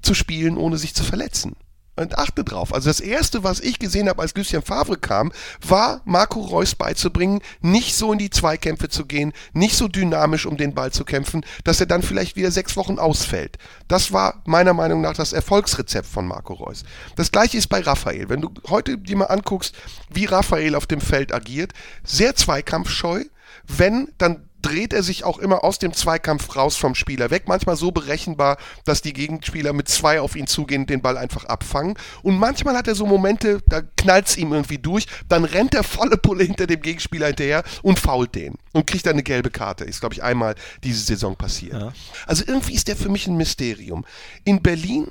zu 0.01 0.15
spielen, 0.15 0.57
ohne 0.57 0.77
sich 0.77 0.95
zu 0.95 1.03
verletzen. 1.03 1.55
Und 1.99 2.17
achte 2.17 2.45
drauf. 2.45 2.73
Also 2.73 2.89
das 2.89 3.01
erste, 3.01 3.43
was 3.43 3.59
ich 3.59 3.77
gesehen 3.77 4.07
habe, 4.07 4.21
als 4.21 4.33
Lucien 4.33 4.61
Favre 4.61 4.97
kam, 4.97 5.33
war 5.67 6.01
Marco 6.05 6.39
Reus 6.39 6.73
beizubringen, 6.73 7.41
nicht 7.59 7.95
so 7.95 8.13
in 8.13 8.19
die 8.19 8.29
Zweikämpfe 8.29 8.87
zu 8.87 9.05
gehen, 9.05 9.33
nicht 9.51 9.75
so 9.75 9.89
dynamisch 9.89 10.45
um 10.45 10.55
den 10.55 10.73
Ball 10.73 10.91
zu 10.91 11.03
kämpfen, 11.03 11.45
dass 11.65 11.81
er 11.81 11.87
dann 11.87 12.01
vielleicht 12.01 12.37
wieder 12.37 12.51
sechs 12.51 12.77
Wochen 12.77 12.99
ausfällt. 12.99 13.57
Das 13.89 14.13
war 14.13 14.41
meiner 14.45 14.73
Meinung 14.73 15.01
nach 15.01 15.15
das 15.15 15.33
Erfolgsrezept 15.33 16.07
von 16.07 16.25
Marco 16.25 16.53
Reus. 16.53 16.83
Das 17.17 17.31
gleiche 17.31 17.57
ist 17.57 17.67
bei 17.67 17.81
Raphael. 17.81 18.29
Wenn 18.29 18.41
du 18.41 18.53
heute 18.69 18.97
dir 18.97 19.17
mal 19.17 19.25
anguckst, 19.25 19.75
wie 20.09 20.25
Raphael 20.25 20.75
auf 20.75 20.87
dem 20.87 21.01
Feld 21.01 21.33
agiert, 21.33 21.73
sehr 22.03 22.33
zweikampfscheu, 22.33 23.25
wenn, 23.67 24.09
dann 24.17 24.48
dreht 24.61 24.93
er 24.93 25.03
sich 25.03 25.23
auch 25.23 25.39
immer 25.39 25.63
aus 25.63 25.79
dem 25.79 25.93
Zweikampf 25.93 26.55
raus 26.55 26.75
vom 26.75 26.95
Spieler 26.95 27.31
weg. 27.31 27.43
Manchmal 27.47 27.75
so 27.75 27.91
berechenbar, 27.91 28.57
dass 28.85 29.01
die 29.01 29.13
Gegenspieler 29.13 29.73
mit 29.73 29.87
zwei 29.87 30.21
auf 30.21 30.35
ihn 30.35 30.47
zugehen, 30.47 30.85
den 30.85 31.01
Ball 31.01 31.17
einfach 31.17 31.45
abfangen. 31.45 31.95
Und 32.23 32.37
manchmal 32.37 32.75
hat 32.75 32.87
er 32.87 32.95
so 32.95 33.05
Momente, 33.05 33.61
da 33.67 33.81
knallt 33.81 34.27
es 34.27 34.37
ihm 34.37 34.51
irgendwie 34.51 34.77
durch, 34.77 35.05
dann 35.27 35.45
rennt 35.45 35.73
er 35.73 35.83
volle 35.83 36.17
Pulle 36.17 36.43
hinter 36.43 36.67
dem 36.67 36.81
Gegenspieler 36.81 37.27
hinterher 37.27 37.63
und 37.81 37.99
fault 37.99 38.35
den 38.35 38.55
und 38.73 38.87
kriegt 38.87 39.05
dann 39.05 39.13
eine 39.13 39.23
gelbe 39.23 39.49
Karte. 39.49 39.85
Ist, 39.85 40.01
glaube 40.01 40.13
ich, 40.13 40.23
einmal 40.23 40.55
diese 40.83 41.01
Saison 41.01 41.35
passiert. 41.35 41.93
Also 42.25 42.43
irgendwie 42.45 42.73
ist 42.73 42.87
der 42.87 42.95
für 42.95 43.09
mich 43.09 43.27
ein 43.27 43.37
Mysterium. 43.37 44.05
In 44.43 44.61
Berlin 44.61 45.07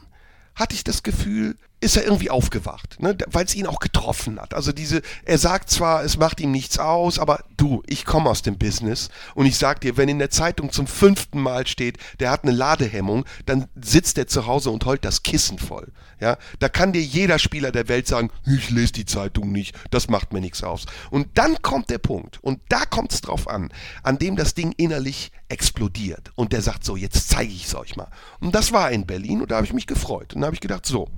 hatte 0.54 0.74
ich 0.74 0.84
das 0.84 1.02
Gefühl, 1.02 1.56
ist 1.80 1.96
er 1.96 2.04
irgendwie 2.04 2.30
aufgewacht, 2.30 3.00
ne? 3.00 3.16
weil 3.30 3.44
es 3.44 3.54
ihn 3.54 3.66
auch 3.66 3.78
getroffen 3.78 4.40
hat. 4.40 4.52
Also 4.52 4.72
diese, 4.72 5.00
er 5.24 5.38
sagt 5.38 5.70
zwar, 5.70 6.02
es 6.02 6.16
macht 6.16 6.40
ihm 6.40 6.50
nichts 6.50 6.78
aus, 6.78 7.18
aber 7.18 7.44
du, 7.56 7.82
ich 7.86 8.04
komme 8.04 8.28
aus 8.30 8.42
dem 8.42 8.58
Business 8.58 9.10
und 9.34 9.46
ich 9.46 9.56
sag 9.58 9.80
dir, 9.80 9.96
wenn 9.96 10.08
in 10.08 10.18
der 10.18 10.30
Zeitung 10.30 10.72
zum 10.72 10.88
fünften 10.88 11.40
Mal 11.40 11.66
steht, 11.66 11.98
der 12.18 12.30
hat 12.30 12.42
eine 12.42 12.52
Ladehemmung, 12.52 13.24
dann 13.46 13.66
sitzt 13.80 14.18
er 14.18 14.26
zu 14.26 14.46
Hause 14.46 14.70
und 14.70 14.84
heult 14.86 15.04
das 15.04 15.22
Kissen 15.22 15.58
voll. 15.58 15.92
Ja, 16.20 16.36
da 16.58 16.68
kann 16.68 16.92
dir 16.92 17.02
jeder 17.02 17.38
Spieler 17.38 17.70
der 17.70 17.86
Welt 17.86 18.08
sagen, 18.08 18.30
ich 18.44 18.70
lese 18.70 18.92
die 18.92 19.06
Zeitung 19.06 19.52
nicht, 19.52 19.76
das 19.92 20.08
macht 20.08 20.32
mir 20.32 20.40
nichts 20.40 20.64
aus. 20.64 20.86
Und 21.10 21.38
dann 21.38 21.62
kommt 21.62 21.90
der 21.90 21.98
Punkt 21.98 22.42
und 22.42 22.60
da 22.68 22.86
kommt 22.86 23.12
es 23.12 23.20
drauf 23.20 23.46
an, 23.46 23.72
an 24.02 24.18
dem 24.18 24.34
das 24.34 24.54
Ding 24.54 24.72
innerlich 24.76 25.30
explodiert 25.48 26.32
und 26.34 26.52
der 26.52 26.62
sagt 26.62 26.84
so, 26.84 26.96
jetzt 26.96 27.28
zeige 27.28 27.52
ich 27.52 27.66
es 27.66 27.74
euch 27.76 27.94
mal. 27.94 28.10
Und 28.40 28.54
das 28.54 28.72
war 28.72 28.90
in 28.90 29.06
Berlin 29.06 29.42
und 29.42 29.52
da 29.52 29.56
habe 29.56 29.66
ich 29.66 29.72
mich 29.72 29.86
gefreut 29.86 30.34
und 30.34 30.40
da 30.40 30.46
habe 30.46 30.54
ich 30.54 30.60
gedacht, 30.60 30.84
so, 30.84 31.08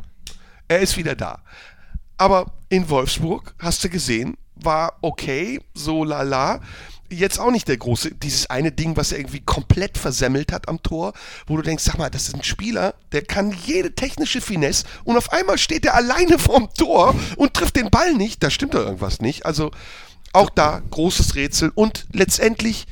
er 0.70 0.78
ist 0.78 0.96
wieder 0.96 1.16
da. 1.16 1.42
Aber 2.16 2.52
in 2.68 2.88
Wolfsburg 2.88 3.54
hast 3.58 3.82
du 3.82 3.88
gesehen, 3.90 4.36
war 4.54 4.94
okay, 5.00 5.60
so 5.74 6.04
lala. 6.04 6.60
Jetzt 7.10 7.40
auch 7.40 7.50
nicht 7.50 7.66
der 7.66 7.76
große, 7.76 8.14
dieses 8.14 8.48
eine 8.50 8.70
Ding, 8.70 8.96
was 8.96 9.10
er 9.10 9.18
irgendwie 9.18 9.40
komplett 9.40 9.98
versemmelt 9.98 10.52
hat 10.52 10.68
am 10.68 10.80
Tor, 10.80 11.12
wo 11.48 11.56
du 11.56 11.62
denkst, 11.62 11.82
sag 11.82 11.98
mal, 11.98 12.08
das 12.08 12.28
ist 12.28 12.36
ein 12.36 12.44
Spieler, 12.44 12.94
der 13.10 13.22
kann 13.22 13.52
jede 13.66 13.96
technische 13.96 14.40
Finesse 14.40 14.86
und 15.02 15.16
auf 15.16 15.32
einmal 15.32 15.58
steht 15.58 15.84
er 15.84 15.96
alleine 15.96 16.38
vorm 16.38 16.68
Tor 16.78 17.16
und 17.36 17.54
trifft 17.54 17.74
den 17.74 17.90
Ball 17.90 18.14
nicht. 18.14 18.40
Da 18.44 18.48
stimmt 18.48 18.74
doch 18.74 18.84
irgendwas 18.84 19.20
nicht. 19.20 19.44
Also 19.44 19.72
auch 20.32 20.50
da 20.50 20.82
großes 20.90 21.34
Rätsel 21.34 21.72
und 21.74 22.06
letztendlich 22.12 22.86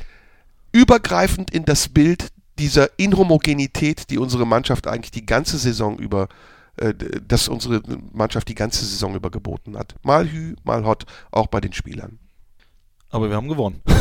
übergreifend 0.73 1.53
in 1.53 1.65
das 1.65 1.89
Bild 1.89 2.33
dieser 2.59 2.99
Inhomogenität, 2.99 4.11
die 4.11 4.19
unsere 4.19 4.49
Mannschaft 4.49 4.89
eigentlich 4.89 5.13
die 5.13 5.27
ganze 5.27 5.59
Saison 5.59 5.97
über, 5.97 6.25
äh, 6.25 6.27
dass 7.27 7.49
unsere 7.49 7.83
Mannschaft 8.13 8.49
die 8.49 8.55
ganze 8.55 8.85
Saison 8.85 9.15
über 9.15 9.31
geboten 9.31 9.77
hat. 9.77 9.95
Mal 10.03 10.31
Hü, 10.31 10.55
mal 10.65 10.85
Hot, 10.85 11.05
auch 11.31 11.47
bei 11.49 11.61
den 11.61 11.73
Spielern. 11.73 12.19
Aber 13.11 13.29
wir 13.29 13.37
haben 13.37 13.49
gewonnen. 13.49 13.81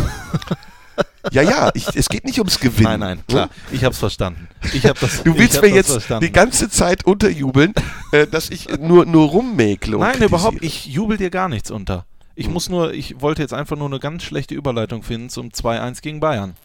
Ja, 1.31 1.41
ja, 1.41 1.69
ich, 1.73 1.95
es 1.95 2.09
geht 2.09 2.25
nicht 2.25 2.39
ums 2.39 2.59
Gewinnen. 2.59 2.99
Nein, 2.99 2.99
nein, 2.99 3.23
klar. 3.27 3.49
Ich 3.71 3.83
hab's 3.83 3.99
verstanden. 3.99 4.47
Ich 4.73 4.85
hab 4.85 4.99
das, 4.99 5.23
Du 5.23 5.37
willst 5.37 5.61
mir 5.61 5.67
das 5.67 5.75
jetzt 5.75 5.91
verstanden. 5.91 6.25
die 6.25 6.31
ganze 6.31 6.69
Zeit 6.69 7.05
unterjubeln, 7.05 7.73
äh, 8.13 8.25
dass 8.25 8.49
ich 8.49 8.67
nur, 8.79 9.05
nur 9.05 9.27
rummäkle. 9.29 9.97
und 9.97 10.01
Nein, 10.01 10.11
kritisiere. 10.13 10.29
überhaupt, 10.29 10.63
ich 10.63 10.85
jubel 10.87 11.17
dir 11.17 11.29
gar 11.29 11.49
nichts 11.49 11.69
unter. 11.69 12.05
Ich 12.33 12.49
muss 12.49 12.69
nur, 12.69 12.93
ich 12.93 13.21
wollte 13.21 13.41
jetzt 13.41 13.53
einfach 13.53 13.75
nur 13.75 13.87
eine 13.87 13.99
ganz 13.99 14.23
schlechte 14.23 14.55
Überleitung 14.55 15.03
finden 15.03 15.29
zum 15.29 15.49
2-1 15.49 16.01
gegen 16.01 16.19
Bayern. 16.19 16.55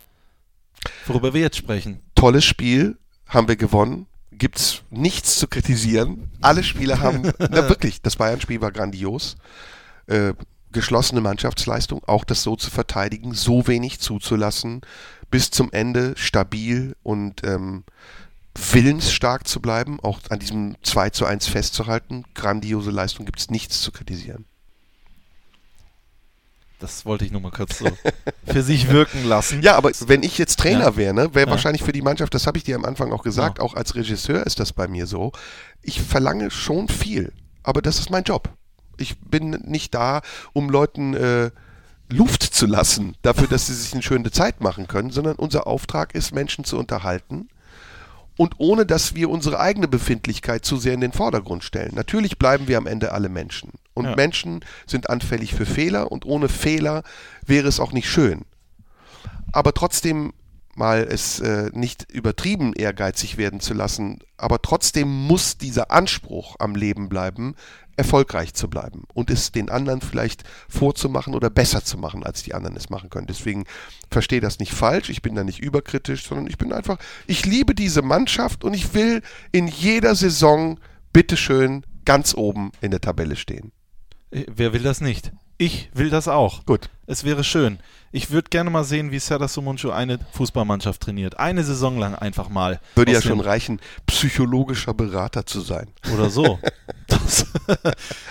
Worüber 1.06 1.34
wir 1.34 1.40
jetzt 1.40 1.56
sprechen. 1.56 2.00
Tolles 2.14 2.44
Spiel, 2.44 2.98
haben 3.26 3.48
wir 3.48 3.56
gewonnen. 3.56 4.06
Gibt's 4.38 4.82
nichts 4.90 5.38
zu 5.38 5.46
kritisieren. 5.46 6.30
Alle 6.40 6.62
Spieler 6.62 7.00
haben, 7.00 7.22
na 7.38 7.68
wirklich, 7.68 8.02
das 8.02 8.16
Bayern-Spiel 8.16 8.60
war 8.60 8.72
grandios. 8.72 9.36
Äh, 10.06 10.34
geschlossene 10.72 11.20
Mannschaftsleistung, 11.20 12.02
auch 12.06 12.24
das 12.24 12.42
so 12.42 12.56
zu 12.56 12.70
verteidigen, 12.70 13.34
so 13.34 13.66
wenig 13.66 14.00
zuzulassen, 14.00 14.80
bis 15.30 15.50
zum 15.50 15.70
Ende 15.70 16.14
stabil 16.16 16.96
und 17.02 17.44
ähm, 17.44 17.84
willensstark 18.54 19.46
zu 19.46 19.60
bleiben, 19.60 20.00
auch 20.00 20.20
an 20.30 20.38
diesem 20.38 20.76
2 20.82 21.10
zu 21.10 21.26
1 21.26 21.46
festzuhalten. 21.46 22.24
Grandiose 22.34 22.90
Leistung, 22.90 23.26
gibt's 23.26 23.50
nichts 23.50 23.80
zu 23.80 23.92
kritisieren. 23.92 24.44
Das 26.82 27.06
wollte 27.06 27.24
ich 27.24 27.30
nur 27.30 27.40
mal 27.40 27.52
kurz 27.52 27.78
so 27.78 27.86
für 28.44 28.62
sich 28.62 28.88
wirken 28.88 29.24
lassen. 29.24 29.62
Ja, 29.62 29.76
aber 29.76 29.92
wenn 30.06 30.24
ich 30.24 30.36
jetzt 30.36 30.58
Trainer 30.58 30.80
Ja. 30.86 30.96
wäre, 30.96 31.14
ne, 31.14 31.32
wäre 31.34 31.46
Ja. 31.46 31.52
wahrscheinlich 31.52 31.84
für 31.84 31.92
die 31.92 32.02
Mannschaft, 32.02 32.34
das 32.34 32.48
habe 32.48 32.58
ich 32.58 32.64
dir 32.64 32.74
am 32.74 32.84
Anfang 32.84 33.12
auch 33.12 33.22
gesagt, 33.22 33.58
Ja. 33.58 33.64
auch 33.64 33.74
als 33.74 33.94
Regisseur 33.94 34.44
ist 34.44 34.58
das 34.58 34.72
bei 34.72 34.88
mir 34.88 35.06
so. 35.06 35.30
Ich 35.80 36.02
verlange 36.02 36.50
schon 36.50 36.88
viel, 36.88 37.32
aber 37.62 37.82
das 37.82 38.00
ist 38.00 38.10
mein 38.10 38.24
Job. 38.24 38.50
Ich 38.98 39.18
bin 39.20 39.50
nicht 39.64 39.94
da, 39.94 40.22
um 40.52 40.70
Leuten 40.70 41.14
äh, 41.14 41.50
Luft 42.08 42.42
zu 42.42 42.66
lassen, 42.66 43.14
dafür, 43.22 43.46
dass 43.46 43.68
sie 43.68 43.74
sich 43.74 43.92
eine 43.94 44.02
schöne 44.02 44.30
Zeit 44.32 44.60
machen 44.60 44.88
können, 44.88 45.10
sondern 45.10 45.36
unser 45.36 45.66
Auftrag 45.68 46.14
ist, 46.16 46.34
Menschen 46.34 46.64
zu 46.64 46.78
unterhalten 46.78 47.48
und 48.36 48.54
ohne 48.58 48.86
dass 48.86 49.14
wir 49.14 49.30
unsere 49.30 49.60
eigene 49.60 49.88
Befindlichkeit 49.88 50.64
zu 50.64 50.76
sehr 50.76 50.94
in 50.94 51.00
den 51.00 51.12
Vordergrund 51.12 51.64
stellen. 51.64 51.92
Natürlich 51.94 52.38
bleiben 52.38 52.68
wir 52.68 52.78
am 52.78 52.86
Ende 52.86 53.12
alle 53.12 53.28
Menschen. 53.28 53.72
Und 53.94 54.06
Ja. 54.06 54.16
Menschen 54.16 54.64
sind 54.86 55.10
anfällig 55.10 55.54
für 55.54 55.66
Fehler 55.66 56.10
und 56.10 56.24
ohne 56.24 56.48
Fehler 56.48 57.02
wäre 57.44 57.68
es 57.68 57.78
auch 57.78 57.92
nicht 57.92 58.08
schön. 58.08 58.42
Aber 59.52 59.74
trotzdem 59.74 60.32
mal 60.74 61.06
es 61.08 61.38
äh, 61.40 61.70
nicht 61.74 62.10
übertrieben 62.10 62.72
ehrgeizig 62.72 63.36
werden 63.36 63.60
zu 63.60 63.74
lassen, 63.74 64.20
aber 64.38 64.62
trotzdem 64.62 65.08
muss 65.26 65.58
dieser 65.58 65.90
Anspruch 65.90 66.56
am 66.58 66.74
Leben 66.74 67.08
bleiben, 67.10 67.54
erfolgreich 67.96 68.54
zu 68.54 68.68
bleiben 68.68 69.04
und 69.14 69.30
es 69.30 69.52
den 69.52 69.68
anderen 69.68 70.00
vielleicht 70.00 70.44
vorzumachen 70.68 71.34
oder 71.34 71.50
besser 71.50 71.84
zu 71.84 71.98
machen, 71.98 72.24
als 72.24 72.42
die 72.42 72.54
anderen 72.54 72.76
es 72.76 72.90
machen 72.90 73.10
können. 73.10 73.26
Deswegen 73.26 73.64
verstehe 74.10 74.40
das 74.40 74.58
nicht 74.58 74.72
falsch, 74.72 75.10
ich 75.10 75.22
bin 75.22 75.34
da 75.34 75.44
nicht 75.44 75.60
überkritisch, 75.60 76.26
sondern 76.26 76.46
ich 76.46 76.58
bin 76.58 76.72
einfach, 76.72 76.98
ich 77.26 77.44
liebe 77.44 77.74
diese 77.74 78.02
Mannschaft 78.02 78.64
und 78.64 78.74
ich 78.74 78.94
will 78.94 79.22
in 79.52 79.68
jeder 79.68 80.14
Saison 80.14 80.78
bitteschön 81.12 81.84
ganz 82.04 82.34
oben 82.34 82.72
in 82.80 82.90
der 82.90 83.00
Tabelle 83.00 83.36
stehen. 83.36 83.72
Äh, 84.30 84.44
Wer 84.48 84.72
will 84.72 84.82
das 84.82 85.00
nicht? 85.00 85.32
Ich 85.58 85.90
will 85.94 86.10
das 86.10 86.28
auch. 86.28 86.64
Gut. 86.66 86.90
Es 87.06 87.24
wäre 87.24 87.42
schön. 87.42 87.78
Ich 88.12 88.30
würde 88.30 88.50
gerne 88.50 88.70
mal 88.70 88.84
sehen, 88.84 89.10
wie 89.10 89.18
Serdar 89.18 89.48
Sumuncu 89.48 89.90
eine 89.90 90.18
Fußballmannschaft 90.32 91.00
trainiert. 91.00 91.38
Eine 91.38 91.64
Saison 91.64 91.98
lang 91.98 92.14
einfach 92.14 92.48
mal. 92.48 92.78
Würde 92.94 93.12
ja 93.12 93.22
schon 93.22 93.40
reichen, 93.40 93.80
psychologischer 94.06 94.94
Berater 94.94 95.46
zu 95.46 95.60
sein. 95.62 95.88
Oder 96.12 96.30
so. 96.30 96.58
Das, 97.08 97.44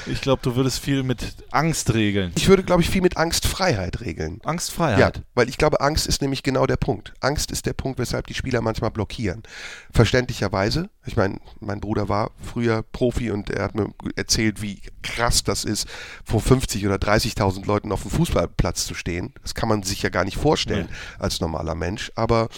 ich 0.07 0.21
glaube, 0.21 0.41
du 0.41 0.55
würdest 0.55 0.79
viel 0.79 1.03
mit 1.03 1.35
Angst 1.51 1.93
regeln. 1.93 2.31
Ich 2.35 2.47
würde, 2.47 2.63
glaube 2.63 2.81
ich, 2.81 2.89
viel 2.89 3.01
mit 3.01 3.15
Angstfreiheit 3.15 4.01
regeln. 4.01 4.41
Angstfreiheit. 4.43 5.17
Ja, 5.17 5.23
weil 5.35 5.49
ich 5.49 5.59
glaube, 5.59 5.81
Angst 5.81 6.07
ist 6.07 6.23
nämlich 6.23 6.41
genau 6.41 6.65
der 6.65 6.77
Punkt. 6.77 7.13
Angst 7.19 7.51
ist 7.51 7.67
der 7.67 7.73
Punkt, 7.73 7.99
weshalb 7.99 8.25
die 8.25 8.33
Spieler 8.33 8.61
manchmal 8.61 8.89
blockieren. 8.89 9.43
Verständlicherweise. 9.91 10.89
Ich 11.05 11.15
meine, 11.15 11.37
mein 11.59 11.79
Bruder 11.79 12.09
war 12.09 12.31
früher 12.41 12.81
Profi 12.81 13.29
und 13.29 13.51
er 13.51 13.65
hat 13.65 13.75
mir 13.75 13.93
erzählt, 14.15 14.63
wie 14.63 14.81
krass 15.03 15.43
das 15.43 15.63
ist, 15.63 15.87
vor 16.23 16.41
50 16.41 16.83
oder 16.87 16.95
30.000 16.95 17.67
Leuten 17.67 17.91
auf 17.91 18.01
dem 18.01 18.09
Fußballplatz 18.09 18.60
zu 18.85 18.93
stehen. 18.93 19.33
Das 19.41 19.55
kann 19.55 19.69
man 19.69 19.83
sich 19.83 20.01
ja 20.01 20.09
gar 20.09 20.23
nicht 20.25 20.37
vorstellen 20.37 20.87
als 21.19 21.41
normaler 21.41 21.75
Mensch. 21.75 22.11
Aber 22.15 22.49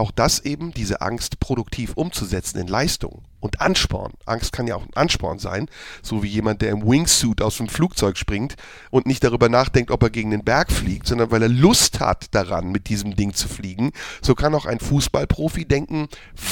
auch 0.00 0.10
das 0.10 0.40
eben, 0.40 0.72
diese 0.72 1.00
Angst 1.00 1.40
produktiv 1.40 1.92
umzusetzen 1.94 2.58
in 2.58 2.66
Leistung 2.66 3.22
und 3.40 3.60
Ansporn. 3.60 4.12
Angst 4.26 4.52
kann 4.52 4.66
ja 4.66 4.76
auch 4.76 4.82
ein 4.82 4.94
Ansporn 4.94 5.38
sein, 5.38 5.68
so 6.02 6.22
wie 6.22 6.28
jemand, 6.28 6.62
der 6.62 6.70
im 6.70 6.86
Wingsuit 6.86 7.42
aus 7.42 7.56
dem 7.56 7.68
Flugzeug 7.68 8.16
springt 8.16 8.56
und 8.90 9.06
nicht 9.06 9.24
darüber 9.24 9.48
nachdenkt, 9.48 9.90
ob 9.90 10.02
er 10.02 10.10
gegen 10.10 10.30
den 10.30 10.44
Berg 10.44 10.70
fliegt, 10.70 11.06
sondern 11.06 11.30
weil 11.30 11.42
er 11.42 11.48
Lust 11.48 12.00
hat 12.00 12.34
daran, 12.34 12.70
mit 12.70 12.88
diesem 12.88 13.16
Ding 13.16 13.34
zu 13.34 13.48
fliegen. 13.48 13.92
So 14.20 14.34
kann 14.34 14.54
auch 14.54 14.66
ein 14.66 14.80
Fußballprofi 14.80 15.64
denken, 15.64 16.08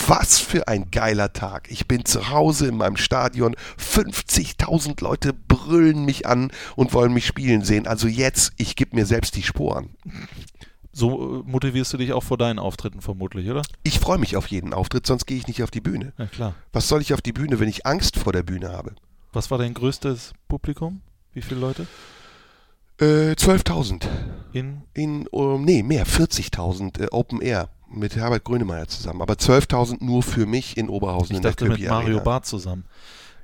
was 0.07 0.39
für 0.39 0.66
ein 0.69 0.91
geiler 0.91 1.33
Tag. 1.33 1.70
Ich 1.70 1.87
bin 1.87 2.05
zu 2.05 2.31
Hause 2.31 2.69
in 2.69 2.77
meinem 2.77 2.97
Stadion, 2.97 3.55
50.000 3.79 5.03
Leute 5.03 5.33
brüllen 5.33 6.05
mich 6.05 6.27
an 6.27 6.51
und 6.77 6.95
wollen 6.95 7.12
mich 7.12 7.27
spielen 7.27 7.62
sehen. 7.62 7.87
Also 7.87 8.09
jetzt, 8.09 8.53
ich 8.57 8.77
gebe 8.77 8.97
mir 8.97 9.07
selbst 9.07 9.37
die 9.37 9.43
Sporen. 9.43 9.91
So 10.99 11.43
äh, 11.47 11.51
motivierst 11.51 11.93
du 11.93 11.97
dich 11.97 12.12
auch 12.12 12.25
vor 12.25 12.39
deinen 12.39 12.59
Auftritten 12.59 13.01
vermutlich, 13.01 13.49
oder? 13.49 13.62
Ich 13.85 14.01
freue 14.01 14.19
mich 14.19 14.37
auf 14.37 14.49
jeden 14.49 14.75
Auftritt, 14.75 15.07
sonst 15.07 15.27
gehe 15.27 15.39
ich 15.39 15.47
nicht 15.47 15.62
auf 15.62 15.70
die 15.70 15.81
Bühne. 15.81 16.12
Ja, 16.19 16.27
klar. 16.27 16.55
Was 16.73 16.89
soll 16.89 17.01
ich 17.01 17.15
auf 17.15 17.23
die 17.23 17.33
Bühne, 17.33 17.61
wenn 17.61 17.69
ich 17.69 17.87
Angst 17.87 18.16
vor 18.16 18.33
der 18.33 18.43
Bühne 18.43 18.70
habe? 18.73 18.97
Was 19.33 19.51
war 19.51 19.59
dein 19.59 19.75
größtes 19.75 20.33
Publikum? 20.49 21.01
Wie 21.35 21.43
viele 21.43 21.61
Leute? 21.61 21.87
Äh, 23.01 23.33
12.000. 23.35 24.07
In 24.53 24.83
In, 24.93 25.29
um, 25.29 25.65
nee, 25.65 25.85
mehr, 25.85 26.05
40.000 26.05 27.01
äh, 27.01 27.07
Open 27.12 27.41
Air 27.41 27.69
mit 27.89 28.16
Herbert 28.16 28.43
Grönemeyer 28.43 28.89
zusammen. 28.89 29.23
Aber 29.23 29.35
12.000 29.35 30.05
nur 30.05 30.25
für 30.25 30.47
mich 30.47 30.77
in 30.77 30.89
Oberhausen 30.89 31.33
ich 31.33 31.37
in 31.37 31.43
der 31.43 31.53
dachte 31.53 31.66
mit 31.66 31.77
Köpi 31.77 31.89
Mario 31.89 32.09
Arena. 32.09 32.23
Barth 32.25 32.47
zusammen. 32.47 32.85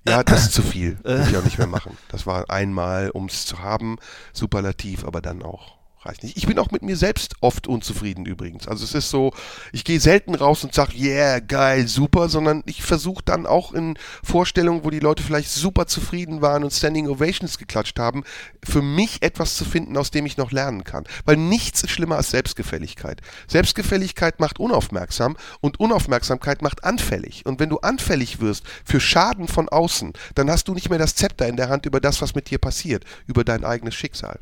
Ja, 0.09 0.25
das 0.25 0.47
ist 0.47 0.55
zu 0.55 0.63
viel. 0.63 0.99
Will 1.05 1.25
ich 1.31 1.37
auch 1.37 1.45
nicht 1.45 1.59
mehr 1.59 1.69
machen. 1.69 1.97
Das 2.09 2.27
war 2.27 2.51
einmal, 2.51 3.11
um 3.11 3.27
es 3.27 3.47
zu 3.47 3.61
haben, 3.61 3.97
superlativ, 4.33 5.05
aber 5.05 5.23
dann 5.23 5.43
auch 5.43 5.79
reicht 6.07 6.23
nicht. 6.23 6.37
Ich 6.37 6.47
bin 6.47 6.59
auch 6.59 6.71
mit 6.71 6.83
mir 6.83 6.97
selbst 6.97 7.35
oft 7.41 7.67
unzufrieden 7.67 8.27
übrigens. 8.27 8.69
Also 8.69 8.85
es 8.85 8.95
ist 8.95 9.11
so, 9.11 9.33
ich 9.73 9.85
gehe 9.85 10.01
selten 10.01 10.35
raus 10.35 10.65
und 10.65 10.75
sage, 10.75 10.97
yeah, 10.97 11.41
geil, 11.41 11.89
super, 11.89 12.29
sondern 12.29 12.63
ich 12.67 12.83
versuche 12.83 13.23
dann 13.25 13.47
auch 13.47 13.73
in 13.73 13.99
Vorstellungen, 14.23 14.85
wo 14.85 14.91
die 14.91 15.01
Leute 15.01 15.23
vielleicht 15.23 15.51
super 15.51 15.87
zufrieden 15.87 16.43
waren 16.43 16.65
und 16.65 16.73
Standing 16.73 17.09
Ovations 17.09 17.59
geklatscht 17.59 17.99
haben, 17.99 18.25
für 18.65 18.83
mich 18.83 19.23
etwas 19.23 19.57
zu 19.57 19.65
finden, 19.65 19.97
aus 19.97 20.11
dem 20.11 20.27
ich 20.27 20.37
noch 20.37 20.53
lernen 20.53 20.85
kann. 20.85 21.05
Weil 21.25 21.37
nichts 21.37 21.83
ist 21.83 21.91
schlimmer 21.91 22.17
als 22.17 22.31
Selbstgefälligkeit. 22.31 23.21
Selbstgefälligkeit 23.49 24.41
macht 24.41 24.59
unaufmerksam 24.59 25.37
und 25.61 25.81
Unaufmerksamkeit 25.81 26.63
macht 26.63 26.85
anfällig. 26.85 27.47
Und 27.47 27.61
wenn 27.61 27.71
du 27.71 27.79
anfällig 27.79 28.41
wirst 28.41 28.65
für 28.85 29.01
Schaden 29.01 29.49
von 29.49 29.69
außen, 29.69 30.13
dann 30.35 30.51
hast 30.51 30.69
du 30.69 30.75
nicht 30.75 30.91
mehr 30.91 30.99
das 30.99 31.15
Zepter 31.15 31.47
in 31.49 31.57
der 31.57 31.69
Hand 31.69 31.87
über 31.87 32.01
das, 32.01 32.23
was 32.23 32.35
mit 32.35 32.51
dir 32.51 32.59
passiert, 32.59 33.05
über 33.27 33.45
dein 33.45 33.65
eigenes 33.65 33.95
Schicksal. 33.95 34.39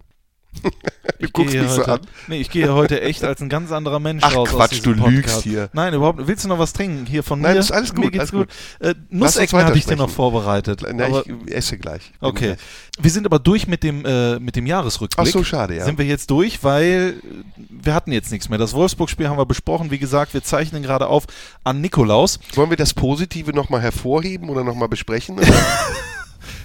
du 0.62 0.70
Ich 1.18 1.32
guckst 1.32 1.52
gehe 1.52 1.62
mich 1.62 1.70
so 1.70 1.80
heute, 1.82 1.92
an. 1.92 2.00
Nee, 2.28 2.40
ich 2.40 2.50
gehe 2.50 2.72
heute 2.72 3.00
echt 3.00 3.24
als 3.24 3.40
ein 3.40 3.48
ganz 3.48 3.72
anderer 3.72 4.00
Mensch 4.00 4.22
Ach, 4.24 4.34
raus. 4.34 4.50
aus 4.50 4.56
Quatsch, 4.56 4.80
du 4.84 4.90
Podcast. 4.94 5.10
lügst 5.10 5.42
hier. 5.42 5.70
Nein, 5.72 5.94
überhaupt 5.94 6.18
nicht. 6.18 6.28
Willst 6.28 6.44
du 6.44 6.48
noch 6.48 6.58
was 6.58 6.72
trinken? 6.72 7.06
Hier 7.06 7.22
von 7.22 7.40
Nein, 7.40 7.54
mir? 7.54 7.60
ist 7.60 7.72
alles 7.72 7.92
Mir 7.92 8.02
gut, 8.02 8.12
geht's 8.12 8.32
alles 8.32 8.48
gut. 8.48 8.48
Äh, 8.80 8.88
Lass 8.88 8.96
uns 8.98 9.10
Nussecken 9.10 9.64
hatte 9.64 9.78
ich 9.78 9.86
dir 9.86 9.96
noch 9.96 10.10
vorbereitet. 10.10 10.82
Na, 10.92 11.06
aber, 11.06 11.24
ich 11.26 11.52
esse 11.54 11.78
gleich. 11.78 12.12
Okay. 12.20 12.44
gleich. 12.46 12.58
Wir 13.00 13.10
sind 13.10 13.26
aber 13.26 13.38
durch 13.38 13.66
mit 13.66 13.82
dem, 13.82 14.04
äh, 14.04 14.38
mit 14.38 14.54
dem 14.56 14.66
Jahresrückblick. 14.66 15.26
Ach 15.26 15.32
so, 15.32 15.42
schade, 15.44 15.76
ja. 15.76 15.84
Sind 15.84 15.98
wir 15.98 16.04
jetzt 16.04 16.30
durch, 16.30 16.62
weil 16.62 17.14
äh, 17.22 17.62
wir 17.70 17.94
hatten 17.94 18.12
jetzt 18.12 18.30
nichts 18.30 18.48
mehr. 18.48 18.58
Das 18.58 18.74
Wolfsburg-Spiel 18.74 19.28
haben 19.28 19.38
wir 19.38 19.46
besprochen. 19.46 19.90
Wie 19.90 19.98
gesagt, 19.98 20.34
wir 20.34 20.42
zeichnen 20.42 20.82
gerade 20.82 21.06
auf 21.06 21.24
an 21.64 21.80
Nikolaus. 21.80 22.38
Wollen 22.54 22.70
wir 22.70 22.76
das 22.76 22.92
Positive 22.94 23.52
nochmal 23.52 23.80
hervorheben 23.80 24.48
oder 24.50 24.64
nochmal 24.64 24.88
besprechen? 24.88 25.38
Oder? 25.38 25.46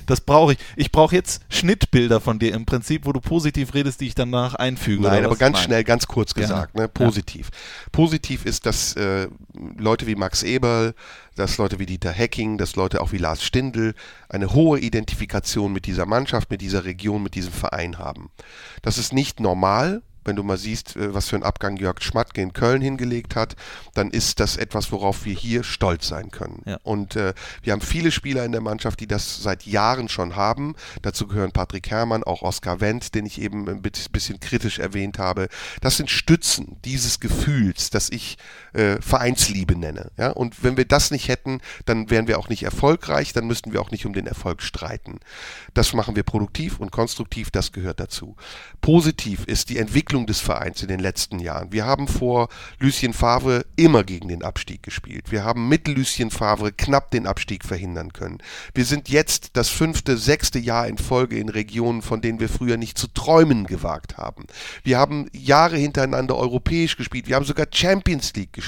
Das 0.06 0.22
brauche 0.22 0.54
ich. 0.54 0.60
Ich 0.76 0.91
brauche 0.91 1.16
jetzt 1.16 1.41
Schnittbilder 1.49 2.22
von 2.22 2.40
dir 2.40 2.54
im 2.54 2.66
Prinzip, 2.66 3.06
wo 3.06 3.14
du 3.14 3.20
positiv 3.20 3.74
redest, 3.74 4.02
die 4.02 4.08
ich 4.08 4.16
danach 4.16 4.56
einfüge. 4.56 5.04
Nein, 5.04 5.26
aber 5.26 5.36
ganz 5.36 5.58
Nein. 5.58 5.66
schnell, 5.66 5.84
ganz 5.84 6.08
kurz 6.08 6.34
gesagt, 6.34 6.76
ne? 6.76 6.88
positiv. 6.88 7.49
Positiv 7.91 8.45
ist, 8.45 8.66
dass 8.66 8.95
äh, 8.95 9.28
Leute 9.78 10.08
wie 10.08 10.16
Max 10.16 10.44
Eberl, 10.44 10.94
dass 11.36 11.58
Leute 11.58 11.80
wie 11.80 11.86
Dieter 11.86 12.12
Hecking, 12.12 12.58
dass 12.58 12.76
Leute 12.76 13.02
auch 13.02 13.12
wie 13.12 13.18
Lars 13.18 13.44
Stindl 13.44 13.94
eine 14.30 14.54
hohe 14.54 14.80
Identifikation 14.80 15.72
mit 15.72 15.86
dieser 15.86 16.06
Mannschaft, 16.06 16.49
mit 16.49 16.62
dieser 16.62 16.86
Region, 16.86 17.24
mit 17.24 17.36
diesem 17.36 17.54
Verein 17.54 17.98
haben. 17.98 18.30
Das 18.82 18.98
ist 18.98 19.14
nicht 19.14 19.40
normal. 19.40 20.02
Wenn 20.28 20.36
du 20.36 20.44
mal 20.44 20.58
siehst, 20.58 20.95
äh, 20.95 21.14
was 21.14 21.30
für 21.30 21.36
einen 21.36 21.44
Abgang 21.44 21.78
Jörg 21.78 22.02
Schmatke 22.02 22.41
in 22.41 22.54
Köln 22.54 22.82
hingelegt 22.82 23.36
hat, 23.36 23.56
dann 23.94 24.12
ist 24.12 24.40
das 24.40 24.58
etwas, 24.58 24.91
worauf 24.91 25.26
wir 25.26 25.34
hier 25.34 25.64
stolz 25.64 26.08
sein 26.08 26.32
können. 26.32 26.62
Ja. 26.66 26.78
Und 26.84 27.16
äh, 27.16 27.34
wir 27.64 27.74
haben 27.74 27.82
viele 27.82 28.12
Spieler 28.12 28.45
in 28.45 28.52
der 28.52 28.62
Mannschaft, 28.62 28.99
die 28.99 29.08
das 29.08 29.41
seit 29.41 29.66
Jahren 29.66 30.10
schon 30.10 30.36
haben. 30.36 30.76
Dazu 31.02 31.28
gehören 31.28 31.52
Patrick 31.52 31.90
Herrmann, 31.90 32.24
auch 32.24 32.41
Oskar 32.41 32.82
Wendt, 32.82 33.16
den 33.16 33.26
ich 33.26 33.41
eben 33.41 33.68
ein 33.70 33.82
bisschen 33.82 34.40
kritisch 34.40 34.80
erwähnt 34.80 35.18
habe. 35.18 35.48
Das 35.82 35.98
sind 35.98 36.10
Stützen 36.10 36.78
dieses 36.84 37.20
Gefühls, 37.20 37.90
das 37.90 38.10
ich 38.10 38.38
äh, 38.78 39.02
Vereinsliebe 39.02 39.76
nenne. 39.76 40.12
Ja? 40.18 40.30
Und 40.30 40.64
wenn 40.64 40.78
wir 40.78 40.86
das 40.86 41.12
nicht 41.12 41.28
hätten, 41.28 41.62
dann 41.86 42.10
wären 42.10 42.28
wir 42.28 42.38
auch 42.38 42.49
nicht 42.49 42.64
erfolgreich, 42.64 43.34
dann 43.34 43.48
müssten 43.48 43.74
wir 43.74 43.82
auch 43.82 43.91
nicht 43.91 44.06
um 44.06 44.14
den 44.14 44.28
Erfolg 44.28 44.62
streiten. 44.62 45.20
Das 45.74 45.94
machen 45.94 46.16
wir 46.16 46.24
produktiv 46.24 46.80
und 46.80 46.91
konstruktiv, 46.91 47.49
das 47.52 47.72
gehört 47.72 47.99
dazu. 47.99 48.36
Positiv 48.82 49.45
ist 49.45 49.70
die 49.70 49.80
Entwicklung 49.80 50.28
des 50.28 50.40
Vereins 50.40 50.82
in 50.82 50.88
den 50.88 50.99
letzten 50.99 51.40
Jahren. 51.40 51.72
Wir 51.72 51.86
haben 51.86 52.08
vor 52.08 52.49
Lucien 52.80 53.14
Favre 53.14 53.66
immer 53.76 54.04
gegen 54.04 54.28
den 54.28 54.44
Abstieg 54.44 54.84
gespielt. 54.84 55.32
Wir 55.32 55.44
haben 55.44 55.68
mit 55.68 55.88
Lucien 55.88 56.30
Favre 56.30 56.72
knapp 56.72 57.12
den 57.12 57.26
Abstieg 57.26 57.66
verhindern 57.66 58.14
können. 58.14 58.38
Wir 58.76 58.86
sind 58.86 59.10
jetzt 59.10 59.52
das 59.54 59.70
fünfte, 59.70 60.18
sechste 60.18 60.60
Jahr 60.60 60.88
in 60.88 60.98
Folge 60.98 61.40
in 61.40 61.49
Regionen, 61.49 62.02
von 62.02 62.22
denen 62.22 62.40
wir 62.40 62.49
früher 62.49 62.78
nicht 62.78 62.98
zu 62.98 63.08
träumen 63.08 63.66
gewagt 63.66 64.18
haben. 64.18 64.45
Wir 64.84 64.99
haben 64.99 65.28
Jahre 65.34 65.78
hintereinander 65.78 66.36
europäisch 66.36 66.95
gespielt. 66.95 67.28
Wir 67.28 67.36
haben 67.36 67.45
sogar 67.45 67.66
Champions 67.72 68.34
League 68.36 68.54
gespielt. 68.54 68.66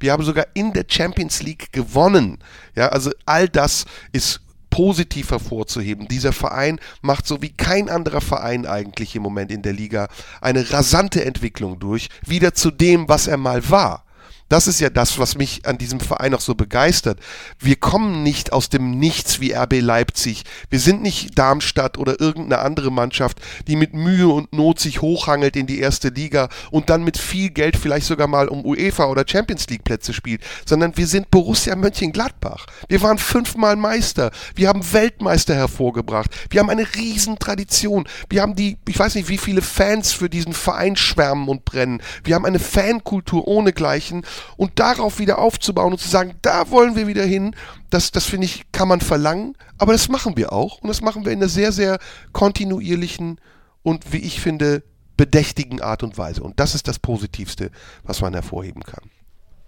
Wir 0.00 0.12
haben 0.12 0.24
sogar 0.24 0.46
in 0.54 0.72
der 0.72 0.84
Champions 0.88 1.42
League 1.42 1.72
gewonnen. 1.72 2.38
Ja, 2.74 2.88
also 2.88 3.10
all 3.26 3.48
das 3.48 3.84
ist 4.12 4.40
positiv 4.70 5.30
hervorzuheben. 5.30 6.08
Dieser 6.08 6.32
Verein 6.32 6.80
macht 7.02 7.26
so 7.26 7.42
wie 7.42 7.50
kein 7.50 7.90
anderer 7.90 8.22
Verein 8.22 8.66
eigentlich 8.66 9.14
im 9.14 9.22
Moment 9.22 9.52
in 9.52 9.62
der 9.62 9.74
Liga 9.74 10.08
eine 10.40 10.70
rasante 10.72 11.24
Entwicklung 11.24 11.78
durch, 11.78 12.08
wieder 12.26 12.54
zu 12.54 12.70
dem, 12.70 13.08
was 13.08 13.26
er 13.26 13.36
mal 13.36 13.68
war. 13.68 14.04
Das 14.52 14.66
ist 14.66 14.80
ja 14.80 14.90
das, 14.90 15.18
was 15.18 15.34
mich 15.34 15.64
an 15.64 15.78
diesem 15.78 15.98
Verein 15.98 16.34
auch 16.34 16.42
so 16.42 16.54
begeistert. 16.54 17.18
Wir 17.58 17.76
kommen 17.76 18.22
nicht 18.22 18.52
aus 18.52 18.68
dem 18.68 18.90
Nichts 18.98 19.40
wie 19.40 19.54
RB 19.54 19.80
Leipzig. 19.80 20.42
Wir 20.68 20.78
sind 20.78 21.00
nicht 21.00 21.38
Darmstadt 21.38 21.96
oder 21.96 22.20
irgendeine 22.20 22.60
andere 22.60 22.92
Mannschaft, 22.92 23.40
die 23.66 23.76
mit 23.76 23.94
Mühe 23.94 24.28
und 24.28 24.52
Not 24.52 24.78
sich 24.78 25.00
hochhangelt 25.00 25.56
in 25.56 25.66
die 25.66 25.80
erste 25.80 26.10
Liga 26.10 26.50
und 26.70 26.90
dann 26.90 27.02
mit 27.02 27.16
viel 27.16 27.48
Geld 27.48 27.78
vielleicht 27.78 28.04
sogar 28.04 28.26
mal 28.26 28.48
um 28.48 28.62
UEFA 28.62 29.06
oder 29.06 29.24
Champions 29.26 29.70
League 29.70 29.84
Plätze 29.84 30.12
spielt, 30.12 30.42
sondern 30.66 30.98
wir 30.98 31.06
sind 31.06 31.30
Borussia 31.30 31.74
Mönchengladbach. 31.74 32.66
Wir 32.88 33.00
waren 33.00 33.16
fünfmal 33.16 33.76
Meister. 33.76 34.32
Wir 34.54 34.68
haben 34.68 34.92
Weltmeister 34.92 35.54
hervorgebracht. 35.54 36.30
Wir 36.50 36.60
haben 36.60 36.68
eine 36.68 36.94
Riesentradition. 36.94 38.06
Wir 38.28 38.42
haben 38.42 38.54
die, 38.54 38.76
ich 38.86 38.98
weiß 38.98 39.14
nicht, 39.14 39.30
wie 39.30 39.38
viele 39.38 39.62
Fans 39.62 40.12
für 40.12 40.28
diesen 40.28 40.52
Verein 40.52 40.96
schwärmen 40.96 41.48
und 41.48 41.64
brennen. 41.64 42.02
Wir 42.22 42.34
haben 42.34 42.44
eine 42.44 42.58
Fankultur 42.58 43.48
ohnegleichen 43.48 44.26
und 44.56 44.78
darauf 44.78 45.18
wieder 45.18 45.38
aufzubauen 45.38 45.92
und 45.92 45.98
zu 45.98 46.08
sagen, 46.08 46.34
da 46.42 46.70
wollen 46.70 46.96
wir 46.96 47.06
wieder 47.06 47.24
hin, 47.24 47.54
das, 47.90 48.10
das 48.10 48.24
finde 48.24 48.46
ich, 48.46 48.64
kann 48.72 48.88
man 48.88 49.00
verlangen, 49.00 49.56
aber 49.78 49.92
das 49.92 50.08
machen 50.08 50.36
wir 50.36 50.52
auch 50.52 50.80
und 50.80 50.88
das 50.88 51.00
machen 51.00 51.24
wir 51.24 51.32
in 51.32 51.38
einer 51.38 51.48
sehr, 51.48 51.72
sehr 51.72 51.98
kontinuierlichen 52.32 53.40
und, 53.82 54.12
wie 54.12 54.18
ich 54.18 54.40
finde, 54.40 54.82
bedächtigen 55.16 55.80
Art 55.80 56.02
und 56.02 56.18
Weise. 56.18 56.42
Und 56.42 56.58
das 56.58 56.74
ist 56.74 56.88
das 56.88 56.98
Positivste, 56.98 57.70
was 58.02 58.20
man 58.20 58.32
hervorheben 58.32 58.82
kann. 58.82 59.10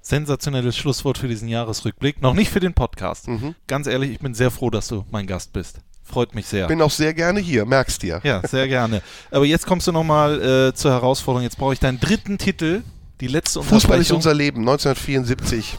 Sensationelles 0.00 0.76
Schlusswort 0.76 1.16
für 1.16 1.28
diesen 1.28 1.48
Jahresrückblick. 1.48 2.20
Noch 2.20 2.34
nicht 2.34 2.50
für 2.50 2.60
den 2.60 2.74
Podcast. 2.74 3.28
Mhm. 3.28 3.54
Ganz 3.66 3.86
ehrlich, 3.86 4.10
ich 4.10 4.18
bin 4.18 4.34
sehr 4.34 4.50
froh, 4.50 4.70
dass 4.70 4.88
du 4.88 5.04
mein 5.10 5.26
Gast 5.26 5.52
bist. 5.52 5.80
Freut 6.02 6.34
mich 6.34 6.46
sehr. 6.46 6.66
Bin 6.66 6.82
auch 6.82 6.90
sehr 6.90 7.14
gerne 7.14 7.40
hier, 7.40 7.64
merkst 7.64 8.02
dir. 8.02 8.20
Ja, 8.24 8.46
sehr 8.46 8.68
gerne. 8.68 9.00
Aber 9.30 9.46
jetzt 9.46 9.66
kommst 9.66 9.86
du 9.86 9.92
nochmal 9.92 10.42
äh, 10.42 10.74
zur 10.74 10.90
Herausforderung. 10.90 11.42
Jetzt 11.42 11.56
brauche 11.56 11.72
ich 11.72 11.80
deinen 11.80 11.98
dritten 11.98 12.36
Titel. 12.36 12.82
Die 13.24 13.28
letzte 13.28 13.62
Fußball 13.62 14.02
ist 14.02 14.12
unser 14.12 14.34
Leben, 14.34 14.60
1974. 14.60 15.78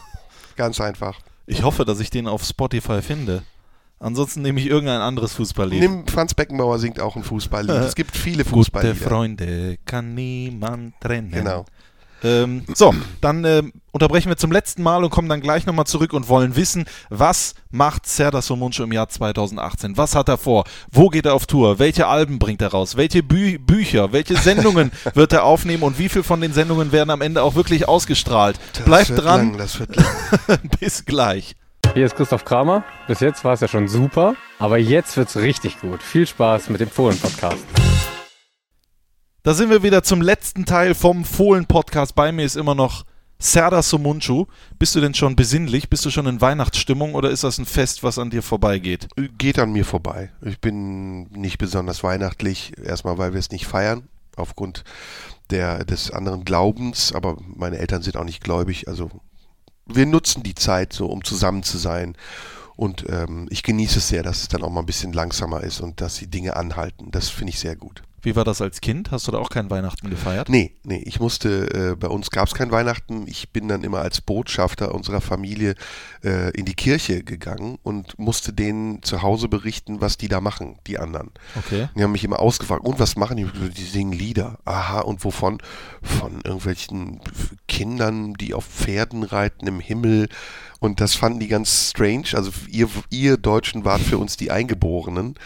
Ganz 0.56 0.80
einfach. 0.80 1.20
Ich 1.46 1.62
hoffe, 1.62 1.84
dass 1.84 2.00
ich 2.00 2.10
den 2.10 2.26
auf 2.26 2.42
Spotify 2.42 3.00
finde. 3.00 3.44
Ansonsten 4.00 4.42
nehme 4.42 4.58
ich 4.58 4.66
irgendein 4.66 5.00
anderes 5.00 5.34
Fußballlied. 5.34 5.78
Nimm 5.78 6.08
Franz 6.08 6.34
Beckenbauer 6.34 6.80
singt 6.80 6.98
auch 6.98 7.14
ein 7.14 7.22
Fußballlied. 7.22 7.70
Es 7.86 7.94
gibt 7.94 8.16
viele 8.16 8.42
Gute 8.42 8.50
Fußballlieder. 8.56 8.96
Freunde 8.96 9.78
kann 9.84 10.16
niemand 10.16 11.00
trennen. 11.00 11.30
Genau. 11.30 11.66
Ähm, 12.22 12.64
so, 12.74 12.94
dann 13.20 13.44
ähm, 13.44 13.72
unterbrechen 13.92 14.28
wir 14.28 14.36
zum 14.36 14.52
letzten 14.52 14.82
Mal 14.82 15.04
und 15.04 15.10
kommen 15.10 15.28
dann 15.28 15.40
gleich 15.40 15.66
nochmal 15.66 15.86
zurück 15.86 16.12
und 16.12 16.28
wollen 16.28 16.56
wissen, 16.56 16.86
was 17.10 17.54
macht 17.70 18.06
Serdar 18.06 18.42
Somuncu 18.42 18.82
im 18.82 18.92
Jahr 18.92 19.08
2018? 19.08 19.96
Was 19.96 20.14
hat 20.14 20.28
er 20.28 20.38
vor? 20.38 20.64
Wo 20.90 21.08
geht 21.08 21.26
er 21.26 21.34
auf 21.34 21.46
Tour? 21.46 21.78
Welche 21.78 22.06
Alben 22.06 22.38
bringt 22.38 22.62
er 22.62 22.68
raus? 22.68 22.96
Welche 22.96 23.22
Bü 23.22 23.58
Bücher? 23.58 24.12
Welche 24.12 24.36
Sendungen 24.36 24.92
wird 25.14 25.32
er 25.32 25.44
aufnehmen? 25.44 25.82
Und 25.82 25.98
wie 25.98 26.08
viel 26.08 26.22
von 26.22 26.40
den 26.40 26.52
Sendungen 26.52 26.92
werden 26.92 27.10
am 27.10 27.20
Ende 27.20 27.42
auch 27.42 27.54
wirklich 27.54 27.88
ausgestrahlt? 27.88 28.58
Das 28.74 28.84
Bleibt 28.84 29.08
wird 29.10 29.24
dran. 29.24 29.50
Lang, 29.50 29.58
das 29.58 29.78
wird 29.78 29.96
lang. 29.96 30.06
Bis 30.80 31.04
gleich. 31.04 31.56
Hier 31.94 32.06
ist 32.06 32.16
Christoph 32.16 32.44
Kramer. 32.44 32.84
Bis 33.06 33.20
jetzt 33.20 33.44
war 33.44 33.54
es 33.54 33.60
ja 33.60 33.68
schon 33.68 33.88
super, 33.88 34.34
aber 34.58 34.78
jetzt 34.78 35.16
wird's 35.16 35.36
richtig 35.36 35.80
gut. 35.80 36.02
Viel 36.02 36.26
Spaß 36.26 36.68
mit 36.68 36.80
dem 36.80 36.90
Fohlen-Podcast. 36.90 37.64
Da 39.46 39.54
sind 39.54 39.70
wir 39.70 39.84
wieder 39.84 40.02
zum 40.02 40.22
letzten 40.22 40.64
Teil 40.64 40.92
vom 40.96 41.24
Fohlen-Podcast. 41.24 42.16
Bei 42.16 42.32
mir 42.32 42.44
ist 42.44 42.56
immer 42.56 42.74
noch 42.74 43.04
Serdar 43.38 43.84
Somuncu. 43.84 44.46
Bist 44.76 44.96
du 44.96 45.00
denn 45.00 45.14
schon 45.14 45.36
besinnlich? 45.36 45.88
Bist 45.88 46.04
du 46.04 46.10
schon 46.10 46.26
in 46.26 46.40
Weihnachtsstimmung 46.40 47.14
oder 47.14 47.30
ist 47.30 47.44
das 47.44 47.58
ein 47.58 47.64
Fest, 47.64 48.02
was 48.02 48.18
an 48.18 48.30
dir 48.30 48.42
vorbeigeht? 48.42 49.06
Geht 49.38 49.60
an 49.60 49.70
mir 49.70 49.84
vorbei. 49.84 50.32
Ich 50.42 50.60
bin 50.60 51.28
nicht 51.30 51.58
besonders 51.58 52.02
weihnachtlich. 52.02 52.72
Erstmal, 52.84 53.18
weil 53.18 53.34
wir 53.34 53.38
es 53.38 53.52
nicht 53.52 53.68
feiern, 53.68 54.08
aufgrund 54.34 54.82
der, 55.50 55.84
des 55.84 56.10
anderen 56.10 56.44
Glaubens. 56.44 57.12
Aber 57.12 57.36
meine 57.40 57.78
Eltern 57.78 58.02
sind 58.02 58.16
auch 58.16 58.24
nicht 58.24 58.42
gläubig. 58.42 58.88
Also 58.88 59.12
wir 59.86 60.06
nutzen 60.06 60.42
die 60.42 60.56
Zeit 60.56 60.92
so, 60.92 61.06
um 61.06 61.22
zusammen 61.22 61.62
zu 61.62 61.78
sein. 61.78 62.16
Und 62.74 63.04
ähm, 63.08 63.46
ich 63.50 63.62
genieße 63.62 63.98
es 63.98 64.08
sehr, 64.08 64.24
dass 64.24 64.42
es 64.42 64.48
dann 64.48 64.64
auch 64.64 64.70
mal 64.70 64.80
ein 64.80 64.86
bisschen 64.86 65.12
langsamer 65.12 65.60
ist 65.60 65.80
und 65.80 66.00
dass 66.00 66.16
die 66.16 66.26
Dinge 66.26 66.56
anhalten. 66.56 67.12
Das 67.12 67.28
finde 67.28 67.52
ich 67.52 67.60
sehr 67.60 67.76
gut. 67.76 68.02
Wie 68.26 68.34
war 68.34 68.42
das 68.42 68.60
als 68.60 68.80
Kind? 68.80 69.12
Hast 69.12 69.28
du 69.28 69.30
da 69.30 69.38
auch 69.38 69.50
kein 69.50 69.70
Weihnachten 69.70 70.10
gefeiert? 70.10 70.48
Nee, 70.48 70.74
nee, 70.82 71.00
ich 71.06 71.20
musste, 71.20 71.92
äh, 71.92 71.94
bei 71.94 72.08
uns 72.08 72.32
gab 72.32 72.48
es 72.48 72.54
kein 72.54 72.72
Weihnachten. 72.72 73.24
Ich 73.28 73.50
bin 73.50 73.68
dann 73.68 73.84
immer 73.84 74.00
als 74.00 74.20
Botschafter 74.20 74.92
unserer 74.92 75.20
Familie 75.20 75.76
äh, 76.24 76.50
in 76.50 76.64
die 76.64 76.74
Kirche 76.74 77.22
gegangen 77.22 77.78
und 77.84 78.18
musste 78.18 78.52
denen 78.52 79.00
zu 79.04 79.22
Hause 79.22 79.46
berichten, 79.46 80.00
was 80.00 80.16
die 80.16 80.26
da 80.26 80.40
machen, 80.40 80.80
die 80.88 80.98
anderen. 80.98 81.30
Okay. 81.54 81.88
Die 81.96 82.02
haben 82.02 82.10
mich 82.10 82.24
immer 82.24 82.40
ausgefragt, 82.40 82.84
und 82.84 82.98
was 82.98 83.14
machen 83.14 83.36
die? 83.36 83.46
Die 83.70 83.84
singen 83.84 84.12
Lieder. 84.12 84.58
Aha, 84.64 85.02
und 85.02 85.22
wovon? 85.22 85.58
Von 86.02 86.40
irgendwelchen 86.42 87.20
Kindern, 87.68 88.34
die 88.34 88.54
auf 88.54 88.64
Pferden 88.64 89.22
reiten 89.22 89.68
im 89.68 89.78
Himmel. 89.78 90.28
Und 90.80 91.00
das 91.00 91.14
fanden 91.14 91.38
die 91.38 91.48
ganz 91.48 91.90
strange. 91.90 92.30
Also 92.32 92.50
ihr, 92.68 92.88
ihr 93.08 93.36
Deutschen 93.36 93.84
wart 93.84 94.02
für 94.02 94.18
uns 94.18 94.36
die 94.36 94.50
Eingeborenen. 94.50 95.36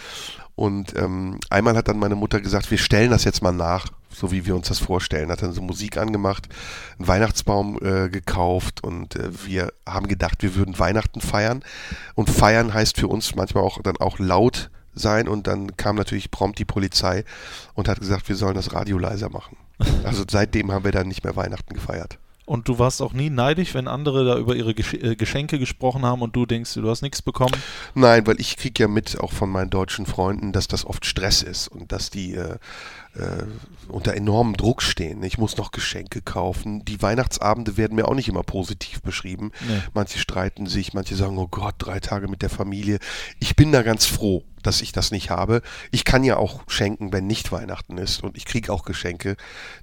Und 0.56 0.97
ähm, 0.97 1.39
einmal 1.48 1.77
hat 1.77 1.89
dann 1.89 1.98
meine 1.98 2.16
Mutter 2.16 2.40
gesagt, 2.40 2.70
wir 2.70 2.78
stellen 2.78 3.10
das 3.10 3.24
jetzt 3.24 3.43
mal 3.43 3.52
nach, 3.52 3.86
so 4.10 4.31
wie 4.31 4.44
wir 4.44 4.55
uns 4.55 4.68
das 4.68 4.78
vorstellen. 4.78 5.31
Hat 5.31 5.43
dann 5.43 5.52
so 5.52 5.62
Musik 5.62 5.97
angemacht, 5.97 6.48
einen 6.98 7.09
Weihnachtsbaum 7.09 7.78
äh, 7.82 8.09
gekauft 8.09 8.82
und 8.82 9.16
äh, 9.16 9.31
wir 9.47 9.72
haben 9.86 10.06
gedacht, 10.09 10.43
wir 10.43 10.55
würden 10.55 10.78
Weihnachten 10.78 11.20
feiern. 11.20 11.62
Und 12.14 12.28
feiern 12.31 12.74
heißt 12.74 12.98
für 12.98 13.09
uns 13.09 13.35
manchmal 13.35 13.64
auch 13.64 13.81
dann 13.82 13.97
auch 13.97 14.18
laut 14.18 14.70
sein 14.94 15.28
und 15.28 15.47
dann 15.47 15.77
kam 15.77 15.97
natürlich 15.97 16.31
prompt 16.31 16.59
die 16.59 16.64
Polizei 16.64 17.24
und 17.74 17.89
hat 17.89 18.01
gesagt, 18.01 18.28
wir 18.28 18.36
sollen 18.36 18.55
das 18.55 18.72
Radio 18.72 18.98
leiser 18.98 19.31
machen. 19.31 19.56
Also 20.05 20.24
seitdem 20.28 20.72
haben 20.72 20.85
wir 20.85 20.93
dann 20.93 21.09
nicht 21.09 21.24
mehr 21.24 21.36
Weihnachten 21.36 21.72
gefeiert. 21.72 22.18
Und 22.51 22.66
du 22.66 22.81
warst 22.81 23.01
auch 23.01 23.12
nie 23.12 23.31
neidisch, 23.31 23.74
wenn 23.74 23.86
andere 23.86 24.24
da 24.24 24.36
über 24.36 24.56
ihre 24.56 24.72
äh, 24.72 25.14
Geschenke 25.14 25.60
gesprochen 25.60 26.05
haben 26.05 26.20
und 26.20 26.35
du 26.35 26.47
denkst, 26.47 26.74
du 26.74 26.90
hast 26.90 27.01
nichts 27.01 27.22
bekommen? 27.22 27.55
Nein, 27.94 28.27
weil 28.27 28.40
ich 28.40 28.56
kriege 28.56 28.82
ja 28.82 28.89
mit, 28.89 29.20
auch 29.20 29.32
von 29.32 29.51
meinen 29.51 29.70
deutschen 29.70 30.05
Freunden, 30.05 30.51
dass 30.51 30.66
das 30.66 30.85
oft 30.85 31.06
Stress 31.06 31.44
ist 31.44 31.68
und 31.68 31.93
dass 31.93 32.10
die 32.10 32.35
äh, 32.35 32.56
äh, 33.15 33.45
unter 33.89 34.15
enormem 34.15 34.57
Druck 34.57 34.82
stehen. 34.82 35.23
Ich 35.24 35.37
muss 35.37 35.57
noch 35.57 35.73
Geschenke 35.73 36.23
kaufen. 36.23 36.85
Die 36.85 37.03
Weihnachtsabende 37.03 37.77
werden 37.77 37.97
mir 37.97 38.07
auch 38.07 38.15
nicht 38.15 38.28
immer 38.28 38.45
positiv 38.45 39.03
beschrieben. 39.03 39.51
Nee. 39.66 39.82
Manche 39.95 40.19
streiten 40.19 40.66
sich, 40.66 40.95
manche 40.95 41.16
sagen, 41.16 41.37
oh 41.39 41.49
Gott, 41.49 41.74
drei 41.78 41.99
Tage 41.99 42.28
mit 42.28 42.43
der 42.43 42.51
Familie. 42.51 42.99
Ich 43.41 43.57
bin 43.57 43.73
da 43.73 43.82
ganz 43.82 44.07
froh, 44.07 44.45
dass 44.62 44.81
ich 44.81 44.93
das 44.93 45.11
nicht 45.11 45.31
habe. 45.31 45.62
Ich 45.91 46.05
kann 46.05 46.23
ja 46.23 46.37
auch 46.37 46.62
schenken, 46.69 47.12
wenn 47.12 47.27
nicht 47.27 47.51
Weihnachten 47.51 47.99
ist 47.99 48.23
und 48.23 48.37
ich 48.37 48.45
kriege 48.45 48.73
auch 48.73 48.85
Geschenke. 48.85 49.37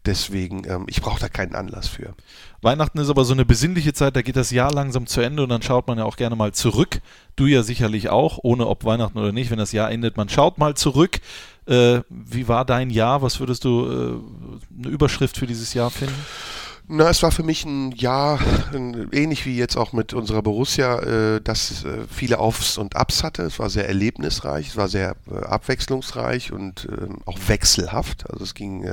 Deswegen, 0.06 0.64
ähm, 0.66 0.86
ich 0.88 1.02
brauche 1.02 1.20
da 1.20 1.28
keinen 1.28 1.56
Anlass 1.56 1.88
für. 1.88 2.16
Weihnachten 2.62 3.00
ist 3.00 3.10
aber 3.10 3.26
so 3.26 3.34
eine 3.34 3.46
besinnliche 3.46 3.94
Zeit, 3.94 4.16
da 4.16 4.22
geht 4.22 4.38
das 4.38 4.52
Jahr 4.52 4.72
langsam 4.72 5.06
zu 5.06 5.22
Ende 5.22 5.44
und 5.44 5.50
dann 5.50 5.62
schaut 5.62 5.88
man 5.88 5.98
ja 5.98 6.06
auch 6.06 6.16
gerne 6.16 6.36
mal 6.36 6.54
zurück. 6.54 7.02
Du 7.36 7.46
ja 7.46 7.62
sicherlich 7.62 8.10
auch, 8.10 8.40
ohne 8.42 8.68
ob 8.68 8.86
Weihnachten 8.86 9.18
oder 9.18 9.32
nicht, 9.32 9.52
wenn 9.52 9.60
das 9.60 9.74
Jahr 9.74 9.92
endet, 9.92 10.16
man 10.18 10.30
schaut 10.30 10.58
mal 10.58 10.76
zurück. 10.76 11.20
Äh, 11.68 12.02
wie 12.10 12.48
war 12.48 12.66
dein 12.66 12.90
Jahr? 12.90 13.22
Was 13.22 13.40
würdest 13.40 13.66
du 13.66 13.86
äh, 13.86 14.80
eine 14.80 14.90
Überschrift 14.90 15.38
für 15.38 15.48
dieses 15.48 15.74
Jahr 15.74 15.90
finden? 15.90 16.16
Na, 16.90 17.10
es 17.10 17.22
war 17.22 17.32
für 17.32 17.44
mich 17.44 17.66
ein 17.66 17.92
Jahr, 17.92 18.40
ein, 18.74 19.10
ähnlich 19.12 19.46
wie 19.46 19.58
jetzt 19.58 19.76
auch 19.76 19.92
mit 19.92 20.14
unserer 20.14 20.42
Borussia, 20.42 21.00
äh, 21.00 21.42
das 21.42 21.84
äh, 21.84 22.06
viele 22.10 22.40
Aufs 22.40 22.78
und 22.78 22.96
Abs 22.96 23.24
hatte. 23.24 23.44
Es 23.44 23.60
war 23.60 23.70
sehr 23.70 23.90
erlebnisreich, 23.90 24.70
es 24.70 24.78
war 24.78 24.88
sehr 24.88 25.18
äh, 25.30 25.40
abwechslungsreich 25.40 26.54
und 26.54 26.88
ähm, 26.90 27.18
auch 27.26 27.38
wechselhaft. 27.48 28.32
Also 28.32 28.46
es 28.46 28.54
ging 28.54 28.88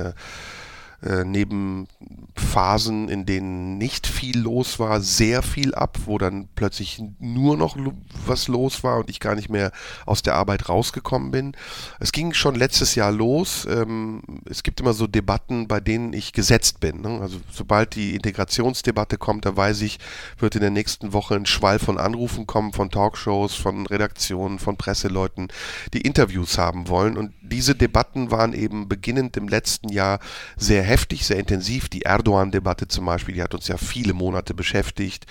äh, 1.04 1.24
neben 1.24 1.86
Phasen, 2.34 3.08
in 3.08 3.26
denen 3.26 3.78
nicht 3.78 4.06
viel 4.06 4.38
los 4.38 4.78
war, 4.78 5.00
sehr 5.00 5.42
viel 5.42 5.74
ab, 5.74 5.98
wo 6.06 6.18
dann 6.18 6.48
plötzlich 6.54 7.02
nur 7.18 7.56
noch 7.56 7.76
lo 7.76 7.92
was 8.26 8.48
los 8.48 8.82
war 8.82 8.98
und 8.98 9.10
ich 9.10 9.20
gar 9.20 9.34
nicht 9.34 9.50
mehr 9.50 9.70
aus 10.06 10.22
der 10.22 10.34
Arbeit 10.34 10.68
rausgekommen 10.68 11.30
bin. 11.30 11.52
Es 12.00 12.10
ging 12.10 12.32
schon 12.32 12.54
letztes 12.54 12.94
Jahr 12.94 13.12
los. 13.12 13.66
Ähm, 13.70 14.22
es 14.48 14.62
gibt 14.62 14.80
immer 14.80 14.94
so 14.94 15.06
Debatten, 15.06 15.68
bei 15.68 15.80
denen 15.80 16.12
ich 16.14 16.32
gesetzt 16.32 16.80
bin. 16.80 17.02
Ne? 17.02 17.20
Also 17.20 17.38
sobald 17.50 17.94
die 17.94 18.14
Integrationsdebatte 18.14 19.18
kommt, 19.18 19.44
da 19.44 19.54
weiß 19.56 19.82
ich, 19.82 19.98
wird 20.38 20.54
in 20.54 20.62
der 20.62 20.70
nächsten 20.70 21.12
Woche 21.12 21.34
ein 21.34 21.46
Schwall 21.46 21.78
von 21.78 21.98
Anrufen 21.98 22.46
kommen, 22.46 22.72
von 22.72 22.90
Talkshows, 22.90 23.54
von 23.54 23.86
Redaktionen, 23.86 24.58
von 24.58 24.76
Presseleuten, 24.76 25.48
die 25.92 26.00
Interviews 26.00 26.56
haben 26.56 26.88
wollen. 26.88 27.16
Und 27.16 27.34
diese 27.44 27.74
Debatten 27.74 28.30
waren 28.30 28.52
eben 28.52 28.88
beginnend 28.88 29.36
im 29.36 29.48
letzten 29.48 29.90
Jahr 29.90 30.18
sehr 30.56 30.82
heftig, 30.82 31.26
sehr 31.26 31.38
intensiv. 31.38 31.88
Die 31.88 32.02
Erdogan-Debatte 32.02 32.88
zum 32.88 33.04
Beispiel, 33.04 33.34
die 33.34 33.42
hat 33.42 33.54
uns 33.54 33.68
ja 33.68 33.76
viele 33.76 34.14
Monate 34.14 34.54
beschäftigt. 34.54 35.26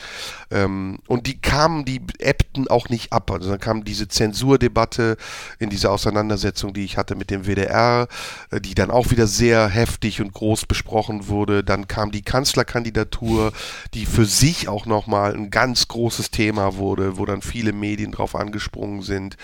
Ähm, 0.52 1.00
und 1.08 1.28
die 1.28 1.40
kamen, 1.40 1.86
die 1.86 2.02
ebbten 2.20 2.68
auch 2.68 2.90
nicht 2.90 3.12
ab. 3.12 3.32
Also 3.32 3.50
dann 3.50 3.60
kam 3.60 3.84
diese 3.84 4.08
Zensurdebatte 4.08 5.18
in 5.60 5.70
dieser 5.70 5.92
Auseinandersetzung, 5.92 6.74
die 6.74 6.86
ich 6.86 6.98
hatte 6.98 7.16
mit 7.16 7.30
dem 7.30 7.46
WDR, 7.46 8.08
äh, 8.52 8.62
die 8.62 8.76
dann 8.76 8.92
auch 8.92 9.12
wieder 9.12 9.28
sehr 9.28 9.68
heftig 9.68 10.22
und 10.22 10.34
groß 10.34 10.66
besprochen 10.66 11.28
wurde. 11.28 11.64
Dann 11.64 11.88
kam 11.88 12.12
die 12.12 12.22
Kanzlerkandidatur, 12.22 13.52
die 13.94 14.06
für 14.06 14.26
sich 14.26 14.68
auch 14.68 14.86
nochmal 14.86 15.34
ein 15.34 15.50
ganz 15.50 15.88
großes 15.88 16.32
Thema 16.32 16.76
wurde, 16.76 17.18
wo 17.18 17.26
dann 17.26 17.42
viele 17.42 17.74
Medien 17.74 18.12
drauf 18.12 18.36
angesprungen 18.36 19.02
sind. 19.02 19.38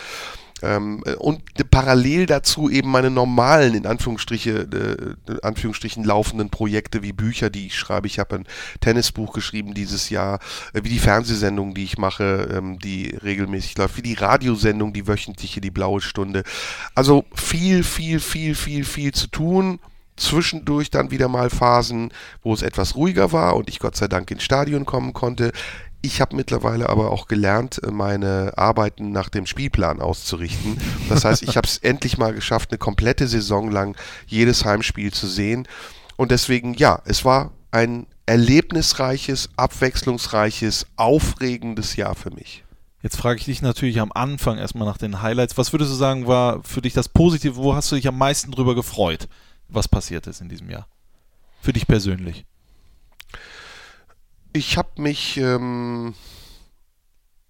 Ähm, 0.61 1.03
und 1.19 1.41
parallel 1.71 2.25
dazu 2.25 2.69
eben 2.69 2.89
meine 2.89 3.09
normalen, 3.09 3.73
in 3.75 3.85
Anführungsstriche, 3.85 4.67
äh, 5.27 5.37
Anführungsstrichen 5.41 6.03
laufenden 6.03 6.49
Projekte 6.49 7.01
wie 7.03 7.13
Bücher, 7.13 7.49
die 7.49 7.67
ich 7.67 7.77
schreibe. 7.77 8.07
Ich 8.07 8.19
habe 8.19 8.35
ein 8.35 8.47
Tennisbuch 8.81 9.33
geschrieben 9.33 9.73
dieses 9.73 10.09
Jahr, 10.09 10.39
äh, 10.73 10.83
wie 10.83 10.89
die 10.89 10.99
Fernsehsendung, 10.99 11.73
die 11.73 11.83
ich 11.83 11.97
mache, 11.97 12.49
ähm, 12.51 12.79
die 12.79 13.15
regelmäßig 13.23 13.77
läuft, 13.77 13.97
wie 13.97 14.01
die 14.01 14.13
Radiosendung, 14.13 14.93
die 14.93 15.07
wöchentliche, 15.07 15.61
die 15.61 15.71
blaue 15.71 16.01
Stunde. 16.01 16.43
Also 16.95 17.25
viel, 17.33 17.83
viel, 17.83 18.19
viel, 18.19 18.55
viel, 18.55 18.83
viel 18.83 19.13
zu 19.13 19.27
tun 19.27 19.79
zwischendurch 20.19 20.89
dann 20.89 21.11
wieder 21.11 21.27
mal 21.27 21.49
Phasen, 21.49 22.11
wo 22.43 22.53
es 22.53 22.61
etwas 22.61 22.95
ruhiger 22.95 23.31
war 23.31 23.55
und 23.55 23.69
ich 23.69 23.79
Gott 23.79 23.95
sei 23.95 24.07
Dank 24.07 24.29
ins 24.29 24.43
Stadion 24.43 24.85
kommen 24.85 25.13
konnte. 25.13 25.51
Ich 26.01 26.21
habe 26.21 26.35
mittlerweile 26.35 26.87
aber 26.87 27.11
auch 27.11 27.27
gelernt, 27.27 27.81
meine 27.91 28.53
Arbeiten 28.55 29.11
nach 29.11 29.27
dem 29.27 29.45
Spielplan 29.45 29.99
auszurichten. 29.99 30.77
Das 31.09 31.25
heißt, 31.25 31.43
ich 31.43 31.57
habe 31.57 31.67
es 31.67 31.77
endlich 31.81 32.17
mal 32.17 32.33
geschafft, 32.33 32.71
eine 32.71 32.77
komplette 32.77 33.27
Saison 33.27 33.69
lang 33.69 33.97
jedes 34.25 34.63
Heimspiel 34.63 35.11
zu 35.11 35.27
sehen. 35.27 35.67
Und 36.15 36.31
deswegen, 36.31 36.73
ja, 36.73 37.01
es 37.05 37.25
war 37.25 37.51
ein 37.71 38.07
erlebnisreiches, 38.25 39.49
abwechslungsreiches, 39.57 40.85
aufregendes 40.95 41.95
Jahr 41.97 42.15
für 42.15 42.31
mich. 42.31 42.63
Jetzt 43.01 43.15
frage 43.15 43.39
ich 43.39 43.45
dich 43.45 43.61
natürlich 43.61 43.99
am 43.99 44.11
Anfang 44.13 44.57
erstmal 44.57 44.87
nach 44.87 44.97
den 44.97 45.21
Highlights. 45.21 45.57
Was 45.57 45.73
würdest 45.73 45.91
du 45.91 45.95
sagen, 45.95 46.27
war 46.27 46.63
für 46.63 46.81
dich 46.81 46.93
das 46.93 47.09
Positive? 47.09 47.55
Wo 47.55 47.75
hast 47.75 47.91
du 47.91 47.95
dich 47.95 48.07
am 48.07 48.17
meisten 48.17 48.51
drüber 48.51 48.75
gefreut, 48.75 49.27
was 49.67 49.87
passiert 49.87 50.27
ist 50.27 50.41
in 50.41 50.49
diesem 50.49 50.69
Jahr? 50.69 50.87
Für 51.61 51.73
dich 51.73 51.87
persönlich? 51.87 52.45
Ich 54.51 54.77
habe 54.77 55.01
mich, 55.01 55.37
ähm, 55.37 56.15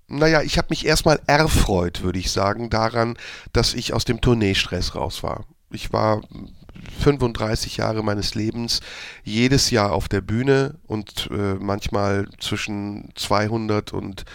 naja, 0.07 0.41
ich 0.41 0.57
habe 0.57 0.67
mich 0.69 0.85
erstmal 0.85 1.21
erfreut, 1.27 2.01
würde 2.01 2.19
ich 2.19 2.31
sagen, 2.31 2.69
daran, 2.69 3.17
dass 3.53 3.73
ich 3.73 3.93
aus 3.93 4.05
dem 4.05 4.21
Tourneestress 4.21 4.95
raus 4.95 5.23
war. 5.23 5.45
Ich 5.71 5.93
war 5.93 6.21
35 7.01 7.77
Jahre 7.77 8.03
meines 8.03 8.35
Lebens 8.35 8.81
jedes 9.23 9.69
Jahr 9.69 9.91
auf 9.91 10.07
der 10.07 10.21
Bühne 10.21 10.79
und 10.87 11.29
äh, 11.31 11.55
manchmal 11.55 12.27
zwischen 12.39 13.09
200 13.15 13.93
und 13.93 14.25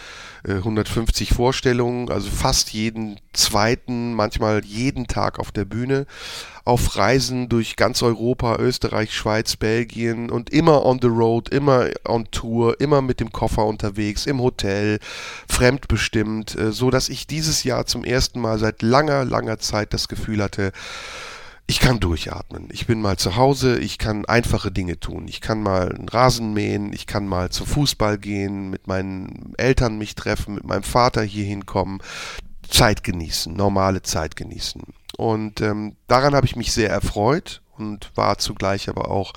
äh, 0.45 0.55
150 0.55 1.35
Vorstellungen, 1.35 2.11
also 2.11 2.31
fast 2.31 2.73
jeden 2.73 3.19
zweiten, 3.33 4.15
manchmal 4.15 4.65
jeden 4.65 5.07
Tag 5.07 5.39
auf 5.39 5.53
der 5.53 5.65
Bühne, 5.65 6.07
auf 6.65 6.97
Reisen 6.97 7.49
durch 7.49 7.77
ganz 7.77 8.03
Europa, 8.03 8.57
Österreich, 8.57 9.15
Schweiz, 9.15 9.57
Belgien 9.57 10.31
und 10.31 10.51
immer 10.51 10.85
on 10.85 10.99
the 11.01 11.09
road, 11.09 11.51
immer 11.51 11.89
on 12.07 12.31
Tour, 12.31 12.81
immer 12.81 13.03
mit 13.03 13.21
dem 13.21 13.33
Koffer 13.33 13.67
unterwegs, 13.67 14.27
im 14.27 14.41
Hotel, 14.41 14.99
fremdbestimmt, 15.47 16.57
äh, 16.57 16.73
so 16.73 16.91
dass 16.91 17.09
ich 17.09 17.27
dieses 17.27 17.65
Jahr 17.65 17.87
zum 17.87 18.05
ersten 18.05 18.41
Mal 18.41 18.59
seit 18.59 18.83
langer, 18.83 19.25
langer 19.25 19.59
Zeit 19.59 19.93
das 19.93 20.09
Gefühl 20.09 20.43
hatte, 20.43 20.73
ich 21.67 21.81
kann 21.81 21.99
durchatmen. 21.99 22.69
Ich 22.73 22.87
bin 22.87 23.01
mal 23.01 23.17
zu 23.17 23.37
Hause, 23.37 23.79
ich 23.79 23.97
kann 23.97 24.27
einfache 24.27 24.71
Dinge 24.71 25.01
tun. 25.01 25.29
Ich 25.29 25.41
kann 25.41 25.63
mal 25.63 25.93
einen 25.95 26.09
Rasen 26.09 26.53
mähen, 26.53 26.93
ich 26.93 27.07
kann 27.07 27.27
mal 27.27 27.51
zum 27.51 27.67
Fußball 27.67 28.19
gehen, 28.19 28.69
mit 28.69 28.87
meinen 28.87 29.55
Eltern 29.57 29.97
mich 29.97 30.15
treffen, 30.15 30.57
mit 30.57 30.65
meinem 30.65 30.83
Vater 30.83 31.23
hier 31.23 31.45
hinkommen, 31.45 32.03
Zeit 32.69 33.03
genießen, 33.03 33.55
normale 33.55 34.03
Zeit 34.03 34.37
genießen. 34.37 34.83
Und 35.17 35.61
ähm, 35.61 35.97
daran 36.07 36.35
habe 36.35 36.47
ich 36.47 36.57
mich 36.57 36.73
sehr 36.73 36.91
erfreut 36.91 37.63
und 37.77 38.11
war 38.15 38.39
zugleich 38.39 38.89
aber 38.89 39.11
auch 39.11 39.33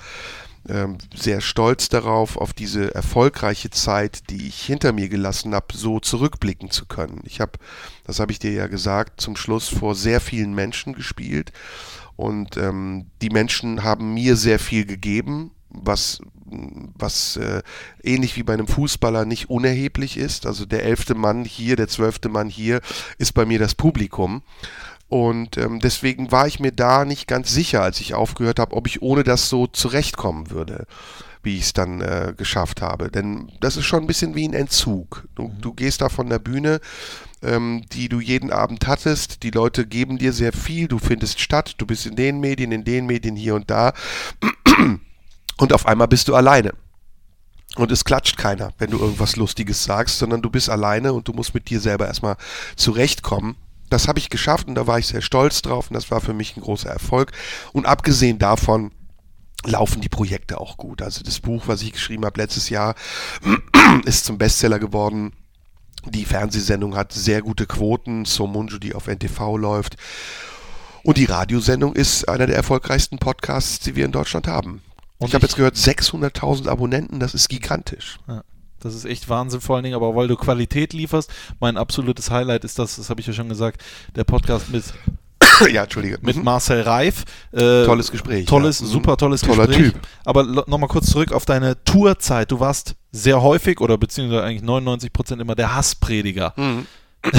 ähm, 0.68 0.98
sehr 1.14 1.40
stolz 1.40 1.88
darauf, 1.88 2.36
auf 2.36 2.52
diese 2.52 2.94
erfolgreiche 2.94 3.70
Zeit, 3.70 4.30
die 4.30 4.48
ich 4.48 4.60
hinter 4.60 4.92
mir 4.92 5.08
gelassen 5.08 5.54
habe, 5.54 5.74
so 5.74 6.00
zurückblicken 6.00 6.70
zu 6.70 6.86
können. 6.86 7.20
Ich 7.24 7.40
habe, 7.40 7.52
das 8.04 8.20
habe 8.20 8.32
ich 8.32 8.38
dir 8.38 8.52
ja 8.52 8.66
gesagt, 8.66 9.20
zum 9.20 9.36
Schluss 9.36 9.68
vor 9.68 9.94
sehr 9.94 10.20
vielen 10.20 10.54
Menschen 10.54 10.92
gespielt 10.92 11.52
und 12.16 12.56
ähm, 12.56 13.06
die 13.22 13.30
Menschen 13.30 13.82
haben 13.84 14.12
mir 14.12 14.36
sehr 14.36 14.58
viel 14.58 14.84
gegeben, 14.84 15.52
was, 15.70 16.20
was 16.44 17.36
äh, 17.36 17.62
ähnlich 18.02 18.36
wie 18.36 18.42
bei 18.42 18.54
einem 18.54 18.66
Fußballer 18.66 19.24
nicht 19.24 19.50
unerheblich 19.50 20.16
ist. 20.16 20.44
Also 20.44 20.66
der 20.66 20.82
elfte 20.82 21.14
Mann 21.14 21.44
hier, 21.44 21.76
der 21.76 21.88
zwölfte 21.88 22.28
Mann 22.28 22.48
hier 22.48 22.80
ist 23.18 23.34
bei 23.34 23.44
mir 23.44 23.58
das 23.58 23.74
Publikum. 23.74 24.42
Und 25.08 25.56
ähm, 25.56 25.80
deswegen 25.80 26.30
war 26.32 26.46
ich 26.46 26.60
mir 26.60 26.72
da 26.72 27.04
nicht 27.04 27.26
ganz 27.26 27.52
sicher, 27.52 27.82
als 27.82 28.00
ich 28.00 28.14
aufgehört 28.14 28.58
habe, 28.58 28.76
ob 28.76 28.86
ich 28.86 29.00
ohne 29.00 29.24
das 29.24 29.48
so 29.48 29.66
zurechtkommen 29.66 30.50
würde, 30.50 30.86
wie 31.42 31.56
ich 31.56 31.62
es 31.62 31.72
dann 31.72 32.02
äh, 32.02 32.34
geschafft 32.36 32.82
habe. 32.82 33.10
Denn 33.10 33.50
das 33.60 33.76
ist 33.76 33.86
schon 33.86 34.02
ein 34.02 34.06
bisschen 34.06 34.34
wie 34.34 34.46
ein 34.46 34.52
Entzug. 34.52 35.26
Du, 35.34 35.50
du 35.60 35.72
gehst 35.72 36.02
da 36.02 36.10
von 36.10 36.28
der 36.28 36.38
Bühne 36.38 36.80
ähm, 37.42 37.84
die 37.92 38.08
du 38.08 38.20
jeden 38.20 38.52
Abend 38.52 38.86
hattest. 38.86 39.42
Die 39.42 39.50
Leute 39.50 39.86
geben 39.86 40.18
dir 40.18 40.32
sehr 40.32 40.52
viel, 40.52 40.88
du 40.88 40.98
findest 40.98 41.40
statt, 41.40 41.74
du 41.78 41.86
bist 41.86 42.06
in 42.06 42.16
den 42.16 42.40
Medien, 42.40 42.72
in 42.72 42.84
den 42.84 43.06
Medien 43.06 43.36
hier 43.36 43.54
und 43.54 43.70
da. 43.70 43.92
Und 45.60 45.72
auf 45.72 45.86
einmal 45.86 46.06
bist 46.06 46.28
du 46.28 46.36
alleine. 46.36 46.72
Und 47.74 47.90
es 47.90 48.04
klatscht 48.04 48.36
keiner, 48.36 48.72
wenn 48.78 48.92
du 48.92 48.98
irgendwas 49.00 49.34
Lustiges 49.34 49.82
sagst, 49.82 50.18
sondern 50.18 50.40
du 50.40 50.50
bist 50.50 50.70
alleine 50.70 51.12
und 51.12 51.26
du 51.26 51.32
musst 51.32 51.52
mit 51.52 51.68
dir 51.68 51.80
selber 51.80 52.06
erstmal 52.06 52.36
zurechtkommen. 52.76 53.56
Das 53.90 54.08
habe 54.08 54.18
ich 54.18 54.30
geschafft 54.30 54.68
und 54.68 54.74
da 54.74 54.86
war 54.86 54.98
ich 54.98 55.06
sehr 55.06 55.22
stolz 55.22 55.62
drauf 55.62 55.90
und 55.90 55.94
das 55.94 56.10
war 56.10 56.20
für 56.20 56.34
mich 56.34 56.56
ein 56.56 56.62
großer 56.62 56.90
Erfolg. 56.90 57.32
Und 57.72 57.86
abgesehen 57.86 58.38
davon 58.38 58.92
laufen 59.64 60.00
die 60.00 60.08
Projekte 60.08 60.60
auch 60.60 60.76
gut. 60.76 61.02
Also 61.02 61.22
das 61.24 61.40
Buch, 61.40 61.64
was 61.66 61.82
ich 61.82 61.92
geschrieben 61.92 62.24
habe 62.24 62.40
letztes 62.40 62.68
Jahr, 62.68 62.94
ist 64.04 64.24
zum 64.24 64.38
Bestseller 64.38 64.78
geworden. 64.78 65.32
Die 66.04 66.24
Fernsehsendung 66.24 66.96
hat 66.96 67.12
sehr 67.12 67.42
gute 67.42 67.66
Quoten, 67.66 68.24
Somunju, 68.24 68.78
die 68.78 68.94
auf 68.94 69.08
NTV 69.08 69.56
läuft. 69.56 69.96
Und 71.02 71.16
die 71.16 71.24
Radiosendung 71.24 71.94
ist 71.94 72.28
einer 72.28 72.46
der 72.46 72.56
erfolgreichsten 72.56 73.18
Podcasts, 73.18 73.80
die 73.80 73.96
wir 73.96 74.04
in 74.04 74.12
Deutschland 74.12 74.46
haben. 74.46 74.82
Und 75.18 75.28
ich 75.28 75.34
habe 75.34 75.46
jetzt 75.46 75.56
gehört, 75.56 75.74
600.000 75.74 76.68
Abonnenten, 76.68 77.18
das 77.18 77.34
ist 77.34 77.48
gigantisch. 77.48 78.18
Ja, 78.28 78.42
das 78.80 78.94
ist 78.94 79.04
echt 79.04 79.28
Wahnsinn, 79.28 79.60
vor 79.60 79.76
allen 79.76 79.84
Dingen, 79.84 79.96
aber 79.96 80.14
weil 80.14 80.28
du 80.28 80.36
Qualität 80.36 80.92
lieferst. 80.92 81.30
Mein 81.60 81.76
absolutes 81.76 82.30
Highlight 82.30 82.64
ist 82.64 82.78
das, 82.78 82.96
das 82.96 83.10
habe 83.10 83.20
ich 83.20 83.26
ja 83.26 83.32
schon 83.32 83.48
gesagt, 83.48 83.82
der 84.16 84.24
Podcast 84.24 84.70
mit 84.70 84.84
ja, 85.72 85.84
Entschuldige. 85.84 86.18
Mit 86.22 86.36
mhm. 86.36 86.44
Marcel 86.44 86.82
Reif. 86.82 87.24
Äh, 87.52 87.84
tolles 87.84 88.10
Gespräch. 88.10 88.46
Tolles, 88.46 88.80
ja. 88.80 88.86
Mhm. 88.86 88.90
super 88.90 89.16
tolles 89.16 89.40
Toller 89.40 89.66
Gespräch. 89.66 89.92
Typ. 89.92 90.00
Aber 90.24 90.44
nochmal 90.44 90.88
kurz 90.88 91.10
zurück 91.10 91.32
auf 91.32 91.44
deine 91.44 91.82
Tourzeit. 91.84 92.50
Du 92.50 92.60
warst 92.60 92.94
sehr 93.12 93.42
häufig 93.42 93.80
oder 93.80 93.98
beziehungsweise 93.98 94.44
eigentlich 94.44 94.62
99 94.62 95.12
Prozent 95.12 95.40
immer 95.40 95.54
der 95.54 95.74
Hassprediger. 95.74 96.54
Mhm. 96.56 96.86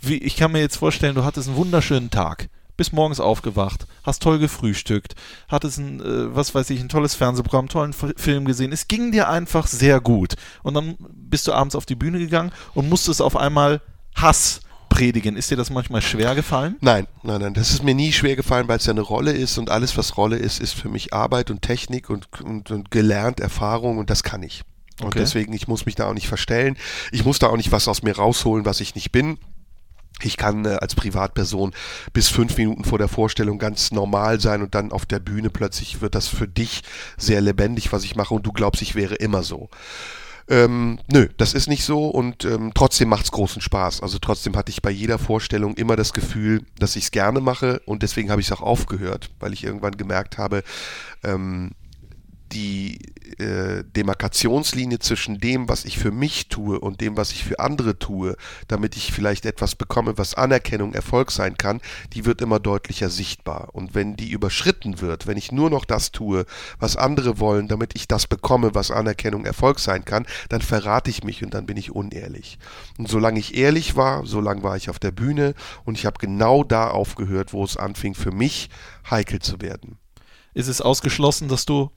Wie, 0.00 0.18
ich 0.18 0.36
kann 0.36 0.52
mir 0.52 0.60
jetzt 0.60 0.76
vorstellen, 0.76 1.14
du 1.14 1.24
hattest 1.24 1.48
einen 1.48 1.56
wunderschönen 1.56 2.10
Tag 2.10 2.48
bist 2.76 2.92
morgens 2.92 3.20
aufgewacht, 3.20 3.86
hast 4.02 4.22
toll 4.22 4.38
gefrühstückt, 4.38 5.14
hattest 5.48 5.78
ein, 5.78 6.00
äh, 6.00 6.34
was 6.34 6.54
weiß 6.54 6.70
ich, 6.70 6.80
ein 6.80 6.88
tolles 6.88 7.14
Fernsehprogramm, 7.14 7.68
tollen 7.68 7.92
Film 7.92 8.44
gesehen. 8.44 8.72
Es 8.72 8.88
ging 8.88 9.12
dir 9.12 9.28
einfach 9.28 9.66
sehr 9.66 10.00
gut. 10.00 10.34
Und 10.62 10.74
dann 10.74 10.96
bist 10.98 11.46
du 11.46 11.52
abends 11.52 11.74
auf 11.74 11.86
die 11.86 11.94
Bühne 11.94 12.18
gegangen 12.18 12.52
und 12.74 12.88
musstest 12.88 13.22
auf 13.22 13.36
einmal 13.36 13.80
Hass 14.14 14.60
predigen. 14.88 15.36
Ist 15.36 15.50
dir 15.50 15.56
das 15.56 15.70
manchmal 15.70 16.02
schwer 16.02 16.34
gefallen? 16.34 16.76
Nein, 16.80 17.06
nein, 17.22 17.40
nein. 17.40 17.54
Das 17.54 17.70
ist 17.70 17.82
mir 17.82 17.94
nie 17.94 18.12
schwer 18.12 18.36
gefallen, 18.36 18.68
weil 18.68 18.78
es 18.78 18.86
ja 18.86 18.92
eine 18.92 19.00
Rolle 19.00 19.32
ist 19.32 19.58
und 19.58 19.70
alles, 19.70 19.96
was 19.96 20.16
Rolle 20.16 20.36
ist, 20.36 20.60
ist 20.60 20.72
für 20.72 20.88
mich 20.88 21.12
Arbeit 21.12 21.50
und 21.50 21.62
Technik 21.62 22.10
und, 22.10 22.28
und, 22.40 22.70
und 22.70 22.90
gelernt, 22.90 23.40
Erfahrung 23.40 23.98
und 23.98 24.10
das 24.10 24.22
kann 24.22 24.42
ich. 24.42 24.62
Und 25.00 25.08
Okay. 25.08 25.18
deswegen, 25.18 25.52
ich 25.52 25.66
muss 25.66 25.86
mich 25.86 25.96
da 25.96 26.08
auch 26.08 26.14
nicht 26.14 26.28
verstellen. 26.28 26.76
Ich 27.10 27.24
muss 27.24 27.40
da 27.40 27.48
auch 27.48 27.56
nicht 27.56 27.72
was 27.72 27.88
aus 27.88 28.02
mir 28.02 28.16
rausholen, 28.16 28.64
was 28.64 28.80
ich 28.80 28.94
nicht 28.94 29.10
bin. 29.10 29.38
Ich 30.22 30.36
kann 30.36 30.64
äh, 30.64 30.76
als 30.80 30.94
Privatperson 30.94 31.72
bis 32.12 32.28
fünf 32.28 32.56
Minuten 32.56 32.84
vor 32.84 32.98
der 32.98 33.08
Vorstellung 33.08 33.58
ganz 33.58 33.90
normal 33.90 34.40
sein 34.40 34.62
und 34.62 34.74
dann 34.74 34.92
auf 34.92 35.06
der 35.06 35.18
Bühne 35.18 35.50
plötzlich 35.50 36.00
wird 36.00 36.14
das 36.14 36.28
für 36.28 36.48
dich 36.48 36.82
sehr 37.16 37.40
lebendig, 37.40 37.92
was 37.92 38.04
ich 38.04 38.16
mache 38.16 38.34
und 38.34 38.46
du 38.46 38.52
glaubst, 38.52 38.82
ich 38.82 38.94
wäre 38.94 39.16
immer 39.16 39.42
so. 39.42 39.68
Ähm, 40.46 40.98
nö, 41.10 41.28
das 41.38 41.54
ist 41.54 41.68
nicht 41.68 41.84
so 41.84 42.06
und 42.06 42.44
ähm, 42.44 42.72
trotzdem 42.74 43.08
macht's 43.08 43.32
großen 43.32 43.62
Spaß. 43.62 44.02
Also 44.02 44.18
trotzdem 44.18 44.56
hatte 44.56 44.70
ich 44.70 44.82
bei 44.82 44.90
jeder 44.90 45.18
Vorstellung 45.18 45.74
immer 45.74 45.96
das 45.96 46.12
Gefühl, 46.12 46.62
dass 46.78 46.96
ich 46.96 47.04
es 47.04 47.10
gerne 47.10 47.40
mache 47.40 47.80
und 47.86 48.02
deswegen 48.02 48.30
habe 48.30 48.42
ich 48.42 48.48
es 48.48 48.52
auch 48.52 48.60
aufgehört, 48.60 49.30
weil 49.40 49.54
ich 49.54 49.64
irgendwann 49.64 49.96
gemerkt 49.96 50.36
habe, 50.36 50.62
ähm, 51.22 51.70
die 52.52 53.00
äh, 53.38 53.84
Demarkationslinie 53.84 54.98
zwischen 54.98 55.38
dem, 55.38 55.68
was 55.68 55.84
ich 55.84 55.98
für 55.98 56.10
mich 56.10 56.48
tue 56.48 56.78
und 56.78 57.00
dem, 57.00 57.16
was 57.16 57.32
ich 57.32 57.44
für 57.44 57.58
andere 57.58 57.98
tue, 57.98 58.36
damit 58.68 58.96
ich 58.96 59.12
vielleicht 59.12 59.46
etwas 59.46 59.74
bekomme, 59.74 60.18
was 60.18 60.34
Anerkennung, 60.34 60.94
Erfolg 60.94 61.30
sein 61.30 61.58
kann, 61.58 61.80
die 62.12 62.24
wird 62.24 62.40
immer 62.40 62.60
deutlicher 62.60 63.08
sichtbar. 63.08 63.70
Und 63.72 63.94
wenn 63.94 64.16
die 64.16 64.30
überschritten 64.30 65.00
wird, 65.00 65.26
wenn 65.26 65.36
ich 65.36 65.52
nur 65.52 65.70
noch 65.70 65.84
das 65.84 66.12
tue, 66.12 66.44
was 66.78 66.96
andere 66.96 67.38
wollen, 67.40 67.66
damit 67.68 67.96
ich 67.96 68.06
das 68.06 68.26
bekomme, 68.26 68.74
was 68.74 68.90
Anerkennung, 68.90 69.44
Erfolg 69.44 69.80
sein 69.80 70.04
kann, 70.04 70.26
dann 70.48 70.60
verrate 70.60 71.10
ich 71.10 71.24
mich 71.24 71.42
und 71.42 71.54
dann 71.54 71.66
bin 71.66 71.76
ich 71.76 71.90
unehrlich. 71.90 72.58
Und 72.98 73.08
solange 73.08 73.40
ich 73.40 73.56
ehrlich 73.56 73.96
war, 73.96 74.26
solange 74.26 74.62
war 74.62 74.76
ich 74.76 74.90
auf 74.90 74.98
der 74.98 75.12
Bühne 75.12 75.54
und 75.84 75.98
ich 75.98 76.06
habe 76.06 76.18
genau 76.18 76.62
da 76.62 76.88
aufgehört, 76.90 77.52
wo 77.52 77.64
es 77.64 77.76
anfing 77.76 78.14
für 78.14 78.32
mich 78.32 78.70
heikel 79.10 79.40
zu 79.40 79.60
werden. 79.60 79.98
Ist 80.52 80.68
es 80.68 80.80
ausgeschlossen, 80.80 81.48
dass 81.48 81.66
du 81.66 81.90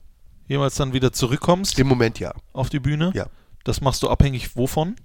jemals 0.48 0.74
dann 0.74 0.92
wieder 0.92 1.12
zurückkommst 1.12 1.78
Im 1.78 1.86
Moment 1.86 2.18
ja. 2.18 2.34
auf 2.52 2.68
die 2.68 2.80
Bühne? 2.80 3.12
Ja. 3.14 3.26
Das 3.64 3.80
machst 3.80 4.02
du 4.02 4.08
abhängig 4.08 4.56
wovon? 4.56 4.96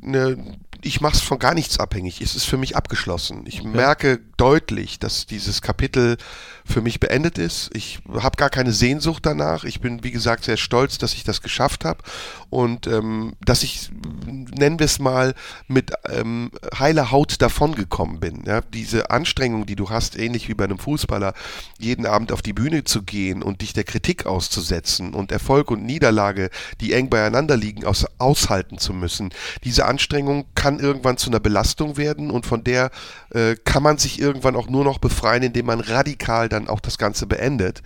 ne, 0.00 0.58
ich 0.82 1.00
mache 1.00 1.14
es 1.14 1.22
von 1.22 1.38
gar 1.38 1.54
nichts 1.54 1.80
abhängig. 1.80 2.20
Es 2.20 2.36
ist 2.36 2.44
für 2.44 2.58
mich 2.58 2.76
abgeschlossen. 2.76 3.44
Ich 3.46 3.64
merke 3.64 4.20
deutlich, 4.36 4.98
dass 4.98 5.26
dieses 5.26 5.62
Kapitel 5.62 6.16
für 6.64 6.80
mich 6.80 7.00
beendet 7.00 7.38
ist. 7.38 7.70
Ich 7.74 8.00
habe 8.12 8.36
gar 8.36 8.50
keine 8.50 8.72
Sehnsucht 8.72 9.24
danach. 9.26 9.64
Ich 9.64 9.80
bin, 9.80 10.04
wie 10.04 10.10
gesagt, 10.10 10.44
sehr 10.44 10.56
stolz, 10.56 10.98
dass 10.98 11.14
ich 11.14 11.24
das 11.24 11.42
geschafft 11.42 11.84
habe 11.84 12.02
und 12.56 12.86
ähm, 12.86 13.34
dass 13.44 13.62
ich, 13.62 13.90
nennen 14.24 14.78
wir 14.78 14.86
es 14.86 14.98
mal, 14.98 15.34
mit 15.68 15.92
ähm, 16.08 16.50
heiler 16.78 17.10
Haut 17.10 17.42
davongekommen 17.42 18.18
bin. 18.18 18.44
Ja? 18.46 18.62
Diese 18.62 19.10
Anstrengung, 19.10 19.66
die 19.66 19.76
du 19.76 19.90
hast, 19.90 20.18
ähnlich 20.18 20.48
wie 20.48 20.54
bei 20.54 20.64
einem 20.64 20.78
Fußballer, 20.78 21.34
jeden 21.78 22.06
Abend 22.06 22.32
auf 22.32 22.40
die 22.40 22.54
Bühne 22.54 22.84
zu 22.84 23.02
gehen 23.02 23.42
und 23.42 23.60
dich 23.60 23.74
der 23.74 23.84
Kritik 23.84 24.24
auszusetzen 24.24 25.12
und 25.12 25.32
Erfolg 25.32 25.70
und 25.70 25.84
Niederlage, 25.84 26.48
die 26.80 26.94
eng 26.94 27.10
beieinander 27.10 27.58
liegen, 27.58 27.84
aus, 27.84 28.06
aushalten 28.16 28.78
zu 28.78 28.94
müssen. 28.94 29.34
Diese 29.62 29.84
Anstrengung 29.84 30.46
kann 30.54 30.78
irgendwann 30.78 31.18
zu 31.18 31.28
einer 31.28 31.40
Belastung 31.40 31.98
werden 31.98 32.30
und 32.30 32.46
von 32.46 32.64
der 32.64 32.90
äh, 33.34 33.56
kann 33.64 33.82
man 33.82 33.98
sich 33.98 34.18
irgendwann 34.18 34.56
auch 34.56 34.70
nur 34.70 34.82
noch 34.82 34.96
befreien, 34.96 35.42
indem 35.42 35.66
man 35.66 35.80
radikal 35.80 36.48
dann 36.48 36.68
auch 36.68 36.80
das 36.80 36.96
Ganze 36.96 37.26
beendet. 37.26 37.82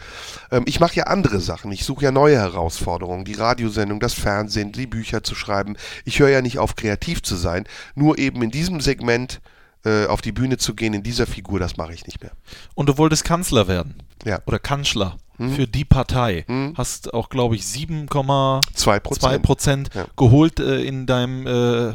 Ähm, 0.53 0.63
ich 0.67 0.79
mache 0.79 0.95
ja 0.95 1.05
andere 1.09 1.41
Sachen. 1.41 1.73
Ich 1.73 1.85
suche 1.85 2.05
ja 2.05 2.13
neue 2.13 2.37
Herausforderungen. 2.37 3.25
Die 3.25 3.35
Radiosendung, 3.35 3.99
das 3.99 4.15
Fernsehen, 4.15 4.60
Bücher 4.69 5.23
zu 5.23 5.35
schreiben. 5.35 5.77
Ich 6.05 6.19
höre 6.21 6.29
ja 6.31 6.43
nicht 6.43 6.59
auf, 6.59 6.77
kreativ 6.77 7.23
zu 7.23 7.37
sein. 7.37 7.65
Nur 7.95 8.19
eben 8.19 8.43
in 8.43 8.51
diesem 8.51 8.81
Segment 8.81 9.41
äh, 9.85 10.07
auf 10.07 10.21
die 10.21 10.33
Bühne 10.33 10.59
zu 10.59 10.75
gehen, 10.75 10.93
in 10.95 11.03
dieser 11.03 11.27
Figur, 11.27 11.59
das 11.59 11.77
mache 11.77 11.95
ich 11.95 12.07
nicht 12.07 12.21
mehr. 12.23 12.33
Und 12.75 12.89
du 12.89 12.99
wolltest 12.99 13.25
Kanzler 13.25 13.67
werden. 13.69 14.03
Ja. 14.25 14.41
Oder 14.47 14.59
Kanzler 14.59 15.17
Hm. 15.39 15.55
für 15.55 15.67
die 15.67 15.87
Partei. 15.87 16.45
Hm. 16.49 16.75
Hast 16.77 17.15
auch, 17.15 17.31
glaube 17.31 17.55
ich, 17.57 17.63
7,2 17.63 18.61
Zwei 18.75 19.39
Prozent. 19.39 19.89
Ja. 19.95 20.05
geholt 20.15 20.61
äh, 20.61 20.83
in 20.83 21.07
deinem 21.07 21.47
äh, 21.47 21.95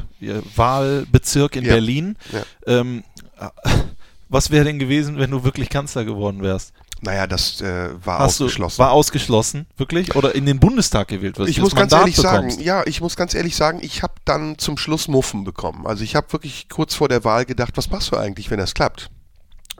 Wahlbezirk 0.55 1.55
in 1.55 1.63
Ja. 1.65 1.73
Berlin. 1.73 2.17
Ja. 2.31 2.43
Ähm, 2.65 3.03
äh, 3.39 3.49
was 4.29 4.49
wäre 4.49 4.65
denn 4.65 4.79
gewesen, 4.79 5.19
wenn 5.19 5.29
du 5.31 5.43
wirklich 5.43 5.69
Kanzler 5.69 6.05
geworden 6.05 6.41
wärst? 6.41 6.73
Naja, 7.05 7.27
das 7.27 7.61
äh, 7.61 7.89
war 8.03 8.19
Hast 8.19 8.41
ausgeschlossen. 8.41 8.77
Du, 8.77 8.83
war 8.83 8.91
ausgeschlossen, 8.91 9.67
wirklich? 9.77 10.15
Oder 10.15 10.33
in 10.33 10.45
den 10.45 10.59
Bundestag 10.59 11.07
gewählt 11.07 11.37
wirst? 11.37 11.49
ich 11.49 11.59
muss 11.61 11.75
ganz 11.75 11.91
Mandat 11.91 11.99
ehrlich 12.01 12.15
sagen, 12.15 12.47
bekommst? 12.47 12.65
ja, 12.65 12.83
ich 12.85 12.99
muss 12.99 13.15
ganz 13.15 13.35
ehrlich 13.35 13.55
sagen, 13.55 13.79
ich 13.81 14.01
habe 14.01 14.15
dann 14.25 14.57
zum 14.57 14.77
Schluss 14.77 15.07
Muffen 15.07 15.43
bekommen. 15.43 15.85
Also 15.85 16.03
ich 16.03 16.15
habe 16.15 16.33
wirklich 16.33 16.67
kurz 16.67 16.95
vor 16.95 17.07
der 17.07 17.23
Wahl 17.23 17.45
gedacht, 17.45 17.77
was 17.77 17.91
machst 17.91 18.11
du 18.11 18.17
eigentlich, 18.17 18.49
wenn 18.49 18.57
das 18.57 18.73
klappt? 18.73 19.11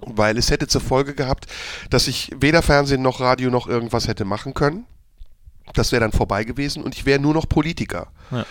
Weil 0.01 0.37
es 0.37 0.51
hätte 0.51 0.67
zur 0.67 0.81
Folge 0.81 1.15
gehabt, 1.15 1.47
dass 1.89 2.07
ich 2.07 2.31
weder 2.39 2.61
Fernsehen 2.61 3.01
noch 3.01 3.19
Radio 3.19 3.49
noch 3.49 3.67
irgendwas 3.67 4.07
hätte 4.07 4.23
machen 4.23 4.53
können. 4.53 4.85
Das 5.73 5.91
wäre 5.91 6.01
dann 6.01 6.11
vorbei 6.11 6.43
gewesen 6.43 6.83
und 6.83 6.95
ich 6.95 7.05
wäre 7.05 7.19
nur 7.19 7.33
noch 7.33 7.49
Politiker. 7.49 8.07
Ja. 8.29 8.45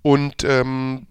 Und 0.00 0.42
ähm, 0.44 1.06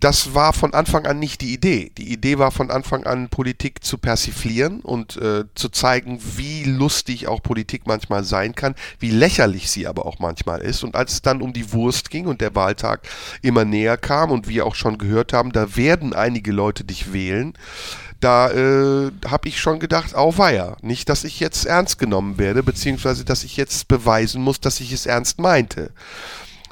das 0.00 0.34
war 0.34 0.52
von 0.52 0.74
Anfang 0.74 1.06
an 1.06 1.18
nicht 1.18 1.40
die 1.40 1.52
Idee. 1.52 1.90
Die 1.96 2.12
Idee 2.12 2.38
war 2.38 2.50
von 2.50 2.70
Anfang 2.70 3.04
an, 3.04 3.28
Politik 3.28 3.82
zu 3.82 3.98
persiflieren 3.98 4.80
und 4.80 5.16
äh, 5.16 5.44
zu 5.54 5.68
zeigen, 5.68 6.20
wie 6.36 6.64
lustig 6.64 7.28
auch 7.28 7.42
Politik 7.42 7.86
manchmal 7.86 8.24
sein 8.24 8.54
kann, 8.54 8.74
wie 8.98 9.10
lächerlich 9.10 9.70
sie 9.70 9.86
aber 9.86 10.06
auch 10.06 10.18
manchmal 10.18 10.60
ist. 10.60 10.84
Und 10.84 10.96
als 10.96 11.12
es 11.12 11.22
dann 11.22 11.42
um 11.42 11.52
die 11.52 11.72
Wurst 11.72 12.10
ging 12.10 12.26
und 12.26 12.40
der 12.40 12.54
Wahltag 12.54 13.02
immer 13.42 13.64
näher 13.64 13.96
kam 13.96 14.30
und 14.30 14.48
wir 14.48 14.66
auch 14.66 14.74
schon 14.74 14.98
gehört 14.98 15.32
haben, 15.32 15.52
da 15.52 15.76
werden 15.76 16.12
einige 16.12 16.52
Leute 16.52 16.84
dich 16.84 17.12
wählen, 17.12 17.54
da 18.20 18.50
äh, 18.50 19.10
habe 19.26 19.48
ich 19.48 19.60
schon 19.60 19.78
gedacht, 19.78 20.14
auweia, 20.14 20.76
nicht, 20.80 21.08
dass 21.08 21.24
ich 21.24 21.38
jetzt 21.40 21.66
ernst 21.66 21.98
genommen 21.98 22.38
werde, 22.38 22.62
beziehungsweise 22.62 23.24
dass 23.24 23.44
ich 23.44 23.56
jetzt 23.56 23.88
beweisen 23.88 24.42
muss, 24.42 24.60
dass 24.60 24.80
ich 24.80 24.92
es 24.92 25.06
ernst 25.06 25.38
meinte. 25.38 25.90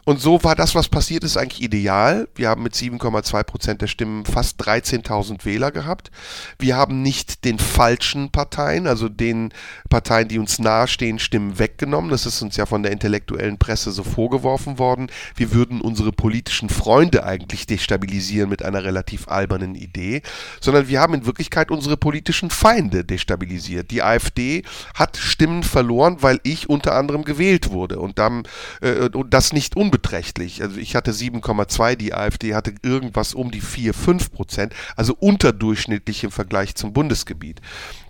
Und 0.05 0.20
so 0.20 0.44
war 0.44 0.55
das, 0.55 0.74
was 0.74 0.89
passiert 0.89 1.24
ist, 1.24 1.39
eigentlich 1.39 1.62
ideal. 1.62 2.28
Wir 2.34 2.50
haben 2.50 2.62
mit 2.62 2.74
7,2 2.74 3.42
Prozent 3.44 3.81
der 3.81 3.86
Stimmen 3.86 4.26
fast 4.26 4.60
13.000 4.60 5.47
Wähler 5.47 5.70
gehabt. 5.70 6.10
Wir 6.58 6.76
haben 6.76 7.00
nicht 7.00 7.44
den 7.44 7.58
falschen 7.58 8.31
Parteien, 8.31 8.86
also 8.86 9.08
den 9.08 9.52
Parteien, 9.89 10.28
die 10.28 10.39
uns 10.39 10.58
nahestehen, 10.58 11.18
Stimmen 11.18 11.58
weggenommen. 11.58 12.10
Das 12.10 12.26
ist 12.26 12.42
uns 12.42 12.57
ja 12.57 12.66
von 12.66 12.83
der 12.83 12.92
intellektuellen 12.92 13.58
Presse 13.58 13.92
so 13.92 14.05
vorgeworfen 14.05 14.78
worden. 14.78 15.07
Wir 15.36 15.52
würden 15.52 15.81
unsere 15.81 16.12
politischen 16.12 16.68
Freunde 16.68 17.24
eigentlich 17.24 17.66
destabilisieren 17.66 18.50
mit 18.50 18.62
einer 18.62 18.84
relativ 18.84 19.28
albernen 19.28 19.74
Idee, 19.74 20.20
sondern 20.60 20.89
wir 20.89 21.00
haben 21.00 21.15
in 21.15 21.24
Wirklichkeit 21.24 21.70
unsere 21.70 21.97
politischen 21.97 22.50
Feinde 22.50 23.05
destabilisiert. 23.05 23.91
Die 23.91 24.02
AfD 24.02 24.65
hat 24.94 25.16
Stimmen 25.16 25.62
verloren, 25.62 26.18
weil 26.20 26.41
ich 26.42 26.68
unter 26.68 26.94
anderem 26.94 27.24
gewählt 27.24 27.70
wurde 27.70 27.99
und, 27.99 28.18
dann, 28.18 28.42
äh, 28.83 29.08
und 29.08 29.33
das 29.33 29.55
nicht 29.55 29.76
unbeträchtlich. 29.94 30.60
Also 30.60 30.78
ich 30.78 30.97
hatte 30.97 31.12
7,2, 31.12 31.94
die 31.94 32.14
AfD 32.14 32.55
hatte 32.55 32.74
irgendwas 32.82 33.32
um 33.32 33.52
die 33.52 33.60
4, 33.60 33.94
5 33.94 34.32
Prozent, 34.32 34.74
also 34.97 35.14
unterdurchschnittlich 35.14 36.24
im 36.24 36.32
Vergleich 36.32 36.74
zum 36.74 36.92
Bundesgebiet. 36.92 37.60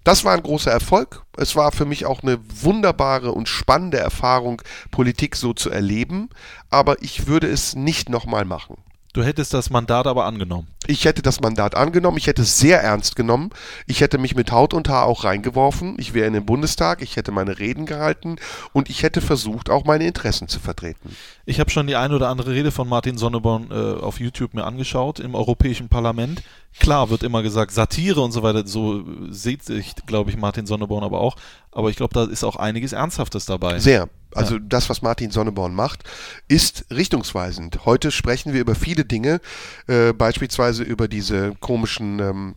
Das 0.02 0.24
war 0.24 0.32
ein 0.32 0.42
großer 0.42 0.70
Erfolg. 0.70 1.24
Es 1.36 1.56
war 1.56 1.72
für 1.72 1.84
mich 1.84 2.06
auch 2.06 2.22
eine 2.22 2.38
wunderbare 2.62 3.32
und 3.32 3.48
spannende 3.48 3.98
Erfahrung, 3.98 4.62
Politik 4.90 5.36
so 5.36 5.52
zu 5.52 5.68
erleben, 5.68 6.30
aber 6.70 7.02
ich 7.02 7.26
würde 7.26 7.48
es 7.48 7.74
nicht 7.74 8.08
nochmal 8.08 8.46
machen. 8.46 8.76
Du 9.14 9.22
hättest 9.22 9.54
das 9.54 9.70
Mandat 9.70 10.08
aber 10.08 10.24
angenommen. 10.24 10.66
Ich 10.88 11.04
hätte 11.04 11.22
das 11.22 11.40
Mandat 11.40 11.76
angenommen, 11.76 12.18
ich 12.18 12.26
hätte 12.26 12.42
es 12.42 12.58
sehr 12.58 12.82
ernst 12.82 13.14
genommen, 13.14 13.50
ich 13.86 14.00
hätte 14.00 14.18
mich 14.18 14.34
mit 14.34 14.50
Haut 14.50 14.74
und 14.74 14.88
Haar 14.88 15.06
auch 15.06 15.22
reingeworfen, 15.22 15.94
ich 15.98 16.14
wäre 16.14 16.26
in 16.26 16.32
den 16.32 16.44
Bundestag, 16.44 17.00
ich 17.00 17.14
hätte 17.14 17.30
meine 17.30 17.60
Reden 17.60 17.86
gehalten 17.86 18.36
und 18.72 18.90
ich 18.90 19.04
hätte 19.04 19.20
versucht, 19.20 19.70
auch 19.70 19.84
meine 19.84 20.04
Interessen 20.04 20.48
zu 20.48 20.58
vertreten. 20.58 21.16
Ich 21.46 21.60
habe 21.60 21.70
schon 21.70 21.86
die 21.86 21.94
eine 21.94 22.16
oder 22.16 22.28
andere 22.28 22.50
Rede 22.50 22.72
von 22.72 22.88
Martin 22.88 23.16
Sonneborn 23.16 23.70
äh, 23.70 24.02
auf 24.02 24.18
YouTube 24.18 24.52
mir 24.52 24.64
angeschaut 24.64 25.20
im 25.20 25.36
Europäischen 25.36 25.88
Parlament. 25.88 26.42
Klar 26.80 27.08
wird 27.08 27.22
immer 27.22 27.44
gesagt, 27.44 27.70
Satire 27.70 28.20
und 28.20 28.32
so 28.32 28.42
weiter, 28.42 28.66
so 28.66 29.04
sieht 29.30 29.62
sich, 29.62 29.94
glaube 30.06 30.30
ich, 30.30 30.36
Martin 30.36 30.66
Sonneborn 30.66 31.04
aber 31.04 31.20
auch. 31.20 31.36
Aber 31.70 31.88
ich 31.88 31.96
glaube, 31.96 32.14
da 32.14 32.24
ist 32.24 32.42
auch 32.42 32.56
einiges 32.56 32.92
Ernsthaftes 32.92 33.46
dabei. 33.46 33.78
Sehr. 33.78 34.08
Also 34.34 34.58
das, 34.58 34.88
was 34.88 35.02
Martin 35.02 35.30
Sonneborn 35.30 35.74
macht, 35.74 36.04
ist 36.48 36.86
richtungsweisend. 36.90 37.84
Heute 37.84 38.10
sprechen 38.10 38.52
wir 38.52 38.60
über 38.60 38.74
viele 38.74 39.04
Dinge, 39.04 39.40
äh, 39.86 40.12
beispielsweise 40.12 40.82
über 40.82 41.08
diese 41.08 41.54
komischen 41.60 42.18
ähm, 42.18 42.54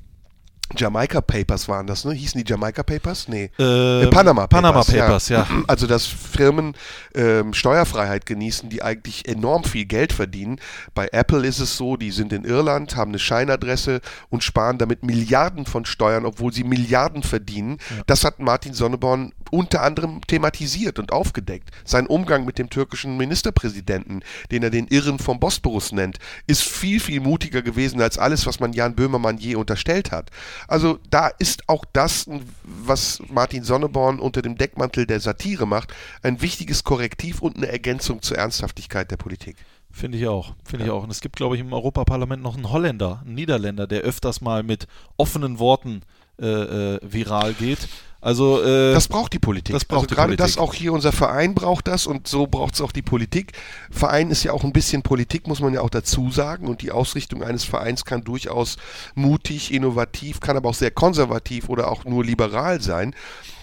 Jamaika 0.75 1.21
Papers 1.21 1.67
waren 1.67 1.87
das, 1.87 2.03
ne? 2.05 2.13
Hießen 2.13 2.43
die 2.43 2.49
Jamaika 2.49 2.83
Papers? 2.83 3.27
Nee. 3.27 3.51
Äh, 3.59 4.03
Äh, 4.03 4.07
Panama 4.07 4.47
Papers. 4.47 4.61
Panama 4.61 4.83
Papers, 4.83 5.29
ja. 5.29 5.47
Also, 5.67 5.87
dass 5.87 6.05
Firmen 6.05 6.75
ähm, 7.15 7.53
Steuerfreiheit 7.53 8.25
genießen, 8.25 8.69
die 8.69 8.83
eigentlich 8.83 9.27
enorm 9.27 9.63
viel 9.63 9.85
Geld 9.85 10.13
verdienen. 10.13 10.59
Bei 10.93 11.09
Apple 11.11 11.45
ist 11.45 11.59
es 11.59 11.77
so, 11.77 11.97
die 11.97 12.11
sind 12.11 12.33
in 12.33 12.43
Irland, 12.43 12.95
haben 12.95 13.11
eine 13.11 13.19
Scheinadresse 13.19 14.01
und 14.29 14.43
sparen 14.43 14.77
damit 14.77 15.03
Milliarden 15.03 15.65
von 15.65 15.85
Steuern, 15.85 16.25
obwohl 16.25 16.53
sie 16.53 16.63
Milliarden 16.63 17.23
verdienen. 17.23 17.77
Das 18.05 18.23
hat 18.23 18.39
Martin 18.39 18.73
Sonneborn 18.73 19.33
unter 19.51 19.81
anderem 19.81 20.21
thematisiert 20.27 20.99
und 20.99 21.11
aufgedeckt. 21.13 21.69
Sein 21.85 22.07
Umgang 22.07 22.45
mit 22.45 22.57
dem 22.57 22.69
türkischen 22.69 23.15
Ministerpräsidenten, 23.17 24.21
den 24.51 24.63
er 24.63 24.69
den 24.69 24.87
Irren 24.87 25.19
vom 25.19 25.39
Bosporus 25.39 25.91
nennt, 25.91 26.17
ist 26.47 26.63
viel, 26.63 26.99
viel 26.99 27.21
mutiger 27.21 27.61
gewesen 27.61 28.01
als 28.01 28.17
alles, 28.17 28.45
was 28.45 28.59
man 28.59 28.73
Jan 28.73 28.95
Böhmermann 28.95 29.37
je 29.37 29.55
unterstellt 29.55 30.11
hat. 30.11 30.29
Also 30.67 30.99
da 31.09 31.27
ist 31.27 31.67
auch 31.69 31.85
das, 31.93 32.29
was 32.63 33.21
Martin 33.29 33.63
Sonneborn 33.63 34.19
unter 34.19 34.41
dem 34.41 34.57
Deckmantel 34.57 35.05
der 35.05 35.19
Satire 35.19 35.67
macht, 35.67 35.93
ein 36.23 36.41
wichtiges 36.41 36.83
Korrektiv 36.83 37.41
und 37.41 37.57
eine 37.57 37.67
Ergänzung 37.67 38.21
zur 38.21 38.37
Ernsthaftigkeit 38.37 39.11
der 39.11 39.17
Politik. 39.17 39.57
Finde 39.91 40.17
ich 40.17 40.27
auch. 40.27 40.53
Finde 40.63 40.85
ich 40.85 40.91
auch. 40.91 41.03
Und 41.03 41.11
es 41.11 41.21
gibt, 41.21 41.37
glaube 41.37 41.55
ich, 41.55 41.61
im 41.61 41.73
Europaparlament 41.73 42.43
noch 42.43 42.55
einen 42.55 42.69
Holländer, 42.69 43.21
einen 43.25 43.33
Niederländer, 43.33 43.87
der 43.87 44.01
öfters 44.01 44.41
mal 44.41 44.61
mit 44.61 44.87
offenen 45.17 45.59
Worten 45.59 46.01
äh, 46.39 46.45
äh, 46.45 46.99
viral 47.01 47.53
geht. 47.53 47.79
Also 48.19 48.63
äh, 48.63 48.93
Das 48.93 49.07
braucht 49.07 49.33
die 49.33 49.39
Politik. 49.39 49.73
das 49.73 49.85
braucht 49.85 49.99
also 49.99 50.07
die 50.07 50.15
gerade 50.15 50.35
Politik. 50.35 50.45
das 50.55 50.57
auch 50.57 50.73
hier, 50.73 50.91
unser 50.91 51.11
Verein 51.11 51.53
braucht 51.53 51.87
das 51.87 52.07
und 52.07 52.27
so 52.27 52.47
braucht 52.47 52.73
es 52.73 52.81
auch 52.81 52.91
die 52.91 53.03
Politik. 53.03 53.53
Verein 53.91 54.31
ist 54.31 54.43
ja 54.43 54.53
auch 54.53 54.63
ein 54.63 54.73
bisschen 54.73 55.03
Politik, 55.03 55.47
muss 55.47 55.59
man 55.59 55.73
ja 55.73 55.81
auch 55.81 55.89
dazu 55.89 56.31
sagen. 56.31 56.67
Und 56.67 56.81
die 56.81 56.91
Ausrichtung 56.91 57.43
eines 57.43 57.63
Vereins 57.63 58.05
kann 58.05 58.23
durchaus 58.23 58.77
mutig, 59.13 59.71
innovativ, 59.71 60.39
kann 60.39 60.57
aber 60.57 60.69
auch 60.69 60.73
sehr 60.73 60.91
konservativ 60.91 61.69
oder 61.69 61.91
auch 61.91 62.05
nur 62.05 62.25
liberal 62.25 62.81
sein. 62.81 63.13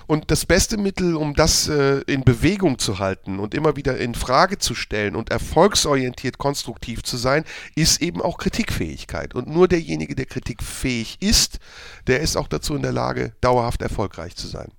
Und 0.07 0.31
das 0.31 0.47
beste 0.47 0.77
Mittel, 0.77 1.15
um 1.15 1.35
das 1.35 1.69
äh, 1.69 2.01
in 2.07 2.25
Bewegung 2.25 2.79
zu 2.79 2.99
halten 2.99 3.39
und 3.39 3.55
immer 3.55 3.77
wieder 3.77 3.97
in 3.97 4.15
Frage 4.15 4.59
zu 4.59 4.75
stellen 4.75 5.17
und 5.17 5.31
erfolgsorientiert 5.31 6.39
konstruktiv 6.39 7.03
zu 7.03 7.17
sein, 7.17 7.45
ist 7.75 8.03
eben 8.03 8.21
auch 8.21 8.39
Kritikfähigkeit. 8.39 9.35
Und 9.35 9.49
nur 9.49 9.69
derjenige, 9.69 10.15
der 10.15 10.27
kritikfähig 10.27 11.19
ist, 11.21 11.59
der 12.07 12.21
ist 12.21 12.37
auch 12.37 12.49
dazu 12.49 12.75
in 12.75 12.83
der 12.83 12.93
Lage, 12.93 13.33
dauerhaft 13.41 13.83
erfolgreich 13.83 14.37
zu 14.37 14.47
sein. 14.47 14.71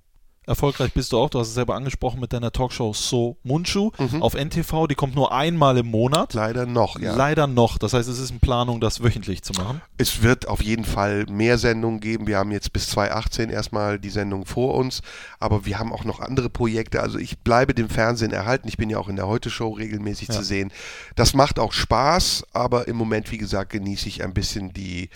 Erfolgreich 0.46 0.92
bist 0.92 1.12
du 1.12 1.18
auch. 1.18 1.28
Du 1.30 1.38
hast 1.38 1.48
es 1.48 1.54
selber 1.54 1.74
angesprochen 1.74 2.20
mit 2.20 2.32
deiner 2.32 2.52
Talkshow 2.52 2.92
So 2.92 3.36
Munchu 3.42 3.90
Mhm. 3.98 4.22
auf 4.22 4.34
NTV. 4.34 4.86
Die 4.86 4.94
kommt 4.94 5.14
nur 5.14 5.32
einmal 5.32 5.76
im 5.78 5.86
Monat. 5.90 6.34
Leider 6.34 6.66
noch, 6.66 6.98
ja. 6.98 7.14
Leider 7.14 7.46
noch. 7.46 7.78
Das 7.78 7.92
heißt, 7.92 8.08
es 8.08 8.18
ist 8.18 8.30
in 8.30 8.40
Planung, 8.40 8.80
das 8.80 9.02
wöchentlich 9.02 9.42
zu 9.42 9.52
machen. 9.54 9.80
Es 9.98 10.22
wird 10.22 10.48
auf 10.48 10.62
jeden 10.62 10.84
Fall 10.84 11.26
mehr 11.30 11.58
Sendungen 11.58 12.00
geben. 12.00 12.26
Wir 12.26 12.38
haben 12.38 12.50
jetzt 12.52 12.72
bis 12.72 12.88
2018 12.90 13.50
erstmal 13.50 13.98
die 13.98 14.10
Sendung 14.10 14.46
vor 14.46 14.74
uns, 14.74 15.02
aber 15.40 15.66
wir 15.66 15.78
haben 15.78 15.92
auch 15.92 16.04
noch 16.04 16.20
andere 16.20 16.48
Projekte. 16.50 17.00
Also 17.02 17.18
ich 17.18 17.38
bleibe 17.40 17.74
dem 17.74 17.88
Fernsehen 17.88 18.32
erhalten. 18.32 18.68
Ich 18.68 18.76
bin 18.76 18.88
ja 18.90 18.98
auch 18.98 19.08
in 19.08 19.16
der 19.16 19.26
Heute-Show 19.26 19.70
regelmäßig 19.72 20.28
Ja. 20.28 20.34
zu 20.34 20.42
sehen. 20.42 20.72
Das 21.16 21.34
macht 21.34 21.58
auch 21.58 21.72
Spaß, 21.72 22.44
aber 22.52 22.88
im 22.88 22.96
Moment, 22.96 23.30
wie 23.32 23.38
gesagt, 23.38 23.70
genieße 23.72 24.08
ich 24.08 24.22
ein 24.22 24.34
bisschen 24.34 24.72
die 24.72 25.10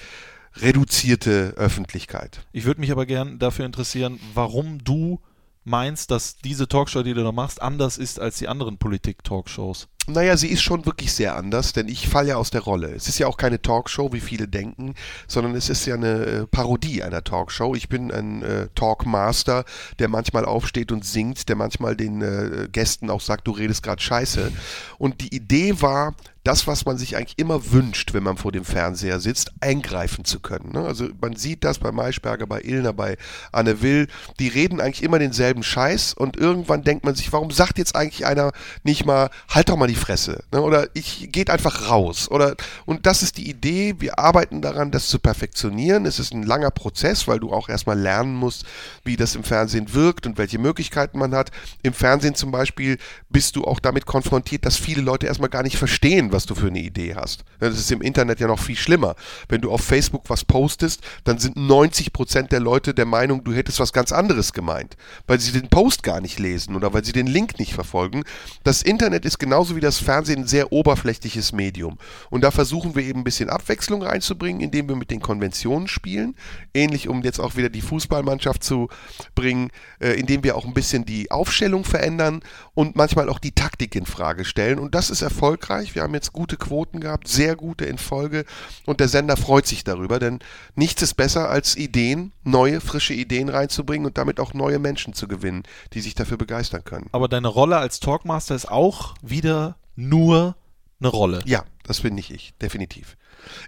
reduzierte 0.57 1.55
Öffentlichkeit. 1.57 2.47
Ich 2.53 2.65
würde 2.65 2.81
mich 2.81 2.93
aber 2.93 3.07
gern 3.07 3.39
dafür 3.39 3.67
interessieren, 3.67 4.19
warum 4.35 4.83
du 4.83 5.21
meinst, 5.65 6.11
dass 6.11 6.37
diese 6.37 6.69
Talkshow, 6.69 7.03
die 7.03 7.15
du 7.15 7.23
da 7.23 7.33
machst, 7.33 7.61
anders 7.61 7.99
ist 7.99 8.19
als 8.19 8.39
die 8.39 8.49
anderen 8.49 8.79
Politik-Talkshows. 8.79 9.89
Naja, 10.07 10.37
sie 10.37 10.49
ist 10.49 10.63
schon 10.63 10.87
wirklich 10.87 11.13
sehr 11.13 11.37
anders, 11.37 11.73
denn 11.73 11.87
ich 11.87 12.09
falle 12.09 12.31
ja 12.31 12.37
aus 12.37 12.51
der 12.51 12.63
Rolle. 12.63 12.93
Es 12.95 13.07
ist 13.07 13.19
ja 13.19 13.27
auch 13.27 13.37
keine 13.37 13.63
Talkshow, 13.63 14.13
wie 14.13 14.21
viele 14.21 14.49
denken, 14.49 14.95
sondern 15.29 15.55
es 15.55 15.69
ist 15.69 15.87
ja 15.87 15.95
eine 15.95 16.25
äh, 16.25 16.47
Parodie 16.47 17.03
einer 17.03 17.23
Talkshow. 17.23 17.75
Ich 17.75 17.89
bin 17.89 18.11
ein 18.11 18.43
äh, 18.43 18.69
Talkmaster, 18.75 19.65
der 19.99 20.09
manchmal 20.09 20.47
aufsteht 20.47 20.91
und 20.91 21.05
singt, 21.05 21.49
der 21.49 21.57
manchmal 21.57 21.95
den 21.95 22.23
äh, 22.23 22.69
Gästen 22.73 23.11
auch 23.11 23.21
sagt, 23.21 23.47
du 23.47 23.53
redest 23.53 23.83
gerade 23.83 24.03
scheiße. 24.03 24.51
Und 24.99 25.21
die 25.21 25.35
Idee 25.35 25.81
war, 25.81 26.15
das, 26.51 26.67
was 26.67 26.85
man 26.85 26.99
sich 26.99 27.17
eigentlich 27.17 27.39
immer 27.39 27.71
wünscht, 27.71 28.13
wenn 28.13 28.25
man 28.25 28.37
vor 28.37 28.51
dem 28.51 28.65
Fernseher 28.65 29.21
sitzt, 29.21 29.53
eingreifen 29.61 30.25
zu 30.25 30.41
können. 30.41 30.73
Ne? 30.73 30.81
Also 30.81 31.09
man 31.21 31.37
sieht 31.37 31.63
das 31.63 31.79
bei 31.79 31.93
Maischberger, 31.93 32.45
bei 32.49 32.61
Illner, 32.61 32.93
bei 32.93 33.19
Anne 33.53 33.83
Will, 33.83 34.09
die 34.41 34.49
reden 34.49 34.81
eigentlich 34.81 35.05
immer 35.05 35.21
denselben 35.21 35.63
Scheiß 35.63 36.13
und 36.15 36.37
irgendwann 36.37 36.83
denkt 36.83 37.05
man 37.05 37.15
sich, 37.15 37.33
warum 37.33 37.53
sagt 37.53 37.79
jetzt 37.79 37.95
eigentlich 37.95 38.27
einer 38.27 38.51
nicht 38.83 39.07
mal, 39.07 39.31
halt 39.49 39.69
doch 39.69 39.77
mal 39.77 39.87
die 39.87 39.95
Fresse 39.95 40.43
ne? 40.51 40.61
oder 40.61 40.89
ich 40.93 41.29
geht 41.31 41.51
einfach 41.51 41.89
raus 41.89 42.29
oder 42.29 42.57
und 42.85 43.07
das 43.07 43.23
ist 43.23 43.37
die 43.37 43.49
Idee, 43.49 43.95
wir 44.01 44.19
arbeiten 44.19 44.61
daran, 44.61 44.91
das 44.91 45.07
zu 45.07 45.21
perfektionieren. 45.21 46.05
Es 46.05 46.19
ist 46.19 46.35
ein 46.35 46.43
langer 46.43 46.73
Prozess, 46.73 47.29
weil 47.29 47.39
du 47.39 47.53
auch 47.53 47.69
erstmal 47.69 47.97
lernen 47.97 48.35
musst, 48.35 48.65
wie 49.05 49.15
das 49.15 49.37
im 49.37 49.45
Fernsehen 49.45 49.95
wirkt 49.95 50.27
und 50.27 50.37
welche 50.37 50.59
Möglichkeiten 50.59 51.17
man 51.17 51.33
hat. 51.33 51.53
Im 51.85 51.93
Fernsehen 51.93 52.35
zum 52.35 52.51
Beispiel 52.51 52.99
bist 53.29 53.55
du 53.55 53.65
auch 53.65 53.79
damit 53.79 54.05
konfrontiert, 54.05 54.67
dass 54.67 54.77
viele 54.77 55.03
Leute 55.03 55.29
erstmal 55.29 55.49
gar 55.49 55.63
nicht 55.63 55.79
verstehen, 55.79 56.33
was 56.33 56.40
du 56.47 56.55
für 56.55 56.69
eine 56.69 56.81
Idee 56.81 57.15
hast. 57.15 57.45
Das 57.59 57.79
ist 57.79 57.91
im 57.91 58.03
Internet 58.03 58.41
ja 58.41 58.47
noch 58.47 58.59
viel 58.59 58.77
schlimmer. 58.77 59.17
Wenn 59.49 59.61
du 59.61 59.71
auf 59.71 59.83
Facebook 59.83 60.29
was 60.29 60.45
postest, 60.45 61.03
dann 61.25 61.39
sind 61.39 61.57
90 61.57 62.13
Prozent 62.13 62.53
der 62.53 62.61
Leute 62.61 62.95
der 62.95 63.07
Meinung, 63.07 63.45
du 63.45 63.53
hättest 63.53 63.81
was 63.81 63.93
ganz 63.93 64.13
anderes 64.13 64.53
gemeint, 64.53 64.97
weil 65.27 65.41
sie 65.41 65.53
den 65.53 65.69
Post 65.69 66.03
gar 66.03 66.21
nicht 66.21 66.39
lesen 66.39 66.77
oder 66.77 66.93
weil 66.93 67.05
sie 67.05 67.13
den 67.13 67.27
Link 67.27 67.59
nicht 67.59 67.75
verfolgen. 67.75 68.25
Das 68.65 68.83
Internet 68.83 69.25
ist 69.25 69.39
genauso 69.39 69.77
wie 69.77 69.81
das 69.81 69.99
Fernsehen 69.99 70.41
ein 70.41 70.47
sehr 70.47 70.73
oberflächliches 70.73 71.53
Medium. 71.53 71.99
Und 72.31 72.43
da 72.43 72.51
versuchen 72.51 72.95
wir 72.95 73.03
eben 73.03 73.21
ein 73.21 73.25
bisschen 73.25 73.51
Abwechslung 73.51 74.03
reinzubringen, 74.03 74.61
indem 74.61 74.89
wir 74.89 74.97
mit 74.97 75.11
den 75.11 75.21
Konventionen 75.21 75.89
spielen. 75.89 76.37
Ähnlich, 76.75 77.09
um 77.09 77.23
jetzt 77.23 77.41
auch 77.41 77.57
wieder 77.57 77.69
die 77.69 77.81
Fußballmannschaft 77.81 78.63
zu 78.63 78.89
bringen, 79.35 79.71
äh, 80.01 80.19
indem 80.19 80.45
wir 80.45 80.57
auch 80.57 80.65
ein 80.65 80.75
bisschen 80.75 81.05
die 81.05 81.31
Aufstellung 81.31 81.85
verändern 81.85 82.43
und 82.75 82.97
manchmal 82.97 83.29
auch 83.29 83.39
die 83.39 83.53
Taktik 83.53 83.95
in 83.95 84.07
Frage 84.07 84.45
stellen. 84.45 84.79
Und 84.79 84.95
das 84.95 85.11
ist 85.11 85.23
erfolgreich. 85.23 85.95
Wir 85.95 86.03
haben 86.03 86.15
jetzt 86.15 86.20
gute 86.33 86.57
Quoten 86.57 87.01
gehabt, 87.01 87.29
sehr 87.29 87.57
gute 87.57 87.85
in 87.85 87.99
Folge. 87.99 88.45
Und 88.87 89.01
der 89.01 89.09
Sender 89.09 89.37
freut 89.37 89.67
sich 89.67 89.85
darüber, 89.85 90.19
denn 90.19 90.41
nichts 90.75 91.03
ist 91.03 91.15
besser 91.15 91.49
als 91.49 91.77
Ideen, 91.77 92.33
neue, 92.45 92.81
frische 92.81 93.15
Ideen 93.15 93.49
reinzubringen 93.49 94.07
und 94.07 94.19
damit 94.19 94.41
auch 94.41 94.55
neue 94.55 94.79
Menschen 94.79 95.15
zu 95.15 95.29
gewinnen, 95.29 95.63
die 95.93 96.01
sich 96.01 96.15
dafür 96.15 96.37
begeistern 96.37 96.85
können. 96.85 97.09
Aber 97.13 97.29
deine 97.29 97.49
Rolle 97.49 97.79
als 97.79 98.01
Talkmaster 98.01 98.55
ist 98.55 98.71
auch 98.71 99.15
wieder 99.23 99.77
nur 99.97 100.57
eine 101.01 101.09
Rolle. 101.09 101.41
Ja, 101.47 101.65
das 101.83 102.01
bin 102.01 102.15
nicht 102.15 102.31
ich, 102.31 102.55
definitiv. 102.61 103.17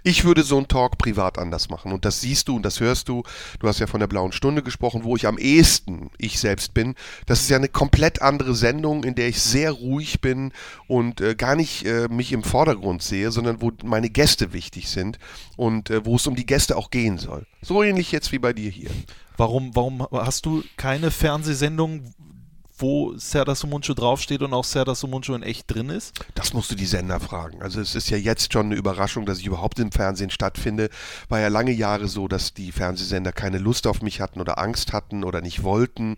Ich 0.03 0.23
würde 0.23 0.43
so 0.43 0.57
einen 0.57 0.67
Talk 0.67 0.97
privat 0.97 1.37
anders 1.37 1.69
machen 1.69 1.91
und 1.91 2.05
das 2.05 2.21
siehst 2.21 2.47
du 2.47 2.55
und 2.55 2.63
das 2.63 2.79
hörst 2.79 3.09
du. 3.09 3.23
Du 3.59 3.67
hast 3.67 3.79
ja 3.79 3.87
von 3.87 3.99
der 3.99 4.07
blauen 4.07 4.31
Stunde 4.31 4.63
gesprochen, 4.63 5.03
wo 5.03 5.15
ich 5.15 5.27
am 5.27 5.37
ehesten 5.37 6.09
ich 6.17 6.39
selbst 6.39 6.73
bin. 6.73 6.95
Das 7.25 7.41
ist 7.41 7.49
ja 7.49 7.57
eine 7.57 7.69
komplett 7.69 8.21
andere 8.21 8.55
Sendung, 8.55 9.03
in 9.03 9.15
der 9.15 9.27
ich 9.27 9.41
sehr 9.41 9.71
ruhig 9.71 10.21
bin 10.21 10.51
und 10.87 11.21
äh, 11.21 11.35
gar 11.35 11.55
nicht 11.55 11.85
äh, 11.85 12.07
mich 12.07 12.31
im 12.31 12.43
Vordergrund 12.43 13.03
sehe, 13.03 13.31
sondern 13.31 13.61
wo 13.61 13.71
meine 13.83 14.09
Gäste 14.09 14.53
wichtig 14.53 14.89
sind 14.89 15.19
und 15.57 15.89
äh, 15.89 16.05
wo 16.05 16.15
es 16.15 16.27
um 16.27 16.35
die 16.35 16.45
Gäste 16.45 16.77
auch 16.77 16.91
gehen 16.91 17.17
soll. 17.17 17.45
So 17.61 17.83
ähnlich 17.83 18.11
jetzt 18.11 18.31
wie 18.31 18.39
bei 18.39 18.53
dir 18.53 18.69
hier. 18.69 18.89
Warum, 19.37 19.75
warum 19.75 20.05
hast 20.11 20.45
du 20.45 20.63
keine 20.77 21.09
Fernsehsendung, 21.09 22.13
wo 22.83 23.17
Serdar 23.17 23.55
Sumuncu 23.55 23.93
draufsteht 23.93 24.41
und 24.41 24.53
auch 24.53 24.65
Serdar 24.65 24.93
Sumuncu 24.93 25.33
in 25.33 25.41
echt 25.41 25.73
drin 25.73 25.89
ist? 25.89 26.13
Das 26.35 26.53
musst 26.53 26.69
du 26.69 26.75
die 26.75 26.85
Sender 26.85 27.19
fragen. 27.19 27.61
Also 27.61 27.79
es 27.79 27.95
ist 27.95 28.09
ja 28.09 28.17
jetzt 28.17 28.51
schon 28.51 28.67
eine 28.67 28.75
Überraschung, 28.75 29.25
dass 29.25 29.39
ich 29.39 29.45
überhaupt 29.45 29.79
im 29.79 29.91
Fernsehen 29.91 30.29
stattfinde. 30.29 30.89
War 31.29 31.39
ja 31.39 31.47
lange 31.47 31.71
Jahre 31.71 32.07
so, 32.07 32.27
dass 32.27 32.53
die 32.53 32.71
Fernsehsender 32.71 33.31
keine 33.31 33.57
Lust 33.57 33.87
auf 33.87 34.01
mich 34.01 34.19
hatten 34.19 34.41
oder 34.41 34.59
Angst 34.59 34.91
hatten 34.91 35.23
oder 35.23 35.39
nicht 35.39 35.63
wollten. 35.63 36.17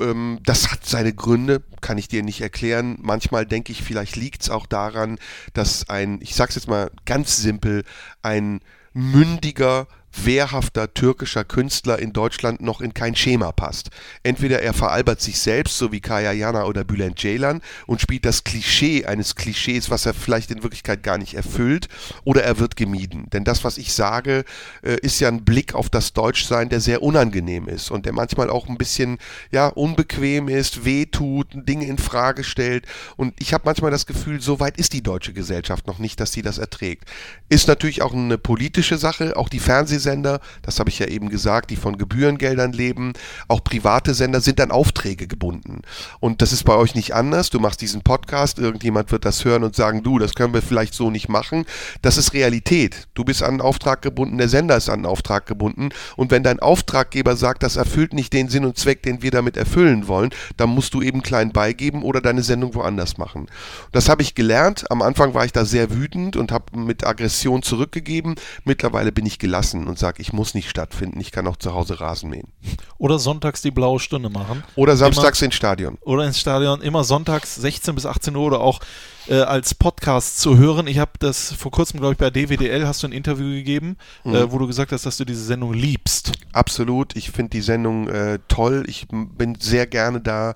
Ähm, 0.00 0.38
das 0.42 0.72
hat 0.72 0.86
seine 0.86 1.12
Gründe, 1.12 1.62
kann 1.82 1.98
ich 1.98 2.08
dir 2.08 2.22
nicht 2.22 2.40
erklären. 2.40 2.96
Manchmal 3.00 3.44
denke 3.44 3.70
ich, 3.72 3.82
vielleicht 3.82 4.16
liegt 4.16 4.42
es 4.42 4.50
auch 4.50 4.66
daran, 4.66 5.18
dass 5.52 5.88
ein, 5.90 6.20
ich 6.22 6.34
sag's 6.34 6.54
jetzt 6.54 6.68
mal 6.68 6.90
ganz 7.04 7.36
simpel, 7.36 7.84
ein 8.22 8.60
mündiger, 8.94 9.86
wehrhafter 10.14 10.92
türkischer 10.94 11.44
Künstler 11.44 11.98
in 11.98 12.12
Deutschland 12.12 12.60
noch 12.60 12.80
in 12.80 12.94
kein 12.94 13.16
Schema 13.16 13.52
passt. 13.52 13.90
Entweder 14.22 14.60
er 14.62 14.74
veralbert 14.74 15.20
sich 15.20 15.38
selbst, 15.38 15.78
so 15.78 15.92
wie 15.92 16.00
Kaya 16.00 16.32
Jana 16.32 16.64
oder 16.64 16.84
Bülent 16.84 17.18
Ceylan, 17.18 17.60
und 17.86 18.00
spielt 18.00 18.24
das 18.24 18.44
Klischee 18.44 19.04
eines 19.06 19.34
Klischees, 19.34 19.90
was 19.90 20.06
er 20.06 20.14
vielleicht 20.14 20.50
in 20.50 20.62
Wirklichkeit 20.62 21.02
gar 21.02 21.18
nicht 21.18 21.34
erfüllt, 21.34 21.88
oder 22.24 22.44
er 22.44 22.58
wird 22.58 22.76
gemieden. 22.76 23.28
Denn 23.32 23.44
das, 23.44 23.64
was 23.64 23.78
ich 23.78 23.92
sage, 23.92 24.44
äh, 24.82 24.96
ist 25.00 25.20
ja 25.20 25.28
ein 25.28 25.44
Blick 25.44 25.74
auf 25.74 25.90
das 25.90 26.12
Deutschsein, 26.12 26.68
der 26.68 26.80
sehr 26.80 27.02
unangenehm 27.02 27.68
ist 27.68 27.90
und 27.90 28.06
der 28.06 28.12
manchmal 28.12 28.50
auch 28.50 28.68
ein 28.68 28.78
bisschen 28.78 29.18
ja, 29.50 29.68
unbequem 29.68 30.48
ist, 30.48 30.84
wehtut, 30.84 31.48
Dinge 31.52 31.86
in 31.86 31.98
Frage 31.98 32.44
stellt. 32.44 32.86
Und 33.16 33.34
ich 33.40 33.54
habe 33.54 33.64
manchmal 33.64 33.90
das 33.90 34.06
Gefühl, 34.06 34.40
so 34.40 34.60
weit 34.60 34.76
ist 34.76 34.92
die 34.92 35.02
deutsche 35.02 35.32
Gesellschaft 35.32 35.86
noch 35.86 35.98
nicht, 35.98 36.20
dass 36.20 36.32
sie 36.32 36.42
das 36.42 36.58
erträgt. 36.58 37.08
Ist 37.48 37.68
natürlich 37.68 38.02
auch 38.02 38.12
eine 38.12 38.38
politische 38.38 38.98
Sache, 38.98 39.36
auch 39.36 39.48
die 39.48 39.60
Fernsehsender 40.02 40.22
Sender, 40.22 40.40
das 40.62 40.78
habe 40.78 40.90
ich 40.90 40.98
ja 40.98 41.06
eben 41.06 41.28
gesagt, 41.28 41.70
die 41.70 41.76
von 41.76 41.96
Gebührengeldern 41.96 42.72
leben. 42.72 43.12
Auch 43.48 43.64
private 43.64 44.14
Sender 44.14 44.40
sind 44.40 44.60
an 44.60 44.70
Aufträge 44.70 45.26
gebunden. 45.26 45.82
Und 46.20 46.42
das 46.42 46.52
ist 46.52 46.64
bei 46.64 46.74
euch 46.74 46.94
nicht 46.94 47.14
anders. 47.14 47.50
Du 47.50 47.60
machst 47.60 47.80
diesen 47.80 48.02
Podcast, 48.02 48.58
irgendjemand 48.58 49.10
wird 49.10 49.24
das 49.24 49.44
hören 49.44 49.64
und 49.64 49.74
sagen, 49.74 50.02
du, 50.02 50.18
das 50.18 50.34
können 50.34 50.52
wir 50.52 50.62
vielleicht 50.62 50.94
so 50.94 51.10
nicht 51.10 51.28
machen. 51.28 51.64
Das 52.02 52.18
ist 52.18 52.34
Realität. 52.34 53.08
Du 53.14 53.24
bist 53.24 53.42
an 53.42 53.52
einen 53.52 53.60
Auftrag 53.60 54.02
gebunden, 54.02 54.38
der 54.38 54.48
Sender 54.48 54.76
ist 54.76 54.88
an 54.88 55.00
einen 55.00 55.06
Auftrag 55.06 55.46
gebunden. 55.46 55.90
Und 56.16 56.30
wenn 56.30 56.42
dein 56.42 56.60
Auftraggeber 56.60 57.36
sagt, 57.36 57.62
das 57.62 57.76
erfüllt 57.76 58.12
nicht 58.12 58.32
den 58.32 58.48
Sinn 58.48 58.64
und 58.64 58.76
Zweck, 58.76 59.02
den 59.02 59.22
wir 59.22 59.30
damit 59.30 59.56
erfüllen 59.56 60.08
wollen, 60.08 60.30
dann 60.56 60.70
musst 60.70 60.94
du 60.94 61.02
eben 61.02 61.22
klein 61.22 61.52
beigeben 61.52 62.02
oder 62.02 62.20
deine 62.20 62.42
Sendung 62.42 62.74
woanders 62.74 63.18
machen. 63.18 63.46
Das 63.92 64.08
habe 64.08 64.22
ich 64.22 64.34
gelernt. 64.34 64.90
Am 64.90 65.02
Anfang 65.02 65.34
war 65.34 65.44
ich 65.44 65.52
da 65.52 65.64
sehr 65.64 65.94
wütend 65.94 66.36
und 66.36 66.52
habe 66.52 66.78
mit 66.78 67.06
Aggression 67.06 67.62
zurückgegeben. 67.62 68.34
Mittlerweile 68.64 69.12
bin 69.12 69.26
ich 69.26 69.38
gelassen 69.38 69.86
und 69.92 69.98
sage, 69.98 70.20
ich 70.22 70.32
muss 70.32 70.54
nicht 70.54 70.68
stattfinden. 70.70 71.20
Ich 71.20 71.32
kann 71.32 71.46
auch 71.46 71.56
zu 71.56 71.74
Hause 71.74 72.00
Rasen 72.00 72.30
mähen. 72.30 72.48
Oder 72.98 73.18
sonntags 73.18 73.62
die 73.62 73.70
blaue 73.70 74.00
Stunde 74.00 74.30
machen. 74.30 74.64
Oder 74.74 74.96
samstags 74.96 75.42
ins 75.42 75.54
Stadion. 75.54 75.98
Oder 76.00 76.24
ins 76.24 76.40
Stadion. 76.40 76.80
Immer 76.80 77.04
sonntags 77.04 77.54
16 77.56 77.94
bis 77.94 78.06
18 78.06 78.34
Uhr 78.34 78.46
oder 78.46 78.60
auch 78.60 78.80
äh, 79.28 79.40
als 79.40 79.74
Podcast 79.74 80.40
zu 80.40 80.56
hören. 80.58 80.86
Ich 80.86 80.98
habe 80.98 81.12
das 81.18 81.52
vor 81.52 81.70
kurzem, 81.70 82.00
glaube 82.00 82.12
ich, 82.14 82.18
bei 82.18 82.30
DWDL 82.30 82.86
hast 82.86 83.02
du 83.02 83.08
ein 83.08 83.12
Interview 83.12 83.46
gegeben, 83.50 83.96
Mhm. 84.24 84.34
äh, 84.34 84.52
wo 84.52 84.58
du 84.58 84.66
gesagt 84.66 84.92
hast, 84.92 85.06
dass 85.06 85.16
du 85.16 85.24
diese 85.24 85.44
Sendung 85.44 85.72
liebst. 85.74 86.32
Absolut. 86.52 87.16
Ich 87.16 87.30
finde 87.30 87.50
die 87.50 87.60
Sendung 87.60 88.08
äh, 88.08 88.38
toll. 88.48 88.84
Ich 88.86 89.06
bin 89.10 89.56
sehr 89.60 89.86
gerne 89.86 90.20
da, 90.20 90.54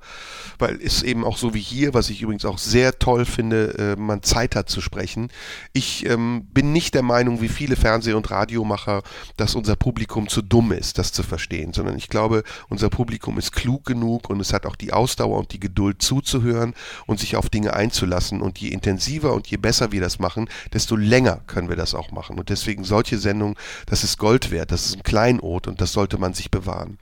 weil 0.59 0.79
es 0.83 1.03
eben 1.03 1.25
auch 1.25 1.39
so 1.39 1.55
wie 1.55 1.61
hier, 1.61 1.95
was 1.95 2.11
ich 2.11 2.23
übrigens 2.23 2.45
auch 2.45 2.59
sehr 2.59 2.99
toll 2.99 3.25
finde, 3.25 3.95
äh, 3.97 4.01
man 4.01 4.23
Zeit 4.23 4.57
hat 4.57 4.69
zu 4.69 4.81
sprechen. 4.81 5.31
Ich 5.73 6.05
ähm, 6.07 6.47
bin 6.53 6.73
nicht 6.73 6.95
der 6.95 7.03
Meinung, 7.03 7.41
wie 7.41 7.49
viele 7.49 7.77
Fernseh- 7.77 8.13
und 8.15 8.31
Radiomacher, 8.31 9.03
dass 9.37 9.55
unser 9.55 9.77
Publikum 9.77 10.29
zu 10.29 10.43
dumm 10.43 10.73
ist, 10.73 10.99
das 10.99 11.13
zu 11.13 11.23
verstehen, 11.23 11.73
sondern 11.73 11.97
ich 11.97 12.09
glaube, 12.09 12.43
unser 12.69 12.91
Publikum 12.91 13.39
ist 13.39 13.53
klug 13.53 13.85
genug 13.85 14.29
und 14.31 14.41
es 14.41 14.53
hat 14.53 14.67
auch 14.67 14.77
die 14.77 14.93
Ausdauer 14.93 15.39
und 15.39 15.53
die 15.53 15.61
Geduld 15.61 16.03
zuzuhören 16.03 16.75
und 17.07 17.21
sich 17.21 17.37
auf 17.37 17.49
Dinge 17.49 17.73
einzulassen. 17.75 18.43
Und 18.43 18.56
je 18.57 18.69
intensiver 18.69 19.33
und 19.35 19.47
je 19.47 19.57
besser 19.57 19.93
wir 19.93 20.01
das 20.01 20.19
machen, 20.19 20.49
desto 20.73 20.97
länger 20.97 21.41
können 21.47 21.69
wir 21.69 21.77
das 21.77 21.95
auch 21.95 22.11
machen. 22.13 22.39
Und 22.39 22.49
deswegen 22.49 22.85
solche 22.85 23.19
Sendungen, 23.19 23.57
das 23.87 24.05
ist 24.05 24.19
Gold 24.19 24.51
wert, 24.51 24.73
das 24.73 24.87
ist 24.87 24.97
ein 24.97 25.03
Kleinod 25.03 25.67
und 25.67 25.81
das 25.81 25.93
sollte 25.93 26.19
man 26.19 26.35
sich 26.35 26.51
bewahren. 26.51 26.99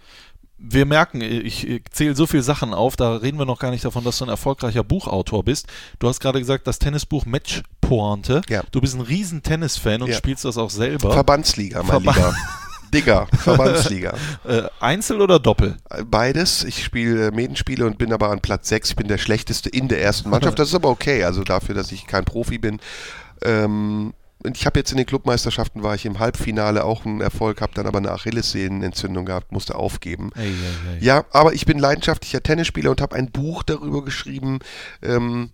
Wir 0.57 0.86
merken, 0.86 1.20
ich 1.20 1.66
ich 1.68 1.83
zähle 1.91 2.15
so 2.15 2.26
viele 2.26 2.42
Sachen 2.42 2.73
auf, 2.73 2.97
da 2.97 3.16
reden 3.16 3.39
wir 3.39 3.44
noch 3.44 3.58
gar 3.58 3.70
nicht 3.70 3.84
davon, 3.84 4.02
dass 4.05 4.18
du 4.18 4.24
ein 4.24 4.31
erfolgreicher 4.31 4.83
Buchautor 4.84 5.44
bist. 5.44 5.66
Du 5.99 6.08
hast 6.08 6.20
gerade 6.20 6.39
gesagt, 6.39 6.66
das 6.66 6.78
Tennisbuch 6.78 7.26
Match 7.26 7.62
Pointe. 7.83 8.41
Ja. 8.49 8.62
Du 8.70 8.81
bist 8.81 8.94
ein 8.94 9.02
riesen 9.02 9.42
Tennisfan 9.42 10.00
und 10.00 10.08
Ja. 10.10 10.16
spielst 10.16 10.44
das 10.47 10.57
auch 10.57 10.70
selber. 10.70 11.12
Verbandsliga, 11.12 11.83
mein 11.83 12.02
Verba- 12.02 12.15
Lieber. 12.15 12.34
Digga, 12.95 13.27
Verbandsliga. 13.39 14.15
äh, 14.45 14.63
Einzel 14.81 15.21
oder 15.21 15.39
Doppel? 15.39 15.77
Beides. 16.07 16.65
Ich 16.65 16.85
spiele 16.85 17.29
äh, 17.29 17.31
Medenspiele 17.31 17.85
und 17.87 17.99
bin 17.99 18.13
aber 18.13 18.31
an 18.31 18.41
Platz 18.41 18.69
6. 18.69 18.91
Ich 18.91 18.97
bin 18.97 19.09
der 19.09 19.19
Schlechteste 19.19 19.69
in 19.69 19.89
der 19.89 20.01
ersten 20.01 20.31
Mannschaft. 20.31 20.59
Das 20.59 20.69
ist 20.69 20.75
aber 20.75 20.91
okay, 20.91 21.25
also 21.25 21.43
dafür, 21.43 21.75
dass 21.75 21.91
ich 21.93 22.07
kein 22.07 22.25
Profi 22.25 22.59
bin. 22.59 22.81
Ähm, 23.43 24.15
und 24.45 24.59
ich 24.59 24.67
habe 24.67 24.79
jetzt 24.79 24.91
in 24.91 24.99
den 24.99 25.07
Clubmeisterschaften 25.07 25.83
war 25.83 25.95
ich 25.95 26.05
im 26.05 26.19
Halbfinale 26.19 26.85
auch 26.85 27.07
einen 27.07 27.23
Erfolg, 27.23 27.63
habe 27.63 27.73
dann 27.75 27.87
aber 27.87 27.97
eine 27.97 28.11
Achillessehnenentzündung 28.11 29.25
gehabt, 29.25 29.53
musste 29.53 29.75
aufgeben. 29.75 30.33
Ja, 31.01 31.25
aber 31.31 31.55
ich 31.55 31.65
bin 31.65 31.79
leidenschaftlicher 31.79 32.43
Tennisspieler 32.43 32.91
und 32.91 33.01
habe 33.01 33.17
ein 33.17 33.31
Buch 33.31 33.63
darüber 33.63 34.05
geschrieben, 34.05 34.59
ähm, 35.03 35.51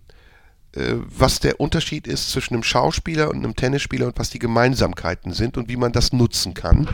was 0.73 1.39
der 1.39 1.59
Unterschied 1.59 2.07
ist 2.07 2.31
zwischen 2.31 2.53
einem 2.53 2.63
Schauspieler 2.63 3.29
und 3.29 3.37
einem 3.37 3.55
Tennisspieler 3.55 4.07
und 4.07 4.17
was 4.17 4.29
die 4.29 4.39
Gemeinsamkeiten 4.39 5.33
sind 5.33 5.57
und 5.57 5.67
wie 5.67 5.75
man 5.75 5.91
das 5.91 6.13
nutzen 6.13 6.53
kann. 6.53 6.87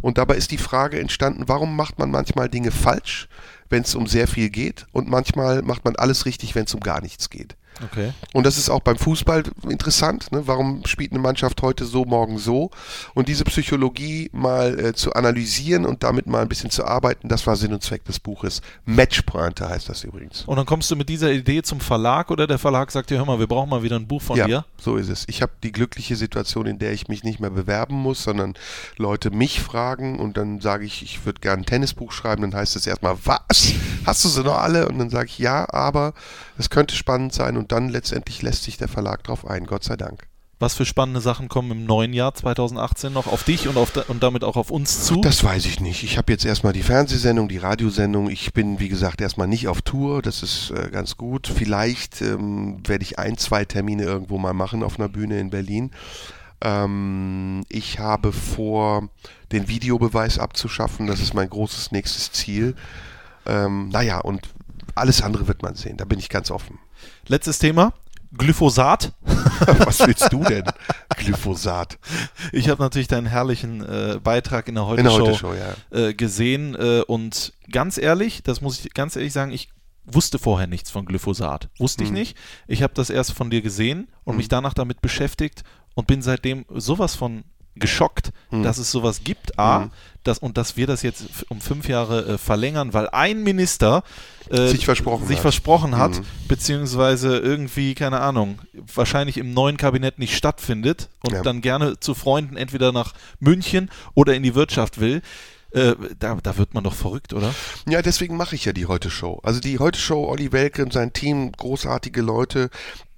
Und 0.00 0.18
dabei 0.18 0.36
ist 0.36 0.50
die 0.50 0.58
Frage 0.58 1.00
entstanden, 1.00 1.44
warum 1.46 1.74
macht 1.74 1.98
man 1.98 2.10
manchmal 2.10 2.48
Dinge 2.48 2.70
falsch, 2.70 3.28
wenn 3.70 3.82
es 3.82 3.94
um 3.94 4.06
sehr 4.06 4.28
viel 4.28 4.50
geht 4.50 4.86
und 4.92 5.08
manchmal 5.08 5.62
macht 5.62 5.84
man 5.84 5.96
alles 5.96 6.26
richtig, 6.26 6.54
wenn 6.54 6.64
es 6.64 6.74
um 6.74 6.80
gar 6.80 7.00
nichts 7.00 7.30
geht. 7.30 7.56
Okay. 7.84 8.12
Und 8.32 8.46
das 8.46 8.58
ist 8.58 8.70
auch 8.70 8.80
beim 8.80 8.96
Fußball 8.96 9.44
interessant. 9.68 10.30
Ne? 10.32 10.42
Warum 10.46 10.84
spielt 10.86 11.12
eine 11.12 11.20
Mannschaft 11.20 11.62
heute 11.62 11.84
so, 11.84 12.04
morgen 12.04 12.38
so? 12.38 12.70
Und 13.14 13.28
diese 13.28 13.44
Psychologie 13.44 14.30
mal 14.32 14.78
äh, 14.78 14.92
zu 14.92 15.12
analysieren 15.14 15.84
und 15.84 16.02
damit 16.02 16.26
mal 16.26 16.42
ein 16.42 16.48
bisschen 16.48 16.70
zu 16.70 16.84
arbeiten, 16.84 17.28
das 17.28 17.46
war 17.46 17.56
Sinn 17.56 17.72
und 17.72 17.82
Zweck 17.82 18.04
des 18.04 18.20
Buches. 18.20 18.62
Matchpointe 18.84 19.68
heißt 19.68 19.88
das 19.88 20.04
übrigens. 20.04 20.42
Und 20.46 20.56
dann 20.56 20.66
kommst 20.66 20.90
du 20.90 20.96
mit 20.96 21.08
dieser 21.08 21.32
Idee 21.32 21.62
zum 21.62 21.80
Verlag 21.80 22.30
oder 22.30 22.46
der 22.46 22.58
Verlag 22.58 22.90
sagt 22.90 23.10
dir, 23.10 23.18
hör 23.18 23.24
mal, 23.24 23.38
wir 23.38 23.46
brauchen 23.46 23.70
mal 23.70 23.82
wieder 23.82 23.96
ein 23.96 24.06
Buch 24.06 24.22
von 24.22 24.36
ja, 24.36 24.46
dir? 24.46 24.64
so 24.78 24.96
ist 24.96 25.08
es. 25.08 25.24
Ich 25.28 25.42
habe 25.42 25.52
die 25.62 25.72
glückliche 25.72 26.16
Situation, 26.16 26.66
in 26.66 26.78
der 26.78 26.92
ich 26.92 27.08
mich 27.08 27.24
nicht 27.24 27.40
mehr 27.40 27.50
bewerben 27.50 27.96
muss, 27.96 28.22
sondern 28.22 28.54
Leute 28.96 29.30
mich 29.30 29.60
fragen 29.60 30.18
und 30.18 30.36
dann 30.36 30.60
sage 30.60 30.84
ich, 30.84 31.02
ich 31.02 31.24
würde 31.24 31.40
gerne 31.40 31.62
ein 31.62 31.66
Tennisbuch 31.66 32.12
schreiben. 32.12 32.42
Dann 32.42 32.54
heißt 32.54 32.76
es 32.76 32.86
erstmal, 32.86 33.16
was? 33.24 33.72
Hast 34.04 34.24
du 34.24 34.28
sie 34.28 34.42
noch 34.42 34.58
alle? 34.58 34.88
Und 34.88 34.98
dann 34.98 35.10
sage 35.10 35.26
ich, 35.26 35.38
ja, 35.38 35.66
aber 35.72 36.14
es 36.62 36.70
könnte 36.70 36.94
spannend 36.94 37.32
sein 37.32 37.56
und 37.56 37.72
dann 37.72 37.88
letztendlich 37.88 38.40
lässt 38.40 38.62
sich 38.62 38.78
der 38.78 38.88
Verlag 38.88 39.24
drauf 39.24 39.46
ein, 39.46 39.66
Gott 39.66 39.84
sei 39.84 39.96
Dank. 39.96 40.28
Was 40.60 40.74
für 40.74 40.84
spannende 40.84 41.20
Sachen 41.20 41.48
kommen 41.48 41.72
im 41.72 41.86
neuen 41.86 42.12
Jahr 42.12 42.34
2018 42.34 43.12
noch 43.12 43.26
auf 43.26 43.42
dich 43.42 43.66
und, 43.66 43.76
auf 43.76 43.90
da, 43.90 44.04
und 44.06 44.22
damit 44.22 44.44
auch 44.44 44.54
auf 44.54 44.70
uns 44.70 45.04
zu? 45.04 45.20
Das 45.20 45.42
weiß 45.42 45.66
ich 45.66 45.80
nicht. 45.80 46.04
Ich 46.04 46.18
habe 46.18 46.30
jetzt 46.30 46.44
erstmal 46.44 46.72
die 46.72 46.84
Fernsehsendung, 46.84 47.48
die 47.48 47.58
Radiosendung. 47.58 48.30
Ich 48.30 48.52
bin, 48.52 48.78
wie 48.78 48.88
gesagt, 48.88 49.20
erstmal 49.20 49.48
nicht 49.48 49.66
auf 49.66 49.82
Tour. 49.82 50.22
Das 50.22 50.44
ist 50.44 50.70
äh, 50.70 50.88
ganz 50.92 51.16
gut. 51.16 51.48
Vielleicht 51.48 52.22
ähm, 52.22 52.78
werde 52.86 53.02
ich 53.02 53.18
ein, 53.18 53.38
zwei 53.38 53.64
Termine 53.64 54.04
irgendwo 54.04 54.38
mal 54.38 54.54
machen 54.54 54.84
auf 54.84 55.00
einer 55.00 55.08
Bühne 55.08 55.40
in 55.40 55.50
Berlin. 55.50 55.90
Ähm, 56.60 57.64
ich 57.68 57.98
habe 57.98 58.30
vor, 58.30 59.08
den 59.50 59.66
Videobeweis 59.66 60.38
abzuschaffen. 60.38 61.08
Das 61.08 61.20
ist 61.20 61.34
mein 61.34 61.50
großes 61.50 61.90
nächstes 61.90 62.30
Ziel. 62.30 62.76
Ähm, 63.46 63.88
naja, 63.88 64.20
und 64.20 64.48
alles 64.94 65.22
andere 65.22 65.48
wird 65.48 65.62
man 65.62 65.74
sehen. 65.74 65.96
Da 65.96 66.04
bin 66.04 66.18
ich 66.18 66.28
ganz 66.28 66.50
offen. 66.50 66.78
Letztes 67.26 67.58
Thema. 67.58 67.92
Glyphosat. 68.36 69.12
Was 69.84 70.00
willst 70.06 70.32
du 70.32 70.42
denn? 70.42 70.64
Glyphosat. 71.16 71.98
Ich 72.52 72.68
habe 72.70 72.82
natürlich 72.82 73.08
deinen 73.08 73.26
herrlichen 73.26 73.84
äh, 73.84 74.18
Beitrag 74.22 74.68
in 74.68 74.74
der 74.76 74.84
In 74.96 75.04
der 75.04 75.12
Heute-Show 75.12 75.26
Heute-Show, 75.26 75.54
ja. 75.54 76.08
äh, 76.08 76.14
gesehen 76.14 76.74
äh, 76.74 77.02
und 77.06 77.52
ganz 77.70 77.98
ehrlich, 77.98 78.42
das 78.42 78.60
muss 78.62 78.82
ich 78.84 78.94
ganz 78.94 79.16
ehrlich 79.16 79.32
sagen, 79.32 79.52
ich 79.52 79.68
wusste 80.04 80.38
vorher 80.38 80.66
nichts 80.66 80.90
von 80.90 81.04
Glyphosat. 81.04 81.68
Wusste 81.78 82.02
ich 82.04 82.10
Mhm. 82.10 82.16
nicht. 82.16 82.36
Ich 82.66 82.82
habe 82.82 82.94
das 82.94 83.10
erst 83.10 83.32
von 83.32 83.50
dir 83.50 83.60
gesehen 83.62 84.08
und 84.24 84.36
mich 84.36 84.48
danach 84.48 84.74
damit 84.74 85.00
beschäftigt 85.02 85.62
und 85.94 86.06
bin 86.06 86.22
seitdem 86.22 86.64
sowas 86.74 87.14
von 87.14 87.44
geschockt, 87.74 88.32
Mhm. 88.50 88.62
dass 88.64 88.78
es 88.78 88.90
sowas 88.90 89.22
gibt, 89.24 89.58
A, 89.58 89.78
Mhm. 89.80 89.90
dass, 90.24 90.38
und 90.38 90.58
dass 90.58 90.76
wir 90.76 90.86
das 90.86 91.02
jetzt 91.02 91.26
um 91.48 91.60
fünf 91.60 91.88
Jahre 91.88 92.26
äh, 92.34 92.38
verlängern, 92.38 92.92
weil 92.94 93.08
ein 93.10 93.42
Minister 93.42 94.02
äh, 94.50 94.68
Sich 94.68 94.84
versprochen 94.84 95.26
sich 95.26 95.36
hat. 95.36 95.42
versprochen 95.42 95.96
hat, 95.96 96.18
Mhm. 96.18 96.24
beziehungsweise 96.48 97.38
irgendwie, 97.38 97.94
keine 97.94 98.20
Ahnung, 98.20 98.58
wahrscheinlich 98.94 99.36
im 99.38 99.52
neuen 99.54 99.76
Kabinett 99.76 100.18
nicht 100.18 100.36
stattfindet 100.36 101.08
und 101.26 101.34
Ja. 101.34 101.42
dann 101.42 101.60
gerne 101.60 101.98
zu 102.00 102.14
Freunden 102.14 102.56
entweder 102.56 102.92
nach 102.92 103.14
München 103.40 103.90
oder 104.14 104.34
in 104.34 104.42
die 104.42 104.54
Wirtschaft 104.54 105.00
will. 105.00 105.22
Äh, 105.70 105.94
da, 106.18 106.36
da 106.42 106.58
wird 106.58 106.74
man 106.74 106.84
doch 106.84 106.92
verrückt, 106.94 107.32
oder? 107.32 107.54
Ja, 107.88 108.02
deswegen 108.02 108.36
mache 108.36 108.54
ich 108.54 108.66
ja 108.66 108.74
die 108.74 108.84
Heute-Show. 108.86 109.40
Also 109.42 109.58
die 109.60 109.78
Heute-Show, 109.78 110.26
Olli 110.28 110.52
Welke 110.52 110.82
und 110.84 110.92
sein 110.92 111.14
Team, 111.14 111.50
großartige 111.52 112.20
Leute, 112.20 112.68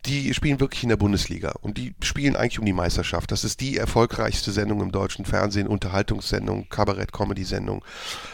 die 0.06 0.34
spielen 0.34 0.60
wirklich 0.60 0.82
in 0.82 0.88
der 0.88 0.96
Bundesliga 0.96 1.54
und 1.62 1.78
die 1.78 1.94
spielen 2.02 2.36
eigentlich 2.36 2.58
um 2.58 2.66
die 2.66 2.72
Meisterschaft. 2.72 3.30
Das 3.32 3.44
ist 3.44 3.60
die 3.60 3.78
erfolgreichste 3.78 4.52
Sendung 4.52 4.80
im 4.80 4.92
deutschen 4.92 5.24
Fernsehen, 5.24 5.66
Unterhaltungssendung, 5.66 6.68
Kabarett-Comedy-Sendung. 6.68 7.84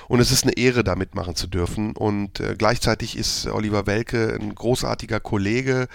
Und 0.08 0.20
es 0.20 0.32
ist 0.32 0.44
eine 0.44 0.56
Ehre, 0.56 0.82
da 0.82 0.96
mitmachen 0.96 1.36
zu 1.36 1.46
dürfen. 1.46 1.96
Und 1.96 2.40
äh, 2.40 2.54
gleichzeitig 2.56 3.16
ist 3.16 3.46
Oliver 3.46 3.86
Welke 3.86 4.36
ein 4.40 4.54
großartiger 4.54 5.20
Kollege, 5.20 5.88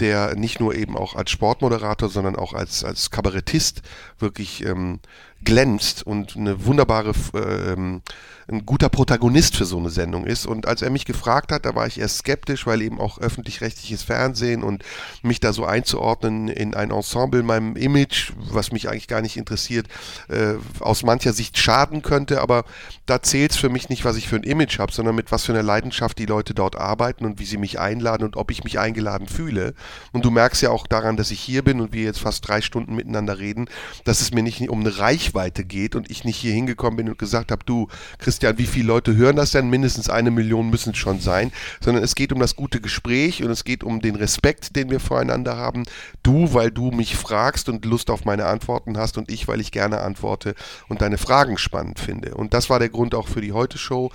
der 0.00 0.34
nicht 0.34 0.60
nur 0.60 0.74
eben 0.74 0.96
auch 0.96 1.14
als 1.14 1.30
Sportmoderator, 1.30 2.08
sondern 2.08 2.36
auch 2.36 2.52
als, 2.52 2.84
als 2.84 3.10
Kabarettist 3.10 3.82
wirklich 4.18 4.64
ähm, 4.64 5.00
glänzt 5.44 6.06
und 6.06 6.36
eine 6.36 6.64
wunderbare, 6.64 7.12
ähm, 7.34 8.02
ein 8.46 8.66
guter 8.66 8.88
Protagonist 8.88 9.56
für 9.56 9.64
so 9.64 9.78
eine 9.78 9.90
Sendung 9.90 10.26
ist. 10.26 10.46
Und 10.46 10.66
als 10.66 10.82
er 10.82 10.90
mich 10.90 11.04
gefragt 11.04 11.52
hat, 11.52 11.64
da 11.64 11.74
war 11.74 11.86
ich 11.86 11.98
erst 11.98 12.18
skeptisch, 12.18 12.66
weil 12.66 12.82
eben 12.82 13.00
auch 13.00 13.18
öffentlich-rechtliches 13.18 14.02
Fernsehen 14.02 14.62
und 14.62 14.84
mich 15.22 15.40
da 15.40 15.52
so 15.52 15.64
einzuordnen 15.64 16.48
in 16.48 16.74
ein 16.74 16.90
Ensemble, 16.90 17.42
meinem 17.42 17.76
Image, 17.76 18.32
was 18.36 18.72
mich 18.72 18.88
eigentlich 18.88 19.08
gar 19.08 19.22
nicht 19.22 19.36
interessiert, 19.36 19.86
äh, 20.28 20.54
aus 20.80 21.04
mancher 21.04 21.32
Sicht 21.32 21.58
schaden 21.58 22.02
könnte. 22.02 22.40
Aber 22.40 22.64
da 23.06 23.22
zählt 23.22 23.52
es 23.52 23.56
für 23.56 23.70
mich 23.70 23.88
nicht, 23.88 24.04
was 24.04 24.16
ich 24.16 24.28
für 24.28 24.36
ein 24.36 24.42
Image 24.42 24.78
habe, 24.78 24.92
sondern 24.92 25.14
mit 25.14 25.32
was 25.32 25.44
für 25.44 25.52
einer 25.52 25.62
Leidenschaft 25.62 26.18
die 26.18 26.26
Leute 26.26 26.54
dort 26.54 26.76
arbeiten 26.76 27.24
und 27.24 27.38
wie 27.38 27.46
sie 27.46 27.58
mich 27.58 27.78
einladen 27.78 28.24
und 28.24 28.36
ob 28.36 28.50
ich 28.50 28.64
mich 28.64 28.78
eingeladen 28.78 29.26
fühle. 29.26 29.74
Und 30.12 30.24
du 30.24 30.30
merkst 30.30 30.62
ja 30.62 30.70
auch 30.70 30.86
daran, 30.86 31.16
dass 31.16 31.30
ich 31.30 31.40
hier 31.40 31.62
bin 31.62 31.80
und 31.80 31.92
wir 31.92 32.04
jetzt 32.04 32.20
fast 32.20 32.46
drei 32.46 32.60
Stunden 32.60 32.94
miteinander 32.94 33.38
reden, 33.38 33.68
dass 34.04 34.20
es 34.20 34.32
mir 34.32 34.42
nicht 34.42 34.68
um 34.68 34.80
eine 34.80 34.98
Reichweite 34.98 35.64
geht 35.64 35.94
und 35.94 36.10
ich 36.10 36.24
nicht 36.24 36.36
hier 36.36 36.52
hingekommen 36.52 36.96
bin 36.96 37.08
und 37.08 37.18
gesagt 37.18 37.50
habe, 37.50 37.64
du, 37.64 37.88
Christian, 38.18 38.58
wie 38.58 38.66
viele 38.66 38.88
Leute 38.88 39.16
hören 39.16 39.36
das 39.36 39.50
denn? 39.50 39.70
Mindestens 39.70 40.08
eine 40.08 40.30
Million 40.30 40.70
müssen 40.70 40.92
es 40.92 40.98
schon 40.98 41.20
sein, 41.20 41.52
sondern 41.80 42.04
es 42.04 42.14
geht 42.14 42.32
um 42.32 42.40
das 42.40 42.56
gute 42.56 42.80
Gespräch 42.80 43.42
und 43.42 43.50
es 43.50 43.64
geht 43.64 43.84
um 43.84 44.00
den 44.00 44.16
Respekt, 44.16 44.76
den 44.76 44.90
wir 44.90 45.00
voreinander 45.00 45.56
haben. 45.56 45.84
Du, 46.22 46.54
weil 46.54 46.70
du 46.70 46.90
mich 46.90 47.16
fragst 47.16 47.68
und 47.68 47.84
Lust 47.84 48.10
auf 48.10 48.24
meine 48.24 48.46
Antworten 48.46 48.96
hast 48.98 49.18
und 49.18 49.30
ich, 49.30 49.48
weil 49.48 49.60
ich 49.60 49.72
gerne 49.72 50.00
antworte 50.00 50.54
und 50.88 51.02
deine 51.02 51.18
Fragen 51.18 51.58
spannend 51.58 51.98
finde. 51.98 52.34
Und 52.34 52.54
das 52.54 52.70
war 52.70 52.78
der 52.78 52.88
Grund 52.88 53.14
auch 53.14 53.28
für 53.28 53.40
die 53.40 53.52
Heute-Show. 53.52 54.10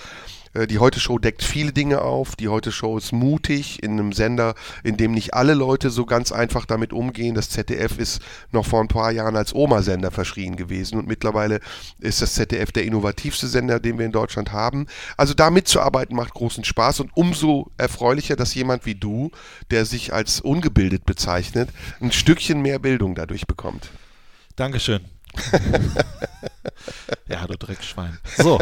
Äh, 0.54 0.68
Die 0.68 0.80
Heute-Show 0.80 1.20
deckt 1.20 1.44
viele 1.44 1.72
Dinge 1.72 2.02
auf. 2.02 2.36
Die 2.36 2.48
Heute-Show 2.48 2.98
ist 2.98 3.12
mutig 3.12 3.84
in 3.84 3.94
einem 3.94 4.14
Sender, 4.14 4.56
in 4.84 4.98
dem 4.98 5.12
nicht 5.12 5.34
alle 5.34 5.54
Leute 5.54 5.90
so 5.90 6.06
ganz 6.06 6.32
einfach 6.32 6.66
damit 6.66 6.94
umgehen. 6.94 7.36
Das 7.36 7.50
ZDF 7.50 7.98
ist 7.98 8.22
noch 8.52 8.66
vor 8.66 8.82
ein 8.82 8.88
paar 8.88 9.12
Jahren 9.12 9.36
als 9.36 9.54
Oma-Sender 9.54 10.12
verschrien 10.12 10.56
gewesen 10.56 10.98
und 10.98 11.08
mittlerweile 11.08 11.60
ist 12.00 12.22
das 12.22 12.34
ZDF 12.34 12.72
der 12.72 12.86
innovativste 12.86 13.48
Sender, 13.48 13.80
den 13.80 13.98
wir 13.98 14.06
in 14.06 14.12
Deutschland 14.12 14.52
haben. 14.52 14.88
Also 15.18 15.34
da 15.34 15.50
mitzuarbeiten 15.50 16.16
macht 16.16 16.34
großen 16.34 16.64
Spaß 16.64 17.02
und 17.02 17.12
umso 17.16 17.72
erfreulicher, 17.78 18.36
dass 18.36 18.56
jemand 18.56 18.86
wie 18.86 18.96
du, 18.96 19.32
der 19.72 19.86
sich 19.86 20.14
als 20.14 20.42
ungebildet 20.42 21.06
bezeichnet, 21.06 21.70
ein 22.02 22.12
Stückchen 22.12 22.62
mehr 22.62 22.80
Bildung 22.80 23.16
dadurch 23.16 23.48
bekommt. 23.48 23.90
Dankeschön. 24.56 25.02
ja, 27.28 27.46
du 27.48 27.58
Dreckschwein. 27.58 28.18
So. 28.38 28.60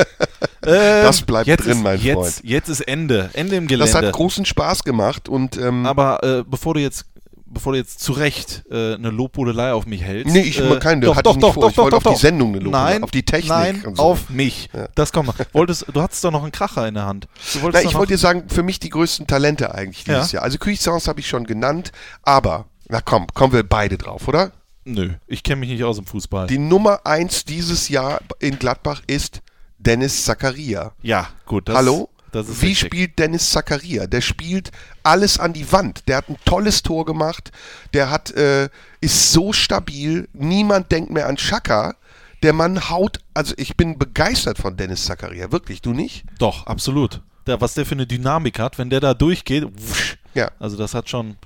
Das 0.61 1.21
bleibt 1.21 1.47
drin, 1.47 1.57
ist, 1.71 1.83
mein 1.83 1.99
jetzt, 2.01 2.15
Freund. 2.15 2.41
Jetzt 2.43 2.69
ist 2.69 2.81
Ende. 2.81 3.29
Ende 3.33 3.55
im 3.55 3.67
Gelände. 3.67 3.91
Das 3.91 4.01
hat 4.01 4.11
großen 4.11 4.45
Spaß 4.45 4.83
gemacht 4.83 5.29
und 5.29 5.57
ähm, 5.57 5.85
Aber 5.85 6.23
äh, 6.23 6.43
bevor 6.45 6.73
du 6.73 6.81
jetzt 6.81 7.05
bevor 7.49 7.73
du 7.73 7.79
jetzt 7.79 8.01
zu 8.01 8.11
Recht 8.11 8.63
äh, 8.69 8.95
eine 8.95 9.09
Lobhudelei 9.09 9.71
auf 9.73 9.85
mich 9.85 10.01
hältst. 10.03 10.33
Nee, 10.33 10.41
ich 10.41 10.59
äh, 10.59 10.77
keine, 10.79 11.05
doch, 11.05 11.15
hatte 11.15 11.23
doch, 11.23 11.31
ich 11.31 11.35
nicht 11.37 11.47
doch, 11.47 11.53
vor. 11.53 11.63
doch, 11.63 11.71
Ich 11.71 11.77
wollte 11.77 11.99
doch, 11.99 12.05
auf 12.05 12.13
die. 12.15 12.19
Sendung 12.19 12.49
eine 12.49 12.59
Lobhudelei, 12.59 12.93
Nein, 12.93 13.03
auf 13.03 13.11
die 13.11 13.23
Technik 13.23 13.49
Nein, 13.49 13.83
so. 13.95 14.03
auf 14.03 14.29
mich. 14.29 14.69
Ja. 14.73 14.87
Das 14.95 15.11
kommt 15.11 15.27
noch. 15.27 15.35
Wolltest, 15.53 15.85
du 15.91 16.01
hattest 16.01 16.23
doch 16.23 16.31
noch 16.31 16.43
einen 16.43 16.51
Kracher 16.51 16.87
in 16.87 16.95
der 16.95 17.05
Hand. 17.05 17.27
Na, 17.71 17.81
ich 17.81 17.93
wollte 17.95 18.13
dir 18.13 18.17
sagen, 18.17 18.49
für 18.49 18.63
mich 18.63 18.79
die 18.79 18.89
größten 18.89 19.27
Talente 19.27 19.73
eigentlich 19.73 20.03
dieses 20.03 20.31
Ja. 20.31 20.37
Jahr. 20.37 20.43
Also 20.43 20.57
Cuisance 20.57 21.07
habe 21.09 21.19
ich 21.19 21.27
schon 21.27 21.45
genannt, 21.45 21.91
aber, 22.23 22.65
na 22.89 23.01
komm, 23.01 23.27
kommen 23.33 23.53
wir 23.53 23.63
beide 23.63 23.97
drauf, 23.97 24.27
oder? 24.27 24.51
Nö, 24.87 25.09
ich 25.27 25.43
kenne 25.43 25.57
mich 25.59 25.69
nicht 25.69 25.83
aus 25.83 25.97
dem 25.97 26.05
Fußball. 26.05 26.47
Die 26.47 26.57
Nummer 26.57 27.05
eins 27.05 27.43
dieses 27.45 27.89
Jahr 27.89 28.21
in 28.39 28.57
Gladbach 28.57 29.01
ist 29.07 29.41
Dennis 29.79 30.23
Zakaria. 30.23 30.93
ja, 31.03 31.27
gut. 31.45 31.67
Das, 31.69 31.75
Hallo? 31.75 32.09
Das 32.31 32.61
Wie 32.61 32.67
richtig. 32.67 32.87
spielt 32.87 33.19
Dennis 33.19 33.49
Zakaria? 33.51 34.07
Der 34.07 34.21
spielt 34.21 34.71
alles 35.03 35.39
an 35.39 35.53
die 35.53 35.71
Wand. 35.71 36.07
Der 36.07 36.17
hat 36.17 36.29
ein 36.29 36.37
tolles 36.45 36.83
Tor 36.83 37.05
gemacht. 37.05 37.51
Der 37.93 38.09
hat, 38.09 38.31
äh, 38.31 38.69
ist 39.01 39.31
so 39.31 39.53
stabil. 39.53 40.27
Niemand 40.33 40.91
denkt 40.91 41.09
mehr 41.11 41.27
an 41.27 41.37
Schaka. 41.37 41.95
Der 42.43 42.53
Mann 42.53 42.89
haut, 42.89 43.19
also 43.33 43.53
ich 43.57 43.77
bin 43.77 43.97
begeistert 43.97 44.57
von 44.57 44.77
Dennis 44.77 45.05
Zakaria. 45.05 45.51
Wirklich, 45.51 45.81
du 45.81 45.93
nicht? 45.93 46.23
Doch, 46.39 46.67
absolut. 46.67 47.21
Der, 47.47 47.59
was 47.61 47.73
der 47.73 47.85
für 47.85 47.95
eine 47.95 48.05
Dynamik 48.07 48.59
hat, 48.59 48.77
wenn 48.77 48.89
der 48.89 48.99
da 48.99 49.13
durchgeht, 49.13 49.63
wusch, 49.75 50.17
Ja. 50.33 50.51
also 50.59 50.75
das 50.77 50.93
hat 50.93 51.09
schon, 51.09 51.37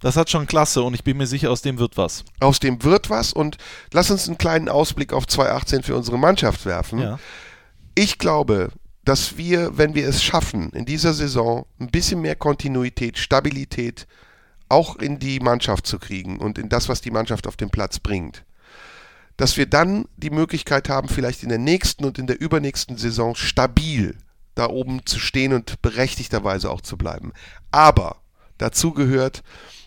das 0.00 0.16
hat 0.16 0.30
schon 0.30 0.46
klasse 0.46 0.82
und 0.82 0.94
ich 0.94 1.04
bin 1.04 1.16
mir 1.16 1.26
sicher, 1.26 1.50
aus 1.50 1.62
dem 1.62 1.78
wird 1.78 1.96
was. 1.96 2.24
Aus 2.40 2.58
dem 2.58 2.82
wird 2.82 3.10
was 3.10 3.32
und 3.32 3.58
lass 3.92 4.10
uns 4.10 4.26
einen 4.26 4.38
kleinen 4.38 4.68
Ausblick 4.68 5.12
auf 5.12 5.26
2018 5.26 5.82
für 5.82 5.96
unsere 5.96 6.18
Mannschaft 6.18 6.64
werfen. 6.66 7.00
Ja. 7.00 7.18
Ich 7.94 8.18
glaube, 8.18 8.70
dass 9.04 9.36
wir, 9.36 9.76
wenn 9.76 9.94
wir 9.94 10.08
es 10.08 10.22
schaffen, 10.22 10.70
in 10.70 10.84
dieser 10.84 11.14
Saison 11.14 11.66
ein 11.78 11.88
bisschen 11.88 12.20
mehr 12.20 12.36
Kontinuität, 12.36 13.18
Stabilität 13.18 14.06
auch 14.68 14.96
in 14.96 15.18
die 15.18 15.40
Mannschaft 15.40 15.86
zu 15.86 15.98
kriegen 15.98 16.38
und 16.38 16.58
in 16.58 16.68
das, 16.68 16.88
was 16.88 17.00
die 17.00 17.10
Mannschaft 17.10 17.46
auf 17.46 17.56
den 17.56 17.70
Platz 17.70 17.98
bringt, 17.98 18.44
dass 19.36 19.56
wir 19.56 19.66
dann 19.66 20.06
die 20.16 20.30
Möglichkeit 20.30 20.88
haben, 20.88 21.08
vielleicht 21.08 21.42
in 21.42 21.48
der 21.48 21.58
nächsten 21.58 22.04
und 22.04 22.18
in 22.18 22.26
der 22.26 22.40
übernächsten 22.40 22.96
Saison 22.96 23.34
stabil 23.34 24.16
da 24.54 24.68
oben 24.68 25.06
zu 25.06 25.18
stehen 25.18 25.52
und 25.52 25.80
berechtigterweise 25.82 26.70
auch 26.70 26.82
zu 26.82 26.96
bleiben. 26.96 27.32
Aber 27.70 28.16
dazu 28.58 28.92
gehört, 28.92 29.42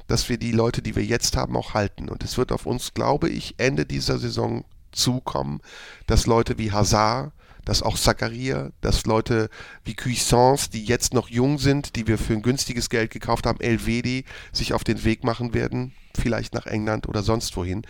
dass 0.07 0.29
wir 0.29 0.37
die 0.37 0.51
Leute, 0.51 0.81
die 0.81 0.95
wir 0.95 1.03
jetzt 1.03 1.37
haben, 1.37 1.55
auch 1.55 1.73
halten. 1.73 2.09
Und 2.09 2.23
es 2.23 2.37
wird 2.37 2.51
auf 2.51 2.65
uns, 2.65 2.93
glaube 2.93 3.29
ich, 3.29 3.55
Ende 3.57 3.85
dieser 3.85 4.19
Saison 4.19 4.65
zukommen, 4.91 5.61
dass 6.07 6.27
Leute 6.27 6.57
wie 6.57 6.71
Hazard, 6.71 7.31
dass 7.65 7.81
auch 7.81 7.97
Zakaria, 7.97 8.71
dass 8.81 9.05
Leute 9.05 9.49
wie 9.85 9.95
Cuisance, 9.95 10.69
die 10.69 10.83
jetzt 10.83 11.13
noch 11.13 11.29
jung 11.29 11.57
sind, 11.57 11.95
die 11.95 12.07
wir 12.07 12.17
für 12.17 12.33
ein 12.33 12.41
günstiges 12.41 12.89
Geld 12.89 13.11
gekauft 13.11 13.45
haben, 13.45 13.59
Elvedi, 13.61 14.25
sich 14.51 14.73
auf 14.73 14.83
den 14.83 15.03
Weg 15.03 15.23
machen 15.23 15.53
werden, 15.53 15.93
vielleicht 16.17 16.53
nach 16.53 16.65
England 16.65 17.07
oder 17.07 17.23
sonst 17.23 17.55
wohin. 17.55 17.83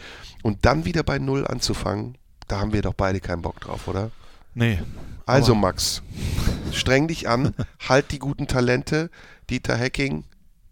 Und 0.43 0.66
dann 0.66 0.85
wieder 0.85 1.03
bei 1.03 1.17
Null 1.19 1.48
anzufangen, 1.48 2.17
da 2.48 2.59
haben 2.59 2.74
wir 2.74 2.82
doch 2.82 2.93
beide 2.93 3.19
keinen 3.19 3.42
Bock 3.42 3.59
drauf, 3.61 3.88
oder? 3.88 4.11
Nee. 4.53 4.80
Also 5.25 5.56
Max, 5.56 6.03
streng 6.72 7.08
dich 7.08 7.27
an, 7.27 7.56
halt 7.88 8.11
die 8.11 8.19
guten 8.19 8.48
Talente, 8.48 9.09
Dieter 9.50 9.75
Hecking, 9.75 10.25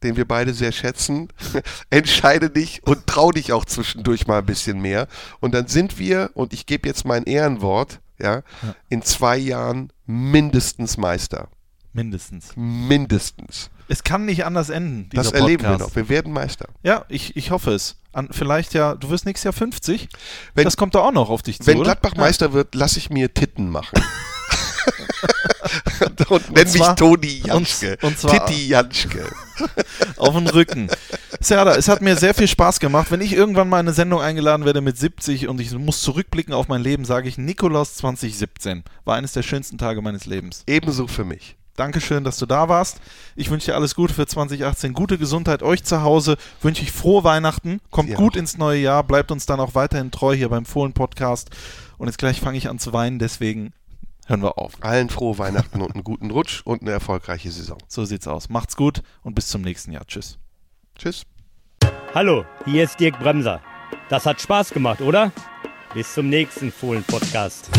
den 0.04 0.16
wir 0.18 0.26
beide 0.28 0.54
sehr 0.54 0.72
schätzen, 0.72 1.30
entscheide 1.90 2.50
dich 2.50 2.82
und 2.86 3.08
trau 3.08 3.32
dich 3.32 3.54
auch 3.54 3.66
zwischendurch 3.66 4.28
mal 4.28 4.40
ein 4.40 4.46
bisschen 4.46 4.80
mehr. 4.82 5.08
Und 5.40 5.54
dann 5.54 5.68
sind 5.68 6.00
wir, 6.00 6.32
und 6.34 6.54
ich 6.54 6.66
gebe 6.66 6.88
jetzt 6.88 7.06
mein 7.06 7.24
Ehrenwort, 7.24 8.00
ja, 8.20 8.44
in 8.90 9.02
zwei 9.02 9.38
Jahren 9.38 9.92
mindestens 10.06 10.98
Meister. 10.98 11.48
Mindestens. 11.94 12.52
Mindestens. 12.56 13.70
Es 13.90 14.04
kann 14.04 14.26
nicht 14.26 14.46
anders 14.46 14.70
enden. 14.70 15.10
Das 15.12 15.32
erleben 15.34 15.64
wir 15.64 15.70
Podcast. 15.72 15.90
noch. 15.90 15.96
Wir 15.98 16.08
werden 16.08 16.32
Meister. 16.32 16.68
Ja, 16.84 17.04
ich, 17.10 17.36
ich 17.36 17.52
hoffe 17.52 17.72
es. 17.72 17.98
An, 18.14 18.30
vielleicht 18.32 18.74
ja, 18.74 18.96
du 18.96 19.10
wirst 19.10 19.26
nächstes 19.26 19.44
Jahr 19.46 19.54
50. 19.54 20.08
Wenn- 20.54 20.64
das 20.64 20.78
kommt 20.78 20.96
da 20.96 21.00
auch 21.00 21.12
noch 21.12 21.30
auf 21.30 21.42
dich 21.42 21.60
zu, 21.60 21.68
Wenn 21.68 21.78
oder? 21.78 21.86
Gladbach 21.96 22.16
Meister 22.16 22.54
wird, 22.54 22.76
lasse 22.76 23.00
ich 23.00 23.10
mir 23.10 23.34
Titten 23.34 23.70
machen. 23.70 24.02
und 26.30 26.52
nenn 26.52 26.64
mich 26.64 26.74
zwar- 26.74 26.96
Toni 26.96 27.42
und- 27.42 27.48
Janschke. 27.48 27.98
und 28.02 28.18
zwar- 28.18 28.46
Titti 28.46 28.68
Janschke. 28.68 29.26
Auf 30.18 30.34
den 30.36 30.48
Rücken. 30.48 30.90
Serda, 31.40 31.76
es 31.76 31.88
hat 31.88 32.02
mir 32.02 32.16
sehr 32.16 32.34
viel 32.34 32.48
Spaß 32.48 32.80
gemacht. 32.80 33.12
Wenn 33.12 33.22
ich 33.22 33.34
irgendwann 33.34 33.70
mal 33.70 33.80
in 33.80 33.88
eine 33.88 33.94
Sendung 33.94 34.22
eingeladen 34.22 34.66
werde 34.66 34.82
mit 34.82 34.98
70 34.98 35.48
und 35.48 35.60
ich 35.60 35.72
muss 35.74 36.02
zurückblicken 36.02 36.54
auf 36.54 36.68
mein 36.68 36.82
Leben, 36.82 37.06
sage 37.06 37.28
ich, 37.28 37.38
Nikolaus 37.38 37.96
2017 37.96 38.84
war 39.06 39.16
eines 39.16 39.34
der 39.34 39.44
schönsten 39.44 39.78
Tage 39.78 40.02
meines 40.02 40.26
Lebens. 40.26 40.64
Ebenso 40.68 41.08
für 41.08 41.24
mich. 41.24 41.56
Dankeschön, 41.78 42.24
dass 42.24 42.38
du 42.38 42.46
da 42.46 42.70
warst. 42.70 43.00
Ich 43.36 43.50
wünsche 43.50 43.68
dir 43.68 43.76
alles 43.76 43.96
Gute 43.96 44.14
für 44.14 44.28
2018. 44.28 44.94
Gute 44.94 45.18
Gesundheit 45.18 45.64
euch 45.64 45.84
zu 45.84 46.04
Hause. 46.04 46.38
Wünsche 46.62 46.84
ich 46.84 46.92
frohe 46.92 47.24
Weihnachten. 47.24 47.80
Kommt 47.90 48.10
Dir 48.10 48.18
gut 48.18 48.34
auch. 48.34 48.40
ins 48.40 48.58
neue 48.58 48.80
Jahr. 48.82 49.04
Bleibt 49.04 49.32
uns 49.32 49.46
dann 49.46 49.60
auch 49.60 49.74
weiterhin 49.74 50.12
treu 50.12 50.36
hier 50.36 50.50
beim 50.50 50.66
Fohlen-Podcast. 50.66 51.50
Und 51.98 52.08
jetzt 52.08 52.18
gleich 52.18 52.42
fange 52.42 52.58
ich 52.58 52.70
an 52.70 52.78
zu 52.78 52.94
weinen, 52.94 53.20
deswegen 53.20 53.74
hören 54.32 54.42
wir 54.42 54.58
auf. 54.58 54.78
Allen 54.82 55.10
frohe 55.10 55.38
Weihnachten 55.38 55.82
und 55.82 55.94
einen 55.94 56.04
guten 56.04 56.32
Rutsch 56.32 56.62
und 56.64 56.82
eine 56.82 56.92
erfolgreiche 56.92 57.52
Saison. 57.52 57.78
So 57.88 58.06
sieht's 58.06 58.28
aus. 58.28 58.50
Macht's 58.50 58.76
gut 58.76 59.04
und 59.22 59.36
bis 59.36 59.50
zum 59.50 59.62
nächsten 59.62 59.92
Jahr. 59.92 60.08
Tschüss. 60.08 60.40
Tschüss. 60.98 61.24
Hallo, 62.16 62.46
hier 62.66 62.86
ist 62.86 63.00
Dirk 63.00 63.20
Bremser. 63.20 63.62
Das 64.10 64.26
hat 64.26 64.42
Spaß 64.42 64.72
gemacht, 64.72 65.02
oder? 65.02 65.32
Bis 65.94 66.14
zum 66.14 66.30
nächsten 66.30 66.72
Fohlen-Podcast. 66.72 67.70